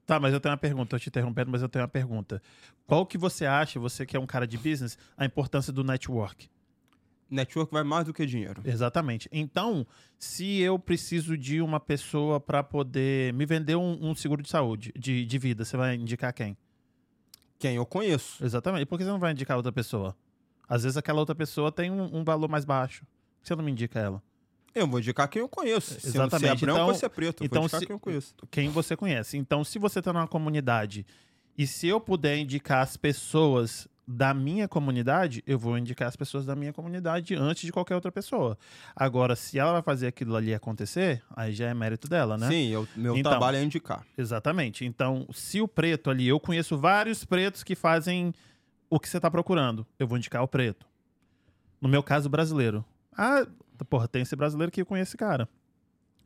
Tá, 0.05 0.17
mas 0.21 0.33
eu 0.33 0.39
tenho 0.39 0.53
uma 0.53 0.57
pergunta, 0.57 0.91
tô 0.91 0.99
te 0.99 1.09
interrompendo, 1.09 1.51
mas 1.51 1.61
eu 1.61 1.67
tenho 1.67 1.83
uma 1.83 1.89
pergunta. 1.89 2.41
Qual 2.85 3.05
que 3.05 3.17
você 3.17 3.45
acha, 3.45 3.77
você 3.77 4.05
que 4.05 4.15
é 4.15 4.19
um 4.19 4.25
cara 4.25 4.47
de 4.47 4.57
business, 4.57 4.97
a 5.17 5.25
importância 5.25 5.73
do 5.73 5.83
network? 5.83 6.49
Network 7.29 7.71
vai 7.73 7.83
mais 7.83 8.05
do 8.05 8.13
que 8.13 8.25
dinheiro. 8.25 8.61
Exatamente. 8.65 9.27
Então, 9.31 9.85
se 10.17 10.59
eu 10.59 10.79
preciso 10.79 11.37
de 11.37 11.61
uma 11.61 11.79
pessoa 11.79 12.39
para 12.39 12.63
poder 12.63 13.33
me 13.33 13.45
vender 13.45 13.75
um, 13.75 14.09
um 14.09 14.15
seguro 14.15 14.41
de 14.41 14.49
saúde, 14.49 14.93
de, 14.97 15.25
de 15.25 15.37
vida, 15.37 15.65
você 15.65 15.75
vai 15.75 15.95
indicar 15.95 16.31
quem? 16.33 16.55
Quem 17.59 17.75
eu 17.75 17.85
conheço. 17.85 18.43
Exatamente. 18.43 18.85
Por 18.85 18.97
que 18.97 19.03
você 19.03 19.09
não 19.09 19.19
vai 19.19 19.31
indicar 19.31 19.57
outra 19.57 19.71
pessoa? 19.71 20.15
Às 20.69 20.83
vezes 20.83 20.97
aquela 20.97 21.19
outra 21.19 21.33
pessoa 21.35 21.71
tem 21.71 21.89
um, 21.91 22.17
um 22.17 22.23
valor 22.23 22.47
mais 22.49 22.63
baixo. 22.65 23.01
Por 23.01 23.41
que 23.41 23.47
você 23.47 23.55
não 23.55 23.63
me 23.63 23.71
indica 23.71 23.99
ela? 23.99 24.21
Eu 24.75 24.85
vou 24.87 24.99
indicar 24.99 25.27
quem 25.27 25.41
eu 25.41 25.49
conheço. 25.49 25.93
Sendo 25.99 26.01
Se 26.01 26.07
é 26.07 26.21
Exatamente. 26.21 26.61
branco 26.61 26.77
Então- 26.79 26.87
ou 26.89 26.93
se 26.93 27.05
é 27.05 27.09
preto. 27.09 27.43
Então 27.43 27.61
vou 27.61 27.65
indicar 27.65 27.79
se- 27.79 27.85
quem 27.87 27.93
eu 27.95 27.99
conheço. 27.99 28.35
Quem 28.51 28.69
você 28.69 28.95
conhece. 28.95 29.37
Então, 29.37 29.63
se 29.63 29.79
você 29.79 30.01
tá 30.01 30.13
numa 30.13 30.27
comunidade 30.27 31.05
e 31.57 31.65
se 31.65 31.87
eu 31.87 31.99
puder 31.99 32.37
indicar 32.37 32.83
as 32.83 32.95
pessoas 32.95 33.87
da 34.09 34.33
minha 34.33 34.67
comunidade, 34.69 35.43
eu 35.45 35.59
vou 35.59 35.77
indicar 35.77 36.07
as 36.07 36.15
pessoas 36.15 36.45
da 36.45 36.55
minha 36.55 36.71
comunidade 36.71 37.35
antes 37.35 37.63
de 37.63 37.71
qualquer 37.73 37.93
outra 37.95 38.09
pessoa. 38.11 38.57
Agora, 38.95 39.35
se 39.35 39.59
ela 39.59 39.73
vai 39.73 39.81
fazer 39.81 40.07
aquilo 40.07 40.35
ali 40.35 40.53
acontecer, 40.53 41.21
aí 41.35 41.51
já 41.51 41.67
é 41.67 41.73
mérito 41.73 42.07
dela, 42.07 42.37
né? 42.37 42.47
Sim, 42.47 42.67
eu- 42.69 42.87
meu 42.95 43.17
Então. 43.17 43.29
trabalho 43.31 43.57
é 43.57 43.63
indicar. 43.63 44.05
Exatamente. 44.17 44.85
Então, 44.85 45.27
se 45.33 45.59
o 45.59 45.67
preto 45.67 46.09
ali, 46.09 46.25
eu 46.27 46.39
conheço 46.39 46.77
vários 46.77 47.25
pretos 47.25 47.63
que 47.63 47.75
fazem 47.75 48.33
o 48.89 48.97
que 48.97 49.09
você 49.09 49.19
tá 49.19 49.29
procurando, 49.29 49.85
eu 49.99 50.07
vou 50.07 50.17
indicar 50.17 50.41
o 50.41 50.47
preto. 50.47 50.85
No 51.81 51.89
meu 51.89 52.01
caso, 52.01 52.29
brasileiro. 52.29 52.85
Ah, 53.15 53.45
porra, 53.89 54.07
tem 54.07 54.21
esse 54.21 54.35
brasileiro 54.37 54.71
que 54.71 54.81
eu 54.81 54.85
conheço 54.85 55.09
esse 55.09 55.17
cara. 55.17 55.49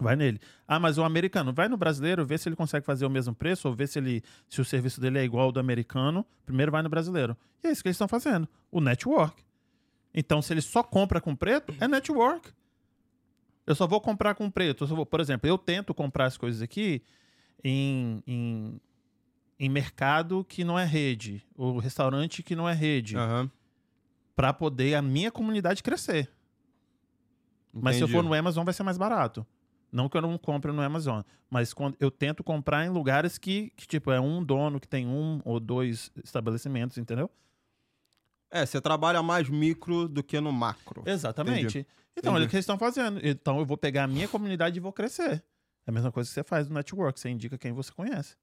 Vai 0.03 0.15
nele. 0.15 0.40
Ah, 0.68 0.80
mas 0.80 0.98
o 0.98 1.03
americano, 1.03 1.53
vai 1.53 1.68
no 1.69 1.78
brasileiro, 1.78 2.26
vê 2.26 2.38
se 2.38 2.49
ele 2.49 2.56
consegue 2.56 2.86
fazer 2.86 3.06
o 3.06 3.10
mesmo 3.10 3.36
preço, 3.36 3.68
ou 3.68 3.73
vê 3.76 3.86
se, 3.86 3.99
ele, 3.99 4.23
se 4.49 4.60
o 4.60 4.65
serviço 4.65 4.99
dele 4.99 5.19
é 5.19 5.23
igual 5.23 5.45
ao 5.45 5.52
do 5.52 5.60
americano. 5.60 6.26
Primeiro 6.45 6.72
vai 6.72 6.82
no 6.82 6.90
brasileiro. 6.90 7.38
E 7.64 7.68
é 7.68 7.72
isso 7.72 7.82
que 7.84 7.88
eles 7.88 7.95
estão 7.95 8.07
fazendo. 8.07 8.48
O 8.72 8.82
network. 8.82 9.44
Então, 10.14 10.41
se 10.41 10.52
ele 10.53 10.61
só 10.61 10.82
compra 10.82 11.22
com 11.22 11.36
preto, 11.36 11.73
é 11.80 11.88
network. 11.88 12.49
Eu 13.65 13.76
só 13.76 13.86
vou 13.86 14.02
comprar 14.02 14.34
com 14.36 14.49
preto. 14.49 14.86
Vou- 14.88 15.06
por 15.06 15.19
exemplo, 15.19 15.48
eu 15.48 15.57
tento 15.57 15.94
comprar 15.94 16.26
as 16.26 16.36
coisas 16.36 16.61
aqui 16.64 17.02
em, 17.64 18.23
em, 18.26 18.82
em 19.60 19.69
mercado 19.69 20.44
que 20.44 20.64
não 20.64 20.78
é 20.80 20.84
rede, 20.84 21.45
ou 21.56 21.78
restaurante 21.78 22.41
que 22.41 22.56
não 22.56 22.68
é 22.68 22.73
rede, 22.73 23.15
Aham. 23.15 23.49
pra 24.36 24.52
poder 24.52 24.95
a 24.95 25.02
minha 25.02 25.32
comunidade 25.32 25.84
crescer. 25.84 26.28
Mas 27.72 27.95
se 27.98 28.02
eu 28.02 28.06
Entendi. 28.07 28.18
for 28.18 28.23
no 28.28 28.34
Amazon, 28.34 28.65
vai 28.65 28.73
ser 28.73 28.82
mais 28.84 28.98
barato. 28.98 29.45
Não 29.91 30.07
que 30.07 30.18
eu 30.18 30.22
não 30.22 30.38
compre 30.38 30.72
no 30.72 30.81
Amazon, 30.81 31.22
mas 31.49 31.73
quando 31.73 31.97
eu 31.99 32.09
tento 32.09 32.43
comprar 32.43 32.85
em 32.85 32.89
lugares 32.89 33.38
que, 33.38 33.72
que, 33.76 33.85
tipo, 33.85 34.11
é 34.11 34.19
um 34.22 34.43
dono 34.43 34.80
que 34.80 34.88
tem 34.88 35.05
um 35.05 35.41
ou 35.43 35.59
dois 35.59 36.11
estabelecimentos, 36.23 36.97
entendeu? 36.97 37.30
É, 38.49 38.65
você 38.65 38.80
trabalha 38.80 39.22
mais 39.22 39.49
micro 39.49 40.07
do 40.07 40.23
que 40.23 40.39
no 40.39 40.51
macro. 40.51 41.03
Exatamente. 41.05 41.80
Então, 42.18 42.31
Entendi. 42.31 42.35
olha 42.35 42.45
o 42.45 42.49
que 42.49 42.55
eles 42.55 42.63
estão 42.63 42.77
fazendo. 42.77 43.19
Então, 43.26 43.59
eu 43.59 43.65
vou 43.65 43.77
pegar 43.77 44.03
a 44.03 44.07
minha 44.07 44.27
comunidade 44.27 44.77
e 44.77 44.80
vou 44.80 44.91
crescer. 44.91 45.43
É 45.85 45.89
a 45.89 45.91
mesma 45.91 46.11
coisa 46.11 46.30
que 46.30 46.34
você 46.34 46.43
faz 46.43 46.68
no 46.68 46.76
network. 46.76 47.19
Você 47.19 47.30
indica 47.30 47.57
quem 47.57 47.72
você 47.72 47.91
conhece. 47.91 48.35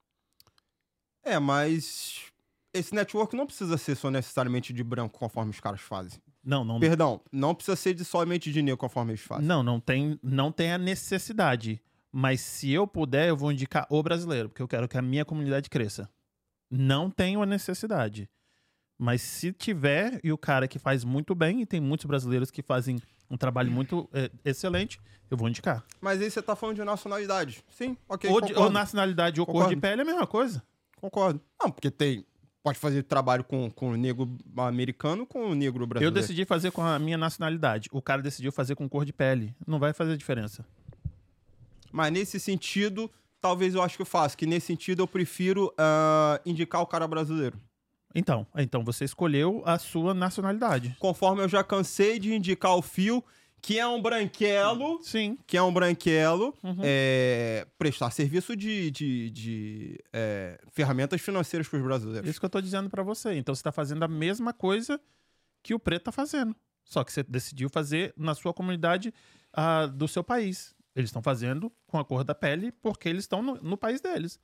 É, 1.23 1.39
mas 1.39 2.31
esse 2.73 2.95
network 2.95 3.37
não 3.37 3.47
precisa 3.47 3.77
ser 3.77 3.95
só 3.97 4.11
necessariamente 4.11 4.73
de 4.73 4.83
branco, 4.83 5.19
conforme 5.19 5.51
os 5.51 5.61
caras 5.61 5.81
fazem. 5.81 6.21
Não, 6.45 6.65
não, 6.65 6.81
Perdão, 6.81 7.21
não 7.33 7.55
precisa 7.55 7.77
ser 7.77 7.95
de 7.95 8.05
somente 8.05 8.51
de 8.53 8.77
conforme 8.77 9.13
eles 9.13 9.21
fazem. 9.21 9.45
não, 9.47 9.63
não 9.63 9.81
tem, 9.81 10.19
não 10.23 10.51
tem 10.53 10.73
a 10.73 10.79
necessidade. 10.79 11.83
Mas 12.11 12.41
se 12.41 12.71
eu 12.73 12.87
puder, 12.87 13.29
eu 13.29 13.37
vou 13.37 13.53
indicar 13.53 13.87
o 13.91 14.03
brasileiro, 14.03 14.49
porque 14.49 14.63
eu 14.63 14.69
quero 14.69 14.89
que 14.89 14.97
a 14.97 15.03
minha 15.03 15.25
comunidade 15.25 15.69
cresça. 15.69 16.09
Não 16.71 17.11
tenho 17.11 17.43
a 17.43 17.47
necessidade. 17.47 18.29
Mas 18.99 19.21
se 19.23 19.53
tiver, 19.53 20.19
e 20.25 20.33
o 20.33 20.39
cara 20.39 20.67
que 20.67 20.79
faz 20.79 21.05
muito 21.05 21.35
bem, 21.35 21.61
e 21.61 21.67
tem 21.67 21.81
muitos 21.81 22.07
brasileiros 22.07 22.51
que 22.51 22.63
fazem 22.63 22.99
um 23.31 23.37
trabalho 23.37 23.71
muito 23.71 24.09
eh, 24.13 24.31
excelente, 24.45 24.99
eu 25.31 25.37
vou 25.37 25.49
indicar. 25.49 25.85
Mas 26.01 26.21
aí 26.21 26.31
você 26.31 26.41
tá 26.43 26.57
falando 26.57 26.77
de 26.77 26.85
nacionalidade. 26.85 27.63
Sim, 27.69 27.97
ok, 28.09 28.29
ou, 28.31 28.41
de- 28.41 28.47
ou 28.47 28.55
concordo. 28.55 28.73
nacionalidade 28.73 29.41
ou 29.41 29.47
cor 29.47 29.55
de 29.55 29.77
Concordo. 29.77 29.81
pele 29.83 30.01
é 30.01 30.03
a 30.03 30.07
mesma 30.07 30.27
coisa. 30.27 30.63
Concordo. 30.97 31.41
Não, 31.63 31.71
porque 31.71 31.91
tem... 31.91 32.25
Pode 32.63 32.79
fazer 32.79 33.03
trabalho 33.05 33.45
com, 33.45 33.71
com 33.71 33.91
o 33.93 33.97
negro 33.97 34.29
americano 34.57 35.25
com 35.27 35.51
o 35.51 35.55
negro 35.55 35.85
Eu 35.85 35.87
brasileiro. 35.87 36.15
decidi 36.15 36.45
fazer 36.45 36.71
com 36.71 36.83
a 36.83 36.99
minha 36.99 37.17
nacionalidade. 37.17 37.89
O 37.93 38.03
cara 38.03 38.21
decidiu 38.21 38.51
fazer 38.53 38.75
com 38.75 38.89
cor 38.89 39.05
de 39.05 39.13
pele. 39.13 39.55
Não 39.67 39.79
vai 39.79 39.93
fazer 39.93 40.17
diferença. 40.17 40.65
Mas 41.93 42.13
nesse 42.13 42.39
sentido, 42.39 43.11
talvez 43.41 43.75
eu 43.75 43.83
acho 43.83 43.97
que 43.97 44.03
eu 44.03 44.07
faço. 44.07 44.37
Que 44.37 44.47
nesse 44.47 44.67
sentido 44.67 45.03
eu 45.03 45.07
prefiro 45.07 45.73
ah, 45.79 46.41
indicar 46.45 46.83
o 46.83 46.87
cara 46.87 47.07
brasileiro. 47.07 47.59
Então, 48.15 48.47
então 48.57 48.83
você 48.85 49.05
escolheu 49.05 49.63
a 49.65 49.79
sua 49.79 50.13
nacionalidade. 50.15 50.97
Conforme 50.99 51.43
eu 51.43 51.49
já 51.49 51.63
cansei 51.63 52.19
de 52.19 52.35
indicar 52.35 52.75
o 52.75 52.83
Fio, 52.83 53.23
que 53.61 53.79
é 53.79 53.87
um 53.87 54.01
branquelo, 54.01 55.03
Sim. 55.03 55.37
que 55.47 55.57
é 55.57 55.63
um 55.63 55.73
branquelo, 55.73 56.55
Uhum. 56.63 56.79
é, 56.83 57.67
prestar 57.79 58.11
serviço 58.11 58.57
de, 58.57 58.91
de, 58.91 59.31
de, 59.31 60.05
é, 60.13 60.61
ferramentas 60.71 61.21
financeiras 61.21 61.69
para 61.69 61.77
os 61.79 61.83
brasileiros. 61.83 62.29
Isso 62.31 62.39
que 62.41 62.47
eu 62.47 62.51
tô 62.51 62.61
dizendo 62.61 62.89
pra 62.89 63.03
você. 63.03 63.35
Então 63.35 63.55
você 63.55 63.63
tá 63.63 63.73
fazendo 63.73 64.03
a 64.03 64.09
mesma 64.09 64.53
coisa 64.53 65.01
que 65.63 65.75
o 65.75 65.79
preto 65.79 66.05
tá 66.05 66.13
fazendo. 66.13 66.55
Só 66.85 67.05
que 67.05 67.13
você 67.13 67.23
decidiu 67.23 67.69
fazer 67.69 68.15
na 68.17 68.35
sua 68.35 68.55
comunidade 68.55 69.13
ah, 69.53 69.87
do 69.87 70.09
seu 70.09 70.25
país. 70.25 70.75
Eles 70.95 71.09
estão 71.11 71.21
fazendo 71.23 71.71
com 71.87 71.99
a 71.99 72.05
cor 72.05 72.25
da 72.25 72.35
pele 72.35 72.73
porque 72.73 73.09
eles 73.09 73.25
estão 73.25 73.43
no, 73.43 73.55
no 73.57 73.77
país 73.77 74.01
deles. 74.01 74.41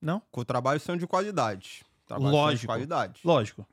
Não? 0.00 0.20
Com 0.30 0.40
o 0.40 0.44
trabalho 0.44 0.80
sendo 0.80 0.98
de 0.98 1.06
qualidade. 1.06 1.82
Sendo 2.06 2.20
de 2.20 2.26
Lógico. 2.30 2.66
qualidade. 2.66 3.20
Lógico. 3.24 3.66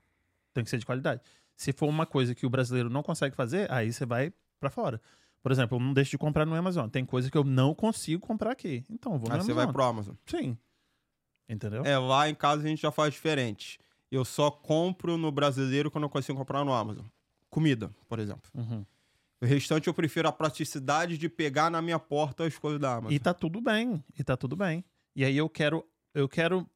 Tem 0.54 0.64
que 0.64 0.70
ser 0.70 0.78
de 0.78 0.86
qualidade. 0.86 1.22
Se 1.58 1.74
for 1.74 1.88
uma 1.88 2.06
coisa 2.06 2.36
que 2.36 2.46
o 2.46 2.50
brasileiro 2.50 2.90
não 2.90 3.02
consegue 3.02 3.36
fazer, 3.36 3.70
aí 3.72 3.92
você 3.92 4.06
vai 4.06 4.32
pra 4.60 4.70
fora. 4.70 5.02
Por 5.42 5.52
exemplo, 5.52 5.78
eu 5.78 5.82
não 5.82 5.92
deixo 5.94 6.12
de 6.12 6.18
comprar 6.18 6.46
no 6.46 6.54
Amazon. 6.54 6.88
Tem 6.88 7.04
coisa 7.04 7.32
que 7.32 7.38
eu 7.38 7.44
não 7.44 7.74
consigo 7.74 8.26
comprar 8.26 8.52
aqui. 8.52 8.86
Então, 8.90 9.14
eu 9.14 9.20
vou 9.20 9.28
no 9.28 9.36
Aí 9.36 9.42
você 9.42 9.52
Amazon. 9.52 9.66
vai 9.66 9.74
pro 9.74 9.84
Amazon. 9.84 10.16
Sim. 10.28 10.58
Entendeu? 11.50 11.84
É, 11.84 11.98
lá 11.98 12.30
em 12.30 12.36
casa 12.36 12.64
a 12.64 12.68
gente 12.68 12.82
já 12.82 12.92
faz 12.92 13.14
diferente. 13.14 13.80
Eu 14.12 14.24
só 14.24 14.52
compro 14.52 15.18
no 15.18 15.32
brasileiro 15.32 15.90
quando 15.90 16.04
eu 16.04 16.10
consigo 16.10 16.38
comprar 16.38 16.64
no 16.64 16.72
Amazon. 16.72 17.06
Comida, 17.50 17.90
por 18.08 18.20
exemplo. 18.20 18.52
Uhum. 18.54 18.86
O 19.42 19.46
restante 19.46 19.88
eu 19.88 19.94
prefiro 19.94 20.28
a 20.28 20.32
praticidade 20.32 21.18
de 21.18 21.30
pegar 21.30 21.70
na 21.70 21.82
minha 21.82 22.00
porta 22.00 22.46
as 22.46 22.58
coisas 22.58 22.80
da 22.80 22.94
Amazon. 22.94 23.14
E 23.14 23.20
tá 23.20 23.34
tudo 23.34 23.62
bem. 23.62 24.04
E 24.18 24.24
tá 24.24 24.38
tudo 24.38 24.56
bem. 24.56 24.84
E 25.16 25.24
aí 25.26 25.38
eu 25.38 25.50
quero, 25.50 25.86
eu 26.14 26.28
quero 26.28 26.68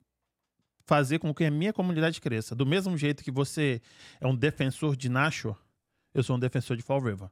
fazer 0.91 1.19
com 1.19 1.33
que 1.33 1.45
a 1.45 1.49
minha 1.49 1.71
comunidade 1.71 2.19
cresça. 2.19 2.53
Do 2.53 2.65
mesmo 2.65 2.97
jeito 2.97 3.23
que 3.23 3.31
você 3.31 3.81
é 4.19 4.27
um 4.27 4.35
defensor 4.35 4.93
de 4.97 5.07
Nashua, 5.07 5.57
eu 6.13 6.21
sou 6.21 6.35
um 6.35 6.39
defensor 6.39 6.75
de 6.75 6.83
Fall 6.83 6.99
River. 6.99 7.29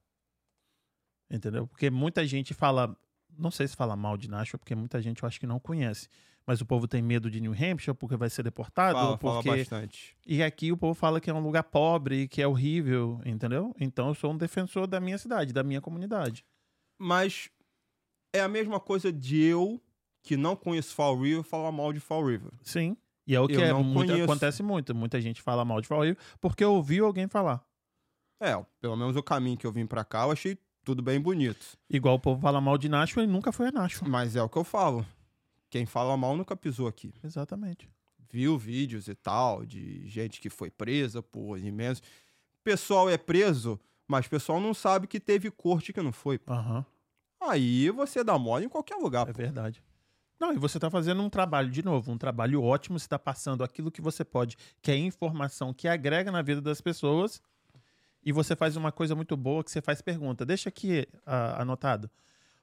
Entendeu? 1.29 1.67
Porque 1.67 1.89
muita 1.89 2.25
gente 2.25 2.53
fala, 2.53 2.95
não 3.37 3.51
sei 3.51 3.67
se 3.67 3.75
fala 3.75 3.97
mal 3.97 4.15
de 4.15 4.29
Nashua, 4.29 4.57
porque 4.57 4.73
muita 4.73 5.01
gente 5.01 5.21
eu 5.21 5.27
acho 5.27 5.37
que 5.37 5.45
não 5.45 5.59
conhece. 5.59 6.07
Mas 6.47 6.61
o 6.61 6.65
povo 6.65 6.87
tem 6.87 7.01
medo 7.01 7.29
de 7.29 7.41
New 7.41 7.51
Hampshire 7.51 7.93
porque 7.93 8.15
vai 8.15 8.29
ser 8.29 8.43
deportado, 8.43 8.97
fala, 8.97 9.11
ou 9.11 9.17
fala 9.17 9.43
porque 9.43 9.57
bastante. 9.57 10.15
e 10.25 10.41
aqui 10.41 10.71
o 10.71 10.77
povo 10.77 10.93
fala 10.93 11.19
que 11.19 11.29
é 11.29 11.33
um 11.33 11.41
lugar 11.41 11.63
pobre, 11.63 12.29
que 12.29 12.41
é 12.41 12.47
horrível, 12.47 13.21
entendeu? 13.25 13.75
Então 13.77 14.07
eu 14.07 14.15
sou 14.15 14.31
um 14.31 14.37
defensor 14.37 14.87
da 14.87 15.01
minha 15.01 15.17
cidade, 15.17 15.51
da 15.51 15.63
minha 15.63 15.81
comunidade. 15.81 16.45
Mas 16.97 17.49
é 18.33 18.39
a 18.39 18.47
mesma 18.47 18.79
coisa 18.79 19.11
de 19.11 19.43
eu, 19.43 19.81
que 20.23 20.37
não 20.37 20.55
conheço 20.55 20.95
Fall 20.95 21.19
River, 21.19 21.43
falar 21.43 21.73
mal 21.73 21.91
de 21.91 21.99
Fall 21.99 22.25
River. 22.25 22.53
Sim. 22.63 22.95
E 23.29 23.35
é 23.35 23.39
o 23.39 23.47
que 23.47 23.53
Eu 23.53 23.61
é, 23.61 23.71
muito- 23.73 24.11
acontece 24.11 24.63
muito. 24.63 24.95
Muita 24.95 25.21
gente 25.21 25.39
fala 25.39 25.63
mal 25.63 25.79
de 25.79 25.87
Fall 25.87 26.01
River 26.01 26.17
porque 26.41 26.65
ouviu 26.65 27.05
alguém 27.05 27.27
falar. 27.27 27.63
É, 28.41 28.59
pelo 28.81 28.95
menos 28.95 29.15
o 29.15 29.21
caminho 29.21 29.55
que 29.55 29.67
eu 29.67 29.71
vim 29.71 29.85
pra 29.85 30.03
cá, 30.03 30.23
eu 30.23 30.31
achei 30.31 30.57
tudo 30.83 31.03
bem 31.03 31.21
bonito. 31.21 31.77
Igual 31.87 32.15
o 32.15 32.19
povo 32.19 32.41
fala 32.41 32.59
mal 32.59 32.75
de 32.75 32.89
Nashua 32.89 33.23
e 33.23 33.27
nunca 33.27 33.51
foi 33.51 33.67
a 33.67 33.71
Nashua. 33.71 34.07
Mas 34.07 34.35
é 34.35 34.41
o 34.41 34.49
que 34.49 34.57
eu 34.57 34.63
falo. 34.63 35.05
Quem 35.69 35.85
fala 35.85 36.17
mal 36.17 36.35
nunca 36.35 36.55
pisou 36.57 36.87
aqui. 36.87 37.13
Exatamente. 37.23 37.87
Viu 38.31 38.57
vídeos 38.57 39.07
e 39.07 39.13
tal 39.13 39.63
de 39.63 40.07
gente 40.07 40.41
que 40.41 40.49
foi 40.49 40.71
presa 40.71 41.21
por 41.21 41.59
imensos. 41.59 42.01
Pessoal 42.63 43.07
é 43.07 43.17
preso, 43.17 43.79
mas 44.07 44.27
pessoal 44.27 44.59
não 44.59 44.73
sabe 44.73 45.05
que 45.05 45.19
teve 45.19 45.51
corte 45.51 45.93
que 45.93 46.01
não 46.01 46.11
foi. 46.11 46.39
Aham. 46.47 46.83
Aí 47.41 47.91
você 47.91 48.23
dá 48.23 48.39
mole 48.39 48.65
em 48.65 48.69
qualquer 48.69 48.95
lugar. 48.95 49.29
É 49.29 49.33
pô. 49.33 49.37
verdade. 49.37 49.83
Não, 50.39 50.53
e 50.53 50.57
você 50.57 50.79
tá 50.79 50.89
fazendo 50.89 51.21
um 51.21 51.29
trabalho, 51.29 51.69
de 51.69 51.83
novo, 51.83 52.11
um 52.11 52.17
trabalho 52.17 52.63
ótimo. 52.63 52.97
Você 52.97 53.07
tá 53.07 53.19
passando 53.19 53.63
aquilo 53.63 53.91
que 53.91 54.01
você 54.01 54.23
pode, 54.23 54.55
que 54.81 54.89
é 54.89 54.97
informação 54.97 55.73
que 55.73 55.87
agrega 55.87 56.31
na 56.31 56.41
vida 56.41 56.61
das 56.61 56.79
pessoas. 56.79 57.41
E 58.23 58.31
você 58.31 58.55
faz 58.55 58.75
uma 58.75 58.91
coisa 58.91 59.15
muito 59.15 59.35
boa 59.35 59.63
que 59.63 59.71
você 59.71 59.81
faz 59.81 60.01
pergunta. 60.01 60.45
Deixa 60.45 60.69
aqui 60.69 61.07
ah, 61.25 61.61
anotado. 61.61 62.09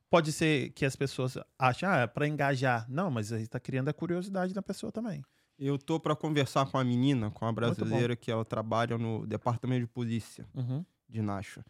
Pode 0.08 0.32
ser 0.32 0.70
que 0.70 0.84
as 0.84 0.94
pessoas 0.94 1.36
achem, 1.58 1.88
ah, 1.88 1.96
é 1.98 2.06
pra 2.06 2.26
engajar. 2.26 2.86
Não, 2.88 3.10
mas 3.10 3.32
aí 3.32 3.46
tá 3.46 3.58
criando 3.58 3.88
a 3.88 3.92
curiosidade 3.92 4.54
da 4.54 4.62
pessoa 4.62 4.92
também. 4.92 5.22
Eu 5.58 5.78
tô 5.78 5.98
pra 5.98 6.14
conversar 6.14 6.66
com 6.66 6.78
a 6.78 6.84
menina, 6.84 7.30
com 7.30 7.46
a 7.46 7.52
brasileira, 7.52 8.14
que 8.14 8.30
ela 8.30 8.44
trabalha 8.44 8.96
no 8.98 9.26
departamento 9.26 9.80
de 9.80 9.86
polícia 9.86 10.46
Uhum. 10.54 10.84
de 11.08 11.22
Nashua. 11.22 11.64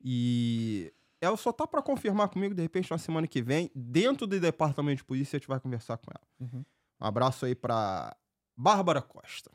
E 0.00 0.92
ela 1.22 1.36
só 1.36 1.52
tá 1.52 1.68
pra 1.68 1.80
confirmar 1.80 2.28
comigo, 2.28 2.52
de 2.52 2.60
repente, 2.60 2.90
na 2.90 2.98
semana 2.98 3.28
que 3.28 3.40
vem, 3.40 3.70
dentro 3.72 4.26
do 4.26 4.40
departamento 4.40 4.96
de 4.96 5.04
polícia, 5.04 5.36
a 5.36 5.38
gente 5.38 5.46
vai 5.46 5.60
conversar 5.60 5.96
com 5.96 6.10
ela. 6.10 6.26
Uhum. 6.40 6.64
Um 7.00 7.06
abraço 7.06 7.46
aí 7.46 7.54
pra 7.54 8.16
Bárbara 8.56 9.00
Costa. 9.00 9.48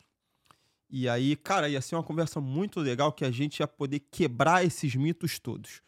E 0.90 1.10
aí, 1.10 1.36
cara, 1.36 1.68
ia 1.68 1.82
ser 1.82 1.96
uma 1.96 2.04
conversa 2.04 2.40
muito 2.40 2.80
legal 2.80 3.12
que 3.12 3.26
a 3.26 3.32
gente 3.32 3.60
ia 3.60 3.68
poder 3.68 4.00
quebrar 4.00 4.64
esses 4.64 4.96
mitos 4.96 5.40
todos. 5.40 5.82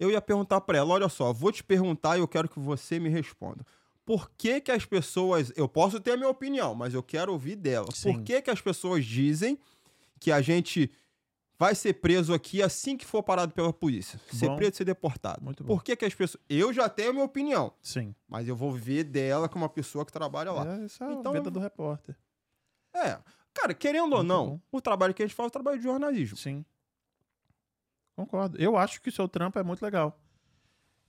Eu 0.00 0.10
ia 0.10 0.22
perguntar 0.22 0.62
pra 0.62 0.78
ela, 0.78 0.94
olha 0.94 1.10
só, 1.10 1.34
vou 1.34 1.52
te 1.52 1.62
perguntar 1.62 2.16
e 2.16 2.20
eu 2.20 2.28
quero 2.28 2.48
que 2.48 2.58
você 2.58 2.98
me 2.98 3.10
responda. 3.10 3.62
Por 4.06 4.30
que 4.30 4.58
que 4.62 4.72
as 4.72 4.86
pessoas, 4.86 5.52
eu 5.54 5.68
posso 5.68 6.00
ter 6.00 6.12
a 6.12 6.16
minha 6.16 6.30
opinião, 6.30 6.74
mas 6.74 6.94
eu 6.94 7.02
quero 7.02 7.30
ouvir 7.30 7.56
dela. 7.56 7.88
Sim. 7.92 8.14
Por 8.14 8.22
que 8.22 8.40
que 8.40 8.50
as 8.50 8.62
pessoas 8.62 9.04
dizem 9.04 9.58
que 10.18 10.32
a 10.32 10.40
gente 10.40 10.90
vai 11.64 11.74
ser 11.74 11.94
preso 11.94 12.34
aqui 12.34 12.62
assim 12.62 12.96
que 12.96 13.06
for 13.06 13.22
parado 13.22 13.52
pela 13.54 13.72
polícia? 13.72 14.20
Ser 14.32 14.48
Bom. 14.48 14.56
preso 14.56 14.72
e 14.72 14.76
ser 14.76 14.84
deportado. 14.84 15.42
Muito 15.42 15.64
bom. 15.64 15.74
Por 15.74 15.82
que 15.82 15.96
que 15.96 16.04
as 16.04 16.14
pessoas, 16.14 16.42
eu 16.48 16.72
já 16.72 16.88
tenho 16.88 17.10
a 17.10 17.12
minha 17.12 17.24
opinião, 17.24 17.72
Sim. 17.80 18.14
mas 18.28 18.46
eu 18.46 18.54
vou 18.54 18.72
ver 18.72 19.04
dela 19.04 19.48
como 19.48 19.64
uma 19.64 19.68
pessoa 19.70 20.04
que 20.04 20.12
trabalha 20.12 20.52
lá. 20.52 20.66
É, 20.76 20.84
isso 20.84 21.02
é 21.02 21.12
Então- 21.12 21.32
a 21.32 21.34
vida 21.34 21.50
do 21.50 21.58
repórter. 21.58 22.16
É. 22.94 23.18
Cara, 23.54 23.72
querendo 23.72 24.04
ou 24.12 24.18
Muito 24.18 24.24
não, 24.28 24.46
bom. 24.50 24.60
o 24.72 24.80
trabalho 24.80 25.14
que 25.14 25.22
a 25.22 25.26
gente 25.26 25.34
faz 25.34 25.46
é 25.46 25.48
o 25.48 25.50
trabalho 25.50 25.78
de 25.78 25.84
jornalismo. 25.84 26.36
Sim. 26.36 26.64
Concordo. 28.16 28.56
Eu 28.60 28.76
acho 28.76 29.00
que 29.00 29.08
o 29.08 29.12
seu 29.12 29.26
trampo 29.28 29.58
é 29.58 29.62
muito 29.62 29.82
legal. 29.82 30.18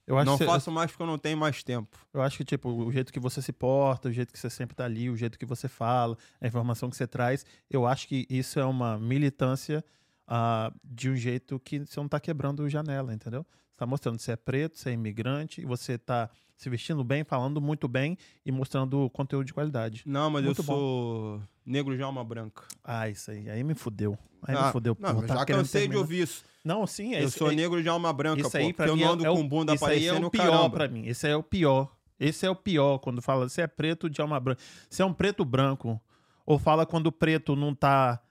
Eu 0.08 0.18
acho, 0.18 0.26
não 0.28 0.38
que 0.38 0.46
faço 0.46 0.72
mais 0.72 0.92
porque 0.92 1.02
eu 1.04 1.08
não 1.08 1.18
tenho 1.18 1.38
mais 1.38 1.64
tempo. 1.64 1.98
eu 2.14 2.22
acho 2.22 2.38
que, 2.38 2.46
tipo, 2.46 2.70
o 2.70 2.92
jeito 2.92 3.12
que 3.12 3.20
você 3.20 3.42
se 3.42 3.52
porta, 3.52 4.08
o 4.10 4.12
jeito 4.12 4.32
que 4.32 4.38
você 4.40 4.50
sempre 4.52 4.76
tá 4.76 4.86
ali, 4.86 5.10
o 5.10 5.18
jeito 5.18 5.38
que 5.38 5.46
você 5.46 5.68
fala, 5.68 6.16
a 6.40 6.46
informação 6.48 6.90
que 6.92 6.96
você 6.96 7.08
traz, 7.08 7.44
eu 7.70 7.88
acho 7.88 8.08
que 8.08 8.26
isso 8.30 8.60
é 8.60 8.66
uma 8.66 9.00
militância 9.00 9.84
ah, 10.28 10.72
de 10.84 11.10
um 11.10 11.16
jeito 11.16 11.60
que 11.60 11.80
você 11.80 12.00
não 12.00 12.08
tá 12.08 12.20
quebrando 12.20 12.68
janela, 12.70 13.14
entendeu? 13.14 13.44
Você 13.44 13.78
tá 13.78 13.86
mostrando 13.86 14.18
que 14.18 14.24
você 14.24 14.32
é 14.32 14.36
preto, 14.36 14.78
você 14.78 14.90
é 14.90 14.94
imigrante, 14.94 15.62
e 15.62 15.66
você 15.66 15.98
tá 15.98 16.30
se 16.56 16.70
vestindo 16.70 17.04
bem, 17.04 17.24
falando 17.26 17.60
muito 17.60 17.88
bem 17.88 18.18
e 18.46 18.52
mostrando 18.52 19.10
conteúdo 19.10 19.46
de 19.46 19.54
qualidade. 19.54 20.04
Não, 20.06 20.30
mas 20.30 20.46
Muito 20.46 20.62
eu 20.62 20.64
sou 20.66 21.42
negro 21.66 21.96
de 21.96 22.02
alma 22.02 22.24
branca. 22.24 22.64
Ah, 22.84 23.10
isso 23.10 23.30
aí. 23.32 23.50
Aí 23.50 23.62
me 23.64 23.76
fudeu. 23.76 24.18
Aí 24.42 24.56
Ah, 24.56 24.68
me 24.68 24.72
fudeu. 24.72 24.96
Não, 25.00 25.22
tava 25.26 25.40
já 25.40 25.46
cansei 25.46 25.82
de 25.82 25.88
terminar. 25.88 26.00
ouvir 26.02 26.22
isso. 26.22 26.44
Não, 26.64 26.88
sim, 26.88 27.14
é 27.14 27.22
eu 27.22 27.28
esse- 27.28 27.38
sou 27.38 27.52
é- 27.52 27.56
negro 27.56 27.82
de 27.84 27.90
alma 27.90 28.12
branca, 28.14 28.40
Isso 28.42 28.52
pô. 28.52 28.58
aí, 28.58 28.72
pra 28.74 28.86
porque 28.86 28.98
mim, 28.98 29.02
eu 29.04 29.06
é- 29.06 29.08
não 29.10 29.14
ando 29.16 29.26
é 29.26 29.30
o- 29.30 29.36
com 29.36 29.48
bunda 29.48 29.74
isso 29.74 29.86
aí 29.86 30.08
é 30.08 30.14
o 30.14 30.30
pior 30.32 30.44
caramba. 30.52 30.70
pra 30.70 30.88
mim. 30.88 31.06
Esse 31.06 31.28
é 31.28 31.36
o 31.36 31.44
pior. 31.44 31.94
Esse 32.18 32.46
é 32.46 32.50
o 32.50 32.56
pior 32.56 33.00
quando 33.00 33.22
fala, 33.22 33.50
você 33.50 33.62
é 33.64 33.68
preto 33.68 34.10
de 34.10 34.22
alma 34.22 34.40
branca. 34.40 34.62
Você 34.90 35.02
é 35.02 35.06
um 35.06 35.14
preto 35.14 35.44
branco. 35.44 36.02
Ou 36.46 36.58
fala 36.58 36.86
quando 36.86 37.08
o 37.08 37.12
preto 37.12 37.56
não 37.56 37.76
tá 37.76 38.22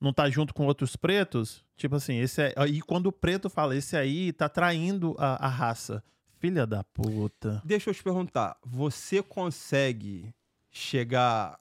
não 0.00 0.12
tá 0.12 0.28
junto 0.28 0.52
com 0.52 0.66
outros 0.66 0.96
pretos, 0.96 1.64
tipo 1.76 1.94
assim, 1.96 2.18
esse 2.18 2.42
é, 2.42 2.54
e 2.68 2.80
quando 2.82 3.06
o 3.06 3.12
preto 3.12 3.48
fala, 3.48 3.76
esse 3.76 3.96
aí 3.96 4.32
tá 4.32 4.48
traindo 4.48 5.14
a, 5.18 5.46
a 5.46 5.48
raça. 5.48 6.02
Filha 6.38 6.66
da 6.66 6.84
puta. 6.84 7.62
Deixa 7.64 7.88
eu 7.90 7.94
te 7.94 8.02
perguntar, 8.02 8.58
você 8.62 9.22
consegue 9.22 10.34
chegar 10.70 11.58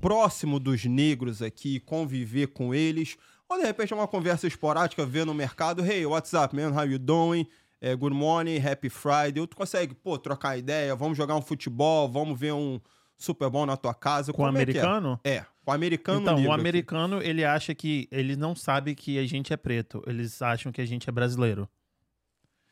próximo 0.00 0.60
dos 0.60 0.84
negros 0.84 1.40
aqui 1.40 1.80
conviver 1.80 2.48
com 2.48 2.74
eles? 2.74 3.16
Ou 3.48 3.58
de 3.58 3.64
repente 3.64 3.92
é 3.92 3.96
uma 3.96 4.06
conversa 4.06 4.46
esporádica, 4.46 5.06
ver 5.06 5.24
no 5.24 5.32
mercado, 5.32 5.82
hey, 5.82 6.04
what's 6.04 6.34
up, 6.34 6.54
man? 6.54 6.78
How 6.78 6.84
you 6.84 6.98
doing? 6.98 7.46
Eh, 7.80 7.96
good 7.96 8.14
morning, 8.14 8.58
happy 8.58 8.90
Friday. 8.90 9.46
Tu 9.46 9.56
consegue, 9.56 9.94
pô, 9.94 10.18
trocar 10.18 10.58
ideia, 10.58 10.94
vamos 10.94 11.16
jogar 11.16 11.36
um 11.36 11.42
futebol, 11.42 12.08
vamos 12.08 12.38
ver 12.38 12.52
um 12.52 12.78
Super 13.18 13.50
Bowl 13.50 13.66
na 13.66 13.76
tua 13.76 13.92
casa. 13.92 14.32
Com 14.32 14.42
o 14.42 14.46
é 14.46 14.48
é? 14.48 14.50
americano? 14.50 15.20
É, 15.24 15.40
com 15.64 15.70
o 15.70 15.74
americano 15.74 16.20
Então, 16.22 16.36
o 16.36 16.52
aqui. 16.52 16.60
americano, 16.60 17.20
ele 17.22 17.44
acha 17.44 17.74
que. 17.74 18.08
Ele 18.10 18.36
não 18.36 18.54
sabe 18.54 18.94
que 18.94 19.18
a 19.18 19.26
gente 19.26 19.52
é 19.52 19.56
preto. 19.56 20.02
Eles 20.06 20.40
acham 20.40 20.70
que 20.72 20.80
a 20.80 20.86
gente 20.86 21.08
é 21.08 21.12
brasileiro. 21.12 21.68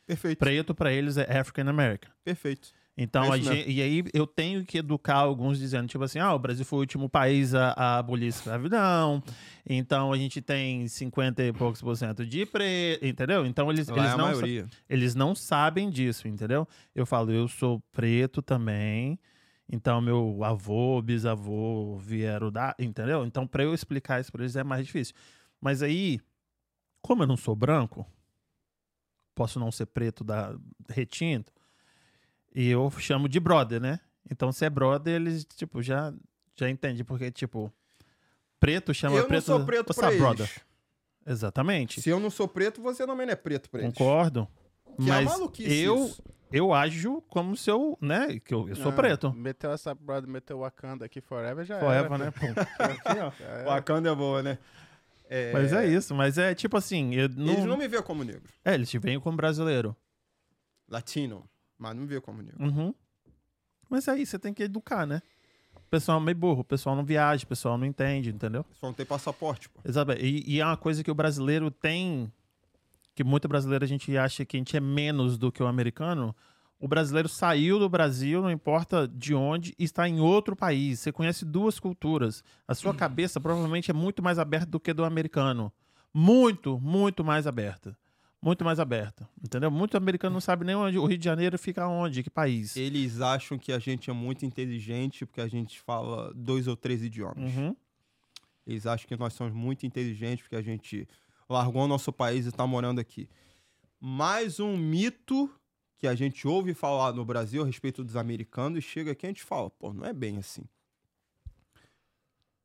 Perfeito, 0.05 0.39
Preto 0.39 0.73
pra 0.73 0.91
eles 0.91 1.17
é 1.17 1.37
African 1.37 1.67
American. 1.67 2.09
perfeito. 2.23 2.69
Então, 2.99 3.31
É 3.31 3.39
gente, 3.39 3.69
e 3.69 3.79
aí 3.79 4.03
eu 4.11 4.25
tenho 4.25 4.65
que 4.65 4.79
educar 4.79 5.17
alguns 5.17 5.59
dizendo, 5.59 5.87
tipo 5.87 6.03
assim, 6.03 6.17
ah, 6.17 6.33
o 6.33 6.39
Brasil 6.39 6.65
foi 6.65 6.77
o 6.77 6.79
último 6.79 7.07
país 7.07 7.53
a, 7.53 7.71
a 7.77 7.97
abolir 7.99 8.25
a 8.25 8.29
escravidão, 8.29 9.21
então 9.69 10.11
a 10.11 10.17
gente 10.17 10.41
tem 10.41 10.87
50 10.87 11.43
e 11.43 11.53
poucos 11.53 11.79
por 11.79 11.95
cento 11.95 12.25
de 12.25 12.43
preto, 12.47 13.05
entendeu? 13.05 13.45
Então 13.45 13.69
eles, 13.69 13.87
Lá 13.87 13.97
eles, 13.97 14.13
é 14.13 14.17
não, 14.17 14.67
eles 14.89 15.13
não 15.13 15.35
sabem 15.35 15.91
disso, 15.91 16.27
entendeu? 16.27 16.67
Eu 16.95 17.05
falo, 17.05 17.31
eu 17.31 17.47
sou 17.47 17.79
preto 17.91 18.41
também, 18.41 19.19
então 19.69 20.01
meu 20.01 20.43
avô, 20.43 21.01
bisavô 21.01 21.97
vieram 21.97 22.51
da, 22.51 22.75
entendeu? 22.79 23.25
Então 23.25 23.45
para 23.45 23.63
eu 23.63 23.73
explicar 23.73 24.21
isso 24.21 24.31
para 24.31 24.43
eles 24.43 24.55
é 24.55 24.63
mais 24.63 24.85
difícil. 24.85 25.15
Mas 25.59 25.81
aí, 25.81 26.19
como 27.01 27.23
eu 27.23 27.27
não 27.27 27.37
sou 27.37 27.55
branco, 27.55 28.05
posso 29.35 29.59
não 29.59 29.71
ser 29.71 29.87
preto 29.87 30.23
da 30.23 30.55
retinto, 30.89 31.51
e 32.53 32.69
eu 32.69 32.89
chamo 32.91 33.27
de 33.27 33.39
brother, 33.39 33.81
né? 33.81 33.99
Então 34.29 34.51
se 34.51 34.65
é 34.65 34.69
brother, 34.69 35.15
eles 35.15 35.45
tipo 35.45 35.81
já 35.81 36.13
já 36.55 36.69
entende 36.69 37.03
porque 37.03 37.31
tipo 37.31 37.71
preto 38.59 38.93
chama 38.93 39.15
eu 39.15 39.21
não 39.21 39.27
preto, 39.27 39.45
sou 39.45 39.65
preto 39.65 39.93
pra 39.93 40.07
eles. 40.07 40.19
brother? 40.19 40.61
Exatamente. 41.25 42.01
Se 42.01 42.09
eu 42.09 42.19
não 42.19 42.29
sou 42.29 42.47
preto, 42.47 42.81
você 42.81 43.05
também 43.05 43.25
não 43.25 43.33
é 43.33 43.35
preto 43.35 43.69
pra 43.69 43.81
eles. 43.81 43.93
Concordo. 43.93 44.47
Que 44.95 45.03
é 45.03 45.05
mas 45.05 45.25
maluquice 45.25 45.75
eu 45.79 46.05
isso. 46.05 46.23
Eu 46.51 46.73
ajo 46.73 47.21
como 47.29 47.55
se 47.57 47.69
eu, 47.69 47.97
né, 48.01 48.39
que 48.39 48.53
eu, 48.53 48.67
eu 48.69 48.75
sou 48.75 48.89
Ah, 48.91 48.95
preto. 48.95 49.33
Meteu 49.33 49.71
essa 49.71 49.93
brother, 49.93 50.29
meteu 50.29 50.59
Wakanda 50.59 51.05
aqui 51.05 51.19
forever 51.21 51.65
já 51.65 51.79
Forever, 51.79 52.11
era. 52.13 52.17
né? 52.17 52.31
Pum. 52.31 52.47
Aqui, 52.83 53.19
ó. 53.19 53.65
Wakanda 53.65 54.09
é 54.09 54.15
boa, 54.15 54.41
né? 54.43 54.57
É, 55.29 55.51
Mas 55.51 55.73
é 55.73 55.85
isso, 55.85 56.15
mas 56.15 56.37
é 56.37 56.55
tipo 56.55 56.77
assim, 56.77 57.13
eu 57.13 57.27
não, 57.27 57.51
Eles 57.53 57.65
não 57.65 57.75
me 57.77 57.85
veem 57.87 58.01
como 58.01 58.23
negro. 58.23 58.43
É, 58.63 58.73
eles 58.73 58.89
te 58.89 58.97
veem 58.97 59.19
como 59.19 59.35
brasileiro. 59.35 59.93
Latino. 60.87 61.43
Mas 61.77 61.93
não 61.95 62.03
me 62.03 62.07
veem 62.07 62.21
como 62.21 62.41
negro. 62.41 62.63
Uhum. 62.63 62.93
Mas 63.89 64.07
aí 64.07 64.25
você 64.25 64.39
tem 64.39 64.53
que 64.53 64.63
educar, 64.63 65.05
né? 65.05 65.21
O 65.75 65.89
pessoal 65.89 66.19
é 66.19 66.23
meio 66.23 66.37
burro, 66.37 66.61
o 66.61 66.65
pessoal 66.65 66.95
não 66.95 67.03
viaja, 67.05 67.43
o 67.43 67.47
pessoal 67.47 67.77
não 67.77 67.85
entende, 67.85 68.29
entendeu? 68.29 68.65
Só 68.73 68.87
não 68.87 68.93
tem 68.93 69.05
passaporte, 69.05 69.69
pô. 69.69 69.79
Exato. 69.85 70.13
E, 70.13 70.43
e 70.45 70.59
é 70.59 70.65
uma 70.65 70.75
coisa 70.77 71.03
que 71.03 71.11
o 71.11 71.15
brasileiro 71.15 71.69
tem, 71.71 72.31
que 73.17 73.23
muito 73.23 73.47
brasileiro 73.47 73.83
a 73.83 73.87
gente 73.87 74.15
acha 74.15 74.45
que 74.45 74.55
a 74.55 74.59
gente 74.59 74.77
é 74.77 74.79
menos 74.79 75.39
do 75.39 75.51
que 75.51 75.63
o 75.63 75.65
americano. 75.65 76.35
O 76.79 76.87
brasileiro 76.87 77.27
saiu 77.27 77.79
do 77.79 77.89
Brasil, 77.89 78.43
não 78.43 78.51
importa 78.51 79.07
de 79.07 79.33
onde, 79.33 79.73
e 79.79 79.83
está 79.83 80.07
em 80.07 80.19
outro 80.19 80.55
país. 80.55 80.99
Você 80.99 81.11
conhece 81.11 81.43
duas 81.43 81.79
culturas. 81.79 82.43
A 82.67 82.75
sua 82.75 82.93
cabeça 82.93 83.41
provavelmente 83.41 83.89
é 83.89 83.93
muito 83.93 84.21
mais 84.21 84.37
aberta 84.37 84.67
do 84.67 84.79
que 84.79 84.93
do 84.93 85.03
americano. 85.03 85.73
Muito, 86.13 86.79
muito 86.79 87.23
mais 87.23 87.47
aberta. 87.47 87.97
Muito 88.39 88.63
mais 88.63 88.79
aberta. 88.79 89.27
Entendeu? 89.43 89.71
Muito 89.71 89.97
americano 89.97 90.35
não 90.35 90.41
sabe 90.41 90.63
nem 90.63 90.75
onde. 90.75 90.99
O 90.99 91.05
Rio 91.07 91.17
de 91.17 91.25
Janeiro 91.25 91.57
fica 91.57 91.87
onde? 91.87 92.21
Que 92.21 92.29
país? 92.29 92.77
Eles 92.77 93.19
acham 93.19 93.57
que 93.57 93.71
a 93.71 93.79
gente 93.79 94.11
é 94.11 94.13
muito 94.13 94.45
inteligente 94.45 95.25
porque 95.25 95.41
a 95.41 95.47
gente 95.47 95.81
fala 95.81 96.31
dois 96.35 96.67
ou 96.67 96.75
três 96.75 97.01
idiomas. 97.01 97.55
Uhum. 97.55 97.75
Eles 98.67 98.85
acham 98.85 99.07
que 99.07 99.17
nós 99.17 99.33
somos 99.33 99.55
muito 99.55 99.87
inteligentes 99.87 100.43
porque 100.43 100.55
a 100.55 100.61
gente 100.61 101.07
largou 101.49 101.83
o 101.83 101.87
nosso 101.87 102.11
país 102.11 102.45
e 102.45 102.49
está 102.49 102.65
morando 102.65 102.99
aqui. 102.99 103.29
Mais 103.99 104.59
um 104.59 104.77
mito 104.77 105.49
que 105.97 106.07
a 106.07 106.13
gente 106.13 106.47
ouve 106.47 106.73
falar 106.73 107.13
no 107.13 107.25
Brasil 107.25 107.63
a 107.63 107.65
respeito 107.65 108.03
dos 108.03 108.15
americanos 108.15 108.79
e 108.79 108.81
chega 108.81 109.11
aqui 109.11 109.25
e 109.25 109.27
a 109.27 109.29
gente 109.29 109.43
fala, 109.43 109.69
pô, 109.69 109.93
não 109.93 110.05
é 110.05 110.13
bem 110.13 110.37
assim. 110.37 110.63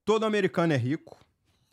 Todo 0.04 0.26
americano 0.26 0.72
é 0.72 0.76
rico. 0.76 1.18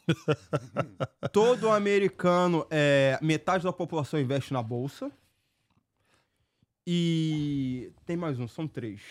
Todo 1.34 1.70
americano 1.70 2.66
é. 2.70 3.20
Metade 3.22 3.64
da 3.64 3.74
população 3.74 4.20
investe 4.20 4.54
na 4.54 4.62
bolsa. 4.62 5.12
E 6.86 7.92
tem 8.06 8.16
mais 8.16 8.40
um, 8.40 8.48
são 8.48 8.68
três. 8.68 9.02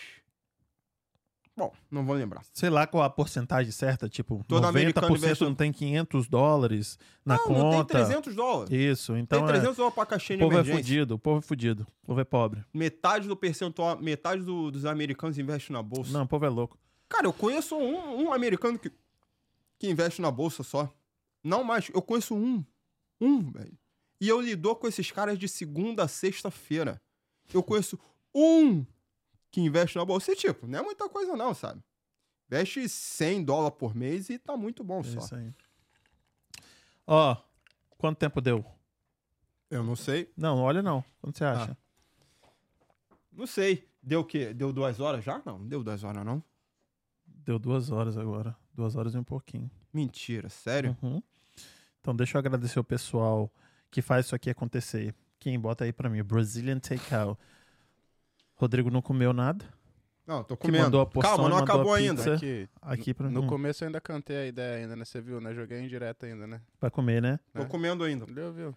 Bom, 1.59 1.73
não 1.91 2.05
vou 2.05 2.15
lembrar. 2.15 2.41
Sei 2.53 2.69
lá 2.69 2.87
qual 2.87 3.03
a 3.03 3.09
porcentagem 3.09 3.69
certa, 3.71 4.07
tipo, 4.07 4.43
Todo 4.47 4.63
90% 4.63 4.69
americano 4.69 5.15
investe- 5.17 5.43
não 5.43 5.53
tem 5.53 5.73
500 5.73 6.27
dólares 6.29 6.97
na 7.25 7.35
não, 7.35 7.43
conta. 7.43 7.59
não 7.59 7.71
tem 7.71 7.85
300 7.85 8.33
dólares. 8.33 8.71
Isso, 8.73 9.15
então 9.17 9.39
tem 9.39 9.49
é- 9.49 9.51
300 9.51 9.75
dólares 9.75 9.95
pra 9.95 10.05
caixinha 10.05 10.37
o 10.37 10.39
de 10.39 10.45
povo 10.55 10.57
é 10.57 10.63
fudido, 10.73 11.15
o 11.15 11.19
povo 11.19 11.39
é 11.39 11.41
fudido, 11.41 11.85
o 12.03 12.05
povo 12.07 12.21
é 12.21 12.23
pobre. 12.23 12.63
metade 12.73 13.27
do 13.27 13.35
percentual, 13.35 13.99
metade 13.99 14.41
do- 14.41 14.71
dos 14.71 14.85
americanos 14.85 15.37
investe 15.37 15.71
na 15.73 15.83
bolsa. 15.83 16.13
Não, 16.13 16.23
o 16.23 16.27
povo 16.27 16.45
é 16.45 16.49
louco. 16.49 16.77
Cara, 17.09 17.27
eu 17.27 17.33
conheço 17.33 17.75
um, 17.75 18.23
um 18.27 18.31
americano 18.33 18.79
que, 18.79 18.89
que 19.77 19.89
investe 19.89 20.21
na 20.21 20.31
bolsa 20.31 20.63
só. 20.63 20.89
Não 21.43 21.61
mais, 21.63 21.89
eu 21.93 22.01
conheço 22.01 22.35
um. 22.35 22.63
Um, 23.19 23.51
velho. 23.51 23.77
E 24.21 24.29
eu 24.29 24.39
lido 24.39 24.73
com 24.75 24.87
esses 24.87 25.11
caras 25.11 25.37
de 25.37 25.47
segunda 25.49 26.03
a 26.03 26.07
sexta-feira. 26.07 27.01
Eu 27.53 27.61
conheço 27.63 27.99
um 28.33 28.85
que 29.51 29.61
investe 29.61 29.97
na 29.97 30.05
bolsa. 30.05 30.31
E, 30.31 30.35
tipo, 30.35 30.67
não 30.67 30.79
é 30.79 30.81
muita 30.81 31.07
coisa 31.09 31.35
não, 31.35 31.53
sabe? 31.53 31.81
Investe 32.51 32.87
100 32.89 33.43
dólares 33.43 33.77
por 33.77 33.95
mês 33.95 34.29
e 34.29 34.37
tá 34.39 34.57
muito 34.57 34.83
bom 34.83 34.99
É 35.01 35.03
só. 35.03 35.19
isso 35.19 35.35
aí. 35.35 35.53
Ó, 37.05 37.35
quanto 37.97 38.17
tempo 38.17 38.41
deu? 38.41 38.65
Eu 39.69 39.83
não 39.83 39.95
sei. 39.95 40.31
Não, 40.35 40.57
olha 40.57 40.81
não. 40.81 41.03
Quanto 41.21 41.37
você 41.37 41.43
acha? 41.45 41.77
Não 43.31 43.45
sei. 43.47 43.87
Deu 44.01 44.21
o 44.21 44.25
quê? 44.25 44.53
Deu 44.53 44.71
duas 44.73 44.99
horas 44.99 45.23
já? 45.23 45.41
Não, 45.45 45.59
não 45.59 45.67
deu 45.67 45.83
duas 45.83 46.03
horas 46.03 46.25
não. 46.25 46.43
Deu 47.25 47.59
duas 47.59 47.89
horas 47.91 48.17
agora. 48.17 48.55
Duas 48.73 48.95
horas 48.95 49.13
e 49.13 49.17
um 49.17 49.23
pouquinho. 49.23 49.69
Mentira, 49.93 50.49
sério? 50.49 50.97
Uhum. 51.01 51.21
Então 51.99 52.15
deixa 52.15 52.37
eu 52.37 52.39
agradecer 52.39 52.79
o 52.79 52.83
pessoal 52.83 53.51
que 53.91 54.01
faz 54.01 54.25
isso 54.25 54.35
aqui 54.35 54.49
acontecer. 54.49 55.13
Quem 55.39 55.59
bota 55.59 55.83
aí 55.83 55.93
pra 55.93 56.09
mim? 56.09 56.23
Brazilian 56.23 56.79
Takeout. 56.79 57.39
Rodrigo 58.59 58.89
não 58.91 59.01
comeu 59.01 59.31
nada. 59.33 59.65
Não, 60.27 60.43
tô 60.43 60.55
Que 60.55 60.67
comendo. 60.67 60.83
mandou 60.83 61.01
a 61.01 61.05
porção 61.07 61.35
Calma, 61.37 61.49
não 61.49 61.57
acabou 61.57 61.93
ainda. 61.93 62.35
Aqui, 62.35 62.69
Aqui 62.81 63.13
pra 63.15 63.29
no 63.29 63.41
hum, 63.41 63.47
começo 63.47 63.83
eu 63.83 63.87
ainda 63.87 63.99
cantei 63.99 64.37
a 64.37 64.45
ideia 64.45 64.77
ainda, 64.77 64.95
né? 64.95 65.03
Você 65.03 65.19
viu, 65.19 65.41
né? 65.41 65.53
Joguei 65.55 65.79
em 65.79 65.87
direto 65.87 66.25
ainda, 66.25 66.45
né? 66.45 66.61
pra 66.79 66.91
comer, 66.91 67.19
né? 67.21 67.39
Tô 67.53 67.63
É. 67.63 67.65
comendo 67.65 68.03
ainda. 68.03 68.25
Viu, 68.25 68.53
viu? 68.53 68.75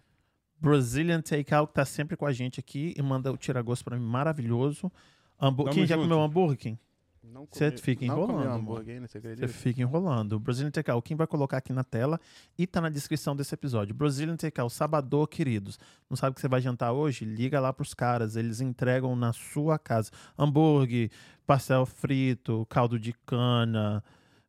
Brazilian 0.59 1.21
Takeout 1.21 1.71
tá 1.73 1.83
sempre 1.85 2.15
com 2.17 2.25
a 2.25 2.31
gente 2.31 2.59
aqui 2.59 2.93
e 2.97 3.01
manda 3.01 3.31
o 3.31 3.37
tira-gosto 3.37 3.83
pra 3.83 3.97
mim 3.97 4.05
maravilhoso. 4.05 4.91
Tamo 5.37 5.65
Quem 5.69 5.85
já 5.85 5.95
junto. 5.95 6.07
comeu 6.07 6.21
hambúrguer? 6.23 6.57
Kim? 6.57 6.79
Não 7.23 7.47
Você 7.49 7.71
fica 7.77 8.05
Não 8.05 8.13
enrolando, 8.15 8.83
você 9.07 9.47
fica 9.47 9.81
enrolando. 9.81 10.39
Brazilian 10.39 10.71
Takeout, 10.71 11.07
quem 11.07 11.15
vai 11.15 11.25
colocar 11.25 11.57
aqui 11.57 11.71
na 11.71 11.83
tela 11.83 12.19
e 12.57 12.67
tá 12.67 12.81
na 12.81 12.89
descrição 12.89 13.35
desse 13.35 13.53
episódio. 13.53 13.95
Brazilian 13.95 14.35
Takeout, 14.35 14.73
Sabador, 14.73 15.27
queridos. 15.27 15.79
Não 16.09 16.17
sabe 16.17 16.31
o 16.31 16.35
que 16.35 16.41
você 16.41 16.49
vai 16.49 16.59
jantar 16.59 16.91
hoje? 16.91 17.23
Liga 17.23 17.59
lá 17.59 17.71
pros 17.71 17.93
caras, 17.93 18.35
eles 18.35 18.59
entregam 18.59 19.15
na 19.15 19.31
sua 19.31 19.79
casa. 19.79 20.11
Hambúrguer, 20.37 21.09
pastel 21.47 21.85
frito, 21.85 22.67
caldo 22.69 22.99
de 22.99 23.13
cana, 23.25 24.03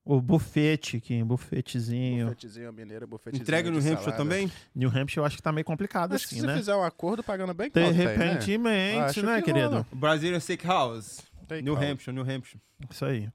o 0.04 0.20
bufete, 0.20 1.00
Kim, 1.00 1.24
bufetezinho. 1.24 2.26
Bufetezinho 2.26 2.72
mineiro, 2.72 3.06
bufetezinho 3.06 3.42
Entrega 3.42 3.70
no 3.70 3.78
Hampshire 3.78 3.96
salada. 3.96 4.16
também? 4.16 4.52
New 4.74 4.88
Hampshire 4.88 5.18
eu 5.18 5.24
acho 5.24 5.36
que 5.36 5.42
tá 5.42 5.50
meio 5.50 5.64
complicado 5.64 6.10
Mas 6.10 6.22
se 6.22 6.26
assim, 6.26 6.40
você 6.40 6.46
né? 6.46 6.56
fizer 6.56 6.74
um 6.74 6.82
acordo 6.82 7.22
pagando 7.22 7.54
bem 7.54 7.68
De 7.68 7.72
quanto 7.72 7.96
tem, 8.44 8.58
né? 8.58 9.00
Acho 9.00 9.24
né, 9.24 9.36
que 9.40 9.52
querido? 9.52 9.86
Brazilian 9.92 10.40
Steakhouse. 10.40 11.22
Tem 11.46 11.62
New 11.62 11.74
calma. 11.74 11.90
Hampshire, 11.90 12.14
New 12.14 12.22
Hampshire. 12.28 12.60
Isso 12.90 13.04
aí. 13.04 13.30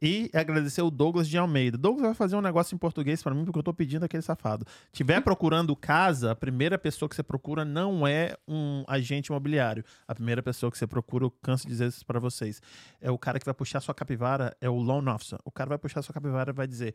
E 0.00 0.30
agradecer 0.34 0.82
o 0.82 0.90
Douglas 0.90 1.26
de 1.28 1.36
Almeida. 1.38 1.76
Douglas 1.78 2.04
vai 2.06 2.14
fazer 2.14 2.36
um 2.36 2.40
negócio 2.40 2.74
em 2.74 2.78
português 2.78 3.22
pra 3.22 3.34
mim, 3.34 3.44
porque 3.44 3.58
eu 3.58 3.62
tô 3.62 3.72
pedindo 3.72 4.04
aquele 4.04 4.22
safado. 4.22 4.66
Tiver 4.92 5.20
procurando 5.24 5.74
casa, 5.74 6.32
a 6.32 6.34
primeira 6.34 6.78
pessoa 6.78 7.08
que 7.08 7.16
você 7.16 7.22
procura 7.22 7.64
não 7.64 8.06
é 8.06 8.36
um 8.46 8.84
agente 8.86 9.28
imobiliário. 9.30 9.84
A 10.06 10.14
primeira 10.14 10.42
pessoa 10.42 10.70
que 10.70 10.78
você 10.78 10.86
procura, 10.86 11.24
eu 11.24 11.30
canso 11.30 11.64
de 11.64 11.70
dizer 11.70 11.88
isso 11.88 12.04
pra 12.04 12.18
vocês, 12.20 12.60
é 13.00 13.10
o 13.10 13.18
cara 13.18 13.38
que 13.38 13.44
vai 13.44 13.54
puxar 13.54 13.80
sua 13.80 13.94
capivara, 13.94 14.56
é 14.60 14.68
o 14.68 14.76
loan 14.76 15.12
officer. 15.14 15.38
O 15.44 15.50
cara 15.50 15.68
vai 15.70 15.78
puxar 15.78 16.02
sua 16.02 16.12
capivara 16.14 16.50
e 16.50 16.54
vai 16.54 16.66
dizer: 16.66 16.94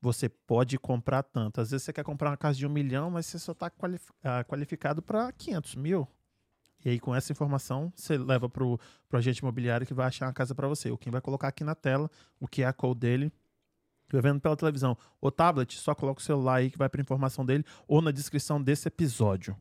você 0.00 0.28
pode 0.28 0.76
comprar 0.78 1.22
tanto. 1.22 1.60
Às 1.60 1.70
vezes 1.70 1.84
você 1.84 1.92
quer 1.92 2.02
comprar 2.04 2.30
uma 2.30 2.36
casa 2.36 2.58
de 2.58 2.66
um 2.66 2.70
milhão, 2.70 3.10
mas 3.10 3.26
você 3.26 3.38
só 3.38 3.54
tá 3.54 3.70
qualif- 3.70 4.12
ah, 4.22 4.44
qualificado 4.44 5.00
para 5.00 5.32
500 5.32 5.76
mil. 5.76 6.06
E 6.84 6.90
aí, 6.90 7.00
com 7.00 7.14
essa 7.14 7.32
informação, 7.32 7.92
você 7.94 8.18
leva 8.18 8.48
pro, 8.48 8.78
pro 9.08 9.18
agente 9.18 9.38
imobiliário 9.38 9.86
que 9.86 9.94
vai 9.94 10.06
achar 10.06 10.26
uma 10.26 10.32
casa 10.32 10.54
para 10.54 10.68
você. 10.68 10.90
O 10.90 10.98
Kim 10.98 11.10
vai 11.10 11.20
colocar 11.20 11.48
aqui 11.48 11.64
na 11.64 11.74
tela 11.74 12.10
o 12.38 12.46
QR 12.46 12.74
Code 12.74 13.00
dele. 13.00 13.32
Vai 14.12 14.20
vendo 14.20 14.40
pela 14.40 14.56
televisão. 14.56 14.96
O 15.20 15.30
tablet, 15.30 15.78
só 15.78 15.94
coloca 15.94 16.20
o 16.20 16.22
celular 16.22 16.56
aí 16.56 16.70
que 16.70 16.76
vai 16.76 16.88
para 16.88 17.00
informação 17.00 17.44
dele 17.44 17.64
ou 17.88 18.02
na 18.02 18.10
descrição 18.10 18.62
desse 18.62 18.86
episódio. 18.86 19.56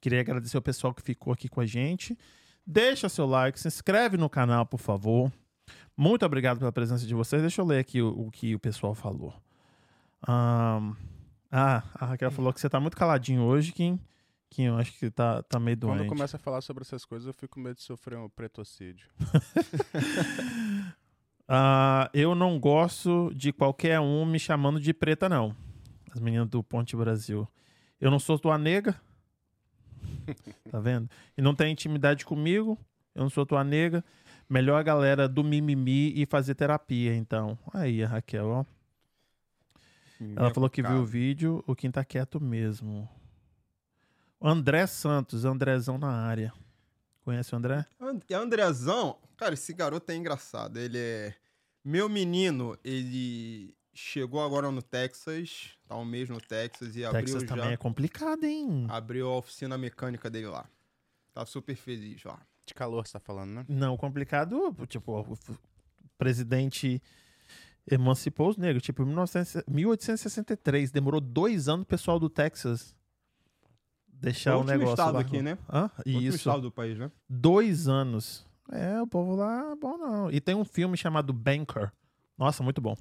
Queria 0.00 0.20
agradecer 0.20 0.56
o 0.56 0.62
pessoal 0.62 0.94
que 0.94 1.02
ficou 1.02 1.32
aqui 1.32 1.48
com 1.48 1.60
a 1.60 1.66
gente. 1.66 2.16
Deixa 2.64 3.08
seu 3.08 3.26
like, 3.26 3.58
se 3.58 3.66
inscreve 3.66 4.16
no 4.16 4.30
canal, 4.30 4.64
por 4.64 4.78
favor. 4.78 5.32
Muito 5.96 6.24
obrigado 6.24 6.58
pela 6.58 6.72
presença 6.72 7.04
de 7.06 7.14
vocês. 7.14 7.42
Deixa 7.42 7.60
eu 7.60 7.66
ler 7.66 7.80
aqui 7.80 8.00
o, 8.00 8.26
o 8.26 8.30
que 8.30 8.54
o 8.54 8.58
pessoal 8.58 8.94
falou. 8.94 9.34
Ahn, 10.26 10.94
ah, 11.50 11.82
a 11.94 12.06
Raquel 12.06 12.30
falou 12.30 12.52
que 12.52 12.60
você 12.60 12.68
tá 12.68 12.80
muito 12.80 12.96
caladinho 12.96 13.42
hoje, 13.42 13.72
Kim. 13.72 13.92
Kim, 13.92 14.00
acho 14.78 14.98
que 14.98 15.10
tá, 15.10 15.42
tá 15.42 15.58
meio 15.58 15.76
Quando 15.78 15.98
doente. 15.98 16.08
começa 16.08 16.36
a 16.36 16.40
falar 16.40 16.60
sobre 16.60 16.82
essas 16.82 17.04
coisas, 17.04 17.26
eu 17.26 17.32
fico 17.32 17.54
com 17.54 17.60
medo 17.60 17.76
de 17.76 17.82
sofrer 17.82 18.18
um 18.18 18.28
pretocídio. 18.28 19.08
Ah, 21.54 22.08
eu 22.14 22.34
não 22.34 22.58
gosto 22.58 23.30
de 23.34 23.52
qualquer 23.52 24.00
um 24.00 24.24
me 24.24 24.38
chamando 24.38 24.80
de 24.80 24.94
preta, 24.94 25.28
não. 25.28 25.54
As 26.10 26.18
meninas 26.18 26.48
do 26.48 26.62
Ponte 26.62 26.96
Brasil. 26.96 27.46
Eu 28.00 28.10
não 28.10 28.18
sou 28.18 28.38
tua 28.38 28.56
nega. 28.56 28.98
tá 30.70 30.80
vendo? 30.80 31.10
E 31.36 31.42
não 31.42 31.54
tem 31.54 31.72
intimidade 31.72 32.24
comigo. 32.24 32.78
Eu 33.14 33.22
não 33.22 33.28
sou 33.28 33.44
tua 33.44 33.62
nega. 33.62 34.02
Melhor 34.48 34.78
a 34.78 34.82
galera 34.82 35.28
do 35.28 35.44
mimimi 35.44 36.12
e 36.14 36.24
fazer 36.24 36.54
terapia, 36.54 37.14
então. 37.14 37.58
Aí, 37.74 38.02
a 38.02 38.08
Raquel, 38.08 38.48
ó. 38.48 38.64
Ela 40.36 40.54
falou 40.54 40.70
que 40.70 40.82
viu 40.82 40.98
o 40.98 41.04
vídeo, 41.04 41.62
o 41.66 41.74
Kim 41.74 41.90
tá 41.90 42.04
quieto 42.04 42.40
mesmo. 42.40 43.08
André 44.42 44.86
Santos, 44.86 45.44
Andrezão 45.44 45.96
na 45.98 46.10
área. 46.10 46.52
Conhece 47.24 47.54
o 47.54 47.58
André? 47.58 47.86
And- 48.00 48.20
E 48.28 48.34
Andrezão, 48.34 49.16
cara, 49.36 49.54
esse 49.54 49.72
garoto 49.72 50.10
é 50.10 50.16
engraçado. 50.16 50.78
Ele 50.78 50.98
é. 50.98 51.34
Meu 51.84 52.08
menino, 52.08 52.76
ele 52.84 53.74
chegou 53.94 54.42
agora 54.42 54.70
no 54.70 54.80
Texas, 54.82 55.70
tá 55.86 55.96
um 55.96 56.04
mês 56.04 56.28
no 56.28 56.40
Texas 56.40 56.96
e 56.96 57.04
abriu 57.04 57.24
Texas 57.24 57.42
já. 57.42 57.48
também 57.48 57.72
é 57.72 57.76
complicado, 57.76 58.44
hein? 58.44 58.86
Abriu 58.88 59.28
a 59.28 59.36
oficina 59.36 59.76
mecânica 59.76 60.30
dele 60.30 60.46
lá. 60.46 60.66
Tá 61.32 61.44
super 61.46 61.74
feliz 61.76 62.22
lá. 62.24 62.40
De 62.66 62.72
calor, 62.74 63.06
você 63.06 63.12
tá 63.14 63.20
falando, 63.20 63.50
né? 63.50 63.64
Não, 63.68 63.96
complicado, 63.96 64.74
tipo, 64.88 65.20
o 65.20 65.38
presidente 66.16 67.02
emancipou 67.90 68.48
os 68.48 68.56
negros, 68.56 68.82
tipo, 68.84 69.02
em 69.02 69.06
1900 69.06 69.62
1863, 69.66 70.90
demorou 70.92 71.20
dois 71.20 71.68
anos 71.68 71.82
o 71.82 71.86
pessoal 71.86 72.18
do 72.20 72.30
Texas 72.30 72.94
deixar 74.22 74.52
Foi 74.52 74.60
o, 74.60 74.62
o 74.62 74.64
negócio 74.66 74.92
estado 74.92 75.14
lá. 75.14 75.20
aqui, 75.20 75.42
né? 75.42 75.58
Hã? 75.70 75.82
Outro 75.82 76.02
Isso, 76.10 76.36
estado 76.36 76.62
do 76.62 76.70
país, 76.72 76.96
né? 76.98 77.10
dois 77.28 77.88
anos. 77.88 78.46
É, 78.70 79.00
o 79.02 79.06
povo 79.06 79.34
lá, 79.36 79.74
bom 79.76 79.98
não. 79.98 80.30
E 80.30 80.40
tem 80.40 80.54
um 80.54 80.64
filme 80.64 80.96
chamado 80.96 81.32
Banker. 81.32 81.92
Nossa, 82.38 82.62
muito 82.62 82.80
bom. 82.80 82.96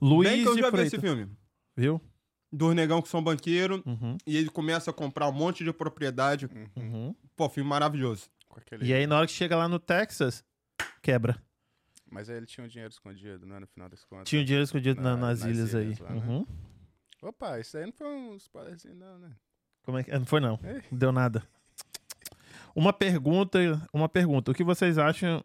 Luiz 0.00 0.28
Bem 0.30 0.42
que 0.42 0.48
eu 0.48 0.58
já 0.58 0.70
vi 0.70 0.80
esse 0.80 0.98
filme. 0.98 1.28
viu? 1.76 2.00
Dos 2.50 2.74
negão 2.74 3.02
que 3.02 3.08
são 3.08 3.22
banqueiro 3.22 3.82
Uhum, 3.84 4.16
e 4.26 4.36
ele 4.36 4.48
começa 4.48 4.90
a 4.90 4.94
comprar 4.94 5.28
um 5.28 5.32
monte 5.32 5.62
de 5.62 5.72
propriedade. 5.72 6.48
uhum. 6.76 7.14
Pô, 7.36 7.48
filme 7.48 7.68
maravilhoso. 7.68 8.28
Com 8.48 8.58
aquele... 8.58 8.86
E 8.86 8.92
aí, 8.94 9.06
na 9.06 9.18
hora 9.18 9.26
que 9.26 9.32
chega 9.32 9.54
lá 9.56 9.68
no 9.68 9.78
Texas, 9.78 10.42
quebra. 11.02 11.36
Mas 12.10 12.30
aí 12.30 12.38
ele 12.38 12.46
tinha 12.46 12.64
um 12.64 12.68
dinheiro 12.68 12.90
escondido, 12.90 13.44
né? 13.44 13.58
No 13.58 13.66
final 13.66 13.88
das 13.88 14.02
contas. 14.02 14.28
Tinha 14.28 14.40
o 14.40 14.44
dinheiro 14.44 14.64
escondido 14.64 15.00
na- 15.02 15.14
Na- 15.14 15.26
nas, 15.28 15.40
nas 15.40 15.50
ilhas 15.50 15.74
aí. 15.74 15.84
ilhas 15.88 15.98
lá, 15.98 16.10
né? 16.10 16.16
Uhum. 16.26 16.46
Opa, 17.20 17.60
isso 17.60 17.76
aí 17.76 17.84
não 17.84 17.92
foi 17.92 18.06
um 18.06 18.34
spoilerzinho, 18.36 18.94
não, 18.94 19.18
né? 19.18 19.30
Como 19.88 19.96
é 19.96 20.04
que... 20.04 20.10
Não 20.18 20.26
foi 20.26 20.38
não. 20.38 20.60
Não 20.92 20.98
deu 20.98 21.10
nada. 21.10 21.42
Uma 22.76 22.92
pergunta, 22.92 23.58
uma 23.90 24.06
pergunta. 24.06 24.50
O 24.50 24.54
que 24.54 24.62
vocês 24.62 24.98
acham 24.98 25.42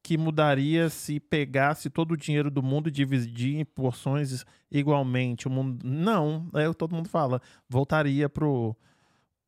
que 0.00 0.16
mudaria 0.16 0.88
se 0.88 1.18
pegasse 1.18 1.90
todo 1.90 2.12
o 2.12 2.16
dinheiro 2.16 2.52
do 2.52 2.62
mundo 2.62 2.88
e 2.88 2.92
dividir 2.92 3.56
em 3.58 3.64
porções 3.64 4.46
igualmente? 4.70 5.48
O 5.48 5.50
mundo 5.50 5.84
não, 5.84 6.46
é 6.54 6.72
todo 6.72 6.94
mundo 6.94 7.08
fala. 7.08 7.42
Voltaria 7.68 8.28
pro 8.28 8.76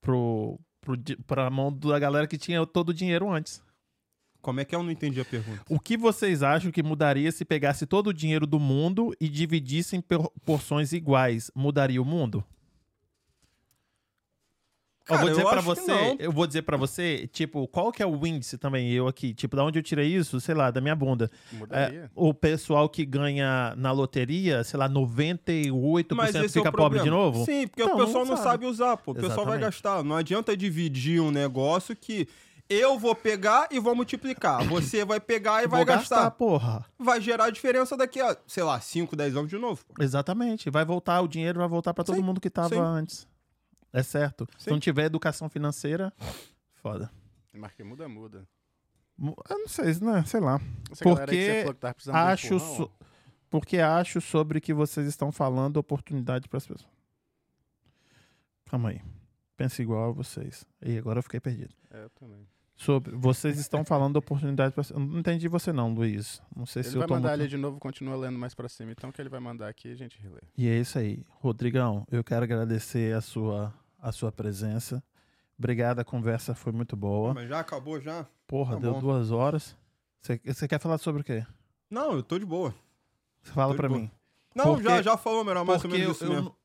pro 0.01 0.59
pro 0.81 0.97
di- 0.97 1.17
pra 1.19 1.49
mão 1.49 1.73
da 1.73 1.97
galera 2.01 2.27
que 2.27 2.37
tinha 2.37 2.67
todo 2.67 2.89
o 2.89 2.95
dinheiro 2.95 3.31
antes. 3.31 3.63
Como 4.41 4.59
é 4.59 4.65
que? 4.65 4.75
Eu 4.75 4.83
não 4.83 4.91
entendi 4.91 5.21
a 5.21 5.25
pergunta. 5.25 5.63
O 5.69 5.79
que 5.79 5.97
vocês 5.97 6.43
acham 6.43 6.73
que 6.73 6.83
mudaria 6.83 7.31
se 7.31 7.45
pegasse 7.45 7.87
todo 7.87 8.09
o 8.09 8.13
dinheiro 8.13 8.45
do 8.45 8.59
mundo 8.59 9.15
e 9.21 9.29
dividisse 9.29 9.95
em 9.95 10.01
por- 10.01 10.33
porções 10.45 10.93
iguais? 10.93 11.49
Mudaria 11.55 12.03
o 12.03 12.05
mundo? 12.05 12.43
Eu 15.09 15.17
Cara, 15.17 15.21
vou 15.21 15.31
dizer 15.31 15.43
eu 15.43 15.49
pra 15.49 15.59
acho 15.59 15.69
que 15.75 15.81
você, 15.81 16.17
eu 16.19 16.33
vou 16.33 16.47
dizer 16.47 16.63
para 16.63 16.77
você, 16.77 17.27
tipo, 17.33 17.67
qual 17.69 17.91
que 17.93 18.03
é 18.03 18.07
o 18.07 18.27
índice 18.27 18.57
também 18.57 18.91
eu 18.93 19.09
aqui, 19.09 19.35
tipo, 19.35 19.57
da 19.57 19.65
onde 19.65 19.79
eu 19.79 19.83
tirei 19.83 20.07
isso, 20.15 20.41
sei 20.41 20.55
lá, 20.55 20.71
da 20.71 20.81
minha 20.81 20.95
bunda. 20.95 21.31
É, 21.71 22.09
o 22.15 22.33
pessoal 22.33 22.89
que 22.89 23.05
ganha 23.05 23.75
na 23.77 23.91
loteria, 23.93 24.63
sei 24.65 24.79
lá, 24.79 24.89
98% 24.89 26.15
Mas 26.15 26.35
esse 26.35 26.49
fica 26.59 26.69
é 26.69 26.73
pobre 26.73 27.01
de 27.01 27.11
novo? 27.11 27.45
Sim, 27.45 27.67
porque 27.67 27.83
Então, 27.83 27.97
o 27.97 28.05
pessoal 28.07 28.25
não 28.25 28.37
sabe. 28.37 28.49
sabe 28.49 28.67
usar, 28.67 28.97
pô. 28.97 29.13
O 29.13 29.15
pessoal 29.15 29.47
vai 29.47 29.59
gastar. 29.59 30.03
Não 30.05 30.17
adianta 30.17 30.57
dividir 30.57 31.21
um 31.21 31.31
negócio 31.31 31.95
que 31.97 32.29
eu 32.69 32.99
vou 32.99 33.15
pegar 33.15 33.69
e 33.71 33.79
vou 33.79 33.95
multiplicar. 33.95 34.65
Você 34.69 35.05
vai 35.05 35.21
pegar 35.21 35.63
e 35.63 35.67
vai 35.67 35.85
Vou 35.85 35.87
gastar. 35.87 36.31
porra. 36.31 36.85
Vai 36.99 37.21
gerar 37.21 37.51
diferença 37.51 37.97
daqui 37.97 38.21
a, 38.21 38.37
sei 38.47 38.63
lá, 38.63 38.81
5, 38.81 39.15
10 39.15 39.37
anos 39.37 39.51
de 39.51 39.59
novo. 39.59 39.85
pô. 39.87 40.03
Exatamente. 40.03 40.71
Vai 40.71 40.85
voltar, 40.85 41.21
o 41.21 41.29
dinheiro 41.29 41.59
vai 41.59 41.69
voltar 41.69 41.93
pra 41.93 42.05
todo 42.05 42.17
Sim, 42.17 42.23
mundo 42.23 42.41
que 42.41 42.49
tava 42.49 42.69
sim. 42.71 42.81
antes. 42.81 43.27
É 43.93 44.03
certo. 44.03 44.47
Se 44.57 44.65
Sim. 44.65 44.71
não 44.71 44.81
tiver 44.81 45.05
educação 45.05 45.49
financeira, 45.49 46.13
foda. 46.75 47.11
Mas 47.53 47.73
que 47.75 47.85
muda, 47.85 48.09
muda. 48.09 48.49
Mu- 49.17 49.37
Eu 49.51 49.59
não 49.59 49.69
sei, 49.69 49.95
né? 50.01 50.25
Sei 50.25 50.41
lá. 50.41 50.59
Essa 50.91 51.03
Porque 51.05 51.65
Acho 52.11 52.59
so- 52.59 52.91
porque 53.51 53.79
acho 53.79 54.21
sobre 54.23 54.61
que 54.63 54.73
vocês 54.73 55.07
estão 55.07 55.31
falando 55.31 55.77
oportunidade 55.77 56.49
para 56.49 56.57
as 56.57 56.67
pessoas. 56.67 56.91
Calma 58.71 58.89
aí. 58.91 59.01
Pensa 59.57 59.83
igual 59.83 60.09
a 60.09 60.13
vocês. 60.13 60.65
E 60.81 60.97
agora 60.97 61.19
eu 61.19 61.23
fiquei 61.23 61.39
perdido. 61.41 61.75
É, 61.91 62.05
eu 62.05 62.11
também. 62.11 62.47
Sobre 62.75 63.15
vocês 63.15 63.59
estão 63.59 63.85
falando 63.85 64.17
oportunidade 64.17 64.75
para 64.75 64.83
Não 64.99 65.19
entendi 65.19 65.47
você 65.47 65.73
não, 65.73 65.93
Luiz. 65.93 66.43
Não 66.57 66.65
sei 66.65 66.83
se 66.83 66.89
Ele 66.89 66.97
eu 66.97 66.99
vai 67.01 67.09
tô 67.09 67.15
mandar 67.15 67.29
muito... 67.29 67.41
ali 67.43 67.49
de 67.51 67.57
novo, 67.59 67.79
continua 67.79 68.17
lendo 68.17 68.39
mais 68.39 68.55
pra 68.55 68.69
cima. 68.69 68.91
Então 68.91 69.11
o 69.11 69.13
que 69.13 69.21
ele 69.21 69.29
vai 69.29 69.39
mandar 69.39 69.69
aqui 69.69 69.93
a 69.93 69.95
gente 69.95 70.19
relê. 70.19 70.41
E 70.57 70.67
é 70.67 70.81
isso 70.81 70.99
aí. 70.99 71.23
Rodrigão, 71.29 72.07
eu 72.11 72.25
quero 72.25 72.43
agradecer 72.45 73.15
a 73.15 73.21
sua 73.21 73.73
a 74.03 74.11
sua 74.13 74.31
presença. 74.33 75.03
Obrigado, 75.59 76.01
a 76.01 76.05
conversa 76.05 76.55
foi 76.55 76.73
muito 76.73 76.97
boa. 76.97 77.33
Mas 77.33 77.49
já 77.49 77.61
acabou 77.61 78.01
já? 78.01 78.27
Porra, 78.47 78.75
tá 78.75 78.81
deu 78.83 78.93
bom. 78.95 79.01
duas 79.01 79.31
horas. 79.31 79.77
Você 80.21 80.67
quer 80.69 80.79
falar 80.81 80.99
sobre 80.99 81.23
o 81.23 81.25
quê? 81.25 81.47
Não, 81.89 82.13
eu 82.15 82.23
tô 82.23 82.39
de 82.39 82.45
boa. 82.45 82.75
Fala 83.43 83.75
boa. 83.89 84.01
mim. 84.03 84.11
Não, 84.55 84.75
Porque- 84.75 84.83
já, 84.89 85.01
já 85.03 85.17
falou, 85.17 85.45
melhor, 85.45 85.65
mais 85.65 85.83
ou 85.85 85.91
menos 85.91 86.17
isso 86.17 86.25
eu- 86.25 86.29
eu 86.31 86.35
mesmo. 86.35 86.57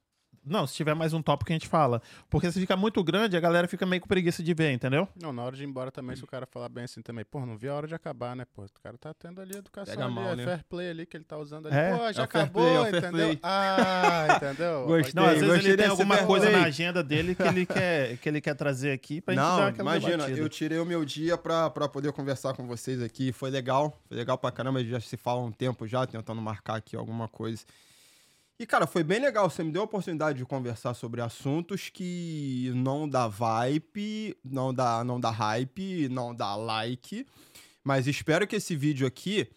Não- 0.49 0.65
se 0.67 0.73
tiver 0.75 0.93
mais 0.93 1.13
um 1.13 1.21
tópico 1.21 1.51
a 1.51 1.53
gente 1.53 1.67
fala. 1.67 2.01
Porque 2.29 2.51
se 2.51 2.59
fica 2.59 2.75
muito 2.75 3.03
grande, 3.03 3.35
a 3.37 3.39
galera 3.39 3.67
fica 3.67 3.85
meio 3.85 4.01
com 4.01 4.07
preguiça 4.07 4.41
de 4.43 4.53
ver, 4.53 4.71
entendeu? 4.71 5.07
Não, 5.21 5.31
na 5.33 5.43
hora 5.43 5.55
de 5.55 5.63
ir 5.63 5.67
embora 5.67 5.91
também, 5.91 6.15
se 6.15 6.23
o 6.23 6.27
cara 6.27 6.45
falar 6.45 6.69
bem 6.69 6.83
assim 6.85 7.01
também, 7.01 7.23
pô, 7.25 7.45
não 7.45 7.57
vi 7.57 7.67
a 7.67 7.73
hora 7.75 7.87
de 7.87 7.93
acabar, 7.95 8.35
né, 8.35 8.45
pô? 8.55 8.63
O 8.63 8.81
cara 8.83 8.97
tá 8.97 9.13
tendo 9.13 9.41
ali 9.41 9.55
educação 9.57 9.93
Pega 9.93 10.05
ali, 10.05 10.13
mal, 10.15 10.29
é 10.29 10.35
né? 10.35 10.43
fair 10.45 10.63
play 10.69 10.89
ali 10.89 11.05
que 11.05 11.17
ele 11.17 11.23
tá 11.23 11.37
usando 11.37 11.67
ali. 11.67 11.75
É, 11.75 11.91
pô, 11.91 11.97
já 11.97 12.03
é 12.03 12.09
o 12.09 12.13
fair 12.13 12.25
acabou, 12.43 12.63
play, 12.63 12.75
é 12.93 12.97
entendeu? 12.97 13.39
Ah, 13.43 14.27
entendeu? 14.35 14.85
Gostei. 14.87 15.13
Não, 15.15 15.23
às 15.25 15.33
vezes 15.33 15.47
gostei 15.47 15.71
ele 15.71 15.77
tem 15.81 15.87
alguma 15.91 16.17
coisa 16.25 16.47
play. 16.47 16.57
na 16.59 16.65
agenda 16.65 17.03
dele 17.03 17.35
que 17.35 17.43
ele 17.43 17.65
quer, 17.65 18.17
que 18.17 18.29
ele 18.29 18.41
quer 18.41 18.55
trazer 18.55 18.91
aqui 18.91 19.21
pra 19.21 19.33
gente 19.33 19.43
Não, 19.43 19.57
dar 19.57 19.67
aquela 19.67 19.91
imagina, 19.97 20.17
debatida. 20.17 20.39
eu 20.39 20.49
tirei 20.49 20.79
o 20.79 20.85
meu 20.85 21.03
dia 21.05 21.37
pra, 21.37 21.69
pra 21.69 21.87
poder 21.87 22.11
conversar 22.11 22.53
com 22.53 22.65
vocês 22.67 23.01
aqui. 23.01 23.31
Foi 23.31 23.49
legal, 23.49 23.97
foi 24.07 24.17
legal 24.17 24.37
pra 24.37 24.51
caramba. 24.51 24.83
Já 24.83 24.99
se 24.99 25.17
fala 25.17 25.41
há 25.41 25.43
um 25.45 25.51
tempo 25.51 25.87
já, 25.87 26.05
tentando 26.05 26.41
marcar 26.41 26.75
aqui 26.75 26.95
alguma 26.95 27.27
coisa. 27.27 27.63
E, 28.59 28.65
cara, 28.65 28.87
foi 28.87 29.03
bem 29.03 29.19
legal. 29.19 29.47
Você 29.49 29.63
me 29.63 29.71
deu 29.71 29.83
a 29.83 29.85
oportunidade 29.85 30.39
de 30.39 30.45
conversar 30.45 30.95
sobre 30.95 31.21
assuntos 31.21 31.89
que 31.89 32.71
não 32.73 33.07
dá 33.07 33.27
vibe, 33.27 34.35
não 34.43 34.73
dá, 34.73 35.03
não 35.03 35.19
dá 35.19 35.29
hype, 35.29 36.09
não 36.09 36.33
dá 36.33 36.55
like. 36.55 37.23
Mas 37.83 38.07
espero 38.07 38.47
que 38.47 38.55
esse 38.55 38.75
vídeo 38.75 39.05
aqui. 39.05 39.47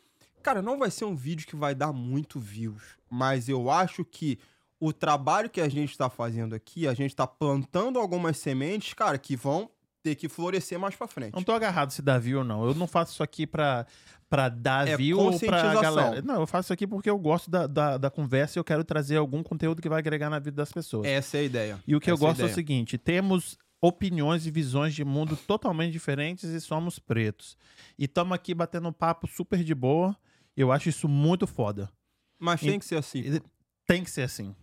Cara, 0.43 0.61
não 0.61 0.79
vai 0.79 0.91
ser 0.91 1.07
um 1.07 1.17
vídeo 1.17 1.47
que 1.47 1.57
vai 1.57 1.75
dar 1.75 1.95
muito 1.95 2.39
views. 2.39 2.83
Mas 3.09 3.49
eu 3.49 3.71
acho 3.71 4.05
que 4.05 4.39
o 4.79 4.93
trabalho 4.93 5.49
que 5.49 5.63
a 5.63 5.69
gente 5.69 5.97
tá 5.97 6.11
fazendo 6.11 6.55
aqui, 6.55 6.87
a 6.87 6.93
gente 6.93 7.17
tá 7.17 7.27
plantando 7.27 7.99
algumas 7.99 8.37
sementes, 8.37 8.93
cara, 8.93 9.19
que 9.19 9.35
vão 9.35 9.71
ter 10.03 10.15
que 10.15 10.29
florescer 10.29 10.79
mais 10.79 10.95
pra 10.97 11.07
frente. 11.07 11.35
Não 11.35 11.43
tô 11.43 11.53
agarrado 11.53 11.91
se 11.93 12.01
dá 12.03 12.19
view 12.19 12.39
ou 12.39 12.45
não. 12.45 12.65
Eu 12.67 12.75
não 12.75 12.87
faço 12.87 13.13
isso 13.13 13.23
aqui 13.23 13.47
pra, 13.47 13.87
pra 14.29 14.49
dar 14.49 14.89
É 14.89 14.97
view 14.97 15.19
ou 15.19 15.39
pra 15.39 15.75
galera. 15.75 16.23
Não, 16.23 16.41
eu 16.41 16.47
faço 16.47 16.67
isso 16.67 16.73
aqui 16.73 16.87
porque 16.87 17.11
eu 17.11 17.19
gosto 17.19 17.51
da, 17.51 17.67
da, 17.67 17.99
da 17.99 18.11
conversa 18.11 18.59
e 18.59 18.61
eu 18.61 18.65
quero 18.65 18.83
trazer 18.85 19.17
algum 19.17 19.43
conteúdo 19.43 19.83
que 19.83 19.89
vai 19.89 19.99
agregar 19.99 20.31
na 20.31 20.39
vida 20.39 20.57
das 20.57 20.73
pessoas. 20.73 21.07
Essa 21.07 21.37
é 21.37 21.41
a 21.41 21.45
ideia. 21.45 21.81
E 21.87 21.95
o 21.95 22.01
que 22.01 22.11
eu 22.11 22.15
Essa 22.15 22.25
a 22.25 22.27
gosto 22.29 22.41
é 22.41 22.43
o 22.43 22.47
ideia. 22.47 22.55
seguinte: 22.55 22.97
temos 22.99 23.59
opiniões 23.83 24.47
e 24.47 24.51
visões 24.51 24.95
de 24.95 25.05
mundo 25.05 25.37
totalmente 25.37 25.93
diferentes 25.93 26.45
e 26.45 26.61
somos 26.61 26.99
pretos. 26.99 27.57
E 27.99 28.05
estamos 28.05 28.35
aqui 28.35 28.55
batendo 28.55 28.89
um 28.89 28.93
papo 28.93 29.27
super 29.27 29.63
de 29.65 29.75
boa. 29.75 30.17
Eu 30.57 30.71
acho 30.73 30.89
isso 30.89 31.09
muito 31.09 31.47
foda. 31.47 31.91
Mas 32.39 32.61
tem 32.61 32.79
que 32.79 32.85
ser 32.85 32.97
assim. 32.97 33.21
E 33.21 33.41
Tem 33.87 34.03
que 34.05 34.11
ser 34.11 34.23
assim. 34.23 34.55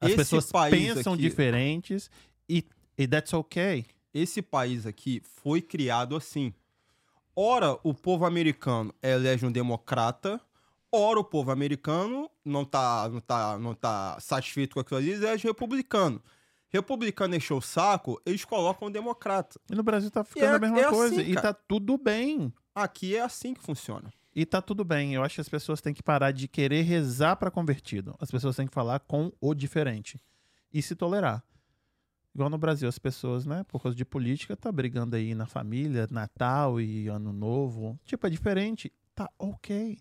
As 0.00 0.08
Esse 0.10 0.16
pessoas 0.16 0.50
pensam 0.70 1.12
aqui- 1.14 1.22
diferentes 1.22 2.10
e, 2.48 2.64
e 2.96 3.06
that's 3.08 3.32
okay. 3.34 3.84
Esse 4.18 4.42
país 4.42 4.84
aqui 4.86 5.22
foi 5.42 5.62
criado 5.62 6.16
assim. 6.16 6.52
Ora, 7.36 7.78
o 7.84 7.94
povo 7.94 8.24
americano 8.24 8.92
elege 9.00 9.46
um 9.46 9.52
democrata, 9.52 10.40
ora 10.90 11.20
o 11.20 11.24
povo 11.24 11.52
americano 11.52 12.28
não 12.44 12.64
tá, 12.64 13.08
não 13.08 13.20
tá, 13.20 13.58
não 13.58 13.74
tá 13.74 14.18
satisfeito 14.18 14.74
com 14.74 14.80
aquilo 14.80 14.98
ali, 14.98 15.12
elege 15.12 15.46
republicano. 15.46 16.20
Republicano 16.68 17.36
encheu 17.36 17.58
o 17.58 17.62
saco, 17.62 18.20
eles 18.26 18.44
colocam 18.44 18.88
um 18.88 18.90
democrata. 18.90 19.60
E 19.70 19.74
no 19.74 19.82
Brasil 19.82 20.10
tá 20.10 20.24
ficando 20.24 20.52
é- 20.52 20.56
a 20.56 20.58
mesma 20.58 20.80
é 20.80 20.88
coisa. 20.88 21.20
assim, 21.20 21.30
e 21.30 21.34
tá 21.34 21.52
tudo 21.52 21.96
bem. 21.96 22.52
Aqui 22.74 23.16
é 23.16 23.22
assim 23.22 23.54
que 23.54 23.62
funciona. 23.62 24.12
E 24.34 24.44
tá 24.44 24.60
tudo 24.60 24.84
bem. 24.84 25.14
Eu 25.14 25.22
acho 25.22 25.36
que 25.36 25.40
as 25.40 25.48
pessoas 25.48 25.80
têm 25.80 25.94
que 25.94 26.02
parar 26.02 26.30
de 26.32 26.46
querer 26.46 26.82
rezar 26.82 27.36
pra 27.36 27.50
convertido. 27.50 28.14
As 28.20 28.30
pessoas 28.30 28.54
têm 28.56 28.66
que 28.66 28.74
falar 28.74 29.00
com 29.00 29.32
o 29.40 29.54
diferente. 29.54 30.20
E 30.72 30.82
se 30.82 30.94
tolerar. 30.94 31.42
Igual 32.34 32.50
no 32.50 32.58
Brasil, 32.58 32.88
as 32.88 32.98
pessoas, 32.98 33.46
né, 33.46 33.64
por 33.64 33.82
causa 33.82 33.96
de 33.96 34.04
política, 34.04 34.56
tá 34.56 34.70
brigando 34.70 35.16
aí 35.16 35.34
na 35.34 35.46
família, 35.46 36.06
Natal 36.10 36.80
e 36.80 37.08
Ano 37.08 37.32
Novo. 37.32 37.98
Tipo, 38.04 38.26
é 38.26 38.30
diferente. 38.30 38.92
Tá 39.14 39.28
ok. 39.38 39.98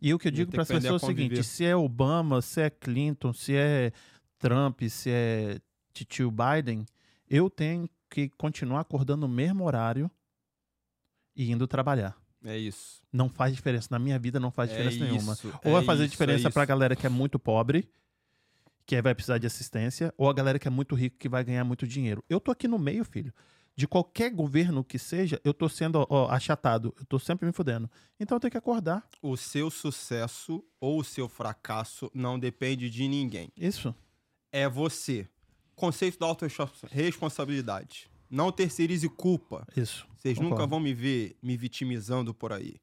E 0.00 0.12
o 0.14 0.18
que 0.18 0.28
eu 0.28 0.32
digo 0.32 0.50
para 0.50 0.62
as 0.62 0.68
pessoas 0.68 0.84
é 0.84 0.92
o 0.92 0.96
a 0.96 1.08
seguinte: 1.08 1.42
se 1.44 1.64
é 1.64 1.74
Obama, 1.76 2.40
se 2.42 2.60
é 2.60 2.70
Clinton, 2.70 3.32
se 3.32 3.54
é 3.54 3.92
Trump, 4.38 4.82
se 4.82 5.10
é 5.10 5.58
tio 5.92 6.30
Biden, 6.30 6.84
eu 7.28 7.48
tenho 7.50 7.88
que 8.10 8.28
continuar 8.30 8.80
acordando 8.80 9.26
no 9.26 9.32
mesmo 9.34 9.64
horário 9.64 10.10
e 11.34 11.50
indo 11.50 11.66
trabalhar. 11.66 12.16
É 12.44 12.56
isso. 12.58 13.02
Não 13.12 13.28
faz 13.28 13.54
diferença. 13.54 13.88
Na 13.90 13.98
minha 13.98 14.18
vida 14.18 14.38
não 14.38 14.50
faz 14.50 14.70
É 14.70 14.72
diferença 14.76 14.98
nenhuma. 15.04 15.32
isso, 15.32 15.48
Ou 15.64 15.70
é 15.70 15.74
vai 15.74 15.84
fazer 15.84 16.04
isso, 16.04 16.10
diferença 16.12 16.48
é 16.48 16.50
pra 16.50 16.62
isso. 16.62 16.68
galera 16.68 16.94
que 16.94 17.06
é 17.06 17.08
muito 17.10 17.38
pobre, 17.38 17.88
que 18.86 19.00
vai 19.00 19.14
precisar 19.14 19.38
de 19.38 19.46
assistência, 19.46 20.12
ou 20.16 20.28
a 20.28 20.32
galera 20.32 20.58
que 20.58 20.68
é 20.68 20.70
muito 20.70 20.94
rico, 20.94 21.16
que 21.18 21.28
vai 21.28 21.42
ganhar 21.42 21.64
muito 21.64 21.86
dinheiro. 21.86 22.22
Eu 22.28 22.40
tô 22.40 22.50
aqui 22.50 22.68
no 22.68 22.78
meio, 22.78 23.04
filho. 23.04 23.32
De 23.76 23.88
qualquer 23.88 24.30
governo 24.30 24.84
que 24.84 24.98
seja, 24.98 25.40
eu 25.42 25.52
tô 25.52 25.68
sendo 25.68 26.06
ó, 26.08 26.28
achatado. 26.30 26.94
Eu 26.98 27.04
tô 27.06 27.18
sempre 27.18 27.44
me 27.44 27.52
fudendo. 27.52 27.90
Então 28.20 28.36
eu 28.36 28.40
tenho 28.40 28.50
que 28.52 28.58
acordar. 28.58 29.08
O 29.20 29.36
seu 29.36 29.68
sucesso 29.68 30.64
ou 30.80 31.00
o 31.00 31.04
seu 31.04 31.28
fracasso 31.28 32.08
não 32.14 32.38
depende 32.38 32.88
de 32.88 33.08
ninguém. 33.08 33.50
Isso. 33.56 33.92
É 34.52 34.68
você. 34.68 35.28
Conceito 35.74 36.20
da 36.20 36.26
autorresponsabilidade. 36.26 38.08
Não 38.30 38.52
terceirize 38.52 39.08
culpa. 39.08 39.66
Isso. 39.76 40.06
Vocês 40.16 40.38
nunca 40.38 40.66
vão 40.66 40.78
me 40.78 40.94
ver 40.94 41.36
me 41.42 41.56
vitimizando 41.56 42.32
por 42.32 42.52
aí. 42.52 42.76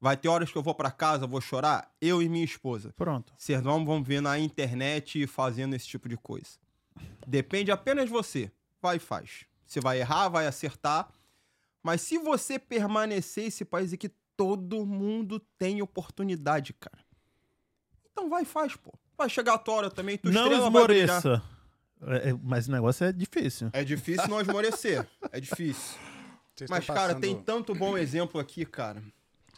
Vai 0.00 0.16
ter 0.16 0.28
horas 0.28 0.50
que 0.50 0.56
eu 0.56 0.62
vou 0.62 0.74
pra 0.74 0.90
casa, 0.90 1.26
vou 1.26 1.40
chorar, 1.40 1.92
eu 2.00 2.22
e 2.22 2.28
minha 2.28 2.44
esposa. 2.44 2.92
Pronto. 2.96 3.32
Vocês 3.36 3.60
não 3.62 3.84
vão 3.84 4.02
ver 4.02 4.20
na 4.20 4.38
internet 4.38 5.26
fazendo 5.26 5.74
esse 5.74 5.86
tipo 5.88 6.08
de 6.08 6.16
coisa. 6.16 6.58
Depende 7.26 7.70
apenas 7.72 8.06
de 8.06 8.10
você. 8.12 8.50
Vai 8.80 8.96
e 8.96 9.00
faz. 9.00 9.44
Você 9.66 9.80
vai 9.80 9.98
errar, 9.98 10.28
vai 10.28 10.46
acertar. 10.46 11.08
Mas 11.82 12.00
se 12.00 12.16
você 12.18 12.58
permanecer 12.58 13.46
esse 13.46 13.64
país 13.64 13.92
aqui, 13.92 14.08
todo 14.36 14.86
mundo 14.86 15.40
tem 15.58 15.82
oportunidade, 15.82 16.72
cara. 16.74 16.98
Então 18.12 18.30
vai 18.30 18.42
e 18.42 18.46
faz, 18.46 18.76
pô. 18.76 18.92
Vai 19.16 19.28
chegar 19.28 19.54
a 19.54 19.58
tua 19.58 19.74
hora 19.74 19.90
também, 19.90 20.16
tu 20.16 20.30
não 20.30 20.44
estrela 20.44 20.66
esmoreça. 20.66 21.42
É, 22.02 22.30
é, 22.30 22.32
mas 22.40 22.68
o 22.68 22.70
negócio 22.72 23.04
é 23.04 23.12
difícil. 23.12 23.68
É 23.72 23.82
difícil 23.82 24.28
não 24.28 24.40
esmorecer. 24.40 25.04
É 25.32 25.40
difícil. 25.40 25.98
Vocês 26.54 26.70
Mas, 26.70 26.86
cara, 26.86 27.00
passando- 27.00 27.20
tem 27.20 27.40
tanto 27.42 27.74
bom 27.74 27.98
exemplo 27.98 28.40
aqui, 28.40 28.64
cara. 28.64 29.02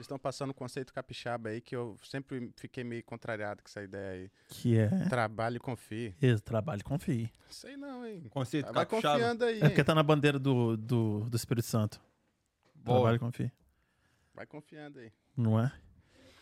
Vocês 0.01 0.07
estão 0.07 0.19
passando 0.19 0.49
o 0.49 0.55
conceito 0.55 0.95
capixaba 0.95 1.51
aí 1.51 1.61
que 1.61 1.77
eu 1.77 1.95
sempre 2.03 2.51
fiquei 2.57 2.83
meio 2.83 3.05
contrariado 3.05 3.63
com 3.63 3.69
essa 3.69 3.83
ideia 3.83 4.13
aí. 4.13 4.31
Que 4.49 4.79
é. 4.79 4.89
Trabalho 5.11 5.57
e 5.57 5.61
confie. 5.61 6.15
Esse 6.23 6.43
trabalho, 6.43 6.83
confie. 6.83 7.31
Sei 7.51 7.77
não, 7.77 8.07
hein? 8.07 8.23
Conceito 8.31 8.73
Vai 8.73 8.87
capixaba. 8.87 9.19
confiando 9.19 9.45
aí. 9.45 9.59
É 9.61 9.69
porque 9.69 9.85
tá 9.85 9.95
na 9.95 10.03
bandeira 10.03 10.39
do, 10.39 10.75
do, 10.75 11.29
do 11.29 11.37
Espírito 11.37 11.67
Santo. 11.67 12.01
Boa. 12.75 12.97
Trabalho, 13.01 13.21
confie. 13.21 13.53
Vai 14.35 14.47
confiando 14.47 15.01
aí. 15.01 15.13
Não 15.37 15.61
é? 15.61 15.71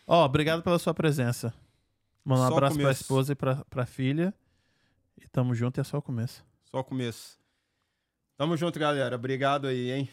Ó, 0.07 0.23
obrigado 0.23 0.63
pela 0.63 0.79
sua 0.79 0.93
presença. 0.93 1.53
Manda 2.23 2.43
um 2.43 2.47
Só 2.47 2.53
abraço 2.53 2.75
pra 2.75 2.83
começo. 2.85 3.01
esposa 3.01 3.33
e 3.33 3.35
pra, 3.35 3.65
pra 3.65 3.85
filha. 3.85 4.33
E 5.17 5.27
tamo 5.27 5.53
junto 5.53 5.77
e 5.77 5.81
é 5.81 5.83
só 5.83 5.97
o 5.97 6.01
começo. 6.01 6.45
Só 6.63 6.79
o 6.79 6.83
começo. 6.85 7.37
Tamo 8.37 8.55
junto, 8.55 8.79
galera. 8.79 9.17
Obrigado 9.17 9.67
aí, 9.67 9.91
hein? 9.91 10.09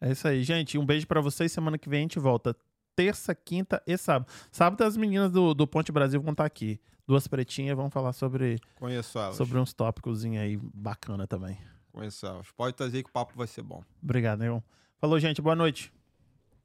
É 0.00 0.12
isso 0.12 0.26
aí, 0.26 0.42
gente. 0.42 0.78
Um 0.78 0.86
beijo 0.86 1.06
pra 1.06 1.20
vocês. 1.20 1.52
Semana 1.52 1.76
que 1.78 1.88
vem 1.88 1.98
a 2.00 2.02
gente 2.02 2.18
volta. 2.18 2.56
Terça, 2.96 3.34
quinta 3.34 3.82
e 3.86 3.96
sábado. 3.96 4.30
Sábado 4.50 4.82
as 4.82 4.96
meninas 4.96 5.30
do, 5.30 5.54
do 5.54 5.66
Ponte 5.66 5.92
Brasil 5.92 6.20
vão 6.20 6.32
estar 6.32 6.44
aqui. 6.44 6.80
Duas 7.06 7.26
pretinhas 7.26 7.76
vão 7.76 7.90
falar 7.90 8.12
sobre, 8.12 8.58
Conheço 8.76 9.18
elas. 9.18 9.36
sobre 9.36 9.58
uns 9.58 9.72
tópicos 9.72 10.24
aí 10.24 10.56
bacana 10.56 11.26
também. 11.26 11.58
Conheço 11.92 12.26
elas. 12.26 12.50
Pode 12.52 12.74
trazer 12.76 13.02
que 13.02 13.08
o 13.10 13.12
papo 13.12 13.32
vai 13.36 13.46
ser 13.46 13.62
bom. 13.62 13.82
Obrigado, 14.02 14.38
Neon. 14.40 14.60
Falou, 15.00 15.18
gente. 15.18 15.42
Boa 15.42 15.56
noite. 15.56 15.92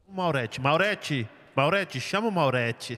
Maurete. 0.07 0.61
Maurete! 0.61 1.27
Maurete, 1.55 1.99
chama 1.99 2.27
o 2.27 2.31
Maurete. 2.31 2.95